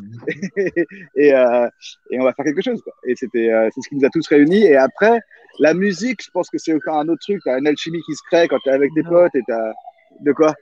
et, 0.57 0.72
et, 1.15 1.34
euh, 1.34 1.68
et 2.11 2.20
on 2.20 2.24
va 2.24 2.34
faire 2.34 2.45
quelque 2.45 2.61
chose. 2.61 2.82
Quoi. 2.82 2.94
Et 3.06 3.15
c'était, 3.15 3.52
euh, 3.52 3.70
c'est 3.74 3.82
ce 3.82 3.90
qui 3.90 3.95
nous 3.95 4.06
a 4.06 4.10
tous 4.10 4.28
réunis. 4.28 4.64
Et 4.64 4.76
après, 4.76 5.20
la 5.60 5.74
musique, 5.74 6.24
je 6.24 6.32
pense 6.32 6.49
que 6.49 6.57
c'est 6.57 6.74
encore 6.74 6.98
un 6.98 7.07
autre 7.07 7.22
truc. 7.22 7.41
T'as 7.44 7.60
une 7.60 7.68
alchimie 7.68 8.02
qui 8.06 8.15
se 8.15 8.22
crée 8.30 8.48
quand 8.48 8.60
t'es 8.64 8.72
avec 8.72 8.91
tes 8.94 9.03
potes 9.03 9.36
et 9.36 9.41
t'as 9.48 9.72
de 10.22 10.32
quoi? 10.32 10.53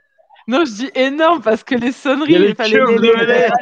Non, 0.48 0.64
je 0.64 0.72
dis 0.72 0.90
énorme 0.94 1.40
parce 1.42 1.62
que 1.62 1.74
les 1.74 1.88
Il 1.88 1.92
sonneries, 1.92 2.32
y 2.32 2.36
a 2.36 2.38
les 2.40 2.48
il 2.50 2.54
fallait 2.54 2.78
les, 2.78 3.12
derrière. 3.12 3.52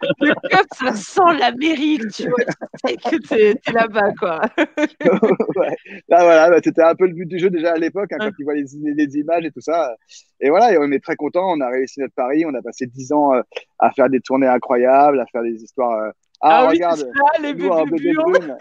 le 0.20 0.34
code, 0.34 0.66
ça 0.74 0.94
sent 0.94 1.38
l'Amérique, 1.38 2.08
tu 2.08 2.28
vois. 2.28 2.38
Tu 2.44 2.88
sais 2.88 2.96
que 2.96 3.16
t'es 3.28 3.54
t'es 3.54 3.72
là-bas, 3.72 4.12
quoi. 4.18 4.40
ouais. 4.58 5.76
Là, 6.08 6.24
voilà, 6.24 6.50
bah, 6.50 6.60
c'était 6.62 6.82
un 6.82 6.94
peu 6.94 7.06
le 7.06 7.14
but 7.14 7.26
du 7.26 7.38
jeu 7.38 7.50
déjà 7.50 7.72
à 7.72 7.76
l'époque, 7.76 8.12
hein, 8.12 8.16
quand 8.18 8.30
tu 8.36 8.44
vois 8.44 8.54
les, 8.54 8.74
images 8.74 9.44
et 9.44 9.50
tout 9.50 9.60
ça. 9.60 9.94
Et 10.40 10.48
voilà, 10.48 10.72
et 10.72 10.78
on 10.78 10.90
est 10.90 11.02
très 11.02 11.16
content. 11.16 11.52
On 11.52 11.60
a 11.60 11.68
réussi 11.68 12.00
notre 12.00 12.14
pari. 12.14 12.44
On 12.46 12.54
a 12.54 12.62
passé 12.62 12.86
dix 12.86 13.12
ans 13.12 13.34
euh, 13.34 13.42
à 13.78 13.90
faire 13.90 14.08
des 14.08 14.20
tournées 14.20 14.46
incroyables, 14.46 15.20
à 15.20 15.26
faire 15.26 15.42
des 15.42 15.62
histoires. 15.62 15.98
euh, 15.98 16.10
Ah, 16.42 16.66
oui, 16.68 16.76
regarde, 16.76 16.98
ça, 17.00 17.06
les 17.42 17.52
nous, 17.54 17.70
un 17.72 17.84
bébés 17.84 17.96
bébé 17.98 18.14
brune. 18.14 18.56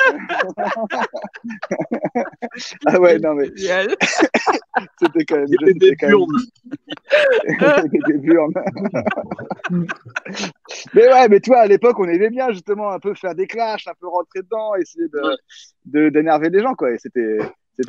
ah 2.87 2.99
ouais, 2.99 3.19
non 3.19 3.35
mais 3.35 3.49
c'était 4.99 5.23
quand 5.25 5.37
même. 5.37 5.45
Avait 5.45 5.73
c'était 5.73 5.89
des 5.91 5.95
quand 5.95 6.07
même- 6.07 6.17
burnes. 6.17 6.39
burnes. 8.19 8.53
mais 10.93 11.07
ouais, 11.13 11.27
mais 11.29 11.39
toi, 11.39 11.59
à 11.59 11.67
l'époque, 11.67 11.97
on 11.99 12.07
aimait 12.09 12.29
bien 12.29 12.51
justement 12.51 12.89
un 12.91 12.99
peu 12.99 13.13
faire 13.13 13.35
des 13.35 13.47
clashs, 13.47 13.87
un 13.87 13.93
peu 13.99 14.07
rentrer 14.07 14.41
dedans, 14.41 14.75
essayer 14.75 15.07
de, 15.07 15.21
de- 15.85 16.09
d'énerver 16.09 16.49
les 16.49 16.59
gens, 16.61 16.73
quoi. 16.75 16.91
Et 16.91 16.97
c'était, 16.97 17.37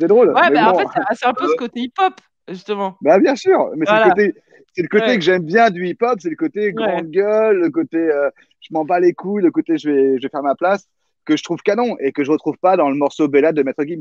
drôle. 0.07 0.29
Ouais, 0.29 0.49
Mais 0.49 0.55
bah, 0.55 0.71
en 0.71 0.75
fait, 0.77 0.85
c'est- 1.13 1.25
un 1.27 1.33
peu 1.33 1.47
ce 1.47 1.55
côté 1.55 1.81
hip-hop, 1.81 2.13
justement. 2.47 2.95
Bah 3.01 3.19
bien 3.19 3.35
sûr, 3.35 3.71
mais 3.75 3.85
c'est 3.85 3.95
le 4.03 4.09
côté, 4.09 4.33
c'est 4.73 4.81
le 4.83 4.87
côté 4.87 5.05
Ouais. 5.05 5.15
que 5.17 5.21
j'aime 5.23 5.43
bien 5.43 5.69
du 5.69 5.85
hip-hop, 5.87 6.17
c'est 6.21 6.29
le 6.29 6.35
côté 6.37 6.71
grande 6.73 7.09
gueule, 7.11 7.57
le 7.57 7.69
côté 7.69 7.97
euh, 7.97 8.29
je 8.61 8.67
m'en 8.71 8.85
bats 8.85 8.99
les 8.99 9.13
couilles, 9.13 9.43
le 9.43 9.51
côté 9.51 9.77
je 9.77 9.89
vais, 9.89 10.17
je 10.17 10.21
vais 10.23 10.29
faire 10.29 10.43
ma 10.43 10.55
place, 10.55 10.87
que 11.25 11.35
je 11.37 11.43
trouve 11.43 11.61
canon 11.61 11.95
et 11.99 12.11
que 12.11 12.23
je 12.23 12.31
retrouve 12.31 12.57
pas 12.57 12.77
dans 12.77 12.89
le 12.89 12.95
morceau 12.95 13.27
Bella 13.27 13.51
de 13.51 13.63
Maître 13.63 13.83
Gims. 13.83 13.99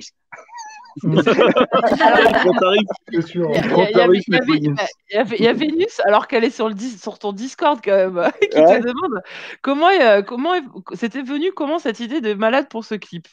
Quand 1.02 2.52
t'arrives, 2.58 2.88
C'est 3.12 3.22
sûr. 3.22 3.50
Il 3.52 3.60
y, 5.40 5.46
a- 5.46 5.52
Vénus, 5.52 6.00
alors 6.04 6.26
qu'elle 6.26 6.44
est 6.44 6.50
sur, 6.50 6.68
le 6.68 6.74
dis- 6.74 6.98
sur 6.98 7.18
ton 7.18 7.32
Discord 7.32 7.80
quand 7.82 7.92
même, 7.96 8.30
qui 8.52 8.58
Ouais. 8.58 8.80
te 8.80 8.86
demande 8.86 9.22
comment, 9.62 9.88
euh, 9.90 10.22
comment 10.22 10.52
c'était 10.94 11.22
venu 11.22 11.52
comment 11.52 11.78
cette 11.78 12.00
idée 12.00 12.20
de 12.20 12.34
malade 12.34 12.68
pour 12.68 12.84
ce 12.84 12.96
clip? 12.96 13.28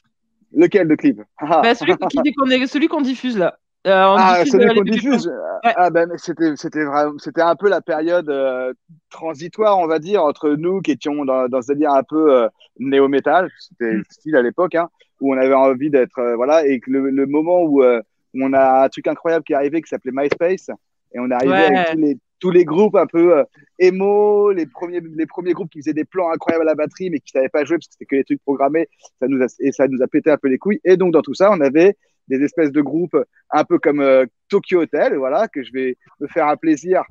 Lequel 0.54 0.88
de 0.88 0.96
clip? 0.96 1.22
Ah. 1.40 1.62
bah, 1.64 1.76
Celui 1.76 1.96
qu'on 1.98 2.50
est- 2.50 2.68
celui 2.68 2.88
qu'on 2.88 3.02
diffuse 3.02 3.38
là. 3.38 3.58
Euh, 3.88 4.16
Ah, 4.18 4.44
celui 4.46 4.66
euh, 4.66 4.74
qu'on 4.74 4.82
les 4.82 4.92
diffuse. 4.92 5.28
Ouais. 5.28 5.74
Ah 5.76 5.90
ben 5.90 6.10
c'était 6.18 6.56
c'était 6.56 6.84
vraiment 6.84 7.18
c'était 7.18 7.42
un 7.42 7.56
peu 7.56 7.70
la 7.70 7.82
période 7.82 8.30
euh, 8.30 8.74
transitoire 9.10 9.80
on 9.80 9.88
va 9.88 10.00
dire 10.00 10.24
entre 10.24 10.50
nous 10.50 10.82
qui 10.82 10.92
étions 10.92 11.26
dans, 11.26 11.48
dans 11.48 11.62
ce 11.62 11.72
délire 11.74 11.92
un 11.92 12.04
peu 12.04 12.34
euh, 12.44 12.48
néo 12.80 13.08
métal 13.08 13.50
c'était 13.60 13.94
Mm. 13.94 13.98
le 13.98 14.04
style 14.10 14.36
à 14.36 14.42
l'époque 14.42 14.76
hein, 14.76 14.90
où 15.22 15.34
on 15.34 15.38
avait 15.38 15.54
envie 15.54 15.90
d'être 15.90 16.22
voilà 16.36 16.66
et 16.68 16.80
que 16.80 16.92
le, 16.92 17.10
le 17.10 17.26
moment 17.26 17.64
où, 17.64 17.84
où 17.84 18.40
on 18.48 18.54
a 18.54 18.84
un 18.86 18.90
truc 18.90 19.08
incroyable 19.08 19.44
qui 19.46 19.54
est 19.54 19.56
arrivé 19.56 19.82
qui 19.82 19.90
s'appelait 19.90 20.12
MySpace 20.14 20.70
et 21.14 21.20
on 21.20 21.30
est 21.32 21.34
arrivé 21.34 21.52
Ouais. 21.54 21.76
avec 21.78 21.92
tous 21.92 21.98
les 22.00 22.18
tous 22.40 22.52
les 22.52 22.66
groupes 22.66 22.96
un 22.96 23.08
peu 23.08 23.44
émo, 23.80 24.52
les 24.52 24.68
premiers 24.68 25.02
les 25.02 25.26
premiers 25.26 25.54
groupes 25.54 25.72
qui 25.72 25.80
faisaient 25.82 25.94
des 25.94 26.06
plans 26.06 26.30
incroyables 26.32 26.62
à 26.64 26.66
la 26.66 26.76
batterie 26.76 27.10
mais 27.10 27.20
qui 27.20 27.32
savaient 27.32 27.50
pas 27.50 27.64
jouer 27.66 27.78
parce 27.78 27.88
que 27.88 27.94
c'était 27.94 28.06
que 28.06 28.16
les 28.16 28.24
trucs 28.24 28.42
programmés, 28.44 28.88
ça 29.20 29.28
nous 29.28 29.42
a, 29.42 29.48
et 29.60 29.72
ça 29.72 29.88
nous 29.88 30.02
a 30.04 30.08
pété 30.08 30.30
un 30.30 30.38
peu 30.38 30.48
les 30.48 30.60
couilles. 30.60 30.80
Et 30.84 30.98
donc 30.98 31.14
dans 31.14 31.24
tout 31.24 31.34
ça, 31.34 31.50
on 31.52 31.60
avait 31.62 31.96
des 32.28 32.44
espèces 32.44 32.72
de 32.72 32.82
groupes 32.82 33.18
un 33.52 33.64
peu 33.64 33.80
comme 33.80 34.02
euh, 34.02 34.26
Tokyo 34.50 34.82
Hotel, 34.82 35.16
voilà, 35.16 35.48
que 35.48 35.64
je 35.64 35.72
vais 35.74 35.98
me 36.20 36.28
faire 36.28 36.48
un 36.48 36.56
plaisir. 36.58 37.04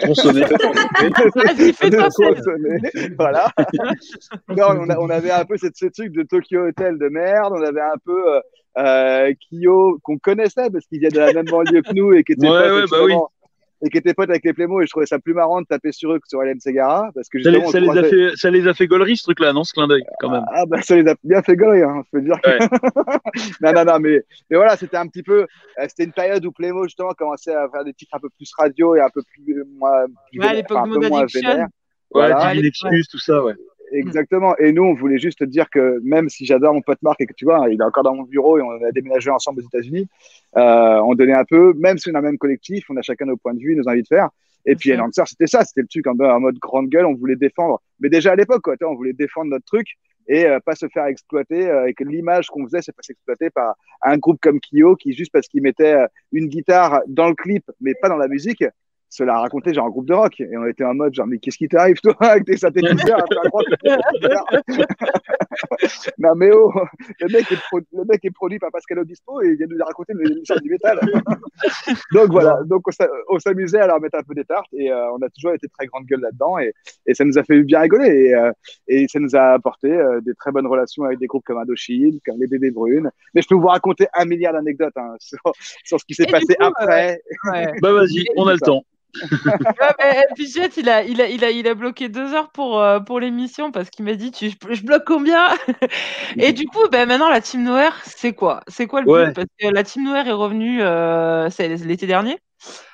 Tronçonner. 0.00 0.40
De 0.46 2.08
tronçonner, 2.10 3.14
voilà. 3.18 3.50
Non, 4.48 4.80
on, 4.80 4.90
a- 4.90 4.98
on 4.98 5.10
avait 5.10 5.30
un 5.32 5.44
peu 5.44 5.56
ce, 5.56 5.66
ce 5.74 5.86
truc 5.86 6.12
de 6.12 6.22
Tokyo 6.22 6.68
Hotel 6.68 6.98
de 6.98 7.08
merde. 7.08 7.52
On 7.56 7.62
avait 7.62 7.80
un 7.80 7.98
peu 8.04 8.34
euh, 8.36 8.40
euh, 8.78 9.32
Kyo 9.50 9.98
qu'on 10.02 10.18
connaissait 10.18 10.70
parce 10.70 10.86
qu'il 10.86 11.00
vient 11.00 11.08
de 11.08 11.18
la 11.18 11.32
même 11.32 11.46
banlieue 11.46 11.82
que 11.82 11.92
nous 11.94 12.12
et 12.12 12.22
qui 12.22 12.32
était 12.32 12.48
Ouais, 12.48 12.68
pote, 12.68 12.90
ouais, 12.92 12.98
bah 12.98 13.04
oui. 13.04 13.14
Et 13.86 13.88
qui 13.88 13.98
était 13.98 14.14
pote 14.14 14.28
avec 14.30 14.44
les 14.44 14.52
Plémo. 14.52 14.80
Et 14.80 14.86
je 14.86 14.90
trouvais 14.90 15.06
ça 15.06 15.18
plus 15.18 15.32
marrant 15.34 15.60
de 15.60 15.66
taper 15.66 15.92
sur 15.92 16.12
eux 16.12 16.18
que 16.18 16.26
sur 16.28 16.42
Hélène 16.42 16.58
Segara 16.60 17.08
parce 17.14 17.28
que 17.28 17.40
Ça 17.42 17.50
les, 17.50 17.64
ça 17.66 17.78
a 17.78 18.02
fait, 18.02 18.30
ça 18.36 18.50
les 18.50 18.66
a 18.66 18.74
fait 18.74 18.86
gaulerie, 18.86 19.16
ce 19.16 19.22
truc-là, 19.22 19.52
non, 19.52 19.62
ce 19.64 19.72
clin 19.72 19.86
d'œil, 19.86 20.02
quand 20.20 20.30
même? 20.30 20.44
Ah 20.52 20.64
bah 20.66 20.82
ça 20.82 20.96
les 20.96 21.08
a 21.08 21.14
bien 21.22 21.40
fait 21.42 21.54
gueuler, 21.56 21.82
hein, 21.82 22.02
je 22.06 22.18
peux 22.18 22.22
dire. 22.24 22.40
que- 22.42 22.58
non 23.62 23.72
non 23.72 23.84
non 23.84 23.98
mais 24.00 24.22
mais 24.50 24.56
voilà 24.56 24.76
c'était 24.76 24.96
un 24.96 25.06
petit 25.06 25.22
peu 25.22 25.42
euh, 25.42 25.84
c'était 25.88 26.04
une 26.04 26.12
période 26.12 26.44
où 26.44 26.52
Playmo 26.52 26.84
justement 26.84 27.12
commençait 27.12 27.54
à 27.54 27.68
faire 27.68 27.84
des 27.84 27.94
titres 27.94 28.14
un 28.16 28.20
peu 28.20 28.28
plus 28.36 28.50
radio 28.58 28.96
et 28.96 29.00
un 29.00 29.10
peu 29.10 29.22
plus 29.22 29.54
euh, 29.58 29.64
moins 29.76 30.06
plus 30.30 30.40
Ouais, 30.40 30.46
à 30.46 30.48
vénère, 30.48 30.54
l'époque 30.62 30.78
enfin, 30.78 30.88
de 30.88 30.94
Mode 30.98 31.04
Addiction. 31.22 31.50
Ouais, 31.50 31.64
Voilà. 32.10 32.50
Divine 32.52 32.66
Excuse, 32.66 33.08
tout 33.08 33.18
ça, 33.18 33.42
ouais. 33.44 33.54
Exactement. 33.92 34.56
Et 34.58 34.72
nous, 34.72 34.82
on 34.82 34.94
voulait 34.94 35.18
juste 35.18 35.38
te 35.38 35.44
dire 35.44 35.70
que 35.70 36.00
même 36.02 36.28
si 36.28 36.44
j'adore 36.44 36.74
mon 36.74 36.82
pote 36.82 37.00
Marc 37.02 37.20
et 37.20 37.26
que 37.26 37.32
tu 37.34 37.44
vois, 37.44 37.68
il 37.70 37.80
est 37.80 37.84
encore 37.84 38.02
dans 38.02 38.14
mon 38.14 38.24
bureau 38.24 38.58
et 38.58 38.62
on 38.62 38.70
a 38.70 38.92
déménagé 38.92 39.30
ensemble 39.30 39.60
aux 39.60 39.66
États-Unis, 39.66 40.08
euh, 40.56 41.00
on 41.04 41.14
donnait 41.14 41.36
un 41.36 41.44
peu, 41.44 41.72
même 41.74 41.98
si 41.98 42.10
on 42.10 42.14
a 42.14 42.20
le 42.20 42.26
même 42.26 42.38
collectif, 42.38 42.84
on 42.90 42.96
a 42.96 43.02
chacun 43.02 43.26
nos 43.26 43.36
points 43.36 43.54
de 43.54 43.60
vue, 43.60 43.76
nos 43.76 43.88
envies 43.88 44.02
de 44.02 44.08
faire. 44.08 44.30
Et 44.64 44.74
puis, 44.74 44.90
sûr. 44.90 45.00
Enhancer, 45.00 45.22
c'était 45.26 45.46
ça, 45.46 45.64
c'était 45.64 45.82
le 45.82 45.86
truc 45.86 46.06
en, 46.08 46.18
en 46.18 46.40
mode 46.40 46.58
grande 46.58 46.88
gueule, 46.88 47.06
on 47.06 47.14
voulait 47.14 47.36
défendre. 47.36 47.80
Mais 48.00 48.08
déjà 48.08 48.32
à 48.32 48.36
l'époque, 48.36 48.66
on 48.82 48.94
voulait 48.94 49.12
défendre 49.12 49.50
notre 49.50 49.64
truc 49.64 49.96
et 50.28 50.46
euh, 50.46 50.60
pas 50.60 50.74
se 50.74 50.88
faire 50.88 51.06
exploiter 51.06 51.68
euh, 51.68 51.86
et 51.86 51.94
que 51.94 52.04
l'image 52.04 52.48
qu'on 52.48 52.64
faisait, 52.64 52.82
c'est 52.82 52.92
pas 52.92 53.02
s'exploiter 53.02 53.50
par 53.50 53.76
un 54.02 54.18
groupe 54.18 54.38
comme 54.40 54.60
Kyo 54.60 54.96
qui, 54.96 55.12
juste 55.12 55.32
parce 55.32 55.46
qu'il 55.48 55.62
mettait 55.62 55.94
euh, 55.94 56.06
une 56.32 56.48
guitare 56.48 57.00
dans 57.06 57.28
le 57.28 57.34
clip, 57.34 57.64
mais 57.80 57.94
pas 58.00 58.08
dans 58.08 58.16
la 58.16 58.28
musique, 58.28 58.64
se 59.08 59.24
l'a 59.24 59.38
raconté 59.40 59.74
genre 59.74 59.86
un 59.86 59.90
groupe 59.90 60.06
de 60.06 60.14
rock. 60.14 60.40
Et 60.40 60.56
on 60.56 60.66
était 60.66 60.84
en 60.84 60.94
mode 60.94 61.14
genre, 61.14 61.26
mais 61.26 61.38
qu'est-ce 61.38 61.58
qui 61.58 61.68
t'arrive, 61.68 62.00
toi, 62.00 62.14
avec 62.20 62.44
tes 62.44 62.56
synthétiseurs 62.56 63.24
non, 66.18 66.34
mais 66.36 66.50
oh, 66.52 66.72
le 67.20 67.28
mec, 67.32 67.50
est 67.50 67.56
pro- 67.70 67.80
le 67.92 68.04
mec 68.04 68.24
est 68.24 68.30
produit 68.30 68.58
par 68.58 68.70
Pascal 68.70 68.98
Obispo 68.98 69.40
et 69.42 69.48
il 69.48 69.56
vient 69.56 69.66
nous 69.68 69.84
raconter 69.84 70.12
l'histoire 70.18 70.60
du 70.60 70.70
métal. 70.70 71.00
donc 72.12 72.30
voilà, 72.30 72.58
donc 72.66 72.86
on 72.86 72.90
s'a- 72.90 73.08
on 73.28 73.38
s'amusait 73.38 73.80
à 73.80 73.86
leur 73.86 74.00
mettre 74.00 74.18
un 74.18 74.22
peu 74.22 74.34
des 74.34 74.44
tartes 74.44 74.68
et 74.72 74.90
euh, 74.90 75.10
on 75.12 75.22
a 75.22 75.28
toujours 75.30 75.54
été 75.54 75.68
très 75.68 75.86
grande 75.86 76.04
gueule 76.06 76.20
là-dedans 76.20 76.58
et, 76.58 76.72
et 77.06 77.14
ça 77.14 77.24
nous 77.24 77.38
a 77.38 77.44
fait 77.44 77.60
bien 77.62 77.80
rigoler 77.80 78.08
et, 78.08 78.34
euh, 78.34 78.52
et 78.88 79.06
ça 79.08 79.18
nous 79.18 79.34
a 79.34 79.52
apporté 79.52 79.90
euh, 79.90 80.20
des 80.20 80.34
très 80.34 80.52
bonnes 80.52 80.66
relations 80.66 81.04
avec 81.04 81.18
des 81.18 81.26
groupes 81.26 81.44
comme 81.44 81.58
Indochine, 81.58 82.18
comme 82.26 82.38
les 82.38 82.46
Bébés 82.46 82.70
Brunes. 82.70 83.10
Mais 83.34 83.42
je 83.42 83.48
peux 83.48 83.54
vous 83.54 83.66
raconter 83.68 84.06
un 84.14 84.24
milliard 84.24 84.52
d'anecdotes 84.52 84.96
hein, 84.96 85.14
sur, 85.18 85.38
sur 85.84 86.00
ce 86.00 86.04
qui 86.04 86.14
s'est 86.14 86.26
passé 86.26 86.54
coup, 86.54 86.64
après. 86.64 87.20
Ouais. 87.52 87.72
Bah 87.80 87.92
vas-y, 87.92 88.24
on 88.36 88.46
a 88.46 88.52
le 88.52 88.60
temps. 88.60 88.82
Ouais, 89.98 90.26
Pichette, 90.34 90.76
il 90.76 90.88
a, 90.88 91.02
il, 91.02 91.20
a, 91.20 91.28
il, 91.28 91.44
a, 91.44 91.50
il 91.50 91.66
a 91.66 91.74
bloqué 91.74 92.08
deux 92.08 92.34
heures 92.34 92.50
pour, 92.50 92.80
euh, 92.80 93.00
pour 93.00 93.20
l'émission 93.20 93.72
parce 93.72 93.88
qu'il 93.90 94.04
m'a 94.04 94.14
dit 94.14 94.30
tu, 94.30 94.50
je 94.50 94.84
bloque 94.84 95.04
combien? 95.06 95.48
Et 96.38 96.52
du 96.52 96.66
coup, 96.66 96.86
ben, 96.90 97.08
maintenant, 97.08 97.30
la 97.30 97.40
Team 97.40 97.62
Noir, 97.64 97.98
c'est 98.04 98.34
quoi? 98.34 98.60
C'est 98.68 98.86
quoi 98.86 99.00
le 99.00 99.10
Ouais. 99.10 99.26
but? 99.28 99.34
Parce 99.34 99.46
que 99.58 99.68
la 99.68 99.82
Team 99.84 100.04
Noir 100.04 100.26
est 100.26 100.32
revenue 100.32 100.82
euh, 100.82 101.48
c'est 101.50 101.68
l'été 101.68 102.06
dernier, 102.06 102.38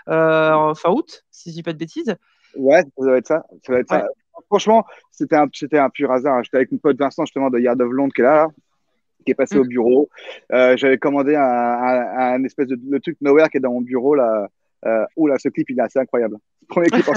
euh, 0.08 0.52
en 0.52 0.74
fin 0.74 0.90
août, 0.90 1.24
si 1.30 1.50
je 1.50 1.54
dis 1.56 1.62
pas 1.62 1.72
de 1.72 1.78
bêtises. 1.78 2.14
Ouais, 2.56 2.82
ça 2.82 3.04
doit 3.04 3.16
être 3.18 3.26
ça. 3.26 3.42
ça, 3.64 3.72
doit 3.72 3.80
être 3.80 3.88
ça. 3.88 4.06
Franchement, 4.46 4.84
c'était 5.10 5.36
un, 5.36 5.46
un 5.72 5.90
pur 5.90 6.10
hasard. 6.12 6.44
J'étais 6.44 6.58
avec 6.58 6.72
mon 6.72 6.78
pote 6.78 6.98
Vincent, 6.98 7.24
justement, 7.24 7.50
de 7.50 7.58
Yard 7.58 7.80
of 7.80 7.90
Londres, 7.90 8.12
qui 8.14 8.20
est 8.20 8.24
là, 8.24 8.34
là, 8.34 8.46
qui 9.24 9.32
est 9.32 9.34
passé 9.34 9.56
au 9.56 9.64
bureau. 9.64 10.08
Euh, 10.52 10.76
J'avais 10.76 10.98
commandé 10.98 11.34
un, 11.34 11.42
un, 11.42 12.34
un 12.34 12.44
espèce 12.44 12.68
de 12.68 12.78
le 12.88 13.00
truc 13.00 13.16
Nowhere 13.20 13.48
qui 13.50 13.56
est 13.56 13.60
dans 13.60 13.72
mon 13.72 13.80
bureau, 13.80 14.14
là. 14.14 14.48
Euh, 14.86 15.04
oh 15.16 15.26
là, 15.28 15.36
ce 15.38 15.48
clip, 15.48 15.70
il 15.70 15.78
est 15.78 15.82
assez 15.82 15.98
incroyable. 15.98 16.36
Premier 16.68 16.88
clip 16.88 17.08
en 17.08 17.12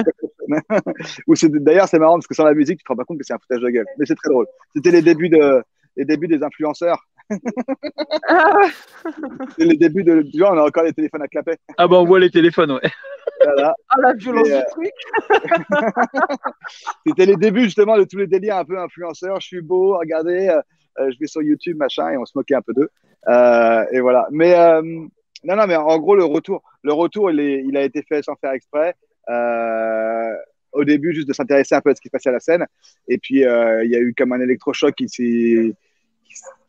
D'ailleurs, 1.60 1.88
c'est 1.88 2.00
marrant 2.00 2.16
parce 2.16 2.28
que 2.28 2.36
sans 2.36 2.46
la 2.46 2.54
musique, 2.54 2.80
tu 2.80 2.84
te 2.84 2.90
rends 2.90 2.96
pas 2.96 3.06
compte 3.06 3.18
que 3.18 3.24
c'est 3.24 3.34
un 3.34 3.40
foutage 3.40 3.62
de 3.62 3.70
gueule. 3.70 3.86
Mais 3.98 4.06
c'est 4.06 4.16
très 4.16 4.30
drôle. 4.30 4.46
C'était 4.76 4.92
les 4.92 5.02
débuts 5.02 5.30
de, 5.30 5.64
les 5.96 6.06
débuts 6.06 6.28
des 6.28 6.44
influenceurs. 6.44 7.04
C'est 9.58 9.66
les 9.66 9.78
débuts 9.78 10.04
de, 10.04 10.22
tu 10.22 10.38
vois, 10.38 10.54
on 10.54 10.58
a 10.60 10.68
encore 10.68 10.84
les 10.84 10.94
téléphones 10.94 11.24
à 11.24 11.28
clapet. 11.28 11.58
Ah 11.78 11.88
bah 11.88 11.98
on 11.98 12.06
voit 12.06 12.20
les 12.20 12.30
téléphones, 12.30 12.72
ouais. 12.72 12.92
Voilà. 13.44 13.74
Ah, 13.90 14.02
la 14.02 14.14
violence 14.14 14.48
euh, 14.50 14.60
du 14.60 14.66
truc 14.72 14.92
C'était 17.08 17.26
les 17.26 17.36
débuts 17.36 17.64
justement 17.64 17.98
de 17.98 18.04
tous 18.04 18.18
les 18.18 18.28
délires 18.28 18.58
un 18.58 18.66
peu 18.66 18.78
influenceurs. 18.78 19.40
Je 19.42 19.48
suis 19.48 19.62
beau, 19.62 19.98
regardez, 19.98 20.50
euh, 20.50 20.62
euh, 21.00 21.12
je 21.12 21.20
vais 21.20 21.28
sur 21.28 21.42
YouTube, 21.42 21.78
machin, 21.78 22.10
et 22.12 22.18
on 22.18 22.26
se 22.26 22.34
moquait 22.36 22.56
un 22.56 22.62
peu 22.62 22.74
d'eux. 22.74 22.90
Euh, 23.28 23.86
et 23.92 24.00
voilà. 24.00 24.28
Mais 24.32 24.58
euh, 24.58 25.06
non, 25.46 25.56
non, 25.56 25.68
mais 25.68 25.76
en 25.76 25.98
gros, 26.00 26.16
le 26.16 26.26
retour, 26.26 26.64
le 26.84 26.94
retour, 26.94 27.32
il, 27.32 27.78
a 27.78 27.84
été 27.84 28.02
fait 28.04 28.24
sans 28.24 28.36
faire 28.36 28.52
exprès. 28.52 28.96
Euh, 29.30 30.36
au 30.74 30.84
début, 30.84 31.14
juste 31.14 31.28
de 31.28 31.34
s'intéresser 31.34 31.76
un 31.76 31.82
peu 31.82 31.92
à 31.92 31.96
ce 31.96 32.02
qui 32.02 32.08
se 32.08 32.12
passait 32.12 32.30
à 32.30 32.34
la 32.34 32.40
scène. 32.40 32.66
Et 33.08 33.18
puis, 33.18 33.46
euh, 33.46 33.84
il 33.86 33.92
y 33.92 33.96
a 33.96 34.00
eu 34.00 34.14
comme 34.18 34.34
un 34.34 34.42
électrochoc 34.42 34.94
qui 34.96 35.74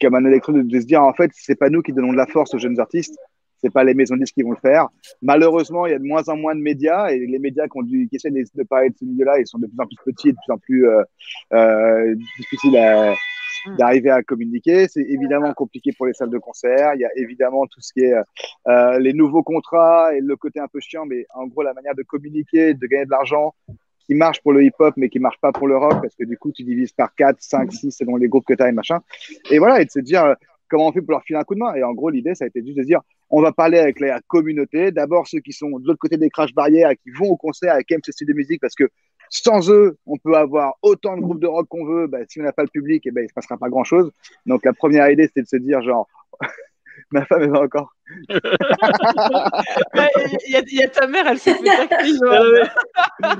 comme 0.00 0.14
un 0.14 0.24
électro 0.26 0.52
de, 0.52 0.62
de 0.62 0.80
se 0.80 0.86
dire 0.86 1.02
en 1.02 1.12
fait, 1.12 1.30
c'est 1.34 1.56
pas 1.56 1.70
nous 1.70 1.82
qui 1.82 1.92
donnons 1.92 2.12
de 2.12 2.16
la 2.16 2.26
force 2.26 2.54
aux 2.54 2.58
jeunes 2.58 2.78
artistes. 2.78 3.18
C'est 3.62 3.72
pas 3.72 3.82
les 3.82 3.94
maisons 3.94 4.14
de 4.14 4.20
disques 4.20 4.34
qui 4.34 4.42
vont 4.42 4.52
le 4.52 4.58
faire. 4.58 4.88
Malheureusement, 5.22 5.86
il 5.86 5.92
y 5.92 5.94
a 5.94 5.98
de 5.98 6.04
moins 6.04 6.22
en 6.28 6.36
moins 6.36 6.54
de 6.54 6.60
médias 6.60 7.08
et 7.08 7.18
les 7.18 7.38
médias 7.38 7.66
qui, 7.66 7.78
ont 7.78 7.82
dû, 7.82 8.06
qui 8.08 8.16
essaient 8.16 8.30
de, 8.30 8.44
de 8.54 8.62
parler 8.62 8.90
de 8.90 8.96
ce 8.98 9.04
milieu-là, 9.06 9.40
ils 9.40 9.46
sont 9.46 9.58
de 9.58 9.66
plus 9.66 9.80
en 9.80 9.86
plus 9.86 9.96
petits 10.04 10.28
et 10.28 10.32
de 10.32 10.36
plus 10.36 10.52
en 10.52 10.58
plus 10.58 10.86
euh, 11.52 12.14
difficiles 12.38 12.76
à, 12.76 13.14
d'arriver 13.78 14.10
à 14.10 14.22
communiquer. 14.22 14.88
C'est 14.88 15.02
évidemment 15.02 15.52
compliqué 15.54 15.92
pour 15.96 16.06
les 16.06 16.12
salles 16.12 16.30
de 16.30 16.38
concert. 16.38 16.94
Il 16.94 17.00
y 17.00 17.04
a 17.04 17.10
évidemment 17.16 17.66
tout 17.66 17.80
ce 17.80 17.92
qui 17.92 18.00
est 18.00 18.14
euh, 18.68 18.98
les 18.98 19.12
nouveaux 19.12 19.42
contrats 19.42 20.14
et 20.14 20.20
le 20.20 20.36
côté 20.36 20.60
un 20.60 20.68
peu 20.68 20.80
chiant, 20.80 21.06
mais 21.06 21.26
en 21.34 21.46
gros, 21.46 21.62
la 21.62 21.74
manière 21.74 21.94
de 21.94 22.02
communiquer, 22.02 22.74
de 22.74 22.86
gagner 22.86 23.06
de 23.06 23.10
l'argent 23.10 23.54
qui 24.06 24.14
marche 24.14 24.40
pour 24.40 24.52
le 24.52 24.64
hip-hop, 24.64 24.94
mais 24.96 25.08
qui 25.08 25.18
marche 25.18 25.38
pas 25.40 25.52
pour 25.52 25.66
le 25.66 25.76
rock, 25.76 26.00
parce 26.00 26.14
que 26.14 26.24
du 26.24 26.38
coup, 26.38 26.52
tu 26.52 26.62
divises 26.62 26.92
par 26.92 27.14
4, 27.14 27.38
5, 27.40 27.72
6 27.72 27.90
selon 27.90 28.16
les 28.16 28.28
groupes 28.28 28.44
que 28.46 28.54
tu 28.54 28.62
as 28.62 28.68
et 28.68 28.72
machin. 28.72 29.00
Et 29.50 29.58
voilà, 29.58 29.80
et 29.80 29.84
de 29.84 29.90
se 29.90 29.98
dire 29.98 30.24
euh, 30.24 30.34
comment 30.68 30.88
on 30.88 30.92
fait 30.92 31.00
pour 31.00 31.12
leur 31.12 31.22
filer 31.24 31.38
un 31.38 31.44
coup 31.44 31.54
de 31.54 31.60
main. 31.60 31.74
Et 31.74 31.82
en 31.82 31.92
gros, 31.92 32.10
l'idée, 32.10 32.34
ça 32.34 32.44
a 32.44 32.48
été 32.48 32.62
juste 32.64 32.78
de 32.78 32.84
dire 32.84 33.00
on 33.30 33.42
va 33.42 33.52
parler 33.52 33.78
avec 33.78 33.98
la 34.00 34.20
communauté. 34.28 34.92
D'abord, 34.92 35.26
ceux 35.26 35.40
qui 35.40 35.52
sont 35.52 35.78
de 35.78 35.86
l'autre 35.86 35.98
côté 35.98 36.16
des 36.16 36.30
crash 36.30 36.54
barrières 36.54 36.92
qui 37.02 37.10
vont 37.10 37.26
au 37.26 37.36
concert 37.36 37.76
et 37.76 37.84
qui 37.84 37.94
aiment 37.94 38.00
ce 38.04 38.12
style 38.12 38.28
de 38.28 38.32
musique, 38.32 38.60
parce 38.60 38.74
que 38.74 38.88
sans 39.30 39.70
eux, 39.70 39.96
on 40.06 40.16
peut 40.18 40.34
avoir 40.34 40.74
autant 40.82 41.16
de 41.16 41.22
groupes 41.22 41.40
de 41.40 41.46
rock 41.46 41.66
qu'on 41.68 41.86
veut. 41.86 42.06
Bah, 42.06 42.18
si 42.28 42.40
on 42.40 42.44
n'a 42.44 42.52
pas 42.52 42.62
le 42.62 42.68
public, 42.68 43.02
eh 43.06 43.10
ben, 43.10 43.24
il 43.24 43.28
se 43.28 43.34
passera 43.34 43.56
pas 43.56 43.68
grand 43.68 43.84
chose. 43.84 44.10
Donc, 44.46 44.64
la 44.64 44.72
première 44.72 45.10
idée, 45.10 45.24
c'était 45.26 45.42
de 45.42 45.48
se 45.48 45.56
dire, 45.56 45.82
genre, 45.82 46.08
ma 47.10 47.24
femme, 47.24 47.42
elle 47.42 47.50
va 47.50 47.60
encore. 47.62 47.92
Il 48.28 48.40
y, 50.52 50.56
a- 50.56 50.62
il 50.66 50.78
y 50.78 50.82
a 50.82 50.88
ta 50.88 51.06
mère, 51.06 51.26
elle 51.26 51.38
s'est 51.38 51.54
fait 51.54 51.88
tacler. 51.88 52.12
Ah 52.30 52.42
ouais. 52.42 52.62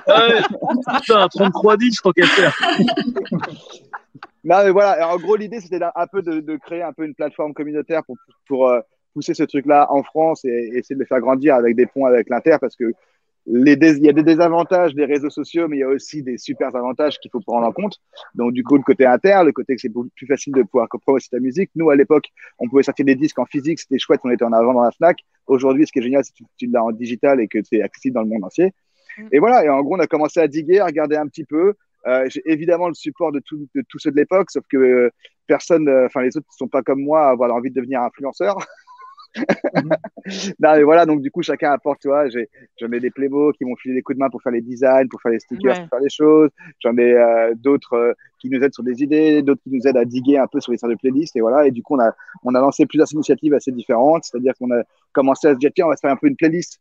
Ah. 0.07 0.29
Putain, 1.01 1.27
33-10, 1.27 2.03
tant 2.03 2.13
qu'à 2.13 2.27
faire. 2.27 2.57
Non, 4.45 4.65
mais 4.65 4.71
voilà. 4.71 5.09
En 5.09 5.17
gros, 5.19 5.37
l'idée, 5.37 5.61
c'était 5.61 5.81
un 5.83 6.07
peu 6.07 6.23
de, 6.23 6.41
de 6.41 6.57
créer 6.57 6.83
un 6.83 6.93
peu 6.93 7.05
une 7.05 7.15
plateforme 7.15 7.53
communautaire 7.55 8.05
pour, 8.05 8.17
pour 8.47 8.69
euh, 8.69 8.81
pousser 9.15 9.35
ce 9.35 9.43
truc-là 9.43 9.87
en 9.91 10.03
France 10.03 10.45
et, 10.45 10.49
et 10.49 10.79
essayer 10.79 10.95
de 10.95 11.01
le 11.01 11.07
faire 11.07 11.21
grandir 11.21 11.55
avec 11.57 11.75
des 11.77 11.87
ponts 11.87 12.07
avec 12.07 12.29
l'Inter 12.29 12.57
parce 12.61 12.77
que 12.77 12.93
les 13.47 13.77
dés- 13.77 13.97
il 13.99 14.05
y 14.05 14.09
a 14.09 14.13
des 14.13 14.23
désavantages 14.23 14.95
des 14.95 15.05
réseaux 15.05 15.31
sociaux, 15.31 15.69
mais 15.69 15.77
il 15.77 15.81
y 15.81 15.85
a 15.85 15.89
aussi 15.89 16.23
des 16.23 16.37
super 16.39 16.75
avantages 16.75 17.19
qu'il 17.19 17.31
faut 17.31 17.41
prendre 17.41 17.67
en 17.67 17.73
compte. 17.73 17.99
Donc, 18.35 18.53
du 18.53 18.65
coup, 18.65 18.77
le 18.77 18.83
côté 18.83 19.07
inter, 19.07 19.43
le 19.45 19.53
côté 19.53 19.75
que 19.75 19.81
c'est 19.81 19.89
beaucoup 19.89 20.11
plus 20.17 20.27
facile 20.27 20.53
de 20.55 20.63
pouvoir 20.63 20.89
promouvoir 20.89 21.23
ta 21.31 21.39
musique. 21.39 21.71
Nous, 21.77 21.89
à 21.91 21.97
l'époque, 21.97 22.27
on 22.59 22.69
pouvait 22.69 22.83
sortir 22.83 23.05
des 23.07 23.15
disques 23.15 23.39
en 23.39 23.47
physique, 23.47 23.79
c'était 23.79 23.99
chouette, 23.99 24.21
on 24.25 24.31
était 24.31 24.45
en 24.45 24.53
avant 24.53 24.75
dans 24.75 24.83
la 24.83 24.91
Fnac. 24.91 25.19
Aujourd'hui, 25.47 25.87
ce 25.87 25.93
qui 25.93 26.01
est 26.01 26.03
génial, 26.03 26.25
c'est 26.25 26.33
que 26.33 26.49
tu, 26.57 26.67
l'as 26.67 26.83
en 26.83 26.93
digital 26.93 27.41
et 27.41 27.49
que 27.49 27.59
c'est 27.63 27.83
accessible 27.83 28.15
dans 28.15 28.23
le 28.23 28.29
monde 28.29 28.45
entier. 28.45 28.73
Et 29.33 29.39
voilà, 29.39 29.65
et 29.65 29.69
en 29.69 29.81
gros, 29.83 29.97
on 29.97 30.01
a 30.01 30.07
commencé 30.07 30.41
à 30.41 30.49
diguer, 30.49 30.81
à 30.81 30.87
regarder 30.87 31.17
un 31.17 31.27
petit 31.27 31.45
peu. 31.45 31.75
Euh, 32.07 32.27
j'ai 32.29 32.43
évidemment 32.45 32.89
le 32.89 32.95
support 32.95 33.33
de, 33.33 33.41
tout, 33.41 33.67
de 33.75 33.83
tous 33.89 33.99
ceux 33.99 34.11
de 34.11 34.17
l'époque, 34.17 34.51
sauf 34.51 34.65
que 34.71 34.77
euh, 34.77 35.11
personne, 35.47 35.89
euh, 35.89 36.07
enfin 36.07 36.23
les 36.23 36.37
autres 36.37 36.47
ne 36.53 36.57
sont 36.57 36.69
pas 36.69 36.83
comme 36.83 37.01
moi 37.01 37.27
à 37.27 37.31
avoir 37.31 37.53
envie 37.53 37.71
de 37.71 37.75
devenir 37.75 38.03
influenceur. 38.03 38.57
non, 40.61 40.73
mais 40.77 40.83
voilà, 40.83 41.07
donc 41.07 41.21
du 41.23 41.31
coup, 41.31 41.43
chacun 41.43 41.73
apporte, 41.73 42.01
tu 42.01 42.09
vois, 42.09 42.29
j'en 42.29 42.93
ai 42.93 43.01
des 43.01 43.11
playboys 43.11 43.53
qui 43.53 43.65
m'ont 43.65 43.77
filé 43.77 43.95
des 43.95 44.03
coups 44.03 44.17
de 44.17 44.21
main 44.23 44.31
pour 44.31 44.43
faire 44.43 44.53
les 44.53 44.61
designs, 44.61 45.09
pour 45.09 45.21
faire 45.21 45.33
les 45.33 45.39
stickers, 45.41 45.75
Ouais. 45.75 45.81
pour 45.81 45.89
faire 45.89 46.01
les 46.01 46.09
choses. 46.11 46.51
J'en 46.83 46.97
ai 46.97 47.13
euh, 47.15 47.55
d'autres 47.57 47.95
euh, 47.95 48.13
qui 48.39 48.51
nous 48.51 48.61
aident 48.63 48.75
sur 48.75 48.83
des 48.83 49.03
idées, 49.03 49.43
d'autres 49.43 49.63
qui 49.63 49.71
nous 49.71 49.87
aident 49.87 49.97
à 49.99 50.05
diguer 50.05 50.39
un 50.39 50.47
peu 50.47 50.61
sur 50.61 50.73
les 50.73 50.79
sortes 50.79 50.93
de 50.93 50.99
playlists. 50.99 51.37
Et 51.37 51.41
voilà, 51.41 51.67
et 51.67 51.71
du 51.71 51.83
coup, 51.83 51.97
on 51.97 52.01
a, 52.01 52.13
on 52.45 52.55
a 52.55 52.61
lancé 52.61 52.87
plusieurs 52.87 53.13
initiatives 53.13 53.55
assez 53.55 53.73
différentes, 53.73 54.25
c'est-à-dire 54.25 54.55
qu'on 54.59 54.71
a 54.73 54.83
commencé 55.13 55.49
à 55.49 55.55
se 55.55 55.59
dire, 55.59 55.71
tiens, 55.75 55.87
on 55.87 55.91
va 55.91 55.97
se 55.97 56.01
faire 56.01 56.11
un 56.13 56.17
peu 56.17 56.29
une 56.29 56.37
playlist 56.37 56.79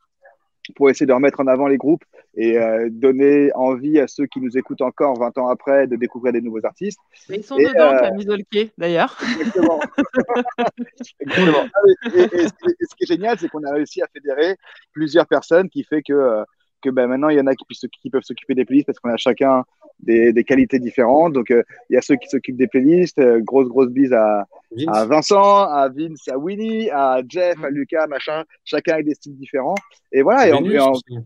pour 0.75 0.89
essayer 0.89 1.05
de 1.05 1.13
remettre 1.13 1.39
en 1.39 1.47
avant 1.47 1.67
les 1.67 1.77
groupes 1.77 2.03
et 2.35 2.57
euh, 2.57 2.89
donner 2.91 3.51
envie 3.55 3.99
à 3.99 4.07
ceux 4.07 4.25
qui 4.25 4.39
nous 4.41 4.57
écoutent 4.57 4.81
encore 4.81 5.17
20 5.19 5.37
ans 5.37 5.47
après 5.47 5.87
de 5.87 5.95
découvrir 5.95 6.33
des 6.33 6.41
nouveaux 6.41 6.65
artistes. 6.65 6.99
Mais 7.29 7.37
ils 7.37 7.43
sont 7.43 7.57
Et, 7.57 7.65
dedans, 7.67 7.93
euh, 7.93 8.69
d'ailleurs. 8.77 9.17
Exactement. 9.39 9.79
Exactement. 11.19 11.65
Ah, 11.73 12.09
Et, 12.13 12.19
et- 12.19 12.23
et 12.23 12.47
ce 12.47 12.53
qui 12.53 12.67
est- 12.69 12.75
et 12.79 12.85
ce 12.89 12.95
qui 12.95 13.03
est 13.03 13.07
génial, 13.07 13.37
c'est 13.39 13.49
qu'on 13.49 13.63
a 13.63 13.71
réussi 13.71 14.01
à 14.01 14.07
fédérer 14.07 14.55
plusieurs 14.91 15.27
personnes 15.27 15.69
qui 15.69 15.83
fait 15.83 16.01
que, 16.01 16.13
euh, 16.13 16.43
que 16.85 16.89
ben, 16.91 17.07
maintenant, 17.07 17.29
il 17.29 17.37
y 17.37 17.41
en 17.41 17.47
a 17.47 17.53
qui, 17.55 18.09
peuvent 18.09 18.21
s'occuper 18.23 18.53
des 18.55 18.63
playlists 18.65 18.85
parce 18.87 18.99
qu'on 18.99 19.09
a 19.09 19.17
chacun 19.17 19.63
des, 19.99 20.31
des 20.33 20.43
qualités 20.43 20.79
différentes. 20.79 21.33
Donc, 21.33 21.51
euh, 21.51 21.63
il 21.89 21.93
y 21.95 21.97
a 21.97 22.01
ceux 22.01 22.15
qui 22.15 22.27
s'occupent 22.29 22.57
des 22.57 22.67
playlists. 22.67 23.19
euh, 23.19 23.39
grosse, 23.41 23.67
grosse 23.67 23.89
bise 23.89 24.13
à, 24.13 24.45
Vince. 24.71 24.97
à 24.97 25.05
Vincent, 25.05 25.63
à 25.63 25.89
Vince, 25.89 26.27
à 26.29 26.37
Winnie, 26.37 26.89
à 26.91 27.21
Jeff, 27.27 27.55
à 27.63 27.69
Lucas, 27.69 28.07
machin. 28.07 28.43
Chacun 28.63 28.93
avec 28.93 29.05
des 29.07 29.15
styles 29.15 29.35
différents. 29.37 29.75
Et 30.11 30.21
voilà. 30.21 30.47
Et 30.47 30.53
en- 30.53 30.61
Vénus 30.61 30.81
en- 30.81 30.91
aussi. 30.91 31.17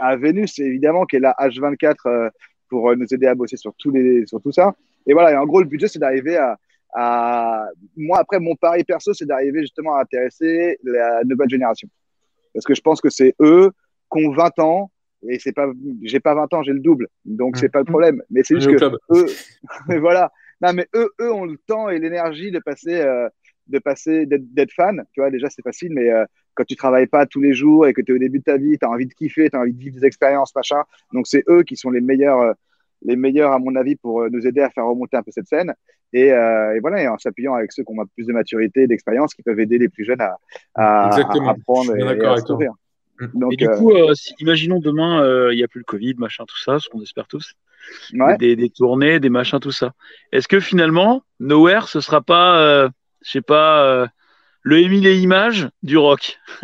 à 0.00 0.16
Vénus, 0.16 0.58
évidemment, 0.58 1.04
qui 1.04 1.16
est 1.16 1.20
là 1.20 1.34
H24 1.38 1.94
euh, 2.06 2.30
pour 2.68 2.90
euh, 2.90 2.96
nous 2.96 3.06
aider 3.12 3.26
à 3.26 3.34
bosser 3.34 3.56
sur, 3.56 3.72
tous 3.78 3.90
les, 3.90 4.26
sur 4.26 4.40
tout 4.40 4.52
ça. 4.52 4.74
Et 5.06 5.12
voilà, 5.12 5.32
et 5.32 5.36
en 5.36 5.44
gros, 5.46 5.60
le 5.60 5.66
budget, 5.68 5.86
c'est 5.88 5.98
d'arriver 5.98 6.36
à, 6.36 6.56
à. 6.94 7.66
Moi, 7.96 8.18
après, 8.18 8.40
mon 8.40 8.54
pari 8.56 8.84
perso, 8.84 9.12
c'est 9.12 9.26
d'arriver 9.26 9.60
justement 9.60 9.94
à 9.96 10.00
intéresser 10.02 10.78
la 10.82 11.22
nouvelle 11.24 11.50
génération. 11.50 11.88
Parce 12.54 12.64
que 12.64 12.74
je 12.74 12.80
pense 12.80 13.00
que 13.00 13.10
c'est 13.10 13.34
eux 13.40 13.70
qui 14.12 14.24
ont 14.26 14.32
20 14.32 14.58
ans. 14.60 14.90
Et 15.28 15.38
c'est 15.38 15.52
pas, 15.52 15.70
j'ai 16.02 16.20
pas 16.20 16.34
20 16.34 16.52
ans, 16.54 16.62
j'ai 16.62 16.72
le 16.72 16.80
double. 16.80 17.08
Donc, 17.24 17.56
c'est 17.56 17.68
pas 17.68 17.80
le 17.80 17.84
problème. 17.84 18.22
Mais 18.30 18.42
c'est 18.44 18.54
juste 18.54 18.70
Mmh. 18.70 18.76
Que 18.76 19.18
eux, 19.18 19.26
mais 19.88 19.98
voilà. 19.98 20.32
Non, 20.60 20.72
mais 20.72 20.86
eux, 20.94 21.10
eux 21.20 21.32
ont 21.32 21.44
le 21.44 21.58
temps 21.66 21.88
et 21.88 21.98
l'énergie 21.98 22.50
de 22.50 22.58
passer, 22.58 23.00
euh, 23.00 23.28
de 23.66 23.78
passer, 23.78 24.26
d'être, 24.26 24.72
fan. 24.72 25.04
Tu 25.12 25.20
vois, 25.20 25.30
déjà, 25.30 25.48
c'est 25.50 25.62
facile, 25.62 25.92
mais 25.92 26.10
euh, 26.10 26.24
quand 26.54 26.64
tu 26.64 26.76
travailles 26.76 27.06
pas 27.06 27.26
tous 27.26 27.40
les 27.40 27.54
jours 27.54 27.86
et 27.86 27.92
que 27.92 28.00
tu 28.00 28.12
es 28.12 28.14
au 28.14 28.18
début 28.18 28.38
de 28.38 28.44
ta 28.44 28.56
vie, 28.56 28.78
tu 28.78 28.84
as 28.84 28.90
envie 28.90 29.06
de 29.06 29.14
kiffer, 29.14 29.50
tu 29.50 29.56
as 29.56 29.60
envie 29.60 29.72
de 29.72 29.78
vivre 29.78 29.96
des 29.96 30.06
expériences, 30.06 30.54
machin. 30.54 30.82
Donc, 31.12 31.26
c'est 31.26 31.44
eux 31.48 31.62
qui 31.62 31.76
sont 31.76 31.90
les 31.90 32.00
meilleurs, 32.00 32.40
euh, 32.40 32.52
les 33.02 33.16
meilleurs, 33.16 33.52
à 33.52 33.58
mon 33.58 33.74
avis, 33.76 33.96
pour 33.96 34.28
nous 34.30 34.46
aider 34.46 34.60
à 34.60 34.70
faire 34.70 34.86
remonter 34.86 35.16
un 35.16 35.22
peu 35.22 35.30
cette 35.30 35.48
scène. 35.48 35.74
Et, 36.12 36.28
et 36.28 36.78
voilà, 36.80 37.02
et 37.02 37.08
en 37.08 37.18
s'appuyant 37.18 37.54
avec 37.54 37.72
ceux 37.72 37.82
qui 37.82 37.92
ont 37.92 38.06
plus 38.14 38.26
de 38.26 38.32
maturité 38.32 38.86
d'expérience, 38.86 39.34
qui 39.34 39.42
peuvent 39.42 39.58
aider 39.58 39.78
les 39.78 39.88
plus 39.88 40.04
jeunes 40.04 40.20
à, 40.20 40.38
à, 40.76 41.08
Exactement. 41.08 41.48
à 41.48 41.52
apprendre 41.52 41.96
et, 41.96 42.24
à 42.24 42.36
s'ouvrir. 42.36 42.72
Donc, 43.34 43.52
Et 43.52 43.56
du 43.56 43.68
euh, 43.68 43.76
coup, 43.76 43.92
euh, 43.92 44.12
si- 44.14 44.34
imaginons 44.40 44.80
demain, 44.80 45.22
euh, 45.22 45.52
il 45.52 45.56
n'y 45.56 45.62
a 45.64 45.68
plus 45.68 45.78
le 45.80 45.84
Covid, 45.84 46.14
machin, 46.18 46.44
tout 46.46 46.58
ça, 46.58 46.78
ce 46.80 46.88
qu'on 46.88 47.00
espère 47.02 47.26
tous. 47.28 47.52
ouais. 48.14 48.36
Des, 48.38 48.56
des 48.56 48.70
tournées, 48.70 49.20
des 49.20 49.28
machins, 49.30 49.60
tout 49.60 49.70
ça. 49.72 49.92
Est-ce 50.32 50.48
que 50.48 50.58
finalement, 50.60 51.22
Nowhere, 51.40 51.86
ce 51.88 52.00
sera 52.00 52.20
pas, 52.22 52.56
euh, 52.58 52.88
je 53.24 53.30
sais 53.30 53.40
pas, 53.40 53.84
euh, 53.84 54.06
le 54.62 54.78
Émile 54.80 55.06
et 55.06 55.16
Images 55.18 55.68
du 55.82 55.96
rock? 55.98 56.38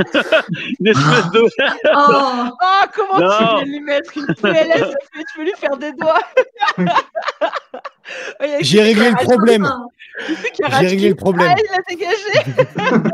Une 0.80 0.86
espèce 0.88 1.30
de. 1.32 1.42
Oh, 1.94 2.48
Oh, 2.62 2.84
comment 2.94 3.18
Non. 3.20 3.28
tu 3.28 3.44
viens 3.44 3.62
de 3.64 3.68
lui 3.68 3.80
mettre 3.80 4.16
une 4.16 4.26
PLS 4.26 4.94
Tu 5.14 5.24
peux 5.36 5.42
lui 5.44 5.52
faire 5.56 5.76
des 5.76 5.92
doigts? 5.92 6.20
J'ai 8.60 8.82
réglé 8.82 9.10
le 9.10 9.16
problème. 9.24 9.70
J'ai 10.26 10.64
raté 10.66 10.86
réglé 10.88 11.08
le 11.10 11.14
problème. 11.14 11.52
Ah, 11.56 11.60
il 11.62 11.70
a 11.74 11.82
dégagé. 11.88 13.09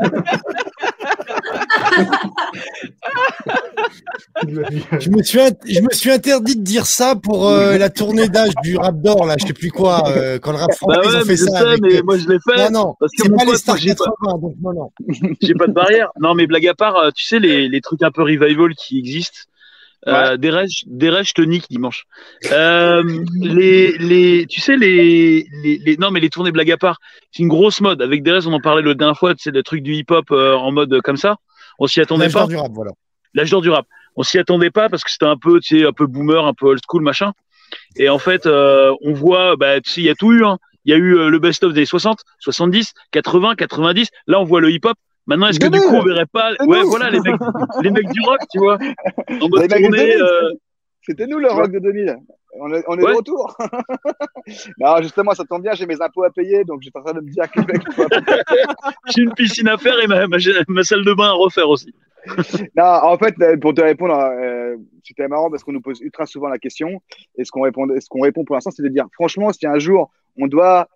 Je 4.99 5.09
me 5.09 5.21
suis, 5.23 5.39
je 5.67 5.81
me 5.81 5.91
suis 5.91 6.11
interdit 6.11 6.55
de 6.55 6.63
dire 6.63 6.85
ça 6.85 7.15
pour 7.15 7.47
euh, 7.47 7.77
la 7.77 7.89
tournée 7.89 8.27
d'âge 8.27 8.53
du 8.63 8.77
rap 8.77 8.99
d'or, 9.01 9.25
là, 9.25 9.35
je 9.39 9.45
sais 9.47 9.53
plus 9.53 9.71
quoi, 9.71 10.03
euh, 10.09 10.39
quand 10.39 10.51
le 10.51 10.57
rap 10.57 10.73
français, 10.73 10.99
Bah 11.01 11.07
ouais, 11.07 11.19
mais 11.19 11.25
fait 11.25 11.37
ça. 11.37 11.51
sais, 11.51 11.57
avec, 11.57 11.81
mais 11.81 11.95
euh, 11.97 12.01
moi 12.03 12.17
je 12.17 12.27
l'ai 12.27 12.37
fait. 12.47 12.69
Non, 12.69 12.79
non, 12.85 12.95
parce 12.99 13.11
que 13.13 13.27
pas 13.29 13.45
les 13.45 13.57
stars 13.57 13.75
moi, 13.75 13.81
j'ai 13.81 13.95
pas- 13.95 14.05
80, 14.05 14.37
donc 14.39 14.55
non, 14.61 14.73
non. 14.73 14.89
J'ai 15.41 15.53
pas 15.53 15.67
de 15.67 15.73
barrière. 15.73 16.09
Non, 16.19 16.33
mais 16.35 16.47
blague 16.47 16.67
à 16.67 16.73
part, 16.75 16.95
euh, 16.97 17.09
tu 17.15 17.23
sais, 17.25 17.39
les, 17.39 17.67
les 17.69 17.81
trucs 17.81 18.03
un 18.03 18.11
peu 18.11 18.23
revival 18.23 18.73
qui 18.75 18.99
existent. 18.99 19.39
Euh, 20.05 20.37
des 20.37 20.51
des 20.85 21.09
je 21.23 21.33
te 21.33 21.41
nique 21.41 21.65
dimanche. 21.69 22.05
Euh, 22.51 23.03
les, 23.41 23.97
les, 23.97 24.45
tu 24.47 24.61
sais, 24.61 24.77
les, 24.77 25.47
les, 25.63 25.81
les, 25.83 25.97
non, 25.97 26.11
mais 26.11 26.19
les 26.19 26.29
tournées 26.29 26.51
blague 26.51 26.71
à 26.71 26.77
part, 26.77 26.99
c'est 27.31 27.41
une 27.43 27.49
grosse 27.49 27.81
mode. 27.81 28.01
Avec 28.01 28.23
des 28.23 28.31
rêves, 28.31 28.47
on 28.47 28.53
en 28.53 28.61
parlait 28.61 28.81
le 28.83 28.95
dernière 28.95 29.17
fois, 29.17 29.33
c'est 29.37 29.51
le 29.51 29.63
truc 29.63 29.81
du 29.83 29.93
hip-hop 29.95 30.25
euh, 30.31 30.53
en 30.55 30.71
mode 30.71 31.01
comme 31.01 31.17
ça. 31.17 31.37
On 31.79 31.87
s'y 31.87 31.99
attendait 31.99 32.25
L'âge 32.25 32.33
pas. 32.33 32.39
d'or 32.41 32.47
du 32.47 32.55
rap, 32.57 32.71
voilà. 32.73 32.91
L'âge 33.33 33.49
d'or 33.51 33.61
du 33.61 33.69
rap. 33.69 33.85
On 34.17 34.23
s'y 34.23 34.37
attendait 34.39 34.71
pas 34.71 34.89
parce 34.89 35.03
que 35.03 35.11
c'était 35.11 35.25
un 35.25 35.37
peu, 35.37 35.59
tu 35.61 35.79
sais, 35.79 35.85
un 35.85 35.93
peu 35.93 36.05
boomer, 36.07 36.45
un 36.45 36.53
peu 36.53 36.65
old 36.67 36.81
school, 36.85 37.01
machin. 37.03 37.31
Et 37.95 38.09
en 38.09 38.17
fait, 38.19 38.45
euh, 38.45 38.93
on 39.03 39.13
voit, 39.13 39.55
bah, 39.55 39.79
tu 39.79 39.89
sais, 39.91 40.01
il 40.01 40.05
y 40.05 40.09
a 40.09 40.15
tout 40.15 40.33
eu. 40.33 40.43
Hein. 40.43 40.57
Il 40.85 40.91
y 40.91 40.93
a 40.93 40.97
eu 40.97 41.17
euh, 41.17 41.29
le 41.29 41.39
best-of 41.39 41.73
des 41.73 41.85
60, 41.85 42.19
70, 42.39 42.93
80, 43.11 43.55
90. 43.55 44.09
Là, 44.27 44.39
on 44.39 44.43
voit 44.43 44.59
le 44.61 44.71
hip-hop. 44.71 44.95
Maintenant, 45.27 45.47
est-ce 45.47 45.59
que 45.59 45.67
du 45.67 45.79
coup, 45.79 45.93
on 45.93 46.03
verrait 46.03 46.25
pas, 46.25 46.51
ouais, 46.65 46.81
voilà, 46.83 47.09
les 47.09 47.19
mecs, 47.19 47.35
les 47.81 47.91
mecs 47.91 48.09
du 48.09 48.21
rock, 48.25 48.39
tu 48.49 48.59
vois, 48.59 48.77
en 49.41 49.49
mode 49.49 49.61
Les 49.61 49.67
mecs 49.67 49.69
de 49.69 49.81
tournée, 49.83 49.97
2000. 50.13 50.21
euh, 50.21 50.51
C'était 51.01 51.27
nous 51.27 51.37
le 51.39 51.49
rock 51.49 51.71
de 51.71 51.79
2000. 51.79 52.15
On 52.59 52.73
est, 52.73 52.83
on 52.87 52.97
est 52.97 53.03
Ouais. 53.03 53.11
de 53.11 53.17
retour. 53.17 53.55
non, 54.79 55.01
justement, 55.01 55.33
ça 55.33 55.43
tombe 55.43 55.61
bien, 55.63 55.73
j'ai 55.73 55.85
mes 55.85 56.01
impôts 56.01 56.23
à 56.23 56.29
payer, 56.31 56.63
donc 56.63 56.81
j'étais 56.81 56.97
en 56.97 57.03
train 57.03 57.13
de 57.13 57.19
me 57.19 57.29
dire 57.29 57.43
que 57.51 57.59
j'ai 59.15 59.21
une 59.23 59.33
piscine 59.33 59.67
à 59.67 59.77
faire 59.77 59.99
et 60.01 60.07
ma, 60.07 60.25
ma, 60.27 60.37
ma 60.69 60.83
salle 60.83 61.03
de 61.05 61.13
bain 61.13 61.27
à 61.27 61.33
refaire 61.33 61.69
aussi. 61.69 61.93
Non, 62.75 62.83
en 62.83 63.17
fait, 63.17 63.35
euh, 63.41 63.57
pour 63.57 63.73
te 63.73 63.81
répondre, 63.81 64.15
euh, 64.15 64.77
c'était 65.03 65.27
marrant 65.27 65.49
parce 65.49 65.63
qu'on 65.63 65.71
nous 65.71 65.81
pose 65.81 66.01
ultra 66.01 66.25
souvent 66.25 66.47
la 66.47 66.57
question. 66.57 67.01
Et 67.37 67.43
ce 67.43 67.51
qu'on 67.51 67.61
répond, 67.61 67.87
ce 67.99 68.07
qu'on 68.09 68.21
répond 68.21 68.43
pour 68.43 68.55
l'instant, 68.55 68.71
c'est 68.71 68.83
de 68.83 68.89
dire, 68.89 69.05
franchement, 69.13 69.51
si 69.51 69.65
un 69.67 69.79
jour 69.79 70.11
on 70.39 70.47
doit 70.47 70.87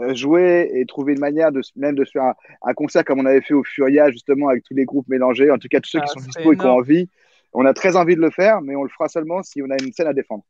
euh, 0.00 0.14
jouer 0.14 0.70
et 0.74 0.84
trouver 0.86 1.12
une 1.12 1.20
manière 1.20 1.52
de 1.52 1.60
même 1.76 1.94
de 1.94 2.04
se 2.04 2.10
faire 2.10 2.24
un, 2.24 2.34
un 2.62 2.74
concert 2.74 3.04
comme 3.04 3.20
on 3.20 3.26
avait 3.26 3.40
fait 3.40 3.54
au 3.54 3.62
Furia, 3.62 4.10
justement, 4.10 4.48
avec 4.48 4.64
tous 4.64 4.74
les 4.74 4.84
groupes 4.84 5.08
mélangés, 5.08 5.50
en 5.50 5.58
tout 5.58 5.68
cas 5.68 5.80
tous 5.80 5.90
ceux 5.90 6.00
Ah, 6.00 6.04
qui 6.04 6.12
sont 6.12 6.18
ce 6.18 6.24
serait 6.32 6.42
dispo 6.42 6.52
et 6.52 6.56
qui 6.56 6.66
ont 6.66 6.76
envie, 6.76 7.08
on 7.52 7.64
a 7.64 7.72
très 7.72 7.96
envie 7.96 8.16
de 8.16 8.20
le 8.20 8.30
faire, 8.30 8.60
mais 8.60 8.74
on 8.74 8.82
le 8.82 8.88
fera 8.88 9.08
seulement 9.08 9.42
si 9.42 9.62
on 9.62 9.70
a 9.70 9.76
une 9.80 9.92
scène 9.92 10.08
à 10.08 10.12
défendre. 10.12 10.44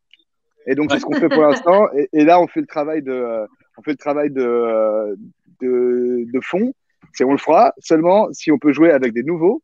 Et 0.66 0.74
donc, 0.74 0.90
c'est 0.90 0.98
ce 0.98 1.04
qu'on 1.04 1.14
fait 1.14 1.28
pour 1.28 1.42
l'instant. 1.42 1.88
Et, 1.94 2.08
et 2.12 2.24
là, 2.24 2.40
on 2.40 2.46
fait 2.46 2.60
le 2.60 2.66
travail 2.66 3.02
de, 3.02 3.12
euh, 3.12 3.46
on 3.76 3.82
fait 3.82 3.92
le 3.92 3.96
travail 3.98 4.30
de, 4.30 4.42
euh, 4.42 5.14
de, 5.60 6.24
de 6.32 6.40
fond. 6.40 6.72
C'est 7.12 7.24
on 7.24 7.32
le 7.32 7.38
fera 7.38 7.74
seulement 7.78 8.28
si 8.32 8.50
on 8.50 8.58
peut 8.58 8.72
jouer 8.72 8.90
avec 8.90 9.12
des 9.12 9.22
nouveaux 9.22 9.62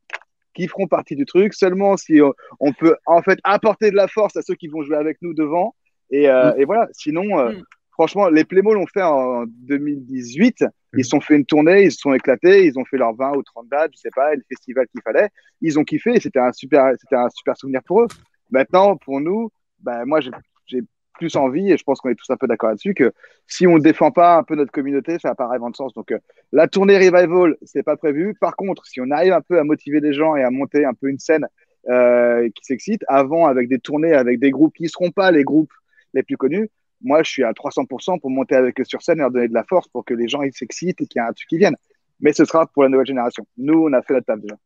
qui 0.60 0.68
feront 0.68 0.86
partie 0.86 1.16
du 1.16 1.24
truc, 1.24 1.54
seulement 1.54 1.96
si 1.96 2.20
on, 2.20 2.34
on 2.60 2.72
peut 2.74 2.96
en 3.06 3.22
fait 3.22 3.38
apporter 3.44 3.90
de 3.90 3.96
la 3.96 4.08
force 4.08 4.36
à 4.36 4.42
ceux 4.42 4.54
qui 4.54 4.68
vont 4.68 4.82
jouer 4.82 4.96
avec 4.96 5.16
nous 5.22 5.32
devant. 5.32 5.74
Et, 6.10 6.28
euh, 6.28 6.52
et 6.56 6.64
voilà. 6.66 6.88
Sinon, 6.92 7.38
euh, 7.38 7.52
Mm. 7.52 7.62
franchement, 7.92 8.28
les 8.28 8.44
Playmo 8.44 8.74
l'ont 8.74 8.86
fait 8.86 9.02
en 9.02 9.44
2018. 9.46 10.64
Ils 10.96 11.04
se 11.04 11.10
sont 11.10 11.20
fait 11.20 11.36
une 11.36 11.46
tournée, 11.46 11.84
ils 11.84 11.92
se 11.92 11.98
sont 11.98 12.12
éclatés, 12.12 12.66
ils 12.66 12.78
ont 12.78 12.84
fait 12.84 12.98
leurs 12.98 13.14
20 13.14 13.36
ou 13.36 13.42
30 13.42 13.68
dates, 13.68 13.92
je 13.94 14.00
sais 14.00 14.10
pas, 14.14 14.34
le 14.34 14.42
festival 14.48 14.86
qu'il 14.88 15.00
fallait. 15.02 15.28
Ils 15.62 15.78
ont 15.78 15.84
kiffé 15.84 16.16
et 16.16 16.20
c'était 16.20 16.40
un 16.40 16.52
super, 16.52 16.92
c'était 17.00 17.16
un 17.16 17.28
super 17.30 17.56
souvenir 17.56 17.80
pour 17.86 18.02
eux. 18.02 18.08
Maintenant, 18.50 18.96
pour 18.96 19.20
nous, 19.20 19.50
ben, 19.78 20.04
moi, 20.04 20.20
j'ai 20.20 20.82
plus 21.20 21.36
envie, 21.36 21.70
et 21.70 21.76
je 21.76 21.84
pense 21.84 22.00
qu'on 22.00 22.08
est 22.08 22.14
tous 22.14 22.30
un 22.30 22.36
peu 22.36 22.46
d'accord 22.46 22.70
là-dessus, 22.70 22.94
que 22.94 23.12
si 23.46 23.66
on 23.66 23.76
ne 23.76 23.82
défend 23.82 24.10
pas 24.10 24.38
un 24.38 24.42
peu 24.42 24.54
notre 24.56 24.72
communauté, 24.72 25.18
ça 25.20 25.28
n'a 25.28 25.34
pas 25.34 25.46
vraiment 25.46 25.70
de 25.70 25.76
sens. 25.76 25.92
Donc, 25.92 26.10
euh, 26.12 26.18
la 26.50 26.66
tournée 26.66 26.96
Revival, 26.96 27.56
c'est 27.62 27.82
pas 27.82 27.96
prévu. 27.96 28.34
Par 28.40 28.56
contre, 28.56 28.86
si 28.86 29.00
on 29.00 29.10
arrive 29.10 29.34
un 29.34 29.42
peu 29.42 29.58
à 29.58 29.64
motiver 29.64 30.00
des 30.00 30.14
gens 30.14 30.34
et 30.34 30.42
à 30.42 30.50
monter 30.50 30.86
un 30.86 30.94
peu 30.94 31.08
une 31.08 31.18
scène 31.18 31.46
euh, 31.88 32.48
qui 32.54 32.64
s'excite, 32.64 33.04
avant, 33.06 33.46
avec 33.46 33.68
des 33.68 33.78
tournées, 33.78 34.14
avec 34.14 34.40
des 34.40 34.50
groupes 34.50 34.74
qui 34.74 34.84
ne 34.84 34.88
seront 34.88 35.10
pas 35.10 35.30
les 35.30 35.44
groupes 35.44 35.72
les 36.14 36.22
plus 36.22 36.38
connus, 36.38 36.70
moi, 37.02 37.22
je 37.22 37.30
suis 37.30 37.44
à 37.44 37.52
300% 37.52 38.18
pour 38.18 38.30
monter 38.30 38.54
avec 38.54 38.80
eux 38.80 38.84
sur 38.84 39.02
scène 39.02 39.18
et 39.18 39.20
leur 39.20 39.30
donner 39.30 39.48
de 39.48 39.54
la 39.54 39.64
force 39.64 39.88
pour 39.88 40.04
que 40.04 40.14
les 40.14 40.28
gens 40.28 40.42
ils 40.42 40.52
s'excitent 40.52 41.00
et 41.00 41.06
qu'il 41.06 41.20
y 41.20 41.24
ait 41.24 41.28
un 41.28 41.32
truc 41.32 41.48
qui 41.48 41.58
vienne. 41.58 41.76
Mais 42.20 42.32
ce 42.32 42.44
sera 42.44 42.66
pour 42.66 42.82
la 42.82 42.88
nouvelle 42.88 43.06
génération. 43.06 43.46
Nous, 43.56 43.84
on 43.88 43.92
a 43.92 44.02
fait 44.02 44.14
la 44.14 44.22
table 44.22 44.42
déjà. 44.42 44.56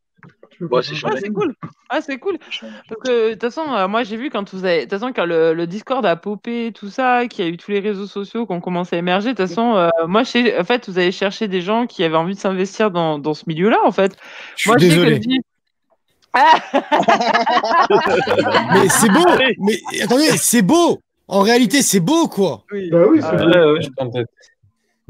Bon, 0.61 0.81
c'est 0.81 0.93
Ah, 1.03 1.09
cool. 1.33 1.53
Ah, 1.89 1.99
c'est 2.01 2.17
cool. 2.17 2.37
Parce 2.39 3.01
que 3.03 3.27
de 3.29 3.33
toute 3.33 3.41
façon, 3.41 3.63
euh, 3.73 3.87
moi 3.89 4.03
j'ai 4.03 4.15
vu 4.15 4.29
quand 4.29 4.53
vous 4.53 4.63
avez, 4.63 4.77
de 4.77 4.81
toute 4.83 4.91
façon 4.99 5.11
quand 5.13 5.25
le, 5.25 5.53
le 5.53 5.67
Discord 5.67 6.05
a 6.05 6.15
popé, 6.15 6.71
tout 6.73 6.87
ça, 6.89 7.27
qu'il 7.27 7.43
y 7.43 7.47
a 7.47 7.51
eu 7.51 7.57
tous 7.57 7.71
les 7.71 7.81
réseaux 7.81 8.07
sociaux 8.07 8.45
qui 8.45 8.53
ont 8.53 8.61
commencé 8.61 8.95
à 8.95 8.99
émerger. 8.99 9.33
De 9.33 9.37
toute 9.37 9.47
façon, 9.49 9.75
euh, 9.75 9.89
moi, 10.07 10.23
je 10.23 10.29
sais- 10.29 10.57
en 10.59 10.63
fait, 10.63 10.87
vous 10.89 10.97
avez 10.97 11.11
cherché 11.11 11.49
des 11.49 11.59
gens 11.61 11.87
qui 11.87 12.03
avaient 12.05 12.15
envie 12.15 12.35
de 12.35 12.39
s'investir 12.39 12.89
dans, 12.89 13.19
dans 13.19 13.33
ce 13.33 13.43
milieu-là, 13.47 13.79
en 13.85 13.91
fait. 13.91 14.15
Je 14.55 14.61
suis 14.61 14.69
moi, 14.69 14.77
je 14.79 14.85
sais 14.87 14.95
que 14.95 15.01
désolé. 15.01 15.19
Ah 16.33 16.55
Mais 18.73 18.89
c'est 18.89 19.09
beau. 19.09 19.25
Mais 19.59 19.79
attendez, 20.01 20.29
c'est 20.37 20.61
beau. 20.61 20.99
En 21.27 21.41
réalité, 21.41 21.81
c'est 21.81 21.99
beau, 21.99 22.27
quoi. 22.27 22.63
oui. 22.71 22.89
Bah 22.91 23.05
oui, 23.09 23.19
c'est 23.21 23.27
Ah, 23.27 23.73
Ouais. 23.73 23.79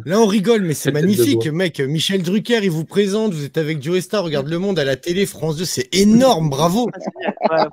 Là, 0.04 0.20
on 0.20 0.26
rigole, 0.26 0.64
mais 0.64 0.74
c'est 0.74 0.92
magnifique, 0.92 1.48
mec. 1.48 1.80
Michel 1.80 2.22
Drucker, 2.22 2.60
il 2.64 2.70
vous 2.70 2.84
présente. 2.84 3.34
Vous 3.34 3.46
êtes 3.46 3.58
avec 3.58 3.82
Joe 3.82 4.02
Star, 4.02 4.26
regarde 4.26 4.50
le 4.50 4.60
monde 4.60 4.78
à 4.78 4.84
la 4.84 4.98
télé, 4.98 5.26
France 5.26 5.56
2, 5.56 5.64
c'est 5.64 5.88
énorme, 5.96 6.50
bravo. 6.50 6.90
Ouais. 7.50 7.64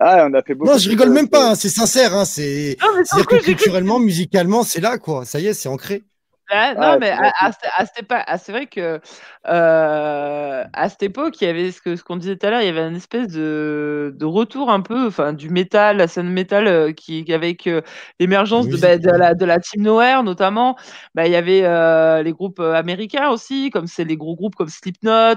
Ah, 0.00 0.26
on 0.30 0.32
a 0.32 0.42
fait 0.42 0.54
beaucoup. 0.54 0.70
Non, 0.70 0.78
je 0.78 0.88
rigole 0.88 1.10
même 1.10 1.28
pas, 1.28 1.50
hein, 1.50 1.54
c'est 1.54 1.68
sincère. 1.68 2.14
Hein, 2.14 2.24
c'est 2.24 2.78
c'est-à-dire 3.04 3.26
que 3.26 3.44
culturellement, 3.44 3.98
musicalement, 3.98 4.62
c'est 4.62 4.80
là, 4.80 4.96
quoi. 4.96 5.26
Ça 5.26 5.38
y 5.38 5.48
est, 5.48 5.52
c'est 5.52 5.68
ancré. 5.68 6.02
Ouais, 6.48 6.74
non, 6.74 6.80
Ah, 6.80 6.98
mais 7.00 7.10
à, 7.10 7.32
à, 7.40 7.50
cette- 7.52 7.70
à 7.76 7.86
cette 7.86 7.98
époque, 8.04 8.22
ah, 8.26 8.38
c'est 8.38 8.52
vrai 8.52 8.66
que 8.68 9.00
euh, 9.48 10.64
à 10.72 10.88
cette 10.88 11.02
époque, 11.02 11.40
il 11.40 11.44
y 11.46 11.48
avait 11.48 11.72
ce 11.72 12.02
qu'on 12.04 12.16
disait 12.16 12.36
tout 12.36 12.46
à 12.46 12.50
l'heure, 12.50 12.60
il 12.60 12.66
y 12.66 12.68
avait 12.68 12.86
une 12.86 12.94
espèce 12.94 13.26
de, 13.28 14.14
de 14.16 14.24
retour 14.24 14.70
un 14.70 14.80
peu, 14.80 15.06
enfin, 15.08 15.32
du 15.32 15.50
métal, 15.50 15.96
la 15.96 16.06
scène 16.06 16.28
métal 16.28 16.68
euh, 16.68 16.92
qui 16.92 17.24
avec 17.32 17.66
euh, 17.66 17.80
l'émergence 18.20 18.68
de, 18.68 18.76
bah, 18.76 18.96
de 18.96 19.10
la 19.10 19.34
de 19.34 19.44
la 19.44 19.58
Team 19.58 19.82
Nowhere 19.82 20.22
notamment. 20.22 20.76
Bah, 21.16 21.26
il 21.26 21.32
y 21.32 21.36
avait 21.36 22.22
les 22.22 22.32
groupes 22.32 22.60
américains 22.60 23.28
aussi, 23.30 23.70
comme 23.70 23.88
c'est 23.88 24.04
les 24.04 24.16
gros 24.16 24.36
groupes 24.36 24.54
comme 24.54 24.68
Slipknot, 24.68 25.34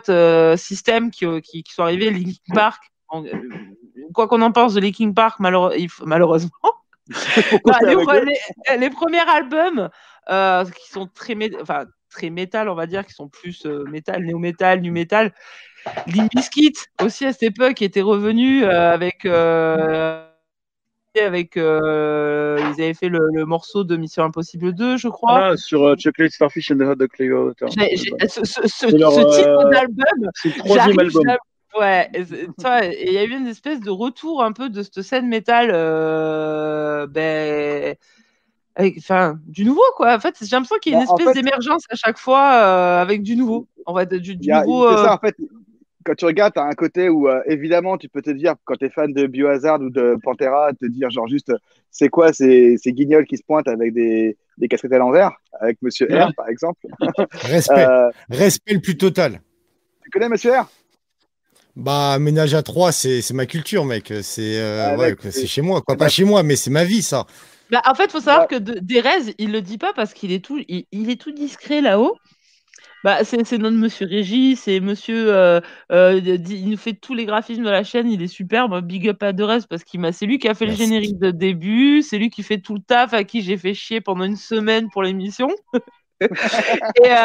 System 0.58 1.10
qui, 1.10 1.26
qui 1.42 1.64
qui 1.64 1.74
sont 1.74 1.84
arrivés, 1.84 2.12
Linkin 2.12 2.54
Park. 2.54 2.84
En- 3.08 3.24
Quoi 4.14 4.28
qu'on 4.28 4.42
en 4.42 4.52
pense 4.52 4.76
de 4.76 4.80
Linkin 4.82 5.12
Park, 5.14 5.40
malheureusement. 5.40 6.50
Bah, 7.66 7.80
les, 8.78 8.90
premiers 8.92 9.20
albums 9.28 9.90
qui 10.76 10.90
sont 10.90 11.08
très, 11.08 11.36
enfin, 11.62 11.86
très 12.10 12.30
métal, 12.30 12.70
on 12.70 12.76
va 12.76 12.86
dire, 12.88 13.06
qui 13.06 13.14
sont 13.14 13.28
plus 13.28 13.66
euh, 13.66 13.84
métal, 13.86 14.24
néo-métal, 14.24 14.82
nu 14.82 14.92
métal. 14.92 15.34
Limp 16.08 16.30
Bizkit 16.36 16.74
aussi 17.02 17.26
à 17.26 17.32
cette 17.34 17.44
époque 17.44 17.82
était 17.82 18.02
revenu 18.02 18.64
euh, 18.64 18.92
avec 18.94 19.26
euh, 19.26 20.26
avec 21.20 21.58
euh, 21.58 22.58
ils 22.60 22.82
avaient 22.84 22.94
fait 22.94 23.10
le, 23.10 23.20
le 23.34 23.46
morceau 23.46 23.84
de 23.84 23.96
Mission 23.98 24.24
Impossible 24.24 24.74
2, 24.74 24.98
je 24.98 25.08
crois. 25.08 25.52
Ah, 25.52 25.58
sur 25.58 25.84
euh, 25.84 25.96
Chocolate 25.98 26.32
Starfish 26.32 26.72
and 26.72 26.78
the 26.78 26.82
Hot 26.82 26.96
Dog 26.96 27.10
j'ai- 27.18 28.12
ce 28.28 28.46
ce- 28.46 28.62
ce- 28.68 28.68
C'est 28.90 28.92
leur, 28.98 29.12
ce 29.14 29.22
titre 29.22 29.50
euh, 29.66 29.70
d'album, 29.72 30.30
C'est 30.36 30.50
le 30.50 30.56
troisième 30.60 31.00
album. 31.00 31.24
Ouais, 31.78 32.10
il 32.14 33.12
y 33.14 33.18
a 33.18 33.24
eu 33.24 33.32
une 33.32 33.48
espèce 33.48 33.80
de 33.80 33.90
retour 33.92 34.44
un 34.44 34.52
peu 34.52 34.70
de 34.70 34.82
cette 34.82 35.02
scène 35.02 35.28
métal, 35.28 35.70
euh, 35.72 37.06
ben, 37.08 37.96
enfin, 38.98 39.40
du 39.46 39.66
nouveau 39.66 39.82
quoi. 39.96 40.16
En 40.16 40.20
fait, 40.20 40.36
j'ai 40.42 40.48
l'impression 40.56 40.78
qu'il 40.82 40.94
y 40.94 40.96
a 40.96 41.00
une 41.00 41.06
Bah, 41.06 41.12
en 41.14 41.18
espèce 41.18 41.34
fait- 41.34 41.42
d'émergence 41.42 41.84
à 41.90 41.96
chaque 41.96 42.18
fois 42.18 42.54
euh, 42.54 43.02
avec 43.02 43.24
du 43.24 43.36
nouveau. 43.36 43.68
En 43.86 43.96
fait, 43.96 44.14
du, 44.14 44.52
a- 44.52 44.62
nouveau. 44.62 44.88
c'est 44.88 44.94
euh, 44.94 45.04
ça, 45.04 45.14
en 45.16 45.18
fait. 45.18 45.36
Quand 46.06 46.16
tu 46.16 46.26
regardes, 46.26 46.54
tu 46.54 46.60
as 46.60 46.64
un 46.64 46.74
côté 46.74 47.10
où, 47.10 47.28
euh, 47.28 47.42
évidemment, 47.46 47.98
tu 47.98 48.08
peux 48.08 48.22
te 48.22 48.30
dire, 48.30 48.56
quand 48.64 48.76
tu 48.76 48.86
es 48.86 48.90
fan 48.90 49.12
de 49.14 49.28
Biohazard 49.28 49.82
ou 49.82 49.90
de 49.90 50.16
Pantera, 50.24 50.72
te 50.74 50.86
dire, 50.86 51.10
genre, 51.10 51.28
juste, 51.28 51.52
c'est 51.92 52.08
quoi 52.08 52.32
ces, 52.32 52.78
ces 52.78 52.94
guignols 52.94 53.26
qui 53.26 53.36
se 53.36 53.44
pointent 53.44 53.68
avec 53.68 53.94
des, 53.94 54.38
des 54.58 54.68
casquettes 54.70 54.94
à 54.94 54.98
l'envers, 54.98 55.32
avec 55.60 55.78
Monsieur 55.82 56.08
R, 56.10 56.34
par 56.36 56.48
exemple. 56.48 56.80
Respect, 57.34 57.86
Euh, 57.86 58.10
respect 58.30 58.74
le 58.76 58.80
plus 58.80 58.98
total. 58.98 59.42
tu 60.04 60.10
connais 60.10 60.30
Monsieur 60.30 60.52
R? 60.54 60.70
Bah, 61.76 62.18
ménage 62.18 62.54
à 62.54 62.64
trois, 62.64 62.92
c'est 62.92 63.22
ma 63.34 63.46
culture, 63.46 63.84
mec. 63.86 64.14
C'est 64.22 64.58
euh, 64.58 64.92
Ah, 64.94 64.98
ouais, 64.98 65.16
chez 65.32 65.62
moi, 65.62 65.82
quoi. 65.82 65.96
Pas 65.98 66.10
chez 66.10 66.24
moi, 66.24 66.44
mais 66.44 66.56
c'est 66.56 66.72
ma 66.72 66.86
vie, 66.86 67.02
ça. 67.02 67.26
Bah, 67.72 67.82
en 67.86 67.94
fait, 67.96 68.12
faut 68.12 68.20
savoir 68.22 68.42
Ouais. 68.42 68.48
que 68.48 68.56
de, 68.56 68.80
Derez, 68.82 69.36
il 69.38 69.52
le 69.52 69.62
dit 69.62 69.78
pas 69.78 69.94
parce 69.94 70.14
qu'il 70.14 70.32
est 70.32 70.44
tout, 70.44 70.60
il, 70.68 70.86
il 70.92 71.10
est 71.10 71.20
tout 71.22 71.32
discret 71.32 71.82
là-haut. 71.82 72.18
Bah, 73.04 73.24
c'est 73.24 73.58
notre 73.58 73.78
monsieur 73.78 74.08
Régis, 74.08 74.60
c'est 74.60 74.82
monsieur, 74.82 75.34
euh, 75.34 75.62
euh, 75.92 76.20
il 76.22 76.70
nous 76.70 76.78
fait 76.78 76.94
tous 76.94 77.14
les 77.14 77.26
graphismes 77.26 77.64
de 77.64 77.70
la 77.70 77.84
chaîne, 77.86 78.10
il 78.12 78.22
est 78.22 78.28
superbe. 78.28 78.82
Big 78.86 79.08
up 79.08 79.24
à 79.24 79.32
Derez 79.32 79.60
parce 79.70 79.86
qu'il 79.86 80.02
m'a, 80.02 80.12
c'est 80.12 80.26
lui 80.26 80.38
qui 80.38 80.50
a 80.50 80.54
fait 80.54 80.66
Merci. 80.66 80.68
le 80.68 80.76
générique 80.76 81.18
de 81.20 81.32
début, 81.32 82.02
c'est 82.02 82.18
lui 82.18 82.30
qui 82.30 82.44
fait 82.44 82.60
tout 82.60 82.74
le 82.76 82.82
taf, 82.82 83.14
à 83.14 83.24
qui 83.24 83.42
j'ai 83.42 83.58
fait 83.58 83.74
chier 83.74 84.02
pendant 84.02 84.26
une 84.26 84.36
semaine 84.36 84.90
pour 84.92 85.02
l'émission. 85.04 85.48
et, 86.22 87.12
euh, 87.12 87.24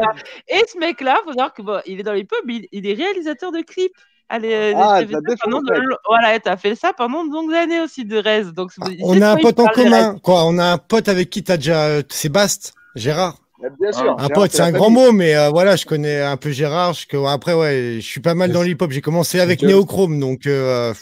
et 0.48 0.62
ce 0.68 0.78
mec-là, 0.78 1.16
faut 1.24 1.32
savoir 1.32 1.52
que 1.52 1.62
bon, 1.62 1.80
il 1.86 2.00
est 2.00 2.04
dans 2.04 2.12
les 2.12 2.24
pubs, 2.24 2.48
il, 2.48 2.68
il 2.72 2.86
est 2.86 2.94
réalisateur 2.94 3.50
de 3.52 3.60
clips. 3.60 3.92
Allez, 4.28 4.72
Ah, 4.76 5.00
t'as 5.00 5.06
fait 5.06 5.12
ça 5.12 5.12
ça 5.12 5.20
défonce, 5.20 5.38
pendant 5.44 5.60
de 5.62 5.70
mec. 5.72 5.82
lo- 5.82 5.96
voilà, 6.06 6.40
t'as 6.40 6.56
fait 6.56 6.74
ça 6.74 6.92
pendant 6.92 7.24
de 7.24 7.32
longues 7.32 7.52
années 7.54 7.80
aussi 7.80 8.04
de 8.04 8.16
Rez. 8.16 8.44
Donc, 8.52 8.72
c'est- 8.72 8.80
On 9.02 9.20
a 9.20 9.32
un 9.32 9.36
pote 9.36 9.60
en 9.60 9.66
commun, 9.66 10.16
quoi. 10.22 10.44
On 10.46 10.58
a 10.58 10.64
un 10.72 10.78
pote 10.78 11.08
avec 11.08 11.30
qui 11.30 11.44
t'as 11.44 11.56
déjà, 11.56 11.84
euh, 11.84 12.02
c'est 12.08 12.30
Bast, 12.30 12.74
Gérard. 12.94 13.36
Bien 13.80 13.92
sûr. 13.92 14.02
Un 14.12 14.16
Gérard, 14.16 14.30
pote, 14.32 14.50
c'est 14.50 14.62
un 14.62 14.72
grand 14.72 14.90
mot, 14.90 15.12
mais 15.12 15.36
euh, 15.36 15.50
voilà, 15.50 15.76
je 15.76 15.84
connais 15.86 16.20
un 16.22 16.36
peu 16.36 16.50
Gérard. 16.50 16.94
Je, 16.94 17.06
après, 17.26 17.54
ouais, 17.54 17.94
je 17.96 18.06
suis 18.06 18.20
pas 18.20 18.34
mal 18.34 18.50
dans 18.50 18.62
l'hip-hop. 18.62 18.90
J'ai 18.90 19.00
commencé 19.00 19.40
avec 19.40 19.62
Ok. 19.62 19.68
Neochrome, 19.68 20.18
donc 20.20 20.46
euh, 20.46 20.92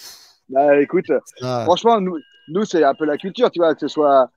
Bah, 0.48 0.80
écoute, 0.80 1.06
ça- 1.40 1.64
franchement, 1.64 2.00
nous, 2.00 2.16
nous 2.48 2.64
c'est 2.64 2.84
un 2.84 2.94
peu 2.94 3.04
la 3.04 3.16
culture, 3.16 3.50
tu 3.50 3.60
vois, 3.60 3.74
que 3.74 3.80
ce 3.80 3.88
soit. 3.88 4.28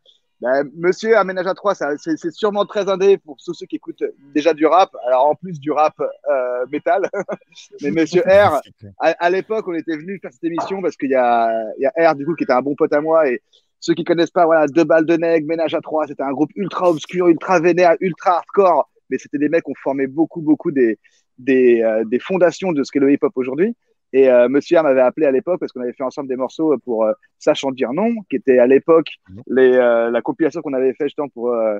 Bah, 0.41 0.63
Monsieur 0.75 1.17
Aménage 1.17 1.47
à 1.47 1.53
3, 1.53 1.75
c'est 1.97 2.31
sûrement 2.31 2.65
très 2.65 2.89
indé 2.89 3.17
pour 3.17 3.37
tous 3.43 3.53
ceux 3.53 3.65
qui 3.65 3.77
écoutent 3.77 4.03
déjà 4.33 4.53
du 4.53 4.65
rap. 4.65 4.91
Alors, 5.07 5.27
en 5.27 5.35
plus 5.35 5.59
du 5.59 5.71
rap 5.71 5.93
euh, 5.99 6.65
métal. 6.71 7.09
Mais 7.81 7.91
Monsieur 7.91 8.21
R, 8.27 8.61
à, 8.99 9.09
à 9.11 9.29
l'époque, 9.29 9.67
on 9.67 9.73
était 9.73 9.95
venu 9.95 10.19
faire 10.21 10.33
cette 10.33 10.43
émission 10.43 10.81
parce 10.81 10.97
qu'il 10.97 11.09
y 11.09 11.15
a, 11.15 11.49
il 11.77 11.83
y 11.83 11.85
a 11.85 12.11
R, 12.11 12.15
du 12.15 12.25
coup, 12.25 12.35
qui 12.35 12.43
était 12.43 12.53
un 12.53 12.61
bon 12.61 12.75
pote 12.75 12.93
à 12.93 13.01
moi. 13.01 13.29
Et 13.29 13.41
ceux 13.79 13.93
qui 13.93 14.03
connaissent 14.03 14.31
pas, 14.31 14.45
voilà, 14.45 14.67
Deux 14.67 14.83
balles 14.83 15.05
de 15.05 15.15
nègre, 15.15 15.47
Ménage 15.47 15.73
à 15.73 15.81
3, 15.81 16.07
c'était 16.07 16.23
un 16.23 16.31
groupe 16.31 16.51
ultra 16.55 16.89
obscur, 16.89 17.27
ultra 17.27 17.59
vénère, 17.59 17.95
ultra 18.01 18.37
hardcore. 18.37 18.89
Mais 19.09 19.17
c'était 19.17 19.37
des 19.37 19.49
mecs 19.49 19.63
qui 19.63 19.71
ont 19.71 19.81
formé 19.83 20.07
beaucoup, 20.07 20.41
beaucoup 20.41 20.71
des, 20.71 20.99
des, 21.37 21.81
euh, 21.81 22.03
des 22.05 22.19
fondations 22.19 22.71
de 22.71 22.83
ce 22.83 22.91
qu'est 22.91 22.99
le 22.99 23.11
hip-hop 23.11 23.31
aujourd'hui. 23.35 23.75
Et 24.13 24.29
euh, 24.29 24.47
Monsieur 24.49 24.81
m'avait 24.81 25.01
appelé 25.01 25.25
à 25.25 25.31
l'époque 25.31 25.59
parce 25.59 25.71
qu'on 25.71 25.81
avait 25.81 25.93
fait 25.93 26.03
ensemble 26.03 26.29
des 26.29 26.35
morceaux 26.35 26.77
pour 26.85 27.05
euh, 27.05 27.13
Sachant 27.39 27.71
dire 27.71 27.93
non, 27.93 28.09
qui 28.29 28.37
était 28.37 28.59
à 28.59 28.67
l'époque 28.67 29.09
les, 29.47 29.73
euh, 29.73 30.09
la 30.09 30.21
compilation 30.21 30.61
qu'on 30.61 30.73
avait 30.73 30.93
fait 30.93 31.05
justement 31.05 31.29
pour 31.29 31.53
euh, 31.53 31.77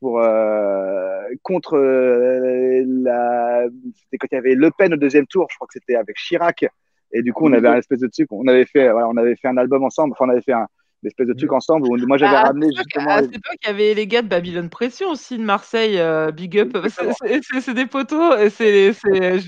pour 0.00 0.20
euh, 0.20 1.22
contre 1.42 1.76
euh, 1.76 2.84
la 2.86 3.64
c'était 3.94 4.18
quand 4.18 4.28
il 4.32 4.34
y 4.34 4.38
avait 4.38 4.54
Le 4.54 4.70
Pen 4.70 4.94
au 4.94 4.96
deuxième 4.96 5.26
tour, 5.26 5.46
je 5.50 5.56
crois 5.56 5.66
que 5.66 5.74
c'était 5.74 5.96
avec 5.96 6.16
Chirac. 6.16 6.66
Et 7.12 7.22
du 7.22 7.32
coup 7.32 7.46
on 7.46 7.52
avait 7.52 7.68
un 7.68 7.76
espèce 7.76 8.00
de 8.00 8.08
truc, 8.08 8.26
on 8.32 8.46
avait 8.48 8.66
fait 8.66 8.90
voilà, 8.90 9.08
on 9.08 9.16
avait 9.16 9.36
fait 9.36 9.48
un 9.48 9.56
album 9.56 9.84
ensemble, 9.84 10.12
enfin 10.12 10.26
on 10.26 10.30
avait 10.30 10.42
fait 10.42 10.52
un 10.52 10.66
une 11.04 11.08
espèce 11.08 11.26
de 11.26 11.34
truc 11.34 11.52
ensemble 11.52 11.86
où 11.86 11.96
moi 12.06 12.16
j'avais 12.16 12.34
Ah, 12.34 12.40
à 12.40 12.42
ramené 12.44 12.68
justement 12.74 13.10
À 13.10 13.22
cette 13.22 13.36
époque, 13.36 13.58
il 13.62 13.66
y 13.66 13.70
avait 13.70 13.94
les 13.94 14.06
gars 14.06 14.22
de 14.22 14.28
Babylone 14.28 14.70
Pression 14.70 15.10
aussi 15.10 15.36
de 15.36 15.42
Marseille, 15.42 15.98
euh, 15.98 16.30
Big 16.32 16.58
Up. 16.58 16.72
C'est- 17.22 17.74
des 17.74 17.84
poteaux. 17.86 18.32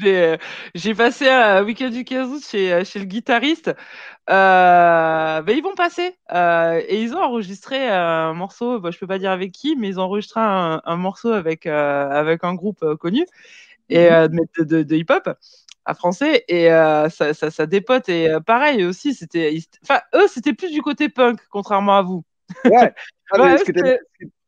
l'ai- 0.05 0.39
J'ai 0.75 0.95
passé 0.95 1.29
un 1.29 1.65
week-end 1.65 1.89
du 1.89 2.05
15 2.05 2.29
août 2.31 2.43
chez, 2.47 2.85
chez 2.85 2.99
le 2.99 3.07
guitariste. 3.07 3.75
Euh, 4.29 5.43
ben, 5.43 5.57
ils 5.57 5.63
vont 5.63 5.75
passer. 5.75 6.15
Euh, 6.35 6.81
et 6.89 7.01
ils 7.03 7.15
ont 7.15 7.21
enregistré 7.23 7.89
un 7.89 8.35
morceau, 8.35 8.79
bon, 8.79 8.91
je 8.91 8.99
peux 8.99 9.07
pas 9.07 9.19
dire 9.19 9.31
avec 9.31 9.53
qui, 9.53 9.77
mais 9.77 9.89
ils 9.89 9.99
ont 9.99 10.05
enregistré 10.05 10.41
un, 10.41 10.83
un 10.85 10.97
morceau 10.97 11.33
avec, 11.33 11.67
euh, 11.67 12.11
avec 12.11 12.45
un 12.45 12.55
groupe 12.55 12.83
euh, 12.83 12.97
connu 12.97 13.25
et, 13.89 14.11
euh, 14.13 14.29
de, 14.29 14.65
de- 14.65 14.83
de 14.83 14.97
hip-hop 14.97 15.31
à 15.87 15.95
français 15.95 16.45
et 16.49 16.71
euh, 16.71 17.09
ça, 17.09 17.33
ça, 17.33 17.51
ça 17.51 17.67
dépote 17.67 18.09
et 18.09 18.29
euh, 18.29 18.41
pareil 18.41 18.85
aussi 18.85 19.15
c'était 19.15 19.57
enfin 19.83 20.01
eux 20.15 20.27
c'était 20.29 20.53
plus 20.53 20.71
du 20.73 20.83
côté 20.83 21.09
punk 21.09 21.39
contrairement 21.51 21.97
à 21.97 22.03
vous 22.03 22.25
Ouais. 22.65 22.93
Ah, 23.33 23.41
Ouais, 23.43 23.59
ce, 23.59 23.65
qui 23.65 23.71
était, 23.73 23.99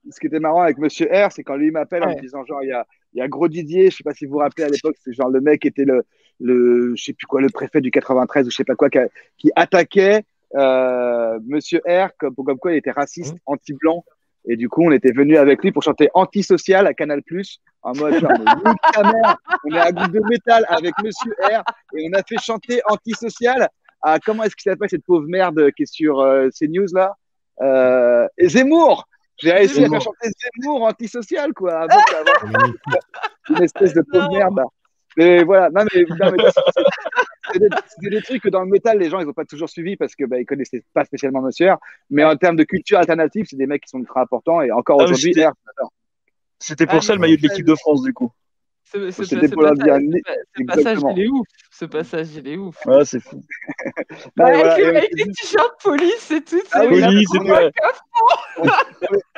ce 0.09 0.21
qui 0.21 0.27
était 0.29 0.39
marrant 0.39 0.63
avec 0.63 0.79
Monsieur 0.79 1.07
R, 1.13 1.33
c'est 1.33 1.43
quand 1.43 1.57
lui 1.57 1.73
m'appelle 1.73 2.05
en 2.05 2.11
me 2.11 2.21
disant 2.21 2.45
genre 2.45 2.63
il 2.63 2.69
y 2.69 2.73
a, 2.73 2.87
il 3.13 3.19
y 3.19 3.23
a 3.23 3.27
Gros 3.27 3.49
Didier, 3.49 3.91
je 3.91 3.97
sais 3.97 4.05
pas 4.05 4.15
si 4.15 4.25
vous 4.25 4.35
vous 4.35 4.39
rappelez 4.39 4.65
à 4.65 4.69
l'époque, 4.69 4.95
c'est 5.03 5.13
genre 5.13 5.29
le 5.31 5.41
mec 5.41 5.63
qui 5.63 5.69
était 5.69 5.85
le, 5.85 6.05
le 6.39 6.95
je 6.97 7.03
sais 7.03 7.13
plus 7.13 7.27
quoi, 7.27 7.41
le 7.41 7.49
préfet 7.51 7.81
du 7.81 7.91
93 7.91 8.47
ou 8.47 8.51
je 8.51 8.57
sais 8.57 8.63
pas 8.65 8.77
quoi, 8.77 8.89
qui, 8.89 8.99
a- 8.99 9.09
qui 9.37 9.51
attaquait 9.57 10.23
euh, 10.55 11.41
Monsieur 11.47 11.81
R 11.87 12.11
comme, 12.19 12.35
comme 12.37 12.59
quoi 12.59 12.73
il 12.73 12.77
était 12.77 12.93
raciste, 12.93 13.35
anti-blanc. 13.47 14.05
Et 14.49 14.57
du 14.57 14.69
coup, 14.69 14.83
on 14.85 14.93
était 14.93 15.11
venu 15.13 15.37
avec 15.37 15.63
lui 15.65 15.73
pour 15.73 15.83
chanter 15.83 16.09
Antisocial 16.15 16.87
à 16.87 16.95
Canal+, 16.95 17.21
en 17.83 17.93
mode 17.95 18.19
genre, 18.19 18.33
mais 18.33 18.71
nique 18.71 18.81
ta 18.93 19.03
mère, 19.03 19.37
on 19.65 19.75
est 19.75 19.79
un 19.79 19.91
groupe 19.91 20.13
de 20.13 20.21
métal 20.29 20.67
avec 20.69 20.93
Monsieur 21.03 21.33
R, 21.43 21.63
et 21.97 22.09
on 22.09 22.19
a 22.19 22.23
fait 22.23 22.39
chanter 22.39 22.81
Antisocial. 22.87 23.69
À, 24.03 24.19
comment 24.19 24.45
est-ce 24.45 24.55
qu'il 24.55 24.71
s'appelle 24.71 24.89
cette 24.89 25.05
pauvre 25.05 25.27
merde 25.27 25.71
qui 25.77 25.83
est 25.83 25.93
sur 25.93 26.21
euh, 26.21 26.49
CNews 26.57 26.87
là? 26.93 27.15
Euh, 27.61 28.29
et 28.37 28.49
Zemmour! 28.49 29.09
J'ai 29.39 29.53
réussi 29.53 29.85
à 29.85 29.89
faire 29.89 30.01
chanter 30.01 30.31
Zemmour 30.57 30.83
antisocial, 30.83 31.53
quoi, 31.53 31.83
avant 31.83 32.01
une 33.51 33.63
espèce 33.63 33.95
de 33.95 34.03
pauvre 34.03 34.31
merde. 34.31 34.61
Mais 35.17 35.43
voilà, 35.43 35.69
non, 35.71 35.85
mais, 35.93 36.05
non, 36.09 36.33
mais 36.33 36.45
c'est- 37.53 38.09
des, 38.09 38.23
trucs 38.23 38.43
que 38.43 38.49
dans 38.49 38.63
le 38.63 38.69
métal, 38.69 38.99
les 38.99 39.11
gens, 39.11 39.19
ils 39.21 39.27
n'ont 39.27 39.33
pas 39.33 39.45
toujours 39.45 39.69
suivi 39.69 39.97
parce 39.97 40.15
que 40.15 40.25
bah, 40.25 40.39
ils 40.39 40.45
connaissaient 40.47 40.85
pas 40.95 41.05
spécialement 41.05 41.41
Monsieur 41.41 41.73
R. 41.73 41.79
Mais 42.11 42.23
en 42.23 42.37
termes 42.37 42.57
de 42.57 42.63
culture 42.63 42.99
alternative, 42.99 43.47
c'est 43.49 43.57
des 43.57 43.67
mecs 43.67 43.83
qui 43.83 43.89
sont 43.89 43.99
ultra 43.99 44.21
importants 44.21 44.61
et 44.61 44.71
encore 44.71 45.01
Ah, 45.01 45.05
aujourd'hui, 45.05 45.33
R. 45.43 45.53
C'était 46.61 46.87
pour 46.87 46.97
Ah, 46.97 47.01
ça 47.03 47.15
le 47.15 47.21
maillot 47.21 47.37
de 47.37 47.43
l'équipe 47.43 47.67
de 47.67 47.75
France, 47.75 48.03
du 48.03 48.13
coup. 48.13 48.31
Ce, 48.91 49.11
ce- 49.11 49.23
C'était 49.25 49.49
ce 49.49 49.53
pour 49.53 49.65
ni- 49.65 50.23
ce 50.57 50.65
passage, 50.65 50.99
il 51.15 51.23
est 51.23 51.29
ouf. 51.29 51.47
Ce 51.71 51.85
passage, 51.85 52.29
il 52.37 52.49
est 52.49 52.57
ouf. 52.57 52.77
Ouais, 52.87 53.05
c'est 53.05 53.21
fou. 53.21 53.43
Ouais, 54.39 54.45
avec 54.45 54.57
voilà, 54.57 54.79
le- 54.79 54.97
avec 54.97 55.11
les 55.13 55.25
t-shirts 55.25 55.83
police 55.83 56.31
et 56.31 56.41
tout. 56.41 56.57
Ah 56.73 56.81
c'est- 56.81 56.89
oui, 56.89 57.01
Police 57.03 57.29
et 57.35 58.69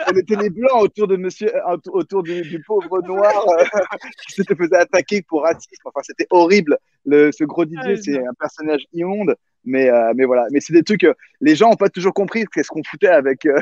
on 0.09 0.17
était 0.19 0.37
les 0.37 0.51
blancs 0.51 0.83
autour 0.83 1.09
de 1.09 1.17
monsieur, 1.17 1.55
euh, 1.55 1.77
autour 1.89 2.23
du, 2.23 2.43
du 2.43 2.63
pauvre 2.63 3.01
noir 3.07 3.45
euh, 3.49 3.65
qui 4.29 4.33
se 4.35 4.43
faisait 4.55 4.77
attaquer 4.77 5.23
pour 5.23 5.43
racisme. 5.43 5.83
Enfin, 5.85 6.01
c'était 6.05 6.27
horrible. 6.31 6.79
Le, 7.05 7.31
ce 7.33 7.45
gros 7.45 7.65
Didier, 7.65 7.95
Ouais, 7.95 7.97
c'est 8.01 8.19
un 8.19 8.35
personnage 8.39 8.85
immonde. 8.93 9.35
Mais, 9.65 9.91
euh, 9.91 10.13
mais 10.17 10.25
voilà. 10.25 10.47
Mais 10.53 10.61
c'est 10.61 10.73
des 10.73 10.83
trucs 10.83 11.01
que 11.03 11.15
les 11.41 11.55
gens 11.55 11.69
n'ont 11.71 11.77
pas 11.77 11.91
toujours 11.91 12.15
compris 12.15 12.45
qu'est-ce 12.53 12.69
qu'on 12.69 12.83
foutait 12.89 13.09
avec, 13.09 13.45
euh, 13.47 13.61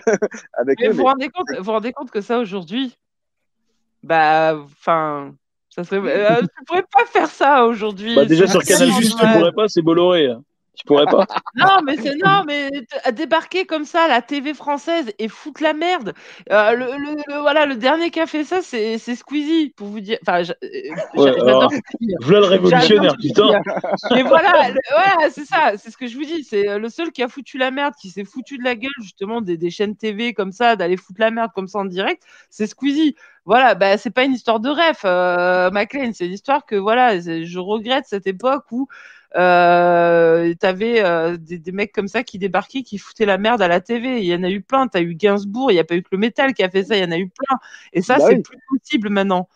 avec 0.52 0.78
Mais 0.80 0.88
eux. 0.88 0.90
vous 0.92 0.98
mais- 0.98 1.02
rendez 1.04 1.28
compte, 1.28 1.46
vous 1.58 1.72
rendez 1.72 1.92
compte 1.92 2.10
que 2.10 2.20
ça 2.20 2.38
aujourd'hui, 2.38 2.96
bah, 4.02 4.56
enfin, 4.56 5.34
ça 5.68 5.84
serait, 5.84 5.98
euh, 5.98 6.40
tu 6.58 6.64
pourrais 6.66 6.82
pas 6.82 7.04
faire 7.06 7.28
ça 7.28 7.64
aujourd'hui. 7.64 8.14
Bah, 8.14 8.24
déjà 8.24 8.46
sur 8.46 8.62
Canal+, 8.62 8.90
tu 9.00 9.10
pourrais 9.10 9.52
pas, 9.52 9.68
c'est 9.68 9.82
Bolloré. 9.82 10.30
Tu 10.78 10.84
pourrais 10.86 11.06
pas? 11.06 11.26
Non, 11.56 11.80
mais 11.84 11.96
c'est 11.96 12.14
non, 12.24 12.44
mais 12.46 12.70
débarquer 13.12 13.66
comme 13.66 13.84
ça 13.84 14.02
à 14.04 14.08
la 14.08 14.22
TV 14.22 14.54
française 14.54 15.10
et 15.18 15.26
foutre 15.28 15.62
la 15.62 15.72
merde. 15.72 16.14
Euh, 16.52 16.72
le, 16.72 16.86
le- 16.86 17.16
le- 17.26 17.40
voilà, 17.40 17.66
le 17.66 17.74
dernier 17.74 18.10
qui 18.10 18.20
a 18.20 18.26
fait 18.26 18.44
ça, 18.44 18.62
c'est 18.62 18.96
c'est 18.98 19.16
Squeezie 19.16 19.70
pour 19.76 19.88
vous 19.88 19.98
dire. 20.00 20.18
Enfin, 20.22 20.42
euh, 20.42 20.68
Ouais, 21.14 21.40
alors. 21.40 21.72
Voilà 22.20 22.40
le 22.40 22.46
révolutionnaire, 22.46 23.16
putain. 23.20 23.60
Mais 24.14 24.22
voilà, 24.22 24.52
voilà, 24.90 25.30
c'est 25.30 25.44
ça, 25.44 25.72
c'est 25.76 25.90
ce 25.90 25.96
que 25.96 26.06
je 26.06 26.16
vous 26.16 26.24
dis. 26.24 26.44
C'est 26.44 26.68
euh, 26.68 26.78
le 26.78 26.88
seul 26.88 27.10
qui 27.10 27.22
a 27.22 27.28
foutu 27.28 27.58
la 27.58 27.70
merde, 27.72 27.94
qui 28.00 28.10
s'est 28.10 28.24
foutu 28.24 28.56
de 28.58 28.62
la 28.64 28.76
gueule 28.76 28.90
justement 29.00 29.40
des, 29.40 29.56
des 29.56 29.70
chaînes 29.70 29.96
TV 29.96 30.32
comme 30.34 30.52
ça, 30.52 30.76
d'aller 30.76 30.96
foutre 30.96 31.20
la 31.20 31.30
merde 31.32 31.50
comme 31.54 31.66
ça 31.66 31.80
en 31.80 31.84
direct, 31.86 32.22
c'est 32.50 32.66
Squeezie. 32.68 33.16
Voilà, 33.44 33.74
bah 33.74 33.96
c'est 33.96 34.10
pas 34.10 34.24
une 34.24 34.34
histoire 34.34 34.60
de 34.60 34.68
rêve, 34.68 34.98
euh, 35.06 35.70
McLean, 35.70 36.10
c'est 36.12 36.26
une 36.26 36.34
histoire 36.34 36.66
que 36.66 36.76
voilà, 36.76 37.18
je 37.18 37.58
regrette 37.58 38.04
cette 38.06 38.26
époque 38.26 38.64
où 38.70 38.88
euh, 39.36 40.54
t'avais 40.54 41.04
euh, 41.04 41.36
des, 41.36 41.58
des 41.58 41.72
mecs 41.72 41.92
comme 41.92 42.08
ça 42.08 42.22
qui 42.22 42.38
débarquaient, 42.38 42.82
qui 42.82 42.98
foutaient 42.98 43.26
la 43.26 43.38
merde 43.38 43.60
à 43.62 43.68
la 43.68 43.80
TV. 43.80 44.18
Il 44.20 44.24
y 44.24 44.34
en 44.34 44.42
a 44.42 44.50
eu 44.50 44.60
plein. 44.60 44.86
T'as 44.88 45.00
eu 45.02 45.14
Gainsbourg, 45.14 45.70
il 45.70 45.74
n'y 45.74 45.80
a 45.80 45.84
pas 45.84 45.96
eu 45.96 46.02
que 46.02 46.08
le 46.12 46.18
métal 46.18 46.54
qui 46.54 46.62
a 46.62 46.70
fait 46.70 46.84
ça, 46.84 46.96
il 46.96 47.02
y 47.02 47.06
en 47.06 47.12
a 47.12 47.18
eu 47.18 47.28
plein. 47.28 47.56
Et 47.92 48.02
ça, 48.02 48.16
Bah 48.18 48.24
c'est 48.28 48.36
oui. 48.36 48.42
plus 48.42 48.58
possible 48.68 49.10
maintenant. 49.10 49.48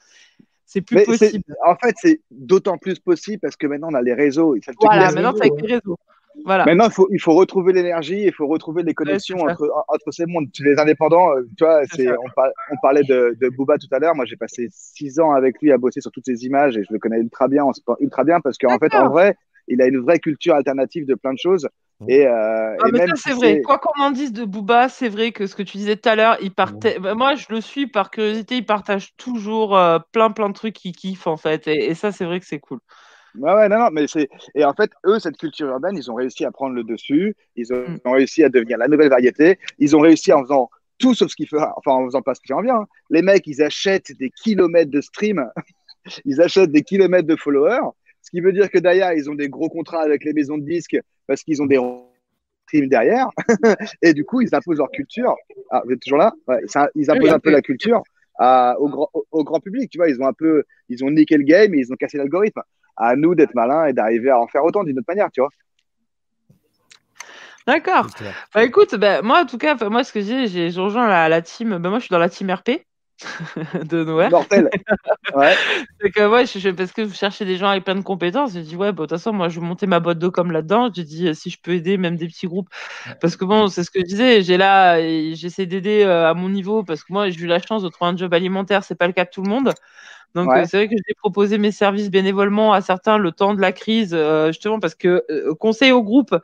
C'est 0.67 0.81
plus 0.83 0.97
Mais 0.97 1.05
possible. 1.05 1.45
en 1.67 1.75
fait, 1.77 1.95
c'est 2.01 2.21
d'autant 2.31 2.79
plus 2.79 2.99
possible 2.99 3.41
parce 3.41 3.57
que 3.57 3.67
maintenant, 3.67 3.89
on 3.91 3.95
a 3.95 4.03
les 4.03 4.15
réseaux. 4.15 4.57
Ça 4.65 4.73
Voilà, 4.81 5.11
maintenant 5.13 5.33
c'est 5.37 5.51
avec 5.51 5.61
les 5.63 5.75
réseaux. 5.75 5.99
Voilà. 6.47 6.65
Maintenant, 6.65 6.87
il 6.87 6.93
faut, 6.93 7.09
il 7.13 7.21
faut 7.21 7.35
retrouver 7.35 7.75
l'énergie, 7.75 8.23
il 8.25 8.33
faut 8.33 8.47
retrouver 8.47 8.83
les 8.83 8.95
connexions 8.95 9.37
entre, 9.41 9.71
entre 9.89 10.11
ces 10.13 10.25
mondes. 10.25 10.49
Les 10.61 10.79
indépendants, 10.79 11.31
euh, 11.37 11.43
tu 11.59 11.65
vois, 11.65 11.83
on, 12.25 12.31
par- 12.35 12.49
on 12.71 12.77
parlait 12.81 13.03
de, 13.03 13.37
de 13.39 13.49
Booba 13.51 13.77
tout 13.77 13.87
à 13.91 13.99
l'heure. 13.99 14.15
Moi, 14.15 14.25
j'ai 14.25 14.37
passé 14.37 14.69
six 14.71 15.21
ans 15.21 15.33
avec 15.33 15.61
lui 15.61 15.73
à 15.73 15.77
bosser 15.77 16.01
sur 16.01 16.11
toutes 16.11 16.25
ces 16.25 16.47
images 16.47 16.79
et 16.79 16.85
je 16.85 16.93
le 16.93 16.99
connais 16.99 17.19
ultra 17.19 17.49
bien, 17.49 17.67
on 17.67 17.75
se 17.75 17.83
parle 17.83 17.99
ultra 18.01 18.25
bien 18.25 18.41
parce 18.41 18.57
qu'en 18.57 18.79
fait, 18.79 18.95
en 18.95 19.11
vrai, 19.11 19.37
il 19.69 19.81
a 19.83 19.87
une 19.87 20.01
vraie 20.01 20.19
culture 20.19 20.55
alternative 20.55 21.07
de 21.07 21.15
plein 21.15 21.33
de 21.33 21.39
choses. 21.39 21.69
Et, 22.09 22.27
euh, 22.27 22.77
Ah, 22.81 22.89
et 22.89 22.93
mais 22.93 22.99
même 22.99 23.09
ça, 23.11 23.15
si 23.17 23.23
c'est 23.29 23.35
vrai. 23.35 23.61
Quoi 23.63 23.79
qu'on 23.79 24.03
en 24.03 24.11
dise 24.11 24.33
de 24.33 24.45
Booba, 24.45 24.89
c'est 24.89 25.09
vrai 25.09 25.31
que 25.31 25.47
ce 25.47 25.55
que 25.55 25.63
tu 25.63 25.77
disais 25.77 25.97
tout 25.97 26.09
à 26.09 26.17
l'heure, 26.17 26.37
il 26.43 26.53
partait. 26.53 26.99
bah, 26.99 27.15
moi, 27.15 27.37
je 27.37 27.47
le 27.51 27.61
suis 27.61 27.87
par 27.87 28.11
curiosité. 28.11 28.57
Il 28.57 28.67
partage 28.67 29.15
toujours 29.17 29.77
euh, 29.79 29.99
plein, 30.11 30.31
plein 30.33 30.49
de 30.49 30.55
trucs 30.55 30.75
qu'il 30.75 30.93
kiffe 30.97 31.27
en 31.29 31.37
fait. 31.37 31.69
Et, 31.69 31.91
et 31.91 31.95
ça, 31.95 32.11
c'est 32.11 32.25
vrai 32.25 32.41
que 32.41 32.47
c'est 32.47 32.59
cool. 32.59 32.81
Ouais, 33.39 33.55
ouais, 33.55 33.69
non, 33.69 33.79
non, 33.79 33.89
mais 33.93 34.07
c'est. 34.09 34.29
Et 34.57 34.65
en 34.65 34.75
fait, 34.75 34.91
eux, 35.07 35.19
cette 35.21 35.37
culture 35.39 35.69
urbaine, 35.69 35.97
ils 35.97 36.11
ont 36.11 36.15
réussi 36.15 36.45
à 36.45 36.51
prendre 36.51 36.75
le 36.75 36.83
dessus. 36.85 37.35
Ils 37.57 37.73
ont, 37.73 37.85
Mm. 37.89 37.99
ont 38.05 38.13
réussi 38.13 38.43
à 38.43 38.49
devenir 38.49 38.79
la 38.79 38.89
nouvelle 38.89 39.09
variété. 39.09 39.59
Ils 39.79 39.95
ont 39.97 40.01
réussi 40.01 40.33
en 40.33 40.43
faisant 40.43 40.71
tout 40.99 41.15
sauf 41.15 41.31
ce 41.31 41.37
qu'ils 41.37 41.49
font. 41.49 41.65
Enfin, 41.77 41.93
en 41.93 42.05
faisant 42.07 42.21
pas 42.23 42.35
ce 42.35 42.41
qui 42.41 42.53
en 42.53 42.63
vient. 42.63 42.81
hein. 42.81 42.87
Les 43.11 43.23
mecs, 43.23 43.47
ils 43.47 43.63
achètent 43.63 44.13
des 44.19 44.31
kilomètres 44.31 44.91
de 44.91 45.01
stream. 45.01 45.49
ils 46.25 46.41
achètent 46.43 46.73
des 46.73 46.83
kilomètres 46.83 47.29
de 47.29 47.37
followers. 47.37 47.93
Ce 48.33 48.39
qui 48.39 48.41
veut 48.41 48.53
dire 48.53 48.71
que 48.71 48.79
derrière, 48.79 49.13
ils 49.13 49.29
ont 49.31 49.35
des 49.35 49.51
gros 49.51 49.69
contrats 49.69 50.01
avec 50.01 50.25
les 50.25 50.33
maisons 50.33 50.57
de 50.57 50.65
disques 50.65 50.97
parce 51.27 51.43
qu'ils 51.43 51.61
ont 51.61 51.67
des 51.67 51.79
streams 52.67 52.89
derrière. 52.89 53.29
et 54.03 54.15
du 54.15 54.25
coup, 54.25 54.41
ils 54.41 54.55
imposent 54.55 54.79
leur 54.79 54.91
culture. 54.91 55.37
Ah, 55.71 55.83
vous 55.85 55.93
êtes 55.93 56.01
toujours 56.01 56.17
là? 56.19 56.33
Ouais, 56.49 56.61
ça- 56.67 56.89
Ils 56.95 57.11
imposent 57.11 57.29
un 57.35 57.39
peu 57.39 57.51
la 57.51 57.61
culture 57.61 58.03
à- 58.39 58.75
au, 58.81 58.89
grand, 58.89 59.11
au, 59.13 59.27
au 59.33 59.45
grand 59.45 59.61
public. 59.61 59.91
Tu 59.91 59.99
vois, 59.99 60.09
ils 60.09 60.19
ont 60.23 60.27
un 60.27 60.33
peu. 60.33 60.65
Ils 60.89 61.05
ont 61.05 61.11
niqué 61.11 61.37
le 61.37 61.45
game 61.45 61.75
et 61.75 61.79
ils 61.79 61.93
ont 61.93 61.97
cassé 61.97 62.17
l'algorithme 62.17 62.63
à 62.97 63.17
nous 63.17 63.35
d'être 63.35 63.55
malins 63.55 63.85
et 63.85 63.93
d'arriver 63.93 64.31
à 64.31 64.39
en 64.41 64.47
faire 64.47 64.65
autant 64.65 64.83
d'une 64.83 64.99
autre 64.99 65.07
manière, 65.09 65.31
tu 65.31 65.43
vois. 65.43 65.51
D'accord. 67.67 68.07
Bah 68.55 68.65
écoute, 68.65 68.95
bah, 68.97 69.21
moi 69.23 69.43
en 69.43 69.47
tout 69.47 69.59
cas, 69.59 69.77
moi 69.89 70.05
ce 70.05 70.13
que 70.13 70.21
j'ai, 70.23 70.47
j'ai 70.49 70.71
j'ai 70.71 70.81
rejoint 70.81 71.07
la, 71.07 71.29
la 71.29 71.43
team. 71.43 71.77
Bah, 71.79 71.91
moi, 71.91 71.99
je 71.99 72.05
suis 72.05 72.13
dans 72.13 72.19
la 72.19 72.29
team 72.31 72.51
RP. 72.51 72.71
de 73.89 74.05
Noël. 74.05 74.31
Mortel. 74.31 74.69
Ouais. 75.35 75.55
C'est 76.01 76.11
que, 76.11 76.29
ouais, 76.29 76.47
je, 76.47 76.59
je- 76.59 76.71
parce 76.71 76.93
que 76.93 77.03
vous 77.03 77.15
cherchez 77.15 77.45
des 77.45 77.57
gens 77.57 77.69
avec 77.69 77.85
plein 77.85 77.95
de 77.95 78.01
compétences. 78.03 78.53
J'ai 78.55 78.63
dit, 78.63 78.75
ouais, 78.77 78.93
bah, 78.93 79.03
de 79.03 79.09
toute 79.09 79.11
façon, 79.11 79.33
moi, 79.33 79.49
je 79.49 79.61
vais 79.61 79.67
monter 79.67 79.87
ma 79.87 80.01
boîte 80.01 80.19
de 80.19 80.29
com 80.29 80.51
là-dedans. 80.51 80.91
J'ai 80.95 81.05
dit, 81.05 81.29
euh, 81.29 81.35
si 81.35 81.51
je 81.51 81.59
peux 81.63 81.73
aider 81.73 81.97
même 81.99 82.17
des 82.17 82.27
petits 82.27 82.47
groupes. 82.47 82.69
Parce 83.21 83.37
que 83.37 83.45
bon, 83.45 83.69
c'est 83.69 83.85
ce 83.85 83.91
que 83.91 84.01
je 84.01 84.07
disais. 84.07 84.43
J'ai 84.43 84.57
là, 84.57 85.01
j'essaie 85.35 85.67
d'aider 85.67 86.03
euh, 86.03 86.29
à 86.29 86.35
mon 86.35 86.49
niveau 86.49 86.83
parce 86.83 87.05
que 87.05 87.13
moi, 87.13 87.31
j'ai 87.31 87.41
eu 87.43 87.47
la 87.47 87.61
chance 87.61 87.83
de 87.83 87.89
trouver 87.89 88.11
un 88.11 88.17
job 88.17 88.33
alimentaire. 88.35 88.85
C'est 88.85 88.97
pas 88.97 89.07
le 89.07 89.13
cas 89.13 89.25
de 89.25 89.31
tout 89.31 89.43
le 89.43 89.49
monde. 89.51 89.73
Donc, 90.35 90.49
Ouais. 90.51 90.61
euh, 90.63 90.65
c'est 90.69 90.79
vrai 90.79 90.89
que 90.89 90.95
j'ai 91.07 91.15
proposé 91.15 91.59
mes 91.59 91.73
services 91.73 92.11
bénévolement 92.11 92.73
à 92.73 92.81
certains 92.81 93.19
le 93.19 93.33
temps 93.33 93.55
de 93.55 93.61
la 93.61 93.73
crise, 93.73 94.15
euh, 94.15 94.49
justement 94.49 94.81
parce 94.81 94.95
que 94.95 95.23
conseil 95.61 95.93
au 95.93 96.03
groupe. 96.03 96.35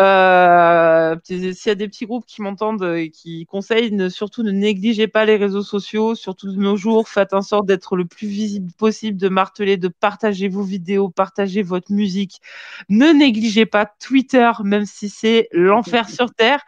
Euh, 0.00 1.16
S'il 1.24 1.54
y 1.66 1.70
a 1.70 1.74
des 1.74 1.86
petits 1.88 2.06
groupes 2.06 2.24
qui 2.26 2.40
m'entendent 2.40 2.82
et 2.96 3.10
qui 3.10 3.44
conseillent, 3.46 3.92
ne, 3.92 4.08
surtout 4.08 4.42
ne 4.42 4.50
négligez 4.50 5.06
pas 5.06 5.24
les 5.26 5.36
réseaux 5.36 5.62
sociaux, 5.62 6.14
surtout 6.14 6.50
de 6.50 6.56
nos 6.56 6.76
jours. 6.76 7.08
Faites 7.08 7.34
en 7.34 7.42
sorte 7.42 7.66
d'être 7.66 7.96
le 7.96 8.06
plus 8.06 8.26
visible 8.26 8.72
possible, 8.72 9.18
de 9.18 9.28
marteler, 9.28 9.76
de 9.76 9.88
partager 9.88 10.48
vos 10.48 10.62
vidéos, 10.62 11.10
partager 11.10 11.62
votre 11.62 11.92
musique. 11.92 12.40
Ne 12.88 13.12
négligez 13.12 13.66
pas 13.66 13.86
Twitter, 13.86 14.50
même 14.64 14.86
si 14.86 15.08
c'est 15.10 15.48
l'enfer 15.52 16.08
sur 16.08 16.32
Terre. 16.32 16.64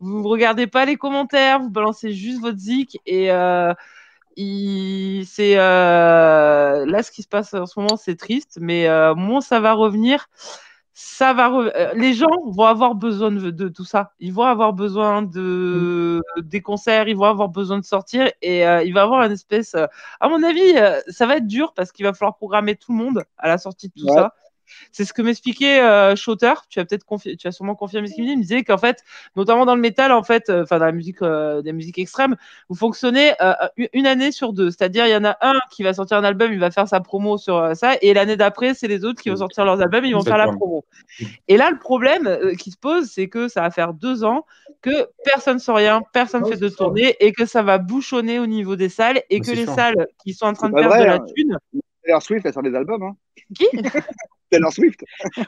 Vous 0.00 0.22
ne 0.22 0.26
regardez 0.28 0.66
pas 0.66 0.84
les 0.84 0.96
commentaires, 0.96 1.60
vous 1.60 1.70
balancez 1.70 2.12
juste 2.12 2.40
votre 2.40 2.58
zik 2.58 2.98
et 3.06 3.30
euh, 3.32 3.72
c'est 5.24 5.56
euh, 5.56 6.84
là 6.86 7.02
ce 7.02 7.10
qui 7.10 7.22
se 7.22 7.28
passe 7.28 7.54
en 7.54 7.66
ce 7.66 7.78
moment, 7.80 7.96
c'est 7.96 8.16
triste, 8.16 8.58
mais 8.60 8.88
euh, 8.88 9.14
moins 9.14 9.40
ça 9.40 9.60
va 9.60 9.72
revenir, 9.72 10.28
ça 10.98 11.34
va. 11.34 11.50
re- 11.50 11.72
euh, 11.76 11.92
Les 11.94 12.14
gens 12.14 12.26
vont 12.46 12.64
avoir 12.64 12.94
besoin 12.94 13.30
de, 13.30 13.50
de 13.50 13.68
tout 13.68 13.84
ça. 13.84 14.12
Ils 14.18 14.32
vont 14.32 14.44
avoir 14.44 14.72
besoin 14.72 15.20
de 15.20 16.22
des 16.38 16.62
concerts, 16.62 17.06
ils 17.06 17.16
vont 17.16 17.24
avoir 17.26 17.50
besoin 17.50 17.78
de 17.78 17.84
sortir 17.84 18.30
et 18.40 18.66
euh, 18.66 18.82
il 18.82 18.94
va 18.94 19.02
avoir 19.02 19.22
une 19.24 19.32
espèce. 19.32 19.74
euh, 19.74 19.86
à 20.20 20.28
mon 20.30 20.42
avis, 20.42 20.76
euh, 20.78 20.98
ça 21.08 21.26
va 21.26 21.36
être 21.36 21.46
dur 21.46 21.74
parce 21.74 21.92
qu'il 21.92 22.06
va 22.06 22.14
falloir 22.14 22.34
programmer 22.36 22.76
tout 22.76 22.92
le 22.92 22.98
monde 23.04 23.24
à 23.36 23.46
la 23.48 23.58
sortie 23.58 23.88
de 23.88 23.92
tout 23.92 24.06
Ouais. 24.06 24.14
ça. 24.14 24.32
C'est 24.92 25.04
ce 25.04 25.12
que 25.12 25.22
m'expliquait 25.22 25.80
euh, 25.80 26.16
Shooter. 26.16 26.54
Tu 26.68 26.80
as 26.80 26.84
peut-être 26.84 27.04
confi- 27.04 27.36
tu 27.36 27.46
as 27.46 27.52
sûrement 27.52 27.74
confirmé 27.74 28.08
ce 28.08 28.14
qu'il 28.14 28.24
me 28.24 28.28
dit. 28.28 28.32
Il 28.34 28.38
me 28.38 28.42
disait 28.42 28.64
qu'en 28.64 28.78
fait, 28.78 29.02
notamment 29.36 29.64
dans 29.66 29.74
le 29.74 29.80
métal, 29.80 30.12
en 30.12 30.22
fait, 30.22 30.48
euh, 30.50 30.62
enfin 30.62 30.78
dans 30.78 30.86
la 30.86 30.92
musique, 30.92 31.22
euh, 31.22 31.62
des 31.62 31.72
musiques 31.72 31.98
extrêmes, 31.98 32.36
vous 32.68 32.76
fonctionnez 32.76 33.32
euh, 33.40 33.52
une- 33.76 33.88
une 33.92 34.06
année 34.06 34.32
sur 34.32 34.52
deux. 34.52 34.70
C'est-à-dire, 34.70 35.06
il 35.06 35.10
y 35.10 35.16
en 35.16 35.24
a 35.24 35.36
un 35.40 35.58
qui 35.70 35.82
va 35.82 35.94
sortir 35.94 36.16
un 36.18 36.24
album, 36.24 36.52
il 36.52 36.58
va 36.58 36.70
faire 36.70 36.88
sa 36.88 37.00
promo 37.00 37.38
sur 37.38 37.56
euh, 37.56 37.74
ça, 37.74 37.94
et 38.02 38.14
l'année 38.14 38.36
d'après, 38.36 38.74
c'est 38.74 38.88
les 38.88 39.04
autres 39.04 39.22
qui 39.22 39.30
vont 39.30 39.36
sortir 39.36 39.64
leurs 39.64 39.80
albums, 39.80 40.04
ils 40.04 40.14
vont 40.14 40.22
faire 40.22 40.38
la 40.38 40.46
promo. 40.56 40.84
Et 41.48 41.56
là, 41.56 41.70
le 41.70 41.78
problème 41.78 42.26
euh, 42.26 42.54
qui 42.54 42.70
se 42.70 42.76
pose, 42.76 43.06
c'est 43.10 43.28
que 43.28 43.48
ça 43.48 43.62
va 43.62 43.70
faire 43.70 43.94
deux 43.94 44.24
ans 44.24 44.44
que 44.82 45.08
personne 45.24 45.54
ne 45.54 45.60
sait 45.60 45.72
rien, 45.72 46.02
personne 46.12 46.42
ne 46.42 46.48
fait 46.48 46.56
de 46.56 46.68
tournée, 46.68 47.16
et 47.20 47.32
que 47.32 47.46
ça 47.46 47.62
va 47.62 47.78
bouchonner 47.78 48.38
au 48.38 48.46
niveau 48.46 48.76
des 48.76 48.88
salles, 48.88 49.22
et 49.30 49.40
que 49.40 49.50
les 49.50 49.64
sûr. 49.64 49.74
salles 49.74 50.06
qui 50.22 50.34
sont 50.34 50.46
en 50.46 50.52
train 50.52 50.68
C'est 50.68 50.74
de 50.74 50.78
perdre 50.78 50.98
de 50.98 51.04
la 51.04 51.14
hein. 51.14 51.26
Taylor 52.06 52.22
Swift, 52.22 52.46
elle 52.46 52.52
sort 52.52 52.62
des 52.62 52.74
albums. 52.74 53.02
Hein. 53.02 53.16
Qui? 53.54 53.66
Taylor 54.50 54.72
Swift. 54.72 55.00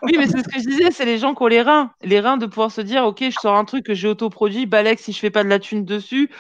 Oui, 0.02 0.16
mais 0.18 0.26
c'est 0.26 0.39
ce 0.43 0.48
que 0.48 0.60
je 0.60 0.66
disais, 0.68 0.90
c'est 0.90 1.05
les 1.05 1.18
gens 1.18 1.35
qui 1.35 1.43
ont 1.43 1.47
les 1.47 1.62
reins. 1.62 1.93
Les 2.02 2.18
reins 2.18 2.36
de 2.36 2.47
pouvoir 2.47 2.72
se 2.72 2.80
dire, 2.80 3.05
OK, 3.05 3.22
je 3.22 3.30
sors 3.40 3.55
un 3.55 3.64
truc 3.64 3.86
que 3.86 3.94
j'ai 3.94 4.09
autoproduit, 4.09 4.66
Balek, 4.66 4.98
si 4.98 5.12
je 5.12 5.18
fais 5.20 5.30
pas 5.30 5.44
de 5.44 5.48
la 5.48 5.60
thune 5.60 5.85
dessus, 5.85 6.30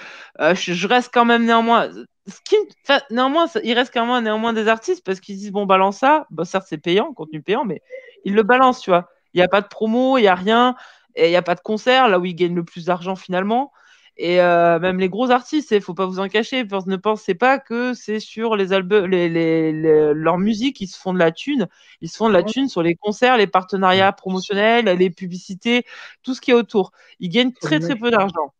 euh, 0.40 0.54
je, 0.56 0.72
je 0.72 0.88
reste 0.88 1.10
quand 1.14 1.24
même 1.24 1.44
néanmoins. 1.44 1.88
Ce 2.26 2.40
qui, 2.44 2.56
enfin, 2.84 3.00
néanmoins, 3.10 3.46
ça- 3.46 3.60
il 3.62 3.72
reste 3.74 3.94
quand 3.94 4.04
même 4.12 4.24
néanmoins 4.24 4.52
des 4.52 4.66
artistes 4.66 5.04
parce 5.04 5.20
qu'ils 5.20 5.36
disent, 5.36 5.52
bon, 5.52 5.66
balance 5.66 5.98
ça. 5.98 6.26
Bon, 6.30 6.44
certes, 6.44 6.66
c'est 6.68 6.78
payant, 6.78 7.12
contenu 7.14 7.40
payant, 7.42 7.64
mais 7.64 7.80
ils 8.24 8.34
le 8.34 8.42
balancent, 8.42 8.80
tu 8.80 8.90
vois. 8.90 9.08
Il 9.34 9.38
n'y 9.38 9.44
a 9.44 9.48
pas 9.48 9.60
de 9.60 9.68
promo, 9.68 10.18
il 10.18 10.22
n'y 10.22 10.28
a 10.28 10.34
rien, 10.34 10.74
et 11.14 11.26
il 11.26 11.30
n'y 11.30 11.36
a 11.36 11.42
pas 11.42 11.54
de 11.54 11.60
concert, 11.60 12.08
là 12.08 12.18
où 12.18 12.24
ils 12.24 12.34
gagnent 12.34 12.56
le 12.56 12.64
plus 12.64 12.86
d'argent 12.86 13.14
finalement. 13.14 13.72
Et 14.20 14.40
euh, 14.40 14.80
même 14.80 14.98
les 14.98 15.08
gros 15.08 15.30
artistes, 15.30 15.70
il 15.70 15.80
faut 15.80 15.94
pas 15.94 16.06
vous 16.06 16.18
en 16.18 16.28
cacher. 16.28 16.64
Ne 16.86 16.96
pensez 16.96 17.34
pas 17.36 17.58
que 17.60 17.94
c'est 17.94 18.18
sur 18.18 18.56
les 18.56 18.72
albums, 18.72 19.06
les, 19.06 19.28
les, 19.28 19.72
les- 19.72 20.12
leur 20.12 20.38
musique 20.38 20.76
qui 20.76 20.88
se 20.88 20.98
font 20.98 21.12
de 21.14 21.18
la 21.20 21.30
thune. 21.30 21.68
Ils 22.00 22.08
se 22.08 22.16
font 22.16 22.28
de 22.28 22.34
la 22.34 22.42
thune 22.42 22.68
sur 22.68 22.82
les 22.82 22.96
concerts, 22.96 23.36
les 23.36 23.46
partenariats 23.46 24.12
promotionnels, 24.12 24.86
les 24.86 25.10
publicités, 25.10 25.84
tout 26.24 26.34
ce 26.34 26.40
qui 26.40 26.50
est 26.50 26.54
autour. 26.54 26.90
Ils 27.20 27.28
gagnent 27.28 27.52
très 27.52 27.78
très 27.78 27.94
peu 27.96 28.10
d'argent. 28.10 28.52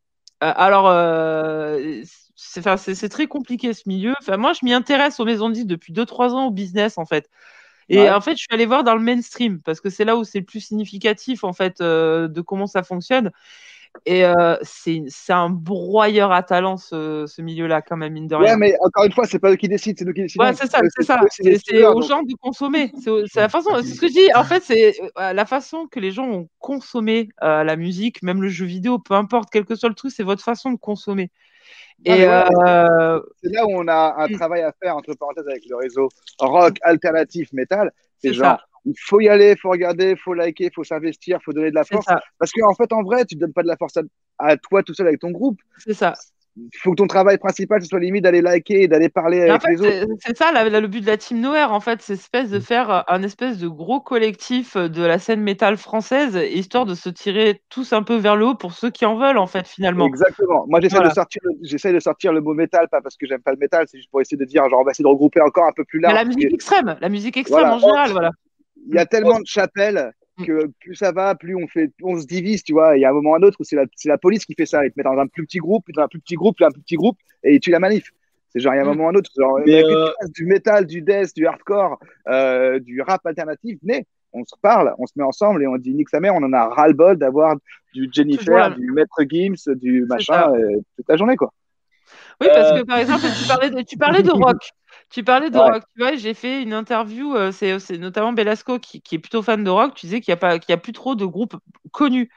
Euh, 0.44 0.52
alors, 0.54 0.86
euh, 0.88 2.02
c'est 2.36 2.60
enfin, 2.66 2.76
très 3.08 3.26
compliqué 3.26 3.74
ce 3.74 3.88
milieu. 3.88 4.14
Enfin, 4.20 4.36
moi, 4.36 4.52
je 4.52 4.60
m'y 4.64 4.72
intéresse 4.72 5.18
aux 5.18 5.24
maisons 5.24 5.48
de 5.48 5.54
disques 5.54 5.66
depuis 5.66 5.92
2-3 5.92 6.34
ans 6.34 6.46
au 6.46 6.50
business 6.52 6.98
en 6.98 7.04
fait. 7.04 7.28
Et 7.88 7.98
Ouais. 8.00 8.10
en 8.10 8.20
fait, 8.20 8.32
je 8.32 8.38
suis 8.42 8.48
allée 8.52 8.66
voir 8.66 8.84
dans 8.84 8.94
le 8.94 9.00
mainstream 9.02 9.60
parce 9.62 9.80
que 9.80 9.90
c'est 9.90 10.04
là 10.04 10.16
où 10.16 10.24
c'est 10.24 10.40
le 10.40 10.44
plus 10.44 10.60
significatif 10.60 11.44
en 11.44 11.52
fait 11.54 11.80
euh, 11.80 12.28
de 12.28 12.40
comment 12.42 12.66
ça 12.66 12.82
fonctionne. 12.82 13.30
Et 14.06 14.24
euh, 14.24 14.56
c'est 14.62 15.02
un 15.30 15.50
broyeur 15.50 16.32
à 16.32 16.42
talent 16.42 16.76
ce, 16.76 17.24
ce 17.26 17.42
milieu-là 17.42 17.82
quand 17.82 17.96
même 17.96 18.12
mine 18.12 18.26
de 18.26 18.34
rien. 18.34 18.52
Ouais, 18.52 18.56
mais 18.56 18.74
encore 18.80 19.04
une 19.04 19.12
fois, 19.12 19.26
c'est 19.26 19.38
pas 19.38 19.50
eux 19.50 19.56
qui 19.56 19.68
décident, 19.68 19.96
c'est 19.98 20.04
nous 20.04 20.12
qui 20.12 20.22
décidons. 20.22 20.44
Ouais, 20.44 20.54
c'est 20.54 20.70
ça, 20.70 20.78
Eux, 20.82 20.88
c'est 20.96 21.04
ça. 21.04 21.20
c'est 21.30 21.84
aux 21.84 21.94
donc. 21.94 22.02
gens 22.04 22.22
de 22.22 22.34
consommer. 22.40 22.92
C'est 23.02 23.10
la 23.40 23.48
façon. 23.48 23.70
C'est 23.82 23.94
ce 23.94 24.00
que 24.00 24.08
je 24.08 24.12
dis. 24.12 24.34
En 24.34 24.44
fait, 24.44 24.62
c'est 24.62 24.94
euh, 25.18 25.32
la 25.32 25.44
façon 25.44 25.86
que 25.86 26.00
les 26.00 26.10
gens 26.10 26.26
ont 26.28 26.48
consommé 26.58 27.28
euh, 27.42 27.64
la 27.64 27.76
musique, 27.76 28.22
même 28.22 28.40
le 28.40 28.48
jeu 28.48 28.66
vidéo, 28.66 28.98
peu 28.98 29.14
importe, 29.14 29.48
quel 29.50 29.64
que 29.64 29.74
soit 29.74 29.88
le 29.88 29.94
truc, 29.94 30.12
c'est 30.14 30.22
votre 30.22 30.42
façon 30.42 30.70
de 30.72 30.78
consommer. 30.78 31.30
Non, 32.06 32.14
Et 32.14 32.26
ouais, 32.28 32.44
euh, 32.66 33.20
C'est 33.42 33.52
là 33.52 33.66
où 33.66 33.70
on 33.72 33.88
a 33.88 34.14
un 34.18 34.28
Mm. 34.28 34.32
travail 34.34 34.62
à 34.62 34.72
faire, 34.80 34.96
entre 34.96 35.14
parenthèses, 35.14 35.48
avec 35.48 35.64
le 35.68 35.76
réseau 35.76 36.08
rock, 36.38 36.76
alternatif, 36.82 37.52
métal. 37.52 37.92
C'est 38.20 38.28
c'est 38.28 38.34
genre, 38.34 38.58
ça, 38.58 38.64
il 38.84 38.94
faut 38.98 39.20
y 39.20 39.28
aller, 39.28 39.52
il 39.52 39.58
faut 39.58 39.70
regarder, 39.70 40.10
il 40.10 40.16
faut 40.18 40.34
liker, 40.34 40.64
il 40.66 40.70
faut 40.74 40.84
s'investir, 40.84 41.38
il 41.40 41.44
faut 41.44 41.52
donner 41.52 41.70
de 41.70 41.74
la 41.74 41.84
force. 41.84 42.06
Parce 42.38 42.52
qu'en 42.52 42.74
fait, 42.74 42.92
en 42.92 43.02
vrai, 43.02 43.24
tu 43.24 43.36
ne 43.36 43.40
donnes 43.40 43.52
pas 43.52 43.62
de 43.62 43.68
la 43.68 43.76
force 43.76 43.96
à, 43.96 44.02
à 44.38 44.56
toi 44.56 44.82
tout 44.82 44.94
seul 44.94 45.06
avec 45.08 45.20
ton 45.20 45.30
groupe. 45.30 45.58
c'est 45.78 45.94
ça. 45.94 46.14
Il 46.60 46.76
faut 46.82 46.90
que 46.90 46.96
ton 46.96 47.06
travail 47.06 47.38
principal, 47.38 47.80
ce 47.80 47.86
soit 47.86 48.00
limite 48.00 48.24
d'aller 48.24 48.42
liker 48.42 48.82
et 48.82 48.88
d'aller 48.88 49.08
parler 49.08 49.44
en 49.48 49.54
avec 49.54 49.62
fait, 49.62 49.70
les 49.76 49.80
autres. 50.02 50.12
c'est 50.26 50.36
ça 50.36 50.50
la- 50.50 50.68
la- 50.68 50.80
le 50.80 50.88
but 50.88 51.02
de 51.02 51.06
la 51.06 51.16
Team 51.16 51.38
Nowhere, 51.40 51.70
en 51.70 51.78
fait, 51.78 52.02
c'est 52.02 52.14
espèce 52.14 52.50
de 52.50 52.58
faire 52.58 52.90
euh, 52.90 53.00
un 53.06 53.22
espèce 53.22 53.58
de 53.58 53.68
gros 53.68 54.00
collectif 54.00 54.74
euh, 54.74 54.88
de 54.88 55.04
la 55.04 55.20
scène 55.20 55.40
métal 55.40 55.76
française, 55.76 56.36
histoire 56.52 56.84
de 56.84 56.94
se 56.96 57.10
tirer 57.10 57.62
tous 57.68 57.92
un 57.92 58.02
peu 58.02 58.16
vers 58.16 58.34
le 58.34 58.44
haut 58.46 58.54
pour 58.56 58.72
ceux 58.72 58.90
qui 58.90 59.06
en 59.06 59.16
veulent, 59.16 59.38
en 59.38 59.46
fait, 59.46 59.68
finalement. 59.68 60.06
Exactement. 60.08 60.64
Moi, 60.66 60.80
j'essaie 60.80 60.96
Voilà. 60.96 61.10
de 61.10 61.14
sortir, 61.14 61.40
le- 61.44 61.92
de 61.92 62.00
sortir 62.00 62.32
le 62.32 62.40
mot 62.40 62.54
métal, 62.54 62.88
pas 62.90 63.02
parce 63.02 63.16
que 63.16 63.28
j'aime 63.28 63.40
pas 63.42 63.52
le 63.52 63.58
métal, 63.58 63.86
c'est 63.88 63.98
juste 63.98 64.10
pour 64.10 64.20
essayer 64.20 64.36
de 64.36 64.44
dire, 64.44 64.68
genre, 64.68 64.80
on 64.80 64.84
va 64.84 64.90
essayer 64.90 65.04
de 65.04 65.08
regrouper 65.08 65.40
encore 65.40 65.68
un 65.68 65.72
peu 65.76 65.84
plus 65.84 66.00
Mais 66.00 66.08
large. 66.08 66.16
la 66.16 66.24
musique 66.24 66.48
que 66.48 66.54
extrême, 66.54 66.96
la 67.00 67.08
musique 67.08 67.36
extrême 67.36 67.60
Voilà. 67.60 67.76
en 67.76 67.78
général, 67.78 68.10
voilà. 68.10 68.30
Il 68.88 68.94
y 68.94 68.98
a 68.98 69.06
tellement 69.06 69.38
de 69.40 69.46
chapelles 69.46 70.12
Mm. 70.38 70.44
que 70.46 70.66
plus 70.80 70.94
ça 70.94 71.10
va, 71.10 71.34
plus 71.34 71.56
on 71.56 71.66
fait, 71.66 71.90
on 72.00 72.16
se 72.20 72.24
divise, 72.24 72.62
tu 72.62 72.72
vois. 72.72 72.96
Il 72.96 73.00
y 73.00 73.04
a 73.04 73.10
un 73.10 73.12
moment 73.12 73.30
ou 73.30 73.34
un 73.34 73.42
autre 73.42 73.56
où 73.58 73.64
c'est 73.64 73.76
la, 74.04 74.18
police 74.18 74.44
qui 74.46 74.54
fait 74.54 74.66
ça. 74.66 74.84
Ils 74.86 74.90
te 74.92 74.94
mettent 74.96 75.06
dans 75.12 75.18
un 75.18 75.26
plus 75.26 75.44
petit 75.44 75.58
groupe, 75.58 75.84
puis 75.84 75.92
dans 75.92 76.02
un 76.04 76.08
plus 76.08 76.20
petit 76.20 76.36
groupe, 76.36 76.54
puis 76.54 76.64
un 76.64 76.70
plus 76.70 76.80
petit 76.82 76.94
groupe, 76.94 77.18
et 77.42 77.54
ils 77.56 77.60
tuent 77.60 77.72
la 77.72 77.80
manif. 77.80 78.12
C'est 78.50 78.60
genre, 78.60 78.72
il 78.72 78.76
y 78.76 78.78
a 78.78 78.82
un 78.82 78.84
Mm. 78.84 78.88
moment 78.88 79.04
ou 79.06 79.08
un 79.08 79.14
autre, 79.16 79.30
genre, 79.36 79.58
il 79.66 79.72
y 79.72 79.76
a 79.76 79.80
euh, 79.84 80.10
du 80.36 80.46
métal, 80.46 80.86
du 80.86 81.02
death, 81.02 81.34
du 81.34 81.44
hardcore, 81.46 81.98
euh, 82.28 82.78
du 82.78 83.02
rap 83.02 83.26
alternatif. 83.26 83.78
Venez, 83.82 84.06
on 84.32 84.44
se 84.44 84.54
parle, 84.62 84.94
on 84.98 85.06
se 85.06 85.12
met 85.16 85.24
ensemble 85.24 85.62
et 85.64 85.66
on 85.66 85.76
dit, 85.76 85.92
nique 85.92 86.08
sa 86.08 86.20
mère, 86.20 86.34
on 86.36 86.42
en 86.44 86.52
a 86.52 86.68
ras-le-bol 86.68 87.16
d'avoir 87.16 87.56
du 87.92 88.08
Jennifer, 88.12 88.76
du 88.76 88.92
Maître 88.92 89.20
Gims, 89.28 89.74
du 89.74 90.04
machin, 90.06 90.52
euh, 90.54 90.76
toute 90.96 91.08
la 91.08 91.16
journée, 91.16 91.34
quoi. 91.36 91.52
Oui, 92.40 92.46
parce 92.54 92.70
Euh. 92.72 92.80
que 92.80 92.86
par 92.86 92.98
exemple, 92.98 93.26
tu 93.36 93.48
parlais 93.48 93.70
de, 93.70 93.82
tu 93.82 93.96
parlais 93.98 94.22
de 94.22 94.30
rock. 94.30 94.70
Tu 95.10 95.24
parlais 95.24 95.50
de 95.50 95.58
Ouais. 95.58 95.72
rock. 95.72 95.84
Tu 95.96 96.02
vois, 96.02 96.16
j'ai 96.16 96.34
fait 96.34 96.62
une 96.62 96.74
interview, 96.74 97.34
euh, 97.34 97.50
c'est 97.50 97.78
c'est 97.78 97.96
notamment 97.98 98.32
Belasco 98.32 98.78
qui, 98.78 99.00
qui 99.00 99.14
est 99.14 99.18
plutôt 99.18 99.42
fan 99.42 99.64
de 99.64 99.70
rock. 99.70 99.94
Tu 99.94 100.06
disais 100.06 100.20
qu'il 100.20 100.32
n'y 100.32 100.34
a, 100.34 100.36
pas- 100.36 100.56
y 100.68 100.72
a 100.72 100.76
plus 100.76 100.92
trop 100.92 101.14
de 101.14 101.24
groupes 101.24 101.56
connus. 101.92 102.30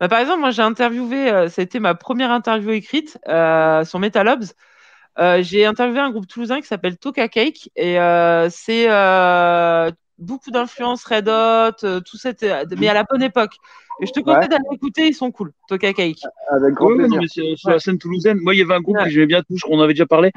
Bah, 0.00 0.08
par 0.08 0.20
exemple, 0.20 0.40
moi, 0.40 0.52
j'ai 0.52 0.62
interviewé, 0.62 1.30
euh, 1.32 1.48
a 1.56 1.62
été 1.62 1.80
ma 1.80 1.94
première 1.96 2.30
interview 2.32 2.70
écrite 2.72 3.18
euh, 3.28 3.84
sur 3.84 3.98
Metalobs. 4.00 4.44
Euh, 5.18 5.42
j'ai 5.42 5.66
interviewé 5.66 6.00
un 6.00 6.10
groupe 6.10 6.26
toulousain 6.28 6.60
qui 6.60 6.66
s'appelle 6.68 6.98
Toka 6.98 7.28
Cake 7.28 7.70
et 7.76 8.00
euh, 8.00 8.48
c'est 8.50 8.86
euh, 8.90 9.90
beaucoup 10.18 10.50
d'influence 10.50 11.04
Red 11.04 11.28
Hot, 11.28 11.84
euh, 11.84 12.00
tout 12.00 12.16
cette, 12.16 12.44
mais 12.78 12.88
à 12.88 12.94
la 12.94 13.04
bonne 13.04 13.22
époque. 13.22 13.52
Et 14.00 14.06
je 14.06 14.12
te 14.12 14.20
conseille 14.20 14.40
Ouais. 14.42 14.48
d'aller 14.48 14.64
écouter, 14.72 15.06
ils 15.06 15.14
sont 15.14 15.30
cool, 15.30 15.52
Toka 15.68 15.92
Cake. 15.92 16.18
Avec 16.50 16.74
grand 16.74 16.88
Ouais, 16.88 16.96
plaisir. 16.96 17.20
non, 17.20 17.26
sur 17.28 17.44
Ouais. 17.44 17.72
la 17.74 17.78
scène 17.78 17.98
toulousaine. 17.98 18.38
Moi, 18.40 18.54
il 18.54 18.58
y 18.58 18.62
avait 18.62 18.74
un 18.74 18.80
groupe 18.80 18.96
Ouais. 18.96 19.04
que 19.04 19.10
j'aimais 19.10 19.26
bien, 19.26 19.42
je 19.48 19.60
crois 19.60 19.70
qu'on 19.76 19.80
en 19.80 19.84
avait 19.84 19.92
déjà 19.92 20.06
parlé, 20.06 20.32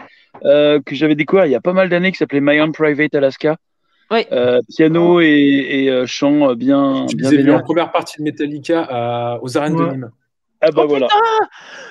euh, 0.46 0.80
que 0.86 0.94
j'avais 0.94 1.16
découvert 1.16 1.46
il 1.48 1.52
y 1.52 1.56
a 1.56 1.62
pas 1.62 1.74
mal 1.74 1.90
d'années, 1.90 2.12
qui 2.12 2.18
s'appelait 2.18 2.42
My 2.42 2.60
Own 2.62 2.72
Private 2.72 3.16
Alaska. 3.16 3.58
Euh, 4.32 4.62
piano 4.74 5.20
et, 5.20 5.26
et 5.28 5.90
euh, 5.90 6.06
chant 6.06 6.52
euh, 6.52 6.56
bien, 6.56 7.08
Je 7.12 7.16
bien 7.18 7.30
vus 7.30 7.52
en 7.52 7.60
première 7.62 7.92
partie 7.92 8.20
de 8.20 8.24
Metallica 8.24 8.84
à- 8.90 9.40
aux 9.42 9.58
arènes 9.58 9.76
Ouais. 9.76 9.86
de 9.88 9.92
Nîmes. 9.92 10.12
Ah 10.62 10.72
bah 10.72 10.84
Oh, 10.86 10.88
voilà. 10.88 11.08
putain 11.08 11.50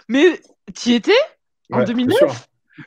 Mais 0.08 0.40
tu 0.74 0.90
y 0.90 0.94
étais? 0.94 1.12
En 1.72 1.78
Ouais, 1.80 1.84
2009 1.84 2.18
bien 2.18 2.28
sûr. 2.28 2.36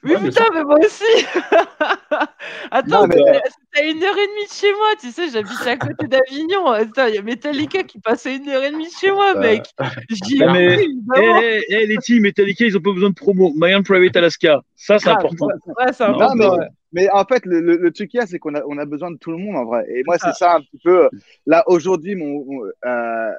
Oui, 0.04 0.12
Ouais, 0.14 0.20
bien 0.20 0.30
putain, 0.30 0.44
mais 0.54 0.64
moi 0.64 0.78
aussi 0.80 1.04
Attends, 2.72 3.08
mais- 3.08 3.16
c'était 3.18 3.42
c'était 3.74 3.86
à 3.86 3.90
une 3.90 4.04
heure 4.04 4.18
et 4.18 4.28
demie 4.28 4.46
de 4.46 4.52
chez 4.52 4.72
moi, 4.74 4.88
tu 5.00 5.12
sais, 5.12 5.30
j'habite 5.30 5.68
à 5.68 5.78
côté 5.78 6.08
d'Avignon. 6.08 6.68
Attends, 6.68 7.08
il 7.08 7.16
y 7.16 7.18
a 7.18 7.22
Metallica 7.22 7.84
qui 7.84 8.00
passait 8.00 8.36
une 8.36 8.48
heure 8.50 8.64
et 8.64 8.72
demie 8.72 8.88
de 8.88 8.92
chez 8.92 9.12
moi, 9.12 9.34
Euh, 9.36 9.40
mec. 9.42 9.64
J'y 10.10 10.38
ai 10.42 10.44
Ah, 10.46 10.54
mais- 10.54 10.68
cru, 10.68 10.76
Eh, 10.80 10.84
évidemment. 10.86 11.40
eh, 11.42 11.64
eh, 11.70 11.86
les 11.88 11.98
teams 11.98 12.22
Metallica, 12.22 12.66
ils 12.66 12.78
ont 12.78 12.82
pas 12.82 12.94
besoin 12.94 13.10
de 13.10 13.16
promo. 13.16 13.52
My 13.56 13.74
Own 13.76 13.84
Private 13.84 14.16
Alaska. 14.18 14.62
Ça, 14.76 15.00
c'est 15.00 15.10
important. 15.10 15.48
Ouais, 15.48 15.94
c'est 15.94 16.08
Non, 16.08 16.16
important. 16.16 16.36
mais- 16.36 16.50
ouais. 16.50 16.68
Mais 16.92 17.10
en 17.12 17.24
fait, 17.24 17.46
le, 17.46 17.62
le, 17.62 17.78
le 17.78 17.92
truc 17.92 18.10
qu'il 18.10 18.20
y 18.20 18.24
a, 18.24 18.26
c'est 18.26 18.40
qu'on 18.40 18.56
a, 18.56 18.64
on 18.68 18.78
a 18.80 18.86
besoin 18.86 19.12
de 19.12 19.18
tout 19.18 19.30
le 19.32 19.38
monde 19.38 19.56
en 19.56 19.66
vrai. 19.66 19.86
Et 19.90 20.02
moi, 20.06 20.18
C'est 20.18 20.34
ça 20.34 20.56
un 20.56 20.62
petit 20.62 20.80
peu. 20.84 21.08
Là, 21.46 21.64
aujourd'hui, 21.68 22.16
mon, 22.16 22.44
mon- 22.46 22.64
euh, 22.86 23.32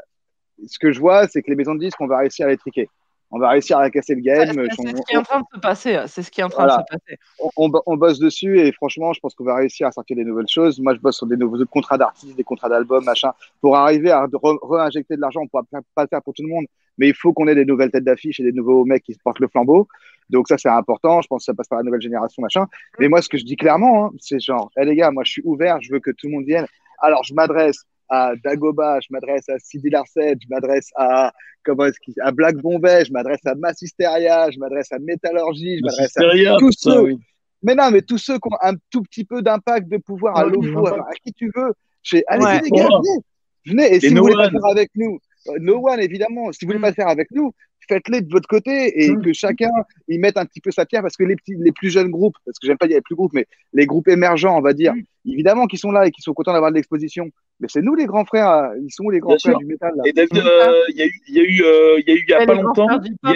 ce 0.68 0.78
que 0.78 0.92
je 0.92 1.00
vois, 1.00 1.26
c'est 1.26 1.42
que 1.42 1.50
les 1.50 1.56
maisons 1.56 1.74
de 1.74 1.80
disques, 1.80 2.00
on 2.00 2.06
va 2.06 2.18
réussir 2.18 2.46
à 2.46 2.50
les 2.50 2.56
triquer. 2.56 2.88
On 3.32 3.38
va 3.38 3.50
réussir 3.50 3.78
à 3.78 3.88
casser 3.90 4.14
le 4.16 4.20
game. 4.22 4.52
C'est 4.52 4.82
c'est 4.88 4.96
ce 4.96 5.02
qui 5.02 5.14
est 5.14 5.16
en 5.18 5.22
train 5.22 5.40
de 5.40 5.44
se 5.54 5.60
passer. 5.60 5.98
C'est 6.08 6.22
ce 6.22 6.30
qui 6.30 6.40
est 6.40 6.44
en 6.44 6.48
train 6.48 6.64
Voilà. 6.64 6.78
de 6.78 6.82
se 6.82 6.98
passer. 6.98 7.18
on, 7.38 7.50
on 7.56 7.68
bo- 7.68 7.82
on 7.86 7.96
bosse 7.96 8.18
dessus 8.18 8.58
et 8.58 8.72
franchement, 8.72 9.12
je 9.12 9.20
pense 9.20 9.34
qu'on 9.34 9.44
va 9.44 9.54
réussir 9.54 9.86
à 9.86 9.92
sortir 9.92 10.16
des 10.16 10.24
nouvelles 10.24 10.48
choses. 10.48 10.80
Moi, 10.80 10.94
je 10.94 11.00
bosse 11.00 11.16
sur 11.16 11.26
des 11.26 11.36
nouveaux 11.36 11.64
contrats 11.66 11.96
d'artistes, 11.96 12.36
des 12.36 12.42
contrats 12.44 12.68
d'albums, 12.68 13.04
machin, 13.04 13.32
pour 13.60 13.76
arriver 13.76 14.10
à 14.10 14.26
réinjecter 14.62 15.14
de 15.16 15.20
l'argent. 15.20 15.40
On 15.42 15.46
pourra 15.46 15.62
pas- 15.94 16.02
le 16.02 16.08
faire 16.08 16.22
pour 16.22 16.34
tout 16.34 16.42
le 16.42 16.48
monde, 16.48 16.64
mais 16.98 17.08
il 17.08 17.14
faut 17.14 17.32
qu'on 17.32 17.46
ait 17.46 17.54
des 17.54 17.64
nouvelles 17.64 17.90
têtes 17.92 18.04
d'affiche 18.04 18.40
et 18.40 18.42
des 18.42 18.52
nouveaux 18.52 18.84
mecs 18.84 19.04
qui 19.04 19.14
se 19.14 19.18
portent 19.22 19.38
le 19.40 19.48
flambeau. 19.48 19.86
Donc 20.28 20.48
ça, 20.48 20.58
c'est 20.58 20.68
important. 20.68 21.22
Je 21.22 21.28
pense 21.28 21.42
que 21.42 21.44
ça 21.46 21.54
passe 21.54 21.68
par 21.68 21.78
la 21.78 21.84
nouvelle 21.84 22.00
génération, 22.02 22.42
machin. 22.42 22.66
Mais 22.98 23.08
moi, 23.08 23.22
ce 23.22 23.28
que 23.28 23.38
je 23.38 23.44
dis 23.44 23.56
clairement, 23.56 24.06
hein, 24.06 24.10
c'est 24.18 24.40
genre, 24.40 24.70
hé 24.76 24.84
les 24.84 24.96
gars, 24.96 25.10
moi, 25.12 25.22
je 25.24 25.30
suis 25.32 25.42
ouvert, 25.44 25.80
je 25.80 25.92
veux 25.92 26.00
que 26.00 26.10
tout 26.10 26.26
le 26.26 26.32
monde 26.32 26.44
vienne. 26.44 26.66
Alors, 27.02 27.22
je 27.24 27.32
m'adresse 27.34 27.84
à 28.10 28.32
Dagoba, 28.44 28.98
je 29.00 29.06
m'adresse 29.10 29.48
à 29.48 29.58
Sidi 29.58 29.88
Larset, 29.88 30.34
je 30.42 30.46
m'adresse 30.50 30.90
à 30.96 31.32
comment 31.64 31.84
est-ce 31.86 31.98
qu'il- 32.00 32.14
à 32.20 32.32
Black 32.32 32.56
Bombay, 32.56 33.04
je 33.04 33.12
m'adresse 33.12 33.44
à 33.46 33.54
Massisteria, 33.54 34.50
je 34.50 34.58
m'adresse 34.58 34.90
à 34.92 34.98
Métallurgie, 34.98 35.78
je 35.78 35.84
m'adresse 35.84 36.16
à 36.16 36.56
tous 36.58 36.72
ceux, 36.72 37.02
oui. 37.02 37.18
mais 37.62 37.74
non, 37.74 37.90
mais 37.92 38.02
tous 38.02 38.18
ceux 38.18 38.34
qui 38.34 38.48
ont 38.52 38.56
un 38.62 38.74
tout 38.90 39.02
petit 39.02 39.24
peu 39.24 39.42
d'impact 39.42 39.88
de 39.88 39.96
pouvoir 39.98 40.36
à 40.36 40.44
Ouais, 40.46 40.52
l'OFO, 40.52 40.84
l'impact. 40.86 41.02
à 41.08 41.12
qui 41.24 41.32
tu 41.32 41.50
veux, 41.54 41.72
chez 42.02 42.24
allez 42.26 42.44
Ouais. 42.44 42.60
les 42.62 42.70
gars, 42.70 42.88
venez, 42.88 43.22
venez. 43.66 43.94
Et 43.94 44.00
si 44.00 44.08
vous 44.08 44.14
no 44.14 44.22
voulez 44.22 44.34
pas 44.34 44.46
one. 44.46 44.52
le 44.54 44.60
faire 44.60 44.70
avec 44.70 44.90
nous, 44.96 45.18
euh, 45.48 45.52
no 45.60 45.88
one 45.88 46.00
évidemment, 46.00 46.50
si 46.52 46.64
vous 46.64 46.70
voulez 46.70 46.80
pas 46.80 46.88
le 46.88 46.94
faire 46.94 47.08
avec 47.08 47.28
nous, 47.30 47.52
faites-les 47.88 48.22
de 48.22 48.30
votre 48.30 48.46
côté 48.48 49.04
et 49.04 49.10
Mm. 49.12 49.22
que 49.22 49.32
chacun 49.32 49.70
y 50.08 50.18
mette 50.18 50.36
un 50.36 50.46
petit 50.46 50.60
peu 50.60 50.70
sa 50.70 50.86
pierre 50.86 51.02
parce 51.02 51.16
que 51.16 51.24
les 51.24 51.34
petits, 51.36 51.54
les 51.58 51.72
plus 51.72 51.90
jeunes 51.90 52.10
groupes, 52.10 52.36
parce 52.44 52.58
que 52.58 52.66
j'aime 52.66 52.78
pas 52.78 52.86
dire 52.86 52.96
les 52.96 53.02
plus 53.02 53.16
groupes, 53.16 53.32
mais 53.34 53.46
les 53.72 53.84
groupes 53.86 54.08
émergents, 54.08 54.56
on 54.56 54.60
va 54.62 54.72
dire, 54.72 54.94
Mm. 54.94 55.02
évidemment 55.32 55.66
qu'ils 55.66 55.78
sont 55.78 55.90
là 55.92 56.06
et 56.06 56.10
qu'ils 56.10 56.22
sont 56.24 56.32
contents 56.34 56.52
d'avoir 56.52 56.70
de 56.70 56.76
l'exposition. 56.76 57.28
Mais 57.60 57.68
c'est 57.68 57.82
nous 57.82 57.94
les 57.94 58.06
grands 58.06 58.24
frères, 58.24 58.48
euh, 58.50 58.68
ils 58.82 58.90
sont 58.90 59.04
où 59.04 59.10
les 59.10 59.20
grands 59.20 59.30
Bien 59.36 59.38
frères 59.38 59.52
sûr. 59.52 59.58
du 59.58 59.66
métal 59.66 59.92
là 59.96 60.02
Et 60.06 60.12
David, 60.12 60.38
euh, 60.38 60.72
il 60.88 60.96
y 60.96 61.02
a 61.02 61.06
eu, 61.06 61.12
il 61.28 61.34
y 61.36 61.40
a 61.40 61.42
eu, 61.44 61.62
euh, 61.62 62.00
il 62.00 62.08
y 62.08 62.10
a 62.12 62.14
eu 62.14 62.24
il 62.26 62.30
y 62.30 62.34
a 62.34 62.42
Et 62.42 62.46
pas 62.46 62.54
longtemps. 62.54 62.86
y 62.88 63.28
a-. 63.28 63.30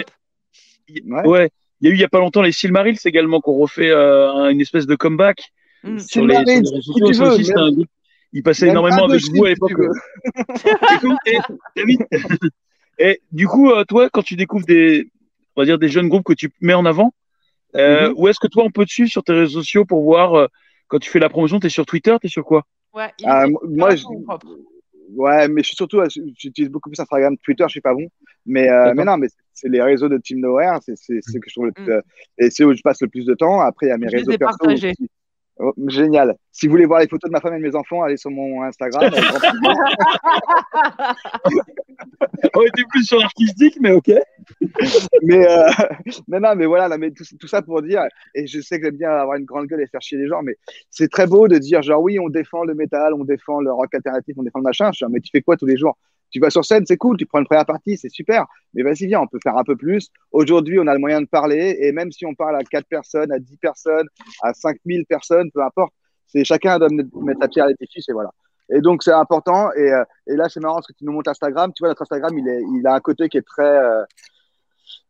Ouais. 1.07 1.27
Ouais, 1.27 1.49
il 1.81 1.87
y 1.87 1.91
a 1.91 1.93
eu 1.93 1.95
il 1.95 2.01
y 2.01 2.03
a 2.03 2.09
pas 2.09 2.19
longtemps 2.19 2.41
les 2.41 2.51
Silmarils 2.51 2.97
également 3.05 3.39
qu'on 3.41 3.53
refait 3.53 3.89
euh, 3.89 4.31
un- 4.31 4.49
une 4.49 4.61
espèce 4.61 4.87
de 4.87 4.95
comeback 4.95 5.51
Mm. 5.83 5.99
sur 5.99 6.25
les, 6.25 6.33
sur 6.35 6.43
les 6.43 6.45
Silmarils, 6.45 6.59
réseaux 6.75 6.81
sociaux. 6.81 7.07
tu 7.07 7.13
Ça 7.13 7.23
veux, 7.25 7.29
aussi, 7.31 7.45
c'était 7.45 7.59
même- 7.59 7.63
un 7.69 7.71
groupe. 7.73 7.87
Il 8.33 8.43
passait 8.43 8.67
énormément 8.67 9.05
avec 9.05 9.21
vous 9.33 9.45
à 9.45 9.49
l'époque. 9.49 9.71
tu 10.99 11.07
eh, 11.27 11.37
David, 11.75 11.99
et 12.97 13.21
du 13.31 13.47
coup, 13.47 13.71
toi, 13.87 14.09
quand 14.09 14.23
tu 14.23 14.35
découvres 14.35 14.65
des, 14.65 15.07
on 15.55 15.61
va 15.61 15.65
dire 15.65 15.77
des 15.77 15.87
jeunes 15.89 16.07
groupes 16.09 16.23
que 16.25 16.33
tu 16.33 16.51
mets 16.61 16.73
en 16.73 16.85
avant, 16.85 17.13
euh, 17.75 18.09
Mhm. 18.09 18.13
où 18.17 18.27
est-ce 18.27 18.39
que 18.39 18.47
toi 18.47 18.63
on 18.63 18.71
peut 18.71 18.85
te 18.85 18.91
suivre 18.91 19.09
sur 19.09 19.23
tes 19.23 19.33
réseaux 19.33 19.59
sociaux 19.61 19.85
pour 19.85 20.03
voir 20.03 20.33
euh, 20.33 20.47
quand 20.87 20.99
tu 20.99 21.09
fais 21.09 21.19
la 21.19 21.29
promotion, 21.29 21.59
t'es 21.59 21.69
sur 21.69 21.85
Twitter, 21.85 22.15
t'es 22.21 22.27
sur 22.27 22.43
quoi? 22.45 22.63
Ouais, 22.95 23.11
il 23.19 23.25
Ah, 23.27 23.45
moi, 23.67 23.95
je-. 23.95 24.05
Ouais, 25.15 25.47
mais 25.47 25.61
je 25.61 25.67
suis 25.67 25.75
surtout, 25.75 26.01
j'utilise 26.37 26.69
beaucoup 26.71 26.89
plus 26.89 26.99
Instagram, 26.99 27.37
Twitter, 27.43 27.63
je 27.67 27.71
suis 27.73 27.81
pas 27.81 27.93
bon. 27.93 28.07
Mais, 28.45 28.69
euh, 28.71 28.93
mais 28.95 29.03
non, 29.05 29.17
mais 29.17 29.27
c'est 29.53 29.69
les 29.69 29.81
réseaux 29.81 30.09
de 30.09 30.17
Team 30.17 30.39
Nowhere, 30.39 30.79
c'est 30.81 30.95
c'est 30.97 31.21
ce 31.21 31.37
que 31.37 31.47
je 31.47 31.53
trouve 31.53 31.65
le 31.67 31.71
plus, 31.73 31.85
Mm. 31.85 31.89
euh, 31.91 32.01
et 32.39 32.49
c'est 32.49 32.63
où 32.63 32.73
je 32.73 32.81
passe 32.81 33.01
le 33.01 33.07
plus 33.07 33.25
de 33.25 33.35
temps. 33.35 33.59
Après, 33.61 33.85
il 33.87 33.89
y 33.89 33.91
a 33.91 33.97
mes 33.97 34.07
Je 34.09 34.17
réseaux 34.17 34.35
perso. 34.37 34.57
partagés. 34.57 34.89
aussi. 34.91 35.09
Oh, 35.57 35.73
génial. 35.87 36.35
Si 36.51 36.67
vous 36.67 36.71
voulez 36.71 36.85
voir 36.85 36.99
les 36.99 37.07
photos 37.07 37.29
de 37.29 37.33
ma 37.33 37.39
femme 37.39 37.53
et 37.53 37.59
de 37.59 37.63
mes 37.63 37.75
enfants, 37.75 38.03
allez 38.03 38.17
sur 38.17 38.29
mon 38.29 38.61
Instagram. 38.63 39.09
On 42.53 42.61
était 42.61 42.83
plus 42.89 43.05
sur 43.05 43.19
l'artistique, 43.19 43.77
mais 43.79 43.91
ok. 43.91 44.11
mais, 45.23 45.47
euh, 45.47 45.67
mais 46.27 46.41
non, 46.41 46.55
mais 46.55 46.65
voilà, 46.65 46.89
là, 46.89 46.97
mais 46.97 47.11
tout, 47.11 47.23
tout 47.39 47.47
ça 47.47 47.61
pour 47.61 47.81
dire, 47.81 48.01
et 48.33 48.47
je 48.47 48.59
sais 48.59 48.79
que 48.79 48.85
j'aime 48.85 48.97
bien 48.97 49.11
avoir 49.11 49.37
une 49.37 49.45
grande 49.45 49.67
gueule 49.67 49.81
et 49.81 49.87
faire 49.87 50.01
chier 50.01 50.17
les 50.17 50.27
gens, 50.27 50.41
mais 50.43 50.57
c'est 50.89 51.09
très 51.09 51.25
beau 51.27 51.47
de 51.47 51.57
dire 51.57 51.81
genre 51.81 52.01
oui, 52.01 52.19
on 52.19 52.27
défend 52.29 52.65
le 52.65 52.73
métal, 52.73 53.13
on 53.13 53.23
défend 53.23 53.61
le 53.61 53.71
rock 53.71 53.93
alternatif, 53.93 54.35
on 54.37 54.43
défend 54.43 54.59
le 54.59 54.63
machin. 54.63 54.87
Je 54.91 54.97
suis 54.97 55.03
genre, 55.03 55.09
mais 55.09 55.21
tu 55.21 55.29
fais 55.31 55.41
quoi 55.41 55.55
tous 55.55 55.65
les 55.65 55.77
jours? 55.77 55.97
Tu 56.31 56.39
vas 56.39 56.49
sur 56.49 56.65
scène, 56.65 56.85
c'est 56.85 56.97
cool, 56.97 57.17
tu 57.17 57.25
prends 57.25 57.39
une 57.39 57.45
première 57.45 57.65
partie, 57.65 57.97
c'est 57.97 58.09
super, 58.09 58.45
mais 58.73 58.83
vas-y, 58.83 59.07
viens, 59.07 59.21
on 59.21 59.27
peut 59.27 59.39
faire 59.41 59.57
un 59.57 59.63
peu 59.63 59.75
plus. 59.75 60.09
Aujourd'hui, 60.31 60.79
on 60.79 60.87
a 60.87 60.93
le 60.93 60.99
moyen 60.99 61.21
de 61.21 61.27
parler, 61.27 61.77
et 61.79 61.91
même 61.91 62.11
si 62.11 62.25
on 62.25 62.35
parle 62.35 62.57
à 62.57 62.63
4 62.63 62.87
personnes, 62.87 63.31
à 63.31 63.39
10 63.39 63.57
personnes, 63.57 64.07
à 64.41 64.53
5000 64.53 65.05
personnes, 65.05 65.49
peu 65.51 65.63
importe, 65.63 65.93
c'est 66.27 66.43
chacun 66.43 66.77
doit 66.79 66.89
mettre 66.89 67.41
sa 67.41 67.47
pierre 67.47 67.65
à 67.65 67.67
l'édifice, 67.69 68.09
et 68.09 68.13
voilà. 68.13 68.31
Et 68.69 68.81
donc, 68.81 69.03
c'est 69.03 69.11
important. 69.11 69.71
Et, 69.73 69.91
euh, 69.91 70.03
et 70.27 70.35
là, 70.35 70.49
c'est 70.49 70.59
marrant 70.59 70.75
parce 70.75 70.87
que 70.87 70.93
tu 70.93 71.05
nous 71.05 71.11
montres 71.11 71.29
Instagram. 71.29 71.71
Tu 71.73 71.81
vois, 71.81 71.89
notre 71.89 72.01
Instagram, 72.01 72.35
il 72.37 72.87
a 72.87 72.95
un 72.95 72.99
côté 72.99 73.29
qui 73.29 73.37
est 73.37 73.45
très, 73.45 73.63
euh, 73.63 74.03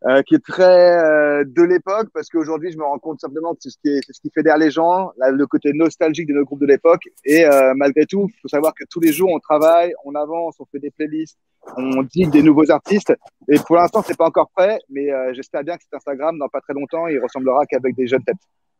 euh, 0.07 0.21
qui 0.21 0.35
est 0.35 0.43
très 0.45 0.99
euh, 0.99 1.43
de 1.47 1.63
l'époque 1.63 2.09
parce 2.13 2.29
qu'aujourd'hui, 2.29 2.71
je 2.71 2.77
me 2.77 2.83
rends 2.83 2.99
compte 2.99 3.19
simplement 3.19 3.53
que 3.53 3.59
c'est 3.61 3.71
ce 3.71 3.77
qui, 3.83 3.89
est, 3.89 4.01
ce 4.07 4.19
fédère 4.33 4.57
les 4.57 4.69
gens, 4.69 5.11
le 5.17 5.47
côté 5.47 5.71
nostalgique 5.73 6.27
de 6.27 6.33
nos 6.33 6.45
groupes 6.45 6.59
de 6.59 6.67
l'époque. 6.67 7.01
Et 7.23 7.45
euh, 7.45 7.73
malgré 7.75 8.05
tout, 8.05 8.27
il 8.29 8.39
faut 8.39 8.47
savoir 8.47 8.75
que 8.75 8.83
tous 8.87 8.99
les 8.99 9.11
jours, 9.11 9.31
on 9.31 9.39
travaille, 9.39 9.93
on 10.03 10.13
avance, 10.13 10.57
on 10.59 10.65
fait 10.65 10.79
des 10.79 10.91
playlists, 10.91 11.39
on 11.75 12.03
dit 12.03 12.27
des 12.27 12.43
nouveaux 12.43 12.69
artistes. 12.69 13.15
Et 13.49 13.57
pour 13.65 13.77
l'instant, 13.77 14.03
c'est 14.05 14.17
pas 14.17 14.27
encore 14.27 14.51
prêt, 14.55 14.79
mais 14.89 15.07
j'espère 15.33 15.63
bien 15.63 15.75
que 15.75 15.83
cet 15.83 15.95
Instagram, 15.95 16.37
dans 16.37 16.49
pas 16.49 16.61
très 16.61 16.73
longtemps, 16.73 17.07
il 17.07 17.19
ressemblera 17.19 17.65
qu'avec 17.65 17.95
des 17.95 18.05
jeunes 18.05 18.23
têtes, 18.23 18.35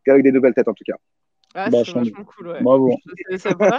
qu'avec 0.05 0.21
des 0.21 0.31
nouvelles 0.31 0.53
têtes 0.53 0.67
en 0.67 0.73
tout 0.73 0.83
cas. 0.85 0.97
Ah, 1.55 1.69
Bah, 1.71 1.83
c'est 1.85 1.91
vachement 1.93 2.23
cool, 2.25 2.47
ouais. 2.49 2.61
Bravo. 2.61 2.97
C'est 3.39 3.53
cool. 3.55 3.69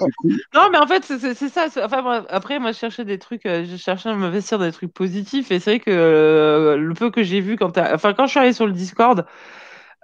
Non, 0.54 0.68
mais 0.72 0.78
en 0.78 0.86
fait, 0.86 1.04
c'est- 1.04 1.34
ça. 1.48 1.66
Enfin, 1.84 2.02
moi, 2.02 2.24
après, 2.30 2.58
moi, 2.58 2.72
je 2.72 2.78
cherchais 2.78 3.04
des 3.04 3.18
trucs, 3.18 3.44
euh, 3.46 3.64
je 3.64 3.76
cherchais 3.76 4.08
à 4.08 4.14
m'investir 4.14 4.58
dans 4.58 4.64
des 4.64 4.72
trucs 4.72 4.92
positifs. 4.92 5.50
Et 5.50 5.60
c'est 5.60 5.72
vrai 5.72 5.80
que 5.80 5.90
euh, 5.90 6.76
le 6.76 6.94
peu 6.94 7.10
que 7.10 7.22
j'ai 7.22 7.40
vu 7.40 7.56
quand, 7.56 7.76
enfin, 7.78 8.14
quand 8.14 8.26
je 8.26 8.30
suis 8.30 8.40
allée 8.40 8.52
sur 8.54 8.66
le 8.66 8.72
Discord, 8.72 9.26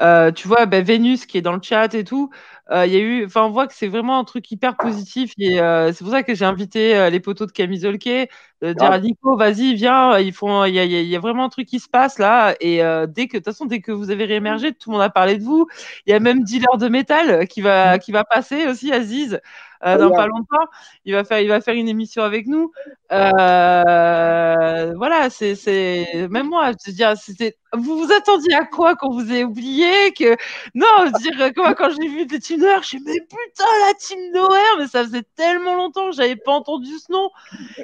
euh, 0.01 0.33
tu 0.33 0.49
vois, 0.49 0.67
ben, 0.67 0.85
Vénus 0.85 1.27
qui 1.27 1.39
est 1.39 1.43
dans 1.43 1.53
le 1.55 1.61
chat 1.63 1.95
et 1.95 2.05
tout, 2.05 2.31
euh, 2.71 2.87
y 2.87 2.97
a 2.97 3.01
eu, 3.01 3.25
enfin, 3.27 3.45
on 3.45 3.51
voit 3.51 3.67
que 3.67 3.75
c'est 3.75 3.89
vraiment 3.89 4.19
un 4.19 4.25
truc 4.25 4.51
hyper 4.51 4.77
positif. 4.77 5.33
Et 5.39 5.57
c'est 5.59 5.99
pour 6.05 6.11
ça 6.13 6.23
que 6.23 6.35
j'ai 6.35 6.45
invité 6.45 7.11
les 7.11 7.21
poteaux 7.21 7.47
de 7.47 7.53
Camille 7.53 7.81
Zolke, 7.81 8.29
de 8.63 8.73
dire 8.73 8.93
à 8.93 8.99
Nico, 9.01 9.37
vas-y, 9.37 9.75
viens, 9.75 10.19
ils 10.19 10.33
font, 10.33 10.65
il 10.65 10.75
y 10.75 10.79
a, 10.79 10.85
y 10.85 11.05
y 11.05 11.17
vraiment 11.17 11.45
un 11.45 11.49
truc 11.49 11.67
qui 11.67 11.81
se 11.81 11.89
passe 11.89 12.19
là. 12.19 12.55
Et 12.61 12.83
euh, 12.83 13.07
dès 13.09 13.27
que, 13.27 13.33
de 13.33 13.39
toute 13.39 13.47
façon, 13.47 13.65
dès 13.65 13.81
que 13.81 13.91
vous 13.91 14.11
avez 14.11 14.25
réémergé, 14.25 14.73
tout 14.73 14.91
le 14.91 14.95
monde 14.95 15.03
a 15.03 15.11
parlé 15.11 15.37
de 15.37 15.43
vous. 15.43 15.67
Il 16.07 16.13
y 16.13 16.15
a 16.15 16.21
même 16.21 16.45
Dealer 16.45 16.79
de 16.79 16.89
métal 16.89 17.49
qui 17.49 17.61
va, 17.61 17.99
qui 17.99 18.13
va 18.13 18.23
passer 18.25 18.69
aussi, 18.69 18.93
Aziz, 18.93 19.41
euh, 19.85 19.99
dans 19.99 20.13
pas 20.13 20.29
longtemps. 20.29 20.65
Il 21.05 21.13
va 21.15 21.25
faire, 21.25 21.41
il 21.41 21.49
va 21.49 21.61
faire 21.61 21.75
une 21.75 21.89
émission 21.89 22.23
avec 22.23 22.47
nous. 22.47 22.71
Euh, 23.11 24.95
voilà, 24.97 25.29
c'est, 25.29 26.29
même 26.31 26.49
moi, 26.49 26.71
je 26.71 26.91
veux 26.91 26.95
dire, 26.95 27.17
c'était, 27.17 27.57
vous 27.73 27.99
vous 27.99 28.13
attendiez 28.13 28.55
à 28.55 28.65
quoi 28.65 28.95
qu'on 28.95 29.11
vous 29.11 29.33
ait 29.33 29.45
oublié 29.45 30.13
que, 30.17 30.37
non, 30.75 30.87
je 31.01 31.05
veux 31.05 31.37
dire, 31.37 31.53
comment, 31.55 31.75
quand 31.75 31.91
j'ai 31.91 32.09
vu 32.09 32.27
des 32.27 32.39
tuners, 32.39 32.83
je 32.83 32.97
me 32.99 33.03
mais 33.05 33.21
putain, 33.21 33.65
la 33.89 33.95
team 33.95 34.19
Nowhere, 34.33 34.77
mais 34.79 34.87
ça 34.87 35.03
faisait 35.05 35.25
tellement 35.37 35.75
longtemps 35.75 36.11
que 36.11 36.17
j'avais 36.17 36.37
pas 36.37 36.53
entendu 36.53 36.91
ce 36.99 37.11
nom. 37.11 37.31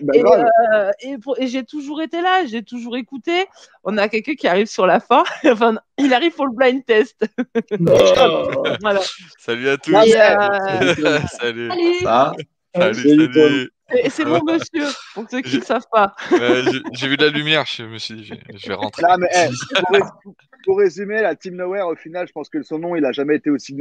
Bah, 0.02 0.12
Et. 0.14 0.22
Euh, 0.74 0.90
et, 1.38 1.46
j'ai 1.46 1.64
toujours 1.64 2.02
été 2.02 2.20
là, 2.20 2.44
j'ai 2.46 2.62
toujours 2.62 2.96
écouté. 2.96 3.46
On 3.84 3.96
a 3.98 4.08
quelqu'un 4.08 4.34
qui 4.34 4.48
arrive 4.48 4.66
sur 4.66 4.86
la 4.86 5.00
fin, 5.00 5.24
enfin, 5.44 5.78
il 5.98 6.12
arrive 6.14 6.32
pour 6.32 6.46
le 6.46 6.52
blind 6.54 6.84
test. 6.84 7.24
Oh. 7.80 8.64
voilà. 8.80 9.00
Salut 9.38 9.68
à 9.68 9.76
tous. 9.76 9.90
Et, 9.90 9.94
mais- 9.94 11.06
euh, 11.06 11.20
salut. 11.40 11.68
Salut 11.68 11.94
Ça 12.02 12.32
Salut, 12.74 12.94
Salut, 13.08 13.32
salut. 13.32 13.70
et 13.94 14.10
c'est 14.10 14.24
mon 14.24 14.44
monsieur, 14.44 14.84
pour 15.14 15.24
ceux 15.28 15.40
qui 15.40 15.56
ne 15.58 15.62
savent 15.62 15.86
pas. 15.90 16.14
J'ai- 16.92 17.08
vu 17.08 17.16
de 17.16 17.24
la 17.24 17.30
lumière, 17.30 17.64
je 17.66 17.82
me 17.84 17.98
suis 17.98 18.14
dit, 18.14 18.30
je 18.56 18.68
vais- 18.68 18.74
rentrer. 18.74 19.02
Non, 19.08 19.16
mais 19.18 19.28
eh, 19.34 19.48
pour, 19.80 19.90
rés- 19.94 20.32
pour 20.64 20.78
résumer, 20.78 21.22
la 21.22 21.34
Team 21.34 21.56
Nowhere, 21.56 21.88
au 21.88 21.96
final, 21.96 22.28
je 22.28 22.32
pense 22.32 22.50
que 22.50 22.62
son 22.62 22.78
nom, 22.78 22.94
il 22.94 23.04
a 23.04 23.10
jamais 23.12 23.36
été 23.36 23.50
aussi, 23.50 23.74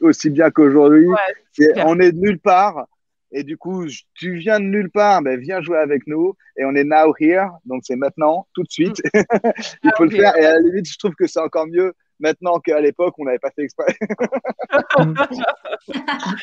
aussi 0.00 0.30
bien 0.30 0.50
qu'aujourd'hui. 0.50 1.06
Ouais, 1.06 1.82
on 1.84 2.00
est 2.00 2.12
de 2.12 2.18
nulle 2.18 2.40
part. 2.40 2.86
Et 3.32 3.44
du 3.44 3.56
coup, 3.56 3.88
je- 3.88 4.02
tu 4.14 4.36
viens 4.36 4.60
de 4.60 4.64
nulle 4.66 4.90
part, 4.90 5.22
ben 5.22 5.38
viens 5.40 5.60
jouer 5.62 5.78
avec 5.78 6.06
nous. 6.06 6.34
Et 6.58 6.64
on 6.64 6.74
est 6.74 6.84
now 6.84 7.14
here. 7.18 7.48
Donc, 7.64 7.82
c'est 7.84 7.96
maintenant, 7.96 8.46
tout 8.54 8.62
de 8.62 8.70
suite. 8.70 9.00
il 9.82 9.90
faut 9.96 10.04
le 10.04 10.10
faire. 10.10 10.36
Et 10.36 10.44
à 10.44 10.52
la 10.54 10.60
limite, 10.60 10.86
je 10.88 10.98
trouve 10.98 11.14
que 11.14 11.26
c'est 11.26 11.40
encore 11.40 11.66
mieux 11.66 11.92
maintenant 12.20 12.60
qu'à 12.60 12.80
l'époque, 12.80 13.14
on 13.18 13.24
n'avait 13.24 13.38
pas 13.40 13.50
fait 13.50 13.62
exprès. 13.62 13.96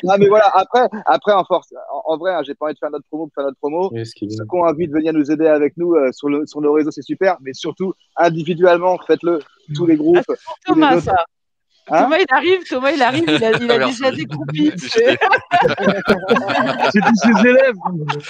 non, 0.04 0.14
mais 0.18 0.28
voilà. 0.28 0.50
Après, 0.54 0.86
après 1.06 1.32
en 1.32 1.44
force, 1.44 1.72
en, 1.92 2.02
en 2.12 2.18
vrai, 2.18 2.34
hein, 2.34 2.42
j'ai 2.44 2.54
pas 2.54 2.66
envie 2.66 2.74
de 2.74 2.78
faire 2.78 2.90
notre 2.90 3.06
promo 3.06 3.26
pour 3.26 3.34
faire 3.34 3.44
notre 3.44 3.58
promo. 3.58 3.88
Kevin. 3.90 4.30
Ceux 4.30 4.44
qui 4.44 4.54
ont 4.56 4.62
envie 4.64 4.88
de 4.88 4.92
venir 4.92 5.12
nous 5.12 5.30
aider 5.30 5.46
avec 5.46 5.76
nous 5.76 5.94
euh, 5.94 6.10
sur, 6.12 6.28
le, 6.28 6.46
sur 6.46 6.60
nos 6.60 6.72
réseaux, 6.72 6.90
c'est 6.90 7.02
super. 7.02 7.36
Mais 7.40 7.52
surtout, 7.54 7.94
individuellement, 8.16 8.98
faites-le. 9.06 9.40
Tous 9.74 9.86
les 9.86 9.96
groupes. 9.96 10.18
tous 10.26 10.32
les 10.32 10.80
Thomas, 10.80 10.96
autres. 10.96 11.04
ça. 11.04 11.24
Hein 11.92 12.02
Thomas, 12.04 12.18
il 12.18 12.26
arrive, 12.30 12.64
Thomas, 12.68 12.90
il 12.92 13.02
arrive, 13.02 13.24
il 13.26 13.44
a, 13.44 13.50
il 13.58 13.70
a 13.70 13.78
Merci. 13.78 14.00
déjà. 14.00 14.10
J'étais- 14.14 15.18
C'est 16.92 17.00
tous 17.00 17.16
ces 17.16 17.48
élèves. 17.48 17.74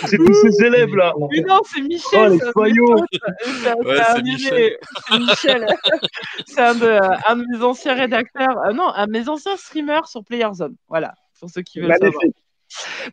C'est 0.06 0.16
tous 0.18 0.34
ces 0.34 0.64
élèves 0.64 0.94
là. 0.96 1.12
Mais 1.30 1.40
non, 1.42 1.60
c'est 1.64 1.82
Michel. 1.82 2.32
Oh, 2.54 2.64
les 2.64 2.72
c'est 2.72 3.74
Ouais, 3.84 4.22
Michel. 4.22 4.76
C'est 5.08 5.18
Michel. 5.18 5.66
C'est 6.46 6.60
un 6.60 6.74
de, 6.74 6.98
un 7.30 7.36
de 7.36 7.44
mes 7.50 7.62
anciens 7.64 7.94
rédacteurs. 7.94 8.56
euh, 8.66 8.72
non, 8.72 8.88
un 8.94 9.06
de 9.06 9.12
mes 9.12 9.28
anciens 9.28 9.56
streamers 9.56 10.06
sur 10.08 10.24
Playerzone. 10.24 10.74
Voilà, 10.88 11.12
pour 11.38 11.50
ceux 11.50 11.62
qui 11.62 11.80
veulent 11.80 11.92
savoir. 12.00 12.22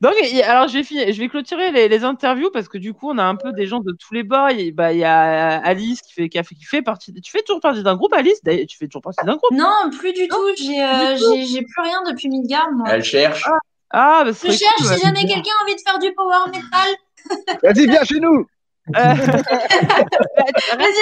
Donc, 0.01 0.13
alors, 0.43 0.67
je 0.67 0.73
vais, 0.73 0.83
finir, 0.83 1.11
je 1.11 1.19
vais 1.19 1.27
clôturer 1.29 1.71
les, 1.71 1.87
les 1.87 2.03
interviews 2.03 2.49
parce 2.51 2.67
que 2.67 2.77
du 2.77 2.93
coup, 2.93 3.09
on 3.09 3.17
a 3.17 3.23
un 3.23 3.35
peu 3.35 3.51
des 3.53 3.65
gens 3.65 3.79
de 3.79 3.91
tous 3.91 4.13
les 4.13 4.23
bords. 4.23 4.51
Il 4.51 4.61
y 4.61 4.69
a, 4.69 4.71
bah, 4.71 4.93
il 4.93 4.99
y 4.99 5.03
a 5.03 5.57
Alice 5.57 6.01
qui 6.01 6.13
fait, 6.13 6.29
qui, 6.29 6.37
a 6.37 6.43
fait, 6.43 6.55
qui 6.55 6.65
fait 6.65 6.81
partie. 6.81 7.13
Tu 7.13 7.31
fais 7.31 7.41
toujours 7.41 7.61
partie 7.61 7.83
d'un 7.83 7.95
groupe, 7.95 8.13
Alice? 8.13 8.43
D'ailleurs, 8.43 8.67
Tu 8.67 8.77
fais 8.77 8.87
toujours 8.87 9.01
partie 9.01 9.25
d'un 9.25 9.35
groupe? 9.35 9.51
Non, 9.51 9.89
plus 9.97 10.13
du 10.13 10.27
tout. 10.27 10.37
J'ai 10.57 10.83
euh, 10.83 11.15
plus 11.17 11.81
rien 11.83 12.01
depuis 12.07 12.29
Midgard, 12.29 12.71
moi. 12.71 12.87
Elle 12.89 13.03
cherche. 13.03 13.43
Ah, 13.89 14.23
bah, 14.25 14.31
Je 14.31 14.51
cherche 14.51 14.75
cool, 14.77 14.87
si 14.87 14.99
jamais 14.99 15.25
quelqu'un 15.25 15.51
a 15.59 15.63
envie 15.63 15.75
de 15.75 15.81
faire 15.81 15.99
du 15.99 16.13
power 16.13 16.45
metal. 16.47 16.89
Vas-y, 17.63 17.87
viens 17.87 18.03
chez 18.03 18.19
nous. 18.19 18.45
Vas-y, 18.87 19.09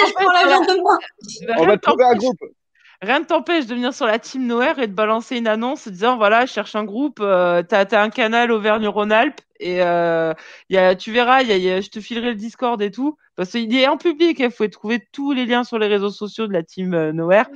je 0.08 0.12
prends 0.14 0.32
l'avion 0.32 0.60
de 0.60 0.80
moi. 0.80 0.98
On 1.58 1.66
va 1.66 1.76
trouver 1.76 2.04
un 2.04 2.14
groupe. 2.14 2.38
Rien 3.02 3.20
ne 3.20 3.24
t'empêche 3.24 3.66
de 3.66 3.74
venir 3.74 3.92
sur 3.94 4.06
la 4.06 4.18
team 4.18 4.46
Nowhere 4.46 4.78
et 4.78 4.86
de 4.86 4.92
balancer 4.92 5.36
une 5.36 5.46
annonce 5.46 5.86
disant 5.88 6.16
voilà, 6.16 6.46
je 6.46 6.52
cherche 6.52 6.74
un 6.74 6.84
groupe, 6.84 7.18
euh, 7.20 7.62
t'as 7.62 7.84
as 7.84 8.02
un 8.02 8.10
canal 8.10 8.50
Auvergne-Rhône-Alpes 8.50 9.40
et 9.60 9.82
euh, 9.82 10.32
y 10.70 10.76
a, 10.76 10.94
tu 10.94 11.12
verras, 11.12 11.42
y 11.42 11.52
a, 11.52 11.56
y 11.56 11.70
a- 11.70 11.80
je 11.80 11.88
te 11.90 12.00
filerai 12.00 12.28
le 12.30 12.34
Discord 12.36 12.80
et 12.82 12.90
tout. 12.90 13.16
Parce 13.36 13.50
qu'il 13.50 13.74
est 13.76 13.86
en 13.88 13.98
public, 13.98 14.38
il 14.38 14.50
faut 14.50 14.66
trouver 14.68 15.06
tous 15.12 15.32
les 15.32 15.44
liens 15.46 15.64
sur 15.64 15.78
les 15.78 15.88
réseaux 15.88 16.10
sociaux 16.10 16.46
de 16.46 16.52
la 16.54 16.62
team 16.62 16.94
euh, 16.94 17.12
Nowhere. 17.12 17.46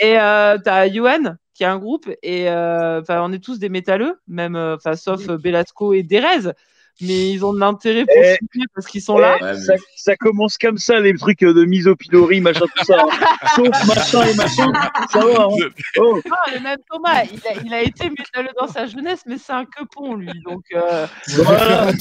Et 0.00 0.18
euh, 0.20 0.58
t'as 0.62 0.86
Yohan 0.86 1.36
qui 1.54 1.64
a 1.64 1.72
un 1.72 1.78
groupe 1.78 2.08
et 2.22 2.48
euh, 2.48 3.02
on 3.08 3.32
est 3.32 3.42
tous 3.42 3.58
des 3.58 3.68
métalleux, 3.68 4.20
même 4.28 4.54
enfin 4.56 4.94
sauf 4.94 5.26
Belasco 5.26 5.92
et 5.92 6.04
Derez. 6.04 6.52
Mais 7.00 7.30
ils 7.30 7.44
ont 7.44 7.52
de 7.52 7.60
l'intérêt 7.60 8.04
pour 8.04 8.14
Eh, 8.16 8.36
parce 8.74 8.86
qu'ils 8.88 9.02
sont 9.02 9.18
là. 9.18 9.36
Eh, 9.40 9.54
ça, 9.56 9.74
ça 9.94 10.16
commence 10.16 10.58
comme 10.58 10.78
ça, 10.78 10.98
les 10.98 11.14
trucs 11.14 11.42
euh, 11.44 11.54
de 11.54 11.64
misopidorie, 11.64 12.40
machin, 12.40 12.64
tout 12.76 12.84
ça. 12.84 13.04
Sauf 13.54 13.68
machin 13.86 14.22
et 14.26 14.34
machin, 14.34 14.72
ça 15.10 15.20
va. 15.20 15.44
hein. 15.44 15.68
Oh. 15.98 16.20
Non, 16.26 16.54
et 16.56 16.60
même 16.60 16.78
Thomas, 16.90 17.22
il 17.32 17.38
a, 17.46 17.62
il 17.64 17.74
a 17.74 17.82
été 17.82 18.10
métalleux 18.10 18.50
dans 18.60 18.66
sa 18.66 18.86
jeunesse, 18.86 19.22
mais 19.26 19.38
c'est 19.38 19.52
un 19.52 19.64
quepon, 19.64 20.14
lui. 20.16 20.30
Donc, 20.44 20.62
euh, 20.74 21.06
Voilà. 21.36 21.92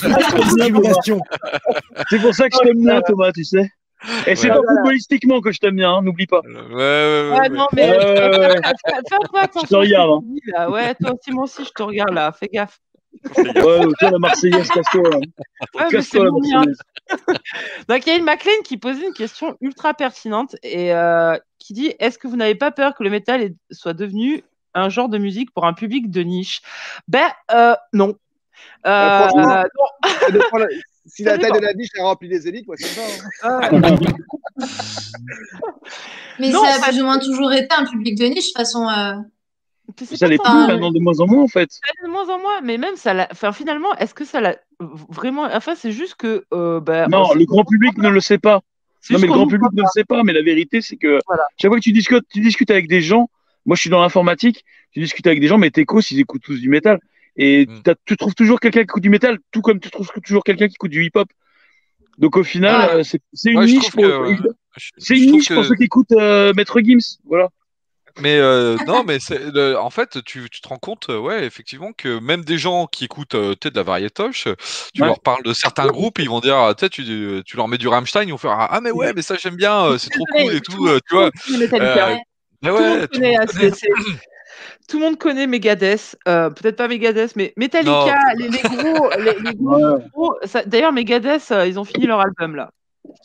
C'est 2.10 2.20
pour 2.20 2.34
ça 2.34 2.50
que 2.50 2.56
je 2.56 2.64
t'aime 2.64 2.82
bien, 2.82 3.02
Thomas, 3.02 3.32
tu 3.32 3.44
sais. 3.44 3.70
Et 4.28 4.36
c'est 4.36 4.50
Ouais. 4.52 4.56
pas 4.56 4.62
footballistiquement 4.76 5.42
que 5.42 5.52
je 5.52 5.60
t'aime 5.60 5.76
bien, 5.76 5.92
hein, 5.92 6.02
n'oublie 6.04 6.28
pas. 6.28 6.42
Ouais, 6.46 6.54
ouais, 6.54 6.76
ouais. 6.76 7.30
ouais, 7.32 7.40
ouais. 7.40 7.50
non, 7.50 7.66
mais 7.74 7.88
fais 7.88 9.18
peu 9.32 9.40
attention. 9.40 9.62
Je 9.64 9.68
te 9.70 9.76
regarde, 9.76 10.10
hein. 10.12 10.22
là. 10.54 10.70
Ouais, 10.70 10.94
toi 10.96 11.14
aussi, 11.14 11.32
moi 11.32 11.44
aussi, 11.46 11.64
je 11.66 11.72
te 11.72 11.82
regarde 11.84 12.14
là. 12.14 12.32
Fais 12.32 12.48
gaffe. 12.48 12.80
Ouais, 13.36 13.54
toi, 14.00 14.12
la 14.12 14.20
Marseillaise, 14.20 14.68
casse-toi. 14.70 15.10
Casse-toi, 15.90 16.26
la. 16.26 16.32
Marseillaise. 16.32 16.78
Donc, 17.88 18.06
il 18.06 18.10
y 18.10 18.12
a 18.14 18.16
une 18.18 18.26
McLean 18.26 18.62
qui 18.64 18.78
posait 18.78 19.06
une 19.06 19.14
question 19.14 19.58
ultra 19.62 19.94
pertinente 19.94 20.56
et 20.64 20.94
euh, 20.94 21.38
qui 21.60 21.74
dit 21.74 21.94
Est-ce 22.00 22.18
que 22.18 22.28
vous 22.28 22.36
n'avez 22.36 22.56
pas 22.56 22.72
peur 22.72 22.96
que 22.96 23.04
le 23.04 23.10
métal 23.10 23.52
soit 23.72 23.94
devenu 23.94 24.44
un 24.74 24.90
genre 24.90 25.10
de 25.10 25.18
musique 25.18 25.52
pour 25.54 25.66
un 25.66 25.74
public 25.74 26.12
de 26.12 26.22
niche? 26.22 26.62
Ben, 27.08 27.28
euh, 27.52 27.76
non. 27.94 28.16
Euh, 28.86 29.28
non. 29.36 29.58
Si 31.10 31.24
la 31.24 31.38
taille 31.38 31.54
de 31.54 31.60
la 31.60 31.74
niche 31.74 31.92
a 31.98 32.04
rempli 32.04 32.28
des 32.28 32.50
élites, 32.50 32.68
ouais, 32.68 32.76
ça 32.76 33.02
va. 33.02 33.08
hein. 33.50 33.70
Euh, 33.72 33.96
Mais 36.40 36.50
Non, 36.50 36.64
ça 36.66 36.76
a 36.76 36.90
plus 36.90 37.02
ou 37.02 37.06
moins 37.06 37.18
toujours 37.18 37.54
été 37.54 37.74
un 37.74 37.86
public 37.86 38.18
de 38.20 38.26
niche, 38.26 38.36
de 38.36 38.42
toute 38.50 38.58
façon. 38.58 38.88
Euh, 40.02 40.16
Ça 40.16 40.28
l'est 40.28 40.38
plus 40.38 40.52
maintenant, 40.54 40.92
de 40.92 41.00
moins 41.00 41.20
en 41.20 41.28
moins, 41.28 41.44
en 41.44 41.48
fait. 41.48 41.70
Ça 41.72 41.80
de 42.06 42.10
moins 42.12 42.28
en 42.30 42.40
moins, 42.40 42.62
mais 42.62 42.78
même 42.78 42.96
ça 42.96 43.14
l'a. 43.14 43.28
Enfin, 43.32 43.52
finalement, 43.52 43.96
est-ce 43.98 44.14
que 44.14 44.26
ça 44.26 44.42
l'a 44.42 44.58
vraiment. 44.80 45.44
Enfin, 45.54 45.76
c'est 45.76 45.92
juste 45.92 46.16
que. 46.16 46.46
euh, 46.54 46.80
bah, 46.80 47.08
Non, 47.08 47.24
on- 47.32 47.34
le 47.34 47.46
grand 47.46 47.64
public 47.66 47.98
ne 47.98 48.10
le 48.10 48.20
sait 48.20 48.38
pas. 48.38 48.62
Non, 49.10 49.20
mais 49.20 49.28
le 49.28 49.34
grand 49.34 49.48
public 49.48 49.72
ne 49.74 49.82
le 49.82 49.88
sait 49.94 50.04
pas. 50.04 50.24
Mais 50.24 50.34
la 50.34 50.42
vérité, 50.42 50.82
c'est 50.82 50.98
que 50.98 51.20
Voilà. 51.28 51.44
chaque 51.62 51.70
fois 51.70 51.78
que 51.78 51.84
tu 51.84 51.92
discutes, 51.94 52.26
tu 52.32 52.42
discutes 52.42 52.72
avec 52.72 52.88
des 52.88 53.02
gens, 53.02 53.30
moi 53.66 53.76
je 53.76 53.82
suis 53.82 53.90
dans 53.90 54.02
l'informatique, 54.02 54.66
tu 54.92 55.00
discutes 55.00 55.28
avec 55.28 55.40
des 55.40 55.48
gens, 55.48 55.58
mais 55.58 55.70
tes 55.72 55.86
cos, 55.86 56.02
ils 56.02 56.20
écoutent 56.20 56.42
tous 56.44 56.60
du 56.60 56.70
métal. 56.70 57.00
Et 57.38 57.68
Mm. 57.68 57.94
tu 58.06 58.18
trouves 58.18 58.34
toujours 58.36 58.60
quelqu'un 58.60 58.80
qui 58.82 58.84
écoute 58.86 59.04
du 59.04 59.10
métal, 59.10 59.38
tout 59.52 59.62
comme 59.62 59.80
tu 59.80 59.90
trouves 59.92 60.10
toujours 60.26 60.44
quelqu'un 60.44 60.68
qui 60.68 60.74
écoute 60.76 60.92
du 60.92 61.06
hip-hop. 61.06 61.30
Donc 62.18 62.36
au 62.36 62.44
final, 62.44 62.90
euh, 63.00 63.04
c'est 63.04 63.22
une 63.52 63.60
Ouais, 63.60 63.66
niche 63.66 63.92
pour, 63.92 64.02
que, 64.02 64.08
euh, 64.08 64.36
je- 64.76 64.90
c'est 64.98 65.16
je 65.16 65.24
une 65.24 65.32
niche 65.34 65.54
pour 65.54 65.64
ceux 65.64 65.76
qui 65.76 65.84
écoutent 65.84 66.12
euh, 66.14 66.52
Maître 66.56 66.80
Gims. 66.82 67.20
Voilà. 67.26 67.50
Mais 68.20 68.38
euh, 68.40 68.78
non, 68.88 69.04
mais 69.04 69.20
c'est 69.20 69.40
le- 69.54 69.78
en 69.78 69.90
fait, 69.90 70.24
tu, 70.24 70.50
tu 70.50 70.62
te 70.62 70.68
rends 70.68 70.78
compte, 70.78 71.10
euh, 71.10 71.20
ouais, 71.20 71.46
effectivement, 71.46 71.92
que 71.94 72.20
même 72.20 72.44
des 72.44 72.58
gens 72.58 72.88
qui 72.88 73.06
écoutent 73.06 73.36
euh, 73.36 73.56
peut-être 73.56 73.74
de 73.74 73.80
la 73.80 73.84
variétoche, 73.84 74.48
tu 74.94 75.02
Ouais. 75.02 75.08
leur 75.08 75.20
parles 75.20 75.44
de 75.44 75.54
certains 75.54 75.88
groupes, 75.88 76.20
ils 76.20 76.30
vont 76.30 76.40
dire, 76.40 76.56
ah, 76.58 76.74
tu 76.74 76.90
tu, 76.90 77.42
tu 77.46 77.58
leur 77.58 77.68
mets 77.68 77.78
du 77.78 77.88
Rammstein, 77.88 78.24
ils 78.24 78.32
vont 78.32 78.38
faire, 78.38 78.52
ah 78.58 78.80
mais 78.82 78.92
ouais, 78.92 79.14
mais 79.14 79.22
ça 79.22 79.36
j'aime 79.36 79.56
bien, 79.56 79.86
euh, 79.86 79.98
c'est 79.98 80.10
trop 80.10 80.26
cool 80.26 80.54
et 80.54 80.62
tout, 80.62 80.88
euh, 80.88 81.00
tu 81.08 81.16
vois. 81.16 81.32
Tout 81.32 81.54
le 81.54 81.60
monde 81.60 81.70
connaît 81.70 82.18
mais 82.64 82.72
ouais, 82.72 83.08
tout 83.08 83.22
ah, 83.40 83.46
tout 84.88 85.00
le 85.00 85.06
monde 85.06 85.50
Megadeth, 85.50 86.18
euh, 86.28 86.50
peut-être 86.50 86.76
pas 86.76 86.88
Megadeth, 86.88 87.36
mais 87.36 87.54
Metallica, 87.58 88.18
les, 88.38 88.50
les 88.50 88.62
gros, 88.64 89.12
les, 89.20 89.36
les 89.40 89.54
gros, 89.56 90.00
gros- 90.14 90.40
D'ailleurs, 90.66 90.92
Megadeth, 90.94 91.52
euh, 91.52 91.68
ils 91.68 91.80
ont 91.80 91.84
fini 91.84 92.08
leur 92.08 92.20
album 92.20 92.56
là, 92.56 92.72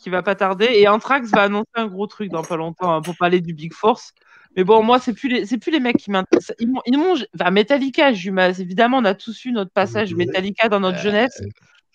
qui 0.03 0.09
va 0.09 0.21
pas 0.21 0.35
tarder, 0.35 0.69
et 0.71 0.87
Anthrax 0.87 1.31
va 1.31 1.43
annoncer 1.43 1.69
un 1.75 1.87
gros 1.87 2.05
truc 2.07 2.29
dans 2.29 2.43
pas 2.43 2.57
longtemps 2.57 2.93
hein, 2.93 3.01
pour 3.01 3.15
parler 3.17 3.41
du 3.41 3.53
Big 3.53 3.73
Force. 3.73 4.11
Mais 4.55 4.63
bon, 4.63 4.83
moi, 4.83 4.99
c'est 4.99 5.13
plus 5.13 5.29
les, 5.29 5.45
c'est 5.45 5.57
plus 5.57 5.71
les 5.71 5.79
mecs 5.79 5.97
qui 5.97 6.11
m'intéressent. 6.11 6.55
Ils 6.59 6.69
m'ont, 6.69 6.81
ils 6.85 6.97
m'ont, 6.97 7.15
enfin, 7.39 7.51
Metallica, 7.51 8.11
évidemment, 8.11 8.97
on 8.97 9.05
a 9.05 9.15
tous 9.15 9.45
eu 9.45 9.51
notre 9.51 9.71
passage 9.71 10.13
Metallica 10.13 10.69
dans 10.69 10.79
notre 10.79 10.99
jeunesse, 10.99 11.41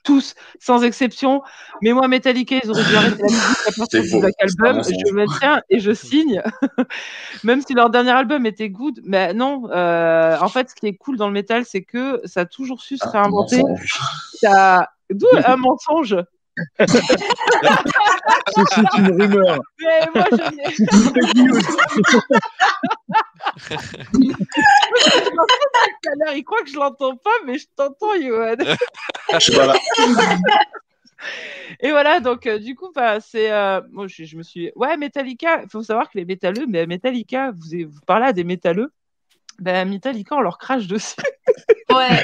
tous, 0.05 0.35
sans 0.59 0.83
exception. 0.85 1.43
Mais 1.83 1.93
moi, 1.93 2.09
Metallica, 2.09 2.57
ils 2.63 2.71
auraient 2.71 2.85
dû 2.85 2.97
arrêter 2.97 3.23
la 3.23 3.29
musique 3.29 3.59
à 3.67 3.73
partir 3.73 4.03
Album. 4.41 4.83
Je 4.85 5.13
me 5.15 5.39
tiens 5.39 5.63
et 5.71 5.79
je 5.79 5.93
signe. 5.93 6.43
Même 7.45 7.63
si 7.63 7.75
leur 7.75 7.91
dernier 7.91 8.11
album 8.13 8.47
était 8.47 8.71
good, 8.71 9.01
mais 9.05 9.35
non. 9.35 9.71
euh, 9.71 10.37
en 10.41 10.49
fait, 10.49 10.71
ce 10.71 10.75
qui 10.75 10.87
est 10.87 10.97
cool 10.97 11.17
dans 11.17 11.27
le 11.27 11.35
métal, 11.35 11.65
c'est 11.65 11.83
que 11.83 12.21
ça 12.25 12.41
a 12.41 12.45
toujours 12.45 12.81
su 12.81 12.97
se 12.97 13.05
Ah, 13.07 13.11
réinventer. 13.11 13.63
Ça... 14.41 14.89
D'où 15.11 15.27
un 15.47 15.57
mensonge. 15.57 16.17
C'est 16.79 16.89
une 18.99 19.21
rumeur. 19.21 19.59
Mais 19.81 20.01
moi, 20.15 20.25
je 20.31 20.37
tout 25.29 26.11
à 26.11 26.15
l'heure, 26.17 26.35
il 26.35 26.45
croit 26.45 26.63
que 26.63 26.71
je 26.71 26.77
l'entends 26.77 27.17
pas, 27.17 27.31
mais 27.47 27.59
je 27.59 27.67
t'entends, 27.77 28.21
Johan. 28.21 28.57
Voilà. 29.53 29.75
Et 31.81 31.91
voilà, 31.91 32.21
donc 32.21 32.47
euh, 32.47 32.59
du 32.59 32.75
coup, 32.75 32.91
bah, 32.95 33.21
c'est. 33.21 33.51
euh, 33.51 33.81
moi, 33.91 34.07
je, 34.07 34.25
je 34.25 34.37
me 34.37 34.43
suis. 34.43 34.71
Ouais, 34.77 34.97
Metallica, 34.97 35.63
il 35.63 35.69
faut 35.69 35.83
savoir 35.83 36.11
que 36.11 36.17
les 36.17 36.25
métalleux, 36.25 36.67
mais 36.69 36.87
Metallica, 36.87 37.51
vous, 37.51 37.89
vous 37.89 38.01
parlez 38.07 38.27
à 38.27 38.33
des 38.33 38.45
métalleux, 38.45 38.93
ben 39.59 39.89
Metallica, 39.89 40.37
on 40.37 40.41
leur 40.41 40.59
crache 40.59 40.87
dessus. 40.87 41.17
Ouais. 41.91 42.23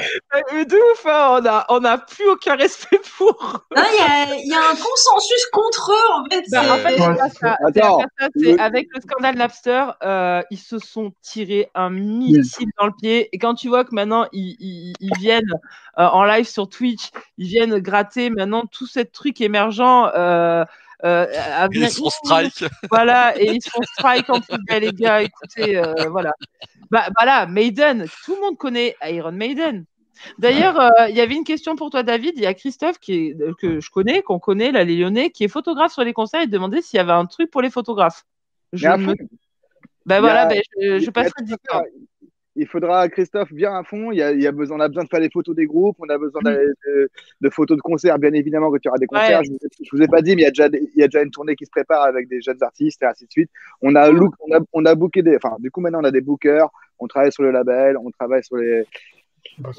Euh, 0.53 0.63
de 0.63 0.75
ouf, 0.75 1.05
hein, 1.07 1.39
on 1.41 1.45
a, 1.47 1.65
on 1.69 1.83
a 1.85 1.97
plus 1.97 2.27
aucun 2.29 2.55
respect 2.55 2.99
pour. 3.17 3.63
Non, 3.75 3.81
Il 3.91 3.95
y 3.95 4.03
a, 4.03 4.35
il 4.35 4.47
y 4.47 4.53
a 4.53 4.59
un 4.59 4.75
consensus 4.75 5.45
contre 5.51 5.91
eux, 5.91 6.13
en 6.13 6.25
fait. 6.29 6.43
Bah, 6.51 6.61
en 6.71 6.77
fait, 6.77 6.99
Ouais, 6.99 7.29
ça. 7.41 7.57
Attends, 7.67 8.03
le- 8.35 8.61
avec 8.61 8.87
le 8.93 9.01
scandale 9.01 9.35
Napster, 9.37 9.83
euh, 10.03 10.43
ils 10.51 10.59
se 10.59 10.77
sont 10.77 11.13
tirés 11.23 11.67
un 11.73 11.89
missile 11.89 12.69
dans 12.77 12.85
le 12.85 12.91
pied. 13.01 13.27
Et 13.33 13.39
quand 13.39 13.55
tu 13.55 13.67
vois 13.67 13.83
que 13.85 13.95
maintenant 13.95 14.27
ils, 14.31 14.55
ils- 14.59 14.93
ils 14.99 15.17
viennent 15.19 15.51
euh, 15.97 16.05
en 16.05 16.23
live 16.25 16.45
sur 16.47 16.69
Twitch, 16.69 17.09
ils 17.39 17.47
viennent 17.47 17.79
gratter 17.79 18.29
maintenant 18.29 18.65
tout 18.67 18.85
ce 18.85 18.99
truc 18.99 19.41
émergent. 19.41 19.81
Euh, 20.15 20.63
euh, 21.05 21.25
à 21.55 21.67
venir- 21.67 21.87
Ils 21.87 21.91
sont 21.91 22.09
strike. 22.09 22.65
Voilà, 22.89 23.39
et 23.39 23.51
ils 23.51 23.61
se 23.61 23.69
font 23.69 23.81
strike 23.83 24.29
en 24.29 24.41
plus. 24.41 24.57
Les 24.79 24.91
gars, 24.91 25.21
écoutez, 25.21 25.77
euh, 25.77 25.93
voilà. 26.09 26.33
Bah, 26.91 27.05
voilà, 27.17 27.45
Maiden, 27.47 28.05
tout 28.25 28.35
le 28.35 28.41
monde 28.41 28.57
connaît 28.57 28.95
Iron 29.03 29.31
Maiden. 29.31 29.85
D'ailleurs, 30.39 30.79
euh, 30.79 30.89
il 31.09 31.15
y 31.15 31.21
avait 31.21 31.35
une 31.35 31.43
question 31.43 31.75
pour 31.75 31.89
toi, 31.89 32.01
David. 32.03 32.33
Il 32.37 32.41
y 32.43 32.45
a 32.45 32.53
Christophe 32.53 32.99
qui 32.99 33.13
est, 33.13 33.41
euh, 33.41 33.53
que 33.59 33.79
je 33.81 33.89
connais, 33.89 34.21
qu'on 34.21 34.39
connaît, 34.39 34.71
là, 34.71 34.83
les 34.83 34.95
Lyonnais, 34.97 35.29
qui 35.29 35.43
est 35.43 35.47
photographe 35.49 35.91
sur 35.93 36.03
les 36.03 36.13
concerts. 36.13 36.41
Il 36.43 36.49
demandait 36.49 36.81
s'il 36.81 36.97
y 36.97 37.01
avait 37.01 37.11
un 37.11 37.25
truc 37.25 37.51
pour 37.51 37.61
les 37.61 37.69
photographes. 37.69 38.23
Je 38.73 38.87
me-. 38.87 39.13
Bah 40.05 40.17
y 40.17 40.19
voilà, 40.21 40.43
a- 40.43 40.45
ben, 40.45 40.61
je, 40.81 40.99
je 40.99 41.09
passerai 41.09 41.43
Il 42.57 42.67
faudra 42.67 43.09
Christophe 43.09 43.51
bien 43.51 43.75
à 43.75 43.83
fond. 43.83 44.11
Il 44.11 44.17
y 44.17 44.21
a, 44.21 44.31
il 44.31 44.41
y 44.41 44.47
a 44.47 44.51
besoin, 44.53 44.77
on 44.77 44.79
a 44.79 44.87
besoin 44.87 45.03
de 45.03 45.09
faire 45.09 45.19
les 45.19 45.29
photos 45.29 45.53
des 45.55 45.65
groupes. 45.65 45.97
On 45.99 46.07
a 46.09 46.17
besoin 46.17 46.41
Mm. 46.41 46.55
de, 46.55 47.09
de 47.41 47.49
photos 47.49 47.75
de 47.77 47.81
concerts, 47.81 48.17
bien 48.17 48.31
évidemment, 48.33 48.71
que 48.71 48.77
tu 48.77 48.87
auras 48.87 48.97
des 48.97 49.07
concerts. 49.07 49.39
Ouais. 49.39 49.45
Je, 49.45 49.51
vous 49.51 49.57
ai, 49.57 49.69
je 49.83 49.89
vous 49.97 50.01
ai 50.01 50.07
pas 50.07 50.21
dit, 50.21 50.35
mais 50.35 50.43
il 50.43 50.45
y, 50.45 50.47
a 50.47 50.51
déjà, 50.51 50.69
des- 50.69 50.89
il 50.95 50.99
y 50.99 51.03
a 51.03 51.07
déjà 51.07 51.21
une 51.21 51.31
tournée 51.31 51.55
qui 51.55 51.65
se 51.65 51.69
prépare 51.71 52.03
avec 52.03 52.27
des 52.29 52.41
jeunes 52.41 52.61
artistes 52.61 53.01
et 53.03 53.05
ainsi 53.05 53.25
de 53.25 53.31
suite. 53.31 53.49
On 53.81 53.93
a, 53.95 54.09
Mm. 54.09 54.15
look, 54.17 54.33
on 54.39 54.55
a, 54.55 54.59
on 54.73 54.85
a 54.85 54.95
booké 54.95 55.21
des, 55.21 55.35
enfin, 55.35 55.57
du 55.59 55.69
coup, 55.69 55.81
maintenant, 55.81 55.99
on 56.01 56.05
a 56.05 56.11
des 56.11 56.21
bookers. 56.21 56.69
On 56.99 57.07
travaille 57.07 57.31
sur 57.33 57.43
le 57.43 57.51
label. 57.51 57.97
On 57.97 58.09
travaille 58.11 58.43
sur 58.43 58.55
les, 58.55 58.85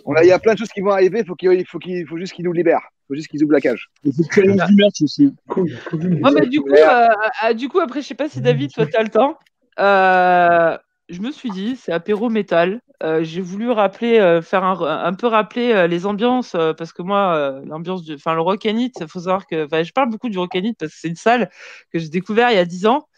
on 0.04 0.14
a, 0.14 0.22
il 0.22 0.28
y 0.28 0.32
a 0.32 0.38
plein 0.38 0.52
de 0.52 0.58
choses 0.58 0.68
qui 0.68 0.80
vont 0.82 0.90
arriver. 0.90 1.24
Faut 1.24 1.34
qu'il, 1.34 1.52
il 1.52 1.66
faut 1.66 1.78
qu'il, 1.78 2.06
faut 2.06 2.18
juste 2.18 2.34
qu'ils 2.34 2.44
nous 2.44 2.52
libèrent. 2.52 2.86
Il 3.04 3.06
faut 3.08 3.14
juste 3.14 3.28
qu'ils 3.28 3.42
ouvrent 3.42 3.52
la 3.54 3.60
cage. 3.60 3.88
Il 4.04 4.12
faut 4.12 4.22
que 4.22 4.34
tu 4.34 4.42
annonces 4.42 4.66
du 4.68 4.74
merch 4.76 5.00
aussi. 5.02 5.34
Cool, 5.48 5.70
cool. 5.88 6.20
Ouais, 6.22 6.30
mais 6.34 6.46
du 6.46 6.60
coup, 6.60 6.68
euh, 6.70 7.08
euh, 7.48 7.52
du 7.54 7.68
coup, 7.68 7.80
après, 7.80 8.02
je 8.02 8.06
sais 8.08 8.14
pas 8.14 8.28
si 8.28 8.40
David, 8.42 8.70
toi, 8.72 8.84
t'as 8.86 9.02
le 9.02 9.08
temps. 9.08 9.38
Euh, 9.78 10.76
je 11.08 11.20
me 11.20 11.30
suis 11.30 11.50
dit, 11.50 11.76
c'est 11.76 11.92
apéro 11.92 12.28
métal. 12.28 12.80
Euh, 13.02 13.22
J'ai 13.22 13.40
voulu 13.40 13.70
rappeler, 13.70 14.18
euh, 14.18 14.42
faire 14.42 14.64
un, 14.64 15.04
un 15.04 15.12
peu 15.12 15.26
rappeler 15.26 15.72
euh, 15.72 15.86
les 15.86 16.06
ambiances, 16.06 16.52
parce 16.76 16.92
que 16.92 17.02
moi, 17.02 17.60
l'ambiance 17.64 18.02
du, 18.02 18.14
enfin, 18.14 18.34
le 18.34 18.40
Rock 18.40 18.64
It, 18.64 19.06
faut 19.06 19.20
savoir 19.20 19.46
que, 19.46 19.66
enfin, 19.66 19.82
je 19.82 19.92
parle 19.92 20.10
beaucoup 20.10 20.28
du 20.28 20.38
Rock 20.38 20.54
It 20.54 20.76
parce 20.78 20.92
que 20.92 20.98
c'est 20.98 21.08
une 21.08 21.16
salle 21.16 21.50
que 21.92 21.98
j'ai 21.98 22.08
découvert 22.08 22.50
il 22.50 22.56
y 22.56 22.58
a 22.58 22.64
10 22.64 22.86
ans. 22.86 23.08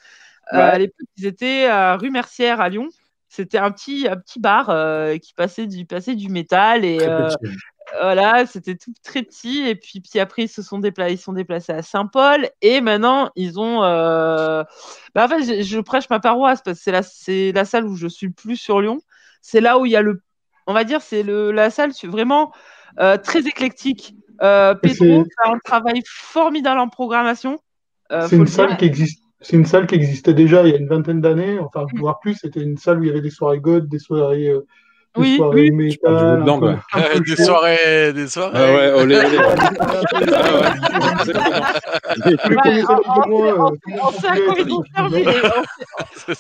Ouais. 0.53 0.61
à 0.61 0.79
l'époque, 0.79 1.07
ils 1.19 1.27
étaient 1.27 1.67
à 1.67 1.97
rue 1.97 2.11
Mercière 2.11 2.61
à 2.61 2.69
Lyon. 2.69 2.89
C'était 3.29 3.59
un 3.59 3.71
petit, 3.71 4.09
un 4.09 4.17
petit 4.17 4.41
bar 4.41 4.67
qui 5.21 5.35
passait 5.35 5.67
du, 5.67 5.85
passait 5.85 6.17
du 6.17 6.29
métal 6.29 6.85
et. 6.85 6.99
Voilà, 8.01 8.47
c'était 8.47 8.77
tout 8.77 8.93
très 9.03 9.23
petit. 9.23 9.61
Et 9.67 9.75
puis, 9.75 10.01
puis 10.01 10.19
après, 10.21 10.45
ils 10.45 10.49
se 10.49 10.63
sont 10.63 10.79
déplacés, 10.79 11.15
ils 11.15 11.19
sont 11.19 11.33
déplacés 11.33 11.73
à 11.73 11.83
Saint-Paul. 11.83 12.49
Et 12.63 12.81
maintenant, 12.81 13.31
ils 13.37 13.59
ont. 13.59 13.83
euh, 13.85 14.63
Bah, 15.15 15.25
en 15.25 15.29
fait, 15.29 15.43
je, 15.43 15.63
je 15.63 15.81
prêche 15.81 16.09
ma 16.11 16.21
paroisse 16.21 16.63
parce 16.63 16.79
que 16.79 16.85
c'est 16.85 16.93
la, 16.93 17.03
c'est 17.03 17.53
la 17.53 17.65
salle 17.65 17.87
où 17.87 17.97
je 17.97 18.07
suis 18.09 18.27
le 18.29 18.33
plus 18.33 18.57
sur 18.57 18.81
Lyon. 18.81 19.01
C'est 19.43 19.61
là 19.61 19.79
où 19.79 19.87
il 19.87 19.93
y 19.93 19.97
a 19.97 20.03
le. 20.03 20.23
On 20.67 20.75
va 20.75 20.85
dire, 20.85 21.01
c'est 21.03 21.23
le, 21.23 21.51
la 21.53 21.71
salle, 21.71 21.93
vraiment. 22.05 22.53
euh, 23.01 23.17
très 23.17 23.47
éclectique. 23.47 24.15
Euh, 24.43 24.75
Pedro 24.75 25.25
un 25.45 25.59
travail 25.65 26.03
formidable 26.07 26.81
en 26.81 26.89
programmation. 26.89 27.59
euh, 28.13 28.27
C'est 28.29 28.37
une 28.37 28.47
salle 28.47 28.77
qui 28.77 28.85
existe. 28.85 29.23
C'est 29.41 29.57
une 29.57 29.67
salle 29.67 29.87
qui 29.87 29.95
existait 29.95 30.35
déjà 30.35 30.65
il 30.65 30.71
y 30.71 30.75
a 30.75 30.79
une 30.79 30.89
vingtaine 30.89 31.21
d'années, 31.21 31.59
enfin 31.61 31.87
voire 31.95 32.19
plus. 32.21 32.35
C'était 32.35 32.61
une 32.61 32.77
salle 32.77 32.99
où 33.01 33.05
il 33.05 33.07
y 33.07 33.11
avait 33.11 33.21
des 33.21 33.31
soirées 33.31 33.61
God, 33.61 33.89
des 33.89 34.01
soirées, 34.01 34.49
euh, 34.49 34.67
Oui, 35.17 35.37
soirées 35.37 35.63
oui. 35.63 35.71
métal, 35.73 36.39
woodland, 36.39 36.61
peu- 36.61 36.67
ouais. 36.99 37.21
des 37.27 37.37
soirées, 37.45 38.13
des 38.13 38.29
soirées. 38.29 38.53
Ah 38.55 38.73
ouais, 38.75 39.03
olé, 39.03 39.17
olé. 39.17 39.39
On- 42.89 43.45
euh, 43.45 43.69
on 44.01 44.11
sait 44.13 44.29
à 44.29 44.37
quoi 44.37 44.55
ils 44.59 44.73
ont 44.73 44.83
servi 44.95 45.25
les, 45.25 45.41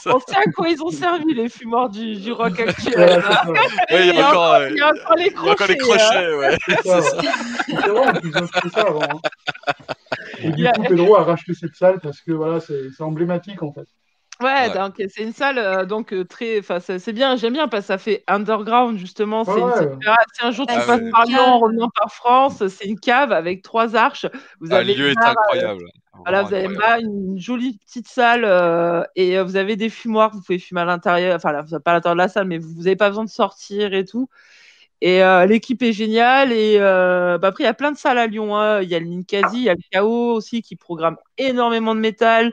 on, 0.07 0.21
sait 0.21 0.37
à 0.37 0.51
quoi 0.55 0.69
ils 0.69 0.83
ont 0.83 0.91
servi 0.91 1.35
les 1.35 1.49
fumeurs 1.49 1.89
du, 1.89 2.17
du 2.17 2.33
rock 2.33 2.61
actuel. 2.69 3.23
Il 3.91 4.07
y 4.07 4.11
a 4.11 4.29
encore, 4.29 4.43
encore- 4.43 4.55
euh, 4.55 4.69
il 4.71 4.77
y 4.77 4.81
a 4.81 4.89
encore 5.53 5.67
les 5.67 5.77
crochets, 5.77 6.03
hein. 6.15 6.39
ouais. 6.39 6.57
C'est 6.67 6.83
ça, 8.73 8.81
avant. 8.87 9.03
hein. 9.03 9.21
Et 10.43 10.51
du 10.51 10.65
coup, 10.65 10.83
Pedro 10.89 11.17
a 11.17 11.25
racheté 11.25 11.53
cette 11.55 11.75
salle 11.75 11.99
parce 12.01 12.21
que 12.21 12.33
voilà, 12.33 12.61
c'est 12.61 13.01
emblématique 13.03 13.63
en 13.63 13.73
fait. 13.73 13.87
Ouais, 14.41 14.69
Ouais. 14.69 14.75
donc 14.75 14.95
c'est 15.09 15.23
une 15.25 15.33
salle 15.33 15.59
euh, 15.59 15.85
donc 15.85 16.13
euh, 16.13 16.25
très, 16.25 16.61
enfin 16.61 16.79
c'est 16.81 17.13
bien, 17.13 17.35
j'aime 17.37 17.55
bien 17.55 17.67
parce 17.67 17.83
que 17.85 17.87
ça 17.89 17.99
fait 17.99 18.23
underground 18.29 18.97
justement. 18.99 19.45
C'est 19.45 19.51
Ouais, 19.53 19.73
c'est 19.77 19.85
ouais. 19.85 19.93
une- 19.95 19.99
ah, 20.07 20.17
si 20.33 20.47
un 20.47 20.51
jour 20.53 20.67
tu 20.67 20.75
Ah, 20.77 20.87
passes 20.87 21.01
par 21.11 21.25
Lyon 21.25 21.43
en 21.43 21.59
revenant 21.59 21.89
par 21.93 22.13
France, 22.13 22.67
c'est 22.69 22.85
une 22.87 23.01
cave 23.01 23.33
avec 23.33 23.63
trois 23.63 23.97
arches. 23.97 24.27
Vous 24.61 24.69
Ah, 24.73 24.77
avez 24.77 24.95
le 24.95 25.03
lieu 25.03 25.11
une 25.11 25.19
est 25.19 25.27
euh, 25.27 25.31
incroyable. 25.31 25.85
Voilà, 26.25 26.43
vous 26.43 26.55
avez 26.55 26.69
là 26.69 26.99
une 27.01 27.39
jolie 27.39 27.79
petite 27.79 28.07
salle 28.09 28.45
euh, 28.45 29.03
et 29.17 29.39
euh, 29.39 29.45
vous 29.45 29.57
avez 29.57 29.77
des 29.77 29.89
fumoirs, 29.89 30.31
vous 30.33 30.43
pouvez 30.43 30.59
fumer 30.59 30.83
à 30.83 30.85
l'intérieur, 30.85 31.35
enfin 31.37 31.53
là, 31.53 31.65
pas 31.85 31.93
à 31.93 31.95
l'intérieur 31.95 32.15
de 32.17 32.19
la 32.23 32.29
salle, 32.29 32.47
mais 32.47 32.59
vous 32.59 32.75
n'avez 32.79 32.97
pas 32.97 33.09
besoin 33.09 33.25
de 33.25 33.31
sortir 33.31 33.95
et 33.95 34.05
tout. 34.05 34.29
Et 35.01 35.23
euh, 35.23 35.47
l'équipe 35.47 35.83
est 35.83 35.93
géniale. 35.93 36.53
Et 36.53 36.77
euh, 36.81 37.39
bah, 37.39 37.49
après, 37.49 37.65
il 37.65 37.67
y 37.67 37.71
a 37.71 37.75
plein 37.75 37.93
de 37.93 37.97
salles 37.99 38.19
à 38.19 38.27
Lyon. 38.27 38.57
hein. 38.57 38.83
Il 38.83 38.89
y 38.89 38.95
a 38.97 38.99
le 39.01 39.07
Ninkasi, 39.07 39.59
il 39.59 39.63
y 39.65 39.71
a 39.71 39.75
le 39.75 39.81
KO 40.01 40.33
aussi 40.35 40.61
qui 40.63 40.77
programme 40.77 41.17
énormément 41.39 41.95
de 41.95 42.01
métal. 42.01 42.53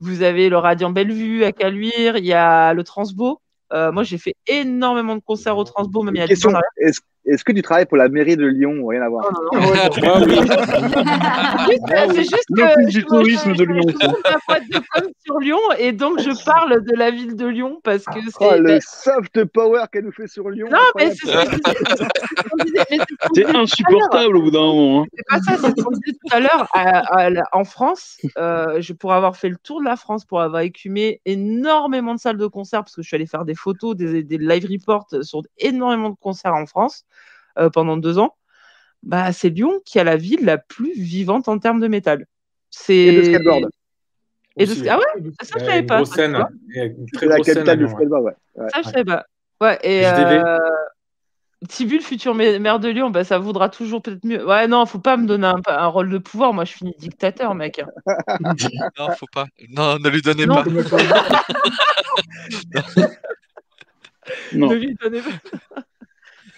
Vous 0.00 0.22
avez 0.22 0.48
le 0.48 0.58
Radiant 0.58 0.90
Bellevue 0.90 1.44
à 1.44 1.52
Caluire, 1.52 2.16
il 2.16 2.24
y 2.24 2.32
a 2.32 2.74
le 2.74 2.84
Transbo. 2.84 3.40
Euh, 3.72 3.92
moi, 3.92 4.02
j'ai 4.02 4.18
fait 4.18 4.34
énormément 4.46 5.16
de 5.16 5.22
concerts 5.24 5.56
au 5.56 5.64
Transbo, 5.64 6.02
même 6.02 6.14
il 6.14 6.18
y 6.18 6.22
a 6.22 6.26
10 6.26 6.34
Question 6.34 6.50
est-ce 6.76 7.00
est-ce 7.26 7.44
que 7.44 7.52
tu 7.52 7.62
travailles 7.62 7.86
pour 7.86 7.96
la 7.96 8.08
mairie 8.08 8.36
de 8.36 8.46
Lyon 8.46 8.86
Rien 8.86 9.02
à 9.02 9.08
voir? 9.08 9.24
Non, 9.32 9.40
non, 9.60 9.66
non. 9.66 9.72
Ah 9.74 9.90
ouais, 9.90 9.90
Ah 10.06 10.18
oui. 10.20 10.34
Juste, 11.70 11.82
euh, 11.92 12.06
c'est 12.10 12.22
juste 12.22 12.48
que 12.54 12.90
du 12.90 13.04
tourisme 13.04 13.50
me- 13.50 13.56
de 13.56 13.64
Lyon, 13.64 13.82
je 13.88 14.46
boîte 14.46 14.62
de 14.70 14.78
com 14.92 15.08
sur 15.24 15.38
Lyon 15.38 15.58
et 15.78 15.92
donc 15.92 16.20
je 16.20 16.44
parle 16.44 16.82
de 16.84 16.94
la 16.96 17.10
ville 17.10 17.36
de 17.36 17.46
Lyon 17.46 17.80
parce 17.82 18.04
que 18.04 18.20
c'est. 18.26 18.36
Oh, 18.40 18.54
le 18.58 18.78
soft 18.80 19.44
power 19.46 19.84
qu'elle 19.92 20.04
nous 20.04 20.12
fait 20.12 20.26
sur 20.28 20.50
Lyon. 20.50 20.68
non, 20.70 20.78
mais 20.96 21.10
c'est 21.14 21.26
ce 23.34 23.56
insupportable 23.56 24.36
au 24.36 24.42
bout 24.42 24.50
d'un 24.50 24.60
moment. 24.60 25.02
hein. 25.02 25.06
C'est 25.16 25.24
pas 25.28 25.38
ça, 25.40 25.56
c'est 25.60 25.78
ce 25.78 25.82
qu'on 25.84 25.90
disait 25.92 26.12
tout 26.12 26.36
à 26.36 26.40
l'heure. 26.40 26.68
En 27.52 27.64
France, 27.64 28.18
euh, 28.38 28.80
je 28.80 28.92
pourrais 28.92 29.16
avoir 29.16 29.36
fait 29.36 29.48
le 29.48 29.56
tour 29.56 29.80
de 29.80 29.84
la 29.84 29.96
France 29.96 30.24
pour 30.24 30.40
avoir 30.40 30.62
écumé 30.62 31.20
énormément 31.24 32.14
de 32.14 32.20
salles 32.20 32.36
de 32.36 32.46
concert 32.46 32.80
parce 32.80 32.94
que 32.94 33.02
je 33.02 33.06
suis 33.08 33.14
allée 33.14 33.26
faire 33.26 33.44
des 33.44 33.54
photos, 33.54 33.96
des, 33.96 34.22
des 34.22 34.38
live 34.38 34.66
reports 34.70 35.06
sur 35.22 35.42
énormément 35.58 36.10
de 36.10 36.16
concerts 36.20 36.54
en 36.54 36.66
France 36.66 37.04
euh, 37.58 37.70
pendant 37.70 37.96
deux 37.96 38.18
ans. 38.18 38.36
Bah, 39.02 39.32
c'est 39.32 39.50
Lyon 39.50 39.80
qui 39.84 39.98
a 39.98 40.04
la 40.04 40.16
ville 40.16 40.44
la 40.44 40.58
plus 40.58 40.92
vivante 40.94 41.48
en 41.48 41.58
termes 41.58 41.80
de 41.80 41.88
métal. 41.88 42.26
C'est 42.70 42.94
Et 42.96 43.16
de 43.16 43.22
skateboard. 43.24 43.68
Et 44.56 44.66
de 44.66 44.88
Ah 44.88 44.98
ouais, 44.98 45.04
ça, 45.42 45.58
je 45.58 45.62
a 45.62 45.66
savais 45.66 45.80
une 45.80 45.86
pas. 45.86 45.96
grosse 45.96 46.12
scène. 46.12 46.32
vois. 46.36 46.48
Il 46.68 46.76
y 46.76 46.80
a 46.80 46.84
une 46.84 47.06
très 47.12 47.26
la 47.26 47.40
capitale 47.40 47.78
du 47.78 47.88
skateboard, 47.88 48.24
ouais. 48.24 48.32
ouais. 48.56 48.68
Ça, 48.72 48.82
je 48.82 48.88
savais 48.88 49.04
pas. 49.04 49.26
Ouais, 49.60 49.78
et 49.82 50.06
euh, 50.06 50.58
le 51.80 52.00
futur 52.00 52.34
ma- 52.34 52.58
maire 52.58 52.78
de 52.80 52.88
Lyon, 52.88 53.10
bah, 53.10 53.24
ça 53.24 53.38
vaudra 53.38 53.68
toujours 53.68 54.02
peut-être 54.02 54.24
mieux. 54.24 54.46
Ouais, 54.46 54.66
non, 54.68 54.84
faut 54.86 54.98
pas 54.98 55.16
me 55.16 55.26
donner 55.26 55.46
un, 55.46 55.60
un 55.66 55.86
rôle 55.86 56.10
de 56.10 56.18
pouvoir. 56.18 56.52
Moi, 56.52 56.64
je 56.64 56.72
finis 56.72 56.94
dictateur, 56.98 57.54
mec. 57.54 57.82
Non, 58.98 59.08
faut 59.16 59.26
pas. 59.32 59.46
Non, 59.70 59.98
ne 59.98 60.08
lui 60.08 60.22
donnez 60.22 60.46
Non. 60.46 60.62
pas. 60.62 60.64
Non. 64.54 64.68
Ne 64.70 64.74
lui 64.76 64.96
donnez 65.00 65.20
pas. 65.20 65.82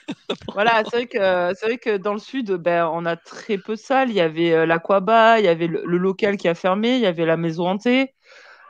voilà, 0.54 0.82
c'est 0.84 0.96
vrai 0.96 1.06
que 1.06 1.54
c'est 1.54 1.66
vrai 1.66 1.78
que 1.78 1.96
dans 1.96 2.12
le 2.12 2.18
sud, 2.18 2.52
ben, 2.52 2.88
on 2.92 3.04
a 3.06 3.16
très 3.16 3.58
peu 3.58 3.74
de 3.74 3.80
salles. 3.80 4.10
Il 4.10 4.16
y 4.16 4.20
avait 4.20 4.52
euh, 4.52 4.66
l'Aquaba, 4.66 5.38
il 5.40 5.44
y 5.44 5.48
avait 5.48 5.66
le, 5.66 5.82
le 5.84 5.98
local 5.98 6.36
qui 6.36 6.48
a 6.48 6.54
fermé, 6.54 6.94
il 6.96 7.00
y 7.02 7.06
avait 7.06 7.26
la 7.26 7.36
maison 7.36 7.68
hantée. 7.68 8.14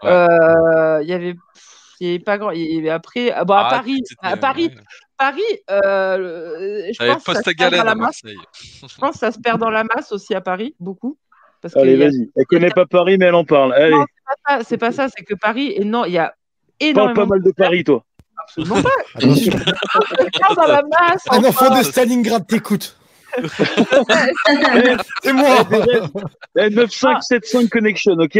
Ouais. 0.02 0.10
Euh, 0.10 1.00
il 1.02 1.08
y 1.08 1.12
avait, 1.12 1.34
il 2.00 2.06
y 2.06 2.10
avait 2.10 2.18
pas 2.24 2.38
grand. 2.38 2.50
il 2.50 2.74
y 2.74 2.78
avait 2.78 2.90
après, 2.90 3.30
ah, 3.30 3.44
bon, 3.44 3.54
à 3.54 3.66
Ah, 3.66 3.70
Paris, 3.70 4.02
à 4.22 4.36
Paris, 4.36 4.66
ouais. 4.74 4.82
Paris, 5.16 5.42
euh, 5.70 6.90
je 6.92 7.06
pense 7.06 7.24
que 7.24 7.32
ça 7.34 7.42
se 7.42 7.50
perd 7.56 7.74
dans 7.74 7.84
la 7.84 7.94
masse. 7.94 8.20
Je 8.24 8.96
pense 8.98 9.12
que 9.12 9.18
ça 9.18 9.32
se 9.32 9.38
perd 9.38 9.60
dans 9.60 9.70
la 9.70 9.84
masse 9.84 10.12
aussi 10.12 10.34
à 10.34 10.40
Paris, 10.40 10.74
beaucoup. 10.80 11.18
Parce 11.62 11.74
Allez, 11.76 11.96
y 11.96 12.02
a- 12.02 12.06
vas-y. 12.06 12.30
Elle 12.36 12.46
connaît 12.46 12.70
pas 12.70 12.86
Paris, 12.86 13.16
mais 13.18 13.26
elle 13.26 13.34
en 13.34 13.44
parle. 13.44 13.72
Allez, 13.72 13.90
Non, 13.96 14.04
c'est 14.06 14.24
pas 14.24 14.34
ça, 14.58 14.64
c'est 14.64 14.78
pas 14.78 14.92
ça, 14.92 15.08
c'est 15.08 15.24
que 15.24 15.34
Paris, 15.34 15.72
et 15.74 15.84
non, 15.84 16.04
il 16.04 16.12
y 16.12 16.18
a 16.18 16.26
parle 16.26 16.36
énormément 16.80 17.14
pas 17.22 17.26
mal 17.26 17.42
de 17.42 17.50
Paris, 17.52 17.82
toi. 17.84 18.04
Absolument 18.48 18.82
pas. 18.82 20.54
Dans 20.54 20.66
la 20.66 20.82
masse. 20.82 21.22
Un 21.30 21.38
enfin. 21.38 21.48
enfant 21.48 21.78
de 21.78 21.82
Stalingrad 21.84 22.46
t'écoute. 22.46 22.96
C'est 25.22 25.32
moi. 25.32 25.56
Eh, 26.58 26.70
9575 26.70 27.68
Connection, 27.68 28.12
ok 28.14 28.38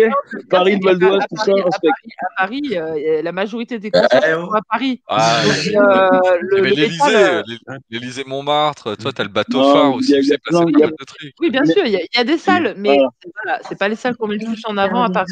Paris, 0.48 0.78
Val 0.82 0.98
d'Oise, 0.98 1.22
tout 1.28 1.36
ça, 1.44 1.52
respect. 1.52 1.88
À 1.88 2.42
Paris, 2.46 2.62
euh, 2.72 3.20
la 3.22 3.32
majorité 3.32 3.78
des 3.78 3.90
concerts 3.90 4.22
sont 4.40 4.52
à 4.52 4.60
Paris. 4.70 5.02
Ah, 5.08 5.42
euh, 5.44 6.38
le, 6.40 6.58
euh, 6.58 7.42
l'Élysée 7.90 8.24
Montmartre. 8.26 8.96
Toi, 8.96 9.12
t'as 9.12 9.24
le 9.24 9.28
bateau 9.28 9.58
Non, 9.58 9.72
phare 9.74 9.94
aussi. 9.94 10.12
c'est 10.24 10.38
passé 10.38 10.64
plein- 10.72 10.86
de 10.88 11.04
trucs. 11.04 11.34
Oui, 11.40 11.50
bien 11.50 11.64
sûr, 11.66 11.82
il 11.84 11.92
y, 11.92 11.96
a- 11.96 12.00
il 12.02 12.16
y 12.16 12.20
a 12.20 12.24
des 12.24 12.38
salles, 12.38 12.74
mais 12.78 12.96
voilà, 13.44 13.58
c'est 13.68 13.78
pas 13.78 13.88
les 13.88 13.96
salles 13.96 14.16
qu'on 14.16 14.28
met 14.28 14.36
le 14.36 14.46
plus 14.46 14.62
en 14.66 14.76
avant 14.78 15.02
à 15.02 15.10
Paris. 15.10 15.26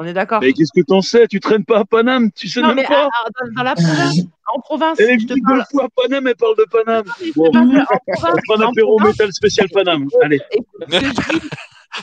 On 0.00 0.04
est 0.06 0.12
d'accord 0.12 0.40
Mais 0.40 0.52
qu'est-ce 0.52 0.70
que 0.72 0.84
t'en 0.86 1.02
sais? 1.02 1.26
Tu 1.26 1.40
traînes 1.40 1.64
pas 1.64 1.80
à 1.80 1.84
Paname 1.84 2.30
Tu 2.32 2.48
sais 2.48 2.60
Non, 2.60 2.68
même 2.68 2.76
mais 2.76 2.84
pas 2.84 3.02
à- 3.02 3.06
à- 3.06 3.44
dans, 3.46 3.52
dans 3.56 3.62
la 3.64 3.74
province, 3.74 4.16
en 4.54 4.60
province, 4.60 5.00
Elle 5.00 5.10
est 5.10 5.16
venue 5.28 5.42
parle. 5.42 5.58
deux 5.58 5.64
fois 5.72 5.84
à 5.84 5.88
Paname, 6.02 6.26
elle 6.28 6.36
parle 6.36 6.56
de 6.56 6.64
Paname. 6.70 7.04
Bon, 7.34 7.50
on 7.52 7.52
prend 8.46 8.60
un 8.62 8.68
apéro 8.70 9.00
métal 9.00 9.32
spécial 9.32 9.68
Paname. 9.74 10.06
Allez. 10.22 10.40
écoute 10.52 10.66
ce 10.88 10.98
que 11.00 11.06
je 11.06 11.38
dis. 11.40 11.48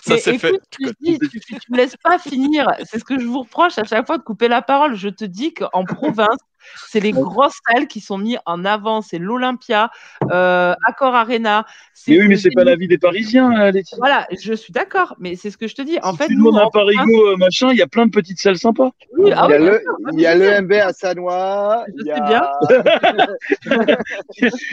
Ça, 0.03 0.15
Mais 0.15 0.19
c'est 0.19 0.37
fait. 0.39 0.51
dis, 0.99 1.19
tu 1.19 1.71
me 1.71 1.77
laisses 1.77 1.95
pas 1.95 2.17
finir. 2.19 2.69
C'est 2.83 2.99
ce 2.99 3.05
que 3.05 3.17
je 3.17 3.25
vous 3.25 3.39
reproche 3.41 3.77
à 3.77 3.83
chaque 3.85 4.05
fois 4.05 4.17
de 4.17 4.23
couper 4.23 4.49
la 4.49 4.61
parole. 4.61 4.95
Je 4.95 5.07
te 5.09 5.23
dis 5.23 5.53
qu'en 5.53 5.85
province, 5.85 6.39
c'est 6.87 6.99
les 6.99 7.11
grosses 7.11 7.59
salles 7.69 7.87
qui 7.87 8.01
sont 8.01 8.17
mises 8.17 8.39
en 8.45 8.65
avant. 8.65 9.01
C'est 9.01 9.17
l'Olympia, 9.19 9.89
euh, 10.31 10.73
Accor 10.87 11.15
Arena. 11.15 11.65
Mais 12.07 12.19
oui, 12.19 12.27
mais 12.27 12.37
c'est 12.37 12.51
pas 12.51 12.63
la 12.63 12.75
vie 12.75 12.87
des 12.87 12.97
Parisiens, 12.97 13.49
hein, 13.51 13.71
Laetitia. 13.71 13.97
Voilà, 13.99 14.27
je 14.39 14.53
suis 14.53 14.71
d'accord, 14.71 15.15
mais 15.19 15.35
c'est 15.35 15.49
ce 15.49 15.57
que 15.57 15.67
je 15.67 15.75
te 15.75 15.81
dis. 15.81 15.97
En 16.03 16.11
Si 16.11 16.17
fait, 16.17 16.27
tu 16.27 16.35
nous, 16.35 16.55
à 16.57 16.69
Parigo, 16.71 17.27
euh, 17.29 17.35
machin, 17.37 17.69
il 17.71 17.77
y 17.77 17.81
a 17.81 17.87
plein 17.87 18.05
de 18.05 18.11
petites 18.11 18.39
salles 18.39 18.57
sympas. 18.57 18.91
Oui, 19.17 19.31
ah 19.35 19.47
Il 19.49 19.51
y 19.51 19.55
a 19.55 19.59
oui, 19.59 19.65
le, 19.65 19.71
bien 19.71 19.79
sûr, 19.79 20.11
il 20.13 20.21
y 20.21 20.27
a 20.27 20.33
je 20.35 20.39
sais. 20.39 20.61
le 20.61 20.61
MB 20.61 20.71
à 20.73 20.93
Sanois. 20.93 21.85
Je 21.87 21.93
Il 21.97 22.01
y 22.01 22.05
sais 22.05 22.11
a... 22.11 22.27
bien. 22.27 22.43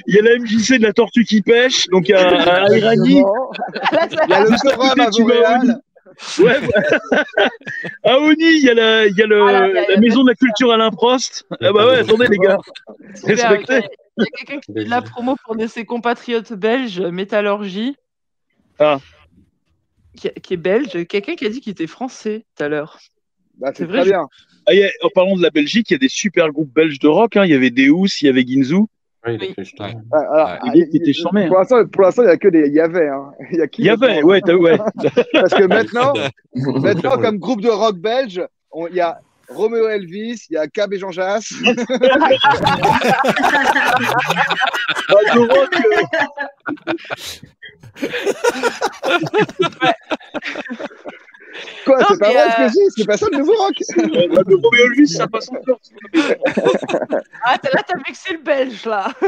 Il 0.06 0.14
y 0.14 0.18
a 0.18 0.22
la 0.22 0.38
MJC 0.38 0.78
de 0.78 0.82
la 0.82 0.92
tortue 0.92 1.24
qui 1.24 1.42
pêche, 1.42 1.86
donc 1.88 2.10
à, 2.10 2.18
à 2.64 2.76
Irani. 2.76 3.22
Il 3.22 4.30
y 4.30 4.34
a 4.34 4.40
le 4.44 4.56
forum 4.70 5.00
à 5.00 5.10
tu 5.10 5.24
Ouais, 6.38 6.44
ouais. 6.44 6.68
à 8.04 8.18
Oni, 8.18 8.36
il 8.40 8.62
y 8.64 8.68
a 8.70 8.74
la, 8.74 9.06
il 9.06 9.16
y 9.16 9.22
a 9.22 9.26
le, 9.26 9.42
Ah, 9.42 9.52
là, 9.52 9.68
y 9.68 9.78
a- 9.78 9.90
la 9.90 9.96
maison 9.98 10.22
de 10.24 10.28
la 10.30 10.34
culture 10.34 10.72
Alain 10.72 10.90
Prost. 10.90 11.44
Ah 11.60 11.72
bah 11.72 11.86
ouais, 11.86 11.98
attendez 11.98 12.26
les 12.28 12.38
gars. 12.38 12.58
Respectez. 13.24 13.80
Il 14.18 14.24
y 14.24 14.26
a 14.26 14.26
quelqu'un 14.36 14.60
qui 14.60 14.72
fait 14.72 14.84
de 14.84 14.90
la 14.90 15.00
promo 15.02 15.36
pour 15.44 15.56
de 15.56 15.66
ses 15.66 15.84
compatriotes 15.84 16.52
belges, 16.52 17.00
Métallurgie. 17.00 17.96
Ah. 18.78 19.00
Qui, 20.16 20.28
qui 20.42 20.54
est 20.54 20.58
belge. 20.58 21.06
Quelqu'un 21.06 21.34
qui 21.34 21.46
a 21.46 21.48
dit 21.48 21.60
qu'il 21.60 21.72
était 21.72 21.86
français 21.86 22.44
tout 22.56 22.62
à 22.64 22.68
l'heure. 22.68 22.98
Bah, 23.58 23.68
C'est 23.72 23.78
c'est 23.78 23.84
vrai, 23.86 23.98
très 24.00 24.04
je- 24.06 24.10
bien. 24.10 24.26
Ah, 24.66 24.72
a- 24.72 25.06
en 25.06 25.10
parlant 25.10 25.36
de 25.36 25.42
la 25.42 25.50
Belgique, 25.50 25.90
il 25.90 25.94
y 25.94 25.96
a 25.96 25.98
des 25.98 26.08
super 26.08 26.50
groupes 26.50 26.72
belges 26.72 26.98
de 26.98 27.08
rock. 27.08 27.36
hein. 27.36 27.44
Il 27.44 27.50
y 27.50 27.54
avait 27.54 27.70
Deus, 27.70 28.20
il 28.20 28.26
y 28.26 28.28
avait 28.28 28.46
Ginzu. 28.46 28.82
Il 29.24 29.38
Oui. 29.40 29.54
gars 29.54 30.86
qui 30.90 30.96
étaient 30.96 31.12
charmés, 31.12 31.46
Pour 31.46 31.58
l'instant, 31.58 31.86
pour 31.86 32.02
l'instant, 32.02 32.22
il 32.22 32.26
n'y 32.26 32.32
a 32.32 32.36
que 32.36 32.48
des. 32.48 32.66
Il 32.66 32.74
y 32.74 32.80
avait. 32.80 33.08
Hein. 33.08 33.30
Il 33.52 33.58
y 33.58 33.62
a 33.62 33.66
qui 33.68 33.82
Il 33.82 33.84
y 33.86 33.90
avait, 33.90 34.22
ouais, 34.22 34.40
t'as- 34.44 34.56
ouais. 34.56 34.78
Parce 35.32 35.54
que 35.54 35.64
maintenant, 35.66 36.12
maintenant 36.54 37.18
comme 37.18 37.38
groupe 37.38 37.60
de 37.60 37.68
rock 37.68 37.98
belge, 37.98 38.42
on- 38.72 38.88
il 38.88 38.96
y 38.96 39.00
a 39.00 39.18
Romeo 39.48 39.86
Elvis, 39.88 40.46
il 40.50 40.54
y 40.54 40.56
a 40.56 40.66
Cab 40.66 40.92
et 40.92 40.98
Jean 40.98 41.10
Jass. 41.12 41.52
Euh, 51.54 51.84
Quoi, 51.84 51.98
c'est 52.08 52.18
pas 52.18 52.30
vrai 52.30 52.50
ce 52.50 52.56
que 52.56 52.62
euh, 52.62 52.68
je 52.68 52.72
dis, 52.72 52.80
c'est 52.96 53.06
pas 53.06 53.16
ça 53.18 53.26
le 53.30 53.38
nouveau 53.38 53.52
rock. 53.54 53.74
de 53.96 54.54
Romeo 54.54 54.84
Elvis, 54.86 55.08
ça 55.08 55.26
passe 55.28 55.50
encore. 55.50 55.78
Ah, 57.44 57.58
t'as- 57.58 57.70
là, 57.74 57.82
t'as 57.86 57.98
vexé 58.06 58.32
le 58.34 58.38
belge, 58.42 58.84
là. 58.86 59.08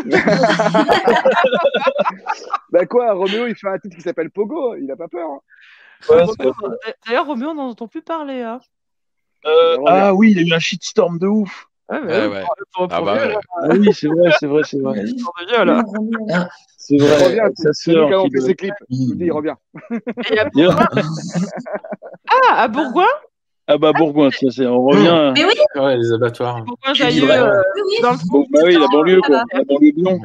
bah 2.71 2.87
quoi, 2.87 3.13
Romeo, 3.13 3.47
il 3.47 3.55
fait 3.57 3.69
un 3.69 3.79
titre 3.79 3.97
qui 3.97 4.03
s'appelle 4.03 4.31
Pogo, 4.31 4.77
il 4.77 4.91
a 4.91 4.97
pas 4.97 5.09
peur. 5.09 5.29
hein. 5.31 5.41
Roméo, 6.09 6.35
pas- 6.37 6.69
D'ailleurs, 7.07 7.27
Roméo, 7.27 7.49
on 7.51 7.55
n'en 7.55 7.69
entend 7.71 7.89
plus 7.89 8.03
parler. 8.03 8.43
Hein. 8.43 8.61
Euh, 9.47 9.77
ah 9.87 10.15
oui, 10.15 10.31
il 10.33 10.37
y 10.41 10.45
a 10.45 10.55
eu 10.55 10.57
un 10.57 10.59
shitstorm 10.59 11.19
de 11.19 11.27
ouf. 11.27 11.67
Ah 11.89 12.01
bah 12.01 12.49
Ah 12.79 13.69
oui, 13.73 13.91
c'est 13.93 14.09
vrai, 14.09 14.31
c'est 14.41 14.47
vrai, 14.47 14.63
c'est 14.65 14.81
vrai. 14.81 15.05
là. 15.65 15.83
C'est 16.79 16.95
Il 16.97 17.03
vrai. 17.03 17.25
revient, 17.25 17.53
Sa 17.57 17.73
c'est 17.73 17.91
lui 17.93 17.97
sœur 17.97 18.09
qui 18.09 18.15
a 18.15 18.19
qui 18.23 18.31
fait 18.31 18.39
doit- 18.39 18.47
ses 18.49 18.55
clips. 18.55 18.75
Je 18.91 18.97
vous 18.97 19.15
dis, 19.15 19.25
il 19.25 19.33
revient. 19.33 19.55
Il 19.91 20.35
y 20.35 20.39
a- 20.39 20.45
Bourgoin- 20.49 20.89
Ah, 22.51 22.63
à 22.63 22.69
Bourgoin 22.69 23.07
Ah 23.67 23.79
bah 23.79 23.93
Bourgoin, 23.93 24.31
tiens, 24.31 24.51
c'est- 24.51 24.67
on 24.67 24.83
revient. 24.85 25.33
Mais 25.35 25.45
oui, 25.45 25.53
Ouais, 25.81 25.97
les 25.97 26.13
abattoirs. 26.13 26.63
Bourgoin 26.65 26.95
Jailleux, 26.95 27.25
vrai. 27.27 27.39
euh, 27.39 27.61
oui, 27.77 27.83
oui. 27.89 27.97
dans 28.03 28.13
le 28.13 28.17
bah 28.53 28.61
oui, 28.65 28.75
la 28.75 28.87
banlieue, 28.89 29.21
quoi. 29.23 29.43
La 29.53 29.65
banlieue 29.65 29.93
de 29.93 29.97
Lyon. 29.97 30.21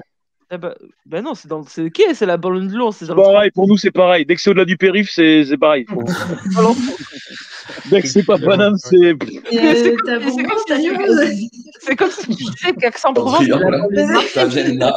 Ah 0.51 0.57
bah, 0.57 0.73
bah 1.05 1.21
non, 1.21 1.35
c'est 1.35 1.47
dans 1.47 1.61
c'est 1.63 1.83
ok, 1.83 2.01
c'est 2.15 2.25
la 2.25 2.37
banlieue 2.37 2.61
de 2.65 2.71
Lyon, 2.73 2.91
c'est 2.91 3.05
Pareil, 3.07 3.51
pour 3.51 3.67
nous, 3.67 3.77
c'est 3.77 3.91
pareil. 3.91 4.25
Dès 4.25 4.35
que 4.35 4.41
c'est 4.41 4.49
au-delà 4.49 4.65
du 4.65 4.77
périph', 4.77 5.11
c'est 5.11 5.45
c'est 5.45 5.57
pareil. 5.57 5.85
Dès 7.91 8.01
que 8.01 8.07
c'est 8.07 8.23
pas 8.25 8.37
Paname, 8.37 8.75
c'est. 8.77 8.95
Euh, 8.95 9.15
comme- 9.15 9.29
c'est 9.51 9.95
comme 10.43 10.57
si- 10.65 10.89
Mulhouse. 10.89 11.49
C'est 11.81 11.95
comme 11.95 12.09
si 12.11 12.21
tu 12.27 12.43
disais 12.43 12.71
de 12.73 14.11
Marseille. 14.11 14.29
Ça 14.33 14.45
vient 14.45 14.73
là. 14.73 14.93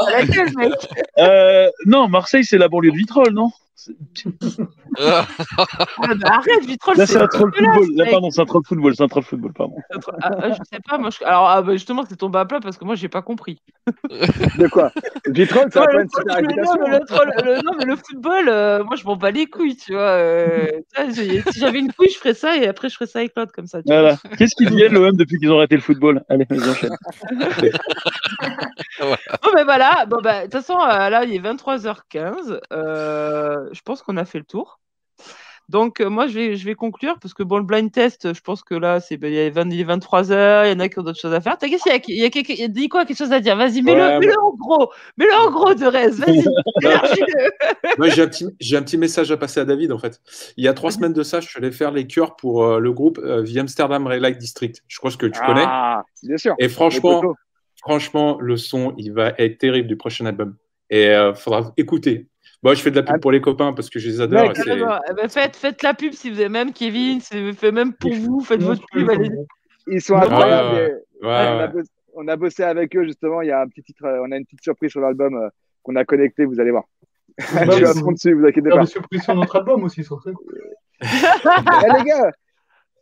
Euh, 1.18 1.68
non, 1.86 2.08
Marseille, 2.08 2.44
c'est 2.44 2.58
la 2.58 2.68
banlieue 2.68 2.90
de 2.90 2.96
Vitrolles, 2.96 3.32
non? 3.34 3.50
Ah 4.98 5.26
bah 6.14 6.28
arrête, 6.30 6.64
Vitrolles, 6.66 6.96
Là, 6.96 7.06
c'est 7.06 7.20
un 7.20 7.26
troll 7.26 7.52
football. 7.54 7.86
Là, 7.96 8.04
pardon, 8.10 8.30
c'est 8.30 8.40
un 8.40 8.44
troll 8.44 8.62
football. 8.66 8.94
C'est 8.94 9.02
un 9.02 9.08
troll 9.08 9.22
football, 9.22 9.52
pardon. 9.52 9.76
Ah, 10.22 10.30
ah, 10.38 10.50
je 10.50 10.58
sais 10.70 10.80
pas, 10.86 10.98
moi, 10.98 11.10
je... 11.10 11.24
alors 11.24 11.48
ah, 11.48 11.62
bah, 11.62 11.72
justement, 11.72 12.04
c'est 12.08 12.16
tombé 12.16 12.38
à 12.38 12.44
plat 12.44 12.60
parce 12.60 12.76
que 12.76 12.84
moi, 12.84 12.94
j'ai 12.94 13.08
pas 13.08 13.22
compris. 13.22 13.58
De 14.10 14.68
quoi? 14.68 14.92
Vitrolles, 15.26 15.72
ça 15.72 15.84
une 15.92 16.08
super 16.08 16.24
troll- 16.26 16.36
réputation. 16.36 16.74
non, 16.74 16.88
mais 16.88 16.98
le, 16.98 17.04
troll- 17.06 17.32
le- 17.44 17.62
non, 17.62 17.72
mais 17.78 17.84
le 17.86 17.96
football, 17.96 18.48
euh, 18.48 18.84
moi, 18.84 18.96
je 18.96 19.04
m'en 19.04 19.16
bats 19.16 19.30
les 19.30 19.46
couilles, 19.46 19.76
tu 19.76 19.92
vois. 19.92 20.02
euh, 20.02 20.68
si 21.12 21.42
j'avais 21.58 21.78
une 21.78 21.92
couille, 21.92 22.10
je 22.10 22.18
ferais 22.18 22.34
ça 22.34 22.56
et 22.56 22.66
après, 22.66 22.88
je 22.88 22.94
ferais 22.94 23.06
ça 23.06 23.20
avec 23.20 23.32
l'autre, 23.36 23.52
comme 23.52 23.66
ça. 23.66 23.80
Voilà. 23.86 24.16
Qu'est-ce 24.38 24.54
qu'ils 24.54 24.70
deviennent, 24.70 24.92
l'OM, 24.92 25.16
depuis 25.16 25.38
qu'ils 25.38 25.50
ont 25.50 25.56
arrêté 25.58 25.76
le 25.76 25.82
football? 25.82 26.22
Allez, 26.28 26.46
vas-y, 26.48 26.68
enchaîne. 26.68 26.96
Bon, 29.00 29.50
ben 29.54 29.64
voilà, 29.64 30.06
bon, 30.06 30.18
bah, 30.22 30.40
de 30.40 30.42
toute 30.44 30.52
façon, 30.62 30.78
euh, 30.80 31.08
là, 31.08 31.24
il 31.24 31.34
est 31.34 31.38
23h15. 31.40 32.60
euh, 32.72 33.68
je 33.72 33.80
pense 33.82 34.02
qu'on 34.02 34.16
a 34.16 34.24
fait 34.24 34.38
le 34.38 34.44
tour. 34.44 34.80
Donc, 35.68 36.00
euh, 36.00 36.10
moi, 36.10 36.26
je 36.26 36.34
vais, 36.34 36.56
je 36.56 36.64
vais 36.64 36.74
conclure 36.74 37.18
parce 37.20 37.34
que, 37.34 37.42
bon, 37.42 37.56
le 37.56 37.62
blind 37.62 37.90
test, 37.90 38.34
je 38.34 38.40
pense 38.40 38.62
que 38.62 38.74
là, 38.74 39.00
c'est, 39.00 39.16
ben, 39.16 39.32
il, 39.32 39.36
y 39.36 39.40
a 39.40 39.48
20 39.48 39.70
il 39.70 39.80
est 39.80 39.84
23h, 39.84 40.66
il 40.66 40.72
y 40.72 40.74
en 40.74 40.80
a 40.80 40.88
qui 40.88 40.98
ont 40.98 41.02
d'autres 41.02 41.20
choses 41.20 41.32
à 41.32 41.40
faire. 41.40 41.56
Y 41.62 41.64
a, 41.64 41.98
il 42.08 42.16
y 42.16 42.24
a, 42.24 42.54
y 42.54 42.62
a 42.64 42.68
dit 42.68 42.88
quoi, 42.88 43.04
quelque 43.04 43.16
chose 43.16 43.32
à 43.32 43.40
dire? 43.40 43.56
Vas-y, 43.56 43.80
mets-le 43.80 44.00
Ouais, 44.00 44.18
mets-le 44.18 44.38
en 44.38 44.54
gros, 44.54 44.92
mets-le 45.16 45.32
en 45.34 45.50
gros 45.50 45.72
de 45.72 45.86
reste, 45.86 46.18
vas-y. 46.18 46.44
Moi, 47.98 48.08
j'ai 48.08 48.22
un, 48.22 48.26
petit, 48.26 48.46
j'ai 48.60 48.76
un 48.76 48.82
petit 48.82 48.98
message 48.98 49.30
à 49.30 49.36
passer 49.36 49.60
à 49.60 49.64
David, 49.64 49.92
en 49.92 49.98
fait. 49.98 50.20
Il 50.56 50.64
y 50.64 50.68
a 50.68 50.74
trois 50.74 50.90
semaines 50.90 51.14
de 51.14 51.22
ça, 51.22 51.40
je 51.40 51.48
suis 51.48 51.58
allé 51.58 51.70
faire 51.70 51.92
les 51.92 52.06
chœurs 52.06 52.36
pour 52.36 52.64
euh, 52.64 52.78
le 52.78 52.92
groupe 52.92 53.18
euh, 53.18 53.44
The 53.44 53.56
Amsterdam 53.58 54.06
Red 54.06 54.20
Light 54.20 54.38
District. 54.38 54.82
Je 54.88 54.98
crois 54.98 55.10
que 55.12 55.26
tu 55.26 55.40
connais. 55.40 55.64
Ah, 55.64 56.02
bien 56.22 56.36
sûr. 56.36 56.54
Et 56.58 56.68
franchement, 56.68 57.22
franchement, 57.78 58.38
le 58.40 58.56
son, 58.56 58.94
il 58.98 59.12
va 59.12 59.32
être 59.38 59.58
terrible 59.58 59.88
du 59.88 59.96
prochain 59.96 60.26
album. 60.26 60.56
Et 60.90 61.06
il 61.06 61.32
faudra 61.34 61.72
écouter. 61.78 62.28
Moi, 62.62 62.74
je 62.74 62.82
fais 62.82 62.90
de 62.90 62.96
la 62.96 63.02
pub 63.02 63.14
Ah. 63.16 63.18
pour 63.18 63.32
les 63.32 63.40
copains 63.40 63.72
parce 63.72 63.90
que 63.90 63.98
je 63.98 64.08
les 64.08 64.20
adore. 64.20 64.52
Eh 64.56 65.14
ben, 65.14 65.28
faites, 65.28 65.56
faites 65.56 65.82
la 65.82 65.94
pub 65.94 66.12
si 66.12 66.30
vous 66.30 66.38
avez 66.38 66.48
même 66.48 66.72
Kevin, 66.72 67.20
c'est- 67.20 67.52
fait 67.54 67.72
même 67.72 67.92
pour 67.92 68.12
vous, 68.14 68.40
faites 68.40 68.62
votre 68.62 68.84
pub, 68.92 69.08
allez 69.10 69.30
Ils 69.88 70.00
sont 70.00 70.14
incroyables. 70.16 70.74
ouais, 70.76 70.82
ouais, 70.84 70.98
on, 71.22 71.28
a 71.28 71.56
ouais. 71.66 71.68
bossé, 71.72 71.90
on 72.14 72.28
a 72.28 72.36
bossé 72.36 72.62
avec 72.62 72.96
eux 72.96 73.04
justement. 73.04 73.42
Il 73.42 73.48
y 73.48 73.50
a 73.50 73.60
un 73.60 73.66
petit 73.66 73.82
titre, 73.82 74.04
euh, 74.04 74.22
on 74.26 74.30
a 74.30 74.36
une 74.36 74.44
petite 74.44 74.62
surprise 74.62 74.90
sur 74.92 75.00
l'album 75.00 75.34
euh, 75.34 75.48
qu'on 75.82 75.96
a 75.96 76.04
connecté. 76.04 76.44
Vous 76.44 76.60
allez 76.60 76.70
voir. 76.70 76.84
Bah, 77.38 77.44
Je 77.66 77.70
suis 77.72 77.84
à 77.84 77.94
fond 77.94 78.12
dessus, 78.12 78.32
vous 78.34 78.44
inquiétez 78.46 78.70
pas. 78.70 78.78
des 78.80 78.86
surprises 78.86 79.22
sur 79.22 79.34
notre 79.34 79.56
album 79.56 79.82
aussi, 79.82 80.04
ça 80.04 80.10
serait 80.22 80.32
cool. 80.32 80.60
Eh, 81.02 81.06
les 81.98 82.04
gars, 82.04 82.30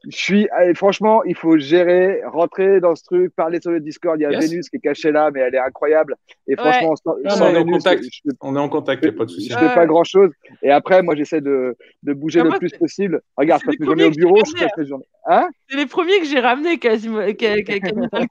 je 0.08 0.16
suis. 0.16 0.48
allez, 0.50 0.74
franchement, 0.74 1.22
il 1.24 1.34
faut 1.34 1.58
gérer, 1.58 2.22
rentrer 2.26 2.80
dans 2.80 2.96
ce 2.96 3.04
truc, 3.04 3.34
parler 3.34 3.60
sur 3.60 3.70
le 3.70 3.80
Discord. 3.80 4.18
Il 4.18 4.22
y 4.22 4.26
a 4.26 4.30
Yes. 4.30 4.50
Vénus 4.50 4.68
qui 4.68 4.76
est 4.76 4.80
cachée 4.80 5.12
là, 5.12 5.30
mais 5.32 5.40
elle 5.40 5.54
est 5.54 5.58
incroyable. 5.58 6.16
Et 6.46 6.56
franchement, 6.56 6.94
sans, 6.96 7.14
sans 7.28 7.46
on 7.46 7.54
est 7.54 7.58
en 7.58 7.64
contact. 7.64 8.02
je, 8.04 8.08
je, 8.24 8.30
On 8.40 8.56
est 8.56 8.60
en 8.60 8.68
contact, 8.68 9.02
il 9.02 9.10
n'y 9.10 9.14
a 9.14 9.18
pas 9.18 9.24
de 9.24 9.30
souci. 9.30 9.48
je 9.50 9.58
fais 9.58 9.74
pas 9.74 9.86
grand 9.86 10.04
chose. 10.04 10.30
Et 10.62 10.70
après, 10.70 11.02
moi, 11.02 11.14
j'essaie 11.14 11.40
de, 11.40 11.76
de 12.02 12.12
bouger 12.12 12.40
Ah, 12.40 12.44
le 12.44 12.50
moi, 12.50 12.58
plus 12.58 12.70
possible. 12.72 13.20
Regarde, 13.36 13.60
je 13.62 13.66
passe 13.66 13.74
les 13.78 13.80
mes 13.80 13.86
journées 13.86 14.04
au 14.04 14.10
que 14.10 14.16
bureau, 14.16 14.36
je 14.36 14.52
passe 14.62 14.76
mes 14.76 14.86
journées. 14.86 15.04
Hein? 15.26 15.48
C'est 15.68 15.76
les 15.76 15.86
premiers 15.86 16.18
que 16.18 16.26
j'ai 16.26 16.40
ramenés 16.40 16.78
quasiment, 16.78 17.20
parce 18.10 18.26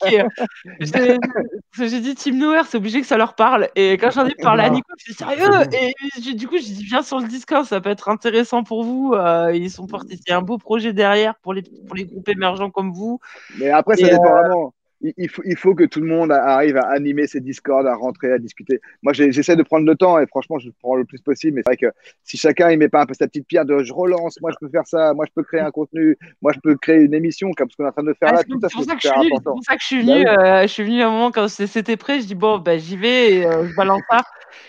que 0.91 1.88
J'ai 1.88 2.00
dit 2.00 2.16
Team 2.16 2.38
Nowhere, 2.38 2.66
c'est 2.66 2.78
obligé 2.78 3.02
que 3.02 3.08
ça 3.08 3.18
leur 3.18 3.36
parle. 3.36 3.70
Et 3.76 3.94
quand 3.94 4.10
j'en 4.12 4.26
ai 4.26 4.36
parlé 4.36 4.64
à 4.64 4.70
Nico, 4.70 4.88
je 4.98 5.04
suis 5.04 5.14
sérieux? 5.14 5.46
Et 5.72 5.94
du 6.34 6.48
coup, 6.48 6.58
j'ai 6.58 6.74
dit 6.74 6.84
viens 6.84 7.04
sur 7.04 7.20
le 7.20 7.28
Discord, 7.28 7.66
ça 7.66 7.80
peut 7.80 7.90
être 7.90 8.10
intéressant 8.10 8.64
pour 8.64 8.84
vous. 8.84 9.14
Euh, 9.14 9.52
ils 9.54 9.70
sont 9.70 9.88
partis. 9.88 10.20
C'est 10.26 10.34
un 10.34 10.41
beau 10.41 10.58
projet 10.58 10.94
derrière 10.94 11.36
pour 11.36 11.54
les, 11.54 11.59
pour 11.88 11.95
les 11.95 12.06
groupes 12.06 12.30
émergents 12.30 12.69
comme 12.72 12.91
vous. 12.91 13.19
Mais 13.60 13.69
après, 13.69 13.95
ça 13.98 14.07
Et, 14.07 14.11
dépend 14.11 14.30
vraiment. 14.31 14.73
Il, 15.02 15.14
il 15.15 15.30
faut, 15.30 15.41
il 15.45 15.56
faut 15.56 15.76
que 15.76 15.86
tout 15.86 16.02
le 16.02 16.07
monde 16.07 16.30
arrive 16.30 16.76
à 16.76 16.90
animer 16.90 17.26
ses 17.26 17.40
Discord, 17.40 17.88
à 17.88 17.95
rentrer, 17.95 18.34
à 18.34 18.38
discuter. 18.38 18.81
Moi, 19.02 19.14
j'essaie 19.14 19.56
de 19.56 19.64
prendre 19.64 19.86
le 19.86 19.95
temps 19.95 20.19
et 20.19 20.27
franchement, 20.27 20.60
je 20.60 20.69
prends 20.81 20.95
le 20.95 21.06
plus 21.06 21.22
possible. 21.22 21.56
Mais 21.56 21.61
c'est 21.65 21.69
vrai 21.69 21.91
que 21.91 21.98
si 22.26 22.36
chacun 22.36 22.69
il 22.69 22.77
met 22.77 22.90
pas 22.90 23.03
un 23.03 23.06
peu 23.06 23.14
sa 23.14 23.26
petite 23.27 23.48
pierre 23.48 23.64
de 23.64 23.81
je 23.81 23.94
relance, 23.94 24.41
moi 24.41 24.52
je 24.52 24.57
peux 24.60 24.69
faire 24.69 24.86
ça, 24.86 25.14
moi 25.14 25.26
je 25.26 25.31
peux 25.34 25.44
créer 25.44 25.61
un 25.61 25.72
contenu, 25.72 26.18
moi 26.41 26.52
je 26.53 26.60
peux 26.60 26.76
créer 26.76 26.98
une 27.02 27.14
émission 27.14 27.49
comme 27.56 27.69
ce 27.69 27.77
qu'on 27.77 27.86
est 27.86 27.88
en 27.88 27.91
train 27.94 28.03
de 28.03 28.14
faire 28.19 28.27
Ah, 28.27 28.34
là, 28.34 28.41
c'est 28.41 28.73
pour 28.73 28.84
ça 28.84 28.95
que 28.95 29.02
je 29.02 29.07
suis 29.07 29.18
venue. 29.18 29.30
C'est 29.30 29.36
important. 29.36 29.52
pour 29.52 29.64
ça 29.64 29.76
que 29.76 29.81
je 29.81 29.86
suis 29.88 30.03
Bah 30.03 30.14
venue. 30.15 30.26
oui. 30.26 30.36
euh, 30.38 30.61
je 30.64 30.68
suis 30.68 30.84
venue 30.84 31.02
à 31.02 31.07
un 31.07 31.11
moment 31.11 31.31
quand 31.31 31.48
c'était 31.48 31.95
prêt. 31.95 32.19
Je 32.19 32.26
dis 32.26 32.36
bon, 32.36 32.57
bah, 32.57 32.77
j'y 32.77 32.98
vais 32.98 33.36
et 33.36 33.45
euh, 33.45 33.65
je 33.69 33.76
balance 33.76 34.02
ça. 34.11 34.22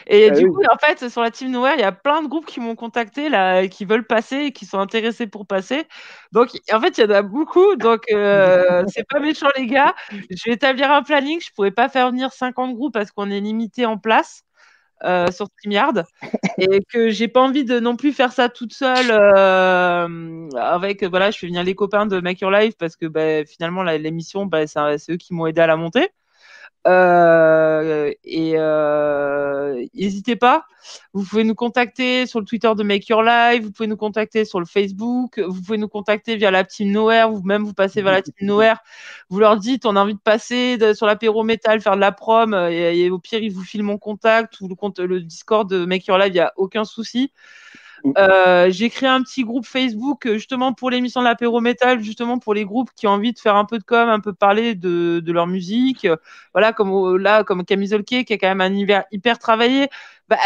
Et 0.07 0.29
Ah 0.31 0.31
du 0.31 0.45
oui. 0.45 0.51
coup, 0.53 0.63
en 0.71 0.77
fait, 0.79 1.09
sur 1.09 1.23
la 1.23 1.31
Team 1.31 1.51
Nowhere, 1.51 1.75
il 1.75 1.81
y 1.81 1.85
a 1.85 1.93
plein 1.93 2.23
de 2.23 2.29
groupes 2.29 2.47
qui 2.47 2.61
m'ont 2.61 2.77
contacté 2.77 3.29
là, 3.29 3.67
qui 3.67 3.85
veulent 3.85 4.07
passer, 4.07 4.37
et 4.37 4.53
qui 4.53 4.65
sont 4.67 4.79
intéressés 4.79 5.27
pour 5.27 5.47
passer. 5.47 5.85
Donc, 6.33 6.51
en 6.73 6.81
fait, 6.81 6.99
il 6.99 7.03
y 7.03 7.05
en 7.07 7.11
a 7.11 7.23
beaucoup. 7.23 7.77
Donc, 7.77 8.03
euh, 8.13 8.85
c'est 8.89 9.07
pas 9.09 9.21
méchant 9.21 9.49
les 9.57 9.67
gars. 9.67 9.95
Je 10.31 10.49
vais 10.51 10.55
établir 10.55 10.91
un 10.91 11.03
planning. 11.03 11.41
Je 11.41 11.51
pourrais 11.55 11.71
pas 11.73 11.89
faire 11.89 12.11
venir 12.11 12.33
50 12.33 12.75
groupes 12.75 12.93
parce 12.95 13.11
qu'on 13.13 13.31
est 13.31 13.41
limité 13.41 13.87
en 13.87 13.99
place. 13.99 14.43
euh, 15.05 15.31
sur 15.33 15.47
StreamYard 15.49 16.05
et 16.59 16.81
que 16.93 17.11
j'ai 17.11 17.29
pas 17.29 17.41
envie 17.43 17.65
de 17.65 17.81
non 17.81 17.97
plus 17.97 18.13
faire 18.13 18.33
ça 18.33 18.49
toute 18.49 18.73
seule 18.75 19.11
euh, 19.11 20.49
avec 20.57 21.05
voilà 21.05 21.31
je 21.31 21.39
fais 21.39 21.47
venir 21.49 21.65
les 21.65 21.75
copains 21.75 22.07
de 22.07 22.21
Make 22.21 22.41
Your 22.41 22.51
Life 22.51 22.75
parce 22.79 22.97
que 22.97 23.07
bah, 23.07 23.45
finalement 23.47 23.83
l'émission 23.83 24.47
bah, 24.47 24.67
c'est 24.67 24.99
c'est 24.99 25.13
eux 25.13 25.17
qui 25.17 25.35
m'ont 25.35 25.47
aidé 25.47 25.61
à 25.63 25.67
la 25.67 25.77
monter 25.77 26.09
euh, 26.87 28.11
et 28.25 28.53
euh, 28.57 29.85
n'hésitez 29.95 30.37
pas. 30.37 30.65
Vous 31.13 31.25
pouvez 31.25 31.45
nous 31.45 31.55
contacter 31.55 32.27
sur 32.27 32.41
le 32.41 32.47
Twitter 32.47 32.73
de 32.75 32.83
Make 32.83 33.07
Your 33.09 33.23
Life 33.23 33.63
vous 33.63 33.71
pouvez 33.71 33.87
nous 33.87 33.99
contacter 33.99 34.47
sur 34.47 34.61
le 34.61 34.67
Facebook 34.67 35.39
vous 35.39 35.61
pouvez 35.61 35.77
nous 35.77 35.89
contacter 35.89 36.37
via 36.37 36.51
la 36.51 36.65
Team 36.65 36.91
Nowhere 36.91 37.31
vous 37.31 37.43
même 37.43 37.65
vous 37.65 37.75
passez 37.75 38.01
vers 38.01 38.13
la 38.13 38.23
Team 38.23 38.35
Nowhere. 38.41 38.77
Vous 39.29 39.39
leur 39.41 39.59
dites 39.59 39.85
on 39.85 39.95
a 39.97 40.01
envie 40.01 40.15
de 40.15 40.21
passer 40.21 40.79
sur 40.95 41.07
l'apéro 41.07 41.45
métal 41.45 41.83
faire 41.83 41.97
de 41.97 42.01
la 42.01 42.13
prom 42.13 42.55
euh, 42.55 42.71
et, 42.71 43.11
au 43.11 43.19
pire 43.19 43.43
ils 43.43 43.53
vous 43.53 43.63
filent 43.63 43.83
mon 43.83 43.99
contact 43.99 44.59
ou 44.63 44.69
le, 44.69 45.07
le 45.07 45.21
Discord 45.21 45.69
de 45.69 45.85
Make 45.85 46.07
Your 46.07 46.17
Life 46.17 46.31
il 46.31 46.37
y 46.37 46.41
a 46.41 46.53
aucun 46.57 46.85
souci 46.85 47.31
euh, 48.19 48.71
j'ai 48.71 48.91
créé 48.91 49.09
un 49.09 49.23
petit 49.23 49.45
groupe 49.45 49.67
Facebook 49.67 50.27
euh, 50.27 50.35
justement 50.35 50.73
pour 50.73 50.91
l'émission 50.91 51.21
de 51.21 51.27
l'apéro 51.27 51.61
métal, 51.61 52.03
justement 52.03 52.39
pour 52.39 52.55
les 52.55 52.65
groupes 52.65 52.91
qui 52.97 53.07
ont 53.07 53.11
envie 53.11 53.33
de 53.33 53.39
faire 53.39 53.57
un 53.57 53.65
peu 53.65 53.79
de 53.79 53.85
com, 53.85 54.09
un 54.09 54.21
peu 54.21 54.33
parler 54.33 54.75
de, 54.75 55.21
de 55.21 55.33
leur 55.33 55.47
musique. 55.47 56.07
Voilà, 56.53 56.73
comme 56.73 56.91
euh, 56.93 57.17
là, 57.19 57.45
comme 57.45 57.65
Camisolke 57.65 58.25
qui 58.25 58.33
a 58.33 58.39
quand 58.39 58.49
même 58.49 58.61
un 58.61 58.71
univers 58.71 59.05
hyper 59.13 59.39
travaillé. 59.39 59.89
Bah, 60.29 60.39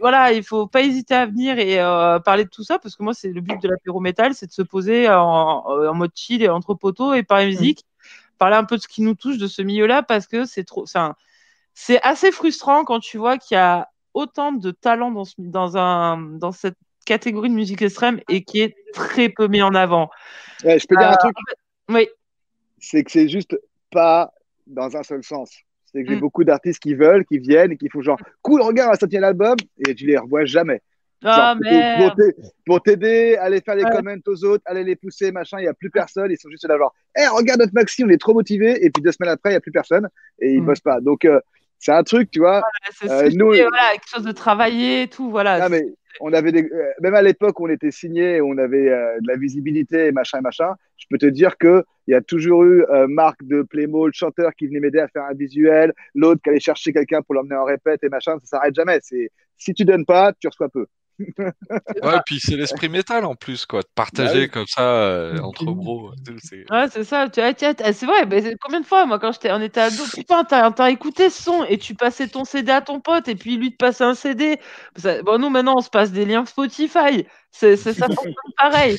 voilà, 0.00 0.32
il 0.32 0.42
faut 0.42 0.66
pas 0.66 0.82
hésiter 0.82 1.14
à 1.14 1.26
venir 1.26 1.58
et 1.58 1.80
euh, 1.80 2.18
parler 2.20 2.44
de 2.44 2.50
tout 2.50 2.64
ça 2.64 2.78
parce 2.78 2.96
que 2.96 3.02
moi, 3.02 3.14
c'est 3.14 3.28
le 3.32 3.40
but 3.40 3.60
de 3.62 3.68
l'apéro 3.68 4.00
métal, 4.00 4.34
c'est 4.34 4.46
de 4.46 4.52
se 4.52 4.62
poser 4.62 5.08
en, 5.08 5.64
en 5.64 5.94
mode 5.94 6.12
chill 6.14 6.42
et 6.42 6.48
entre 6.48 6.74
poteaux 6.74 7.14
et 7.14 7.22
parler 7.22 7.46
musique, 7.46 7.84
parler 8.38 8.56
un 8.56 8.64
peu 8.64 8.76
de 8.76 8.82
ce 8.82 8.88
qui 8.88 9.02
nous 9.02 9.14
touche 9.14 9.38
de 9.38 9.46
ce 9.46 9.62
milieu-là 9.62 10.02
parce 10.02 10.26
que 10.26 10.44
c'est 10.44 10.64
trop, 10.64 10.84
c'est 11.74 12.02
assez 12.02 12.32
frustrant 12.32 12.84
quand 12.84 13.00
tu 13.00 13.18
vois 13.18 13.38
qu'il 13.38 13.54
y 13.54 13.58
a 13.58 13.88
autant 14.14 14.52
de 14.52 14.70
talent 14.70 15.10
dans, 15.12 15.24
ce- 15.24 15.34
dans, 15.38 15.76
un, 15.76 16.18
dans 16.18 16.52
cette 16.52 16.76
catégorie 17.08 17.48
de 17.48 17.54
musique 17.54 17.80
extrême 17.82 18.20
et 18.28 18.42
qui 18.44 18.60
est 18.60 18.74
très 18.92 19.28
peu 19.30 19.48
mis 19.48 19.62
en 19.62 19.74
avant. 19.74 20.10
Ouais, 20.64 20.78
je 20.78 20.86
peux 20.86 20.96
dire 20.96 21.08
Euh, 21.08 21.12
un 21.12 21.16
truc, 21.16 21.34
Oui, 21.88 22.06
c'est 22.78 23.02
que 23.02 23.10
c'est 23.10 23.28
juste 23.28 23.58
pas 23.90 24.30
dans 24.66 24.94
un 24.96 25.02
seul 25.02 25.22
sens. 25.24 25.50
C'est 25.86 26.02
que 26.02 26.08
j'ai 26.10 26.16
Mm. 26.16 26.20
beaucoup 26.20 26.44
d'artistes 26.44 26.80
qui 26.82 26.94
veulent, 26.94 27.24
qui 27.24 27.38
viennent 27.38 27.72
et 27.72 27.76
qui 27.78 27.88
font 27.88 28.02
genre 28.02 28.20
cool, 28.42 28.60
regarde, 28.60 29.00
ça 29.00 29.06
tient 29.08 29.20
l'album 29.20 29.56
et 29.86 29.94
tu 29.94 30.04
les 30.06 30.18
revois 30.18 30.44
jamais. 30.44 30.82
Genre, 31.22 31.32
ah 31.34 31.54
pour- 31.56 31.64
merde. 31.96 32.22
pour 32.66 32.82
t'aider- 32.82 33.36
aller 33.36 33.60
faire 33.62 33.74
les 33.74 33.84
Ouais. 33.84 33.90
comments 33.90 34.22
aux 34.26 34.44
autres, 34.44 34.62
aller 34.66 34.84
les 34.84 34.94
pousser, 34.96 35.32
machin, 35.32 35.58
il 35.58 35.62
n'y 35.62 35.68
a 35.68 35.74
plus 35.74 35.90
personne, 35.90 36.30
ils 36.30 36.36
sont 36.38 36.50
juste 36.50 36.68
là 36.68 36.76
genre, 36.76 36.94
hé, 37.16 37.26
regarde 37.26 37.60
notre 37.60 37.74
maxi, 37.74 38.04
on 38.04 38.08
est 38.10 38.20
trop 38.20 38.34
motivés, 38.34 38.84
et 38.84 38.90
puis 38.90 39.02
deux 39.02 39.10
semaines 39.12 39.32
après, 39.32 39.50
il 39.50 39.54
n'y 39.54 39.56
a 39.56 39.60
plus 39.60 39.72
personne, 39.72 40.08
et 40.40 40.52
ils 40.52 40.62
Mm. 40.62 40.66
bossent 40.66 40.80
pas. 40.80 41.00
Donc, 41.00 41.24
euh, 41.24 41.40
c'est 41.80 41.92
un 41.92 42.02
truc, 42.02 42.30
tu 42.30 42.40
vois, 42.40 42.62
C'est 42.92 43.08
euh, 43.10 43.30
voilà, 43.30 43.92
quelque 43.92 44.08
chose 44.14 44.24
de 44.24 44.32
travailler 44.32 45.08
tout, 45.08 45.30
voilà. 45.30 45.68
mais 45.68 45.82
on 46.20 46.32
avait 46.32 46.52
des, 46.52 46.64
euh, 46.64 46.92
même 47.00 47.14
à 47.14 47.22
l'époque 47.22 47.58
où 47.60 47.66
on 47.66 47.70
était 47.70 47.90
signé, 47.90 48.40
on 48.40 48.56
avait 48.58 48.88
euh, 48.88 49.20
de 49.20 49.28
la 49.28 49.36
visibilité, 49.36 50.06
et 50.06 50.12
machin, 50.12 50.38
et 50.38 50.42
machin, 50.42 50.74
je 50.96 51.06
peux 51.10 51.18
te 51.18 51.26
dire 51.26 51.56
que 51.58 51.84
il 52.06 52.12
y 52.12 52.14
a 52.14 52.20
toujours 52.20 52.64
eu 52.64 52.84
euh, 52.84 53.06
Marc 53.06 53.44
de 53.44 53.62
Playmo, 53.62 54.06
le 54.06 54.12
chanteur 54.12 54.52
qui 54.54 54.66
venait 54.66 54.80
m'aider 54.80 54.98
à 54.98 55.08
faire 55.08 55.24
un 55.24 55.34
visuel, 55.34 55.92
l'autre 56.14 56.40
qui 56.42 56.50
allait 56.50 56.60
chercher 56.60 56.92
quelqu'un 56.92 57.22
pour 57.22 57.34
l'emmener 57.34 57.56
en 57.56 57.64
répète 57.64 58.02
et 58.02 58.08
machin, 58.08 58.38
ça 58.40 58.46
s'arrête 58.46 58.74
jamais. 58.74 58.98
C'est, 59.02 59.30
si 59.56 59.74
tu 59.74 59.84
donnes 59.84 60.06
pas, 60.06 60.32
tu 60.40 60.48
reçois 60.48 60.68
peu. 60.68 60.86
Ouais, 62.02 62.18
puis 62.24 62.38
c'est 62.40 62.56
l'esprit 62.56 62.88
métal 62.88 63.24
en 63.24 63.34
plus, 63.34 63.66
quoi. 63.66 63.82
De 63.82 63.88
partager 63.94 64.46
Bah 64.46 64.52
comme 64.52 64.66
ça 64.66 64.82
euh, 64.82 65.40
entre 65.40 65.64
bros. 65.64 66.12
sais, 66.24 66.36
c'est- 66.42 66.70
Ouais, 66.70 66.86
c'est 66.90 67.04
ça. 67.04 67.28
Tu 67.28 67.40
c'est 67.92 68.06
vrai. 68.06 68.26
Mais 68.26 68.56
combien 68.60 68.80
de 68.80 68.86
fois, 68.86 69.06
moi, 69.06 69.18
quand 69.18 69.32
j'étais, 69.32 69.52
on 69.52 69.60
était 69.60 69.80
ado, 69.80 70.02
putain, 70.14 70.44
t'as, 70.44 70.70
t'as 70.70 70.90
écouté 70.90 71.30
ce 71.30 71.42
son 71.42 71.64
et 71.64 71.78
tu 71.78 71.94
passais 71.94 72.28
ton 72.28 72.44
CD 72.44 72.70
à 72.72 72.80
ton 72.80 73.00
pote 73.00 73.28
et 73.28 73.34
puis 73.34 73.56
lui 73.56 73.72
te 73.72 73.76
passait 73.76 74.04
un 74.04 74.14
CD. 74.14 74.58
Ça- 74.96 75.22
bon, 75.22 75.38
nous, 75.40 75.50
maintenant, 75.50 75.74
on 75.78 75.80
se 75.82 75.90
passe 75.90 76.12
des 76.12 76.24
liens 76.24 76.44
Spotify. 76.46 77.26
C'est, 77.50 77.76
ça 77.76 78.06
fonctionne 78.06 78.34
pareil. 78.56 78.98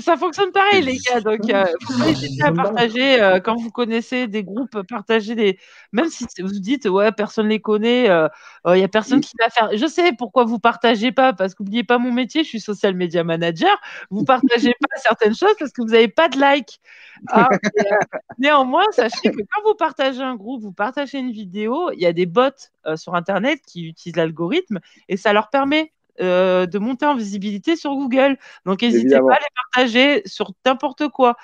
Ça 0.00 0.16
fonctionne 0.16 0.50
pareil, 0.52 0.82
les 0.82 0.96
gars. 0.96 1.20
Donc, 1.20 1.48
euh, 1.50 1.66
faut 1.86 1.98
pas 1.98 2.08
hésiter 2.08 2.42
à 2.42 2.50
partager 2.50 3.22
euh, 3.22 3.40
quand 3.40 3.56
vous 3.56 3.70
connaissez 3.70 4.26
des 4.26 4.42
groupes, 4.42 4.82
partagez 4.88 5.34
des. 5.34 5.58
Même 5.92 6.08
si 6.08 6.26
vous 6.40 6.48
dites, 6.48 6.86
ouais, 6.86 7.12
personne 7.12 7.48
les 7.48 7.60
connaît, 7.60 8.06
il 8.06 8.78
y 8.78 8.82
a 8.82 8.88
personne 8.88 9.20
qui 9.20 9.32
va 9.38 9.50
faire. 9.50 9.70
Je 9.76 9.86
sais 9.86 10.12
pourquoi 10.12 10.44
vous 10.44 10.58
partagez 10.58 11.12
pas, 11.12 11.32
parce 11.32 11.54
qu'oubliez 11.54 11.84
pas 11.84 11.98
mon 11.98 12.10
métier, 12.10 12.42
je 12.42 12.48
suis 12.48 12.60
social 12.60 12.94
media 12.94 13.22
manager. 13.22 13.76
Vous 14.10 14.24
partagez 14.24 14.72
pas 14.80 14.96
certaines 14.96 15.34
choses 15.34 15.54
parce 15.58 15.72
que 15.72 15.82
vous 15.82 15.88
n'avez 15.88 16.08
pas 16.08 16.28
de 16.28 16.38
like. 16.38 16.80
Ah, 17.28 17.48
euh, 17.52 17.96
néanmoins, 18.38 18.84
sachez 18.92 19.30
que 19.30 19.36
quand 19.36 19.62
vous 19.64 19.74
partagez 19.74 20.22
un 20.22 20.34
groupe, 20.34 20.62
vous 20.62 20.72
partagez 20.72 21.18
une 21.18 21.32
vidéo, 21.32 21.90
il 21.92 22.00
y 22.00 22.06
a 22.06 22.12
des 22.12 22.26
bots 22.26 22.50
euh, 22.86 22.96
sur 22.96 23.14
Internet 23.14 23.60
qui 23.66 23.86
utilisent 23.86 24.16
l'algorithme 24.16 24.80
et 25.08 25.16
ça 25.16 25.32
leur 25.32 25.50
permet 25.50 25.92
euh, 26.20 26.66
de 26.66 26.78
monter 26.78 27.06
en 27.06 27.14
visibilité 27.14 27.76
sur 27.76 27.94
Google. 27.94 28.36
Donc, 28.66 28.82
n'hésitez 28.82 29.16
pas 29.28 29.34
à 29.34 29.38
les 29.38 29.46
partager 29.72 30.22
sur 30.26 30.52
n'importe 30.66 31.08
quoi. 31.08 31.36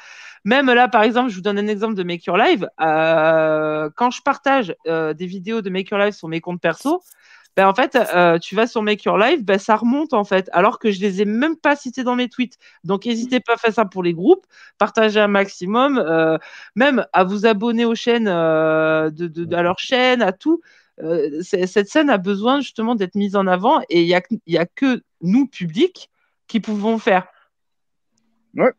Même 0.44 0.66
là, 0.72 0.88
par 0.88 1.02
exemple, 1.02 1.30
je 1.30 1.34
vous 1.36 1.40
donne 1.42 1.58
un 1.58 1.66
exemple 1.66 1.94
de 1.94 2.02
Make 2.02 2.24
Your 2.24 2.36
Live. 2.36 2.68
Euh, 2.80 3.90
quand 3.96 4.10
je 4.10 4.22
partage 4.22 4.74
euh, 4.86 5.14
des 5.14 5.26
vidéos 5.26 5.62
de 5.62 5.70
Make 5.70 5.90
Your 5.90 6.00
Live 6.00 6.12
sur 6.12 6.28
mes 6.28 6.40
comptes 6.40 6.60
perso, 6.60 7.02
ben, 7.56 7.66
en 7.66 7.74
fait, 7.74 7.96
euh, 8.14 8.38
tu 8.38 8.54
vas 8.54 8.68
sur 8.68 8.82
Make 8.82 9.02
Your 9.02 9.18
Live, 9.18 9.44
ben, 9.44 9.58
ça 9.58 9.74
remonte 9.74 10.14
en 10.14 10.22
fait, 10.22 10.48
alors 10.52 10.78
que 10.78 10.92
je 10.92 11.00
les 11.00 11.22
ai 11.22 11.24
même 11.24 11.56
pas 11.56 11.74
cités 11.74 12.04
dans 12.04 12.14
mes 12.14 12.28
tweets. 12.28 12.56
Donc, 12.84 13.04
n'hésitez 13.04 13.40
pas 13.40 13.54
à 13.54 13.56
faire 13.56 13.72
ça 13.74 13.84
pour 13.84 14.04
les 14.04 14.14
groupes, 14.14 14.46
partagez 14.78 15.18
un 15.18 15.26
maximum, 15.26 15.98
euh, 15.98 16.38
même 16.76 17.04
à 17.12 17.24
vous 17.24 17.46
abonner 17.46 17.84
aux 17.84 17.96
chaînes, 17.96 18.28
euh, 18.28 19.10
de, 19.10 19.26
de- 19.26 19.56
à 19.56 19.62
leur 19.62 19.80
chaîne, 19.80 20.22
à 20.22 20.30
tout. 20.30 20.60
Euh, 21.02 21.42
cette 21.42 21.88
scène 21.88 22.10
a 22.10 22.18
besoin 22.18 22.60
justement 22.60 22.94
d'être 22.94 23.14
mise 23.14 23.36
en 23.36 23.46
avant 23.46 23.80
et 23.88 24.02
il 24.02 24.08
y 24.08 24.14
a, 24.14 24.20
que- 24.20 24.96
a 24.96 25.00
nous, 25.20 25.46
public, 25.46 26.10
qui 26.46 26.60
pouvons 26.60 26.98
faire. 26.98 27.26
Ouais. 28.54 28.72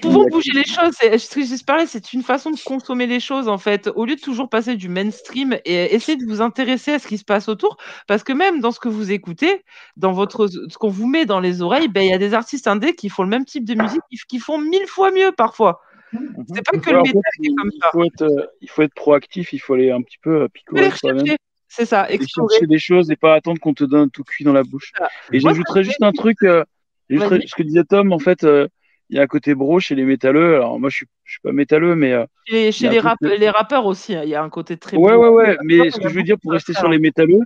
Pouvons 0.00 0.28
bouger 0.28 0.52
les 0.52 0.64
choses, 0.64 0.96
que 0.98 1.42
j'espérais, 1.42 1.86
c'est 1.86 2.12
une 2.12 2.22
façon 2.22 2.52
de 2.52 2.60
consommer 2.64 3.08
les 3.08 3.18
choses 3.18 3.48
en 3.48 3.58
fait, 3.58 3.90
au 3.96 4.04
lieu 4.04 4.14
de 4.14 4.20
toujours 4.20 4.48
passer 4.48 4.76
du 4.76 4.88
mainstream 4.88 5.58
et 5.64 5.92
essayer 5.92 6.16
de 6.16 6.24
vous 6.24 6.40
intéresser 6.40 6.92
à 6.92 6.98
ce 7.00 7.08
qui 7.08 7.18
se 7.18 7.24
passe 7.24 7.48
autour, 7.48 7.76
parce 8.06 8.22
que 8.22 8.32
même 8.32 8.60
dans 8.60 8.70
ce 8.70 8.78
que 8.78 8.88
vous 8.88 9.10
écoutez, 9.10 9.64
dans 9.96 10.12
votre, 10.12 10.46
ce 10.46 10.78
qu'on 10.78 10.90
vous 10.90 11.08
met 11.08 11.26
dans 11.26 11.40
les 11.40 11.60
oreilles, 11.60 11.88
ben 11.88 12.02
il 12.02 12.10
y 12.10 12.14
a 12.14 12.18
des 12.18 12.34
artistes 12.34 12.68
indés 12.68 12.94
qui 12.94 13.08
font 13.08 13.24
le 13.24 13.28
même 13.28 13.44
type 13.44 13.64
de 13.64 13.74
musique, 13.74 14.02
qui, 14.28 14.38
font 14.38 14.58
mille 14.58 14.86
fois 14.86 15.10
mieux 15.10 15.32
parfois. 15.32 15.80
C'est 16.12 16.64
pas 16.64 16.78
que 16.78 16.90
le 16.90 17.02
métal 17.02 17.22
qui 17.42 17.48
est 17.48 17.54
comme 17.56 17.70
il 17.72 17.80
ça. 17.82 17.88
faut 17.90 18.04
être, 18.04 18.22
euh, 18.22 18.46
il 18.60 18.70
faut 18.70 18.82
être 18.82 18.94
proactif, 18.94 19.52
il 19.52 19.58
faut 19.58 19.74
aller 19.74 19.90
un 19.90 20.02
petit 20.02 20.18
peu 20.22 20.42
euh, 20.42 20.48
picorer 20.48 20.92
soi-même. 20.92 21.36
C'est 21.76 21.86
ça, 21.86 22.10
Et 22.10 22.14
explorer. 22.14 22.54
chercher 22.54 22.66
des 22.66 22.78
choses 22.78 23.10
et 23.10 23.16
pas 23.16 23.34
attendre 23.34 23.58
qu'on 23.60 23.74
te 23.74 23.84
donne 23.84 24.10
tout 24.10 24.22
cuit 24.24 24.44
dans 24.44 24.52
la 24.52 24.62
bouche. 24.62 24.92
Et 25.32 25.40
j'ajouterais 25.40 25.82
juste 25.82 26.02
un 26.02 26.12
truc, 26.12 26.42
euh, 26.44 26.64
ce 27.10 27.54
que 27.56 27.62
disait 27.62 27.84
Tom, 27.84 28.12
en 28.12 28.18
fait, 28.18 28.44
euh, 28.44 28.68
il 29.10 29.16
y 29.16 29.18
a 29.18 29.22
un 29.22 29.26
côté 29.26 29.54
bro 29.54 29.80
chez 29.80 29.94
les 29.94 30.04
métalleux. 30.04 30.54
Alors 30.56 30.78
moi, 30.78 30.88
je 30.88 30.96
suis, 30.96 31.06
je 31.24 31.32
suis 31.32 31.40
pas 31.40 31.52
métalleux, 31.52 31.94
mais 31.96 32.12
euh, 32.12 32.24
y 32.48 32.72
chez 32.72 32.88
les, 32.88 32.98
truc 32.98 33.02
rap- 33.02 33.18
de- 33.22 33.28
les 33.30 33.50
rappeurs 33.50 33.86
aussi, 33.86 34.14
hein, 34.14 34.22
il 34.24 34.30
y 34.30 34.34
a 34.34 34.42
un 34.42 34.50
côté 34.50 34.76
très 34.76 34.96
Ouais, 34.96 35.14
beau. 35.14 35.20
ouais, 35.22 35.28
ouais. 35.28 35.56
Mais 35.64 35.90
ce 35.90 35.98
que 35.98 36.08
je 36.08 36.14
veux 36.14 36.22
dire, 36.22 36.36
pour 36.40 36.52
rester 36.52 36.72
sur 36.72 36.88
les 36.88 36.98
métalleux, 36.98 37.40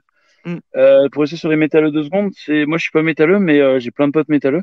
Mm. 0.45 0.59
euh, 0.77 1.09
pour 1.11 1.23
rester 1.23 1.37
sur 1.37 1.49
les 1.49 1.57
métalleux 1.57 1.91
deux 1.91 2.05
secondes, 2.05 2.31
c'est 2.37 2.65
moi, 2.65 2.79
je 2.79 2.83
suis 2.83 2.93
pas 2.93 3.03
métalleux, 3.03 3.39
mais 3.41 3.81
j'ai 3.81 3.91
plein 3.91 4.07
de 4.07 4.13
potes 4.13 4.29
métalleux. 4.29 4.63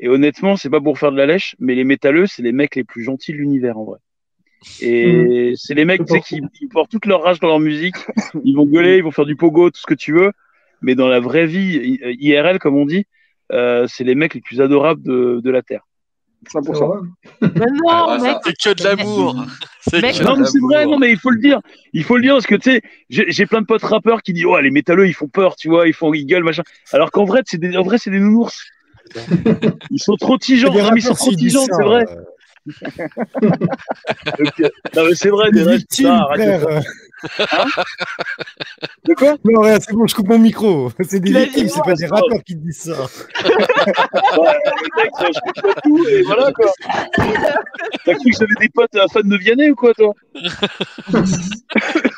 Et 0.00 0.08
honnêtement, 0.08 0.56
c'est 0.56 0.70
pas 0.70 0.80
pour 0.80 0.98
faire 0.98 1.12
de 1.12 1.16
la 1.16 1.26
lèche, 1.26 1.54
mais 1.60 1.74
les 1.76 1.84
métalleux, 1.84 2.26
c'est 2.26 2.42
les 2.42 2.50
mecs 2.52 2.74
les 2.74 2.82
plus 2.84 3.04
gentils 3.04 3.32
de 3.32 3.36
l'univers, 3.38 3.78
en 3.78 3.84
vrai. 3.84 3.98
Et 4.80 5.54
c'est 5.56 5.74
les 5.74 5.84
mecs, 5.84 6.04
tu 6.04 6.12
sais, 6.12 6.20
qui 6.20 6.40
ils 6.60 6.68
portent 6.68 6.90
toute 6.90 7.06
leur 7.06 7.22
rage 7.22 7.40
dans 7.40 7.48
leur 7.48 7.60
musique. 7.60 7.96
Ils 8.44 8.54
vont 8.56 8.66
gueuler, 8.66 8.96
ils 8.98 9.02
vont 9.04 9.10
faire 9.12 9.24
du 9.26 9.36
pogo, 9.36 9.70
tout 9.70 9.80
ce 9.80 9.86
que 9.86 9.94
tu 9.94 10.12
veux. 10.12 10.32
Mais 10.82 10.94
dans 10.94 11.08
la 11.08 11.20
vraie 11.20 11.46
vie, 11.46 11.98
I- 12.02 12.16
IRL, 12.20 12.58
comme 12.58 12.76
on 12.76 12.84
dit, 12.84 13.04
euh, 13.52 13.86
c'est 13.88 14.04
les 14.04 14.14
mecs 14.14 14.34
les 14.34 14.40
plus 14.40 14.60
adorables 14.60 15.02
de, 15.02 15.40
de 15.42 15.50
la 15.50 15.62
Terre. 15.62 15.82
100%. 16.52 17.02
Mais 17.40 17.66
non, 17.66 17.88
Ah, 17.88 18.18
mec. 18.20 18.36
C'est 18.44 18.74
que 18.74 18.78
de 18.78 18.84
l'amour. 18.84 19.34
C'est 19.80 20.00
Non, 20.22 20.36
mais 20.36 20.44
c'est 20.46 20.58
vrai, 20.60 20.86
non, 20.86 20.98
mais 20.98 21.10
il 21.12 21.18
faut 21.18 21.30
le 21.30 21.38
dire. 21.40 21.60
Il 21.92 22.04
faut 22.04 22.16
le 22.16 22.22
dire 22.22 22.32
parce 22.34 22.46
que 22.46 22.54
tu 22.54 22.70
sais, 22.72 22.82
j'ai 23.10 23.46
plein 23.46 23.60
de 23.60 23.66
potes 23.66 23.82
rappeurs 23.82 24.22
qui 24.22 24.32
disent, 24.32 24.46
oh, 24.46 24.58
les 24.58 24.70
métalleux, 24.70 25.06
ils 25.06 25.12
font 25.12 25.28
peur, 25.28 25.56
tu 25.56 25.68
vois, 25.68 25.86
ils 25.86 25.92
font, 25.92 26.12
ils 26.14 26.24
gueulent, 26.24 26.42
machin. 26.42 26.62
Alors 26.92 27.10
qu'en 27.10 27.24
vrai, 27.24 27.42
c'est 27.44 27.58
des, 27.58 27.76
en 27.76 27.82
vrai, 27.82 27.98
c'est 27.98 28.10
des 28.10 28.18
nounours. 28.18 28.64
Ils 29.90 30.00
sont 30.02 30.16
trop 30.16 30.38
tigeants, 30.38 30.72
Les 30.72 30.82
non, 30.82 30.90
mais 30.92 31.00
ils 31.00 31.02
sont 31.02 31.14
trop 31.14 31.30
tigeants, 31.32 31.66
c'est 31.70 31.82
vrai. 31.84 32.06
euh, 32.08 32.22
Donc, 33.42 34.58
non, 34.96 35.04
mais 35.06 35.14
c'est 35.14 35.28
vrai, 35.28 35.50
des 35.50 35.62
restes, 35.62 35.78
victimes, 35.80 36.06
ça, 36.06 36.14
arrête 36.22 36.62
de 39.06 39.14
quoi 39.14 39.36
Non, 39.44 39.60
ouais, 39.60 39.78
c'est 39.80 39.92
bon, 39.94 40.06
je 40.06 40.14
coupe 40.14 40.28
mon 40.28 40.38
micro. 40.38 40.90
C'est 41.08 41.20
des 41.20 41.32
victimes, 41.32 41.68
c'est 41.68 41.82
pas 41.82 41.94
des 41.94 42.06
rappeurs 42.06 42.42
qui 42.44 42.54
te 42.54 42.60
disent 42.60 42.80
ça. 42.82 42.92
Ouais, 44.38 44.58
mec, 44.96 45.10
je 45.20 45.80
tout, 45.82 46.06
et 46.08 46.22
voilà, 46.22 46.52
quoi. 46.52 46.70
T'as 48.04 48.14
cru 48.14 48.30
que 48.30 48.36
j'avais 48.38 48.54
des 48.60 48.68
potes 48.68 48.94
euh, 48.96 49.06
fans 49.12 49.20
de 49.22 49.36
Vianney 49.36 49.70
ou 49.70 49.74
quoi, 49.74 49.94
toi? 49.94 50.12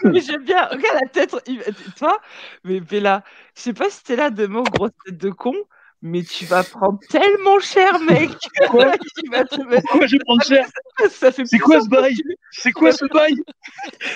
Mais 0.05 0.20
j'aime 0.20 0.44
bien. 0.44 0.66
Regarde 0.66 0.99
la 1.02 1.08
tête. 1.08 1.34
il- 1.47 1.62
Toi, 1.99 2.18
mais 2.65 2.81
Bella, 2.81 3.23
je 3.57 3.62
sais 3.62 3.73
pas 3.73 3.89
si 3.91 4.02
t'es 4.05 4.16
là 4.16 4.31
demain, 4.31 4.62
grosse 4.62 4.91
tête 5.05 5.18
de 5.18 5.31
con, 5.31 5.55
mais 6.07 6.23
tu 6.23 6.44
vas 6.47 6.62
prendre 6.62 6.99
tellement 7.10 7.59
cher, 7.60 7.99
mec. 8.01 8.31
Quoi 8.70 8.93
Tu 9.25 9.31
vas 9.31 9.44
te 9.44 9.60
mettre- 9.62 9.83
Pourquoi 9.89 10.07
je 10.07 10.12
vais 10.17 10.18
prendre 10.25 10.43
cher 10.44 10.65
Ça 11.10 11.33
fait 11.33 11.44
C'est 11.47 11.59
quoi 11.59 11.81
ce 11.81 11.89
bail 11.89 12.15
tu- 12.15 12.23
C'est 12.52 12.73
quoi 12.73 12.93
ce 12.93 13.05
bail 13.12 13.35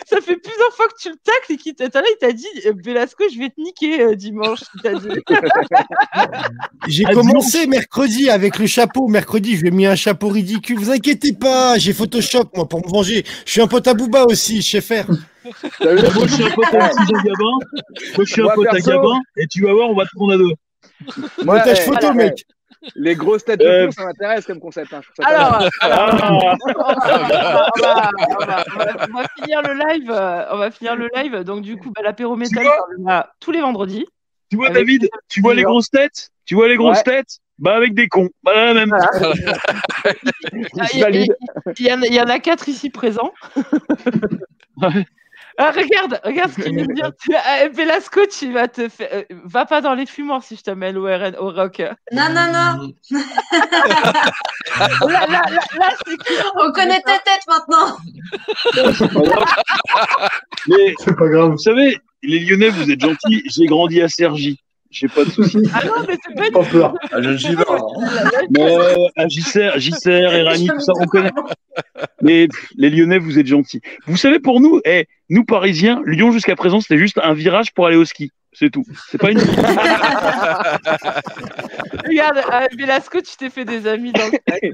Ça 0.06 0.20
fait 0.20 0.36
plusieurs 0.36 0.72
fois 0.74 0.86
que 0.88 0.94
tu 1.00 1.08
le 1.10 1.16
tacles 1.22 1.52
et 1.52 1.56
qu'il 1.56 1.74
t'a 1.74 1.88
tout 1.88 1.98
à 1.98 2.00
l'heure, 2.00 2.10
il 2.14 2.18
t'a 2.18 2.32
dit 2.32 2.46
euh, 2.66 2.72
Velasco, 2.84 3.24
je 3.32 3.38
vais 3.38 3.48
te 3.50 3.60
niquer 3.60 4.02
euh, 4.02 4.14
dimanche. 4.14 4.60
J'ai 6.88 7.04
commencé 7.04 7.66
mercredi 7.66 8.30
avec 8.30 8.58
le 8.58 8.66
chapeau. 8.66 9.08
Mercredi, 9.08 9.56
je 9.56 9.62
lui 9.62 9.68
ai 9.68 9.72
mis 9.72 9.86
un 9.86 9.96
chapeau 9.96 10.28
ridicule. 10.28 10.78
Vous 10.78 10.90
inquiétez 10.90 11.32
pas, 11.32 11.78
j'ai 11.78 11.92
Photoshop, 11.92 12.50
moi, 12.54 12.68
pour 12.68 12.84
me 12.86 12.90
venger. 12.90 13.24
Je 13.46 13.50
suis 13.52 13.60
un 13.60 13.66
pote 13.66 13.86
à 13.88 13.94
Booba 13.94 14.24
aussi, 14.24 14.62
je 14.62 14.70
sais 14.70 14.80
faire. 14.80 15.06
Moi, 15.08 15.16
je 16.26 16.34
suis 16.34 16.44
un 16.44 16.50
pote 16.50 16.74
à 16.74 16.88
Gabin. 16.88 17.34
Moi, 17.44 17.58
je 18.18 18.32
suis 18.32 18.42
un 18.42 18.48
pote 18.54 18.66
à 18.68 18.78
Gabin. 18.80 19.20
Et 19.36 19.46
tu 19.46 19.62
vas 19.64 19.72
voir, 19.72 19.90
on 19.90 19.94
va 19.94 20.04
te 20.04 20.10
prendre 20.14 20.32
à 20.34 20.38
deux. 20.38 20.52
Moi, 21.44 21.56
Montage 21.58 21.78
eh, 21.80 21.82
photo, 21.82 22.12
mec. 22.14 22.44
Les 22.94 23.14
grosses 23.14 23.44
têtes 23.44 23.60
de 23.60 23.66
Euh, 23.66 23.86
con, 23.86 23.92
ça 23.92 24.04
m'intéresse 24.06 24.46
comme 24.46 24.58
concept. 24.60 24.92
hein. 24.94 25.00
Je 25.02 25.10
trouve 25.12 25.24
ça 25.26 25.36
Alors, 25.36 25.68
Ah, 25.82 26.56
on 29.12 29.18
va, 29.18 29.28
finir 29.38 29.62
le 29.62 29.74
live. 29.74 30.10
euh, 30.10 30.44
on 30.52 30.56
va 30.58 30.70
finir 30.70 30.96
le 30.96 31.08
live. 31.14 31.40
Donc, 31.44 31.62
du 31.62 31.76
coup, 31.76 31.90
bah, 31.94 32.02
l'apéro 32.02 32.36
métal, 32.36 32.64
reviendra 32.66 33.30
tous 33.40 33.50
les 33.52 33.60
vendredis. 33.60 34.06
tu 34.50 34.56
vois, 34.56 34.70
David, 34.70 35.08
tu 35.28 35.40
vois 35.40 35.54
les 35.54 35.62
grosses 35.62 35.90
têtes? 35.90 36.30
Tu 36.46 36.54
vois 36.54 36.68
les 36.68 36.76
grosses 36.76 36.98
Ouais. 36.98 37.02
têtes? 37.04 37.38
Bah, 37.58 37.76
avec 37.76 37.92
des 37.94 38.08
cons. 38.08 38.30
Bah, 38.42 38.72
même. 38.72 38.94
Ah, 38.94 40.86
Il 40.94 41.00
y, 41.00 41.04
a- 41.90 41.96
y 42.10 42.20
en 42.20 42.28
a 42.28 42.38
quatre 42.38 42.68
ici 42.68 42.88
présents. 42.90 43.32
Ouais. 44.80 45.04
Ah, 45.62 45.72
regarde, 45.72 46.18
regarde 46.24 46.50
ce 46.52 46.60
qu'il 46.62 46.74
vient 46.74 46.86
de 46.86 46.94
dire. 46.94 47.10
Tu- 47.22 47.34
ah, 47.44 47.68
Velasco, 47.68 48.20
tu 48.26 48.50
vas 48.52 48.66
te 48.66 48.88
faire. 48.88 49.08
euh, 49.12 49.22
va 49.44 49.66
pas 49.66 49.80
dans 49.82 49.92
les 49.94 50.06
fumoirs 50.06 50.42
si 50.42 50.56
je 50.56 50.62
t'amène 50.62 50.96
au 50.96 51.04
RN, 51.04 51.36
au 51.38 51.50
rock. 51.50 51.82
Non, 52.12 52.28
non, 52.30 52.50
non. 52.50 52.92
Là, 55.08 55.26
là, 55.26 55.42
là, 55.50 55.60
là, 55.78 55.88
c'est 56.06 56.16
clair. 56.16 56.52
On 56.56 56.72
connaît 56.72 57.00
ta 57.02 57.18
tête 57.18 57.42
maintenant. 57.46 57.98
Mais, 60.68 60.94
C'est 60.98 61.16
pas 61.16 61.28
grave. 61.28 61.50
vous 61.50 61.58
savez, 61.58 61.98
les 62.22 62.38
Lyonnais, 62.40 62.70
vous 62.70 62.90
êtes 62.90 63.00
gentils. 63.00 63.42
J'ai 63.46 63.66
grandi 63.66 64.00
à 64.00 64.08
Cergy. 64.08 64.58
J'ai 64.90 65.06
pas 65.06 65.24
de 65.24 65.30
soucis. 65.30 65.62
Ah 65.72 65.84
non, 65.84 65.92
mais 66.08 66.16
c'est 66.24 66.34
pas 66.34 66.46
une 66.46 66.52
Pas 66.52 66.64
peur. 66.64 66.94
Ah, 67.12 67.22
je 67.22 67.36
suis 67.36 67.54
hein. 67.54 67.64
Euh, 68.58 69.06
à 69.16 69.28
JCR, 69.28 69.78
JCR, 69.78 70.32
Erani, 70.32 70.66
tout 70.66 70.80
ça, 70.80 70.92
on 70.96 71.06
connaît. 71.06 71.30
Mais 72.20 72.48
pff, 72.48 72.68
les 72.76 72.90
Lyonnais, 72.90 73.18
vous 73.18 73.38
êtes 73.38 73.46
gentils. 73.46 73.80
Vous 74.06 74.16
savez, 74.16 74.40
pour 74.40 74.60
nous, 74.60 74.80
eh, 74.84 75.06
nous 75.28 75.44
Parisiens, 75.44 76.02
Lyon 76.04 76.32
jusqu'à 76.32 76.56
présent, 76.56 76.80
c'était 76.80 76.98
juste 76.98 77.20
un 77.22 77.34
virage 77.34 77.72
pour 77.72 77.86
aller 77.86 77.96
au 77.96 78.04
ski. 78.04 78.32
C'est 78.52 78.70
tout. 78.70 78.82
C'est 79.08 79.18
pas 79.18 79.30
une. 79.30 79.38
Regarde, 82.06 82.38
euh, 82.38 82.66
Velasco, 82.76 83.20
tu 83.20 83.36
t'es 83.36 83.48
fait 83.50 83.64
des 83.64 83.86
amis 83.86 84.12
dans 84.12 84.26
le 84.26 84.32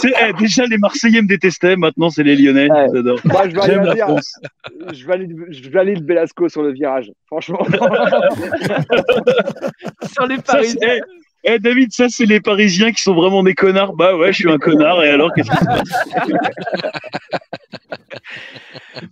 C'est- 0.00 0.14
eh, 0.28 0.32
déjà, 0.34 0.64
les 0.64 0.78
Marseillais 0.78 1.20
me 1.22 1.28
détestaient. 1.28 1.76
Maintenant, 1.76 2.08
c'est 2.10 2.22
les 2.22 2.36
Lyonnais. 2.36 2.70
Ouais. 2.70 2.88
Moi, 3.24 3.48
je 3.48 3.54
vais 3.54 3.62
J'aime 3.66 3.80
rien 3.80 3.82
la 3.82 3.94
dire. 3.94 4.06
France. 4.06 4.32
Je 4.92 5.06
valide, 5.06 5.36
je 5.50 5.68
valide 5.70 6.04
Belasco 6.04 6.48
sur 6.48 6.62
le 6.62 6.72
virage. 6.72 7.12
Franchement. 7.26 7.62
sur 10.12 10.26
les 10.26 10.36
Ça, 10.36 10.42
Parisiens. 10.46 10.78
c'est- 10.80 11.00
eh, 11.44 11.58
David, 11.58 11.92
ça, 11.92 12.08
c'est 12.08 12.26
les 12.26 12.40
Parisiens 12.40 12.92
qui 12.92 13.02
sont 13.02 13.14
vraiment 13.14 13.42
des 13.42 13.54
connards. 13.54 13.94
Bah 13.94 14.16
ouais, 14.16 14.32
je 14.32 14.38
suis 14.38 14.50
un 14.50 14.58
connard. 14.58 15.02
Et 15.04 15.08
alors, 15.08 15.32
qu'est-ce 15.34 15.50
qui 15.50 15.56
se 15.56 15.64
passe? 15.64 16.90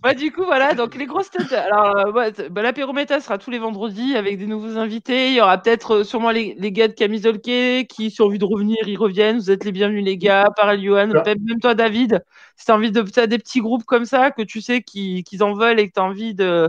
Bah, 0.03 0.13
du 0.13 0.31
coup, 0.31 0.43
voilà, 0.45 0.73
donc 0.73 0.95
les 0.95 1.05
grosses 1.05 1.29
têtes. 1.31 1.51
Alors, 1.53 1.95
euh, 1.97 2.11
ouais, 2.11 2.31
bah, 2.49 2.61
l'apéro 2.61 2.93
méta 2.93 3.19
sera 3.19 3.37
tous 3.37 3.49
les 3.49 3.59
vendredis 3.59 4.15
avec 4.15 4.37
des 4.37 4.45
nouveaux 4.45 4.77
invités. 4.77 5.29
Il 5.29 5.35
y 5.35 5.41
aura 5.41 5.57
peut-être 5.57 5.97
euh, 5.97 6.03
sûrement 6.03 6.31
les, 6.31 6.55
les 6.57 6.71
gars 6.71 6.87
de 6.87 6.93
Camisole 6.93 7.39
Quai 7.39 7.87
qui, 7.89 8.11
si 8.11 8.21
ont 8.21 8.25
envie 8.25 8.39
de 8.39 8.45
revenir, 8.45 8.77
ils 8.87 8.97
reviennent. 8.97 9.37
Vous 9.37 9.51
êtes 9.51 9.63
les 9.65 9.71
bienvenus, 9.71 10.03
les 10.03 10.17
gars. 10.17 10.49
Pareil, 10.55 10.83
Johan, 10.83 11.07
même, 11.07 11.23
même 11.25 11.59
toi, 11.61 11.75
David. 11.75 12.23
Si 12.55 12.65
tu 12.65 12.71
as 12.71 12.75
envie 12.75 12.91
de. 12.91 13.01
t'as 13.01 13.27
des 13.27 13.37
petits 13.39 13.61
groupes 13.61 13.83
comme 13.85 14.05
ça 14.05 14.31
que 14.31 14.41
tu 14.41 14.61
sais 14.61 14.81
qu'ils 14.81 15.23
en 15.43 15.53
veulent 15.53 15.79
et 15.79 15.87
que 15.87 15.93
tu 15.93 15.99
as 15.99 16.03
envie 16.03 16.35
de, 16.35 16.67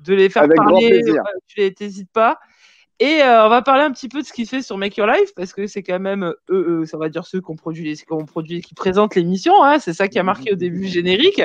de 0.00 0.14
les 0.14 0.28
faire 0.28 0.42
Avec 0.42 0.56
grand 0.56 0.70
parler, 0.70 1.02
tu 1.46 1.60
les- 1.60 1.72
t'hésites 1.72 2.12
pas. 2.12 2.38
Et 3.02 3.22
euh, 3.22 3.46
on 3.46 3.48
va 3.48 3.62
parler 3.62 3.82
un 3.82 3.90
petit 3.92 4.08
peu 4.10 4.20
de 4.20 4.26
ce 4.26 4.32
qui 4.34 4.44
se 4.44 4.56
fait 4.56 4.60
sur 4.62 4.76
Make 4.76 4.94
Your 4.98 5.06
Life 5.06 5.30
parce 5.34 5.54
que 5.54 5.66
c'est 5.66 5.82
quand 5.82 5.98
même 5.98 6.22
euh, 6.22 6.32
eux, 6.50 6.66
eux, 6.82 6.84
ça 6.84 6.98
va 6.98 7.08
dire 7.08 7.24
ceux 7.24 7.40
qui 7.40 7.50
ont 7.50 7.56
produit, 7.56 7.82
les, 7.84 7.94
qui 7.96 8.04
ont 8.10 8.26
produit, 8.26 8.60
qui 8.60 8.74
présentent 8.74 9.14
l'émission. 9.14 9.64
Hein, 9.64 9.78
c'est 9.78 9.94
ça 9.94 10.06
qui 10.06 10.18
a 10.18 10.22
marqué 10.22 10.52
au 10.52 10.54
début 10.54 10.86
générique. 10.86 11.40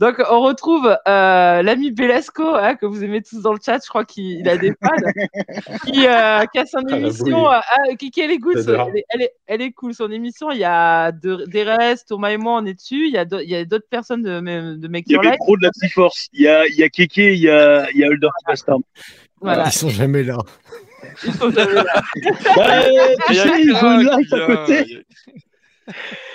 Donc 0.00 0.22
on 0.30 0.40
retrouve 0.40 0.86
euh, 1.06 1.62
l'ami 1.62 1.90
Belasco 1.90 2.42
hein, 2.54 2.76
que 2.76 2.86
vous 2.86 3.04
aimez 3.04 3.20
tous 3.20 3.42
dans 3.42 3.52
le 3.52 3.58
chat. 3.62 3.78
Je 3.84 3.88
crois 3.90 4.06
qu'il 4.06 4.40
il 4.40 4.48
a 4.48 4.56
des 4.56 4.72
fans 4.82 4.96
qui, 5.84 6.06
euh, 6.06 6.44
qui 6.46 6.58
a 6.58 6.64
son 6.64 6.78
la 6.88 6.96
émission. 6.96 7.50
euh, 7.52 7.58
ah, 7.62 7.94
qui, 7.98 8.10
qui 8.10 8.22
elle 8.22 8.30
est 8.30 8.38
good, 8.38 8.56
J'adore. 8.56 8.88
elle, 8.90 8.96
est, 8.98 9.04
elle, 9.10 9.22
est, 9.22 9.32
elle 9.48 9.60
est 9.60 9.72
cool. 9.72 9.92
Son 9.92 10.10
émission, 10.10 10.50
il 10.50 10.58
y 10.60 10.64
a 10.64 11.12
de, 11.12 11.44
Derez, 11.46 11.96
Thomas 12.08 12.30
et 12.30 12.38
moi, 12.38 12.58
on 12.62 12.64
est 12.64 12.72
dessus. 12.72 13.06
Il 13.06 13.12
y 13.12 13.18
a 13.18 13.26
d'au- 13.26 13.40
il 13.40 13.50
y 13.50 13.54
a 13.54 13.66
d'autres 13.66 13.88
personnes 13.90 14.22
de, 14.22 14.40
de 14.76 14.88
Make 14.88 15.04
Il 15.08 15.10
y 15.10 15.12
Your 15.16 15.20
avait 15.24 15.32
Life. 15.32 15.40
trop 15.40 15.58
de 15.58 15.62
la 15.62 15.70
Triforce. 15.72 16.28
Il 16.32 16.40
y 16.40 16.48
a, 16.48 16.66
il 16.66 16.74
y 16.74 16.82
a 16.82 16.88
Keke, 16.88 17.18
il 17.18 17.34
y 17.36 17.50
a, 17.50 17.90
il 17.90 17.98
y 17.98 18.04
a 18.04 18.08
qui 18.08 18.16
Bastard. 18.46 18.78
Voilà. 19.42 19.64
Ils 19.66 19.72
sont 19.72 19.90
jamais 19.90 20.22
là. 20.22 20.38
Ils 21.24 21.32
sont 21.34 21.50
jamais 21.50 21.72
là. 21.74 21.84
Bah, 21.84 22.02
tu 23.26 23.32
Il 23.32 23.36
y 23.36 23.38
a 23.40 23.42
sais, 23.42 23.62
ils 23.62 23.74
ont 23.76 24.00
une 24.00 24.10
life 24.10 24.28
il 24.32 24.38
y 24.38 24.40
à 24.40 24.44
a- 24.44 24.56
côté. 24.56 25.06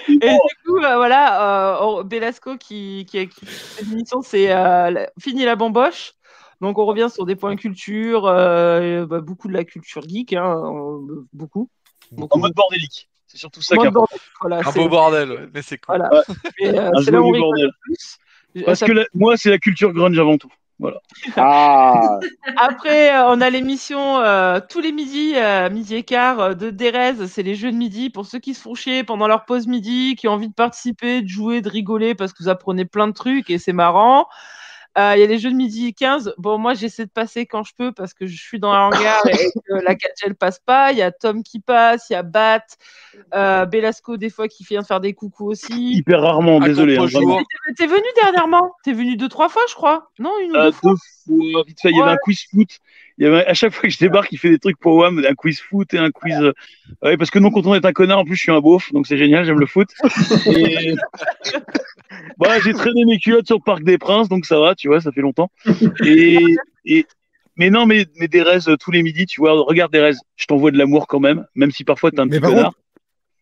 Et 0.10 0.18
du 0.18 0.56
coup, 0.66 0.80
bah, 0.82 0.96
voilà, 0.96 1.82
euh, 1.84 2.04
Belasco 2.04 2.58
qui, 2.58 3.06
qui, 3.10 3.28
qui 3.28 3.46
cette 3.46 3.92
émission, 3.92 4.22
c'est 4.22 4.52
euh, 4.52 4.90
la- 4.92 5.10
fini 5.20 5.44
la 5.46 5.56
bamboche. 5.56 6.14
Donc 6.62 6.78
on 6.78 6.86
revient 6.86 7.08
sur 7.12 7.26
des 7.26 7.36
points 7.36 7.56
culture, 7.56 8.28
euh, 8.28 9.06
bah, 9.06 9.20
beaucoup 9.20 9.48
de 9.48 9.54
la 9.54 9.64
culture 9.64 10.04
geek, 10.08 10.34
hein, 10.34 10.56
euh, 10.64 11.26
beaucoup. 11.34 11.70
En 12.30 12.38
mode 12.38 12.54
bordélique. 12.54 13.10
C'est 13.28 13.38
surtout 13.38 13.62
ça 13.62 13.78
qui 13.78 13.88
bordel, 13.90 14.20
voilà, 14.42 14.58
Un 14.60 14.72
c'est- 14.72 14.80
beau 14.80 14.90
bordel, 14.90 15.32
ouais, 15.32 15.48
mais 15.54 15.62
c'est 15.62 15.78
cool. 15.78 15.98
Voilà. 15.98 16.10
Ouais. 16.14 16.36
Et, 16.60 16.68
euh, 16.78 16.92
Un 16.94 17.02
c'est 17.02 17.12
là 17.12 17.22
où 17.22 17.34
on 17.36 17.40
bordel. 17.40 17.72
plus. 17.82 18.18
Parce 18.66 18.80
Ça- 18.80 18.86
que 18.86 18.92
la- 18.92 19.06
moi, 19.14 19.38
c'est 19.38 19.50
la 19.50 19.58
culture 19.58 19.94
grunge 19.94 20.20
avant 20.20 20.38
tout. 20.38 20.52
Voilà. 20.82 21.00
Ah, 21.38 22.20
Après, 22.58 23.14
euh, 23.14 23.28
on 23.28 23.40
a 23.40 23.52
l'émission 23.52 24.18
euh, 24.18 24.60
tous 24.68 24.82
les 24.82 24.92
midis, 24.92 25.34
euh, 25.36 25.70
midi 25.70 25.94
et 25.94 26.04
quart 26.04 26.56
de 26.56 26.72
Derez. 26.72 27.28
C'est 27.28 27.44
les 27.44 27.54
jeux 27.54 27.72
de 27.72 27.78
midi 27.78 28.10
pour 28.10 28.26
ceux 28.26 28.40
qui 28.40 28.56
se 28.56 28.62
font 28.62 28.74
chier 28.74 29.04
pendant 29.04 29.28
leur 29.28 29.46
pause 29.46 29.68
midi, 29.68 30.16
qui 30.16 30.28
ont 30.28 30.32
envie 30.32 30.50
de 30.50 30.56
participer, 30.56 31.22
de 31.22 31.28
jouer, 31.28 31.62
de 31.62 31.70
rigoler 31.70 32.16
parce 32.16 32.34
que 32.34 32.42
vous 32.42 32.50
apprenez 32.50 32.86
plein 32.86 33.08
de 33.08 33.14
trucs 33.14 33.52
et 33.52 33.60
c'est 33.60 33.74
marrant. 33.74 34.26
Euh, 34.98 35.14
Il 35.16 35.22
y 35.22 35.24
a 35.24 35.26
les 35.28 35.40
jeux 35.40 35.52
de 35.52 35.56
midi 35.56 35.94
15. 35.94 36.34
Bon, 36.38 36.58
moi, 36.58 36.74
j'essaie 36.74 37.06
de 37.06 37.12
passer 37.12 37.46
quand 37.46 37.64
je 37.64 37.74
peux 37.78 37.92
parce 37.94 38.14
que 38.14 38.26
je 38.26 38.36
suis 38.36 38.60
dans 38.60 38.72
un 38.72 38.88
hangar 38.88 39.22
et 39.28 39.32
que 39.68 39.74
la 39.74 39.96
4G 39.96 40.34
passe 40.34 40.60
pas. 40.60 40.92
Il 40.92 40.98
y 40.98 41.02
a 41.02 41.12
Tom 41.12 41.44
qui 41.44 41.60
passe, 41.62 42.10
il 42.10 42.14
y 42.14 42.16
a 42.18 42.24
Bat, 42.24 42.64
euh, 43.34 43.66
Belasco 43.66 44.18
des 44.18 44.30
fois 44.30 44.48
qui 44.50 44.64
vient 44.66 44.84
faire 44.84 45.00
des 45.00 45.14
coucous 45.14 45.48
aussi. 45.48 45.94
Hyper 45.94 46.22
rarement, 46.22 46.60
désolé. 46.60 46.98
hein. 46.98 47.06
T'es- 47.78 47.88
venu 47.88 48.04
dernièrement? 48.22 48.74
T'es 48.84 48.92
venu 48.94 49.16
deux, 49.16 49.30
trois 49.30 49.48
fois, 49.48 49.62
je 49.70 49.76
crois. 49.76 50.10
Non, 50.20 50.32
une 50.44 50.52
ou 50.52 50.56
Euh, 50.56 50.66
deux 50.66 50.72
fois 50.74 50.94
deux 51.28 51.52
fois, 51.54 51.64
vite 51.66 51.80
fait, 51.82 51.90
il 51.92 51.96
y 51.98 52.02
avait 52.02 52.10
Ouais. 52.10 52.16
un 52.16 52.20
quiz 52.24 52.46
foot. 52.52 52.80
Il 53.22 53.26
y 53.26 53.28
avait, 53.28 53.46
à 53.46 53.54
chaque 53.54 53.72
fois 53.72 53.84
que 53.84 53.90
je 53.90 54.00
débarque, 54.00 54.32
il 54.32 54.40
fait 54.40 54.50
des 54.50 54.58
trucs 54.58 54.80
pour 54.80 54.96
WAM, 54.96 55.24
un 55.30 55.36
quiz 55.36 55.60
foot 55.62 55.94
et 55.94 56.00
un 56.00 56.10
quiz. 56.10 56.34
euh, 56.42 56.54
Ouais, 57.04 57.18
parce 57.18 57.30
que 57.30 57.38
non, 57.38 57.52
quand 57.52 57.68
on 57.68 57.76
est 57.76 57.86
un 57.86 57.92
connard, 57.94 58.18
en 58.18 58.26
plus, 58.26 58.36
je 58.36 58.42
suis 58.42 58.52
un 58.52 58.60
beauf, 58.62 58.92
donc 58.94 59.06
c'est 59.06 59.16
génial, 59.18 59.46
j'aime 59.46 59.60
le 59.60 59.68
foot. 59.68 59.90
Et... 60.48 60.96
Voilà, 62.40 62.60
j'ai 62.60 62.74
traîné 62.74 63.06
mes 63.06 63.20
culottes 63.20 63.46
sur 63.46 63.58
le 63.58 63.64
Parc 63.64 63.84
des 63.84 64.00
Princes, 64.00 64.28
donc 64.28 64.46
ça 64.48 64.60
va, 64.60 64.74
tu 64.74 64.88
vois, 64.88 65.02
ça 65.02 65.12
fait 65.12 65.22
longtemps. 65.22 65.52
Et, 66.04 66.40
et... 66.86 67.06
Mais 67.58 67.70
non, 67.70 67.86
mais, 67.86 68.06
mais 68.16 68.28
Derez, 68.28 68.68
euh, 68.70 68.76
tous 68.76 68.90
les 68.92 69.04
midis, 69.04 69.28
tu 69.28 69.40
vois, 69.40 69.52
regarde 69.54 69.92
Derez, 69.92 70.14
je 70.36 70.46
t'envoie 70.48 70.72
de 70.72 70.78
l'amour 70.80 71.06
quand 71.08 71.20
même, 71.20 71.46
même 71.54 71.70
si 71.70 71.84
parfois 71.84 72.10
t'es 72.10 72.20
un 72.22 72.26
Mais 72.26 72.40
petit 72.40 72.42
connard. 72.50 72.74
contre, 72.74 72.78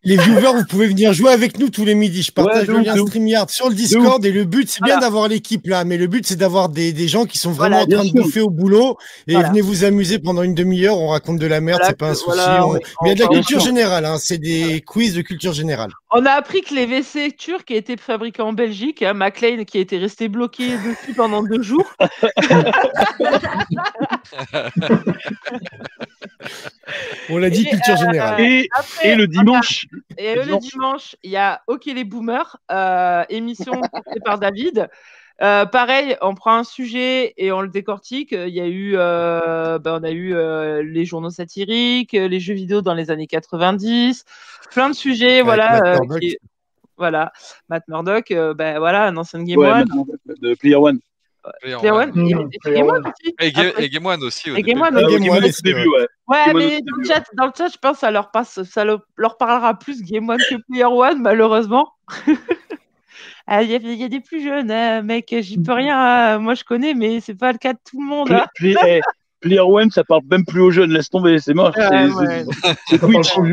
les 0.02 0.16
viewers, 0.16 0.52
vous 0.56 0.64
pouvez 0.64 0.86
venir 0.86 1.12
jouer 1.12 1.30
avec 1.32 1.58
nous 1.58 1.68
tous 1.68 1.84
les 1.84 1.94
midis. 1.94 2.22
Je 2.22 2.32
partage 2.32 2.68
Ouais, 2.68 2.74
le 2.74 2.80
lien. 2.80 2.96
StreamYard 2.96 3.50
sur 3.50 3.68
le 3.68 3.74
Discord 3.74 4.24
et 4.24 4.32
le 4.32 4.44
but, 4.44 4.68
c'est 4.70 4.82
bien 4.82 4.98
d'avoir 4.98 5.28
l'équipe 5.28 5.66
là, 5.66 5.84
mais 5.84 5.96
le 5.98 6.06
but, 6.06 6.26
c'est 6.26 6.36
d'avoir 6.36 6.68
des, 6.70 6.92
des 6.92 7.06
gens 7.08 7.26
qui 7.26 7.36
sont 7.38 7.50
vraiment 7.52 7.84
Voilà, 7.84 7.98
en 8.00 8.02
train 8.04 8.08
de 8.10 8.22
bouffer 8.22 8.40
au 8.40 8.50
boulot 8.50 8.96
et 9.26 9.32
Voilà. 9.34 9.48
venez 9.48 9.60
vous 9.60 9.84
amuser 9.84 10.18
pendant 10.18 10.42
une 10.42 10.54
demi-heure. 10.54 10.96
On 10.98 11.08
raconte 11.08 11.38
de 11.38 11.46
la 11.46 11.60
merde, 11.60 11.80
c'est 11.84 11.96
pas 11.98 12.10
un 12.10 12.14
souci. 12.14 12.38
on- 12.64 12.72
Mais 12.74 12.80
il 13.04 13.08
y 13.08 13.10
a 13.10 13.14
de 13.14 13.20
la 13.20 13.28
culture 13.28 13.60
générale, 13.60 14.06
hein. 14.06 14.16
c'est 14.18 14.38
des 14.38 14.80
quiz 14.86 15.14
de 15.14 15.20
culture 15.22 15.52
générale. 15.52 15.90
On 16.12 16.26
a 16.26 16.32
appris 16.32 16.62
que 16.62 16.74
les 16.74 16.86
WC 16.86 17.36
turcs 17.36 17.70
étaient 17.70 17.96
fabriqués 17.96 18.42
en 18.42 18.52
Belgique. 18.52 19.02
Hein, 19.02 19.14
McLean 19.14 19.64
qui 19.64 19.78
a 19.78 19.80
été 19.80 19.96
resté 19.98 20.28
bloqué 20.28 20.76
dessus 20.84 21.14
pendant 21.14 21.42
deux 21.42 21.62
jours. 21.62 21.94
On 27.28 27.38
l'a 27.38 27.50
dit, 27.50 27.62
Et, 27.62 27.70
culture 27.70 27.94
euh, 27.94 27.96
générale. 27.96 28.40
Et, 28.40 28.68
Après, 28.76 29.08
et 29.10 29.14
le 29.14 29.28
dimanche, 29.28 29.86
et 30.18 30.34
le 30.34 30.44
dimanche. 30.44 30.70
dimanche, 30.70 31.16
il 31.22 31.30
y 31.30 31.36
a 31.36 31.62
OK 31.68 31.84
les 31.86 32.04
boomers, 32.04 32.56
euh, 32.72 33.24
émission 33.28 33.72
portée 33.92 34.20
par 34.24 34.38
David. 34.38 34.88
Euh, 35.42 35.64
pareil, 35.64 36.16
on 36.20 36.34
prend 36.34 36.54
un 36.56 36.64
sujet 36.64 37.32
et 37.38 37.50
on 37.50 37.62
le 37.62 37.68
décortique. 37.68 38.32
Il 38.32 38.48
y 38.54 38.60
a 38.60 38.66
eu, 38.66 38.92
euh, 38.96 39.78
ben, 39.78 39.98
on 40.00 40.04
a 40.04 40.10
eu 40.10 40.34
euh, 40.34 40.82
les 40.82 41.04
journaux 41.06 41.30
satiriques, 41.30 42.12
les 42.12 42.40
jeux 42.40 42.52
vidéo 42.54 42.82
dans 42.82 42.92
les 42.94 43.10
années 43.10 43.26
90, 43.26 44.24
plein 44.70 44.90
de 44.90 44.94
sujets, 44.94 45.40
voilà. 45.42 45.72
Matt 45.80 45.86
euh, 45.86 45.98
Murdock. 46.00 46.20
qui- 46.20 46.38
voilà, 46.98 47.32
Matt 47.70 47.84
Murdock, 47.88 48.30
euh, 48.32 48.52
ben 48.52 48.78
voilà, 48.78 49.06
un 49.06 49.16
ancien 49.16 49.42
Game 49.42 49.58
ouais, 49.58 49.70
One. 49.70 49.86
de 50.42 50.54
Player 50.54 50.76
One. 50.76 51.00
Player 51.62 51.76
Player 51.78 51.90
One. 51.90 52.10
One, 52.10 52.12
il 52.28 52.36
Mmh, 52.36 52.40
était 52.48 52.58
Player 52.60 52.76
Game 52.76 52.88
One 52.90 53.06
aussi. 53.06 53.34
Et, 53.40 53.52
Ga- 53.52 53.68
Après- 53.70 53.84
et 53.84 53.88
Game 53.88 54.04
One 54.06 54.22
aussi. 54.24 54.50
au 54.50 54.54
Et 54.56 54.62
début. 54.62 54.68
Game 54.74 54.82
One 54.82 54.96
Euh, 54.98 55.08
Game 55.08 55.20
Game 55.22 55.32
One 55.38 55.44
aussi, 55.46 55.62
début, 55.62 55.88
ouais. 55.88 56.06
Ouais, 56.28 56.36
Game 56.48 56.56
One 56.56 56.62
mais 56.62 56.66
aussi, 56.66 56.82
dans 56.82 56.96
le, 56.98 57.04
chat, 57.06 57.24
dans 57.32 57.46
le 57.46 57.52
chat, 57.56 57.68
je 57.72 57.78
pense 57.78 57.92
que 57.94 57.98
ça 58.00 58.10
leur, 58.10 58.30
passe, 58.30 58.62
ça 58.64 58.84
le- 58.84 58.98
leur 59.16 59.38
parlera 59.38 59.72
plus 59.78 60.02
Game 60.02 60.28
One 60.28 60.38
que 60.50 60.56
Player 60.68 60.84
One, 60.84 61.22
malheureusement. 61.22 61.90
Ah, 63.52 63.64
Il 63.64 63.70
y, 63.70 63.74
a- 63.74 63.78
il 63.82 63.94
y 64.00 64.04
a 64.04 64.08
des 64.08 64.20
plus 64.20 64.44
jeunes, 64.44 64.70
hein, 64.70 65.02
mec, 65.02 65.34
j'y 65.40 65.58
peux 65.58 65.72
rien. 65.72 65.98
hein. 65.98 66.38
Moi, 66.38 66.54
je 66.54 66.62
connais, 66.62 66.94
mais 66.94 67.18
c'est 67.20 67.34
pas 67.34 67.50
le 67.50 67.58
cas 67.58 67.72
de 67.72 67.78
tout 67.90 68.00
le 68.00 68.06
monde. 68.06 68.28
Play- 68.28 68.36
hein. 68.38 68.46
Play- 68.54 68.74
eh, 68.86 69.00
Player 69.40 69.58
One, 69.60 69.90
ça 69.90 70.04
parle 70.04 70.22
même 70.30 70.44
plus 70.44 70.60
aux 70.60 70.70
jeunes, 70.70 70.92
laisse 70.92 71.10
tomber, 71.10 71.38
c'est 71.40 71.52
moche. 71.54 71.74
Ouais, 71.76 71.88
c'est- 71.88 72.14
ouais. 72.14 72.44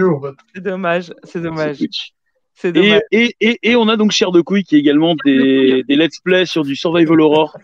en 0.03 0.21
fait. 0.21 0.61
Dommage, 0.61 1.11
c'est 1.23 1.41
dommage. 1.41 1.77
C'est 2.53 2.69
Et, 2.69 2.71
dommage. 2.73 3.01
et, 3.11 3.35
et, 3.41 3.59
et 3.63 3.75
on 3.75 3.87
a 3.87 3.97
donc 3.97 4.11
Cher 4.11 4.31
de 4.31 4.41
Couille 4.41 4.63
qui 4.63 4.75
est 4.75 4.79
également 4.79 5.15
des, 5.25 5.83
des 5.87 5.95
let's 5.95 6.19
play 6.19 6.45
sur 6.45 6.63
du 6.63 6.75
Survival 6.75 7.19
Horror 7.21 7.57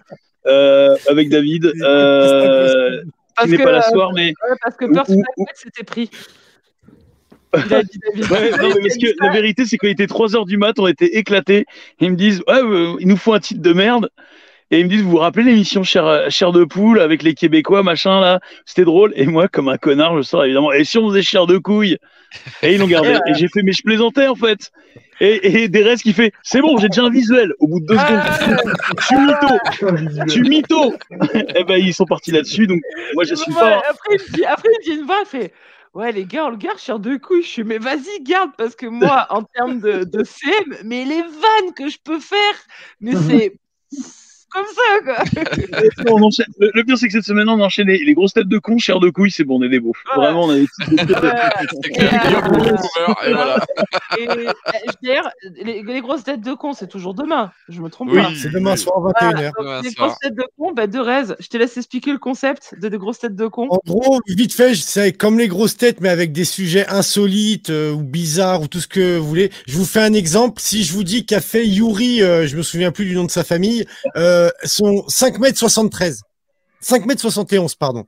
euh, 0.48 0.96
avec 1.10 1.30
David, 1.30 1.66
euh, 1.82 3.02
qui 3.04 3.10
Parce 3.36 3.50
n'est 3.50 3.58
que, 3.58 3.64
pas 3.64 3.72
là 3.72 3.78
euh, 3.80 3.82
ce 3.82 3.92
soir, 3.92 4.12
mais 4.14 4.28
ouais, 4.28 4.58
parce 4.62 4.76
que 4.76 4.86
Blackjack 4.86 5.18
s'était 5.56 5.84
pris. 5.84 6.10
Il 7.56 7.74
a 7.74 7.84
dit 7.84 8.00
David. 8.00 8.32
Ouais, 8.32 8.52
non, 8.52 8.70
mais 8.76 8.82
parce 8.82 8.98
que 8.98 9.24
la 9.24 9.32
vérité, 9.32 9.66
c'est 9.66 9.78
qu'il 9.78 9.90
était 9.90 10.08
3 10.08 10.36
heures 10.36 10.46
du 10.46 10.58
mat, 10.58 10.80
on 10.80 10.88
était 10.88 11.18
éclatés. 11.18 11.66
Ils 12.00 12.12
me 12.12 12.16
disent, 12.16 12.44
ouais, 12.48 12.62
euh, 12.62 12.96
il 13.00 13.08
nous 13.08 13.18
faut 13.18 13.34
un 13.34 13.40
titre 13.40 13.62
de 13.62 13.74
merde. 13.74 14.10
Et 14.72 14.80
ils 14.80 14.86
me 14.86 14.90
disent, 14.90 15.04
vous 15.04 15.12
vous 15.12 15.18
rappelez 15.18 15.44
l'émission 15.44 15.84
Cher, 15.84 16.32
Cher 16.32 16.52
de 16.52 16.64
Poule 16.64 17.00
avec 17.00 17.22
les 17.22 17.36
Québécois, 17.36 17.84
machin, 17.84 18.20
là? 18.20 18.40
C'était 18.66 18.86
drôle. 18.86 19.14
Et 19.16 19.28
moi, 19.28 19.48
comme 19.48 19.70
un 19.70 19.78
connard, 19.78 20.18
je 20.18 20.24
sors 20.24 20.44
évidemment, 20.46 20.72
et 20.72 20.84
si 20.84 20.98
on 20.98 21.10
faisait 21.10 21.22
Cher 21.22 21.46
de 21.46 21.58
Couille? 21.58 21.98
Et 22.64 22.74
ils 22.74 22.80
l'ont 22.80 22.88
gardé. 22.88 23.14
Et 23.28 23.36
j'ai 23.36 23.48
fait, 23.48 23.62
mais 23.62 23.72
je 23.72 23.84
plaisantais, 23.84 24.28
en 24.28 24.36
fait. 24.36 24.72
Et, 25.22 25.64
et 25.64 25.68
Derez 25.68 25.98
qui 25.98 26.12
fait, 26.12 26.34
c'est 26.42 26.60
bon, 26.60 26.78
j'ai 26.78 26.90
déjà 26.90 27.04
un 27.04 27.12
visuel. 27.12 27.54
Au 27.60 27.68
bout 27.68 27.80
de 27.82 27.86
deux 27.86 27.96
Ah, 28.00 28.40
secondes, 28.40 28.58
je 28.98 29.06
suis 29.06 29.16
mytho, 29.16 30.30
suis 30.30 30.42
mytho. 30.42 30.94
Et 31.56 31.64
ben, 31.64 31.76
ils 31.78 31.94
sont 31.94 32.06
partis 32.06 32.32
là-dessus, 32.32 32.66
donc 32.66 32.82
moi, 33.14 33.24
je 33.24 33.36
suis 33.36 33.54
pas. 33.54 33.82
Après, 33.88 34.16
il 34.16 34.32
me 34.32 34.38
dit, 34.38 34.46
après, 34.46 34.70
il 34.70 34.92
me 34.92 34.96
dit 34.96 35.00
une 35.02 35.06
voix, 35.06 35.22
il 35.22 35.28
fait 35.28 35.54
Ouais, 35.94 36.12
les 36.12 36.26
gars, 36.26 36.46
on 36.46 36.50
le 36.50 36.58
garde 36.58 36.80
sur 36.80 37.00
deux 37.00 37.20
couilles. 37.20 37.44
Je 37.44 37.48
suis 37.50 37.64
Mais 37.64 37.78
vas-y, 37.78 38.24
garde, 38.24 38.52
parce 38.58 38.76
que 38.76 38.88
moi, 38.88 39.28
en 39.30 39.44
termes 39.44 39.80
de, 39.80 40.04
de 40.04 40.24
CM, 40.24 40.78
mais 40.86 41.06
les 41.06 41.22
vannes 41.22 41.74
que 41.76 41.88
je 41.88 42.00
peux 42.04 42.20
faire, 42.20 42.56
mais 43.00 43.14
c'est 43.16 43.58
comme 44.54 44.66
ça, 44.76 45.02
quoi. 45.06 45.42
On 46.12 46.22
enchaîne. 46.22 46.46
Le, 46.60 46.72
le 46.74 46.84
pire, 46.84 46.98
c'est 46.98 47.08
que 47.08 47.14
cette 47.14 47.24
semaine, 47.26 47.50
on 47.50 47.60
enchaîne 47.62 47.88
les, 47.88 47.98
les 48.04 48.14
grosses 48.14 48.34
têtes 48.34 48.48
de 48.48 48.58
con, 48.60 48.78
chair 48.78 49.00
de 49.00 49.10
couilles, 49.10 49.32
c'est 49.32 49.44
bon, 49.44 49.60
on 49.60 49.64
est 49.64 49.70
des. 49.70 49.80
Ouais. 49.80 49.92
Vraiment, 50.16 50.46
on 50.46 50.50
a 50.52 50.56
des 50.56 50.68
voilà. 53.24 53.58
Et 54.20 54.30
euh, 54.30 54.52
d'ailleurs, 55.02 55.30
les, 55.64 55.84
les 55.84 56.02
grosses 56.02 56.24
têtes 56.24 56.42
de 56.42 56.54
con, 56.54 56.74
c'est 56.74 56.88
toujours 56.88 57.14
demain. 57.14 57.52
Je 57.70 57.82
me 57.82 57.90
trompe 57.90 58.10
Oui. 58.12 58.22
pas. 58.22 58.30
C'est 58.36 58.52
demain 58.52 58.76
soir, 58.76 59.00
Voilà, 59.00 59.32
21h. 59.32 59.44
donc, 59.46 59.54
Demain 59.60 59.82
les 59.82 59.92
soir. 59.92 60.08
grosses 60.08 60.20
têtes 60.20 60.36
de 60.36 60.44
con, 60.58 60.72
bah, 60.74 60.88
de 60.88 61.00
Rez, 61.00 61.34
je 61.40 61.48
te 61.48 61.58
laisse 61.58 61.78
expliquer 61.78 62.12
le 62.12 62.20
concept 62.20 62.76
de 62.80 62.90
des 62.90 62.98
grosses 62.98 63.20
têtes 63.20 63.36
de 63.36 63.48
con. 63.48 63.68
En 63.70 63.80
gros, 63.86 64.20
vite 64.28 64.54
fait, 64.54 64.76
c'est 64.76 65.14
comme 65.14 65.40
les 65.40 65.48
grosses 65.48 65.78
têtes, 65.78 66.02
mais 66.02 66.10
avec 66.10 66.32
des 66.32 66.46
sujets 66.46 66.88
insolites 66.88 67.70
euh, 67.70 67.92
ou 67.92 68.04
bizarres 68.04 68.62
ou 68.62 68.68
tout 68.68 68.80
ce 68.80 68.88
que 68.88 69.18
vous 69.18 69.28
voulez. 69.28 69.52
Je 69.68 69.78
vous 69.78 69.86
fais 69.86 70.02
un 70.02 70.14
exemple. 70.14 70.62
Si 70.62 70.84
je 70.84 70.94
vous 70.94 71.04
dis 71.04 71.26
qu'a 71.26 71.42
fait 71.42 71.66
Yuri, 71.66 72.22
euh, 72.22 72.48
je 72.48 72.56
me 72.58 72.62
souviens 72.62 72.92
plus 72.92 73.06
du 73.06 73.16
nom 73.16 73.24
de 73.26 73.32
sa 73.32 73.44
famille, 73.44 73.86
euh, 74.16 74.43
son 74.64 75.04
5 75.08 75.40
mètres 75.40 75.58
73. 75.58 76.22
5 76.82 77.06
mètres 77.06 77.22
71, 77.22 77.76
pardon. 77.76 78.06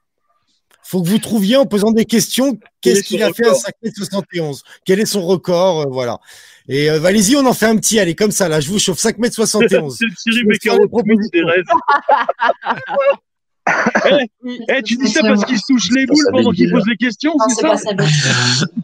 faut 0.84 1.02
que 1.02 1.08
vous 1.08 1.20
trouviez 1.20 1.56
en 1.58 1.66
posant 1.66 1.92
des 1.92 2.06
questions 2.06 2.58
Quel 2.82 2.94
est 2.94 2.96
qu'est-ce 2.98 3.08
qu'il 3.08 3.20
son 3.20 3.26
a 3.26 3.34
fait 3.34 3.46
à 3.46 3.52
record 3.52 3.72
5m71 3.84 4.62
Quel 4.86 5.00
est 5.00 5.06
son 5.06 5.26
record? 5.26 5.82
Euh, 5.82 5.86
Voilà. 5.90 6.20
Et 6.68 6.90
euh, 6.90 7.04
allez-y, 7.04 7.36
on 7.36 7.46
en 7.46 7.54
fait 7.54 7.68
un 7.68 7.78
petit, 7.78 8.00
allez, 8.00 8.16
comme 8.16 8.32
ça, 8.32 8.50
là, 8.50 8.60
je 8.60 8.70
vous 8.70 8.80
chauffe 8.80 9.00
5m71. 9.00 9.96
C'est 9.98 10.06
Thierry 10.16 10.40
Je 10.40 10.48
vais 10.48 10.58
faire 10.62 10.78
Beccaro 10.80 11.04
des 11.32 11.44
rêves. 11.44 11.64
Eh, 13.68 14.28
eh, 14.70 14.84
tu 14.84 14.96
dis 14.96 15.08
ça 15.08 15.22
parce 15.22 15.44
qu'il 15.44 15.58
se 15.58 15.64
touche 15.68 15.90
les 15.96 16.06
boules 16.06 16.28
pendant 16.32 16.52
qu'il 16.52 16.70
pose 16.70 16.84
les 16.88 16.98
questions, 16.98 17.34
Non, 17.36 17.46
c'est 17.50 17.56
c'est 17.56 17.62
pas 17.64 17.78
ça. 17.78 18.66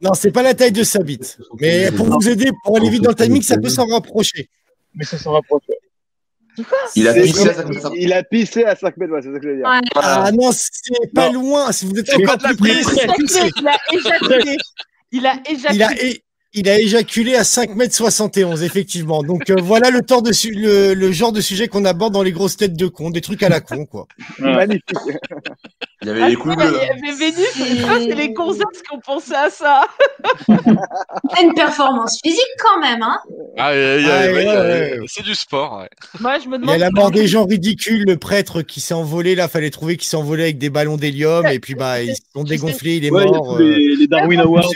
Non, 0.00 0.14
c'est 0.14 0.30
pas 0.30 0.42
la 0.44 0.54
taille 0.54 0.70
de 0.70 0.84
sa 0.84 1.00
bite. 1.00 1.38
Mais 1.60 1.90
pour 1.90 2.06
vous 2.06 2.28
aider, 2.28 2.52
pour 2.62 2.76
aller 2.76 2.88
vite 2.88 3.02
dans 3.02 3.10
le 3.10 3.16
timing, 3.16 3.42
ça 3.42 3.58
peut 3.58 3.68
s'en 3.68 3.86
rapprocher. 3.86 4.48
Mais 4.94 5.04
ça 5.04 5.18
s'en 5.18 5.32
rapproche. 5.32 5.64
Il 6.96 7.08
a 7.08 7.14
pissé 7.14 7.48
à 7.48 7.52
il- 7.52 7.80
5 7.80 7.92
Il 7.94 8.12
a 8.12 8.22
pissé 8.24 8.64
à 8.64 8.76
5 8.76 8.96
mètres, 8.96 9.12
ouais, 9.12 9.22
c'est 9.22 9.32
ça 9.32 9.38
que 9.38 9.44
je 9.44 9.48
veux 9.48 9.56
dire. 9.56 9.66
Ouais. 9.66 9.80
Ah 9.96 10.30
non, 10.32 10.50
c'est 10.52 11.12
pas 11.14 11.30
loin. 11.30 11.72
Si 11.72 11.86
vous 11.86 11.98
êtes 11.98 12.12
encore 12.14 12.38
plus 12.38 12.56
près. 12.56 12.72
Il 12.72 13.68
a 13.68 13.76
éjaculé. 13.92 14.56
Il 15.12 15.26
a 15.26 15.34
éjaculé. 15.48 15.74
Il 15.74 15.82
a, 15.82 15.92
é- 15.92 16.22
il 16.54 16.68
a 16.68 16.78
éjaculé 16.78 17.34
à 17.36 17.42
5m71, 17.42 18.62
effectivement. 18.62 19.22
Donc 19.22 19.50
euh, 19.50 19.56
voilà 19.62 19.90
le, 19.90 20.02
temps 20.02 20.22
de 20.22 20.32
su- 20.32 20.52
le, 20.54 20.94
le 20.94 21.12
genre 21.12 21.32
de 21.32 21.40
sujet 21.40 21.68
qu'on 21.68 21.84
aborde 21.84 22.14
dans 22.14 22.22
les 22.22 22.32
grosses 22.32 22.56
têtes 22.56 22.76
de 22.76 22.86
con, 22.86 23.10
des 23.10 23.20
trucs 23.20 23.42
à 23.42 23.48
la 23.48 23.60
con, 23.60 23.84
quoi. 23.86 24.06
Magnifique. 24.38 24.82
Il 26.02 26.08
avait 26.08 26.28
les 26.30 26.36
couilles 26.36 26.54
Ah, 26.58 26.68
bleues. 26.68 26.78
mais 27.02 27.12
Vénus, 27.12 27.46
c'est 27.54 28.14
les 28.14 28.32
gonzesses 28.32 28.82
qui 28.88 28.94
ont 28.94 29.00
pensé 29.00 29.34
à 29.34 29.50
ça. 29.50 29.82
Une 31.42 31.52
performance 31.54 32.18
physique 32.24 32.40
quand 32.62 32.80
même, 32.80 33.02
hein. 33.02 33.18
Ah, 33.58 33.74
il 33.74 33.78
y 33.80 33.82
a- 33.84 33.98
il 33.98 34.06
y 34.06 34.10
a- 34.10 34.14
Ah, 34.14 34.20
ouais, 34.26 34.32
ouais, 34.32 34.42
il 34.42 34.46
y 34.46 34.48
a- 34.48 34.62
ouais. 35.00 35.06
C'est 35.06 35.24
du 35.24 35.34
sport. 35.34 35.78
ouais. 35.80 35.88
Moi, 36.20 36.38
je 36.38 36.48
me 36.48 36.54
Il 36.56 36.58
y 36.58 36.60
demande. 36.60 36.74
a 36.74 36.78
la 36.78 36.90
mort 36.90 37.10
des 37.10 37.26
gens 37.26 37.44
ridicules, 37.44 38.04
le 38.06 38.16
prêtre 38.16 38.62
qui 38.62 38.80
s'est 38.80 38.94
envolé, 38.94 39.34
là, 39.34 39.48
fallait 39.48 39.70
trouver 39.70 39.96
qui 39.96 40.06
s'est 40.06 40.16
envolé 40.16 40.44
avec 40.44 40.58
des 40.58 40.70
ballons 40.70 40.96
d'hélium, 40.96 41.46
et 41.46 41.58
puis 41.58 41.74
bah, 41.74 42.00
ils 42.02 42.14
se 42.16 42.22
sont 42.34 42.44
dégonflés, 42.44 42.96
il 42.96 43.04
est 43.04 43.10
Ouais, 43.10 43.24
il 43.24 43.26
y 43.26 43.28
a 43.28 43.36
mort. 43.36 43.56
tous 43.56 43.62
euh. 43.62 43.74
les, 43.74 43.96
les 43.96 44.06
Darwin 44.06 44.40
Awards, 44.40 44.70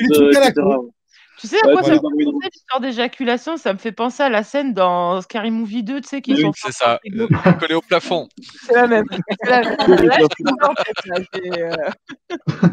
Tu 1.42 1.48
sais 1.48 1.56
à 1.60 1.66
Ouais, 1.66 1.72
quoi 1.72 1.82
ça 1.82 1.88
me 1.94 1.96
fait 1.96 2.24
penser 2.24 2.48
l'histoire 2.52 2.80
d'éjaculation? 2.80 3.56
Ça 3.56 3.72
me 3.72 3.78
fait 3.78 3.90
penser 3.90 4.22
à 4.22 4.28
la 4.28 4.44
scène 4.44 4.74
dans 4.74 5.20
Scary 5.22 5.50
Movie 5.50 5.82
2, 5.82 6.00
tu 6.00 6.08
sais, 6.08 6.22
qui 6.22 6.34
Oui, 6.34 6.42
sont 6.42 6.52
c'est 6.54 6.70
ça, 6.70 7.00
collé 7.58 7.74
au 7.74 7.80
plafond. 7.80 8.28
C'est 8.66 8.74
la 8.74 8.86
même. 8.86 9.06
C'est 9.42 9.50
la 9.50 9.60
même. 9.88 10.04
Là, 10.04 10.18
je 10.20 10.26
suis 10.36 10.44
en 10.62 10.74
fait, 10.76 11.58
euh, 11.58 12.68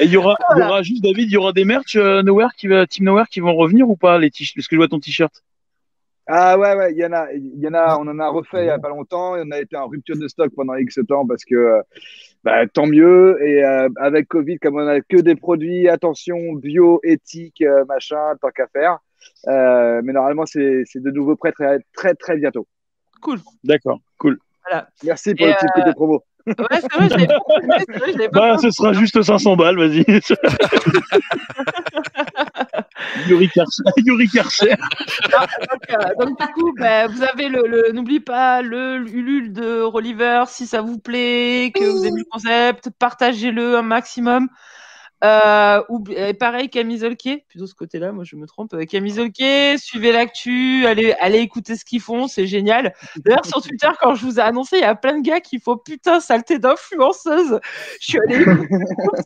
Et 0.00 0.06
il 0.06 0.10
y 0.10 0.16
aura 0.16 0.36
juste 0.82 1.02
David, 1.02 1.28
il 1.28 1.32
y 1.32 1.36
aura 1.36 1.52
des 1.52 1.66
merch 1.66 1.96
euh, 1.96 2.22
Nowhere 2.22 2.48
qui 2.56 2.66
va, 2.66 2.86
Team 2.86 3.04
Nowhere 3.04 3.26
qui 3.30 3.40
vont 3.40 3.54
revenir 3.54 3.90
ou 3.90 3.96
pas 3.96 4.16
les 4.18 4.30
t-shirts 4.30 4.54
Parce 4.56 4.66
que 4.66 4.76
je 4.76 4.80
vois 4.80 4.88
ton 4.88 4.98
t-shirt. 4.98 5.44
Ah 6.30 6.58
ouais, 6.58 6.74
ouais, 6.76 6.92
il 6.92 6.98
y 6.98 7.06
en 7.06 7.12
a, 7.14 7.32
il 7.32 7.58
y 7.58 7.66
en 7.68 7.72
a, 7.72 7.96
on 7.98 8.06
en 8.06 8.18
a 8.18 8.28
refait 8.28 8.64
il 8.64 8.66
y 8.66 8.70
a 8.70 8.78
pas 8.78 8.90
longtemps 8.90 9.34
et 9.34 9.42
on 9.46 9.50
a 9.50 9.58
été 9.60 9.76
en 9.76 9.88
rupture 9.88 10.18
de 10.18 10.28
stock 10.28 10.52
pendant 10.54 10.74
X 10.74 11.00
temps 11.08 11.26
parce 11.26 11.42
que, 11.42 11.54
euh, 11.54 11.82
bah, 12.44 12.66
tant 12.66 12.86
mieux. 12.86 13.42
Et 13.42 13.64
euh, 13.64 13.88
avec 13.96 14.28
Covid, 14.28 14.58
comme 14.58 14.76
on 14.76 14.86
a 14.86 15.00
que 15.00 15.16
des 15.16 15.36
produits, 15.36 15.88
attention, 15.88 16.52
bio, 16.52 17.00
éthique, 17.02 17.62
euh, 17.62 17.86
machin, 17.86 18.34
tant 18.42 18.50
qu'à 18.50 18.66
faire. 18.66 18.98
Euh, 19.46 20.02
mais 20.04 20.12
normalement, 20.12 20.44
c'est 20.44 20.82
c'est 20.84 21.02
de 21.02 21.10
nouveau 21.10 21.34
prêt 21.34 21.52
très, 21.52 21.78
très, 21.94 22.14
très 22.14 22.36
bientôt. 22.36 22.66
Cool. 23.22 23.38
D'accord, 23.64 23.98
cool. 24.18 24.38
Voilà. 24.68 24.88
Merci 25.04 25.34
pour 25.34 25.46
Et, 25.46 25.50
le 25.50 25.56
petit 25.56 25.66
euh, 25.66 25.80
côté 25.80 25.92
promo. 25.94 26.22
Ouais, 26.48 26.80
c'est 26.80 26.92
vrai, 26.92 27.08
je 27.08 27.14
l'avais 27.14 27.26
pas 27.26 27.38
pensé, 27.46 27.84
c'est 27.86 27.98
vrai, 27.98 28.12
je 28.12 28.18
l'avais 28.18 28.28
pas 28.28 28.40
Bah, 28.52 28.58
ce 28.58 28.70
sera 28.70 28.92
juste 28.92 29.22
500 29.22 29.56
balles, 29.56 29.78
vas-y. 29.78 30.04
Yuri 33.28 33.48
Carcer. 33.48 33.82
Yuri 33.98 34.28
Carcer. 34.28 34.70
donc, 34.70 35.90
euh, 35.90 36.24
donc, 36.24 36.40
du 36.40 36.46
coup, 36.48 36.72
bah, 36.78 37.06
vous 37.06 37.22
avez 37.22 37.48
le, 37.48 37.62
le- 37.66 37.92
n'oubliez 37.92 38.20
pas 38.20 38.62
le 38.62 38.96
Ulule 39.08 39.52
de 39.52 39.80
Rolliver 39.82 40.44
si 40.48 40.66
ça 40.66 40.80
vous 40.82 40.98
plaît, 40.98 41.72
que 41.74 41.84
vous 41.84 42.04
aimez 42.04 42.20
le 42.20 42.26
concept, 42.30 42.90
partagez-le 42.98 43.76
un 43.78 43.82
maximum. 43.82 44.48
Euh, 45.24 45.82
ou, 45.88 46.04
pareil, 46.38 46.70
Camille 46.70 46.98
Zolke, 46.98 47.44
plutôt 47.48 47.66
ce 47.66 47.74
côté-là, 47.74 48.12
moi 48.12 48.24
je 48.24 48.36
me 48.36 48.46
trompe. 48.46 48.72
Euh, 48.74 48.84
Camille 48.84 49.12
Zolke, 49.14 49.78
suivez 49.78 50.12
l'actu, 50.12 50.86
allez, 50.86 51.12
allez 51.20 51.38
écouter 51.40 51.76
ce 51.76 51.84
qu'ils 51.84 52.00
font, 52.00 52.28
c'est 52.28 52.46
génial. 52.46 52.94
D'ailleurs, 53.24 53.44
sur 53.44 53.60
Twitter, 53.60 53.88
quand 54.00 54.14
je 54.14 54.24
vous 54.24 54.38
ai 54.38 54.42
annoncé, 54.42 54.76
il 54.76 54.82
y 54.82 54.84
a 54.84 54.94
plein 54.94 55.18
de 55.18 55.22
gars 55.22 55.40
qui 55.40 55.58
font 55.58 55.76
putain, 55.76 56.20
saleté 56.20 56.58
d'influenceuse. 56.58 57.58
Je 58.00 58.06
suis 58.06 58.18
allée 58.20 58.42
écouter, 58.42 58.68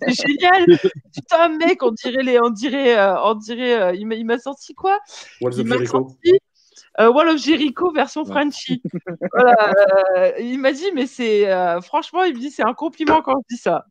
c'est 0.02 0.26
génial. 0.28 0.66
Putain, 1.14 1.48
mec, 1.58 1.82
on 1.82 1.90
dirait 1.90 2.22
les, 2.22 2.38
on 2.42 2.50
dirait, 2.50 2.98
euh, 2.98 3.14
on 3.24 3.34
dirait, 3.34 3.80
euh, 3.82 3.94
il 3.94 4.06
m'a- 4.06 4.38
sorti 4.38 4.74
quoi? 4.74 4.98
Il 5.62 5.68
m'a 5.68 5.76
sorti 5.86 6.38
euh, 7.00 7.10
Wall 7.10 7.28
of 7.28 7.38
Jericho 7.38 7.90
version 7.92 8.24
Frenchy. 8.24 8.82
voilà, 9.32 9.72
euh, 10.16 10.32
il 10.40 10.58
m'a 10.58 10.72
dit, 10.72 10.90
mais 10.94 11.06
c'est 11.06 11.50
euh, 11.50 11.80
franchement, 11.80 12.24
il 12.24 12.34
me 12.34 12.40
dit, 12.40 12.50
c'est 12.50 12.64
un 12.66 12.74
compliment 12.74 13.20
quand 13.22 13.34
je 13.48 13.54
dis 13.56 13.60
ça. 13.60 13.86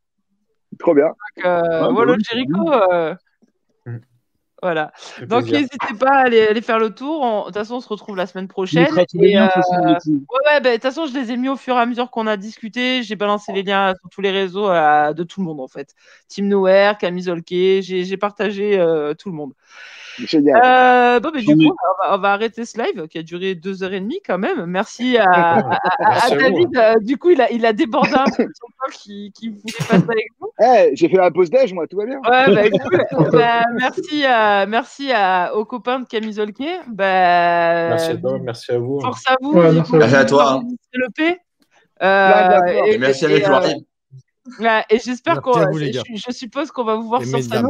Trop 0.81 0.93
bien. 0.95 1.07
Donc, 1.07 1.45
euh, 1.45 1.61
bah 1.79 1.89
oui, 1.91 2.23
Jericho, 2.29 2.73
euh, 2.73 3.15
Mm. 3.85 3.97
voilà. 4.61 4.91
fait 4.95 5.25
Donc 5.25 5.45
n'hésitez 5.45 5.93
pas 5.99 6.09
à 6.11 6.19
aller, 6.25 6.41
aller 6.47 6.61
faire 6.61 6.77
le 6.79 6.89
tour. 6.91 7.21
On- 7.21 7.39
De 7.41 7.45
toute 7.45 7.55
façon, 7.55 7.75
on 7.75 7.81
se 7.81 7.87
retrouve 7.89 8.15
la 8.15 8.25
semaine 8.27 8.47
prochaine. 8.47 8.85
Et, 9.19 9.37
euh. 9.39 9.45
Ouais, 9.47 10.59
bah, 10.61 10.69
de 10.69 10.73
toute 10.73 10.81
façon, 10.83 11.05
je 11.07 11.13
les 11.13 11.31
ai 11.31 11.37
mis 11.37 11.49
au 11.49 11.55
fur 11.55 11.75
et 11.75 11.79
à 11.79 11.85
mesure 11.85 12.11
qu'on 12.11 12.27
a 12.27 12.37
discuté. 12.37 13.01
J'ai 13.03 13.15
balancé 13.15 13.53
les 13.53 13.63
liens 13.63 13.93
sur 13.99 14.09
tous 14.09 14.21
les 14.21 14.29
réseaux 14.31 14.69
euh, 14.69 15.13
de 15.13 15.23
tout 15.23 15.39
le 15.39 15.45
monde, 15.47 15.59
en 15.61 15.67
fait. 15.67 15.95
Team 16.27 16.47
Nowhere, 16.47 16.97
Camille 16.99 17.23
Zolke, 17.23 17.45
j'ai 17.81 18.03
j'ai 18.03 18.17
partagé 18.17 18.79
euh, 18.79 19.13
tout 19.13 19.29
le 19.29 19.35
monde. 19.35 19.53
Génial. 20.19 20.61
Euh, 20.63 21.19
bon, 21.19 21.31
mais 21.33 21.39
du 21.41 21.45
J'en 21.47 21.53
ai- 21.59 21.65
coup, 21.67 21.75
on 21.83 22.03
va, 22.09 22.15
on 22.15 22.21
va 22.21 22.33
arrêter 22.33 22.65
ce 22.65 22.77
live 22.81 23.07
qui 23.07 23.17
a 23.17 23.23
duré 23.23 23.55
deux 23.55 23.83
heures 23.83 23.93
et 23.93 23.99
demie 23.99 24.19
quand 24.25 24.37
même. 24.37 24.65
Merci 24.65 25.17
à, 25.17 25.23
à- 25.23 25.59
à- 25.59 25.75
à 25.75 26.09
Merci 26.09 26.33
à 26.33 26.35
vous. 26.35 26.41
David. 26.41 26.77
Euh, 26.77 26.95
du 27.01 27.17
coup, 27.17 27.29
il 27.29 27.41
a, 27.41 27.51
il 27.51 27.65
a 27.65 27.73
débordé 27.73 28.13
un 28.13 28.25
peu 28.25 28.43
de 28.43 28.51
son 28.53 28.67
temps 28.67 28.91
qui, 28.93 29.31
qui 29.33 29.49
voulait 29.49 29.61
passer 29.79 29.93
avec 30.03 30.27
nous. 30.41 30.47
Eh, 30.61 30.95
j'ai 30.95 31.09
fait 31.09 31.17
la 31.17 31.31
pause 31.31 31.49
déj, 31.49 31.73
moi, 31.73 31.87
tout 31.87 31.97
va 31.97 32.05
bien. 32.05 32.17
Ouais, 32.29 32.69
bah, 32.69 32.69
cool. 32.69 33.31
Bah, 33.31 33.63
merci, 33.79 34.25
à, 34.25 34.65
merci 34.65 35.11
à, 35.11 35.55
aux 35.55 35.65
copains 35.65 35.99
de 35.99 36.05
Camille 36.07 36.33
Zolke. 36.33 36.63
Bah, 36.87 37.89
Merci 37.89 38.11
à 38.11 38.17
toi, 38.17 38.37
merci 38.39 38.71
à 38.71 38.77
vous. 38.79 38.99
Force 38.99 39.23
à 39.27 39.35
vous. 39.41 39.51
Ouais, 39.53 39.71
merci 39.71 39.79
à 39.79 39.83
vous. 39.83 39.97
Merci 39.97 40.15
à 40.15 40.25
toi. 40.25 40.61
La 41.99 42.59
force. 42.61 42.71
Et 42.87 42.97
merci 42.97 43.25
euh, 43.25 44.81
et 44.89 44.99
j'espère 44.99 45.41
qu'on. 45.41 45.53
je, 45.53 46.31
suppose 46.31 46.71
qu'on 46.71 46.83
va 46.83 46.95
vous 46.95 47.07
voir 47.07 47.21
Et 47.21 47.25
sur 47.25 47.37
mesdames. 47.37 47.67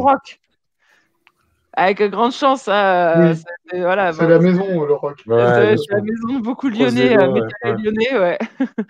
Avec 1.73 2.01
grande 2.01 2.33
chance. 2.33 2.67
hein, 2.67 3.31
Oui. 3.31 3.35
c'est- 3.71 3.79
voilà, 3.81 4.11
C'est 4.11 4.23
bon, 4.23 4.27
la 4.29 4.39
maison, 4.39 4.85
le 4.85 4.93
rock. 4.93 5.23
Ouais, 5.25 5.77
c'est 5.77 5.93
la 5.93 6.01
maison 6.01 6.39
de 6.39 6.43
beaucoup 6.43 6.67
Lyonnais, 6.69 7.17
euh, 7.17 7.31
ouais, 7.31 7.41
ouais. 7.63 7.75
lyonnais, 7.81 8.17
ouais. 8.17 8.37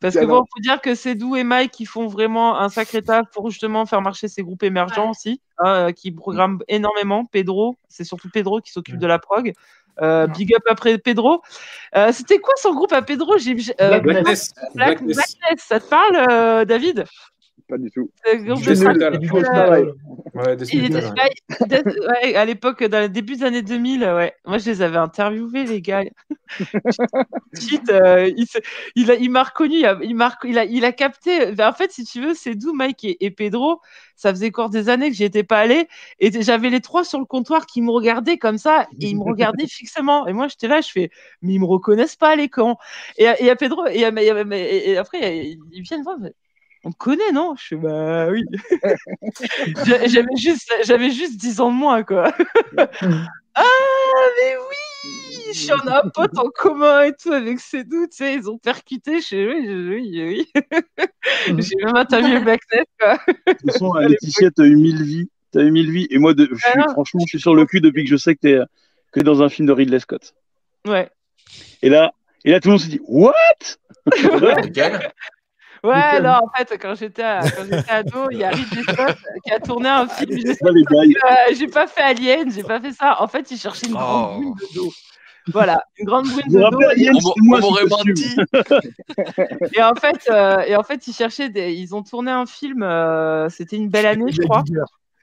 Parce 0.00 0.14
que 0.14 0.24
bon, 0.24 0.38
faut 0.38 0.60
dire 0.60 0.80
que 0.80 0.94
c'est 0.94 1.14
Doux 1.14 1.36
et 1.36 1.44
Mike 1.44 1.72
qui 1.72 1.84
font 1.84 2.06
vraiment 2.06 2.58
un 2.58 2.70
sacré 2.70 3.02
taf 3.02 3.26
pour 3.32 3.50
justement 3.50 3.84
faire 3.84 4.00
marcher 4.00 4.28
ces 4.28 4.42
groupes 4.42 4.62
émergents 4.62 5.10
aussi, 5.10 5.42
hein, 5.58 5.68
euh, 5.88 5.92
qui 5.92 6.10
programment 6.10 6.60
énormément. 6.68 7.26
Pedro, 7.26 7.76
c'est 7.88 8.04
surtout 8.04 8.30
Pedro 8.32 8.60
qui 8.60 8.72
s'occupe 8.72 8.96
de 8.98 9.06
la 9.06 9.18
prog. 9.18 9.52
Euh, 10.00 10.26
big 10.26 10.54
up 10.54 10.62
après 10.70 10.96
Pedro. 10.96 11.42
Euh, 11.94 12.12
C'était 12.12 12.38
quoi 12.38 12.54
son 12.56 12.72
groupe 12.74 12.92
à 12.94 13.02
Pedro? 13.02 13.34
Euh, 13.34 13.98
Blackness. 14.00 14.54
Black- 14.74 14.74
Blackness. 14.74 15.16
Blackness, 15.16 15.66
ça 15.68 15.80
te 15.80 15.88
parle, 15.90 16.16
euh, 16.30 16.64
David? 16.64 17.04
Pas 18.24 18.36
du 18.36 18.48
tout. 18.50 18.60
Euh. 19.74 19.92
Ouais, 22.22 22.34
à 22.34 22.44
l'époque, 22.44 22.84
dans 22.84 23.00
le 23.00 23.08
début 23.08 23.36
des 23.36 23.44
années 23.44 23.62
2000, 23.62 24.02
ouais. 24.04 24.34
Moi, 24.46 24.58
je 24.58 24.66
les 24.70 24.82
avais 24.82 24.96
interviewés, 24.98 25.64
les 25.64 25.80
gars. 25.80 26.02
Shit, 27.58 27.90
euh, 27.90 28.30
il, 28.96 29.30
m'a 29.30 29.42
reconnu, 29.42 29.76
il 29.76 29.86
a, 29.86 29.98
il, 30.02 30.14
m'a 30.14 30.28
rec- 30.28 30.38
il, 30.44 30.58
a, 30.58 30.64
il 30.64 30.84
a 30.84 30.92
capté. 30.92 31.52
Ben, 31.52 31.68
En 31.68 31.72
fait, 31.72 31.90
si 31.92 32.04
tu 32.04 32.20
veux, 32.20 32.34
c'est 32.34 32.54
d'où 32.54 32.72
Mike 32.72 33.04
et, 33.04 33.24
et 33.24 33.30
Pedro. 33.30 33.80
Ça 34.16 34.30
faisait 34.30 34.48
encore 34.48 34.68
des 34.70 34.88
années 34.90 35.08
que 35.10 35.16
j'y 35.16 35.24
étais 35.24 35.44
pas 35.44 35.58
allé. 35.58 35.88
Et 36.18 36.30
j'avais 36.42 36.68
les 36.70 36.80
trois 36.80 37.04
sur 37.04 37.18
le 37.18 37.24
comptoir 37.24 37.66
qui 37.66 37.80
me 37.82 37.90
regardaient 37.90 38.36
comme 38.38 38.58
ça. 38.58 38.86
Et 39.00 39.08
ils 39.08 39.16
me 39.16 39.22
regardaient 39.24 39.66
fixement. 39.68 40.26
Et 40.26 40.32
moi, 40.32 40.48
j'étais 40.48 40.68
là, 40.68 40.80
je 40.80 40.90
fais, 40.90 41.10
mais 41.42 41.54
ils 41.54 41.60
me 41.60 41.64
reconnaissent 41.66 42.16
pas, 42.16 42.36
les 42.36 42.48
cons. 42.48 42.76
Et, 43.16 43.26
à- 43.26 43.40
et 43.40 43.48
à 43.50 43.56
Pedro, 43.56 43.82
à- 43.82 43.92
et- 43.92 44.00
et 44.90 44.96
après, 44.98 45.46
ils 45.72 45.82
viennent 45.82 46.02
voir. 46.02 46.16
On 46.84 46.92
te 46.92 46.96
connaît, 46.96 47.32
non? 47.32 47.54
Je 47.58 47.64
fais, 47.68 47.76
bah 47.76 48.28
oui. 48.30 48.42
J'a- 49.86 50.06
J'avais 50.06 50.36
juste, 50.36 50.72
j'avais 50.84 51.10
juste 51.10 51.36
10 51.36 51.60
ans 51.60 51.70
de 51.70 51.76
moins, 51.76 52.02
quoi. 52.02 52.32
ah, 53.54 53.64
mais 54.42 54.56
oui 54.56 55.52
Je 55.52 55.58
suis 55.58 55.72
en 55.72 55.86
un 55.86 56.08
pote 56.08 56.38
en 56.38 56.48
commun 56.48 57.02
et 57.02 57.12
tout 57.12 57.32
avec 57.32 57.60
ces 57.60 57.84
doutes, 57.84 58.10
tu 58.12 58.18
sais, 58.18 58.34
ils 58.34 58.48
ont 58.48 58.56
percuté. 58.58 59.20
Je 59.20 59.26
fais, 59.26 59.46
oui, 59.46 59.68
oui, 59.68 60.46
oui. 60.56 60.62
J'ai 61.58 61.76
même 61.84 61.96
interviewé 61.96 62.40
Blacknet, 62.40 62.86
quoi. 62.98 63.18
De 63.46 63.52
toute 63.52 63.72
façon, 63.72 63.92
Laetitia, 63.94 64.50
t'as 64.50 64.64
eu 64.64 64.76
mille 64.76 65.02
vies. 65.02 65.28
T'as 65.52 65.62
eu 65.62 65.70
mille 65.70 65.90
vies. 65.90 66.06
Et 66.10 66.18
moi, 66.18 66.32
de, 66.32 66.48
je 66.50 66.54
suis, 66.56 66.64
Ah 66.74 66.78
non. 66.78 66.92
franchement, 66.92 67.20
je 67.26 67.30
suis 67.30 67.40
sur 67.40 67.54
le 67.54 67.66
cul 67.66 67.80
depuis 67.80 68.04
que 68.04 68.10
je 68.10 68.16
sais 68.16 68.34
que 68.34 68.40
t'es 68.40 68.58
que 69.12 69.20
dans 69.20 69.42
un 69.42 69.48
film 69.48 69.66
de 69.66 69.72
Ridley 69.72 69.98
Scott. 69.98 70.34
Ouais. 70.86 71.10
Et 71.82 71.88
là, 71.88 72.12
et 72.44 72.52
là 72.52 72.60
tout 72.60 72.68
le 72.68 72.74
monde 72.74 72.80
se 72.80 72.88
dit 72.88 73.00
What? 73.08 73.32
Ouais, 75.82 75.94
Nickel. 75.96 76.22
non, 76.24 76.30
en 76.42 76.48
fait, 76.56 76.78
quand 76.78 76.94
j'étais 76.94 77.22
à- 77.22 77.40
quand 77.40 77.64
j'étais 77.64 77.90
ado, 77.90 78.28
il 78.30 78.38
y 78.38 78.44
a 78.44 78.50
Ridley 78.50 78.82
Scott 78.82 79.16
qui 79.44 79.52
a 79.52 79.58
tourné 79.60 79.88
un 79.88 80.06
film. 80.08 80.30
les 80.36 80.44
gars, 80.44 80.60
Euh, 81.50 81.54
j'ai 81.58 81.66
pas 81.68 81.86
fait 81.86 82.02
Alien, 82.02 82.50
j'ai 82.52 82.62
pas 82.62 82.80
fait 82.80 82.92
ça. 82.92 83.22
En 83.22 83.28
fait, 83.28 83.50
il 83.50 83.56
cherchait 83.58 83.86
une 83.86 83.92
grande 83.94 84.36
Oh. 84.36 84.40
boule 84.42 84.54
de 84.58 84.74
dos. 84.74 84.92
Voilà, 85.52 85.82
une 85.98 86.04
grande 86.06 86.26
brune 86.26 86.44
Vous 86.48 86.58
de 86.58 87.18
dos. 87.18 87.32
On 87.40 87.60
m'aurait 87.60 87.86
menti. 87.86 88.36
Et 89.76 89.82
en 89.82 89.94
fait, 89.94 90.28
euh, 90.30 90.60
et 90.66 90.76
en 90.76 90.82
fait, 90.82 91.06
ils 91.08 91.14
cherchaient, 91.14 91.48
des... 91.48 91.72
ils 91.72 91.94
ont 91.94 92.02
tourné 92.02 92.30
un 92.30 92.46
film. 92.46 92.82
euh, 92.82 93.48
C'était 93.48 93.76
une 93.76 93.88
belle 93.88 94.06
année, 94.06 94.30
je 94.32 94.42
crois, 94.42 94.62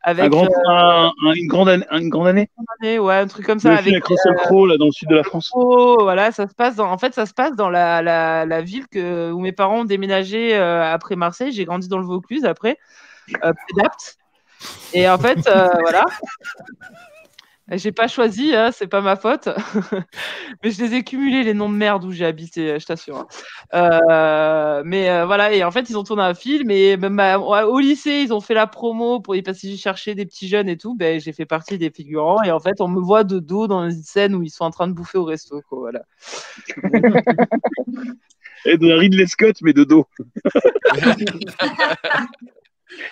avec 0.08 0.24
Un 0.24 0.30
grand, 0.30 0.46
euh, 0.46 0.70
un- 0.70 1.12
un- 1.26 1.34
une, 1.34 1.48
grande 1.48 1.68
année, 1.68 1.86
une 1.92 2.08
grande 2.08 2.28
année 2.28 2.50
ouais, 2.98 3.16
un 3.16 3.28
truc 3.28 3.46
comme 3.46 3.60
ça, 3.60 3.74
avec 3.74 3.88
avec 3.94 4.06
Russell 4.06 4.36
Crowe, 4.38 4.66
là, 4.66 4.78
dans 4.78 4.86
le 4.86 4.92
sud 4.94 5.10
de 5.10 5.16
la 5.16 5.24
France. 5.24 5.52
Oh, 5.54 5.98
voilà, 6.00 6.32
ça 6.32 6.48
se 6.48 6.54
passe 6.56 6.78
dans, 6.78 6.90
en 6.90 6.98
fait, 6.98 7.14
ça 7.14 7.26
se 7.26 7.34
passe 7.34 7.58
dans 7.58 7.70
la, 7.70 8.02
la, 8.02 8.46
la 8.46 8.62
ville 8.62 8.88
que, 8.88 9.32
où 9.34 9.42
mes 9.42 9.52
parents 9.52 9.82
ont 9.82 9.86
déménagé 9.86 10.56
euh, 10.56 10.82
après 10.82 11.18
Marseille. 11.18 11.52
J'ai 11.52 11.66
grandi 11.66 11.90
dans 11.90 11.98
le 11.98 12.06
Vaucluse 12.06 12.46
après, 12.46 12.78
euh. 13.44 13.52
Et 14.94 15.10
en 15.10 15.18
fait, 15.18 15.46
euh, 15.48 15.68
voilà. 15.82 16.06
J'ai 17.72 17.92
pas 17.92 18.08
choisi, 18.08 18.56
hein, 18.56 18.70
c'est 18.72 18.88
pas 18.88 19.02
ma 19.02 19.18
faute. 19.18 19.50
mais 20.64 20.72
je 20.72 20.82
les 20.84 20.94
ai 20.96 21.04
cumulés, 21.04 21.44
les 21.44 21.54
noms 21.54 21.68
de 21.70 21.76
merde 21.76 22.06
où 22.06 22.12
j'ai 22.12 22.26
habité, 22.26 22.80
je 22.80 22.86
t'assure. 22.86 23.18
hein. 23.18 23.28
Euh, 23.74 24.84
mais 24.86 25.10
euh, 25.10 25.26
voilà, 25.26 25.52
et 25.54 25.64
en 25.66 25.72
fait, 25.72 25.90
ils 25.90 25.98
ont 25.98 26.04
tourné 26.04 26.24
un 26.24 26.34
film 26.34 26.72
et 26.72 26.96
même 26.96 27.20
à- 27.20 27.38
au 27.40 27.80
lycée, 27.80 28.22
ils 28.24 28.32
ont 28.34 28.40
fait 28.40 28.54
la 28.54 28.68
promo 28.68 29.20
pour 29.20 29.36
y 29.36 29.42
passer 29.42 29.76
chercher 29.76 30.16
des 30.16 30.26
petits 30.26 30.48
jeunes 30.48 30.70
et 30.70 30.78
tout. 30.78 30.96
Ben, 30.96 31.20
j'ai 31.20 31.34
fait 31.34 31.46
partie 31.46 31.78
des 31.78 31.90
figurants 31.90 32.42
et 32.44 32.52
en 32.52 32.60
fait, 32.62 32.80
on 32.80 32.88
me 32.88 33.02
voit 33.02 33.26
de 33.26 33.40
dos 33.40 33.68
dans 33.68 33.84
une 33.90 34.02
scène 34.02 34.34
où 34.36 34.44
ils 34.44 34.50
sont 34.50 34.64
en 34.64 34.72
train 34.72 34.88
de 34.88 34.94
bouffer 34.94 35.18
au 35.18 35.26
resto. 35.26 35.62
Quoi, 35.68 35.80
voilà. 35.80 36.04
Et 38.66 38.78
de 38.78 38.92
Ridley 38.92 39.28
Scott, 39.28 39.58
mais 39.62 39.74
de 39.74 39.84
dos. 39.84 40.06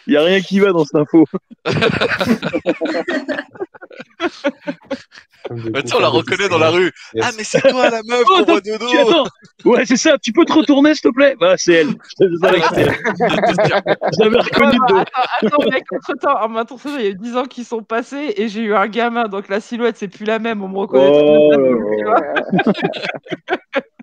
Il 0.08 0.12
n'y 0.12 0.18
a 0.18 0.24
rien 0.24 0.42
qui 0.42 0.60
va 0.60 0.72
dans 0.72 0.86
cette 0.86 0.96
info. 0.96 1.26
Bah, 5.72 5.84
tu 5.84 5.90
sais, 5.90 5.96
on 5.96 6.00
la 6.00 6.08
reconnaît 6.08 6.50
dans 6.50 6.58
la 6.58 6.72
rue. 6.72 6.92
Ah, 7.22 7.30
mais 7.38 7.44
c'est 7.44 7.62
toi 7.62 7.92
la 7.92 8.02
meuf 8.04 8.24
Oh, 8.26 8.38
qu'on 8.40 8.44
voit 8.46 8.56
attends, 8.56 8.56
de 8.56 8.62
tu- 8.62 8.78
dos. 8.80 9.10
attends. 9.10 9.28
Ouais, 9.64 9.86
c'est 9.86 9.96
ça. 9.96 10.18
Tu 10.18 10.32
peux 10.34 10.44
te 10.44 10.54
retourner, 10.54 10.96
s'il 10.96 11.04
te 11.12 11.16
plaît? 11.16 11.36
Bah, 11.40 11.54
c'est 11.56 11.74
elle. 11.74 11.90
Je 12.20 12.26
l'avais 14.24 14.40
reconnue 14.40 14.72
de 14.72 14.88
dos. 14.88 14.98
Attends, 14.98 15.22
attends, 15.42 15.70
mec, 15.72 15.84
entre-temps, 15.92 16.42
en 16.44 16.50
il 16.98 17.04
y 17.04 17.08
a 17.08 17.10
eu 17.12 17.16
10 17.16 17.38
ans 17.38 17.46
qui 17.46 17.64
sont 17.64 17.84
passés 17.84 18.34
et 18.38 18.48
j'ai 18.50 18.62
eu 18.62 18.74
un 18.74 18.88
gamin, 18.88 19.28
donc 19.28 19.48
la 19.50 19.60
silhouette, 19.60 19.98
c'est 19.98 20.08
plus 20.08 20.26
la 20.26 20.40
même, 20.40 20.64
on 20.64 20.68
me 20.68 20.78
reconnaît. 20.80 21.12
Oh 21.14 21.52
très 22.74 23.82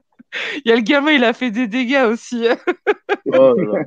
Il 0.65 0.69
y 0.69 0.73
a 0.73 0.77
le 0.77 0.83
gamin, 0.83 1.13
il 1.13 1.25
a 1.25 1.33
fait 1.33 1.51
des 1.51 1.67
dégâts 1.67 2.07
aussi. 2.11 2.47
Oh 3.35 3.55
là. 3.55 3.85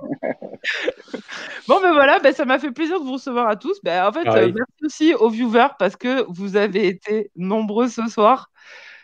Bon, 1.67 1.81
ben 1.81 1.93
voilà, 1.93 2.19
ben, 2.19 2.33
ça 2.33 2.45
m'a 2.45 2.59
fait 2.59 2.71
plaisir 2.71 2.99
de 2.99 3.05
vous 3.05 3.13
recevoir 3.13 3.47
à 3.47 3.55
tous. 3.55 3.79
Ben, 3.83 4.05
en 4.07 4.11
fait, 4.11 4.23
Pareil. 4.23 4.49
euh, 4.49 4.53
merci 4.55 4.85
aussi 4.85 5.13
aux 5.15 5.29
viewers 5.29 5.69
parce 5.79 5.95
que 5.95 6.25
vous 6.29 6.55
avez 6.55 6.87
été 6.87 7.31
nombreux 7.35 7.87
ce 7.87 8.07
soir. 8.07 8.49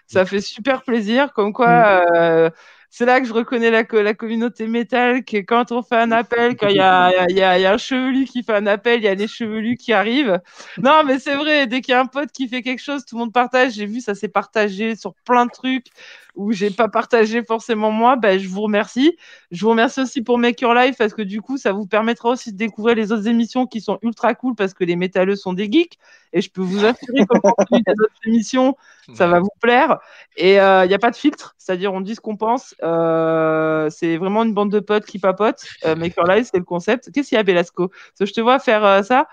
Ça 0.07 0.25
fait 0.25 0.41
super 0.41 0.83
plaisir. 0.83 1.33
Comme 1.33 1.53
quoi, 1.53 2.03
euh, 2.15 2.49
c'est 2.89 3.05
là 3.05 3.21
que 3.21 3.27
je 3.27 3.33
reconnais 3.33 3.71
la, 3.71 3.83
co- 3.85 4.01
la 4.01 4.13
communauté 4.13 4.67
métal, 4.67 5.23
que 5.23 5.37
quand 5.37 5.71
on 5.71 5.81
fait 5.83 5.95
un 5.95 6.11
appel, 6.11 6.57
quand 6.57 6.67
il 6.67 6.75
y 6.75 6.79
a, 6.81 7.25
il 7.29 7.37
y, 7.37 7.41
a, 7.41 7.57
il 7.57 7.61
y 7.61 7.65
a 7.65 7.73
un 7.73 7.77
chevelu 7.77 8.25
qui 8.25 8.43
fait 8.43 8.53
un 8.53 8.67
appel, 8.67 8.99
il 8.99 9.03
y 9.03 9.07
a 9.07 9.13
les 9.15 9.27
chevelus 9.27 9.77
qui 9.77 9.93
arrivent. 9.93 10.41
Non, 10.77 11.03
mais 11.05 11.17
c'est 11.19 11.35
vrai, 11.35 11.65
dès 11.67 11.79
qu'il 11.81 11.93
y 11.93 11.95
a 11.95 12.01
un 12.01 12.07
pote 12.07 12.31
qui 12.33 12.49
fait 12.49 12.61
quelque 12.61 12.81
chose, 12.81 13.05
tout 13.05 13.15
le 13.15 13.19
monde 13.21 13.33
partage. 13.33 13.73
J'ai 13.73 13.85
vu, 13.85 14.01
ça 14.01 14.13
s'est 14.15 14.27
partagé 14.27 14.95
sur 14.97 15.13
plein 15.25 15.45
de 15.45 15.51
trucs 15.51 15.87
où 16.35 16.51
j'ai 16.51 16.69
pas 16.69 16.87
partagé 16.87 17.43
forcément 17.43 17.91
moi. 17.91 18.15
Ben, 18.15 18.39
je 18.39 18.47
vous 18.47 18.61
remercie. 18.61 19.17
Je 19.51 19.63
vous 19.63 19.71
remercie 19.71 20.01
aussi 20.01 20.21
pour 20.21 20.37
Make 20.37 20.61
Your 20.61 20.73
Life 20.73 20.95
parce 20.97 21.13
que 21.13 21.21
du 21.21 21.41
coup, 21.41 21.57
ça 21.57 21.71
vous 21.71 21.85
permettra 21.85 22.29
aussi 22.29 22.51
de 22.51 22.57
découvrir 22.57 22.95
les 22.95 23.11
autres 23.11 23.27
émissions 23.27 23.67
qui 23.67 23.81
sont 23.81 23.99
ultra 24.01 24.33
cool 24.35 24.55
parce 24.55 24.73
que 24.73 24.83
les 24.83 24.95
métalleux 24.95 25.35
sont 25.35 25.53
des 25.53 25.71
geeks. 25.71 25.97
Et 26.33 26.41
je 26.41 26.49
peux 26.49 26.61
vous 26.61 26.85
assurer 26.85 27.25
que 27.25 27.33
le 27.33 27.41
contenu 27.41 27.81
des 27.85 27.91
autres 27.91 28.13
émissions, 28.25 28.77
ça 29.13 29.27
va 29.27 29.39
vous 29.39 29.49
plaire. 29.59 29.99
Et 30.37 30.53
il 30.53 30.87
n'y 30.87 30.93
a 30.93 30.99
pas 30.99 31.11
de 31.11 31.15
filtre, 31.15 31.55
c'est-à-dire 31.57 31.93
on 31.93 32.01
dit 32.01 32.15
ce 32.15 32.21
qu'on 32.21 32.37
pense. 32.37 32.75
Euh, 32.83 33.89
c'est 33.89 34.17
vraiment 34.17 34.43
une 34.43 34.53
bande 34.53 34.71
de 34.71 34.79
potes 34.79 35.05
qui 35.05 35.19
papotent. 35.19 35.65
Euh, 35.85 35.95
Make 35.95 36.15
Your 36.15 36.25
Life, 36.27 36.49
c'est 36.51 36.57
le 36.57 36.63
concept. 36.63 37.11
Qu'est-ce 37.11 37.29
qu'il 37.29 37.35
y 37.35 37.39
a, 37.39 37.43
Belasco? 37.43 37.89
Parce 37.89 38.19
que 38.19 38.25
je 38.25 38.33
te 38.33 38.41
vois 38.41 38.59
faire 38.59 38.83
euh, 38.85 39.03
ça. 39.03 39.27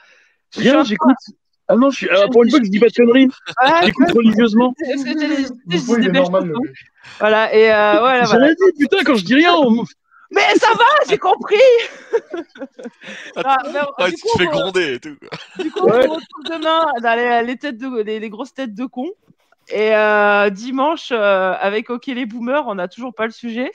Rien, 0.55 0.83
j'écoute. 0.85 1.17
Ah 1.71 1.77
non, 1.77 1.91
je 1.91 1.97
suis... 1.97 2.09
alors, 2.09 2.31
pour 2.31 2.45
une 2.45 2.51
fois 2.51 2.61
que 2.61 2.65
je 2.67 2.71
dis 2.71 2.79
pas 2.79 2.89
de 2.89 2.95
conneries, 2.95 3.27
Ouais, 3.63 3.71
j'écoute 3.85 4.11
religieusement. 4.13 4.75
c'est- 4.79 6.13
normal. 6.13 6.53
Voilà, 7.21 7.55
et 7.55 7.71
euh, 7.73 7.99
voilà, 8.01 8.25
J'ai 8.25 8.31
voilà. 8.39 8.55
dit, 8.55 8.73
putain, 8.79 9.05
quand 9.05 9.15
je 9.17 9.25
dis 9.25 9.35
rien, 9.35 9.55
on... 9.55 9.85
Mais 10.31 10.43
ça 10.57 10.69
va, 10.75 10.85
j'ai 11.09 11.17
compris 11.19 11.57
Ah, 13.37 13.57
mais, 13.73 13.81
Ouais, 14.05 14.11
du 14.11 14.17
tu 14.17 14.23
coup, 14.23 14.29
te 14.37 14.43
fais 14.43 14.49
on- 14.49 14.51
gronder 14.51 14.95
et 14.95 15.01
tout. 15.01 15.17
Du 15.59 15.71
coup, 15.71 15.81
on 15.85 15.89
se 15.93 15.97
retrouve 16.09 16.45
demain 16.51 16.87
dans 17.03 17.17
les, 17.17 17.47
les 17.47 17.57
têtes 17.57 17.79
de, 17.79 18.03
les, 18.03 18.19
les 18.21 18.29
grosses 18.31 18.53
têtes 18.55 18.75
de 18.75 18.85
cons. 18.87 19.11
Et 19.71 19.95
euh, 19.95 20.49
dimanche, 20.51 21.09
euh, 21.13 21.53
avec 21.61 21.91
OK 21.91 22.07
les 22.07 22.25
boomers, 22.27 22.67
on 22.69 22.75
n'a 22.77 22.89
toujours 22.89 23.15
pas 23.15 23.27
le 23.27 23.33
sujet. 23.33 23.71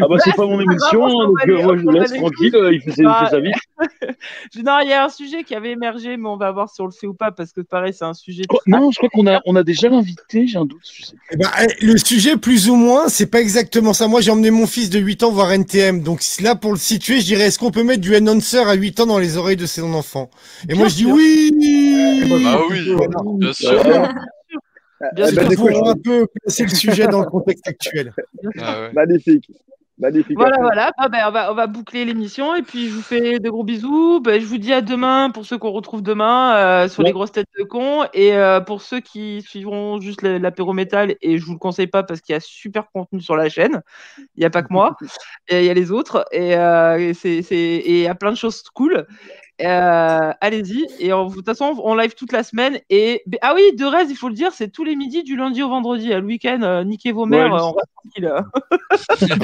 Ah 0.00 0.06
bah, 0.08 0.16
c'est 0.24 0.34
pas 0.34 0.46
mon 0.46 0.58
émission, 0.60 1.06
hein, 1.06 1.26
donc 1.26 1.36
euh, 1.48 1.62
moi 1.62 1.76
je 1.76 1.82
le 1.84 1.98
laisse 2.00 2.14
tranquille, 2.14 2.56
euh, 2.56 2.72
il 2.72 2.80
fait, 2.80 2.92
ses- 2.92 3.02
il 3.02 3.14
fait 3.24 3.30
sa 3.30 3.40
vie. 3.40 3.52
Je- 4.54 4.62
Non, 4.62 4.78
il 4.82 4.88
y 4.88 4.92
a 4.92 5.04
un 5.04 5.08
sujet 5.10 5.44
qui 5.44 5.54
avait 5.54 5.70
émergé, 5.72 6.16
mais 6.16 6.28
on 6.28 6.36
va 6.38 6.50
voir 6.50 6.70
si 6.70 6.80
on 6.80 6.86
le 6.86 6.90
fait 6.92 7.06
ou 7.06 7.12
pas, 7.14 7.30
parce 7.30 7.52
que 7.52 7.60
pareil, 7.60 7.92
c'est 7.92 8.06
un 8.06 8.14
sujet. 8.14 8.42
Oh, 8.48 8.58
non, 8.66 8.90
je 8.90 8.96
crois 8.96 9.10
qu'on 9.10 9.26
a, 9.26 9.40
on 9.44 9.54
a 9.54 9.62
déjà 9.62 9.88
l'invité, 9.90 10.46
j'ai 10.46 10.58
un 10.58 10.64
doute. 10.64 10.80
Eh 11.30 11.36
ben, 11.36 11.48
eh, 11.60 11.84
le 11.84 11.96
sujet, 11.98 12.36
plus 12.38 12.68
ou 12.70 12.74
moins, 12.74 13.08
c'est 13.08 13.30
pas 13.30 13.40
exactement 13.40 13.92
ça. 13.92 14.08
Moi, 14.08 14.22
j'ai 14.22 14.30
emmené 14.30 14.50
mon 14.50 14.66
fils 14.66 14.88
de 14.90 14.98
8 14.98 15.22
ans 15.22 15.30
voir 15.30 15.52
NTM. 15.52 16.02
Donc 16.02 16.20
là, 16.42 16.54
pour 16.56 16.72
le 16.72 16.78
situer, 16.78 17.20
je 17.20 17.26
dirais, 17.26 17.44
est-ce 17.44 17.58
qu'on 17.58 17.70
peut 17.70 17.84
mettre 17.84 18.00
du 18.00 18.14
announcer 18.16 18.58
à 18.58 18.72
8 18.74 18.98
ans 19.00 19.06
dans 19.06 19.18
les 19.18 19.36
oreilles 19.36 19.56
de 19.56 19.66
son 19.66 19.92
enfant 19.94 20.30
Et 20.68 20.74
moi, 20.74 20.88
je 20.88 20.94
dis 20.96 21.06
oui 21.06 21.52
Bah 22.42 22.60
oui, 22.70 22.94
bien 23.38 23.52
sûr. 23.52 23.82
Bien 25.14 25.26
Eh 25.28 25.32
sûr. 25.32 25.48
ben, 25.48 25.56
coup, 25.56 25.68
Pour 25.68 25.88
un 25.88 25.94
peu 25.94 26.26
placer 26.42 26.62
le 26.64 26.68
sujet 26.70 27.06
dans 27.06 27.20
le 27.20 27.26
contexte 27.30 27.66
actuel. 27.68 28.12
Ah 28.60 28.80
ouais. 28.82 28.92
Magnifique. 28.92 29.50
Magnifique. 30.00 30.36
Voilà, 30.38 30.58
voilà. 30.60 30.92
Ah 30.96 31.08
ben, 31.08 31.24
on, 31.26 31.32
va, 31.32 31.50
on 31.50 31.54
va 31.56 31.66
boucler 31.66 32.04
l'émission 32.04 32.54
et 32.54 32.62
puis 32.62 32.88
je 32.88 32.94
vous 32.94 33.02
fais 33.02 33.40
de 33.40 33.50
gros 33.50 33.64
bisous. 33.64 34.20
Ben, 34.20 34.40
je 34.40 34.46
vous 34.46 34.58
dis 34.58 34.72
à 34.72 34.80
demain 34.80 35.30
pour 35.30 35.44
ceux 35.44 35.58
qu'on 35.58 35.72
retrouve 35.72 36.02
demain 36.02 36.54
euh, 36.56 36.88
sur 36.88 37.00
Ouais. 37.02 37.06
les 37.06 37.12
grosses 37.12 37.32
têtes 37.32 37.48
de 37.58 37.64
cons 37.64 38.04
et 38.14 38.32
euh, 38.36 38.60
pour 38.60 38.80
ceux 38.80 39.00
qui 39.00 39.42
suivront 39.42 40.00
juste 40.00 40.22
la- 40.22 40.38
l'apéro 40.38 40.72
métal 40.72 41.16
et 41.20 41.38
je 41.38 41.44
vous 41.44 41.54
le 41.54 41.58
conseille 41.58 41.88
pas 41.88 42.04
parce 42.04 42.20
qu'il 42.20 42.32
y 42.32 42.36
a 42.36 42.40
super 42.40 42.88
contenu 42.92 43.20
sur 43.20 43.34
la 43.34 43.48
chaîne. 43.48 43.82
Il 44.36 44.40
n'y 44.40 44.44
a 44.44 44.50
pas 44.50 44.62
que 44.62 44.72
moi, 44.72 44.96
il 45.50 45.64
y 45.64 45.68
a 45.70 45.74
les 45.74 45.90
autres 45.90 46.24
et, 46.30 46.56
euh, 46.56 46.96
et 46.98 47.12
c'est, 47.14 47.42
c'est- 47.42 47.56
et 47.56 47.90
il 47.98 48.02
y 48.02 48.06
a 48.08 48.14
plein 48.14 48.30
de 48.30 48.36
choses 48.36 48.62
cool. 48.74 49.04
Euh, 49.60 50.30
allez-y 50.40 50.86
et 51.00 51.12
on- 51.12 51.26
de 51.26 51.34
toute 51.34 51.44
façon 51.44 51.74
on 51.82 51.96
live 51.96 52.14
toute 52.14 52.30
la 52.30 52.44
semaine 52.44 52.78
et 52.90 53.24
ah 53.42 53.54
oui 53.56 53.74
de 53.76 53.84
reste 53.84 54.08
il 54.08 54.14
faut 54.14 54.28
le 54.28 54.34
dire 54.34 54.52
c'est 54.52 54.68
tous 54.68 54.84
les 54.84 54.94
midis 54.94 55.24
du 55.24 55.34
lundi 55.36 55.64
au 55.64 55.68
vendredi 55.68 56.10
le 56.10 56.20
week-end 56.20 56.60
euh, 56.62 56.84
niquez 56.84 57.10
vos 57.10 57.26
mères 57.26 57.52
Ouais, 57.52 57.58
euh, 57.60 57.64
on 57.64 57.72
reste 57.72 57.88
tranquille 57.96 58.32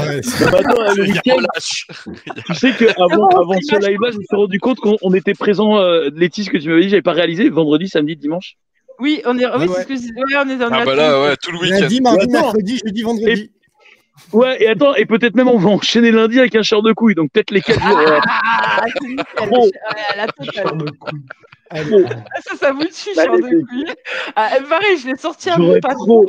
Ouais, 0.07 0.23
c'est- 0.23 0.51
Bah, 0.53 0.59
attends, 0.61 0.95
le 0.95 1.05
Il 1.05 1.09
y 1.09 1.11
a 1.11 1.15
week-end, 1.15 1.35
relâche. 1.39 1.87
tu 2.47 2.55
sais 2.55 2.71
qu'avant 2.79 3.27
avant 3.41 3.55
ce 3.61 3.89
live-là, 3.89 4.11
je 4.13 4.19
me 4.19 4.23
suis 4.23 4.37
rendu 4.37 4.61
compte 4.61 4.79
qu'on 4.79 4.97
on 5.03 5.13
était 5.15 5.35
présent, 5.35 5.79
euh, 5.79 6.11
Letty, 6.15 6.45
ce 6.45 6.51
que 6.51 6.59
tu 6.59 6.69
m'avais 6.69 6.83
dit, 6.83 6.91
j'avais 6.91 7.03
pas 7.03 7.13
réalisé, 7.13 7.49
vendredi, 7.49 7.89
samedi, 7.89 8.15
dimanche. 8.15 8.55
Oui, 9.01 9.21
on 9.27 9.37
est, 9.37 9.45
oui, 9.47 9.53
Ouais, 9.53 9.67
c'est 9.67 9.73
ouais. 9.75 9.83
ce 9.83 9.87
que 9.89 9.95
je 9.97 10.01
disais. 10.01 10.15
Ouais, 10.15 10.37
on 10.45 10.49
est, 10.49 10.55
on 10.55 10.61
est 10.61 10.63
Ah 10.71 10.77
à 10.77 10.85
bah 10.85 10.93
tout. 10.93 10.97
là, 10.97 11.23
ouais, 11.23 11.37
tout 11.43 11.51
le 11.51 11.59
week-end. 11.59 11.81
Lundi, 11.81 12.01
mardi, 12.01 12.29
mercredi, 12.29 12.81
jeudi, 12.85 13.03
vendredi. 13.03 13.51
Ouais, 14.33 14.63
et 14.63 14.69
attends, 14.69 14.95
et 14.95 15.07
peut-être 15.07 15.35
même 15.35 15.49
on 15.49 15.59
va 15.59 15.71
enchaîner 15.71 16.11
lundi 16.13 16.39
avec 16.39 16.55
un 16.55 16.63
char 16.63 16.83
de 16.83 16.93
couilles, 16.93 17.15
donc 17.15 17.31
peut-être 17.33 17.51
les 17.51 17.61
4 17.61 17.81
jours. 17.83 17.99
euh, 17.99 18.19
Ah, 18.27 18.85
c'est 18.87 19.09
nickel. 19.09 19.25
Trop. 19.37 19.65
Ouais, 19.67 19.71
la 20.17 20.27
totale. 20.29 20.67
Allez. 21.71 22.05
Ah, 22.09 22.41
Ça, 22.45 22.57
ça 22.57 22.73
vous 22.73 22.85
tue, 22.85 23.15
genre 23.17 23.37
de 23.37 23.41
couilles. 23.67 23.93
Ah, 24.37 24.51
eh, 24.57 24.63
pareil, 24.63 24.97
je 24.99 25.09
l'ai 25.09 25.17
sorti 25.17 25.51
à 25.51 25.59
mon 25.59 25.81
patron. 25.81 26.05
trop. 26.05 26.27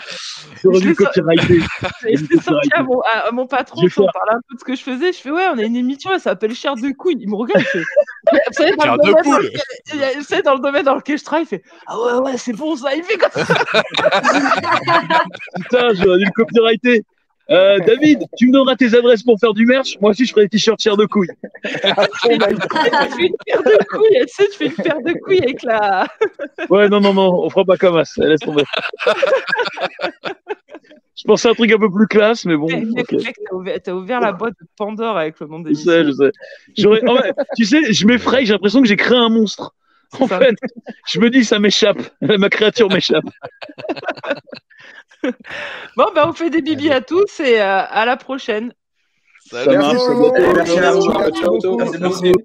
J'aurais 0.64 0.78
Je 0.78 0.82
dû 0.82 0.88
l'ai 0.90 0.96
so- 0.96 1.04
copyrighter. 1.06 1.60
Je 2.02 2.08
l'ai 2.08 2.42
sorti 2.42 2.70
à 2.74 2.82
mon, 2.82 3.00
à- 3.02 3.28
à 3.28 3.32
mon 3.32 3.46
patron. 3.46 3.82
On 3.86 4.06
parlait 4.12 4.32
un 4.34 4.40
peu 4.50 4.56
de 4.56 4.60
ce 4.60 4.66
que 4.66 4.76
je 4.76 4.82
faisais. 4.82 5.12
Je 5.14 5.20
fais, 5.20 5.30
ouais, 5.30 5.46
on 5.54 5.58
a 5.60 5.64
une 5.64 5.76
émission, 5.76 6.10
elle 6.14 6.20
s'appelle 6.20 6.56
Cher 6.56 6.76
de 6.76 6.90
couilles. 6.94 7.18
Il 7.20 7.30
me 7.30 7.36
regarde, 7.36 7.62
il 7.62 7.68
fait. 7.68 7.84
Vous 8.32 8.54
savez, 8.54 8.76
dans 8.76 8.94
le 8.96 8.98
de 8.98 9.04
domaine 9.12 9.24
dans 9.24 9.38
lequel- 9.38 10.18
Vous 10.18 10.24
savez, 10.24 10.42
dans 10.42 10.54
le 10.56 10.60
domaine 10.62 10.84
dans 10.86 10.96
lequel 10.96 11.20
je 11.20 11.24
travaille, 11.24 11.44
il 11.44 11.48
fait, 11.48 11.64
ah 11.86 12.00
ouais, 12.00 12.14
ouais, 12.32 12.38
c'est 12.38 12.54
bon 12.54 12.76
ça. 12.76 12.96
Il 12.96 13.04
fait 13.04 13.18
comme 13.18 13.44
ça. 13.44 13.54
Putain, 15.56 15.90
j'aurais 15.94 16.18
dû 16.18 16.26
le 16.26 16.32
copyrighter. 16.32 17.04
Euh, 17.52 17.78
David, 17.80 18.26
tu 18.38 18.48
me 18.48 18.54
donneras 18.54 18.76
tes 18.76 18.96
adresses 18.96 19.24
pour 19.24 19.40
faire 19.40 19.54
du 19.54 19.66
merch. 19.66 19.98
Moi 20.02 20.12
aussi, 20.12 20.26
je 20.26 20.32
ferai 20.32 20.44
des 20.44 20.50
t-shirts 20.50 20.82
chers 20.82 20.98
de 20.98 21.06
couilles. 21.06 21.30
Tu 21.64 21.70
fais 21.72 22.34
une 22.34 22.40
paire 22.40 23.64
de 23.64 23.86
couilles. 23.86 24.20
Tu 24.22 24.28
sais, 24.28 24.48
tu 24.50 24.58
fais 24.58 24.66
une 24.66 24.74
paire 24.74 25.02
de 25.02 25.14
couilles 25.20 25.44
avec 25.44 25.64
la. 25.64 26.08
Ouais, 26.70 26.90
non, 26.90 27.00
non, 27.00 27.14
non, 27.14 27.44
on 27.44 27.50
fera 27.50 27.66
pas 27.66 27.78
comme 27.78 28.04
ça. 28.04 28.26
Laisse 28.26 28.40
tomber. 28.40 28.64
je 31.16 31.24
pensais 31.26 31.48
à 31.48 31.52
un 31.52 31.54
truc 31.54 31.72
un 31.72 31.78
peu 31.78 31.92
plus 31.92 32.08
classe, 32.08 32.46
mais 32.46 32.56
bon. 32.56 32.68
Mec, 32.68 33.12
ok. 33.12 33.24
mec, 33.24 33.36
t'as 33.48 33.56
ouvert, 33.56 33.80
ouvert 33.90 34.20
la 34.20 34.32
boîte 34.32 34.56
de 34.60 34.68
Pandore 34.78 35.18
avec 35.18 35.40
le 35.40 35.48
nom 35.48 35.60
des 35.60 35.76
Je 35.76 35.80
sais, 35.80 36.04
je 36.04 36.12
sais. 36.12 36.32
Fait, 36.76 37.34
tu 37.56 37.66
sais, 37.66 37.94
je 37.94 38.08
m'effraie, 38.08 38.46
j'ai 38.46 38.54
l'impression 38.54 38.82
que 38.82 38.88
j'ai 38.88 38.98
créé 38.98 39.18
un 39.18 39.30
monstre. 39.30 39.74
En 40.20 40.28
ça. 40.28 40.40
fait, 40.40 40.56
je 41.08 41.20
me 41.20 41.30
dis, 41.30 41.44
ça 41.44 41.60
m'échappe. 41.60 42.00
Ma 42.22 42.50
créature 42.50 42.90
m'échappe. 42.90 43.26
Bon, 45.98 46.06
ben, 46.14 46.26
on 46.28 46.34
fait 46.34 46.50
des 46.50 46.62
bibis 46.62 46.92
à 46.92 47.02
tous 47.02 47.40
et 47.40 47.60
euh, 47.62 47.82
à 47.90 48.06
la 48.06 48.18
prochaine. 48.18 48.74
Salut. 49.50 49.78
marche, 49.78 49.98
ça 50.00 50.14
doit 50.14 50.38
être- 50.40 50.56
Merci 50.56 50.80
à 50.80 50.92
vous. 50.92 51.02
Ciao, 51.04 51.60
ciao. 51.62 51.78
Merci 51.78 52.32
beaucoup. 52.32 52.44